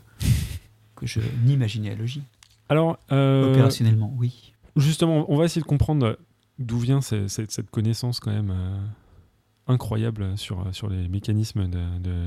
que 0.94 1.06
je 1.08 1.18
nie 1.44 1.56
ma 1.56 1.66
généalogie. 1.66 2.22
Alors, 2.68 2.98
euh, 3.10 3.50
Opérationnellement, 3.50 4.14
oui. 4.16 4.52
justement, 4.76 5.26
on 5.28 5.36
va 5.36 5.44
essayer 5.46 5.60
de 5.62 5.66
comprendre 5.66 6.16
d'où 6.58 6.78
vient 6.78 7.00
ce- 7.00 7.28
cette, 7.28 7.70
connaissance 7.70 8.20
quand 8.20 8.32
même 8.32 8.50
euh, 8.50 8.78
incroyable 9.66 10.36
sur, 10.38 10.64
les 10.88 11.08
mécanismes 11.08 11.68
de 11.68 12.20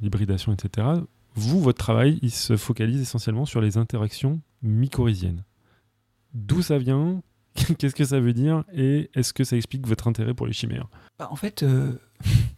l'hybridation, 0.00 0.52
etc. 0.52 1.02
Vous, 1.34 1.60
votre 1.60 1.78
travail, 1.78 2.18
il 2.22 2.30
se 2.30 2.56
focalise 2.56 3.00
essentiellement 3.00 3.46
sur 3.46 3.60
les 3.60 3.78
interactions 3.78 4.40
mycorhiziennes. 4.62 5.44
D'où 6.34 6.62
ça 6.62 6.78
vient? 6.78 7.22
Qu'est-ce 7.78 7.94
que 7.94 8.04
ça 8.04 8.20
veut 8.20 8.32
dire? 8.32 8.64
Et 8.74 9.10
est-ce 9.14 9.32
que 9.32 9.44
ça 9.44 9.56
explique 9.56 9.86
votre 9.86 10.08
intérêt 10.08 10.34
pour 10.34 10.46
les 10.46 10.52
chimères? 10.52 10.88
Bah, 11.18 11.28
en 11.30 11.36
fait, 11.36 11.62
euh, 11.62 11.92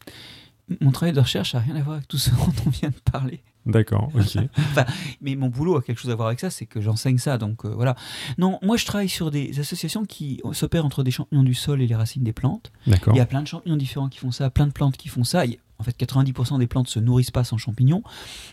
mon 0.80 0.90
travail 0.90 1.12
de 1.12 1.20
recherche 1.20 1.54
n'a 1.54 1.60
rien 1.60 1.76
à 1.76 1.82
voir 1.82 1.96
avec 1.96 2.08
tout 2.08 2.18
ce 2.18 2.30
dont 2.34 2.52
on 2.66 2.70
vient 2.70 2.90
de 2.90 3.10
parler. 3.10 3.42
D'accord, 3.66 4.10
ok. 4.14 4.44
Mais 5.22 5.36
mon 5.36 5.48
boulot 5.48 5.76
a 5.76 5.82
quelque 5.82 5.98
chose 5.98 6.10
à 6.10 6.14
voir 6.14 6.28
avec 6.28 6.40
ça, 6.40 6.50
c'est 6.50 6.66
que 6.66 6.80
j'enseigne 6.80 7.18
ça, 7.18 7.38
donc 7.38 7.64
euh, 7.64 7.68
voilà. 7.74 7.94
Non, 8.38 8.58
moi 8.62 8.76
je 8.76 8.84
travaille 8.84 9.08
sur 9.08 9.30
des 9.30 9.58
associations 9.60 10.04
qui 10.04 10.40
s'opèrent 10.52 10.84
entre 10.84 11.02
des 11.02 11.10
champignons 11.10 11.42
du 11.42 11.54
sol 11.54 11.80
et 11.80 11.86
les 11.86 11.94
racines 11.94 12.22
des 12.24 12.32
plantes. 12.34 12.72
D'accord. 12.86 13.14
Il 13.14 13.18
y 13.18 13.20
a 13.20 13.26
plein 13.26 13.40
de 13.42 13.46
champignons 13.48 13.76
différents 13.76 14.08
qui 14.08 14.18
font 14.18 14.30
ça, 14.32 14.50
plein 14.50 14.66
de 14.66 14.72
plantes 14.72 14.96
qui 14.96 15.08
font 15.08 15.24
ça. 15.24 15.46
Il 15.46 15.52
y 15.52 15.54
a- 15.54 15.58
En 15.80 15.82
fait, 15.82 15.96
90% 15.96 16.58
des 16.58 16.66
plantes 16.68 16.88
se 16.88 17.00
nourrissent 17.00 17.32
pas 17.32 17.42
sans 17.42 17.58
champignons. 17.58 18.02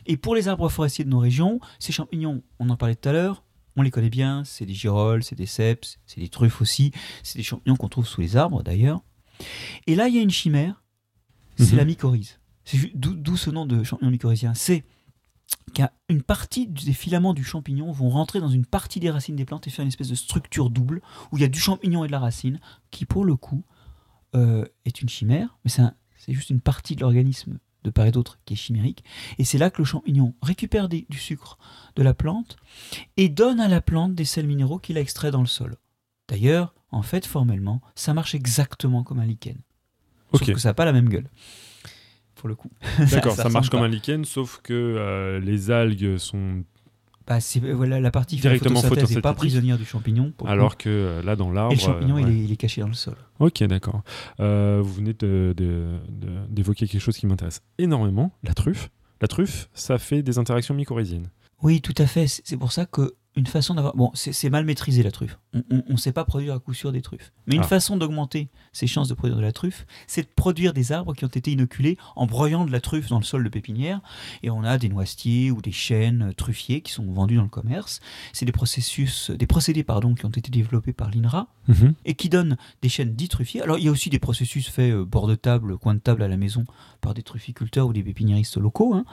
Et 0.07 0.17
pour 0.17 0.33
les 0.33 0.47
arbres 0.47 0.69
forestiers 0.69 1.05
de 1.05 1.09
nos 1.09 1.19
régions, 1.19 1.59
ces 1.77 1.91
champignons, 1.91 2.41
on 2.59 2.69
en 2.69 2.77
parlait 2.77 2.95
tout 2.95 3.09
à 3.09 3.11
l'heure, 3.11 3.43
on 3.75 3.83
les 3.83 3.91
connaît 3.91 4.09
bien, 4.09 4.43
c'est 4.43 4.65
des 4.65 4.73
girolles, 4.73 5.23
c'est 5.23 5.35
des 5.35 5.45
cèpes, 5.45 5.85
c'est 6.07 6.19
des 6.19 6.29
truffes 6.29 6.61
aussi, 6.61 6.91
c'est 7.21 7.37
des 7.37 7.43
champignons 7.43 7.75
qu'on 7.75 7.89
trouve 7.89 8.07
sous 8.07 8.21
les 8.21 8.37
arbres 8.37 8.63
d'ailleurs. 8.63 9.01
Et 9.87 9.93
là, 9.95 10.07
il 10.07 10.15
y 10.15 10.19
a 10.19 10.21
une 10.21 10.31
chimère, 10.31 10.83
c'est 11.57 11.73
Mhm. 11.73 11.77
la 11.77 11.85
mycorhize. 11.85 12.39
D'où 12.95 13.37
ce 13.37 13.49
nom 13.51 13.65
de 13.65 13.83
champignon 13.83 14.11
mycorhizien. 14.11 14.53
C'est 14.55 14.83
qu'une 15.73 16.21
partie 16.21 16.67
des 16.67 16.93
filaments 16.93 17.33
du 17.33 17.43
champignon 17.43 17.91
vont 17.91 18.09
rentrer 18.09 18.39
dans 18.39 18.49
une 18.49 18.65
partie 18.65 18.99
des 18.99 19.09
racines 19.09 19.35
des 19.35 19.45
plantes 19.45 19.67
et 19.67 19.69
faire 19.69 19.83
une 19.83 19.89
espèce 19.89 20.09
de 20.09 20.15
structure 20.15 20.69
double 20.69 21.01
où 21.31 21.37
il 21.37 21.41
y 21.41 21.45
a 21.45 21.49
du 21.49 21.59
champignon 21.59 22.03
et 22.03 22.07
de 22.07 22.11
la 22.11 22.19
racine 22.19 22.59
qui, 22.89 23.05
pour 23.05 23.25
le 23.25 23.35
coup, 23.35 23.63
euh, 24.35 24.65
est 24.85 25.01
une 25.01 25.09
chimère, 25.09 25.57
mais 25.63 25.71
c'est 25.71 26.33
juste 26.33 26.49
une 26.49 26.61
partie 26.61 26.95
de 26.95 27.01
l'organisme 27.01 27.59
de 27.83 27.89
part 27.89 28.05
et 28.05 28.11
d'autre 28.11 28.39
qui 28.45 28.53
est 28.53 28.57
chimérique. 28.57 29.03
Et 29.37 29.43
c'est 29.43 29.57
là 29.57 29.69
que 29.69 29.79
le 29.79 29.85
champignon 29.85 30.35
récupère 30.41 30.87
du 30.87 31.05
sucre 31.17 31.57
de 31.95 32.03
la 32.03 32.13
plante 32.13 32.57
et 33.17 33.29
donne 33.29 33.59
à 33.59 33.67
la 33.67 33.81
plante 33.81 34.13
des 34.13 34.25
sels 34.25 34.47
minéraux 34.47 34.79
qu'il 34.79 34.97
a 34.97 35.01
extraits 35.01 35.31
dans 35.31 35.41
le 35.41 35.47
sol. 35.47 35.77
D'ailleurs, 36.27 36.75
en 36.91 37.01
fait, 37.01 37.25
formellement, 37.25 37.81
ça 37.95 38.13
marche 38.13 38.35
exactement 38.35 39.03
comme 39.03 39.19
un 39.19 39.25
lichen. 39.25 39.57
Sauf 40.31 40.45
que 40.45 40.59
ça 40.59 40.69
n'a 40.69 40.73
pas 40.73 40.85
la 40.85 40.93
même 40.93 41.09
gueule. 41.09 41.29
Pour 42.41 42.49
le 42.49 42.55
coup. 42.55 42.71
D'accord, 43.11 43.35
ça, 43.35 43.49
marche 43.49 43.69
comme 43.69 43.83
un 43.83 43.87
lichen, 43.87 44.25
sauf 44.25 44.61
que 44.63 44.73
euh, 44.73 45.39
les 45.39 45.69
algues 45.69 46.17
sont 46.17 46.63
bah, 47.27 47.37
euh, 47.37 47.73
voilà, 47.75 47.99
la 47.99 48.09
partie 48.09 48.37
directement 48.37 48.81
photosynthèse 48.81 49.15
n'est 49.15 49.21
pas 49.21 49.35
prisonnière 49.35 49.77
du 49.77 49.85
champignon. 49.85 50.33
Alors 50.43 50.75
que 50.75 50.89
euh, 50.89 51.21
là, 51.21 51.35
dans 51.35 51.51
l'arbre. 51.51 51.73
Et 51.73 51.75
le 51.75 51.81
champignon, 51.81 52.17
il, 52.17 52.51
est, 52.51 52.55
caché 52.55 52.81
dans 52.81 52.87
le 52.87 52.95
sol. 52.95 53.13
Ok, 53.37 53.61
d'accord. 53.65 54.01
vous 54.39 54.93
venez 54.93 55.13
d'évoquer 56.49 56.87
quelque 56.87 56.99
chose 56.99 57.15
qui 57.15 57.27
m'intéresse 57.27 57.61
énormément 57.77 58.31
la 58.41 58.55
truffe. 58.55 58.89
La 59.21 59.27
truffe, 59.27 59.69
ça 59.75 59.99
fait 59.99 60.23
des 60.23 60.39
interactions 60.39 60.73
mycorhiziennes. 60.73 61.29
Oui, 61.61 61.79
tout 61.79 61.93
à 61.99 62.07
fait. 62.07 62.25
C'est 62.25 62.57
pour 62.57 62.71
ça 62.71 62.87
que 62.87 63.13
une 63.35 63.47
façon 63.47 63.73
d'avoir. 63.73 63.95
Bon, 63.95 64.11
c'est 64.13 64.49
mal 64.49 64.65
maîtrisé 64.65 65.03
la 65.03 65.11
truffe. 65.11 65.39
On 65.53 65.83
ne 65.93 65.97
sait 65.97 66.11
pas 66.11 66.25
produire 66.25 66.53
à 66.53 66.59
coup 66.59 66.73
sûr 66.73 66.91
des 66.91 67.01
truffes. 67.01 67.31
Mais 67.47 67.55
une 67.55 67.61
ah. 67.61 67.67
façon 67.67 67.95
d'augmenter 67.95 68.49
ses 68.73 68.87
chances 68.87 69.07
de 69.07 69.13
produire 69.13 69.37
de 69.37 69.41
la 69.41 69.53
truffe, 69.53 69.85
c'est 70.05 70.23
de 70.23 70.27
produire 70.27 70.73
des 70.73 70.91
arbres 70.91 71.13
qui 71.13 71.23
ont 71.23 71.29
été 71.29 71.51
inoculés 71.51 71.97
en 72.15 72.25
broyant 72.25 72.65
de 72.65 72.71
la 72.71 72.81
truffe 72.81 73.07
dans 73.07 73.19
le 73.19 73.23
sol 73.23 73.43
de 73.43 73.49
pépinière. 73.49 74.01
Et 74.43 74.49
on 74.49 74.63
a 74.63 74.77
des 74.77 74.89
noisetiers 74.89 75.49
ou 75.49 75.61
des 75.61 75.71
chênes 75.71 76.33
truffiers 76.35 76.81
qui 76.81 76.91
sont 76.91 77.05
vendus 77.05 77.37
dans 77.37 77.43
le 77.43 77.49
commerce. 77.49 78.01
C'est 78.33 78.45
des 78.45 78.51
processus, 78.51 79.31
des 79.31 79.47
procédés 79.47 79.83
pardon, 79.83 80.13
qui 80.13 80.25
ont 80.25 80.29
été 80.29 80.51
développés 80.51 80.93
par 80.93 81.09
l'INRA 81.09 81.47
mhm. 81.69 81.93
et 82.03 82.15
qui 82.15 82.27
donnent 82.27 82.57
des 82.81 82.89
chênes 82.89 83.15
dits 83.15 83.29
truffiers. 83.29 83.61
Alors 83.61 83.77
il 83.77 83.85
y 83.85 83.87
a 83.87 83.91
aussi 83.91 84.09
des 84.09 84.19
processus 84.19 84.69
faits 84.69 84.93
euh, 84.93 85.05
bord 85.05 85.27
de 85.27 85.35
table, 85.35 85.77
coin 85.77 85.93
de 85.93 85.99
table 85.99 86.23
à 86.23 86.27
la 86.27 86.37
maison 86.37 86.65
par 86.99 87.13
des 87.13 87.23
trufficulteurs 87.23 87.87
ou 87.87 87.93
des 87.93 88.03
pépiniéristes 88.03 88.57
locaux. 88.57 88.93
Hein. 88.93 89.05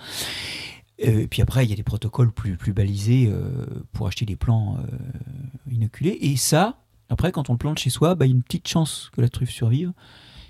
Euh, 1.04 1.20
et 1.20 1.28
puis 1.28 1.42
après, 1.42 1.64
il 1.64 1.70
y 1.70 1.72
a 1.72 1.76
des 1.76 1.82
protocoles 1.82 2.32
plus, 2.32 2.56
plus 2.56 2.72
balisés 2.72 3.28
euh, 3.30 3.66
pour 3.92 4.06
acheter 4.06 4.26
des 4.26 4.36
plants 4.36 4.78
euh, 4.78 5.72
inoculés. 5.72 6.18
Et 6.20 6.36
ça, 6.36 6.82
après, 7.08 7.32
quand 7.32 7.50
on 7.50 7.54
le 7.54 7.58
plante 7.58 7.78
chez 7.78 7.90
soi, 7.90 8.14
bah, 8.14 8.26
il 8.26 8.30
y 8.30 8.32
a 8.32 8.36
une 8.36 8.42
petite 8.42 8.68
chance 8.68 9.10
que 9.12 9.20
la 9.20 9.28
truffe 9.28 9.50
survive. 9.50 9.92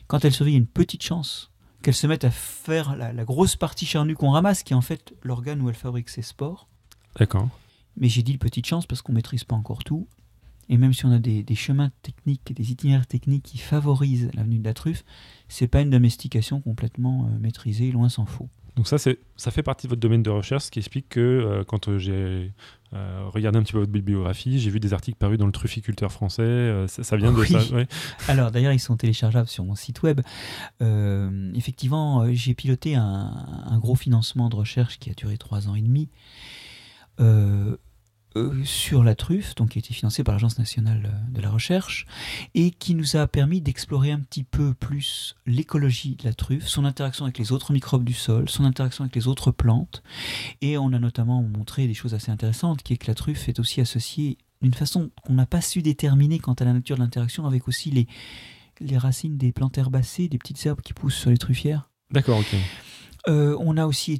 Quand 0.06 0.24
elle 0.24 0.32
survit, 0.32 0.52
il 0.52 0.54
y 0.54 0.58
a 0.58 0.60
une 0.60 0.66
petite 0.66 1.02
chance 1.02 1.50
qu'elle 1.82 1.94
se 1.94 2.06
mette 2.06 2.24
à 2.24 2.30
faire 2.30 2.96
la, 2.96 3.24
grosse 3.24 3.54
partie 3.54 3.86
charnue 3.86 4.14
qu'on 4.14 4.30
ramasse, 4.30 4.62
qui 4.62 4.72
est 4.72 4.76
en 4.76 4.80
fait 4.80 5.14
l'organe 5.22 5.60
où 5.60 5.68
elle 5.68 5.76
fabrique 5.76 6.08
ses 6.08 6.22
spores. 6.22 6.66
D'accord. 7.18 7.48
Mais 7.96 8.08
j'ai 8.08 8.22
dit 8.22 8.32
une 8.32 8.38
petite 8.38 8.66
chance 8.66 8.86
parce 8.86 9.02
qu'on 9.02 9.12
ne 9.12 9.16
maîtrise 9.16 9.44
pas 9.44 9.54
encore 9.54 9.84
tout. 9.84 10.08
Et 10.70 10.76
même 10.76 10.92
si 10.92 11.06
on 11.06 11.12
a 11.12 11.18
des, 11.18 11.42
des 11.42 11.54
chemins 11.54 11.90
techniques, 12.02 12.52
des 12.52 12.72
itinéraires 12.72 13.06
techniques 13.06 13.44
qui 13.44 13.58
favorisent 13.58 14.30
l'avenue 14.34 14.58
de 14.58 14.64
la 14.64 14.74
truffe, 14.74 15.04
c'est 15.48 15.68
pas 15.68 15.80
une 15.80 15.90
domestication 15.90 16.60
complètement 16.60 17.30
maîtrisée, 17.40 17.90
loin 17.90 18.08
s'en 18.08 18.26
faut. 18.26 18.48
Donc 18.78 18.86
ça, 18.86 18.96
ça 18.96 19.50
fait 19.50 19.64
partie 19.64 19.88
de 19.88 19.90
votre 19.90 20.00
domaine 20.00 20.22
de 20.22 20.30
recherche, 20.30 20.66
ce 20.66 20.70
qui 20.70 20.78
explique 20.78 21.08
que 21.08 21.18
euh, 21.18 21.64
quand 21.64 21.88
euh, 21.88 21.98
j'ai 21.98 22.52
euh, 22.92 23.24
regardé 23.26 23.58
un 23.58 23.64
petit 23.64 23.72
peu 23.72 23.80
votre 23.80 23.90
bibliographie, 23.90 24.60
j'ai 24.60 24.70
vu 24.70 24.78
des 24.78 24.92
articles 24.92 25.18
parus 25.18 25.36
dans 25.36 25.46
le 25.46 25.52
trufficulteur 25.52 26.12
français. 26.12 26.86
Ça, 26.86 27.16
vient 27.16 27.32
de 27.32 27.44
ça. 27.44 27.58
Alors 28.28 28.52
d'ailleurs, 28.52 28.72
ils 28.72 28.78
sont 28.78 28.96
téléchargeables 28.96 29.48
sur 29.48 29.64
mon 29.64 29.74
site 29.74 30.04
web. 30.04 30.20
effectivement, 31.56 32.32
j'ai 32.32 32.54
piloté 32.54 32.94
un, 32.94 33.32
un, 33.66 33.78
gros 33.80 33.96
financement 33.96 34.48
de 34.48 34.54
recherche 34.54 35.00
qui 35.00 35.10
a 35.10 35.14
duré 35.14 35.38
trois 35.38 35.68
ans 35.68 35.74
et 35.74 35.82
demi. 35.82 36.08
Sur 38.64 39.04
la 39.04 39.14
truffe, 39.14 39.54
donc 39.54 39.70
qui 39.70 39.78
a 39.78 39.80
été 39.80 39.94
financée 39.94 40.24
par 40.24 40.34
l'Agence 40.34 40.58
nationale 40.58 41.10
euh, 41.12 41.34
de 41.34 41.40
la 41.40 41.50
recherche, 41.50 42.06
et 42.54 42.70
qui 42.70 42.94
nous 42.94 43.16
a 43.16 43.26
permis 43.26 43.60
d'explorer 43.60 44.10
un 44.12 44.20
petit 44.20 44.44
peu 44.44 44.74
plus 44.74 45.36
l'écologie 45.46 46.16
de 46.16 46.24
la 46.24 46.34
truffe, 46.34 46.66
son 46.66 46.84
interaction 46.84 47.24
avec 47.24 47.38
les 47.38 47.52
autres 47.52 47.72
microbes 47.72 48.04
du 48.04 48.12
sol, 48.12 48.48
son 48.48 48.64
interaction 48.64 49.04
avec 49.04 49.14
les 49.16 49.28
autres 49.28 49.50
plantes, 49.50 50.02
et 50.60 50.78
on 50.78 50.92
a 50.92 50.98
notamment 50.98 51.42
montré 51.42 51.86
des 51.86 51.94
choses 51.94 52.14
assez 52.14 52.30
intéressantes, 52.30 52.82
qui 52.82 52.94
est 52.94 52.96
que 52.96 53.06
la 53.06 53.14
truffe 53.14 53.48
est 53.48 53.58
aussi 53.58 53.80
associée 53.80 54.38
d'une 54.62 54.74
façon 54.74 55.10
qu'on 55.22 55.34
n'a 55.34 55.46
pas 55.46 55.60
su 55.60 55.82
déterminer 55.82 56.38
quant 56.38 56.54
à 56.54 56.64
la 56.64 56.72
nature 56.72 56.96
de 56.96 57.02
l'interaction 57.02 57.46
avec 57.46 57.68
aussi 57.68 57.90
les, 57.90 58.06
les 58.80 58.98
racines 58.98 59.36
des 59.36 59.52
plantes 59.52 59.78
herbacées, 59.78 60.28
des 60.28 60.38
petites 60.38 60.64
herbes 60.66 60.80
qui 60.80 60.94
poussent 60.94 61.16
sur 61.16 61.30
les 61.30 61.38
truffières. 61.38 61.90
D'accord, 62.10 62.38
ok. 62.38 62.56
Euh, 63.28 63.56
on 63.60 63.76
a 63.76 63.86
aussi 63.86 64.18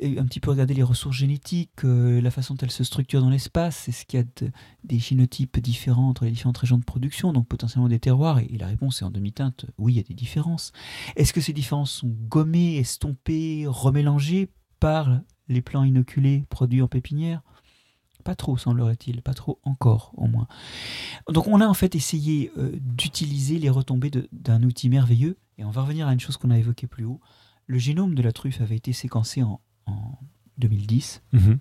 un 0.00 0.24
petit 0.24 0.40
peu 0.40 0.50
regardé 0.50 0.74
les 0.74 0.82
ressources 0.82 1.16
génétiques, 1.16 1.84
euh, 1.84 2.20
la 2.20 2.30
façon 2.32 2.54
dont 2.54 2.62
elles 2.62 2.70
se 2.72 2.82
structurent 2.82 3.20
dans 3.20 3.30
l'espace. 3.30 3.88
Est-ce 3.88 4.04
qu'il 4.04 4.18
y 4.18 4.22
a 4.22 4.50
des 4.82 4.98
génotypes 4.98 5.58
différents 5.60 6.08
entre 6.08 6.24
les 6.24 6.32
différentes 6.32 6.58
régions 6.58 6.78
de 6.78 6.84
production, 6.84 7.32
donc 7.32 7.46
potentiellement 7.46 7.88
des 7.88 8.00
terroirs 8.00 8.40
et, 8.40 8.48
la 8.58 8.66
réponse 8.66 9.02
est 9.02 9.04
en 9.04 9.10
demi-teinte, 9.10 9.66
oui, 9.78 9.94
il 9.94 9.96
y 9.96 10.00
a 10.00 10.02
des 10.04 10.14
différences. 10.14 10.72
Est-ce 11.16 11.32
que 11.32 11.40
ces 11.40 11.52
différences 11.52 11.92
sont 11.92 12.12
gommées, 12.28 12.76
estompées, 12.76 13.66
remélangées 13.68 14.48
par 14.80 15.20
les 15.48 15.62
plants 15.62 15.84
inoculés 15.84 16.44
produits 16.48 16.82
en 16.82 16.88
pépinière? 16.88 17.42
Pas 18.24 18.34
trop, 18.34 18.56
semblerait-il, 18.56 19.20
pas 19.22 19.34
trop 19.34 19.60
encore, 19.64 20.12
au 20.16 20.26
moins. 20.26 20.48
Donc 21.28 21.46
on 21.46 21.60
a 21.60 21.66
en 21.66 21.74
fait 21.74 21.94
essayé 21.94 22.50
euh, 22.56 22.72
d'utiliser 22.80 23.58
les 23.58 23.68
retombées 23.70 24.10
d'un 24.32 24.62
outil 24.62 24.88
merveilleux, 24.88 25.36
et 25.58 25.64
on 25.64 25.70
va 25.70 25.82
revenir 25.82 26.08
à 26.08 26.12
une 26.12 26.20
chose 26.20 26.36
qu'on 26.36 26.50
a 26.50 26.58
évoquée 26.58 26.86
plus 26.86 27.04
haut, 27.04 27.20
le 27.66 27.78
génome 27.78 28.14
de 28.14 28.22
la 28.22 28.32
truffe 28.32 28.60
avait 28.60 28.76
été 28.76 28.92
séquencé 28.92 29.42
en, 29.42 29.60
2010. 30.58 31.22
Mhm. 31.32 31.58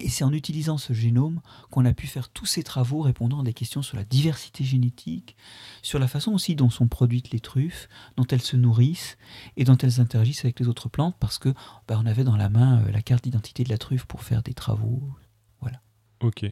Et 0.00 0.08
c'est 0.08 0.24
en 0.24 0.32
utilisant 0.32 0.76
ce 0.76 0.92
génome 0.92 1.40
qu'on 1.70 1.84
a 1.84 1.94
pu 1.94 2.08
faire 2.08 2.28
tous 2.28 2.46
ces 2.46 2.64
travaux 2.64 3.00
répondant 3.00 3.40
à 3.40 3.44
des 3.44 3.52
questions 3.52 3.80
sur 3.80 3.96
la 3.96 4.02
diversité 4.04 4.64
génétique, 4.64 5.36
sur 5.82 6.00
la 6.00 6.08
façon 6.08 6.32
aussi 6.32 6.56
dont 6.56 6.68
sont 6.68 6.88
produites 6.88 7.30
les 7.30 7.38
truffes, 7.38 7.88
dont 8.16 8.26
elles 8.26 8.42
se 8.42 8.56
nourrissent 8.56 9.16
et 9.56 9.62
dont 9.62 9.76
elles 9.76 10.00
interagissent 10.00 10.44
avec 10.44 10.58
les 10.58 10.66
autres 10.66 10.88
plantes, 10.88 11.16
parce 11.20 11.38
que 11.38 11.54
bah, 11.86 11.96
on 12.02 12.06
avait 12.06 12.24
dans 12.24 12.36
la 12.36 12.48
main 12.48 12.82
euh, 12.82 12.90
la 12.90 13.02
carte 13.02 13.22
d'identité 13.22 13.62
de 13.62 13.68
la 13.68 13.78
truffe 13.78 14.04
pour 14.04 14.24
faire 14.24 14.42
des 14.42 14.54
travaux. 14.54 15.00
Voilà. 15.60 15.80
Ok. 16.20 16.44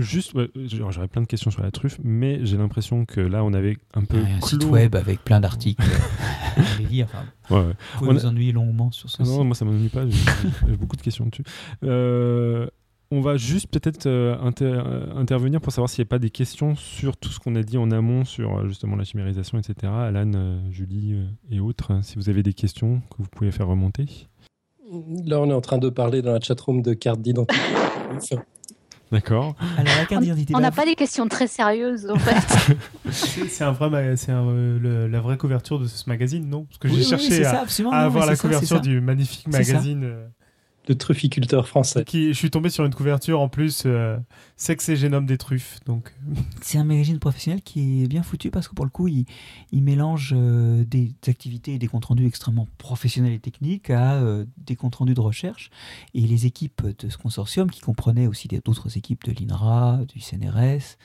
Juste, 0.00 0.32
j'aurais 0.54 1.08
plein 1.08 1.22
de 1.22 1.26
questions 1.26 1.50
sur 1.50 1.62
la 1.62 1.70
truffe, 1.70 1.98
mais 2.02 2.44
j'ai 2.44 2.56
l'impression 2.56 3.04
que 3.04 3.20
là, 3.20 3.44
on 3.44 3.52
avait 3.52 3.78
un 3.94 4.04
peu. 4.04 4.18
un 4.18 4.40
site 4.40 4.64
web 4.64 4.96
avec 4.96 5.24
plein 5.24 5.40
d'articles. 5.40 5.82
lire. 6.90 7.06
Enfin, 7.44 7.74
Vous 7.94 7.98
pouvez 7.98 8.12
vous 8.12 8.26
ennuyer 8.26 8.52
longuement 8.52 8.90
sur 8.90 9.10
ce 9.10 9.22
Non, 9.22 9.44
moi, 9.44 9.54
ça 9.54 9.64
m'ennuie 9.64 9.88
pas. 9.88 10.04
J'ai 10.08 10.76
beaucoup 10.76 10.96
de 10.96 11.02
questions 11.02 11.26
dessus. 11.26 11.44
Euh, 11.84 12.66
on 13.10 13.20
va 13.20 13.36
juste 13.36 13.66
peut-être 13.66 14.06
euh, 14.06 14.36
euh, 14.62 15.16
intervenir 15.16 15.60
pour 15.60 15.72
savoir 15.72 15.90
s'il 15.90 16.02
n'y 16.02 16.08
a 16.08 16.10
pas 16.10 16.20
des 16.20 16.30
questions 16.30 16.76
sur 16.76 17.16
tout 17.16 17.30
ce 17.30 17.40
qu'on 17.40 17.56
a 17.56 17.62
dit 17.62 17.76
en 17.76 17.90
amont 17.90 18.24
sur 18.24 18.66
justement 18.68 18.96
la 18.96 19.04
chimérisation, 19.04 19.58
etc. 19.58 19.92
Alan, 19.92 20.60
Julie 20.70 21.16
et 21.50 21.60
autres, 21.60 21.90
hein, 21.90 22.02
si 22.02 22.16
vous 22.16 22.28
avez 22.28 22.42
des 22.42 22.54
questions 22.54 23.00
que 23.10 23.16
vous 23.18 23.28
pouvez 23.28 23.50
faire 23.50 23.66
remonter. 23.66 24.28
Là, 25.24 25.40
on 25.40 25.50
est 25.50 25.54
en 25.54 25.60
train 25.60 25.78
de 25.78 25.88
parler 25.88 26.22
dans 26.22 26.32
la 26.32 26.40
chatroom 26.40 26.82
de 26.82 26.94
carte 26.94 27.20
d'identité. 27.20 27.60
D'accord. 29.12 29.56
On 30.54 30.60
n'a 30.60 30.70
pas 30.70 30.84
des 30.84 30.94
questions 30.94 31.26
très 31.26 31.48
sérieuses, 31.48 32.08
en 32.08 32.18
fait. 32.18 32.74
c'est 33.10 33.64
un 33.64 33.72
vrai, 33.72 34.16
c'est 34.16 34.32
la 34.32 35.20
vraie 35.20 35.36
couverture 35.36 35.80
de 35.80 35.86
ce 35.86 36.08
magazine, 36.08 36.48
non? 36.48 36.64
Parce 36.64 36.78
que 36.78 36.88
j'ai 36.88 37.02
cherché 37.02 37.44
à, 37.44 37.64
avoir 38.02 38.26
la 38.26 38.36
couverture 38.36 38.80
du 38.80 39.00
magnifique 39.00 39.48
magazine. 39.48 40.30
Euh, 40.90 40.94
de 40.94 40.94
trufficulteur 40.94 41.68
français. 41.68 42.04
Qui, 42.04 42.28
je 42.28 42.38
suis 42.38 42.50
tombé 42.50 42.68
sur 42.68 42.84
une 42.84 42.94
couverture 42.94 43.40
en 43.40 43.48
plus, 43.48 43.84
euh, 43.86 44.18
Sexe 44.56 44.88
et 44.88 44.96
génome 44.96 45.26
des 45.26 45.38
truffes. 45.38 45.80
Donc. 45.86 46.12
Euh. 46.28 46.34
C'est 46.62 46.78
un 46.78 46.84
magazine 46.84 47.18
professionnel 47.18 47.62
qui 47.62 48.02
est 48.02 48.08
bien 48.08 48.22
foutu 48.22 48.50
parce 48.50 48.68
que 48.68 48.74
pour 48.74 48.84
le 48.84 48.90
coup, 48.90 49.08
il, 49.08 49.24
il 49.72 49.82
mélange 49.82 50.34
euh, 50.36 50.84
des 50.84 51.12
activités 51.28 51.74
et 51.74 51.78
des 51.78 51.86
comptes 51.86 52.06
rendus 52.06 52.26
extrêmement 52.26 52.68
professionnels 52.78 53.32
et 53.32 53.38
techniques 53.38 53.90
à 53.90 54.20
des 54.56 54.76
comptes 54.76 54.96
rendus 54.96 55.14
de 55.14 55.20
recherche. 55.20 55.70
Et 56.14 56.20
les 56.20 56.46
équipes 56.46 56.82
de 56.98 57.08
ce 57.08 57.16
consortium, 57.16 57.70
qui 57.70 57.80
comprenaient 57.80 58.26
aussi 58.26 58.48
d'autres 58.48 58.96
équipes 58.96 59.24
de 59.24 59.32
l'INRA, 59.32 60.00
du 60.08 60.20
CNRS, 60.20 60.96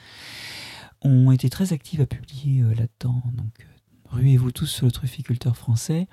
ont 1.02 1.32
été 1.32 1.49
très 1.49 1.74
actives 1.74 2.02
à 2.02 2.06
publier 2.06 2.62
là-dedans. 2.62 3.22
Donc 3.34 3.66
ruez-vous 4.10 4.52
tous 4.52 4.68
sur 4.68 4.86
le 4.86 4.91
trufficulteur 4.91 5.56
français. 5.56 6.07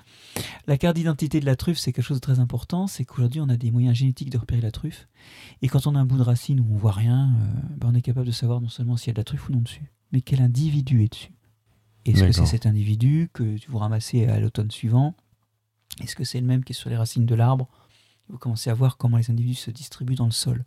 La 0.67 0.77
carte 0.77 0.95
d'identité 0.95 1.39
de 1.39 1.45
la 1.45 1.55
truffe, 1.55 1.77
c'est 1.77 1.93
quelque 1.93 2.05
chose 2.05 2.17
de 2.17 2.21
très 2.21 2.39
important. 2.39 2.87
C'est 2.87 3.05
qu'aujourd'hui, 3.05 3.41
on 3.41 3.49
a 3.49 3.57
des 3.57 3.71
moyens 3.71 3.95
génétiques 3.95 4.29
de 4.29 4.37
repérer 4.37 4.61
la 4.61 4.71
truffe. 4.71 5.07
Et 5.61 5.67
quand 5.67 5.87
on 5.87 5.95
a 5.95 5.99
un 5.99 6.05
bout 6.05 6.17
de 6.17 6.23
racine 6.23 6.59
où 6.59 6.67
on 6.73 6.77
voit 6.77 6.91
rien, 6.91 7.29
euh, 7.29 7.59
ben, 7.77 7.89
on 7.91 7.95
est 7.95 8.01
capable 8.01 8.27
de 8.27 8.31
savoir 8.31 8.61
non 8.61 8.69
seulement 8.69 8.97
s'il 8.97 9.07
y 9.07 9.11
a 9.11 9.13
de 9.13 9.19
la 9.19 9.23
truffe 9.23 9.49
ou 9.49 9.53
non 9.53 9.61
dessus, 9.61 9.91
mais 10.11 10.21
quel 10.21 10.41
individu 10.41 11.03
est 11.03 11.11
dessus. 11.11 11.33
Est-ce 12.05 12.23
que 12.23 12.31
c'est 12.33 12.45
cet 12.45 12.65
individu 12.65 13.29
que 13.31 13.55
vous 13.69 13.77
ramassez 13.77 14.25
à 14.25 14.39
l'automne 14.39 14.71
suivant? 14.71 15.15
Est-ce 16.01 16.15
que 16.15 16.23
c'est 16.23 16.41
le 16.41 16.45
même 16.45 16.63
qui 16.63 16.73
est 16.73 16.75
sur 16.75 16.89
les 16.89 16.97
racines 16.97 17.25
de 17.25 17.35
l'arbre? 17.35 17.69
Vous 18.29 18.37
commencez 18.37 18.69
à 18.69 18.73
voir 18.73 18.97
comment 18.97 19.17
les 19.17 19.31
individus 19.31 19.59
se 19.59 19.71
distribuent 19.71 20.15
dans 20.15 20.25
le 20.25 20.31
sol. 20.31 20.65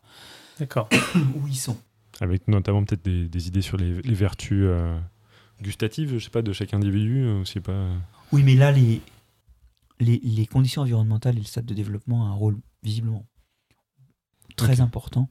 D'accord. 0.58 0.88
où 1.36 1.46
ils 1.46 1.56
sont. 1.56 1.76
Avec 2.20 2.48
notamment 2.48 2.84
peut-être 2.84 3.04
des, 3.04 3.48
idées 3.48 3.60
sur 3.60 3.76
les, 3.76 3.92
vertus. 3.92 4.62
Euh, 4.62 4.98
gustative, 5.62 6.14
je 6.18 6.24
sais 6.24 6.30
pas, 6.30 6.42
de 6.42 6.52
chaque 6.52 6.74
individu 6.74 7.24
euh, 7.24 7.44
c'est 7.44 7.60
pas... 7.60 7.90
Oui, 8.32 8.42
mais 8.42 8.54
là, 8.54 8.72
les, 8.72 9.00
les, 10.00 10.46
conditions 10.46 10.82
environnementales 10.82 11.36
et 11.36 11.40
le 11.40 11.44
stade 11.46 11.64
de 11.64 11.74
développement 11.74 12.22
ont 12.22 12.26
un 12.26 12.34
rôle 12.34 12.58
visiblement 12.82 13.24
très 14.56 14.80
important, 14.80 15.28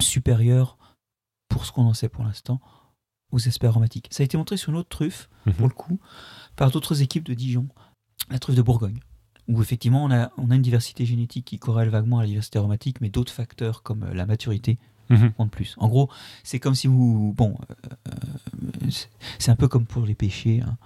supérieur, 0.00 0.78
pour 1.48 1.64
ce 1.64 1.72
qu'on 1.72 1.82
en 1.82 1.94
sait 1.94 2.08
pour 2.08 2.24
l'instant, 2.24 2.60
aux 3.32 3.38
espèces 3.38 3.68
aromatiques. 3.68 4.08
Ça 4.10 4.22
a 4.22 4.24
été 4.24 4.36
montré 4.36 4.56
sur 4.56 4.70
une 4.70 4.76
autre 4.76 4.88
truffe, 4.88 5.28
Mhm. 5.46 5.54
pour 5.54 5.68
le 5.68 5.74
coup, 5.74 6.00
par 6.56 6.70
d'autres 6.70 7.02
équipes 7.02 7.24
de 7.24 7.34
Dijon, 7.34 7.68
la 8.28 8.38
truffe 8.38 8.56
de 8.56 8.62
Bourgogne, 8.62 9.00
où 9.48 9.60
effectivement 9.62 10.04
on 10.04 10.10
a, 10.10 10.30
on 10.36 10.50
a 10.50 10.56
une 10.56 10.62
diversité 10.62 11.04
génétique 11.06 11.46
qui 11.46 11.58
corrèle 11.58 11.88
vaguement 11.88 12.18
à 12.18 12.22
la 12.22 12.28
diversité 12.28 12.58
aromatique, 12.58 13.00
mais 13.00 13.10
d'autres 13.10 13.32
facteurs 13.32 13.82
comme 13.82 14.04
euh, 14.04 14.14
la 14.14 14.26
maturité 14.26 14.78
Mhm. 15.10 15.48
plus. 15.50 15.74
En 15.78 15.88
gros, 15.88 16.08
c'est 16.44 16.58
comme 16.60 16.74
si 16.74 16.86
vous... 16.86 17.34
Bon, 17.36 17.56
euh, 17.70 17.74
euh, 18.86 18.90
c'est- 19.38 19.50
un 19.50 19.56
peu 19.56 19.68
comme 19.68 19.84
pour 19.86 20.06
les 20.06 20.14
pêchers. 20.14 20.62
hein. 20.64 20.76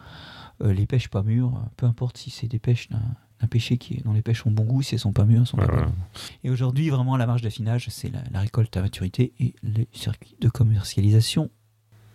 Euh, 0.62 0.72
les 0.72 0.86
pêches 0.86 1.08
pas 1.08 1.22
mûres, 1.22 1.60
peu 1.76 1.84
importe 1.86 2.16
si 2.16 2.30
c'est 2.30 2.46
des 2.46 2.58
pêches 2.60 2.88
d'un 2.88 3.46
pêcher 3.48 3.76
qui 3.76 4.00
dont 4.04 4.12
les 4.12 4.22
pêches 4.22 4.46
ont 4.46 4.50
bon 4.52 4.64
goût, 4.64 4.82
si 4.82 4.94
elles 4.94 5.00
sont 5.00 5.12
pas 5.12 5.24
mûres, 5.24 5.40
elles 5.40 5.46
sont 5.46 5.58
Ouais, 5.58 5.66
pas 5.66 5.74
bonnes. 5.74 5.92
Et 6.44 6.50
aujourd'hui, 6.50 6.88
vraiment, 6.90 7.16
la 7.16 7.26
marge 7.26 7.42
d'affinage, 7.42 7.88
c'est 7.90 8.08
la, 8.10 8.20
la 8.32 8.40
récolte 8.40 8.74
à 8.76 8.80
maturité 8.80 9.32
et 9.40 9.54
les 9.64 9.88
circuits 9.92 10.36
de 10.40 10.48
commercialisation 10.48 11.50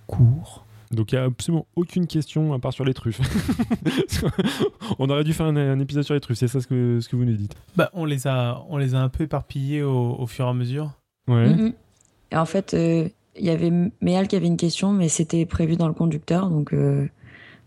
courts. 0.08 0.66
Donc 0.92 1.12
il 1.12 1.16
n'y 1.16 1.22
a 1.22 1.26
absolument 1.26 1.68
aucune 1.76 2.08
question 2.08 2.52
à 2.54 2.58
part 2.60 2.74
sur 2.74 2.84
les 2.86 2.94
truffes. 2.96 3.20
On 5.00 5.10
aurait 5.10 5.24
dû 5.24 5.34
faire 5.34 5.46
un, 5.46 5.56
un 5.56 5.80
épisode 5.80 6.04
sur 6.04 6.14
les 6.14 6.20
truffes, 6.20 6.38
c'est 6.40 6.48
ça 6.48 6.62
ce 6.62 6.68
que, 6.68 7.00
ce 7.02 7.10
que 7.10 7.16
vous 7.16 7.26
nous 7.26 7.36
dites. 7.36 7.56
Bah, 7.76 7.90
on 7.94 8.06
les 8.06 8.26
a, 8.28 8.64
on 8.70 8.78
les 8.78 8.96
a 8.96 9.02
un 9.02 9.10
peu 9.10 9.24
éparpillés 9.26 9.84
au, 9.84 10.16
au 10.18 10.28
fur 10.28 10.46
et 10.46 10.50
à 10.50 10.54
mesure. 10.54 10.92
Ouais. 11.28 11.50
Mhm. 11.54 11.74
Et 12.32 12.38
en 12.38 12.46
fait, 12.46 12.74
euh, 12.74 13.08
il 13.38 13.46
y 13.46 13.50
avait 13.50 13.72
Méal 14.02 14.28
qui 14.28 14.36
avait 14.36 14.48
une 14.48 14.58
question, 14.58 14.92
mais 14.92 15.10
c'était 15.10 15.46
prévu 15.46 15.76
dans 15.76 15.88
le 15.88 15.94
conducteur, 15.94 16.50
donc, 16.50 16.74
euh, 16.74 17.08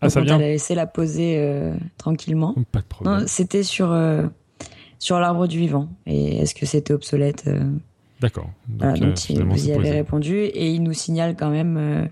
Ah, 0.00 0.06
donc 0.06 0.10
ça 0.12 0.20
on 0.20 0.24
vient 0.24 0.38
t'a 0.38 0.44
laissé 0.44 0.74
la 0.74 0.86
poser 0.86 1.36
euh, 1.38 1.74
tranquillement. 1.98 2.54
Pas 2.72 2.80
de 2.80 2.84
problème. 2.86 3.24
C'était 3.26 3.62
sur, 3.62 3.96
sur 4.98 5.18
l'arbre 5.20 5.46
du 5.46 5.58
vivant. 5.58 5.88
Et 6.06 6.38
est-ce 6.38 6.54
que 6.54 6.66
c'était 6.66 6.92
obsolète 6.92 7.48
D'accord. 8.20 8.50
Donc, 8.68 8.78
Voilà, 8.78 8.98
donc 8.98 9.28
il- 9.30 9.42
vous 9.42 9.66
y 9.68 9.72
avez 9.72 9.80
posé. 9.80 9.90
répondu 9.90 10.36
et 10.36 10.70
il 10.70 10.82
nous 10.84 10.92
signale 10.92 11.34
quand 11.36 11.50
même, 11.50 11.76
euh, 11.76 12.04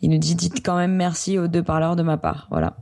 il 0.00 0.10
nous 0.10 0.18
dit 0.18 0.34
dites 0.34 0.64
quand 0.66 0.76
même 0.76 0.96
merci 0.96 1.38
aux 1.38 1.46
deux 1.46 1.62
parleurs 1.62 1.94
de 1.94 2.02
ma 2.02 2.16
part. 2.16 2.48
Voilà. 2.50 2.76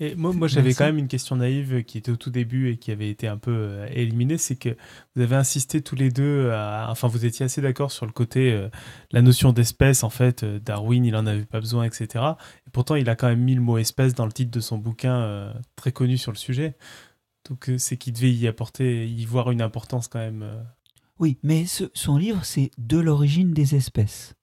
Et 0.00 0.14
moi, 0.16 0.32
moi 0.32 0.48
j'avais 0.48 0.70
quand 0.74 0.84
même 0.86 0.98
une 0.98 1.06
question 1.08 1.36
naïve 1.36 1.84
qui 1.84 1.98
était 1.98 2.10
au 2.10 2.16
tout 2.16 2.30
début 2.30 2.68
et 2.70 2.76
qui 2.78 2.90
avait 2.90 3.08
été 3.08 3.28
un 3.28 3.36
peu 3.38 3.52
euh, 3.52 3.86
éliminée, 3.92 4.38
c'est 4.38 4.56
que 4.56 4.76
vous 5.14 5.22
avez 5.22 5.36
insisté 5.36 5.82
tous 5.82 5.94
les 5.94 6.10
deux, 6.10 6.50
à- 6.50 6.88
enfin 6.90 7.06
vous 7.06 7.24
étiez 7.24 7.44
assez 7.46 7.60
d'accord 7.60 7.92
sur 7.92 8.04
le 8.04 8.10
côté, 8.12 8.52
euh, 8.52 8.68
la 9.12 9.22
notion 9.22 9.52
d'espèce, 9.52 10.02
en 10.02 10.10
fait, 10.10 10.42
euh, 10.42 10.58
Darwin, 10.58 11.04
il 11.04 11.14
en 11.14 11.26
avait 11.26 11.44
pas 11.44 11.60
besoin, 11.60 11.84
etc. 11.84 12.24
Et 12.66 12.70
pourtant, 12.72 12.96
il 12.96 13.08
a 13.08 13.14
quand 13.14 13.28
même 13.28 13.40
mis 13.42 13.54
le 13.54 13.60
mot 13.60 13.78
espèce 13.78 14.14
dans 14.14 14.26
le 14.26 14.32
titre 14.32 14.50
de 14.50 14.60
son 14.60 14.78
bouquin 14.78 15.52
très 15.76 15.92
connu 15.92 16.18
sur 16.18 16.32
le 16.32 16.38
sujet. 16.38 16.76
Donc 17.48 17.70
c'est 17.78 17.96
qu'il 17.96 18.14
devait 18.14 18.32
y 18.32 18.48
apporter, 18.48 19.06
y 19.08 19.24
voir 19.26 19.50
une 19.52 19.62
importance 19.62 20.08
quand 20.08 20.18
même. 20.18 20.44
Oui, 21.20 21.38
mais 21.44 21.66
ce- 21.66 21.90
son 21.94 22.16
livre, 22.16 22.44
c'est 22.44 22.70
De 22.78 22.98
l'origine 22.98 23.52
des 23.52 23.74
espèces. 23.76 24.34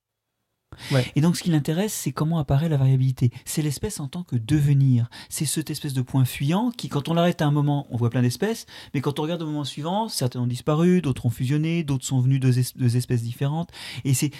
Ouais. 0.91 1.06
Et 1.15 1.22
donc, 1.22 1.35
ce 1.38 1.43
qui 1.43 1.49
l'intéresse, 1.52 1.93
c'est 1.93 2.11
comment 2.11 2.39
apparaît 2.39 2.69
la 2.69 2.77
variabilité. 2.77 3.31
C'est 3.45 3.61
l'espèce 3.61 3.99
en 3.99 4.07
tant 4.07 4.23
que 4.23 4.35
devenir. 4.35 5.10
C'est 5.30 5.45
cette 5.45 5.69
espèce 5.69 5.93
de 5.93 6.02
point 6.02 6.26
fuyant 6.26 6.72
qui, 6.72 6.89
quand 6.89 7.10
on 7.10 7.14
l'arrête 7.14 7.41
à 7.41 7.45
un 7.45 7.52
moment, 7.52 7.88
on 7.91 7.98
voit 7.98 8.10
plein 8.10 8.22
d'espèces, 8.22 8.65
mais 8.93 9.02
quand 9.02 9.19
on 9.19 9.23
regarde 9.23 9.41
au 9.41 9.45
moment 9.45 9.64
suivant, 9.65 10.07
certaines 10.10 10.41
ont 10.41 10.48
disparu, 10.48 11.02
d'autres 11.02 11.26
ont 11.26 11.30
fusionné, 11.30 11.84
d'autres 11.84 12.06
sont 12.06 12.19
venus 12.19 12.39
deux, 12.39 12.60
es- 12.60 12.77
deux 12.77 12.98
espèces 12.98 13.22
différentes. 13.23 13.69
Et 14.06 14.14
c'est 14.14 14.31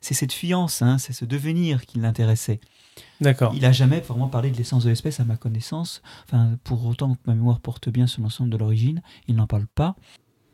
cette 0.00 0.32
fuyance, 0.32 0.82
hein, 0.82 0.98
c'est 0.98 1.12
ce 1.12 1.24
devenir 1.24 1.84
qui 1.86 1.98
l'intéressait. 1.98 2.60
D'accord. 3.20 3.52
Il 3.54 3.64
a 3.64 3.72
jamais 3.72 4.00
vraiment 4.00 4.28
parlé 4.28 4.50
de 4.50 4.56
l'essence 4.56 4.84
de 4.84 4.88
l'espèce, 4.90 5.20
à 5.20 5.24
ma 5.24 5.36
connaissance. 5.36 6.02
Enfin, 6.26 6.56
pour 6.64 6.84
autant 6.86 7.14
que 7.14 7.20
ma 7.26 7.34
mémoire 7.34 7.60
porte 7.60 7.88
bien 7.88 8.06
sur 8.06 8.22
l'ensemble 8.22 8.50
de 8.50 8.56
l'origine, 8.56 9.02
il 9.28 9.36
n'en 9.36 9.46
parle 9.46 9.66
pas. 9.66 9.94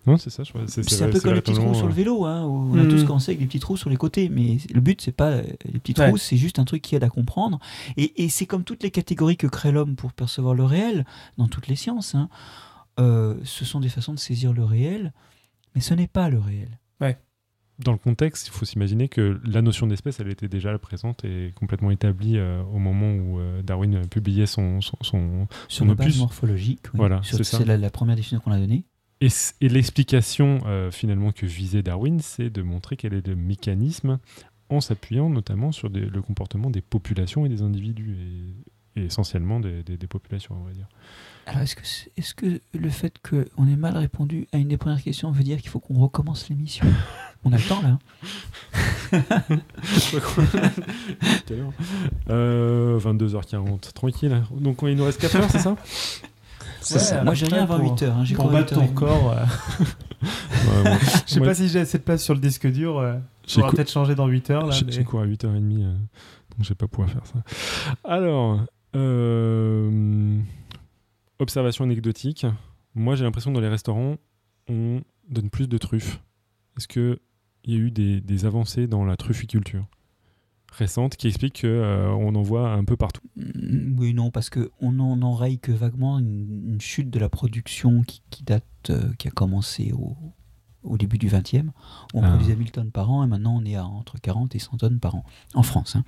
Non, 0.07 0.17
c'est 0.19 0.31
ça, 0.31 0.43
je 0.45 0.51
crois. 0.51 0.63
C'est 0.67 1.03
un 1.03 1.09
peu 1.11 1.21
comme 1.21 1.35
les 1.35 1.41
petits 1.41 1.55
trous 1.55 1.75
sur 1.75 1.87
le 1.87 1.93
euh, 1.93 1.95
vélo, 1.95 2.25
hein, 2.27 2.45
où 2.45 2.71
on 2.75 2.79
a 2.79 2.83
Mhm. 2.83 2.89
tous 2.91 3.05
commencé 3.05 3.31
avec 3.31 3.41
des 3.41 3.47
petits 3.47 3.61
trous 3.61 3.77
sur 3.77 3.89
les 3.91 3.97
côtés, 3.97 4.29
mais 4.29 4.59
le 4.73 4.81
but 4.81 5.01
c'est 5.01 5.13
pas 5.13 5.31
euh, 5.31 5.43
les 5.65 5.79
petits 5.81 5.95
Ouais. 5.99 6.09
trous, 6.09 6.19
c'est 6.19 6.37
juste 6.37 6.59
un 6.59 6.65
truc 6.65 6.83
qui 6.83 6.95
aide 6.95 7.05
à 7.05 7.09
comprendre. 7.09 7.59
Et, 7.97 8.25
et 8.25 8.29
c'est 8.29 8.47
comme 8.47 8.65
toutes 8.65 8.83
les 8.83 8.91
catégories 8.91 9.37
que 9.37 9.47
crée 9.47 9.73
l'homme 9.73 9.97
pour 9.97 10.13
percevoir 10.13 10.55
le 10.55 10.65
réel, 10.65 11.05
dans 11.39 11.49
toutes 11.49 11.69
les 11.69 11.77
sciences. 11.77 12.15
hein. 12.15 12.29
Euh, 13.01 13.35
ce 13.45 13.65
sont 13.65 13.81
des 13.81 13.89
façons 13.89 14.13
de 14.15 14.19
saisir 14.19 14.53
le 14.53 14.63
réel, 14.65 15.13
mais 15.75 15.81
ce 15.81 15.95
n'est 15.95 16.07
pas 16.07 16.29
le 16.29 16.39
réel. 16.39 16.79
Dans 17.81 17.91
le 17.91 17.99
contexte, 17.99 18.47
il 18.47 18.51
faut 18.53 18.65
s'imaginer 18.65 19.09
que 19.09 19.41
la 19.45 19.61
notion 19.61 19.89
d'espèce, 19.89 20.21
elle 20.21 20.29
était 20.31 20.47
déjà 20.47 20.79
présente 20.79 21.25
et 21.25 21.53
complètement 21.57 21.91
établie 21.91 22.39
euh, 22.39 22.63
au 22.73 22.79
moment 22.79 23.13
où 23.13 23.41
euh, 23.41 23.63
Darwin 23.63 24.07
publiait 24.07 24.47
son, 24.47 24.81
son, 24.81 24.97
son- 25.01 25.49
Sur 25.67 25.85
Son 25.85 25.89
opus. 25.89 26.19
morphologique, 26.21 26.83
oui. 26.93 26.99
Voilà, 26.99 27.21
Sur- 27.25 27.37
c'est 27.39 27.43
ça. 27.43 27.59
c'est 27.59 27.65
la, 27.65 27.77
la 27.77 27.91
première 27.91 28.15
définition 28.15 28.39
qu'on 28.39 28.53
a 28.53 28.61
donnée. 28.61 28.85
Et, 29.61 29.69
l'explication 29.69 30.59
euh, 30.67 30.91
finalement 30.91 31.33
que 31.33 31.47
visait 31.47 31.83
Darwin, 31.83 32.21
c'est 32.21 32.51
de 32.51 32.63
montrer 32.63 32.97
quel 32.97 33.15
est 33.15 33.27
le 33.27 33.37
mécanisme 33.37 34.19
en 34.69 34.81
s'appuyant 34.81 35.29
notamment 35.31 35.73
sur 35.73 35.91
des- 35.91 36.01
le 36.07 36.23
comportement 36.23 36.71
des 36.71 36.81
populations 36.81 37.47
et 37.47 37.49
des 37.49 37.63
individus, 37.63 38.17
et, 38.97 39.01
et 39.01 39.05
essentiellement 39.07 39.61
des, 39.61 39.83
des- 39.83 39.97
des 39.97 40.07
populations, 40.07 40.57
on 40.61 40.65
va 40.65 40.73
dire. 40.73 40.89
Alors 41.47 41.61
est-ce 41.63 41.77
que, 41.77 41.83
est-ce 42.17 42.35
que 42.35 42.61
le 42.73 42.89
fait 42.91 43.15
qu'on 43.23 43.67
ait 43.69 43.77
mal 43.77 43.97
répondu 43.97 44.47
à 44.53 44.57
une 44.57 44.69
des 44.69 44.79
premières 44.79 45.03
questions 45.03 45.31
veut 45.31 45.43
dire 45.45 45.59
qu'il 45.61 45.69
faut 45.71 45.81
qu'on 45.81 45.99
recommence 46.01 46.49
l'émission? 46.49 46.87
On 47.45 47.53
a 47.53 47.59
le 47.59 47.63
temps 47.63 47.83
là. 47.83 47.99
hein 47.99 47.99
Tout 51.47 51.53
à 51.53 51.57
l'heure. 51.57 51.73
Euh, 52.31 52.99
22h40, 52.99 53.93
tranquille. 53.93 54.43
Donc 54.59 54.79
il 54.83 54.97
nous 54.97 55.05
reste 55.05 55.21
4 55.21 55.37
heures, 55.37 55.51
c'est 55.51 55.59
ça? 55.59 55.77
C'est 56.85 56.99
ça. 56.99 57.25
Moi 57.25 57.35
j'ai 57.35 57.47
rien 57.47 57.63
avant 57.65 57.79
pour- 57.79 57.93
8 57.93 58.03
heures. 58.03 58.17
hein. 58.17 58.25
J'ai 58.25 58.35
Pour 58.35 58.51
battre 58.51 58.75
ton 58.75 58.83
8h30. 58.83 58.89
record, 58.89 59.33
euh, 59.33 59.45
Ouais, 60.23 60.83
moi- 60.85 60.99
je 61.27 61.33
sais 61.33 61.39
moi, 61.41 61.49
pas 61.49 61.55
si 61.55 61.69
j'ai 61.69 61.81
assez 61.81 61.99
de 61.99 62.03
place 62.03 62.23
sur 62.23 62.35
le 62.35 62.41
disque 62.41 62.67
dur. 62.71 62.99
euh, 62.99 63.17
j'ai 63.47 63.61
on 63.61 63.65
va 63.65 63.71
cou- 63.71 63.77
peut-être 63.77 63.91
changer 63.91 64.15
dans 64.15 64.27
8 64.27 64.51
heures 64.51 64.71
j'ai- 64.73 64.85
mais- 64.87 64.93
j'ai 64.93 65.05
couru 65.05 65.23
à 65.25 65.27
8h30, 65.27 65.83
euh, 65.83 65.93
donc 65.93 65.99
je 66.61 66.69
vais 66.71 66.75
pas 66.75 66.89
pouvoir 66.89 67.11
faire 67.11 67.27
ça. 67.27 67.43
Alors, 68.05 68.61
euh, 68.97 70.39
observation 71.39 71.85
anecdotique. 71.85 72.47
Moi 72.95 73.17
j'ai 73.17 73.25
l'impression 73.25 73.51
que 73.51 73.55
dans 73.57 73.61
les 73.61 73.69
restaurants, 73.69 74.17
on 74.69 75.01
donne 75.29 75.51
plus 75.51 75.69
de 75.69 75.79
truffes. 75.79 76.21
Est-ce 76.79 76.89
qu'il 76.89 77.19
y 77.67 77.75
a 77.75 77.79
eu 77.79 77.91
des, 77.91 78.21
des 78.21 78.45
avancées 78.47 78.87
dans 78.87 79.05
la 79.05 79.17
trufficulture? 79.17 79.85
Récente 80.75 81.17
qui 81.17 81.29
expliquent 81.29 81.63
qu'on 81.63 82.35
en 82.35 82.43
voit 82.43 82.71
un 82.73 82.85
peu 82.85 82.97
partout 82.97 83.23
Mm, 83.37 83.99
Oui, 83.99 84.15
non, 84.15 84.31
parce 84.31 84.51
que 84.51 84.71
on 84.81 84.99
en 85.01 85.23
enraye 85.23 85.59
que 85.59 85.73
vaguement 85.73 86.19
une, 86.19 86.73
une 86.75 86.81
chute 86.81 87.11
de 87.11 87.19
la 87.19 87.29
production 87.29 88.03
qui, 88.03 88.23
qui 88.31 88.43
date, 88.45 88.65
euh, 88.91 89.13
qui 89.19 89.29
a 89.29 89.31
commencé 89.31 89.93
au, 89.93 90.17
au 90.83 90.99
début 90.99 91.17
du 91.19 91.29
20e. 91.29 91.69
où 91.69 91.71
On 92.19 92.23
Ah. 92.23 92.29
produisait 92.29 92.55
1000 92.57 92.71
tonnes 92.71 92.91
par 92.91 93.11
an 93.11 93.25
et 93.25 93.27
maintenant 93.27 93.57
on 93.61 93.65
est 93.65 93.75
à 93.77 93.87
entre 93.87 94.19
40 94.21 94.55
et 94.55 94.59
100 94.59 94.77
tonnes 94.79 95.01
par 95.01 95.15
an 95.15 95.25
en 95.55 95.63
France. 95.63 95.97
hein. 95.97 96.05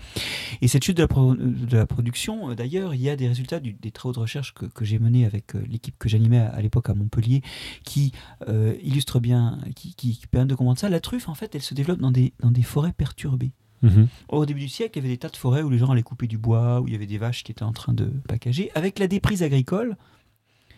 Et 0.61 0.69
cette 0.69 0.85
chute 0.85 0.97
de 0.99 1.03
la, 1.03 1.09
pro- 1.09 1.35
de 1.35 1.77
la 1.77 1.87
production, 1.87 2.51
euh, 2.51 2.55
d'ailleurs, 2.55 2.95
il 2.95 3.01
y 3.01 3.09
a 3.09 3.17
des 3.17 3.27
résultats 3.29 3.59
du- 3.61 3.73
des 3.73 3.91
travaux 3.91 4.13
de 4.15 4.19
recherche 4.21 4.53
que, 4.55 4.67
que 4.67 4.85
j'ai 4.85 4.99
menés 4.99 5.25
avec 5.25 5.55
euh, 5.57 5.65
l'équipe 5.69 5.97
que 5.99 6.09
j'animais 6.09 6.39
à, 6.39 6.49
à 6.51 6.61
l'époque 6.61 6.91
à 6.91 6.95
Montpellier 6.95 7.43
qui 7.85 8.13
euh, 8.49 8.75
illustrent 8.83 9.21
bien, 9.21 9.59
qui, 9.75 9.95
qui, 9.95 10.17
qui 10.19 10.27
permettent 10.27 10.51
de 10.51 10.55
comprendre 10.55 10.79
ça. 10.79 10.89
La 10.91 11.01
truffe, 11.01 11.29
en 11.29 11.35
fait, 11.35 11.55
elle 11.55 11.63
se 11.63 11.75
développe 11.75 12.01
dans 12.01 12.13
des, 12.13 12.33
dans 12.41 12.51
des 12.51 12.63
forêts 12.63 12.93
perturbées. 12.93 13.53
Mhm. 13.83 14.09
Au 14.29 14.47
début 14.47 14.61
du 14.61 14.69
siècle, 14.69 14.99
il 14.99 15.03
y 15.03 15.07
avait 15.07 15.15
des 15.15 15.19
tas 15.19 15.29
de 15.29 15.37
forêts 15.37 15.63
où 15.63 15.71
les 15.71 15.79
gens 15.79 15.91
allaient 15.91 16.03
couper 16.03 16.27
du 16.27 16.39
bois, 16.39 16.81
où 16.81 16.89
il 16.89 16.93
y 16.93 16.97
avait 16.97 17.07
des 17.07 17.19
vaches 17.19 17.45
qui 17.45 17.53
étaient 17.53 17.63
en 17.63 17.73
train 17.73 17.93
de 17.93 18.07
packager. 18.29 18.71
Avec 18.75 18.99
la 18.99 19.07
déprise 19.07 19.43
agricole 19.43 19.97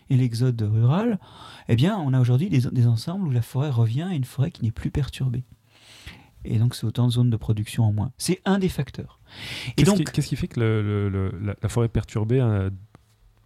et 0.09 0.17
l'exode 0.17 0.61
rural, 0.61 1.19
eh 1.67 1.75
bien, 1.75 1.97
on 1.97 2.13
a 2.13 2.19
aujourd'hui 2.19 2.49
des, 2.49 2.61
des 2.71 2.87
ensembles 2.87 3.27
où 3.27 3.31
la 3.31 3.41
forêt 3.41 3.69
revient 3.69 4.01
à 4.03 4.13
une 4.13 4.23
forêt 4.25 4.51
qui 4.51 4.63
n'est 4.63 4.71
plus 4.71 4.91
perturbée. 4.91 5.43
Et 6.45 6.57
donc, 6.57 6.73
c'est 6.75 6.85
autant 6.85 7.07
de 7.07 7.11
zones 7.11 7.29
de 7.29 7.37
production 7.37 7.83
en 7.83 7.91
moins. 7.93 8.11
C'est 8.17 8.41
un 8.45 8.59
des 8.59 8.69
facteurs. 8.69 9.19
Et 9.67 9.73
Qu'est-ce 9.75 9.89
donc, 9.89 9.97
qui, 9.97 10.03
qu'est-ce 10.05 10.27
qui 10.27 10.35
fait 10.35 10.47
que 10.47 10.59
le- 10.59 10.81
le- 10.81 11.09
le- 11.09 11.39
la, 11.45 11.55
la 11.61 11.69
forêt 11.69 11.89
perturbée 11.89 12.39
euh, 12.39 12.69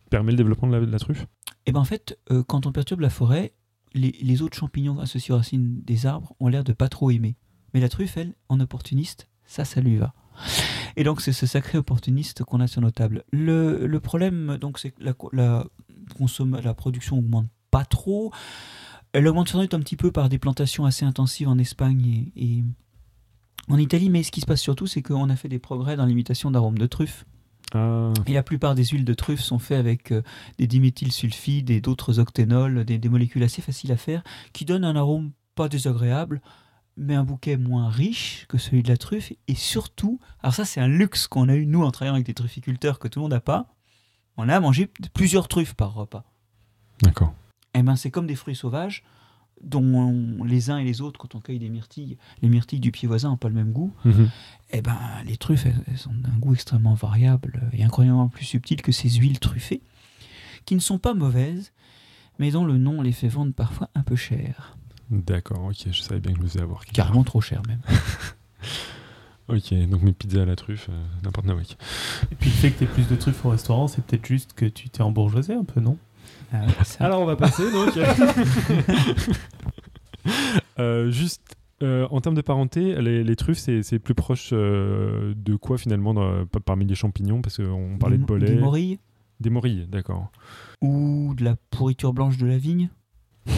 permet 0.09 0.31
le 0.31 0.37
développement 0.37 0.67
de 0.67 0.75
la, 0.75 0.85
de 0.85 0.91
la 0.91 0.99
truffe? 0.99 1.25
Eh 1.65 1.71
ben, 1.71 1.79
en 1.79 1.85
fait, 1.85 2.17
euh, 2.31 2.43
quand 2.43 2.65
on 2.67 2.71
perturbe 2.71 2.99
la 3.01 3.09
forêt, 3.09 3.53
les, 3.93 4.11
les 4.21 4.41
autres 4.41 4.57
champignons 4.57 4.99
associés 4.99 5.33
aux 5.33 5.37
racines 5.37 5.81
des 5.83 6.05
arbres 6.05 6.35
ont 6.39 6.47
l'air 6.47 6.63
de 6.63 6.73
pas 6.73 6.87
trop 6.89 7.09
aimer. 7.11 7.35
Mais 7.73 7.79
la 7.79 7.89
truffe, 7.89 8.15
elle, 8.17 8.35
en 8.49 8.59
opportuniste, 8.59 9.27
ça, 9.53 9.65
ça 9.65 9.81
lui 9.81 9.97
va. 9.97 10.13
Et 10.95 11.03
donc, 11.03 11.21
c'est 11.21 11.31
ce 11.31 11.45
sacré 11.45 11.77
opportuniste 11.77 12.43
qu'on 12.43 12.59
a 12.59 12.65
sur 12.65 12.81
nos 12.81 12.89
tables. 12.89 13.23
Le, 13.31 13.85
le 13.85 13.99
problème, 13.99 14.57
donc, 14.57 14.79
c'est 14.79 14.89
que 14.89 15.03
la, 15.03 15.13
la, 15.31 15.65
consomme, 16.17 16.59
la 16.63 16.73
production 16.73 17.19
augmente 17.19 17.47
pas 17.69 17.85
trop. 17.85 18.31
Elle 19.11 19.27
augmente 19.27 19.49
sans 19.49 19.61
doute 19.61 19.75
un 19.75 19.79
petit 19.79 19.95
peu 19.95 20.11
par 20.11 20.27
des 20.27 20.39
plantations 20.39 20.85
assez 20.85 21.05
intensives 21.05 21.47
en 21.47 21.59
Espagne 21.59 22.31
et, 22.35 22.43
et 22.43 22.63
en 23.69 23.77
Italie. 23.77 24.09
Mais 24.09 24.23
ce 24.23 24.31
qui 24.31 24.41
se 24.41 24.47
passe 24.47 24.61
surtout, 24.61 24.87
c'est 24.87 25.03
qu'on 25.03 25.29
a 25.29 25.35
fait 25.35 25.49
des 25.49 25.59
progrès 25.59 25.95
dans 25.95 26.07
l'imitation 26.07 26.49
d'arômes 26.49 26.79
de 26.79 26.87
truffe. 26.87 27.25
Ah, 27.75 28.11
Et 28.25 28.33
la 28.33 28.41
plupart 28.43 28.73
des 28.73 28.85
huiles 28.85 29.05
de 29.05 29.13
truffe 29.13 29.41
sont 29.41 29.59
faites 29.59 29.77
avec 29.77 30.11
euh, 30.11 30.23
des 30.57 30.65
diméthylsulfides 30.65 31.69
et 31.69 31.79
d'autres 31.79 32.17
octénols, 32.17 32.85
des, 32.85 32.97
des 32.97 33.09
molécules 33.09 33.43
assez 33.43 33.61
faciles 33.61 33.91
à 33.91 33.97
faire, 33.97 34.23
qui 34.51 34.65
donnent 34.65 34.85
un 34.85 34.95
arôme 34.95 35.31
pas 35.53 35.69
désagréable, 35.69 36.41
mais 36.97 37.15
un 37.15 37.23
bouquet 37.23 37.57
moins 37.57 37.89
riche 37.89 38.45
que 38.49 38.57
celui 38.57 38.83
de 38.83 38.89
la 38.89 38.97
truffe. 38.97 39.33
Et 39.47 39.55
surtout, 39.55 40.19
alors 40.41 40.53
ça 40.53 40.65
c'est 40.65 40.79
un 40.81 40.87
luxe 40.87 41.27
qu'on 41.27 41.49
a 41.49 41.55
eu 41.55 41.65
nous 41.65 41.83
en 41.83 41.91
travaillant 41.91 42.13
avec 42.15 42.25
des 42.25 42.33
trufficulteurs 42.33 42.99
que 42.99 43.07
tout 43.07 43.19
le 43.19 43.23
monde 43.23 43.31
n'a 43.33 43.39
pas, 43.41 43.73
on 44.37 44.49
a 44.49 44.59
mangé 44.59 44.89
plusieurs 45.13 45.47
truffes 45.47 45.73
par 45.73 45.93
repas. 45.93 46.23
d'accord. 47.01 47.33
Eh 47.75 47.81
ben 47.83 47.95
c'est 47.95 48.11
comme 48.11 48.27
des 48.27 48.35
fruits 48.35 48.55
sauvages. 48.55 49.03
dont 49.61 50.43
les 50.43 50.71
uns 50.71 50.77
et 50.77 50.83
les 50.83 50.99
autres, 50.99 51.17
quand 51.19 51.35
on 51.35 51.39
cueille 51.39 51.59
des 51.59 51.69
myrtilles, 51.69 52.17
les 52.41 52.49
myrtilles 52.49 52.81
du 52.81 52.91
pied 52.91 53.07
voisin 53.07 53.29
n'ont 53.29 53.37
pas 53.37 53.47
le 53.47 53.53
même 53.55 53.71
goût, 53.71 53.93
Mhm. 54.03 54.29
eh 54.71 54.81
ben, 54.81 54.97
les 55.25 55.37
truffes, 55.37 55.65
elles, 55.67 55.81
elles 55.87 56.09
ont 56.09 56.15
un 56.25 56.37
goût 56.37 56.53
extrêmement 56.53 56.95
variable 56.95 57.69
et 57.71 57.81
incroyablement 57.83 58.27
plus 58.27 58.43
subtil 58.43 58.81
que 58.81 58.91
ces 58.91 59.09
huiles 59.09 59.39
truffées, 59.39 59.81
qui 60.65 60.75
ne 60.75 60.81
sont 60.81 60.97
pas 60.99 61.13
mauvaises, 61.13 61.71
mais 62.39 62.51
dont 62.51 62.65
le 62.65 62.77
nom 62.77 63.01
les 63.01 63.13
fait 63.13 63.29
vendre 63.29 63.53
parfois 63.53 63.89
un 63.95 64.03
peu 64.03 64.17
cher. 64.17 64.77
D'accord, 65.09 65.65
ok, 65.65 65.87
je 65.91 66.01
savais 66.01 66.19
bien 66.19 66.31
que 66.33 66.39
je 66.39 66.43
devais 66.43 66.61
avoir. 66.61 66.83
quelque 66.85 66.95
Carrément 66.95 67.23
trop 67.23 67.41
cher 67.41 67.61
même. 67.67 67.81
Ok, 69.49 69.73
donc 69.89 70.01
mes 70.03 70.13
pizzas 70.13 70.43
à 70.43 70.45
la 70.45 70.55
truffe, 70.55 70.87
euh, 70.89 71.03
n'importe 71.21 71.45
nawak. 71.45 71.75
Et 72.31 72.35
puis 72.35 72.49
le 72.49 72.55
fait 72.55 72.71
que 72.71 72.77
tu 72.77 72.83
aies 72.85 72.87
plus 72.87 73.09
de 73.09 73.15
truffes 73.17 73.43
au 73.43 73.49
restaurant, 73.49 73.89
c'est 73.89 74.01
peut-être 74.01 74.25
juste 74.25 74.53
que 74.53 74.65
tu 74.65 74.89
t'es 74.89 75.01
embourgeoisé 75.01 75.53
un 75.53 75.65
peu, 75.65 75.81
non? 75.81 75.97
Ah 76.53 76.61
Alors 77.01 77.19
on 77.21 77.25
va 77.25 77.35
passer 77.35 77.69
donc. 77.69 77.91
Euh, 80.79 81.11
juste 81.11 81.41
euh, 81.81 82.07
en 82.09 82.21
termes 82.21 82.35
de 82.35 82.41
parenté, 82.41 82.95
les, 83.01 83.23
les 83.25 83.35
truffes, 83.35 83.57
c'est 83.59 83.83
c'est 83.83 83.99
plus 83.99 84.15
proche 84.15 84.51
euh, 84.53 85.33
de 85.35 85.55
quoi 85.57 85.77
finalement 85.77 86.13
dans- 86.13 86.45
parmi 86.65 86.85
les 86.85 86.95
champignons? 86.95 87.41
Parce 87.41 87.57
qu'on 87.57 87.97
parlait 87.99 88.17
de 88.17 88.21
des- 88.21 88.25
bolet. 88.27 88.45
Des 88.47 88.55
morilles 88.55 88.99
Des 89.41 89.49
morilles, 89.49 89.85
d'accord. 89.89 90.31
ou 90.81 91.33
de 91.35 91.43
la 91.43 91.55
pourriture 91.71 92.13
blanche 92.13 92.37
de 92.37 92.47
la 92.47 92.57
vigne, 92.57 92.89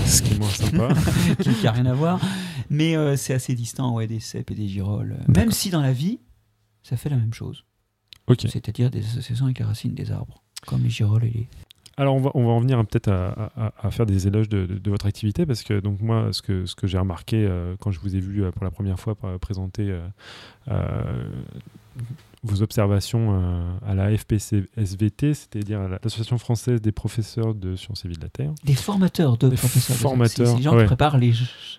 Ce 0.06 0.22
qui 0.22 0.34
est 0.34 0.40
moins 0.40 0.50
sympa. 0.50 0.90
qui 1.42 1.64
n'a 1.64 1.72
rien 1.72 1.86
à 1.86 1.94
voir. 1.94 2.20
Mais 2.70 2.96
euh, 2.98 3.16
c'est 3.16 3.34
assez 3.34 3.54
distant 3.56 3.94
ouais, 3.94 4.08
des 4.08 4.20
cèpes 4.20 4.52
et 4.52 4.56
des 4.56 4.68
girolles. 4.68 5.18
Même 5.28 5.36
D'accord. 5.36 5.54
si 5.54 5.70
dans 5.70 5.82
la 5.82 5.94
vie, 5.94 6.20
ça 6.84 6.98
fait 6.98 7.10
la 7.10 7.18
même 7.18 7.34
chose. 7.34 7.66
C'est-à-dire 8.40 8.90
des 8.90 9.06
associations 9.06 9.46
avec 9.46 9.60
les 9.60 9.66
racines 9.66 9.94
des 9.94 10.12
arbres, 10.12 10.42
comme 10.66 10.82
les 10.84 10.90
girolles 10.90 11.26
et 11.26 11.30
les... 11.30 11.48
Alors 11.98 12.16
on 12.16 12.20
va, 12.20 12.32
on 12.34 12.44
va 12.46 12.52
en 12.52 12.60
venir 12.60 12.78
hein, 12.80 12.84
peut-être 12.84 13.08
à, 13.10 13.52
à- 13.56 13.74
à 13.88 13.92
faire 13.92 14.06
des 14.06 14.28
éloges 14.28 14.50
de, 14.50 14.66
de- 14.66 14.78
de 14.80 14.90
votre 14.92 15.06
activité 15.06 15.46
parce 15.46 15.64
que 15.64 15.80
donc 15.80 16.02
moi 16.02 16.34
ce 16.34 16.42
que, 16.42 16.66
ce 16.66 16.76
que 16.76 16.88
j'ai 16.88 16.98
remarqué 16.98 17.46
euh, 17.48 17.76
quand 17.80 17.92
je 17.92 18.02
vous 18.02 18.18
ai 18.18 18.20
vu 18.20 18.44
euh, 18.44 18.52
pour 18.52 18.66
la 18.66 18.72
première 18.72 19.00
fois 19.00 19.16
présenter 19.40 19.90
euh, 19.92 20.06
euh, 20.68 21.30
vos 22.46 22.62
observations 22.62 23.34
euh, 23.42 23.78
à 23.86 23.96
la 23.96 24.16
FPC-SVT, 24.16 25.34
c'est-à-dire 25.34 25.82
à 25.82 25.88
l'association 25.88 26.38
française 26.38 26.82
des 26.82 26.92
professeurs 26.92 27.56
de 27.56 27.76
sciences 27.76 28.06
et 28.06 28.08
vie 28.08 28.16
de 28.18 28.22
la 28.22 28.30
Terre. 28.30 28.54
Des 28.64 28.74
formateurs 28.76 29.38
de 29.38 29.50
Des 29.50 29.56
professeurs. 29.56 29.96
de- 29.96 30.02
formateurs, 30.02 30.48
C'est 30.48 30.56
les 30.58 30.62
gens 30.62 30.74
ouais. 30.76 30.82
qui 30.84 30.86
préparent 30.86 31.18
les, 31.18 31.34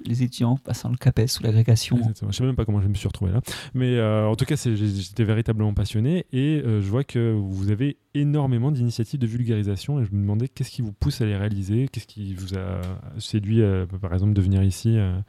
les 0.05 0.23
étudiants 0.23 0.57
passant 0.57 0.89
le 0.91 0.97
CAPES 0.97 1.39
ou 1.41 1.45
l'agrégation. 1.45 1.97
Exactement. 1.99 2.31
Je 2.33 2.37
sais 2.37 2.45
même 2.45 2.57
pas 2.57 2.65
comment 2.65 2.81
je 2.81 2.89
me 2.89 2.95
suis 2.95 3.09
retrouvé 3.09 3.33
là. 3.33 3.41
Mais 3.75 3.97
euh, 3.97 4.27
en 4.27 4.35
tout 4.37 4.45
cas, 4.45 4.57
j'étais 4.57 5.25
véritablement 5.25 5.73
passionné 5.75 6.27
et 6.33 6.63
euh, 6.65 6.81
je 6.83 6.89
vois 6.91 7.05
que 7.05 7.33
vous 7.33 7.71
avez 7.71 7.97
énormément 8.15 8.71
d'initiatives 8.73 9.21
de 9.21 9.27
vulgarisation 9.27 10.01
et 10.01 10.05
je 10.05 10.11
me 10.13 10.21
demandais 10.21 10.49
qu'est-ce 10.49 10.71
qui 10.71 10.83
vous 10.83 10.93
pousse 10.93 11.21
à 11.21 11.27
les 11.27 11.37
réaliser, 11.37 11.89
qu'est-ce 11.93 12.07
qui 12.07 12.35
vous 12.35 12.55
a 12.59 12.81
séduit, 13.19 13.63
euh, 13.63 13.87
par 13.87 14.13
exemple, 14.13 14.33
de 14.33 14.41
venir 14.41 14.63
ici 14.63 14.97
à 14.99 15.23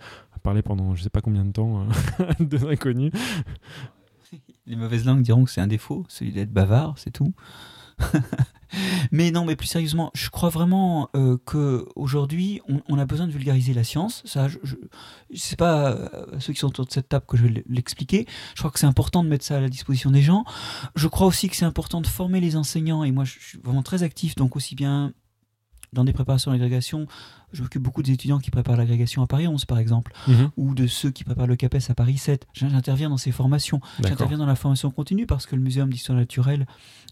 parler 0.43 0.61
pendant 0.61 0.95
je 0.95 1.03
sais 1.03 1.09
pas 1.09 1.19
combien 1.21 1.43
de 1.45 1.51
temps 1.51 1.81
euh, 1.81 2.23
de 2.39 2.57
inconnus. 2.67 3.11
Les 4.67 4.75
mauvaises 4.75 5.05
langues 5.05 5.21
diront 5.21 5.45
que 5.45 5.51
c'est 5.51 5.61
un 5.61 5.67
défaut, 5.67 6.05
celui 6.09 6.31
d'être 6.31 6.51
bavard, 6.51 6.95
c'est 6.97 7.11
tout. 7.11 7.33
mais 9.11 9.31
non, 9.31 9.45
mais 9.45 9.55
plus 9.55 9.67
sérieusement, 9.67 10.11
je 10.13 10.29
crois 10.29 10.49
vraiment 10.49 11.09
euh, 11.15 11.37
que 11.45 11.85
aujourd'hui, 11.95 12.61
on, 12.67 12.99
a 12.99 13.05
besoin 13.05 13.27
de 13.27 13.31
vulgariser 13.31 13.73
la 13.73 13.83
science. 13.83 14.21
Ça, 14.25 14.47
je, 14.47 14.57
je, 14.63 14.75
c'est 15.33 15.57
pas 15.57 15.91
euh, 15.91 16.39
ceux 16.39 16.53
qui 16.53 16.59
sont 16.59 16.67
autour 16.67 16.85
de 16.85 16.91
cette 16.91 17.09
table 17.09 17.25
que 17.27 17.37
je 17.37 17.47
vais 17.47 17.63
l'expliquer. 17.67 18.27
Je 18.55 18.59
crois 18.61 18.71
que 18.71 18.79
c'est 18.79 18.85
important 18.85 19.23
de 19.23 19.29
mettre 19.29 19.45
ça 19.45 19.57
à 19.57 19.61
la 19.61 19.69
disposition 19.69 20.11
des 20.11 20.21
gens. 20.21 20.43
Je 20.95 21.07
crois 21.07 21.27
aussi 21.27 21.49
que 21.49 21.55
c'est 21.55 21.65
important 21.65 22.01
de 22.01 22.07
former 22.07 22.39
les 22.39 22.55
enseignants. 22.55 23.03
Et 23.03 23.11
moi, 23.11 23.23
je 23.23 23.39
suis 23.39 23.59
vraiment 23.63 23.83
très 23.83 24.03
actif, 24.03 24.35
donc 24.35 24.55
aussi 24.55 24.75
bien 24.75 25.13
dans 25.97 26.05
des 26.05 26.13
préparations 26.13 26.51
à 26.51 26.53
l'agrégation. 26.53 27.07
Je 27.51 27.61
m'occupe 27.63 27.81
beaucoup 27.81 28.01
des 28.03 28.11
étudiants 28.13 28.39
qui 28.39 28.51
préparent 28.51 28.77
l'agrégation 28.77 29.21
à 29.21 29.27
Paris 29.27 29.47
11, 29.47 29.65
par 29.65 29.79
exemple, 29.79 30.13
ou 30.55 30.73
de 30.75 30.87
ceux 30.87 31.11
qui 31.11 31.23
préparent 31.23 31.47
le 31.47 31.55
CAPES 31.55 31.89
à 31.89 31.93
Paris 31.95 32.17
7. 32.17 32.47
J'interviens 32.53 33.09
dans 33.09 33.17
ces 33.17 33.31
formations. 33.31 33.81
J'interviens 34.03 34.37
dans 34.37 34.45
la 34.45 34.55
formation 34.55 34.91
continue 34.91 35.25
parce 35.25 35.45
que 35.45 35.55
le 35.55 35.61
Muséum 35.61 35.89
d'histoire 35.91 36.17
naturelle 36.17 36.65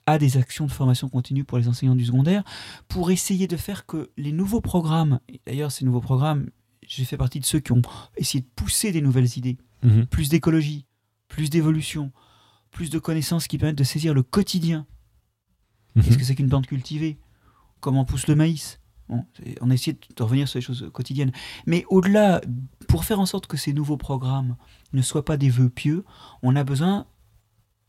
a 0.05 0.17
des 0.17 0.37
actions 0.37 0.65
de 0.67 0.71
formation 0.71 1.09
continue 1.09 1.43
pour 1.43 1.57
les 1.57 1.67
enseignants 1.67 1.95
du 1.95 2.05
secondaire 2.05 2.43
pour 2.87 3.11
essayer 3.11 3.47
de 3.47 3.57
faire 3.57 3.85
que 3.85 4.11
les 4.17 4.31
nouveaux 4.31 4.61
programmes, 4.61 5.19
et 5.29 5.41
d'ailleurs 5.47 5.71
ces 5.71 5.83
nouveaux 5.85 6.01
programmes, 6.01 6.49
j'ai 6.87 7.05
fait 7.05 7.17
partie 7.17 7.39
de 7.39 7.45
ceux 7.45 7.59
qui 7.59 7.71
ont 7.71 7.81
essayé 8.15 8.41
de 8.41 8.47
pousser 8.55 8.91
des 8.91 9.01
nouvelles 9.01 9.37
idées, 9.37 9.57
Mhm. 9.83 10.05
plus 10.05 10.29
d'écologie, 10.29 10.85
plus 11.27 11.49
d'évolution, 11.49 12.11
plus 12.71 12.89
de 12.91 12.99
connaissances 12.99 13.47
qui 13.47 13.57
permettent 13.57 13.77
de 13.77 13.83
saisir 13.83 14.13
le 14.13 14.21
quotidien. 14.21 14.85
Qu'est-ce 15.95 16.09
Mhm. 16.11 16.17
que 16.17 16.23
c'est 16.23 16.35
qu'une 16.35 16.49
plante 16.49 16.67
cultivée? 16.67 17.17
Comment 17.79 18.05
pousse 18.05 18.27
le 18.27 18.35
maïs 18.35 18.79
Bon, 19.07 19.23
on 19.61 19.69
a 19.69 19.73
essayé 19.75 19.95
de 20.15 20.23
revenir 20.23 20.47
sur 20.47 20.57
les 20.57 20.63
choses 20.65 20.89
quotidiennes. 20.91 21.31
Mais 21.67 21.85
au-delà, 21.89 22.41
pour 22.87 23.05
faire 23.05 23.19
en 23.19 23.27
sorte 23.27 23.45
que 23.45 23.55
ces 23.55 23.71
nouveaux 23.71 23.97
programmes 23.97 24.55
ne 24.93 25.01
soient 25.03 25.23
pas 25.25 25.37
des 25.37 25.49
vœux 25.51 25.69
pieux, 25.69 26.03
on 26.41 26.55
a 26.55 26.63
besoin 26.63 27.05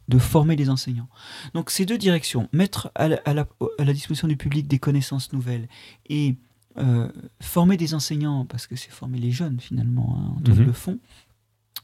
de 0.08 0.18
former 0.18 0.56
les 0.56 0.68
enseignants. 0.68 1.08
Donc 1.54 1.70
ces 1.70 1.86
deux 1.86 1.96
directions, 1.96 2.48
mettre 2.52 2.90
à 2.94 3.08
la, 3.08 3.16
à 3.24 3.32
la- 3.32 3.48
à 3.78 3.84
la 3.84 3.92
disposition 3.94 4.28
du 4.28 4.36
public 4.36 4.68
des 4.68 4.78
connaissances 4.78 5.32
nouvelles 5.32 5.68
et 6.08 6.36
euh, 6.76 7.10
former 7.40 7.78
des 7.78 7.94
enseignants, 7.94 8.44
parce 8.44 8.66
que 8.66 8.76
c'est 8.76 8.90
former 8.90 9.18
les 9.18 9.30
jeunes 9.32 9.58
finalement, 9.58 10.18
hein, 10.20 10.36
en 10.46 10.54
Mhm. 10.54 10.72
fond, 10.74 10.98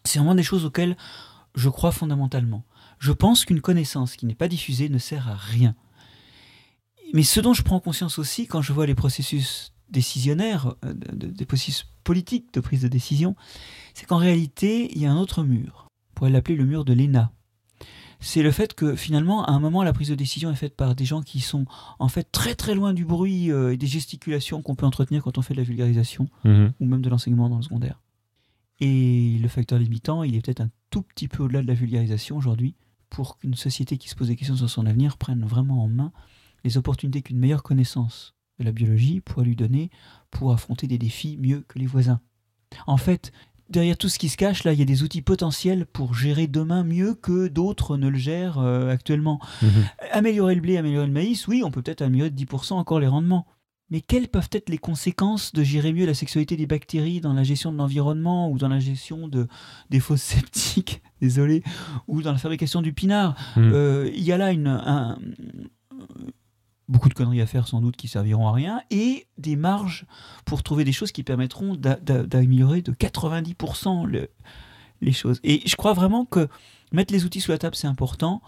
c'est 0.04 0.18
vraiment 0.18 0.34
des 0.34 0.42
choses 0.42 0.66
auxquelles 0.66 0.96
je 1.54 1.70
crois 1.70 1.90
fondamentalement. 1.90 2.64
Je 2.98 3.12
pense 3.12 3.46
qu'une 3.46 3.62
connaissance 3.62 4.14
qui 4.16 4.26
n'est 4.26 4.34
pas 4.34 4.48
diffusée 4.48 4.90
ne 4.90 4.98
sert 4.98 5.28
à 5.30 5.34
rien. 5.34 5.74
Mais 7.12 7.22
ce 7.22 7.40
dont 7.40 7.52
je 7.54 7.62
prends 7.62 7.80
conscience 7.80 8.18
aussi 8.18 8.46
quand 8.46 8.62
je 8.62 8.72
vois 8.72 8.86
les 8.86 8.94
processus 8.94 9.72
décisionnaires, 9.90 10.74
euh, 10.84 10.94
de- 10.94 11.14
de- 11.16 11.26
des 11.32 11.44
processus 11.46 11.86
politiques 12.04 12.52
de 12.54 12.60
prise 12.60 12.82
de 12.82 12.88
décision, 12.88 13.36
c'est 13.94 14.06
qu'en 14.06 14.16
réalité, 14.16 14.90
il 14.94 15.00
y 15.02 15.06
a 15.06 15.12
un 15.12 15.16
autre 15.18 15.44
mur. 15.44 15.86
On 16.10 16.14
pourrait 16.14 16.30
l'appeler 16.30 16.56
le 16.56 16.64
mur 16.64 16.84
de 16.84 16.92
l'ENA. 16.94 17.30
C'est 18.20 18.42
le 18.42 18.52
fait 18.52 18.72
que 18.74 18.94
finalement, 18.94 19.44
à 19.44 19.50
un 19.50 19.58
moment, 19.58 19.82
la 19.82 19.92
prise 19.92 20.08
de 20.08 20.14
décision 20.14 20.50
est 20.52 20.54
faite 20.56 20.76
par 20.76 20.94
des 20.94 21.04
gens 21.04 21.22
qui 21.22 21.40
sont 21.40 21.64
en 21.98 22.08
fait 22.08 22.30
très 22.30 22.54
très 22.54 22.74
loin 22.74 22.94
du 22.94 23.04
bruit 23.04 23.50
euh, 23.50 23.72
et 23.72 23.76
des 23.76 23.88
gesticulations 23.88 24.62
qu'on 24.62 24.76
peut 24.76 24.86
entretenir 24.86 25.22
quand 25.24 25.38
on 25.38 25.42
fait 25.42 25.54
de 25.54 25.58
la 25.58 25.64
vulgarisation 25.64 26.28
Mhm. 26.44 26.72
ou 26.78 26.86
même 26.86 27.02
de 27.02 27.10
l'enseignement 27.10 27.48
dans 27.48 27.56
le 27.56 27.62
secondaire. 27.62 28.00
Et 28.80 29.38
le 29.40 29.48
facteur 29.48 29.78
limitant, 29.78 30.22
il 30.22 30.36
est 30.36 30.40
peut-être 30.40 30.60
un 30.60 30.70
tout 30.90 31.02
petit 31.02 31.28
peu 31.28 31.42
au-delà 31.42 31.62
de 31.62 31.66
la 31.66 31.74
vulgarisation 31.74 32.36
aujourd'hui 32.36 32.74
pour 33.10 33.38
qu'une 33.38 33.54
société 33.54 33.98
qui 33.98 34.08
se 34.08 34.14
pose 34.14 34.28
des 34.28 34.36
questions 34.36 34.56
sur 34.56 34.70
son 34.70 34.86
avenir 34.86 35.18
prenne 35.18 35.44
vraiment 35.44 35.82
en 35.84 35.88
main 35.88 36.12
les 36.64 36.76
opportunités 36.76 37.22
qu'une 37.22 37.38
meilleure 37.38 37.62
connaissance 37.62 38.34
de 38.58 38.64
la 38.64 38.72
biologie 38.72 39.20
pourrait 39.20 39.46
lui 39.46 39.56
donner 39.56 39.90
pour 40.30 40.52
affronter 40.52 40.86
des 40.86 40.98
défis 40.98 41.36
mieux 41.40 41.64
que 41.68 41.78
les 41.78 41.86
voisins. 41.86 42.20
En 42.86 42.96
fait, 42.96 43.32
derrière 43.70 43.96
tout 43.98 44.08
ce 44.08 44.18
qui 44.18 44.28
se 44.28 44.36
cache, 44.36 44.64
là, 44.64 44.72
il 44.72 44.78
y 44.78 44.82
a 44.82 44.86
des 44.86 45.02
outils 45.02 45.22
potentiels 45.22 45.86
pour 45.86 46.14
gérer 46.14 46.46
demain 46.46 46.84
mieux 46.84 47.14
que 47.14 47.48
d'autres 47.48 47.96
ne 47.96 48.08
le 48.08 48.18
gèrent 48.18 48.58
euh, 48.58 48.90
actuellement. 48.90 49.40
Mhm. 49.62 49.70
Améliorer 50.12 50.54
le 50.54 50.60
blé, 50.60 50.76
améliorer 50.76 51.06
le 51.06 51.12
maïs, 51.12 51.46
oui, 51.48 51.62
on 51.64 51.70
peut 51.70 51.82
peut-être 51.82 52.02
améliorer 52.02 52.30
de 52.30 52.36
10% 52.36 52.74
encore 52.74 53.00
les 53.00 53.06
rendements. 53.08 53.46
Mais 53.90 54.00
quelles 54.00 54.28
peuvent 54.28 54.48
être 54.52 54.70
les 54.70 54.78
conséquences 54.78 55.52
de 55.52 55.62
gérer 55.62 55.92
mieux 55.92 56.06
la 56.06 56.14
sexualité 56.14 56.56
des 56.56 56.66
bactéries 56.66 57.20
dans 57.20 57.34
la 57.34 57.42
gestion 57.42 57.72
de 57.72 57.76
l'environnement 57.76 58.50
ou 58.50 58.56
dans 58.56 58.68
la 58.68 58.78
gestion 58.80 59.28
de, 59.28 59.48
des 59.90 60.00
fosses 60.00 60.22
septiques, 60.22 61.02
désolé, 61.20 61.62
ou 62.08 62.22
dans 62.22 62.32
la 62.32 62.38
fabrication 62.38 62.80
du 62.80 62.94
pinard? 62.94 63.34
Mhm. 63.56 63.70
Euh, 63.74 64.10
Il 64.14 64.22
y 64.22 64.32
a 64.32 64.38
là 64.38 64.50
une, 64.52 64.66
un- 64.68 65.18
beaucoup 66.88 67.08
de 67.08 67.14
conneries 67.14 67.40
à 67.40 67.46
faire 67.46 67.68
sans 67.68 67.80
doute 67.80 67.96
qui 67.96 68.08
serviront 68.08 68.48
à 68.48 68.52
rien 68.52 68.82
et 68.90 69.26
des 69.38 69.56
marges 69.56 70.04
pour 70.44 70.62
trouver 70.62 70.84
des 70.84 70.92
choses 70.92 71.12
qui 71.12 71.22
permettront 71.22 71.74
d'a- 71.76 71.96
d'a- 71.96 72.24
d'améliorer 72.24 72.82
de 72.82 72.92
90% 72.92 74.04
le- 74.04 74.28
les 75.00 75.12
choses. 75.12 75.40
Et 75.44 75.62
je 75.66 75.76
crois 75.76 75.92
vraiment 75.94 76.24
que 76.24 76.48
mettre 76.92 77.12
les 77.12 77.24
outils 77.24 77.40
sous 77.40 77.50
la 77.52 77.58
table, 77.58 77.74
c'est 77.76 77.86
important 77.86 78.42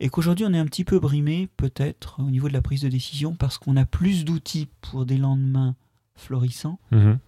et 0.00 0.08
qu'aujourd'hui 0.08 0.44
on 0.46 0.52
est 0.54 0.58
un 0.58 0.64
petit 0.66 0.84
peu 0.84 0.98
brimé 0.98 1.48
peut-être 1.56 2.20
au 2.20 2.30
niveau 2.30 2.48
de 2.48 2.52
la 2.52 2.62
prise 2.62 2.80
de 2.82 2.88
décision 2.88 3.34
parce 3.34 3.58
qu'on 3.58 3.76
a 3.76 3.84
plus 3.84 4.24
d'outils 4.24 4.68
pour 4.80 5.04
des 5.06 5.18
lendemains 5.18 5.76
florissants 6.14 6.78
Mhm. 6.92 7.18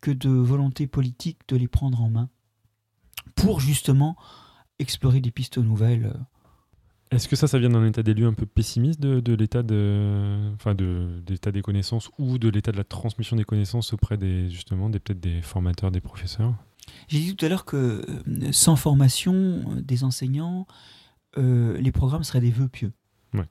que 0.00 0.10
de 0.10 0.28
volonté 0.30 0.86
politique 0.86 1.38
de 1.48 1.56
les 1.56 1.68
prendre 1.68 2.00
en 2.02 2.10
main 2.10 2.28
pour 3.34 3.60
justement 3.60 4.16
explorer 4.78 5.20
des 5.20 5.30
pistes 5.30 5.58
nouvelles. 5.58 6.12
Est-ce 7.12 7.28
que 7.28 7.36
ça, 7.36 7.46
ça 7.46 7.58
vient 7.58 7.68
d'un 7.68 7.86
état 7.86 8.02
des 8.02 8.14
lieux 8.14 8.26
un 8.26 8.32
peu 8.32 8.46
pessimiste 8.46 8.98
de, 9.00 9.20
de 9.20 9.34
l'état 9.34 9.62
de, 9.62 10.52
enfin 10.54 10.74
de, 10.74 11.20
de 11.24 11.32
l'état 11.32 11.52
des 11.52 11.60
connaissances 11.60 12.10
ou 12.18 12.38
de 12.38 12.48
l'état 12.48 12.72
de 12.72 12.78
la 12.78 12.84
transmission 12.84 13.36
des 13.36 13.44
connaissances 13.44 13.92
auprès 13.92 14.16
des 14.16 14.48
justement 14.48 14.88
des 14.88 14.98
peut-être 14.98 15.20
des 15.20 15.42
formateurs, 15.42 15.90
des 15.90 16.00
professeurs? 16.00 16.54
J'ai 17.08 17.20
dit 17.20 17.36
tout 17.36 17.44
à 17.44 17.48
l'heure 17.48 17.64
que 17.64 17.76
euh, 17.76 18.52
sans 18.52 18.76
formation 18.76 19.34
euh, 19.34 19.82
des 19.82 20.04
enseignants, 20.04 20.66
euh, 21.38 21.78
les 21.78 21.92
programmes 21.92 22.24
seraient 22.24 22.40
des 22.40 22.50
vœux 22.50 22.68
pieux. 22.68 22.92
Ouais. 23.34 23.48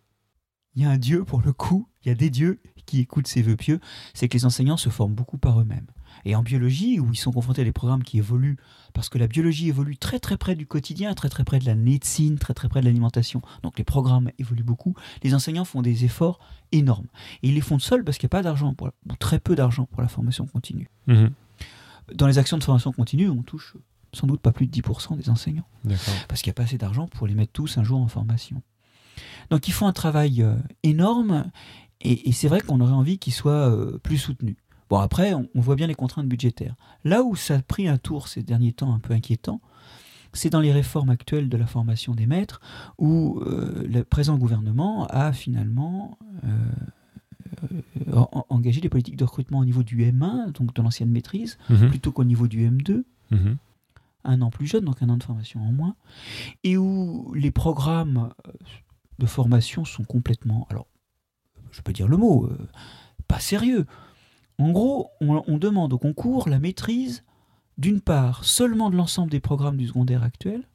Il 0.75 0.81
y 0.81 0.85
a 0.85 0.89
un 0.89 0.97
Dieu 0.97 1.23
pour 1.23 1.41
le 1.41 1.53
coup, 1.53 1.87
il 2.03 2.09
y 2.09 2.11
a 2.11 2.15
des 2.15 2.29
dieux 2.29 2.59
qui 2.85 2.99
écoutent 2.99 3.27
ces 3.27 3.41
vœux 3.41 3.55
pieux, 3.55 3.79
c'est 4.13 4.27
que 4.27 4.33
les 4.33 4.45
enseignants 4.45 4.77
se 4.77 4.89
forment 4.89 5.13
beaucoup 5.13 5.37
par 5.37 5.61
eux-mêmes. 5.61 5.87
Et 6.25 6.35
en 6.35 6.43
biologie, 6.43 6.99
où 6.99 7.11
ils 7.11 7.17
sont 7.17 7.31
confrontés 7.31 7.61
à 7.61 7.65
des 7.65 7.71
programmes 7.71 8.03
qui 8.03 8.17
évoluent, 8.17 8.57
parce 8.93 9.09
que 9.09 9.17
la 9.17 9.27
biologie 9.27 9.67
évolue 9.69 9.97
très 9.97 10.19
très 10.19 10.37
près 10.37 10.55
du 10.55 10.65
quotidien, 10.67 11.13
très 11.13 11.29
très 11.29 11.43
près 11.43 11.59
de 11.59 11.65
la 11.65 11.75
médecine, 11.75 12.37
très 12.37 12.53
très 12.53 12.69
près 12.69 12.81
de 12.81 12.85
l'alimentation, 12.85 13.41
donc 13.63 13.77
les 13.77 13.83
programmes 13.83 14.29
évoluent 14.39 14.63
beaucoup, 14.63 14.93
les 15.23 15.33
enseignants 15.33 15.65
font 15.65 15.81
des 15.81 16.05
efforts 16.05 16.39
énormes. 16.71 17.07
Et 17.43 17.49
ils 17.49 17.55
les 17.55 17.61
font 17.61 17.79
seuls 17.79 18.03
parce 18.03 18.17
qu'il 18.17 18.25
n'y 18.27 18.29
a 18.31 18.37
pas 18.37 18.43
d'argent, 18.43 18.73
pour 18.73 18.87
la- 18.87 18.93
ou 19.11 19.15
très 19.15 19.39
peu 19.39 19.55
d'argent 19.55 19.85
pour 19.91 20.01
la 20.01 20.07
formation 20.07 20.45
continue. 20.45 20.89
Mhm. 21.07 21.31
Dans 22.15 22.27
les 22.27 22.37
actions 22.37 22.57
de 22.57 22.63
formation 22.63 22.91
continue, 22.91 23.29
on 23.29 23.41
touche 23.43 23.75
sans 24.13 24.27
doute 24.27 24.41
pas 24.41 24.51
plus 24.51 24.67
de 24.67 24.71
10% 24.71 25.15
des 25.15 25.29
enseignants. 25.29 25.67
Parce 26.27 26.41
qu'il 26.41 26.49
n'y 26.49 26.55
a 26.55 26.55
pas 26.55 26.63
assez 26.63 26.77
d'argent 26.77 27.07
pour 27.07 27.27
les 27.27 27.33
mettre 27.35 27.53
tous 27.53 27.77
un 27.77 27.83
jour 27.83 27.99
en 28.01 28.07
formation. 28.09 28.61
Donc 29.49 29.67
ils 29.67 29.71
font 29.71 29.87
un 29.87 29.93
travail 29.93 30.41
euh, 30.41 30.55
énorme 30.83 31.45
et, 32.01 32.27
et 32.29 32.31
c'est 32.33 32.47
vrai 32.49 32.59
qu'on 32.61 32.81
aurait 32.81 32.91
envie 32.91 33.19
qu'ils 33.19 33.33
soient 33.33 33.69
euh, 33.69 33.97
plus 34.03 34.17
soutenus. 34.17 34.55
Bon 34.91 34.97
après, 34.99 35.33
on, 35.33 35.47
on 35.55 35.61
voit 35.61 35.75
bien 35.77 35.87
les 35.87 35.95
contraintes 35.95 36.27
budgétaires. 36.27 36.75
Là 37.05 37.23
où 37.23 37.35
ça 37.37 37.55
a 37.55 37.61
pris 37.61 37.87
un 37.87 37.97
tour 37.97 38.27
ces 38.27 38.43
derniers 38.43 38.73
temps 38.73 38.93
un 38.93 38.99
peu 38.99 39.13
inquiétant, 39.13 39.61
c'est 40.33 40.49
dans 40.49 40.59
les 40.59 40.73
réformes 40.73 41.09
actuelles 41.09 41.47
de 41.49 41.55
la 41.57 41.65
formation 41.65 42.13
des 42.13 42.27
maîtres 42.27 42.59
où 42.99 43.39
euh, 43.45 43.87
le 43.87 44.03
présent 44.03 44.37
gouvernement 44.37 45.07
a 45.07 45.31
finalement 45.31 46.17
euh, 46.43 48.11
en- 48.13 48.45
engagé 48.49 48.81
des 48.81 48.89
politiques 48.89 49.15
de 49.15 49.23
recrutement 49.23 49.59
au 49.59 49.65
niveau 49.65 49.83
du 49.83 50.03
M1, 50.03 50.51
donc 50.51 50.73
de 50.75 50.81
l'ancienne 50.81 51.09
maîtrise, 51.09 51.57
Mhm. 51.69 51.89
plutôt 51.89 52.11
qu'au 52.11 52.25
niveau 52.25 52.47
du 52.47 52.65
M2 52.69 53.05
Mhm. 53.31 53.55
un 54.25 54.41
an 54.41 54.49
plus 54.49 54.67
jeune, 54.67 54.83
donc 54.85 55.01
un 55.01 55.07
an 55.09 55.15
de 55.17 55.23
formation 55.23 55.61
en 55.61 55.71
moins, 55.71 55.95
et 56.65 56.75
où 56.77 57.31
les 57.33 57.51
programmes 57.51 58.29
euh, 58.45 58.51
de 59.19 59.25
formation 59.25 59.85
sont 59.85 60.03
complètement, 60.03 60.67
alors, 60.69 60.87
je 61.71 61.81
peux 61.81 61.93
dire 61.93 62.09
le 62.09 62.17
mot, 62.17 62.45
euh, 62.45 62.57
pas 63.29 63.39
sérieux. 63.39 63.85
En 64.57 64.71
gros, 64.71 65.09
on, 65.21 65.57
demande 65.57 65.93
au 65.93 65.97
concours 65.97 66.47
la 66.47 66.59
maîtrise, 66.59 67.23
d'une 67.77 68.01
part, 68.01 68.45
seulement 68.45 68.89
de 68.89 68.95
l'ensemble 68.95 69.31
des 69.31 69.39
programmes 69.39 69.77
du 69.77 69.87
secondaire 69.87 70.23
actuel. 70.23 70.67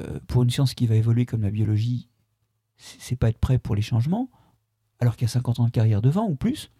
Euh, 0.00 0.18
pour 0.26 0.42
une 0.42 0.50
science 0.50 0.74
qui 0.74 0.86
va 0.86 0.96
évoluer 0.96 1.26
comme 1.26 1.42
la 1.42 1.50
biologie, 1.50 2.08
c'est 2.76 3.00
c'est 3.00 3.16
pas 3.16 3.28
être 3.28 3.38
prêt 3.38 3.58
pour 3.58 3.76
les 3.76 3.82
changements, 3.82 4.30
alors 4.98 5.14
qu'il 5.16 5.26
y 5.26 5.30
a 5.30 5.32
50 5.32 5.60
ans 5.60 5.66
de 5.66 5.70
carrière 5.70 6.02
devant 6.02 6.26
ou 6.28 6.34
plus. 6.34 6.70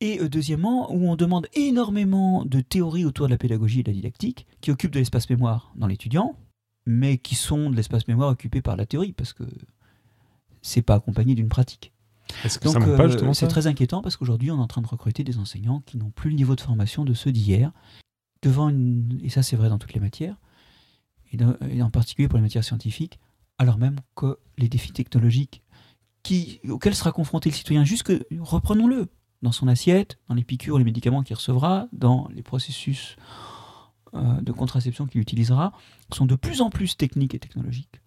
Et 0.00 0.20
euh, 0.20 0.28
deuxièmement, 0.28 0.92
où 0.92 1.08
on 1.08 1.16
demande 1.16 1.46
énormément 1.54 2.44
de 2.44 2.60
théories 2.60 3.06
autour 3.06 3.26
de 3.26 3.30
la 3.30 3.38
pédagogie 3.38 3.80
et 3.80 3.82
de 3.84 3.90
la 3.90 3.94
didactique, 3.94 4.46
qui 4.60 4.70
occupent 4.70 4.92
de 4.92 4.98
l'espace 4.98 5.30
mémoire 5.30 5.72
dans 5.76 5.86
l'étudiant, 5.86 6.36
mais 6.84 7.16
qui 7.16 7.36
sont 7.36 7.70
de 7.70 7.76
l'espace 7.76 8.06
mémoire 8.06 8.30
occupé 8.30 8.60
par 8.60 8.76
la 8.76 8.84
théorie, 8.84 9.14
parce 9.14 9.32
que 9.32 9.44
c'est 10.60 10.82
pas 10.82 10.96
accompagné 10.96 11.34
d'une 11.34 11.48
pratique. 11.48 11.93
Que 12.42 12.64
Donc 12.64 12.76
euh, 13.22 13.32
c'est 13.32 13.48
très 13.48 13.66
inquiétant 13.66 14.02
parce 14.02 14.16
qu'aujourd'hui 14.16 14.50
on 14.50 14.58
est 14.58 14.62
en 14.62 14.66
train 14.66 14.82
de 14.82 14.86
recruter 14.86 15.24
des 15.24 15.38
enseignants 15.38 15.80
qui 15.86 15.96
n'ont 15.96 16.10
plus 16.10 16.30
le 16.30 16.36
niveau 16.36 16.56
de 16.56 16.60
formation 16.60 17.04
de 17.04 17.14
ceux 17.14 17.32
d'hier, 17.32 17.72
devant 18.42 18.68
une, 18.68 19.18
et 19.22 19.30
ça 19.30 19.42
c'est 19.42 19.56
vrai 19.56 19.68
dans 19.68 19.78
toutes 19.78 19.94
les 19.94 20.00
matières, 20.00 20.36
et 21.32 21.82
en 21.82 21.90
particulier 21.90 22.28
pour 22.28 22.38
les 22.38 22.42
matières 22.42 22.64
scientifiques, 22.64 23.18
alors 23.58 23.78
même 23.78 23.96
que 24.14 24.38
les 24.58 24.68
défis 24.68 24.92
technologiques 24.92 25.62
qui, 26.22 26.60
auxquels 26.68 26.94
sera 26.94 27.12
confronté 27.12 27.50
le 27.50 27.54
citoyen, 27.54 27.84
jusque, 27.84 28.12
reprenons-le, 28.40 29.08
dans 29.42 29.52
son 29.52 29.68
assiette, 29.68 30.18
dans 30.28 30.34
les 30.34 30.42
piqûres, 30.42 30.78
les 30.78 30.84
médicaments 30.84 31.22
qu'il 31.22 31.36
recevra, 31.36 31.86
dans 31.92 32.28
les 32.34 32.42
processus 32.42 33.16
euh, 34.14 34.40
de 34.40 34.52
contraception 34.52 35.06
qu'il 35.06 35.20
utilisera, 35.20 35.72
sont 36.12 36.24
de 36.24 36.34
plus 36.34 36.62
en 36.62 36.70
plus 36.70 36.96
techniques 36.96 37.34
et 37.34 37.38
technologiques. 37.38 38.00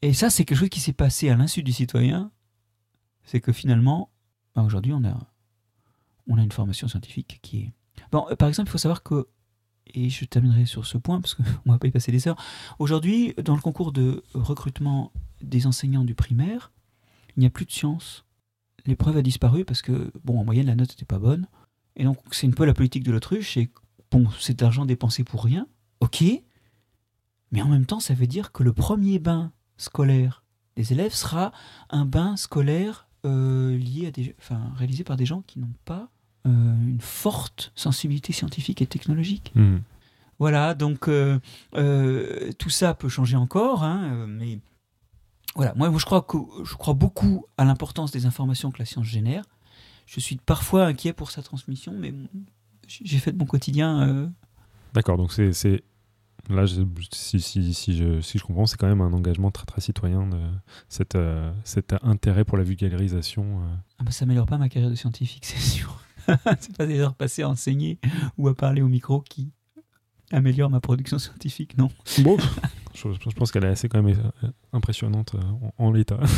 Et 0.00 0.14
ça, 0.14 0.30
c'est 0.30 0.44
quelque 0.44 0.58
chose 0.58 0.70
qui 0.70 0.80
s'est 0.80 0.94
passé 0.94 1.28
à 1.28 1.36
l'insu 1.36 1.62
du 1.62 1.72
citoyen, 1.72 2.32
c'est 3.24 3.40
que 3.40 3.52
finalement, 3.52 4.10
ben, 4.54 4.62
aujourd'hui, 4.62 4.92
on 4.92 5.04
a, 5.04 5.16
on 6.28 6.38
a 6.38 6.42
une 6.42 6.52
formation 6.52 6.88
scientifique 6.88 7.38
qui 7.42 7.60
est... 7.60 7.72
Bon, 8.10 8.26
euh, 8.30 8.36
par 8.36 8.48
exemple, 8.48 8.68
il 8.68 8.72
faut 8.72 8.78
savoir 8.78 9.02
que, 9.02 9.28
et 9.86 10.08
je 10.08 10.24
terminerai 10.24 10.66
sur 10.66 10.86
ce 10.86 10.98
point, 10.98 11.20
parce 11.20 11.34
qu'on 11.34 11.42
ne 11.66 11.72
va 11.72 11.78
pas 11.78 11.86
y 11.86 11.90
passer 11.90 12.12
des 12.12 12.28
heures, 12.28 12.40
aujourd'hui, 12.78 13.34
dans 13.42 13.54
le 13.54 13.60
concours 13.60 13.92
de 13.92 14.22
recrutement 14.34 15.12
des 15.40 15.66
enseignants 15.66 16.04
du 16.04 16.14
primaire, 16.14 16.72
il 17.36 17.40
n'y 17.40 17.46
a 17.46 17.50
plus 17.50 17.64
de 17.64 17.72
sciences. 17.72 18.24
L'épreuve 18.84 19.16
a 19.16 19.22
disparu 19.22 19.64
parce 19.64 19.82
que, 19.82 20.12
bon, 20.24 20.40
en 20.40 20.44
moyenne, 20.44 20.66
la 20.66 20.74
note 20.74 20.90
n'était 20.90 21.04
pas 21.04 21.18
bonne. 21.18 21.46
Et 21.96 22.04
donc, 22.04 22.18
c'est 22.30 22.46
un 22.46 22.50
peu 22.50 22.64
la 22.64 22.74
politique 22.74 23.04
de 23.04 23.12
l'autruche, 23.12 23.54
c'est, 23.54 23.70
bon, 24.10 24.28
c'est 24.38 24.58
de 24.58 24.62
l'argent 24.62 24.84
dépensé 24.86 25.24
pour 25.24 25.44
rien, 25.44 25.66
ok, 26.00 26.24
mais 27.52 27.60
en 27.60 27.68
même 27.68 27.86
temps, 27.86 28.00
ça 28.00 28.14
veut 28.14 28.26
dire 28.26 28.50
que 28.50 28.62
le 28.62 28.72
premier 28.72 29.18
bain 29.18 29.52
scolaire 29.76 30.42
des 30.74 30.92
élèves 30.92 31.12
sera 31.12 31.52
un 31.90 32.06
bain 32.06 32.36
scolaire 32.36 33.08
euh, 33.24 34.06
à 34.06 34.10
des, 34.10 34.34
enfin, 34.38 34.72
réalisé 34.76 35.04
par 35.04 35.16
des 35.16 35.26
gens 35.26 35.42
qui 35.46 35.58
n'ont 35.58 35.74
pas 35.84 36.10
euh, 36.46 36.50
une 36.50 37.00
forte 37.00 37.72
sensibilité 37.76 38.32
scientifique 38.32 38.82
et 38.82 38.86
technologique. 38.86 39.52
Mhm. 39.54 39.82
Voilà, 40.40 40.74
donc 40.74 41.08
euh, 41.08 41.38
euh, 41.76 42.50
tout 42.58 42.70
ça 42.70 42.94
peut 42.94 43.08
changer 43.08 43.36
encore, 43.36 43.84
hein, 43.84 44.26
mais 44.26 44.58
voilà, 45.54 45.72
moi, 45.76 45.88
moi, 45.88 46.00
je 46.00 46.04
crois 46.04 46.22
que 46.22 46.36
je 46.64 46.74
crois 46.74 46.94
beaucoup 46.94 47.46
à 47.58 47.64
l'importance 47.64 48.10
des 48.10 48.26
informations 48.26 48.72
que 48.72 48.80
la 48.80 48.86
science 48.86 49.06
génère. 49.06 49.44
Je 50.06 50.18
suis 50.18 50.36
parfois 50.36 50.86
inquiet 50.86 51.12
pour 51.12 51.30
sa 51.30 51.42
transmission, 51.42 51.94
mais 51.96 52.12
j'ai 52.88 53.18
fait 53.18 53.30
de 53.30 53.38
mon 53.38 53.46
quotidien. 53.46 54.32
D'accord, 54.94 55.16
donc 55.16 55.32
c'est. 55.32 55.84
Là, 56.50 56.66
je- 56.66 56.82
si, 57.12 57.40
si, 57.40 57.72
si, 57.72 57.96
je, 57.96 58.20
si 58.20 58.38
je 58.38 58.44
comprends, 58.44 58.66
c'est 58.66 58.76
quand 58.76 58.88
même 58.88 59.00
un 59.00 59.12
engagement 59.12 59.50
très 59.50 59.64
très 59.64 59.80
citoyen, 59.80 60.26
de, 60.26 60.36
euh, 61.16 61.52
cet 61.64 61.94
intérêt 62.02 62.44
pour 62.44 62.58
la 62.58 62.64
vulgarisation. 62.64 63.60
euh. 63.62 63.74
Ah 63.98 64.04
bah, 64.04 64.10
ça 64.10 64.24
améliore 64.24 64.46
pas 64.46 64.58
ma 64.58 64.68
carrière 64.68 64.90
de 64.90 64.96
scientifique, 64.96 65.44
c'est 65.46 65.58
sûr. 65.60 65.98
c'est 66.60 66.76
pas 66.76 66.86
des 66.86 66.98
heures 67.00 67.14
passées 67.14 67.42
à 67.42 67.48
enseigner 67.48 67.98
ou 68.38 68.48
à 68.48 68.54
parler 68.54 68.82
au 68.82 68.88
micro 68.88 69.20
qui 69.22 69.50
améliore 70.32 70.70
ma 70.70 70.80
production 70.80 71.18
scientifique, 71.18 71.76
non. 71.78 71.90
Bon, 72.20 72.36
je, 72.94 73.08
je 73.12 73.34
pense 73.36 73.52
qu'elle 73.52 73.64
est 73.64 73.68
assez 73.68 73.88
quand 73.88 74.02
même 74.02 74.16
euh, 74.44 74.48
impressionnante 74.72 75.34
euh, 75.36 75.40
en, 75.78 75.86
en 75.86 75.90
l'état. 75.92 76.18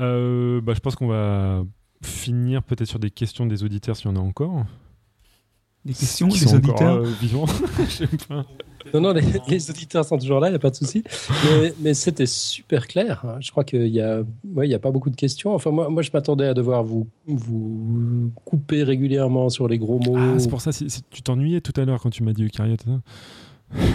Euh, 0.00 0.60
bah, 0.60 0.74
je 0.74 0.80
pense 0.80 0.96
qu'on 0.96 1.06
va 1.08 1.64
finir 2.02 2.62
peut-être 2.62 2.88
sur 2.88 2.98
des 2.98 3.10
questions 3.10 3.46
des 3.46 3.62
auditeurs 3.64 3.96
s'il 3.96 4.06
y 4.06 4.08
en 4.08 4.16
a 4.16 4.20
encore. 4.20 4.64
Des 5.84 5.94
questions 5.94 6.28
des 6.28 6.36
sont 6.38 6.48
encore, 6.56 6.56
auditeurs. 6.56 6.94
euh, 6.96 7.12
vivants. 7.20 7.46
Non, 8.94 9.00
non, 9.00 9.12
les, 9.12 9.22
les 9.48 9.70
auditeurs 9.70 10.04
sont 10.04 10.16
toujours 10.18 10.40
là, 10.40 10.48
il 10.48 10.52
n'y 10.52 10.56
a 10.56 10.58
pas 10.60 10.70
de 10.70 10.76
souci. 10.76 11.02
Mais, 11.60 11.74
mais 11.80 11.94
c'était 11.94 12.26
super 12.26 12.86
clair. 12.86 13.24
hein. 13.26 13.36
Je 13.40 13.50
crois 13.50 13.64
qu'il 13.64 13.90
n'y 13.90 14.00
a, 14.00 14.22
ouais, 14.54 14.72
a 14.72 14.78
pas 14.78 14.90
beaucoup 14.90 15.10
de 15.10 15.16
questions. 15.16 15.54
Enfin, 15.54 15.70
moi, 15.70 15.88
moi 15.90 16.02
je 16.02 16.10
m'attendais 16.14 16.46
à 16.46 16.54
devoir 16.54 16.82
vous, 16.84 17.06
vous 17.26 18.30
couper 18.44 18.82
régulièrement 18.84 19.48
sur 19.50 19.68
les 19.68 19.78
gros 19.78 19.98
mots. 19.98 20.16
Ah, 20.16 20.38
c'est 20.38 20.48
pour 20.48 20.60
ça, 20.60 20.72
si- 20.72 20.88
si 20.90 21.02
tu 21.10 21.22
t'ennuyais 21.22 21.60
tout 21.60 21.78
à 21.80 21.84
l'heure 21.84 22.00
quand 22.00 22.10
tu 22.10 22.22
m'as 22.22 22.32
dit 22.32 22.44
eucaryote. 22.44 22.84
hein. 22.88 23.00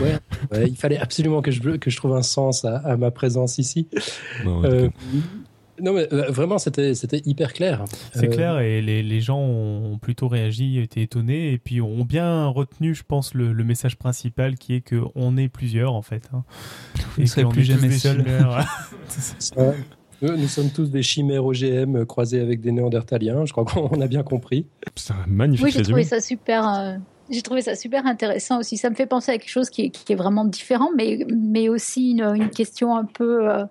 Ouais, 0.02 0.20
ouais, 0.52 0.68
il 0.68 0.76
fallait 0.76 1.00
absolument 1.00 1.42
que 1.42 1.50
je, 1.50 1.60
que 1.78 1.90
je 1.90 1.98
trouve 1.98 2.16
un 2.16 2.22
sens 2.22 2.64
à, 2.64 2.78
à 2.78 2.96
ma 2.96 3.10
présence 3.10 3.58
ici. 3.58 3.88
Non, 4.46 4.60
ouais, 4.62 4.68
Euh. 4.70 4.90
Non, 5.82 5.94
mais 5.94 6.08
euh, 6.14 6.30
vraiment, 6.32 6.58
c'était 6.58 6.94
c'était 6.94 7.22
hyper 7.26 7.54
clair. 7.54 7.86
C'est 8.14 8.28
Euh, 8.28 8.32
clair, 8.32 8.60
et 8.60 8.82
les, 8.82 9.04
les 9.04 9.22
gens 9.22 9.40
ont 9.40 9.98
plutôt 9.98 10.28
réagi, 10.28 10.80
été 10.80 11.02
étonnés, 11.02 11.52
et 11.52 11.58
puis 11.58 11.82
ont 11.82 12.06
bien 12.06 12.48
retenu, 12.48 12.94
je 12.94 13.04
pense, 13.04 13.34
le, 13.34 13.54
le 13.54 13.64
message 13.64 13.98
principal 13.98 14.56
qui 14.56 14.76
est 14.76 14.82
qu'on 14.82 15.38
est 15.38 15.50
plusieurs, 15.50 15.94
en 15.94 16.02
fait. 16.02 16.30
hein. 16.34 16.44
ne 17.18 17.26
serez 17.26 17.44
qu'on 17.44 17.50
plus 17.50 17.64
jamais 17.64 17.90
ça, 17.92 18.14
nous, 20.22 20.38
nous 20.38 20.48
sommes 20.48 20.70
tous 20.70 20.90
des 20.90 21.04
chimères 21.04 21.46
OGM 21.46 22.06
croisés 22.06 22.40
avec 22.40 22.62
des 22.62 22.72
néandertaliens. 22.72 23.46
Je 23.46 23.52
crois 23.52 23.66
qu'on 23.66 24.00
a 24.00 24.08
bien 24.08 24.24
compris. 24.24 24.68
C'est 24.96 25.12
un 25.14 25.26
magnifique 25.28 25.66
Oui, 25.66 25.72
j'ai 25.72 25.80
résumé. 25.80 26.04
trouvé 26.04 26.22
ça 26.22 26.26
super. 26.26 26.68
euh, 26.68 26.96
j'ai 27.30 27.42
trouvé 27.42 27.62
ça 27.62 27.76
super 27.76 28.06
intéressant 28.06 28.60
aussi. 28.60 28.78
Ça 28.78 28.90
me 28.90 28.96
fait 28.96 29.06
penser 29.06 29.32
à 29.32 29.38
quelque 29.38 29.50
chose 29.50 29.70
qui 29.70 29.92
est, 30.10 30.16
vraiment 30.16 30.46
différent, 30.46 30.90
mais, 30.96 31.26
mais 31.34 31.70
aussi 31.70 32.12
une, 32.12 32.50
question 32.50 32.96
un 32.96 33.06
peu 33.06 33.50
euh, 33.50 33.64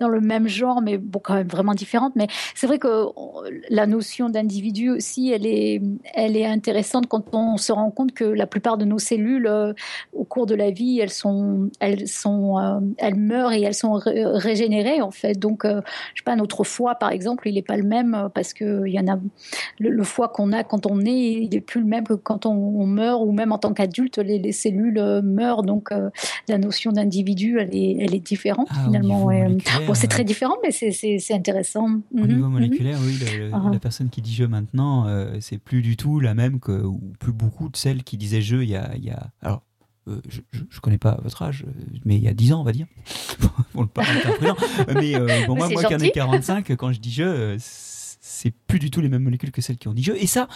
dans 0.00 0.08
le 0.08 0.20
même 0.20 0.48
genre, 0.48 0.80
mais 0.80 1.00
quand 1.22 1.34
même 1.34 1.48
vraiment 1.48 1.74
différente. 1.74 2.12
Mais 2.16 2.28
c'est 2.54 2.66
vrai 2.66 2.78
que 2.78 3.06
on- 3.16 3.42
la 3.68 3.86
notion 3.86 4.28
d'individu 4.28 4.90
aussi, 4.90 5.30
elle 5.32 5.46
est, 5.46 5.82
elle 6.14 6.36
est 6.36 6.46
intéressante 6.46 7.06
quand 7.08 7.34
on 7.34 7.56
se 7.56 7.72
rend 7.72 7.90
compte 7.90 8.12
que 8.12 8.24
la 8.24 8.46
plupart 8.46 8.78
de 8.78 8.84
nos 8.84 8.98
cellules, 8.98 9.46
euh, 9.46 9.72
au 10.12 10.24
cours 10.24 10.46
de 10.46 10.54
la 10.54 10.70
vie, 10.70 11.00
elles 11.00 11.10
sont, 11.10 11.70
elles 11.80 12.08
sont, 12.08 12.58
euh, 12.58 12.80
elles 12.98 13.16
meurent 13.16 13.52
et 13.52 13.62
elles 13.62 13.74
sont 13.74 13.94
ré- 13.94 14.24
régénérées 14.24 15.02
en 15.02 15.10
fait. 15.10 15.38
Donc, 15.38 15.64
euh, 15.64 15.80
je 16.14 16.20
sais 16.20 16.24
pas, 16.24 16.36
notre 16.36 16.64
foie, 16.64 16.94
par 16.94 17.10
exemple, 17.10 17.48
il 17.48 17.54
n'est 17.54 17.62
pas 17.62 17.76
le 17.76 17.84
même 17.84 18.14
euh, 18.14 18.28
parce 18.28 18.52
que 18.54 18.86
y 18.86 18.98
en 18.98 19.08
a 19.08 19.18
le, 19.78 19.90
le 19.90 20.04
foie 20.04 20.28
qu'on 20.28 20.52
a 20.52 20.64
quand 20.64 20.86
on 20.86 21.00
est, 21.00 21.32
il 21.32 21.50
n'est 21.50 21.60
plus 21.60 21.80
le 21.80 21.86
même 21.86 22.06
que 22.06 22.14
quand 22.14 22.46
on, 22.46 22.52
on 22.52 22.91
meurt 22.92 23.20
ou 23.24 23.32
même 23.32 23.50
en 23.52 23.58
tant 23.58 23.72
qu'adulte, 23.72 24.18
les, 24.18 24.38
les 24.38 24.52
cellules 24.52 24.98
euh, 24.98 25.22
meurent. 25.22 25.62
Donc 25.62 25.90
euh, 25.92 26.10
la 26.48 26.58
notion 26.58 26.92
d'individu, 26.92 27.58
elle 27.58 27.74
est, 27.74 27.96
elle 28.00 28.14
est 28.14 28.20
différente 28.24 28.68
Ah, 28.70 28.84
finalement. 28.84 29.24
ouais. 29.24 29.42
moléculaire, 29.48 29.86
Bon, 29.86 29.94
c'est 29.94 30.06
euh, 30.06 30.10
très 30.10 30.24
différent, 30.24 30.56
mais 30.62 30.70
c'est- 30.70 30.92
intéressant. 31.34 31.86
Au 31.86 32.18
Mhm, 32.20 32.26
niveau 32.28 32.46
mhm. 32.46 32.52
moléculaire, 32.52 32.98
oui, 33.02 33.18
le- 33.20 33.46
le- 33.46 33.50
Ah. 33.54 33.70
la 33.72 33.78
personne 33.78 34.08
qui 34.10 34.20
dit 34.22 34.34
je 34.34 34.44
maintenant, 34.44 35.06
euh, 35.06 35.36
c'est 35.40 35.58
plus 35.58 35.82
du 35.82 35.96
tout 35.96 36.20
la 36.20 36.34
même 36.34 36.60
que, 36.60 36.72
ou 36.84 37.00
plus 37.18 37.32
beaucoup 37.32 37.68
de 37.68 37.76
celles 37.76 38.02
qui 38.04 38.16
disaient 38.16 38.42
je 38.42 38.56
il 38.56 38.68
y 38.68 38.76
a. 38.76 38.90
il 38.96 39.04
y 39.04 39.10
a- 39.10 39.30
alors, 39.40 39.62
euh, 40.08 40.20
je, 40.28 40.40
je 40.68 40.80
connais 40.80 40.98
pas 40.98 41.18
votre 41.22 41.42
âge, 41.42 41.64
euh, 41.66 41.70
mais 42.04 42.16
il 42.16 42.22
y 42.22 42.28
a 42.28 42.34
10 42.34 42.52
ans, 42.52 42.60
on 42.60 42.64
va 42.64 42.72
dire. 42.72 42.86
Ne 43.74 43.82
être 43.84 44.26
imprudent. 44.28 44.56
Mais 45.00 45.14
euh, 45.14 45.46
bon, 45.46 45.56
moi, 45.56 45.68
moi 45.70 45.82
qui 45.84 45.94
en 45.94 45.98
ai 45.98 46.06
gentil. 46.06 46.12
45, 46.12 46.70
quand 46.76 46.92
je 46.92 47.00
dis 47.00 47.10
je, 47.12 47.22
euh, 47.22 47.56
c'est 47.58 48.52
plus 48.66 48.78
du 48.78 48.90
tout 48.90 49.00
les 49.00 49.08
mêmes 49.08 49.22
molécules 49.22 49.50
que 49.50 49.62
celles 49.62 49.78
qui 49.78 49.88
ont 49.88 49.94
dit 49.94 50.02
je. 50.02 50.12
Et 50.12 50.26
ça, 50.26 50.48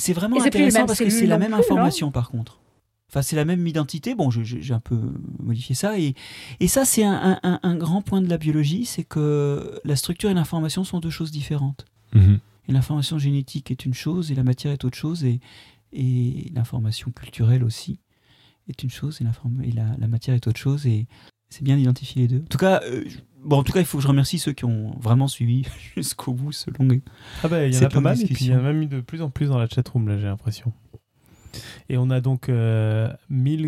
c'est 0.00 0.12
vraiment 0.12 0.42
intéressant 0.42 0.86
parce 0.86 0.98
que 0.98 1.10
c'est 1.10 1.26
la 1.26 1.38
même 1.38 1.52
plus, 1.52 1.60
information 1.60 2.10
par 2.10 2.30
contre. 2.30 2.60
Enfin, 3.08 3.22
c'est 3.22 3.34
la 3.36 3.44
même 3.44 3.66
identité. 3.66 4.14
Bon, 4.14 4.30
j'ai 4.30 4.72
un 4.72 4.78
peu 4.80 4.96
modifié 5.40 5.74
ça. 5.74 5.98
Et, 5.98 6.14
et 6.60 6.68
ça, 6.68 6.84
c'est 6.84 7.02
un, 7.04 7.40
un- 7.42 7.58
un 7.60 7.76
grand 7.76 8.02
point 8.02 8.20
de 8.22 8.28
la 8.28 8.38
biologie, 8.38 8.84
c'est 8.86 9.02
que 9.02 9.80
la 9.84 9.96
structure 9.96 10.30
et 10.30 10.34
l'information 10.34 10.84
sont 10.84 11.00
deux 11.00 11.10
choses 11.10 11.32
différentes. 11.32 11.86
Mhm. 12.14 12.38
Et 12.68 12.72
l'information 12.72 13.18
génétique 13.18 13.72
est 13.72 13.84
une 13.84 13.94
chose 13.94 14.30
et 14.30 14.36
la 14.36 14.44
matière 14.44 14.72
est 14.72 14.84
autre 14.84 14.96
chose. 14.96 15.24
Et, 15.24 15.40
et 15.92 16.52
l'information 16.54 17.10
culturelle 17.10 17.64
aussi 17.64 17.98
est 18.68 18.84
une 18.84 18.90
chose 18.90 19.20
et, 19.20 19.24
et 19.66 19.72
la, 19.72 19.86
la, 19.98 20.06
matière 20.06 20.36
est 20.36 20.46
autre 20.46 20.60
chose 20.60 20.86
et 20.86 21.08
c'est 21.48 21.64
bien 21.64 21.76
d'identifier 21.76 22.22
les 22.22 22.28
deux. 22.28 22.42
En 22.44 22.48
tout 22.48 22.58
cas, 22.58 22.80
euh, 22.84 23.04
bon, 23.44 23.58
en 23.58 23.62
tout 23.62 23.72
cas, 23.72 23.80
il 23.80 23.86
faut 23.86 23.98
que 23.98 24.02
je 24.02 24.08
remercie 24.08 24.38
ceux 24.38 24.52
qui 24.52 24.64
ont 24.64 24.96
vraiment 25.00 25.28
suivi 25.28 25.64
jusqu'au 25.96 26.32
bout 26.32 26.52
ce 26.52 26.70
long. 26.70 26.88
Ah 27.42 27.48
bah 27.48 27.66
il 27.66 27.74
y 27.74 27.78
en 27.78 27.82
a 27.82 27.88
pas 27.88 28.00
mal 28.00 28.20
et 28.20 28.24
puis 28.26 28.46
il 28.46 28.50
y 28.50 28.54
en 28.54 28.58
a 28.58 28.62
même 28.62 28.82
eu 28.82 28.86
de 28.86 29.00
plus 29.00 29.22
en 29.22 29.30
plus 29.30 29.48
dans 29.48 29.58
la 29.58 29.68
chatroom 29.68 30.08
là, 30.08 30.18
j'ai 30.18 30.26
l'impression. 30.26 30.72
Et 31.88 31.96
on 31.96 32.10
a 32.10 32.20
donc 32.20 32.48
euh, 32.48 33.12
Mil 33.28 33.66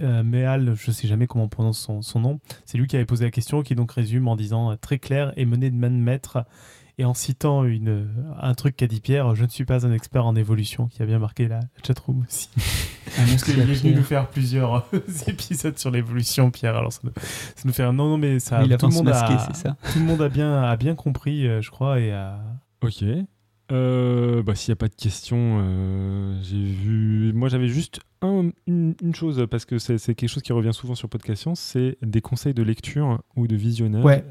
euh, 0.00 0.22
Meal, 0.22 0.74
je 0.76 0.90
ne 0.90 0.94
sais 0.94 1.08
jamais 1.08 1.26
comment 1.26 1.44
on 1.44 1.48
prononce 1.48 1.78
son, 1.78 2.02
son 2.02 2.20
nom. 2.20 2.40
C'est 2.64 2.78
lui 2.78 2.86
qui 2.86 2.96
avait 2.96 3.04
posé 3.04 3.24
la 3.24 3.30
question, 3.30 3.62
qui 3.62 3.74
donc 3.74 3.92
résume 3.92 4.28
en 4.28 4.36
disant 4.36 4.70
euh, 4.70 4.76
très 4.76 4.98
clair 4.98 5.32
et 5.36 5.44
mené 5.44 5.70
de 5.70 5.76
main 5.76 5.90
de 5.90 5.96
maître. 5.96 6.44
Et 6.96 7.04
en 7.04 7.14
citant 7.14 7.64
une, 7.64 8.08
un 8.40 8.54
truc 8.54 8.76
qu'a 8.76 8.86
dit 8.86 9.00
Pierre, 9.00 9.34
je 9.34 9.44
ne 9.44 9.48
suis 9.48 9.64
pas 9.64 9.84
un 9.84 9.92
expert 9.92 10.24
en 10.26 10.36
évolution, 10.36 10.86
qui 10.86 11.02
a 11.02 11.06
bien 11.06 11.18
marqué 11.18 11.48
la 11.48 11.60
chatroom 11.84 12.24
aussi. 12.26 12.48
Ah, 13.16 13.22
Parce 13.28 13.44
qu'il 13.44 13.58
est 13.58 13.64
venu 13.64 13.94
nous 13.96 14.02
faire 14.02 14.28
plusieurs 14.28 14.86
épisodes 15.26 15.78
sur 15.78 15.90
l'évolution, 15.90 16.50
Pierre. 16.50 16.76
Alors 16.76 16.92
ça 16.92 17.00
nous, 17.02 17.12
ça 17.16 17.62
nous, 17.64 17.72
fait 17.72 17.82
un 17.82 17.92
non, 17.92 18.08
non, 18.10 18.18
mais 18.18 18.38
ça. 18.38 18.62
Il 18.62 18.76
tout, 18.76 18.86
le 18.86 18.94
monde 18.94 19.06
masqué, 19.06 19.34
a, 19.34 19.54
ça. 19.54 19.76
tout 19.92 19.98
le 19.98 20.04
monde 20.04 20.22
a 20.22 20.28
bien, 20.28 20.62
a 20.62 20.76
bien 20.76 20.94
compris, 20.94 21.46
je 21.60 21.70
crois, 21.70 22.00
et 22.00 22.12
a. 22.12 22.40
Ok. 22.80 23.04
Euh, 23.72 24.42
bah, 24.42 24.54
S'il 24.54 24.72
n'y 24.72 24.74
a 24.74 24.76
pas 24.76 24.88
de 24.88 24.94
questions, 24.94 25.58
euh, 25.60 26.38
j'ai 26.42 26.62
vu. 26.62 27.32
Moi, 27.32 27.48
j'avais 27.48 27.68
juste 27.68 28.00
un, 28.20 28.50
une, 28.66 28.94
une, 29.02 29.14
chose, 29.14 29.46
parce 29.50 29.64
que 29.64 29.78
c'est 29.78 29.98
quelque 30.14 30.28
chose 30.28 30.42
qui 30.42 30.52
revient 30.52 30.74
souvent 30.74 30.94
sur 30.94 31.08
Podcast 31.08 31.42
Science 31.42 31.60
c'est 31.60 31.96
des 32.02 32.20
conseils 32.20 32.54
de 32.54 32.62
lecture 32.62 33.22
ou 33.36 33.46
de 33.46 33.56
visionnage. 33.56 34.04
Ouais. 34.04 34.24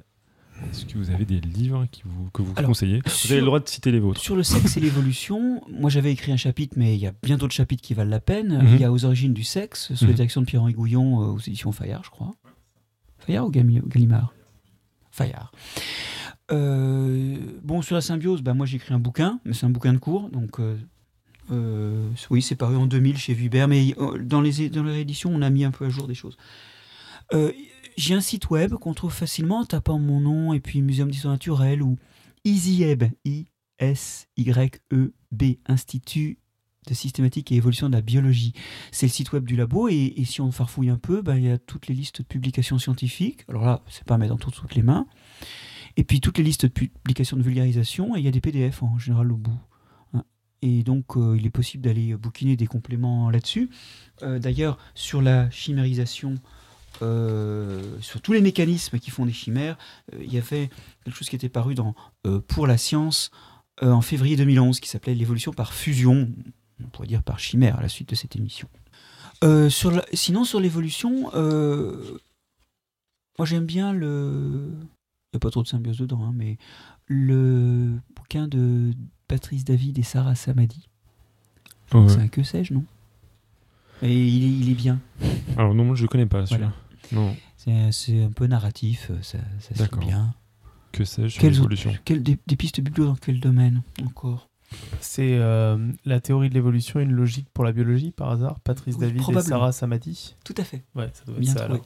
Est-ce 0.69 0.85
que 0.85 0.97
vous 0.97 1.09
avez 1.09 1.25
des 1.25 1.39
livres 1.39 1.87
qui 1.91 2.03
vous, 2.05 2.29
que 2.31 2.41
vous 2.41 2.53
Alors, 2.55 2.69
conseillez 2.69 3.01
Vous 3.05 3.31
avez 3.31 3.41
le 3.41 3.45
droit 3.45 3.59
de 3.59 3.67
citer 3.67 3.91
les 3.91 3.99
vôtres. 3.99 4.21
Sur 4.21 4.35
le 4.35 4.43
sexe 4.43 4.77
et 4.77 4.79
l'évolution, 4.87 5.61
moi 5.69 5.89
j'avais 5.89 6.11
écrit 6.11 6.31
un 6.31 6.37
chapitre, 6.37 6.75
mais 6.77 6.95
il 6.95 7.01
y 7.01 7.07
a 7.07 7.13
bien 7.23 7.37
d'autres 7.37 7.53
chapitres 7.53 7.81
qui 7.81 7.93
valent 7.93 8.09
la 8.09 8.19
peine. 8.19 8.57
Mm 8.57 8.65
-hmm. 8.65 8.73
Il 8.75 8.81
y 8.81 8.83
a 8.83 8.91
Aux 8.91 9.05
origines 9.05 9.33
du 9.33 9.43
sexe, 9.43 9.79
sous 9.79 9.93
mm 9.93 9.97
-hmm. 9.97 10.07
la 10.07 10.13
direction 10.13 10.41
de 10.41 10.45
Pierre-Henri 10.45 10.73
Gouillon, 10.73 11.21
euh, 11.21 11.35
aux 11.35 11.39
éditions 11.39 11.71
Fayard, 11.71 12.03
je 12.03 12.09
crois. 12.09 12.31
Fayard 13.19 13.45
ou 13.47 13.51
Gallimard 13.51 14.33
Fayard. 15.11 15.51
Euh, 16.51 17.37
bon, 17.63 17.81
sur 17.81 17.95
la 17.95 18.01
symbiose, 18.01 18.41
bah, 18.41 18.53
moi 18.53 18.65
j'ai 18.65 18.77
écrit 18.77 18.93
un 18.93 18.99
bouquin, 18.99 19.39
mais 19.45 19.53
c'est 19.53 19.65
un 19.65 19.73
bouquin 19.77 19.93
de 19.93 19.99
cours, 19.99 20.29
donc 20.29 20.59
euh, 20.59 22.09
oui, 22.29 22.41
c'est 22.41 22.55
paru 22.55 22.75
en 22.75 22.85
2000 22.85 23.17
chez 23.17 23.33
Vuber, 23.33 23.67
mais 23.67 23.95
dans 24.33 24.41
les, 24.41 24.69
dans 24.69 24.83
les 24.83 24.91
rééditions, 24.91 25.31
on 25.33 25.41
a 25.41 25.49
mis 25.49 25.63
un 25.65 25.71
peu 25.71 25.85
à 25.85 25.89
jour 25.89 26.07
des 26.07 26.15
choses. 26.15 26.37
J'ai 27.97 28.13
un 28.13 28.21
site 28.21 28.49
web 28.49 28.73
qu'on 28.73 28.93
trouve 28.93 29.13
facilement 29.13 29.59
en 29.59 29.65
tapant 29.65 29.99
mon 29.99 30.19
nom 30.19 30.53
et 30.53 30.59
puis 30.59 30.81
Muséum 30.81 31.09
d'histoire 31.09 31.33
naturelle 31.33 31.81
ou 31.81 31.97
EasyEb, 32.45 33.05
I-S-Y-E-B, 33.25 34.23
Institut 35.67 36.39
de 36.87 36.93
systématique 36.93 37.51
et 37.51 37.55
évolution 37.55 37.87
de 37.87 37.93
la 37.95 38.01
biologie. 38.01 38.53
C'est 38.91 39.05
le 39.05 39.11
site 39.11 39.31
web 39.31 39.45
du 39.45 39.55
labo 39.55 39.87
et, 39.87 40.13
si 40.25 40.41
on 40.41 40.51
farfouille 40.51 40.89
un 40.89 40.97
peu, 40.97 41.21
bah, 41.21 41.37
il 41.37 41.45
y 41.45 41.49
a 41.49 41.57
toutes 41.57 41.87
les 41.87 41.95
listes 41.95 42.21
de 42.21 42.25
publications 42.27 42.77
scientifiques. 42.77 43.45
Alors 43.47 43.63
là, 43.65 43.81
c'est 43.87 44.03
pas 44.03 44.15
à 44.15 44.17
mettre 44.17 44.33
dans 44.33 44.37
toutes, 44.37 44.55
toutes 44.55 44.75
les 44.75 44.83
mains. 44.83 45.07
Et 45.95 46.03
puis 46.03 46.19
toutes 46.19 46.37
les 46.37 46.43
listes 46.43 46.65
de 46.65 46.71
publications 46.71 47.37
de 47.37 47.43
vulgarisation, 47.43 48.15
et 48.15 48.19
il 48.19 48.25
y 48.25 48.27
a 48.27 48.31
des 48.31 48.41
PDF 48.41 48.83
en 48.83 48.97
général 48.97 49.31
au 49.31 49.37
bout. 49.37 49.59
Et 50.65 50.81
donc, 50.81 51.17
euh, 51.17 51.35
il 51.37 51.45
est 51.45 51.49
possible 51.49 51.83
d'aller 51.83 52.15
bouquiner 52.15 52.55
des 52.55 52.67
compléments 52.67 53.29
là-dessus. 53.29 53.69
Euh, 54.21 54.39
D'ailleurs, 54.39 54.77
sur 54.95 55.21
la 55.21 55.49
chimérisation, 55.49 56.35
sur 58.01 58.21
tous 58.21 58.33
les 58.33 58.41
mécanismes 58.41 58.99
qui 58.99 59.11
font 59.11 59.25
des 59.25 59.33
chimères, 59.33 59.77
il 60.19 60.31
y 60.31 60.37
avait 60.37 60.69
quelque 61.03 61.15
chose 61.15 61.29
qui 61.29 61.35
était 61.35 61.49
paru 61.49 61.75
dans 61.75 61.95
Pour 62.47 62.67
la 62.67 62.77
science 62.77 63.31
en 63.81 64.01
février 64.01 64.35
2011, 64.35 64.79
qui 64.79 64.89
s'appelait 64.89 65.15
L'évolution 65.15 65.51
par 65.53 65.73
fusion, 65.73 66.29
on 66.83 66.87
pourrait 66.87 67.07
dire 67.07 67.23
par 67.23 67.39
chimère, 67.39 67.79
à 67.79 67.81
la 67.81 67.89
suite 67.89 68.09
de 68.09 68.15
cette 68.15 68.35
émission. 68.35 68.67
sur 69.69 69.91
la, 69.91 70.05
sinon, 70.13 70.43
sur 70.43 70.59
l'évolution, 70.59 71.31
moi 73.37 73.45
j'aime 73.45 73.65
bien 73.65 73.93
le, 73.93 74.69
il 75.33 75.37
n'y 75.37 75.37
a 75.37 75.39
pas 75.39 75.49
trop 75.49 75.63
de 75.63 75.67
symbiose 75.67 75.97
dedans, 75.97 76.23
hein, 76.23 76.33
mais 76.35 76.57
le 77.07 77.93
bouquin 78.15 78.47
de 78.47 78.91
Patrice 79.27 79.65
David 79.65 79.97
et 79.97 80.03
Sarah 80.03 80.35
Samadi. 80.35 80.87
Ouais. 81.91 82.07
C'est 82.07 82.19
un 82.19 82.27
que 82.27 82.43
sais-je, 82.43 82.73
non? 82.73 82.85
Et 84.03 84.13
il 84.13 84.43
est, 84.43 84.59
il 84.59 84.69
est, 84.69 84.75
bien. 84.75 84.99
Alors 85.57 85.73
non, 85.73 85.95
je 85.95 86.03
ne 86.03 86.07
connais 86.07 86.25
pas 86.25 86.45
celui-là. 86.45 86.71
Non. 87.11 87.35
C'est 87.91 88.23
un 88.23 88.31
peu 88.31 88.47
narratif, 88.47 89.11
ça, 89.21 89.37
ça 89.59 89.75
se 89.75 89.95
bien. 89.97 90.33
Que 90.91 91.05
sais-je 91.05 91.39
Quelles 91.39 91.53
l'évolution 91.53 91.95
des, 92.07 92.37
des, 92.45 92.55
pistes 92.55 92.79
biblio 92.79 93.05
dans 93.05 93.15
quel 93.15 93.39
domaine 93.39 93.81
encore? 94.05 94.47
C'est 95.01 95.37
euh, 95.37 95.91
la 96.05 96.19
théorie 96.19 96.49
de 96.49 96.53
l'évolution, 96.53 96.99
une 96.99 97.11
logique 97.11 97.47
pour 97.53 97.63
la 97.63 97.71
biologie, 97.71 98.11
par 98.11 98.29
hasard 98.29 98.59
Patrice 98.59 98.95
oui, 98.95 99.07
David 99.07 99.37
et 99.37 99.41
Sarah 99.41 99.71
Samadi? 99.71 100.35
Tout 100.43 100.55
à 100.57 100.63
fait. 100.63 100.83
Ouais, 100.95 101.09
ça 101.13 101.25
doit 101.25 101.39
bien 101.39 101.51
être 101.51 101.57
ça, 101.59 101.65
alors. 101.65 101.85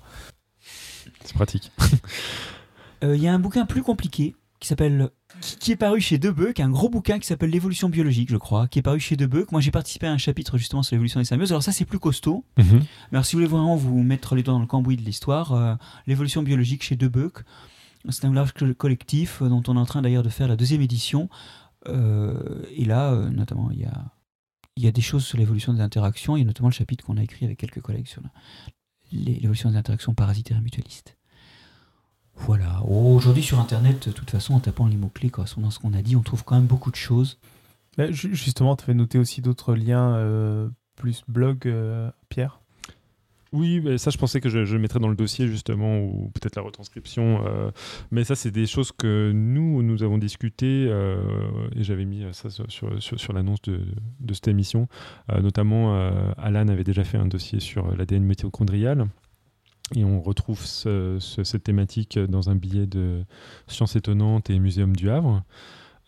C'est 1.23 1.33
pratique. 1.33 1.71
Il 3.01 3.09
euh, 3.09 3.15
y 3.15 3.27
a 3.27 3.33
un 3.33 3.39
bouquin 3.39 3.65
plus 3.65 3.83
compliqué 3.83 4.35
qui 4.59 4.67
s'appelle 4.67 5.09
qui 5.59 5.71
est 5.71 5.75
paru 5.75 5.99
chez 6.01 6.17
Debeuk, 6.17 6.59
un 6.59 6.69
gros 6.69 6.89
bouquin 6.89 7.19
qui 7.19 7.27
s'appelle 7.27 7.49
l'évolution 7.49 7.89
biologique, 7.89 8.29
je 8.29 8.37
crois, 8.37 8.67
qui 8.67 8.79
est 8.79 8.81
paru 8.81 8.99
chez 8.99 9.15
Debeuk. 9.15 9.51
Moi, 9.51 9.61
j'ai 9.61 9.71
participé 9.71 10.07
à 10.07 10.11
un 10.11 10.17
chapitre 10.17 10.57
justement 10.57 10.83
sur 10.83 10.95
l'évolution 10.95 11.19
des 11.19 11.25
symbioses. 11.25 11.51
Alors 11.51 11.63
ça, 11.63 11.71
c'est 11.71 11.85
plus 11.85 11.99
costaud. 11.99 12.45
Mm 12.57 12.61
-hmm. 12.63 12.79
Mais 12.79 13.17
alors, 13.17 13.25
si 13.25 13.35
vous 13.35 13.39
voulez 13.39 13.51
vraiment 13.51 13.75
vous 13.75 14.01
mettre 14.03 14.35
les 14.35 14.43
doigts 14.43 14.53
dans 14.53 14.61
le 14.61 14.67
cambouis 14.67 14.97
de 14.97 15.03
l'histoire, 15.03 15.51
euh, 15.53 15.75
l'évolution 16.07 16.43
biologique 16.43 16.83
chez 16.83 16.95
Debeuk, 16.95 17.43
c'est 18.09 18.25
un 18.25 18.33
large 18.33 18.53
collectif 18.77 19.43
dont 19.43 19.63
on 19.67 19.75
est 19.75 19.79
en 19.79 19.85
train 19.85 20.01
d'ailleurs 20.01 20.23
de 20.23 20.29
faire 20.29 20.47
la 20.47 20.55
deuxième 20.55 20.81
édition. 20.81 21.29
Euh, 21.87 22.63
et 22.75 22.85
là, 22.85 23.11
euh, 23.11 23.29
notamment, 23.29 23.69
il 23.71 23.79
y 23.79 23.85
a 23.85 24.13
il 24.77 24.83
y 24.83 24.87
a 24.87 24.91
des 24.91 25.01
choses 25.01 25.25
sur 25.25 25.37
l'évolution 25.39 25.73
des 25.73 25.81
interactions. 25.81 26.37
Il 26.37 26.41
y 26.41 26.43
a 26.43 26.45
notamment 26.45 26.69
le 26.69 26.73
chapitre 26.73 27.03
qu'on 27.03 27.17
a 27.17 27.23
écrit 27.23 27.45
avec 27.45 27.57
quelques 27.57 27.81
collègues 27.81 28.07
sur 28.07 28.21
l'évolution 29.11 29.71
des 29.71 29.77
interactions 29.77 30.13
parasitaires 30.13 30.57
et 30.57 30.61
mutualistes. 30.61 31.16
Voilà. 32.37 32.81
Aujourd'hui 32.85 33.43
sur 33.43 33.59
Internet, 33.59 34.07
de 34.07 34.13
toute 34.13 34.29
façon, 34.29 34.53
en 34.53 34.59
tapant 34.59 34.87
les 34.87 34.95
mots-clés 34.95 35.29
correspondant 35.29 35.67
à 35.67 35.71
ce 35.71 35.79
qu'on 35.79 35.93
a 35.93 36.01
dit, 36.01 36.15
on 36.15 36.21
trouve 36.21 36.43
quand 36.43 36.55
même 36.55 36.67
beaucoup 36.67 36.91
de 36.91 36.95
choses. 36.95 37.39
Bah, 37.97 38.11
justement, 38.11 38.75
tu 38.75 38.83
avais 38.83 38.93
noté 38.93 39.17
aussi 39.17 39.41
d'autres 39.41 39.73
liens 39.73 40.15
euh, 40.15 40.69
plus 40.95 41.23
blog, 41.27 41.67
euh, 41.67 42.09
Pierre? 42.29 42.61
Oui, 43.53 43.79
mais 43.79 43.97
ça, 43.97 44.11
je 44.11 44.17
pensais 44.17 44.41
que 44.41 44.49
je, 44.49 44.77
mettrais 44.77 44.99
dans 44.99 45.07
le 45.07 45.15
dossier, 45.15 45.47
justement, 45.47 45.99
ou 45.99 46.29
peut-être 46.33 46.55
la 46.55 46.61
retranscription. 46.61 47.45
Euh, 47.45 47.71
mais 48.11 48.23
ça, 48.23 48.35
c'est 48.35 48.51
des 48.51 48.65
choses 48.65 48.91
que 48.91 49.31
nous, 49.33 49.81
nous 49.83 50.03
avons 50.03 50.17
discuté, 50.17 50.87
euh, 50.89 51.17
et 51.75 51.83
j'avais 51.83 52.05
mis 52.05 52.25
ça 52.33 52.49
sur, 52.49 52.65
sur, 52.69 53.19
sur 53.19 53.33
l'annonce 53.33 53.61
de, 53.63 53.81
de, 54.19 54.33
cette 54.33 54.49
émission. 54.49 54.87
Euh, 55.31 55.41
notamment, 55.41 55.95
Alan 56.37 56.67
avait 56.67 56.83
déjà 56.83 57.03
fait 57.03 57.17
un 57.17 57.25
dossier 57.25 57.59
sur 57.59 57.95
l'ADN 57.95 58.23
mitochondrial. 58.23 59.07
Et 59.95 60.03
on 60.03 60.21
retrouve 60.21 60.65
ce, 60.65 61.17
ce, 61.19 61.43
cette 61.43 61.63
thématique 61.63 62.19
dans 62.19 62.49
un 62.49 62.55
billet 62.55 62.87
de 62.87 63.23
Sciences 63.67 63.95
étonnantes 63.95 64.49
et 64.49 64.59
Muséum 64.59 64.95
du 64.95 65.09
Havre. 65.09 65.43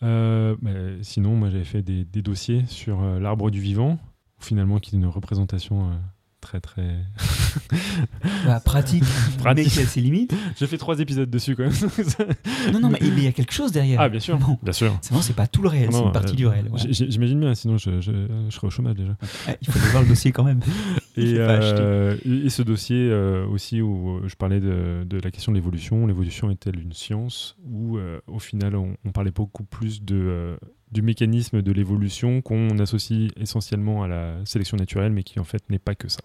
Euh, 0.02 0.56
bah, 0.60 0.70
sinon, 1.02 1.36
moi 1.36 1.50
j'avais 1.50 1.64
fait 1.64 1.82
des, 1.82 2.04
des 2.04 2.22
dossiers 2.22 2.64
sur 2.66 3.02
euh, 3.02 3.18
l'arbre 3.18 3.50
du 3.50 3.60
vivant, 3.60 3.98
finalement 4.38 4.78
qui 4.78 4.94
est 4.94 4.98
une 4.98 5.06
représentation 5.06 5.90
euh, 5.90 5.94
très 6.40 6.60
très 6.60 6.82
bah, 8.46 8.60
pratique, 8.60 9.04
pratique, 9.38 9.66
mais 9.66 9.70
qui 9.70 9.80
a 9.80 9.86
ses 9.86 10.00
limites. 10.00 10.34
J'ai 10.58 10.66
fait 10.66 10.78
trois 10.78 10.98
épisodes 10.98 11.28
dessus 11.28 11.56
quand 11.56 11.64
même. 11.64 12.72
non, 12.72 12.80
non, 12.80 12.90
mais 12.90 12.98
il 13.00 13.22
y 13.22 13.26
a 13.26 13.32
quelque 13.32 13.52
chose 13.52 13.72
derrière. 13.72 14.00
Ah, 14.00 14.08
bien 14.08 14.20
sûr. 14.20 14.38
Bon. 14.38 14.58
Bien 14.62 14.72
sûr. 14.72 14.98
C'est 15.00 15.36
pas 15.36 15.46
tout 15.46 15.62
le 15.62 15.68
réel, 15.68 15.90
c'est 15.92 16.02
une 16.02 16.12
partie 16.12 16.32
euh, 16.32 16.36
du 16.36 16.46
réel. 16.46 16.66
Voilà. 16.70 16.86
J'imagine 16.90 17.40
bien, 17.40 17.54
sinon 17.54 17.76
je, 17.78 18.00
je, 18.00 18.12
je, 18.48 18.54
serais 18.54 18.66
au 18.66 18.70
chômage 18.70 18.94
déjà. 18.94 19.16
Ouais, 19.46 19.58
il 19.60 19.68
faut 19.68 19.78
voir 19.90 20.02
le 20.02 20.08
dossier 20.08 20.32
quand 20.32 20.44
même. 20.44 20.60
et, 21.16 21.34
euh, 21.38 22.16
et, 22.24 22.48
ce 22.48 22.62
dossier 22.62 23.08
euh, 23.10 23.46
aussi 23.46 23.82
où 23.82 24.20
je 24.26 24.34
parlais 24.34 24.60
de, 24.60 25.04
de 25.04 25.18
la 25.18 25.30
question 25.30 25.52
de 25.52 25.56
l'évolution. 25.56 26.06
L'évolution 26.06 26.50
est-elle 26.50 26.80
une 26.80 26.92
science 26.92 27.56
Ou 27.64 27.98
au 28.26 28.38
final, 28.38 28.76
on, 28.76 28.96
on, 29.04 29.12
parlait 29.12 29.30
beaucoup 29.30 29.64
plus 29.64 30.02
de 30.02 30.56
du 30.92 31.02
mécanisme 31.02 31.62
de 31.62 31.72
l'évolution 31.72 32.42
qu'on 32.42 32.78
associe 32.78 33.30
essentiellement 33.36 34.02
à 34.02 34.08
la 34.08 34.44
sélection 34.44 34.76
naturelle, 34.76 35.12
mais 35.12 35.22
qui 35.22 35.38
en 35.38 35.44
fait 35.44 35.68
n'est 35.70 35.78
pas 35.78 35.94
que 35.94 36.08
ça. 36.08 36.20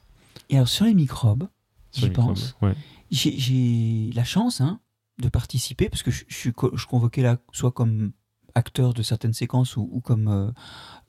Et 0.50 0.56
alors 0.56 0.68
sur 0.68 0.86
les 0.86 0.94
microbes, 0.94 1.48
j'y 1.94 2.10
pense, 2.10 2.56
ouais. 2.62 2.74
j'ai 3.12 4.12
la 4.14 4.24
chance 4.24 4.62
hein, 4.62 4.80
de 5.20 5.30
participer, 5.30 5.90
parce 5.90 6.04
que 6.04 6.12
je, 6.12 6.26
je 6.28 6.36
suis 6.36 6.54
je 6.74 6.86
convoqué 6.86 7.22
là 7.22 7.38
soit 7.52 7.72
comme 7.72 8.12
acteur 8.56 8.94
de 8.94 9.04
certaines 9.04 9.34
séquences 9.34 9.76
ou, 9.76 9.88
ou 9.92 10.00
comme 10.00 10.30
euh, 10.30 10.52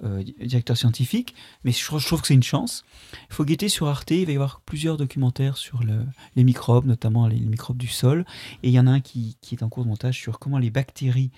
euh, 0.02 0.22
directeur 0.44 0.76
scientifique, 0.76 1.34
mais 1.64 1.70
je, 1.70 1.78
je 1.78 2.06
trouve 2.06 2.20
que 2.20 2.26
c'est 2.26 2.34
une 2.34 2.42
chance. 2.42 2.84
Il 3.30 3.34
faut 3.34 3.44
guetter 3.44 3.68
sur 3.68 3.86
Arte, 3.86 4.10
il 4.10 4.26
va 4.26 4.32
y 4.32 4.34
avoir 4.34 4.60
plusieurs 4.62 4.96
documentaires 4.96 5.56
sur 5.56 5.82
le, 5.82 6.04
les 6.34 6.44
microbes, 6.44 6.86
notamment 6.86 7.28
les, 7.28 7.38
les, 7.38 7.46
microbes 7.46 7.78
du 7.78 7.86
sol, 7.86 8.26
et 8.62 8.68
il 8.68 8.74
y 8.74 8.80
en 8.80 8.86
a 8.86 8.90
un 8.90 9.00
qui, 9.00 9.38
qui 9.40 9.54
est 9.54 9.62
en 9.62 9.68
cours 9.68 9.84
de 9.84 9.88
montage 9.88 10.18
sur 10.18 10.38
comment 10.38 10.58
les 10.58 10.70
bactéries 10.70 11.30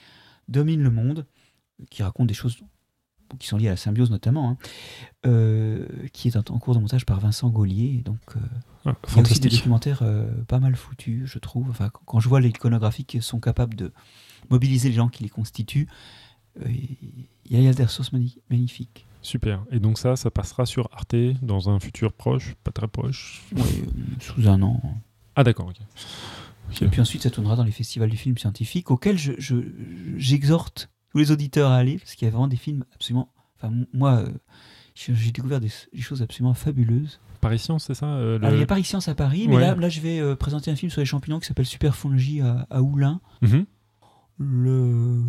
dominent 0.49 0.83
le 0.83 0.91
monde 0.91 1.27
qui 1.91 2.03
raconte 2.03 2.27
des 2.27 2.35
choses 2.35 2.59
qui 3.39 3.47
sont 3.47 3.57
liées 3.57 3.69
à 3.69 3.73
la 3.73 3.77
symbiose 3.77 4.11
notamment, 4.11 4.51
hein, 4.51 4.57
euh, 5.27 5.87
qui 6.13 6.29
est 6.29 6.37
en, 6.37 6.59
cours 6.59 6.75
de 6.75 6.81
montage 6.81 7.05
par 7.05 7.21
Vincent 7.21 7.51
Gaulier. 7.51 8.03
Donc, 8.05 8.21
euh, 8.37 8.41
ah, 8.87 8.95
il 9.11 9.17
y 9.17 9.19
a 9.19 9.23
aussi 9.23 9.41
des 9.41 9.51
documentaires 9.51 10.01
euh, 10.03 10.31
pas 10.47 10.61
mal 10.61 10.77
foutus, 10.77 11.27
je 11.27 11.39
trouve. 11.39 11.69
Enfin, 11.71 11.91
quand 12.07 12.21
je 12.21 12.29
vois 12.29 12.41
l'iconographie 12.41 13.05
qui 13.05 13.21
sont 13.21 13.41
capables 13.41 13.75
de 13.75 13.93
mobiliser 14.51 14.89
les 14.89 14.95
gens 14.95 15.09
qui 15.09 15.23
les 15.23 15.29
constituent, 15.29 15.89
il 16.65 17.29
y 17.51 17.69
a 17.69 17.73
des 17.73 17.85
ressources 17.85 18.13
magnifiques. 18.51 19.07
Super. 19.23 19.65
Et 19.71 19.79
donc 19.79 19.99
ça, 19.99 20.17
ça 20.17 20.31
passera 20.31 20.67
sur 20.67 20.89
Arte 20.93 21.15
dans 21.43 21.69
un 21.69 21.79
futur 21.79 22.13
proche, 22.13 22.55
pas 22.65 22.73
très 22.73 22.89
proche 22.89 23.45
Oui, 23.55 23.85
sous 24.21 24.49
un 24.49 24.63
an. 24.63 24.81
Ah 25.37 25.45
d'accord, 25.45 25.69
ok. 25.69 25.77
Et 26.83 26.89
puis 26.89 27.01
ensuite, 27.01 27.23
ça 27.23 27.31
tournera 27.31 27.57
dans 27.57 27.65
les 27.65 27.73
festivals 27.73 28.11
du 28.11 28.17
film 28.17 28.37
scientifique, 28.37 28.91
auxquels 28.91 29.19
j'exhorte 30.17 30.81
je, 30.83 30.98
tous 31.11 31.19
les 31.19 31.31
auditeurs 31.31 31.71
à 31.71 31.77
aller, 31.77 31.99
parce 31.99 32.15
qu'il 32.15 32.27
y 32.27 32.29
a 32.29 32.33
vraiment 32.33 32.49
des 32.49 32.57
films 32.57 32.85
absolument... 32.95 33.33
Enfin, 33.57 33.75
moi, 33.93 34.19
euh, 34.19 34.29
j'ai 34.95 35.33
découvert 35.33 35.61
des, 35.61 35.71
choses 36.01 36.23
absolument 36.23 36.55
fabuleuses. 36.55 37.21
Paris 37.41 37.59
Science, 37.59 37.85
c'est 37.85 37.95
ça 37.95 38.07
euh, 38.07 38.39
Il 38.53 38.59
y 38.59 38.63
a 38.63 38.67
Paris 38.67 38.85
Science 38.85 39.09
à 39.09 39.15
Paris, 39.15 39.47
mais 39.49 39.59
là, 39.59 39.75
là, 39.75 39.89
je 39.89 40.01
vais 40.01 40.21
euh, 40.21 40.37
présenter 40.37 40.71
un 40.71 40.77
film 40.77 40.91
sur 40.91 41.01
les 41.01 41.07
champignons 41.07 41.39
qui 41.41 41.47
s'appelle 41.47 41.67
Superfongie 41.67 42.41
à, 42.41 42.67
à 42.71 42.83
Oulin, 42.83 43.21
mhm. 43.43 43.65
le 44.39 45.23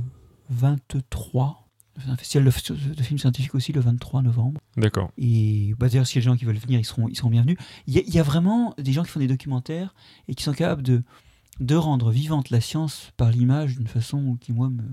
23 0.49 1.69
un 2.07 2.15
festival 2.15 2.45
de, 2.45 3.03
films 3.03 3.19
scientifiques 3.19 3.55
aussi 3.55 3.73
le 3.73 3.81
23 3.81 4.21
novembre. 4.21 4.61
D'accord. 4.77 5.11
Et 5.17 5.73
bah, 5.77 5.89
d'ailleurs, 5.89 6.07
s'il 6.07 6.17
y 6.17 6.19
a 6.19 6.21
des 6.21 6.31
gens 6.31 6.37
qui 6.37 6.45
veulent 6.45 6.57
venir, 6.57 6.79
ils 6.79 6.85
seront, 6.85 7.07
ils 7.09 7.15
seront 7.15 7.29
bienvenus. 7.29 7.57
Il 7.87 7.95
y, 7.95 8.19
a, 8.19 8.23
vraiment 8.23 8.73
des 8.77 8.93
gens 8.93 9.03
qui 9.03 9.09
font 9.09 9.19
des 9.19 9.27
documentaires 9.27 9.93
et 10.27 10.35
qui 10.35 10.43
sont 10.43 10.53
capables 10.53 10.83
de, 10.83 11.03
de 11.59 11.75
rendre 11.75 12.11
vivante 12.11 12.49
la 12.49 12.61
science 12.61 13.11
par 13.17 13.31
l'image 13.31 13.75
d'une 13.75 13.87
façon 13.87 14.37
qui, 14.39 14.53
moi, 14.53 14.69
me 14.69 14.83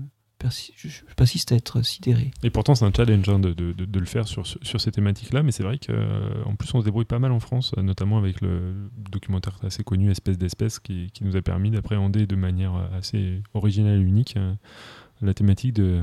je, 0.75 0.89
persiste 1.15 1.51
à 1.51 1.55
être 1.55 1.81
sidéré. 1.81 2.31
Et 2.43 2.49
pourtant, 2.49 2.75
c'est 2.75 2.85
un 2.85 2.91
challenge 2.95 3.27
hein, 3.29 3.39
de, 3.39 3.53
de, 3.53 3.73
de, 3.73 3.99
le 3.99 4.05
faire 4.05 4.27
sur, 4.27 4.45
sur 4.45 4.81
ces 4.81 4.91
thématiques-là, 4.91 5.43
mais 5.43 5.51
c'est 5.51 5.63
vrai 5.63 5.79
qu'en 5.79 6.55
plus, 6.55 6.73
on 6.73 6.79
se 6.79 6.85
débrouille 6.85 7.05
pas 7.05 7.19
mal 7.19 7.31
en 7.31 7.39
France, 7.39 7.73
notamment 7.77 8.17
avec 8.17 8.41
le 8.41 8.89
documentaire 8.97 9.57
assez 9.63 9.83
connu 9.83 10.11
Espèce 10.11 10.37
d'espèce 10.37 10.79
qui, 10.79 11.09
qui, 11.13 11.23
nous 11.23 11.35
a 11.35 11.41
permis 11.41 11.71
d'appréhender 11.71 12.27
de 12.27 12.35
manière 12.35 12.75
assez 12.93 13.41
originale 13.53 13.99
et 13.99 14.01
unique 14.01 14.35
euh, 14.37 14.53
la 15.21 15.33
thématique 15.33 15.73
de 15.73 16.01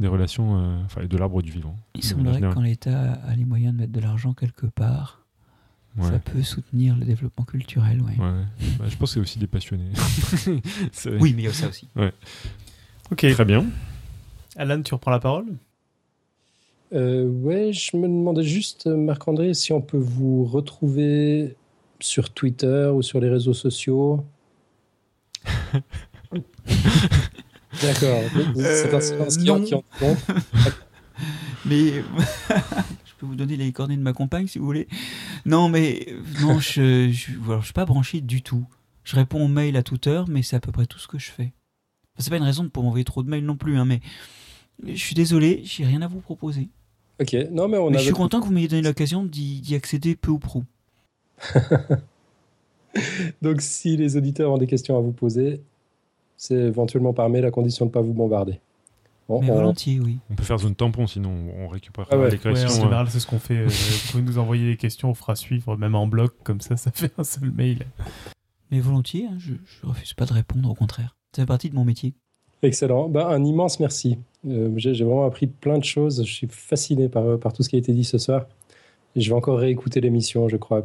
des 0.00 0.08
relations, 0.08 0.56
euh, 0.58 0.84
enfin, 0.86 1.04
de 1.04 1.16
l'arbre 1.18 1.42
du 1.42 1.50
vivant. 1.50 1.76
Il 1.94 2.02
semblerait 2.02 2.40
que 2.40 2.54
quand 2.54 2.62
l'État 2.62 3.12
a 3.12 3.36
les 3.36 3.44
moyens 3.44 3.74
de 3.74 3.80
mettre 3.80 3.92
de 3.92 4.00
l'argent 4.00 4.32
quelque 4.32 4.66
part, 4.66 5.26
ça 6.00 6.18
peut 6.18 6.42
soutenir 6.42 6.96
le 6.96 7.04
développement 7.04 7.44
culturel. 7.44 8.00
Ouais. 8.00 8.16
Bah, 8.18 8.86
je 8.88 8.96
pense 8.96 9.10
que 9.10 9.14
c'est 9.14 9.20
aussi 9.20 9.38
des 9.38 9.46
passionnés. 9.46 9.90
oui, 11.20 11.34
mais 11.34 11.42
il 11.42 11.44
y 11.44 11.48
a 11.48 11.52
ça 11.52 11.68
aussi. 11.68 11.88
Ok. 13.12 13.26
Très 13.32 13.44
bien. 13.44 13.66
Alan, 14.56 14.82
tu 14.82 14.94
reprends 14.94 15.10
la 15.10 15.20
parole? 15.20 15.46
Euh, 16.92 17.24
Ouais, 17.26 17.72
je 17.72 17.96
me 17.96 18.02
demandais 18.08 18.42
juste, 18.42 18.86
Marc-André, 18.86 19.54
si 19.54 19.72
on 19.72 19.80
peut 19.80 19.98
vous 19.98 20.44
retrouver 20.44 21.56
sur 22.00 22.30
Twitter 22.30 22.90
ou 22.92 23.02
sur 23.02 23.20
les 23.20 23.28
réseaux 23.28 23.54
sociaux. 23.54 24.24
D'accord. 27.82 28.22
C'est 28.56 28.94
un 28.94 29.00
silence 29.00 29.36
qui 29.38 29.74
en. 29.74 29.84
Mais 31.66 31.92
je 31.92 33.12
peux 33.18 33.26
vous 33.26 33.34
donner 33.36 33.56
les 33.56 33.70
coordonnées 33.72 33.98
de 33.98 34.02
ma 34.02 34.12
compagne 34.14 34.46
si 34.46 34.58
vous 34.58 34.64
voulez. 34.64 34.88
Non, 35.44 35.68
mais 35.68 36.06
non, 36.40 36.58
je 36.58 37.10
je, 37.12 37.32
je 37.60 37.62
suis 37.64 37.72
pas 37.74 37.84
branché 37.84 38.22
du 38.22 38.42
tout. 38.42 38.64
Je 39.04 39.16
réponds 39.16 39.44
aux 39.44 39.48
mails 39.48 39.76
à 39.76 39.82
toute 39.82 40.06
heure, 40.06 40.26
mais 40.28 40.42
c'est 40.42 40.56
à 40.56 40.60
peu 40.60 40.72
près 40.72 40.86
tout 40.86 40.98
ce 40.98 41.06
que 41.08 41.18
je 41.18 41.30
fais. 41.30 41.52
Enfin, 42.20 42.24
c'est 42.24 42.30
pas 42.30 42.36
une 42.36 42.42
raison 42.42 42.68
pour 42.68 42.82
m'envoyer 42.82 43.04
trop 43.04 43.22
de 43.22 43.30
mails 43.30 43.46
non 43.46 43.56
plus, 43.56 43.78
hein, 43.78 43.86
mais 43.86 44.00
je 44.86 45.02
suis 45.02 45.14
désolé, 45.14 45.62
j'ai 45.64 45.86
rien 45.86 46.02
à 46.02 46.06
vous 46.06 46.20
proposer. 46.20 46.68
Ok, 47.18 47.34
non 47.50 47.66
mais 47.66 47.78
on 47.78 47.90
mais 47.90 47.98
Je 47.98 48.04
suis 48.04 48.12
content 48.12 48.40
que 48.40 48.46
vous 48.46 48.52
m'ayez 48.52 48.68
donné 48.68 48.82
l'occasion 48.82 49.24
d'y 49.24 49.74
accéder 49.74 50.16
peu 50.16 50.30
ou 50.30 50.38
prou. 50.38 50.64
Donc 53.42 53.62
si 53.62 53.96
les 53.96 54.18
auditeurs 54.18 54.50
ont 54.50 54.58
des 54.58 54.66
questions 54.66 54.98
à 54.98 55.00
vous 55.00 55.12
poser, 55.12 55.62
c'est 56.36 56.56
éventuellement 56.56 57.14
par 57.14 57.30
mail 57.30 57.46
à 57.46 57.50
condition 57.50 57.86
de 57.86 57.90
ne 57.90 57.94
pas 57.94 58.02
vous 58.02 58.12
bombarder. 58.12 58.60
Bon, 59.26 59.40
Mais 59.40 59.48
volontiers, 59.48 60.00
oui. 60.00 60.18
On 60.28 60.34
peut 60.34 60.42
faire 60.42 60.58
zone 60.58 60.74
tampon, 60.74 61.06
sinon 61.06 61.32
on 61.56 61.68
récupère 61.68 62.06
ah 62.10 62.16
les 62.28 62.36
questions. 62.36 62.68
en 62.68 62.82
général, 62.82 63.08
c'est 63.08 63.20
ce 63.20 63.26
qu'on 63.26 63.38
fait. 63.38 63.58
Euh, 63.58 63.68
vous 63.68 64.10
pouvez 64.10 64.22
nous 64.24 64.38
envoyer 64.38 64.66
les 64.66 64.76
questions, 64.76 65.08
on 65.08 65.14
fera 65.14 65.36
suivre, 65.36 65.76
même 65.76 65.94
en 65.94 66.06
bloc, 66.06 66.34
comme 66.42 66.60
ça, 66.60 66.76
ça 66.76 66.90
fait 66.94 67.12
un 67.16 67.24
seul 67.24 67.50
mail. 67.50 67.86
Mais 68.70 68.80
volontiers, 68.80 69.26
hein, 69.26 69.36
je, 69.38 69.52
ne 69.52 69.88
refuse 69.88 70.14
pas 70.14 70.26
de 70.26 70.32
répondre, 70.32 70.68
au 70.68 70.74
contraire. 70.74 71.16
Ça 71.34 71.42
fait 71.42 71.46
partie 71.46 71.70
de 71.70 71.74
mon 71.74 71.84
métier. 71.84 72.14
Excellent. 72.62 73.08
Ben, 73.08 73.26
un 73.26 73.44
immense 73.44 73.80
merci. 73.80 74.18
Euh, 74.48 74.70
j'ai 74.76 74.92
vraiment 75.04 75.26
appris 75.26 75.46
plein 75.46 75.78
de 75.78 75.84
choses. 75.84 76.24
Je 76.24 76.32
suis 76.32 76.48
fasciné 76.50 77.08
par, 77.08 77.38
par 77.38 77.52
tout 77.52 77.62
ce 77.62 77.68
qui 77.68 77.76
a 77.76 77.78
été 77.78 77.92
dit 77.92 78.04
ce 78.04 78.18
soir. 78.18 78.46
Et 79.16 79.20
je 79.20 79.30
vais 79.30 79.36
encore 79.36 79.58
réécouter 79.58 80.00
l'émission, 80.00 80.48
je 80.48 80.56
crois. 80.56 80.82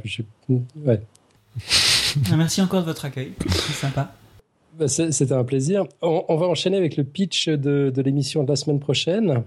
Ouais. 0.86 1.02
Merci 2.38 2.62
encore 2.62 2.82
de 2.82 2.86
votre 2.86 3.06
accueil. 3.06 3.34
C'est 3.48 3.74
sympa. 3.74 4.14
Bah, 4.78 4.88
c'était 4.88 5.34
un 5.34 5.44
plaisir. 5.44 5.86
On, 6.02 6.36
va 6.36 6.48
enchaîner 6.48 6.78
avec 6.78 6.98
le 6.98 7.04
pitch 7.04 7.50
de, 7.50 7.94
l'émission 7.98 8.44
de 8.44 8.50
la 8.50 8.56
semaine 8.56 8.80
prochaine. 8.80 9.44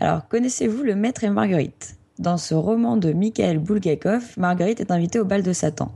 Alors, 0.00 0.26
connaissez-vous 0.28 0.82
Le 0.82 0.94
Maître 0.94 1.24
et 1.24 1.30
Marguerite? 1.30 1.95
Dans 2.18 2.38
ce 2.38 2.54
roman 2.54 2.96
de 2.96 3.12
Mikhail 3.12 3.58
Bulgakov, 3.58 4.38
Marguerite 4.38 4.80
est 4.80 4.90
invitée 4.90 5.20
au 5.20 5.26
bal 5.26 5.42
de 5.42 5.52
Satan. 5.52 5.92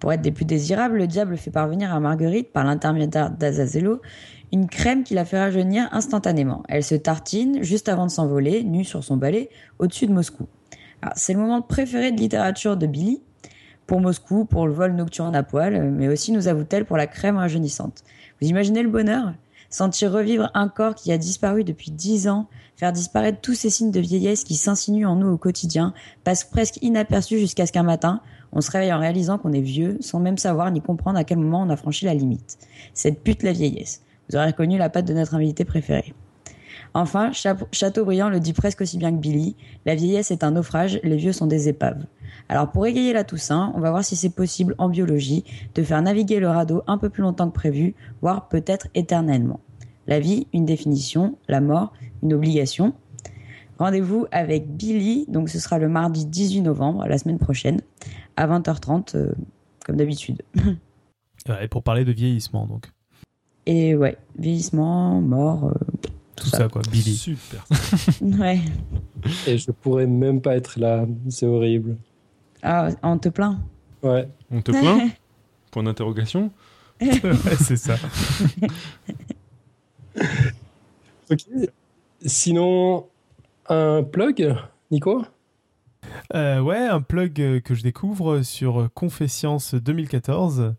Pour 0.00 0.10
être 0.14 0.22
des 0.22 0.32
plus 0.32 0.46
désirables, 0.46 0.96
le 0.96 1.06
diable 1.06 1.36
fait 1.36 1.50
parvenir 1.50 1.94
à 1.94 2.00
Marguerite, 2.00 2.52
par 2.52 2.64
l'intermédiaire 2.64 3.30
d'Azazello, 3.30 4.00
une 4.50 4.66
crème 4.66 5.04
qui 5.04 5.12
la 5.12 5.26
fait 5.26 5.38
rajeunir 5.38 5.86
instantanément. 5.92 6.62
Elle 6.70 6.82
se 6.82 6.94
tartine 6.94 7.62
juste 7.62 7.90
avant 7.90 8.06
de 8.06 8.10
s'envoler, 8.10 8.64
nue 8.64 8.84
sur 8.84 9.04
son 9.04 9.18
balai, 9.18 9.50
au-dessus 9.78 10.06
de 10.06 10.12
Moscou. 10.12 10.46
C'est 11.14 11.34
le 11.34 11.38
moment 11.38 11.60
préféré 11.60 12.12
de 12.12 12.18
littérature 12.18 12.78
de 12.78 12.86
Billy, 12.86 13.20
pour 13.86 14.00
Moscou, 14.00 14.46
pour 14.46 14.66
le 14.66 14.72
vol 14.72 14.94
nocturne 14.94 15.36
à 15.36 15.42
poil, 15.42 15.90
mais 15.90 16.08
aussi 16.08 16.32
nous 16.32 16.48
avoue-t-elle 16.48 16.86
pour 16.86 16.96
la 16.96 17.06
crème 17.06 17.36
rajeunissante. 17.36 18.04
Vous 18.40 18.48
imaginez 18.48 18.82
le 18.82 18.88
bonheur? 18.88 19.34
Sentir 19.70 20.12
revivre 20.12 20.50
un 20.54 20.68
corps 20.68 20.94
qui 20.94 21.12
a 21.12 21.18
disparu 21.18 21.62
depuis 21.62 21.90
dix 21.90 22.26
ans, 22.26 22.46
faire 22.76 22.92
disparaître 22.92 23.40
tous 23.42 23.54
ces 23.54 23.68
signes 23.68 23.90
de 23.90 24.00
vieillesse 24.00 24.44
qui 24.44 24.54
s'insinuent 24.54 25.06
en 25.06 25.16
nous 25.16 25.28
au 25.28 25.36
quotidien, 25.36 25.92
passe 26.24 26.44
presque 26.44 26.78
inaperçu 26.80 27.38
jusqu'à 27.38 27.66
ce 27.66 27.72
qu'un 27.72 27.82
matin, 27.82 28.22
on 28.52 28.62
se 28.62 28.70
réveille 28.70 28.92
en 28.92 28.98
réalisant 28.98 29.36
qu'on 29.36 29.52
est 29.52 29.60
vieux, 29.60 29.98
sans 30.00 30.20
même 30.20 30.38
savoir 30.38 30.70
ni 30.70 30.80
comprendre 30.80 31.18
à 31.18 31.24
quel 31.24 31.38
moment 31.38 31.62
on 31.62 31.70
a 31.70 31.76
franchi 31.76 32.06
la 32.06 32.14
limite. 32.14 32.58
Cette 32.94 33.22
pute 33.22 33.42
la 33.42 33.52
vieillesse. 33.52 34.02
Vous 34.28 34.36
aurez 34.36 34.46
reconnu 34.46 34.78
la 34.78 34.88
patte 34.88 35.06
de 35.06 35.14
notre 35.14 35.34
invité 35.34 35.64
préféré. 35.64 36.14
Enfin, 36.94 37.32
Chateaubriand 37.72 38.30
le 38.30 38.40
dit 38.40 38.54
presque 38.54 38.80
aussi 38.80 38.96
bien 38.96 39.10
que 39.10 39.20
Billy, 39.20 39.54
la 39.84 39.94
vieillesse 39.94 40.30
est 40.30 40.44
un 40.44 40.52
naufrage, 40.52 41.00
les 41.02 41.16
vieux 41.16 41.32
sont 41.32 41.46
des 41.46 41.68
épaves. 41.68 42.04
Alors 42.48 42.70
pour 42.70 42.86
égayer 42.86 43.12
la 43.12 43.24
Toussaint, 43.24 43.72
on 43.74 43.80
va 43.80 43.90
voir 43.90 44.04
si 44.04 44.16
c'est 44.16 44.30
possible 44.30 44.74
en 44.78 44.88
biologie 44.88 45.44
de 45.74 45.82
faire 45.82 46.00
naviguer 46.00 46.40
le 46.40 46.48
radeau 46.48 46.82
un 46.86 46.96
peu 46.96 47.10
plus 47.10 47.22
longtemps 47.22 47.48
que 47.48 47.54
prévu, 47.54 47.94
voire 48.22 48.48
peut-être 48.48 48.88
éternellement. 48.94 49.60
La 50.06 50.20
vie, 50.20 50.46
une 50.54 50.64
définition, 50.64 51.36
la 51.48 51.60
mort, 51.60 51.92
une 52.22 52.32
obligation. 52.32 52.94
Rendez-vous 53.78 54.26
avec 54.32 54.66
Billy, 54.66 55.26
donc 55.28 55.50
ce 55.50 55.60
sera 55.60 55.78
le 55.78 55.88
mardi 55.88 56.24
18 56.24 56.62
novembre, 56.62 57.06
la 57.06 57.18
semaine 57.18 57.38
prochaine, 57.38 57.82
à 58.36 58.46
20h30, 58.46 59.14
euh, 59.14 59.32
comme 59.84 59.96
d'habitude. 59.96 60.42
Et 61.62 61.68
pour 61.68 61.82
parler 61.82 62.04
de 62.04 62.12
vieillissement, 62.12 62.66
donc. 62.66 62.90
Et 63.66 63.94
ouais, 63.94 64.16
vieillissement, 64.38 65.20
mort, 65.20 65.66
euh, 65.66 66.08
tout, 66.36 66.48
ça. 66.48 66.68
quoi, 66.68 66.82
Billy. 66.90 67.14
Super. 67.14 67.66
ouais. 68.20 68.60
Et 69.46 69.58
je 69.58 69.70
pourrais 69.70 70.06
même 70.06 70.40
pas 70.40 70.56
être 70.56 70.80
là, 70.80 71.06
c'est 71.28 71.46
horrible. 71.46 71.96
Ah, 72.62 72.88
on 73.02 73.18
te 73.18 73.28
plaint 73.28 73.58
Ouais. 74.02 74.28
On 74.50 74.60
te 74.62 74.70
plaint 74.70 75.12
Point 75.70 75.82
d'interrogation 75.84 76.50
Ouais, 77.00 77.56
c'est 77.60 77.76
ça. 77.76 77.94
ok. 81.30 81.38
Sinon, 82.24 83.06
un 83.68 84.02
plug, 84.02 84.56
Nico? 84.90 85.24
Euh, 86.34 86.60
Ouais, 86.60 86.78
un 86.86 87.00
plug 87.00 87.60
que 87.62 87.74
je 87.74 87.82
découvre 87.82 88.42
sur 88.42 88.88
Confessience 88.94 89.74
2014. 89.74 90.74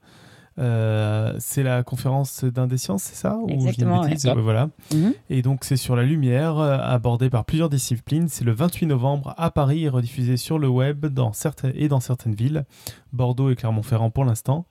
Euh, 0.59 1.33
c'est 1.39 1.63
la 1.63 1.83
conférence 1.83 2.43
d'un 2.43 2.67
des 2.67 2.77
sciences, 2.77 3.03
c'est 3.03 3.15
ça? 3.15 3.37
Exactement. 3.47 4.03
Voilà. 4.41 4.69
Mhm. 4.93 5.13
Et 5.29 5.41
donc 5.41 5.63
c'est 5.63 5.77
sur 5.77 5.95
la 5.95 6.03
lumière, 6.03 6.57
euh, 6.57 6.77
abordée 6.77 7.29
par 7.29 7.45
plusieurs 7.45 7.69
disciplines. 7.69 8.27
C'est 8.27 8.43
le 8.43 8.51
28 8.51 8.87
novembre 8.87 9.33
à 9.37 9.51
Paris 9.51 9.85
et 9.85 9.89
rediffusé 9.89 10.37
sur 10.37 10.59
le 10.59 10.67
web 10.67 11.05
dans 11.05 11.31
certaines, 11.33 11.73
et 11.75 11.87
dans 11.87 11.99
certaines 11.99 12.35
villes, 12.35 12.65
Bordeaux 13.13 13.49
et 13.49 13.55
Clermont-Ferrand 13.55 14.09
pour 14.09 14.25
l'instant. 14.25 14.65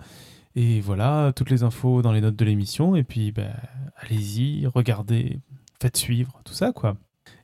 Et 0.54 0.80
voilà, 0.80 1.32
toutes 1.34 1.50
les 1.50 1.62
infos 1.62 2.02
dans 2.02 2.12
les 2.12 2.20
notes 2.20 2.36
de 2.36 2.44
l'émission. 2.44 2.96
Et 2.96 3.04
puis, 3.04 3.32
bah, 3.32 3.42
allez-y, 3.96 4.66
regardez, 4.66 5.38
faites 5.80 5.96
suivre, 5.96 6.40
tout 6.44 6.52
ça, 6.54 6.72
quoi. 6.72 6.96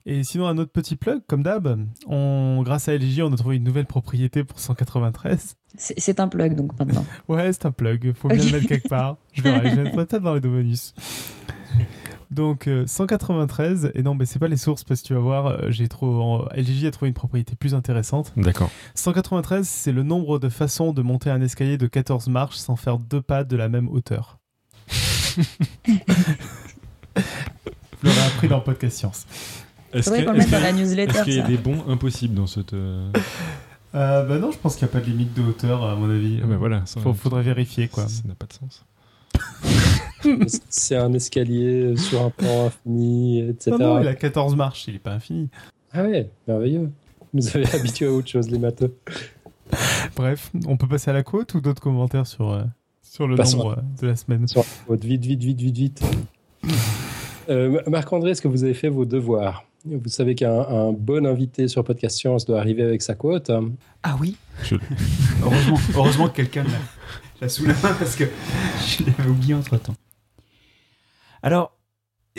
Et 0.06 0.22
sinon, 0.22 0.46
un 0.46 0.58
autre 0.58 0.70
petit 0.70 0.96
plug, 0.96 1.22
comme 1.26 1.42
d'hab, 1.42 1.78
on, 2.06 2.62
grâce 2.62 2.88
à 2.88 2.94
LG, 2.94 3.22
on 3.22 3.32
a 3.32 3.36
trouvé 3.36 3.56
une 3.56 3.64
nouvelle 3.64 3.86
propriété 3.86 4.44
pour 4.44 4.60
193. 4.60 5.56
C'est 5.76 6.20
un 6.20 6.28
plug, 6.28 6.54
donc, 6.56 6.78
maintenant. 6.78 7.06
ouais, 7.28 7.52
c'est 7.52 7.64
un 7.66 7.72
plug. 7.72 8.12
Faut 8.14 8.28
bien 8.28 8.44
le 8.44 8.52
mettre 8.52 8.66
quelque 8.66 8.88
part. 8.88 9.16
Je 9.32 9.42
verrai, 9.42 9.70
je 9.70 9.76
mettrai 9.80 10.06
peut-être 10.06 10.22
dans 10.22 10.34
les 10.34 10.40
deux 10.40 10.50
bonus. 10.50 10.94
Donc 12.30 12.68
193 12.86 13.84
euh, 13.84 13.90
et 13.94 14.02
non 14.02 14.16
mais 14.16 14.26
c'est 14.26 14.40
pas 14.40 14.48
les 14.48 14.56
sources 14.56 14.82
parce 14.82 15.02
que 15.02 15.06
tu 15.06 15.14
vas 15.14 15.20
voir 15.20 15.46
euh, 15.46 15.70
j'ai 15.70 15.88
trop 15.88 16.44
LGJ 16.56 16.86
a 16.86 16.90
trouvé 16.90 17.08
une 17.08 17.14
propriété 17.14 17.54
plus 17.54 17.74
intéressante. 17.74 18.32
D'accord. 18.36 18.70
193 18.94 19.68
c'est 19.68 19.92
le 19.92 20.02
nombre 20.02 20.40
de 20.40 20.48
façons 20.48 20.92
de 20.92 21.02
monter 21.02 21.30
un 21.30 21.40
escalier 21.40 21.78
de 21.78 21.86
14 21.86 22.26
marches 22.28 22.56
sans 22.56 22.74
faire 22.74 22.98
deux 22.98 23.22
pas 23.22 23.44
de 23.44 23.56
la 23.56 23.68
même 23.68 23.88
hauteur. 23.88 24.38
Vous 28.04 28.10
l'aurez 28.10 28.26
appris 28.26 28.48
dans 28.48 28.60
Podcast 28.60 28.98
Science. 28.98 29.26
Est-ce 29.94 30.10
qu'on 30.10 30.32
le 30.32 30.39
mette 30.39 30.50
dans 30.50 30.60
la 30.60 30.73
newsletter 30.73 31.10
Est-ce 31.10 31.24
qu'il 31.24 31.34
y 31.34 31.40
a 31.40 31.47
des 31.47 31.56
bons 31.56 31.84
impossibles 31.89 32.34
dans 32.34 32.47
cette. 32.47 32.74
Euh, 32.74 33.10
bah 33.92 34.39
non, 34.39 34.50
je 34.50 34.58
pense 34.58 34.76
qu'il 34.76 34.86
n'y 34.86 34.90
a 34.90 34.92
pas 34.92 35.00
de 35.00 35.06
limite 35.06 35.34
de 35.34 35.42
hauteur, 35.42 35.84
à 35.84 35.94
mon 35.94 36.10
avis. 36.10 36.40
Ah 36.42 36.47
bah 36.47 36.56
voilà, 36.56 36.82
ça, 36.84 37.00
faudrait 37.00 37.42
vérifier, 37.42 37.89
quoi. 37.89 38.08
Ça 38.08 38.23
n'a 38.26 38.34
pas 38.34 38.47
de 38.47 38.52
sens. 38.52 38.84
c'est 40.68 40.97
un 40.97 41.12
escalier 41.12 41.97
sur 41.97 42.23
un 42.23 42.31
plan 42.31 42.66
infini, 42.66 43.40
etc. 43.40 43.70
Non, 43.73 43.94
non, 43.94 44.00
il 44.00 44.08
a 44.08 44.14
14 44.14 44.56
marches, 44.56 44.89
il 44.89 44.94
n'est 44.94 45.00
pas 45.00 45.12
infini. 45.12 45.48
Ah 45.92 46.02
ouais, 46.02 46.28
merveilleux. 46.48 46.90
Vous 47.32 47.56
avez 47.56 47.68
habitué 47.74 48.06
à 48.06 48.12
autre 48.12 48.28
chose, 48.28 48.50
les 48.50 48.58
matheux. 48.58 48.97
Bref, 50.16 50.50
on 50.66 50.76
peut 50.76 50.89
passer 50.89 51.10
à 51.10 51.14
la 51.14 51.23
côte 51.23 51.55
ou 51.55 51.60
d'autres 51.60 51.82
commentaires 51.82 52.26
sur, 52.26 52.50
euh, 52.50 52.62
sur 53.02 53.26
le 53.26 53.36
nombre 53.36 53.82
de 54.00 54.06
la 54.06 54.16
semaine? 54.16 54.48
Sur 54.48 54.64
vite, 54.89 55.24
vite, 55.24 55.42
vite, 55.42 55.60
vite, 55.60 55.76
vite. 55.76 56.02
Euh, 57.50 57.78
Marc-André, 57.89 58.31
est-ce 58.31 58.40
que 58.40 58.48
vous 58.48 58.64
avez 58.64 58.73
fait 58.73 58.89
vos 58.89 59.05
devoirs? 59.05 59.66
Vous 59.84 60.08
savez 60.08 60.34
qu'un 60.34 60.92
bon 60.92 61.26
invité 61.26 61.68
sur 61.68 61.84
Podcast 61.84 62.16
Science 62.16 62.46
doit 62.46 62.58
arriver 62.58 62.82
avec 62.82 63.02
sa 63.02 63.14
quote. 63.14 63.50
Ah 64.02 64.16
oui 64.18 64.36
heureusement, 65.42 65.78
heureusement 65.94 66.28
que 66.28 66.36
quelqu'un 66.36 66.64
l'a 67.40 67.48
sous 67.50 67.66
la 67.66 67.74
main 67.74 67.92
parce 67.98 68.16
que 68.16 68.24
je 68.86 69.04
l'avais 69.04 69.28
oublié 69.28 69.52
entre-temps. 69.52 69.96
Alors, 71.42 71.76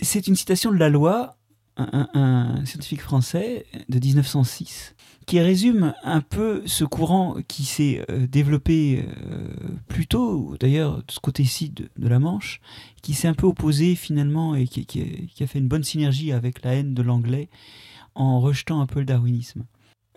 c'est 0.02 0.26
une 0.26 0.36
citation 0.36 0.72
de 0.72 0.78
la 0.78 0.90
loi, 0.90 1.38
un, 1.78 2.66
scientifique 2.66 3.02
français 3.02 3.68
de 3.90 4.00
1906, 4.00 4.96
qui 5.26 5.40
résume 5.40 5.94
un 6.04 6.22
peu 6.22 6.62
ce 6.66 6.84
courant 6.84 7.38
qui 7.48 7.64
s'est 7.64 8.06
euh, 8.10 8.28
développé 8.28 9.06
euh, 9.08 9.48
plus 9.88 10.08
tôt, 10.08 10.56
d'ailleurs 10.60 10.98
de 10.98 11.12
ce 11.12 11.20
côté-ci 11.20 11.70
de, 11.70 11.90
la 11.98 12.20
Manche, 12.20 12.62
qui 13.02 13.14
s'est 13.14 13.28
un 13.28 13.34
peu 13.34 13.48
opposé 13.48 13.96
finalement 13.96 14.56
et 14.56 14.68
qui, 14.68 15.30
a 15.40 15.48
fait 15.48 15.60
une 15.60 15.68
bonne 15.68 15.84
synergie 15.84 16.32
avec 16.32 16.64
la 16.64 16.76
haine 16.76 16.94
de 16.94 17.02
l'anglais 17.02 17.50
en 18.14 18.40
rejetant 18.40 18.82
un 18.82 18.86
peu 18.86 19.00
le 19.00 19.06
darwinisme 19.06 19.66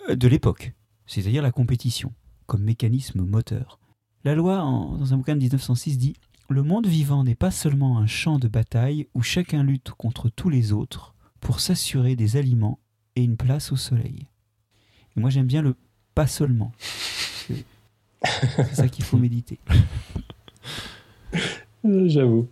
euh, 0.09 0.17
de 0.17 0.29
l'époque, 0.29 0.75
c'est-à-dire 1.07 1.43
la 1.43 1.53
compétition 1.53 2.13
comme 2.47 2.63
mécanisme 2.63 3.23
moteur. 3.23 3.79
La 4.25 4.35
loi, 4.35 4.57
dans 4.57 5.15
un 5.15 5.17
bouquin 5.17 5.35
de 5.35 5.41
1906, 5.41 5.99
dit 5.99 6.15
Le 6.49 6.63
monde 6.63 6.87
vivant 6.87 7.25
n'est 7.25 7.35
pas 7.35 7.51
seulement 7.51 7.99
un 7.99 8.07
champ 8.07 8.39
de 8.39 8.49
bataille 8.49 9.07
où 9.15 9.23
chacun 9.23 9.63
lutte 9.63 9.91
contre 9.91 10.29
tous 10.29 10.49
les 10.49 10.73
autres 10.73 11.15
pour 11.41 11.61
s'assurer 11.61 12.17
des 12.17 12.37
aliments 12.37 12.79
et 13.17 13.23
une 13.23 13.37
place 13.37 13.71
au 13.71 13.77
soleil. 13.77 14.27
Moi 15.19 15.31
j'aime 15.31 15.47
bien 15.47 15.63
le 15.63 15.75
pas 16.15 16.27
seulement. 16.27 16.73
C'est 18.25 18.75
ça 18.75 18.89
qu'il 18.89 19.05
faut 19.05 19.17
méditer. 19.17 19.59
J'avoue. 21.85 22.49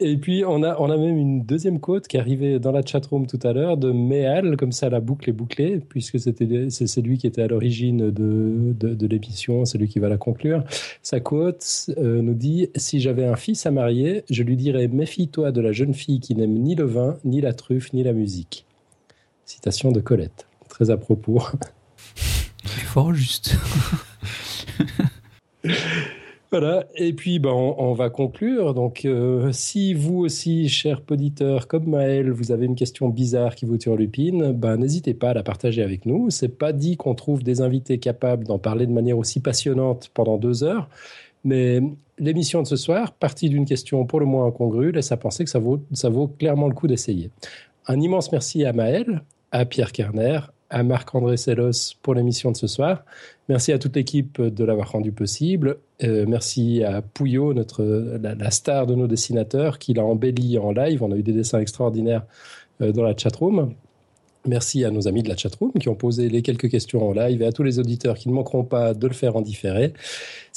Et 0.00 0.16
puis, 0.16 0.44
on 0.46 0.62
a, 0.62 0.76
on 0.78 0.90
a 0.90 0.96
même 0.96 1.16
une 1.16 1.42
deuxième 1.42 1.80
quote 1.80 2.06
qui 2.06 2.16
est 2.16 2.20
arrivée 2.20 2.60
dans 2.60 2.70
la 2.70 2.86
chatroom 2.86 3.26
tout 3.26 3.40
à 3.42 3.52
l'heure 3.52 3.76
de 3.76 3.90
Méal, 3.90 4.56
comme 4.56 4.70
ça 4.70 4.88
la 4.88 5.00
boucle 5.00 5.28
est 5.28 5.32
bouclée, 5.32 5.80
puisque 5.88 6.20
c'est 6.20 7.00
lui 7.00 7.18
qui 7.18 7.26
était 7.26 7.42
à 7.42 7.48
l'origine 7.48 8.10
de, 8.10 8.74
de, 8.74 9.06
l'émission, 9.08 9.64
c'est 9.64 9.76
lui 9.76 9.88
qui 9.88 9.98
va 9.98 10.08
la 10.08 10.16
conclure. 10.16 10.62
Sa 11.02 11.18
quote 11.18 11.90
euh, 11.98 12.22
nous 12.22 12.34
dit 12.34 12.70
Si 12.76 13.00
j'avais 13.00 13.24
un 13.24 13.34
fils 13.34 13.66
à 13.66 13.72
marier, 13.72 14.22
je 14.30 14.44
lui 14.44 14.56
dirais 14.56 14.86
Méfie-toi 14.86 15.50
de 15.50 15.60
la 15.60 15.72
jeune 15.72 15.94
fille 15.94 16.20
qui 16.20 16.36
n'aime 16.36 16.54
ni 16.54 16.76
le 16.76 16.84
vin, 16.84 17.16
ni 17.24 17.40
la 17.40 17.52
truffe, 17.52 17.92
ni 17.92 18.04
la 18.04 18.12
musique. 18.12 18.66
Citation 19.46 19.90
de 19.90 19.98
Colette. 19.98 20.46
Très 20.68 20.90
à 20.90 20.96
propos. 20.96 21.42
Fort 22.64 23.14
juste. 23.14 23.56
Voilà, 26.50 26.86
et 26.96 27.12
puis 27.12 27.38
ben, 27.38 27.50
on, 27.50 27.92
va 27.92 28.08
conclure. 28.08 28.72
Donc, 28.72 29.04
euh, 29.04 29.52
si 29.52 29.92
vous 29.92 30.20
aussi, 30.20 30.70
chers 30.70 31.02
auditeurs, 31.10 31.68
comme 31.68 31.90
Maël, 31.90 32.30
vous 32.30 32.52
avez 32.52 32.64
une 32.64 32.74
question 32.74 33.10
bizarre 33.10 33.54
qui 33.54 33.66
vous 33.66 33.76
turlupine, 33.76 34.52
ben, 34.52 34.78
n'hésitez 34.78 35.12
pas 35.12 35.30
à 35.30 35.34
la 35.34 35.42
partager 35.42 35.82
avec 35.82 36.06
nous. 36.06 36.30
C'est 36.30 36.56
pas 36.56 36.72
dit 36.72 36.96
qu'on 36.96 37.14
trouve 37.14 37.42
des 37.42 37.60
invités 37.60 37.98
capables 37.98 38.44
d'en 38.44 38.58
parler 38.58 38.86
de 38.86 38.92
manière 38.92 39.18
aussi 39.18 39.40
passionnante 39.40 40.10
pendant 40.14 40.38
deux 40.38 40.64
heures, 40.64 40.88
mais 41.44 41.82
l'émission 42.18 42.62
de 42.62 42.66
ce 42.66 42.76
soir, 42.76 43.12
partie 43.12 43.50
d'une 43.50 43.66
question 43.66 44.06
pour 44.06 44.18
le 44.18 44.24
moins 44.24 44.46
incongrue, 44.46 44.90
laisse 44.90 45.12
à 45.12 45.18
penser 45.18 45.44
que 45.44 45.50
ça 45.50 45.58
vaut, 45.58 45.80
ça 45.92 46.08
vaut 46.08 46.28
clairement 46.28 46.68
le 46.68 46.74
coup 46.74 46.86
d'essayer. 46.86 47.30
Un 47.86 48.00
immense 48.00 48.32
merci 48.32 48.64
à 48.64 48.72
Maël, 48.72 49.22
à 49.52 49.66
Pierre 49.66 49.92
Kerner, 49.92 50.40
à 50.70 50.82
Marc-André 50.82 51.36
Sellos 51.36 51.94
pour 52.02 52.14
l'émission 52.14 52.52
de 52.52 52.56
ce 52.56 52.66
soir. 52.66 53.04
Merci 53.48 53.72
à 53.72 53.78
toute 53.78 53.96
l'équipe 53.96 54.40
de 54.40 54.64
l'avoir 54.64 54.92
rendu 54.92 55.12
possible. 55.12 55.78
Euh, 56.02 56.26
merci 56.28 56.84
à 56.84 57.02
Pouillot, 57.02 57.54
notre, 57.54 57.82
la, 58.20 58.50
star 58.50 58.86
de 58.86 58.94
nos 58.94 59.06
dessinateurs, 59.06 59.78
qui 59.78 59.94
l'a 59.94 60.04
embelli 60.04 60.58
en 60.58 60.72
live. 60.72 61.02
On 61.02 61.12
a 61.12 61.16
eu 61.16 61.22
des 61.22 61.32
dessins 61.32 61.60
extraordinaires 61.60 62.24
euh, 62.82 62.92
dans 62.92 63.02
la 63.02 63.16
chatroom. 63.16 63.74
Merci 64.46 64.84
à 64.84 64.90
nos 64.90 65.08
amis 65.08 65.22
de 65.22 65.28
la 65.28 65.36
chatroom 65.36 65.72
qui 65.72 65.88
ont 65.88 65.94
posé 65.94 66.28
les 66.28 66.42
quelques 66.42 66.70
questions 66.70 67.06
en 67.06 67.12
live 67.12 67.42
et 67.42 67.46
à 67.46 67.52
tous 67.52 67.64
les 67.64 67.78
auditeurs 67.78 68.16
qui 68.16 68.28
ne 68.28 68.34
manqueront 68.34 68.64
pas 68.64 68.94
de 68.94 69.06
le 69.06 69.12
faire 69.12 69.36
en 69.36 69.42
différé. 69.42 69.92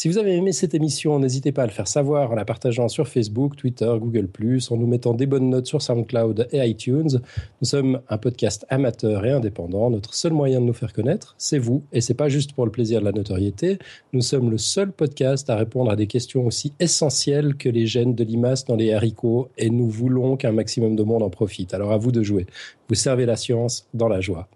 Si 0.01 0.07
vous 0.07 0.17
avez 0.17 0.35
aimé 0.35 0.51
cette 0.51 0.73
émission, 0.73 1.19
n'hésitez 1.19 1.51
pas 1.51 1.61
à 1.61 1.65
le 1.67 1.71
faire 1.71 1.88
savoir 1.88 2.31
en 2.31 2.33
la 2.33 2.43
partageant 2.43 2.88
sur 2.88 3.07
Facebook, 3.07 3.55
Twitter, 3.55 3.93
Google+, 3.99 4.30
en 4.71 4.77
nous 4.77 4.88
mettant 4.88 5.13
des 5.13 5.27
bonnes 5.27 5.51
notes 5.51 5.67
sur 5.67 5.83
SoundCloud 5.83 6.47
et 6.51 6.67
iTunes. 6.67 7.21
Nous 7.61 7.67
sommes 7.67 8.01
un 8.09 8.17
podcast 8.17 8.65
amateur 8.69 9.23
et 9.27 9.30
indépendant. 9.30 9.91
Notre 9.91 10.15
seul 10.15 10.33
moyen 10.33 10.59
de 10.59 10.65
nous 10.65 10.73
faire 10.73 10.91
connaître, 10.91 11.35
c'est 11.38 11.59
vous, 11.59 11.83
et 11.93 12.01
c'est 12.01 12.15
pas 12.15 12.30
juste 12.30 12.53
pour 12.53 12.65
le 12.65 12.71
plaisir 12.71 12.99
de 12.99 13.05
la 13.05 13.11
notoriété. 13.11 13.77
Nous 14.11 14.21
sommes 14.21 14.49
le 14.49 14.57
seul 14.57 14.91
podcast 14.91 15.51
à 15.51 15.55
répondre 15.55 15.91
à 15.91 15.95
des 15.95 16.07
questions 16.07 16.47
aussi 16.47 16.73
essentielles 16.80 17.53
que 17.53 17.69
les 17.69 17.85
gènes 17.85 18.15
de 18.15 18.23
limaces 18.23 18.65
dans 18.65 18.77
les 18.77 18.93
haricots, 18.93 19.49
et 19.59 19.69
nous 19.69 19.88
voulons 19.88 20.35
qu'un 20.35 20.51
maximum 20.51 20.95
de 20.95 21.03
monde 21.03 21.21
en 21.21 21.30
profite. 21.30 21.75
Alors 21.75 21.91
à 21.91 21.99
vous 21.99 22.11
de 22.11 22.23
jouer. 22.23 22.47
Vous 22.89 22.95
servez 22.95 23.27
la 23.27 23.35
science 23.35 23.88
dans 23.93 24.09
la 24.09 24.19
joie. 24.19 24.49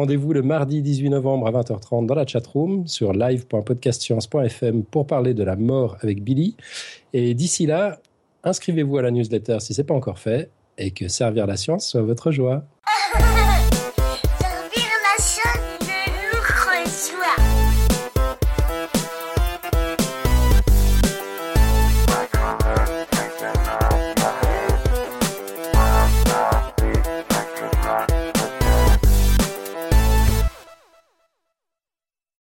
Rendez-vous 0.00 0.32
le 0.32 0.40
mardi 0.40 0.80
18 0.80 1.10
novembre 1.10 1.46
à 1.46 1.50
20h30 1.50 2.06
dans 2.06 2.14
la 2.14 2.26
chatroom 2.26 2.86
sur 2.86 3.12
live.podcastscience.fm 3.12 4.82
pour 4.84 5.06
parler 5.06 5.34
de 5.34 5.44
la 5.44 5.56
mort 5.56 5.98
avec 6.00 6.24
Billy. 6.24 6.56
Et 7.12 7.34
d'ici 7.34 7.66
là, 7.66 8.00
inscrivez-vous 8.42 8.96
à 8.96 9.02
la 9.02 9.10
newsletter 9.10 9.60
si 9.60 9.74
ce 9.74 9.82
n'est 9.82 9.86
pas 9.86 9.92
encore 9.92 10.18
fait 10.18 10.48
et 10.78 10.92
que 10.92 11.08
servir 11.08 11.46
la 11.46 11.58
science 11.58 11.86
soit 11.90 12.00
votre 12.00 12.30
joie. 12.30 12.64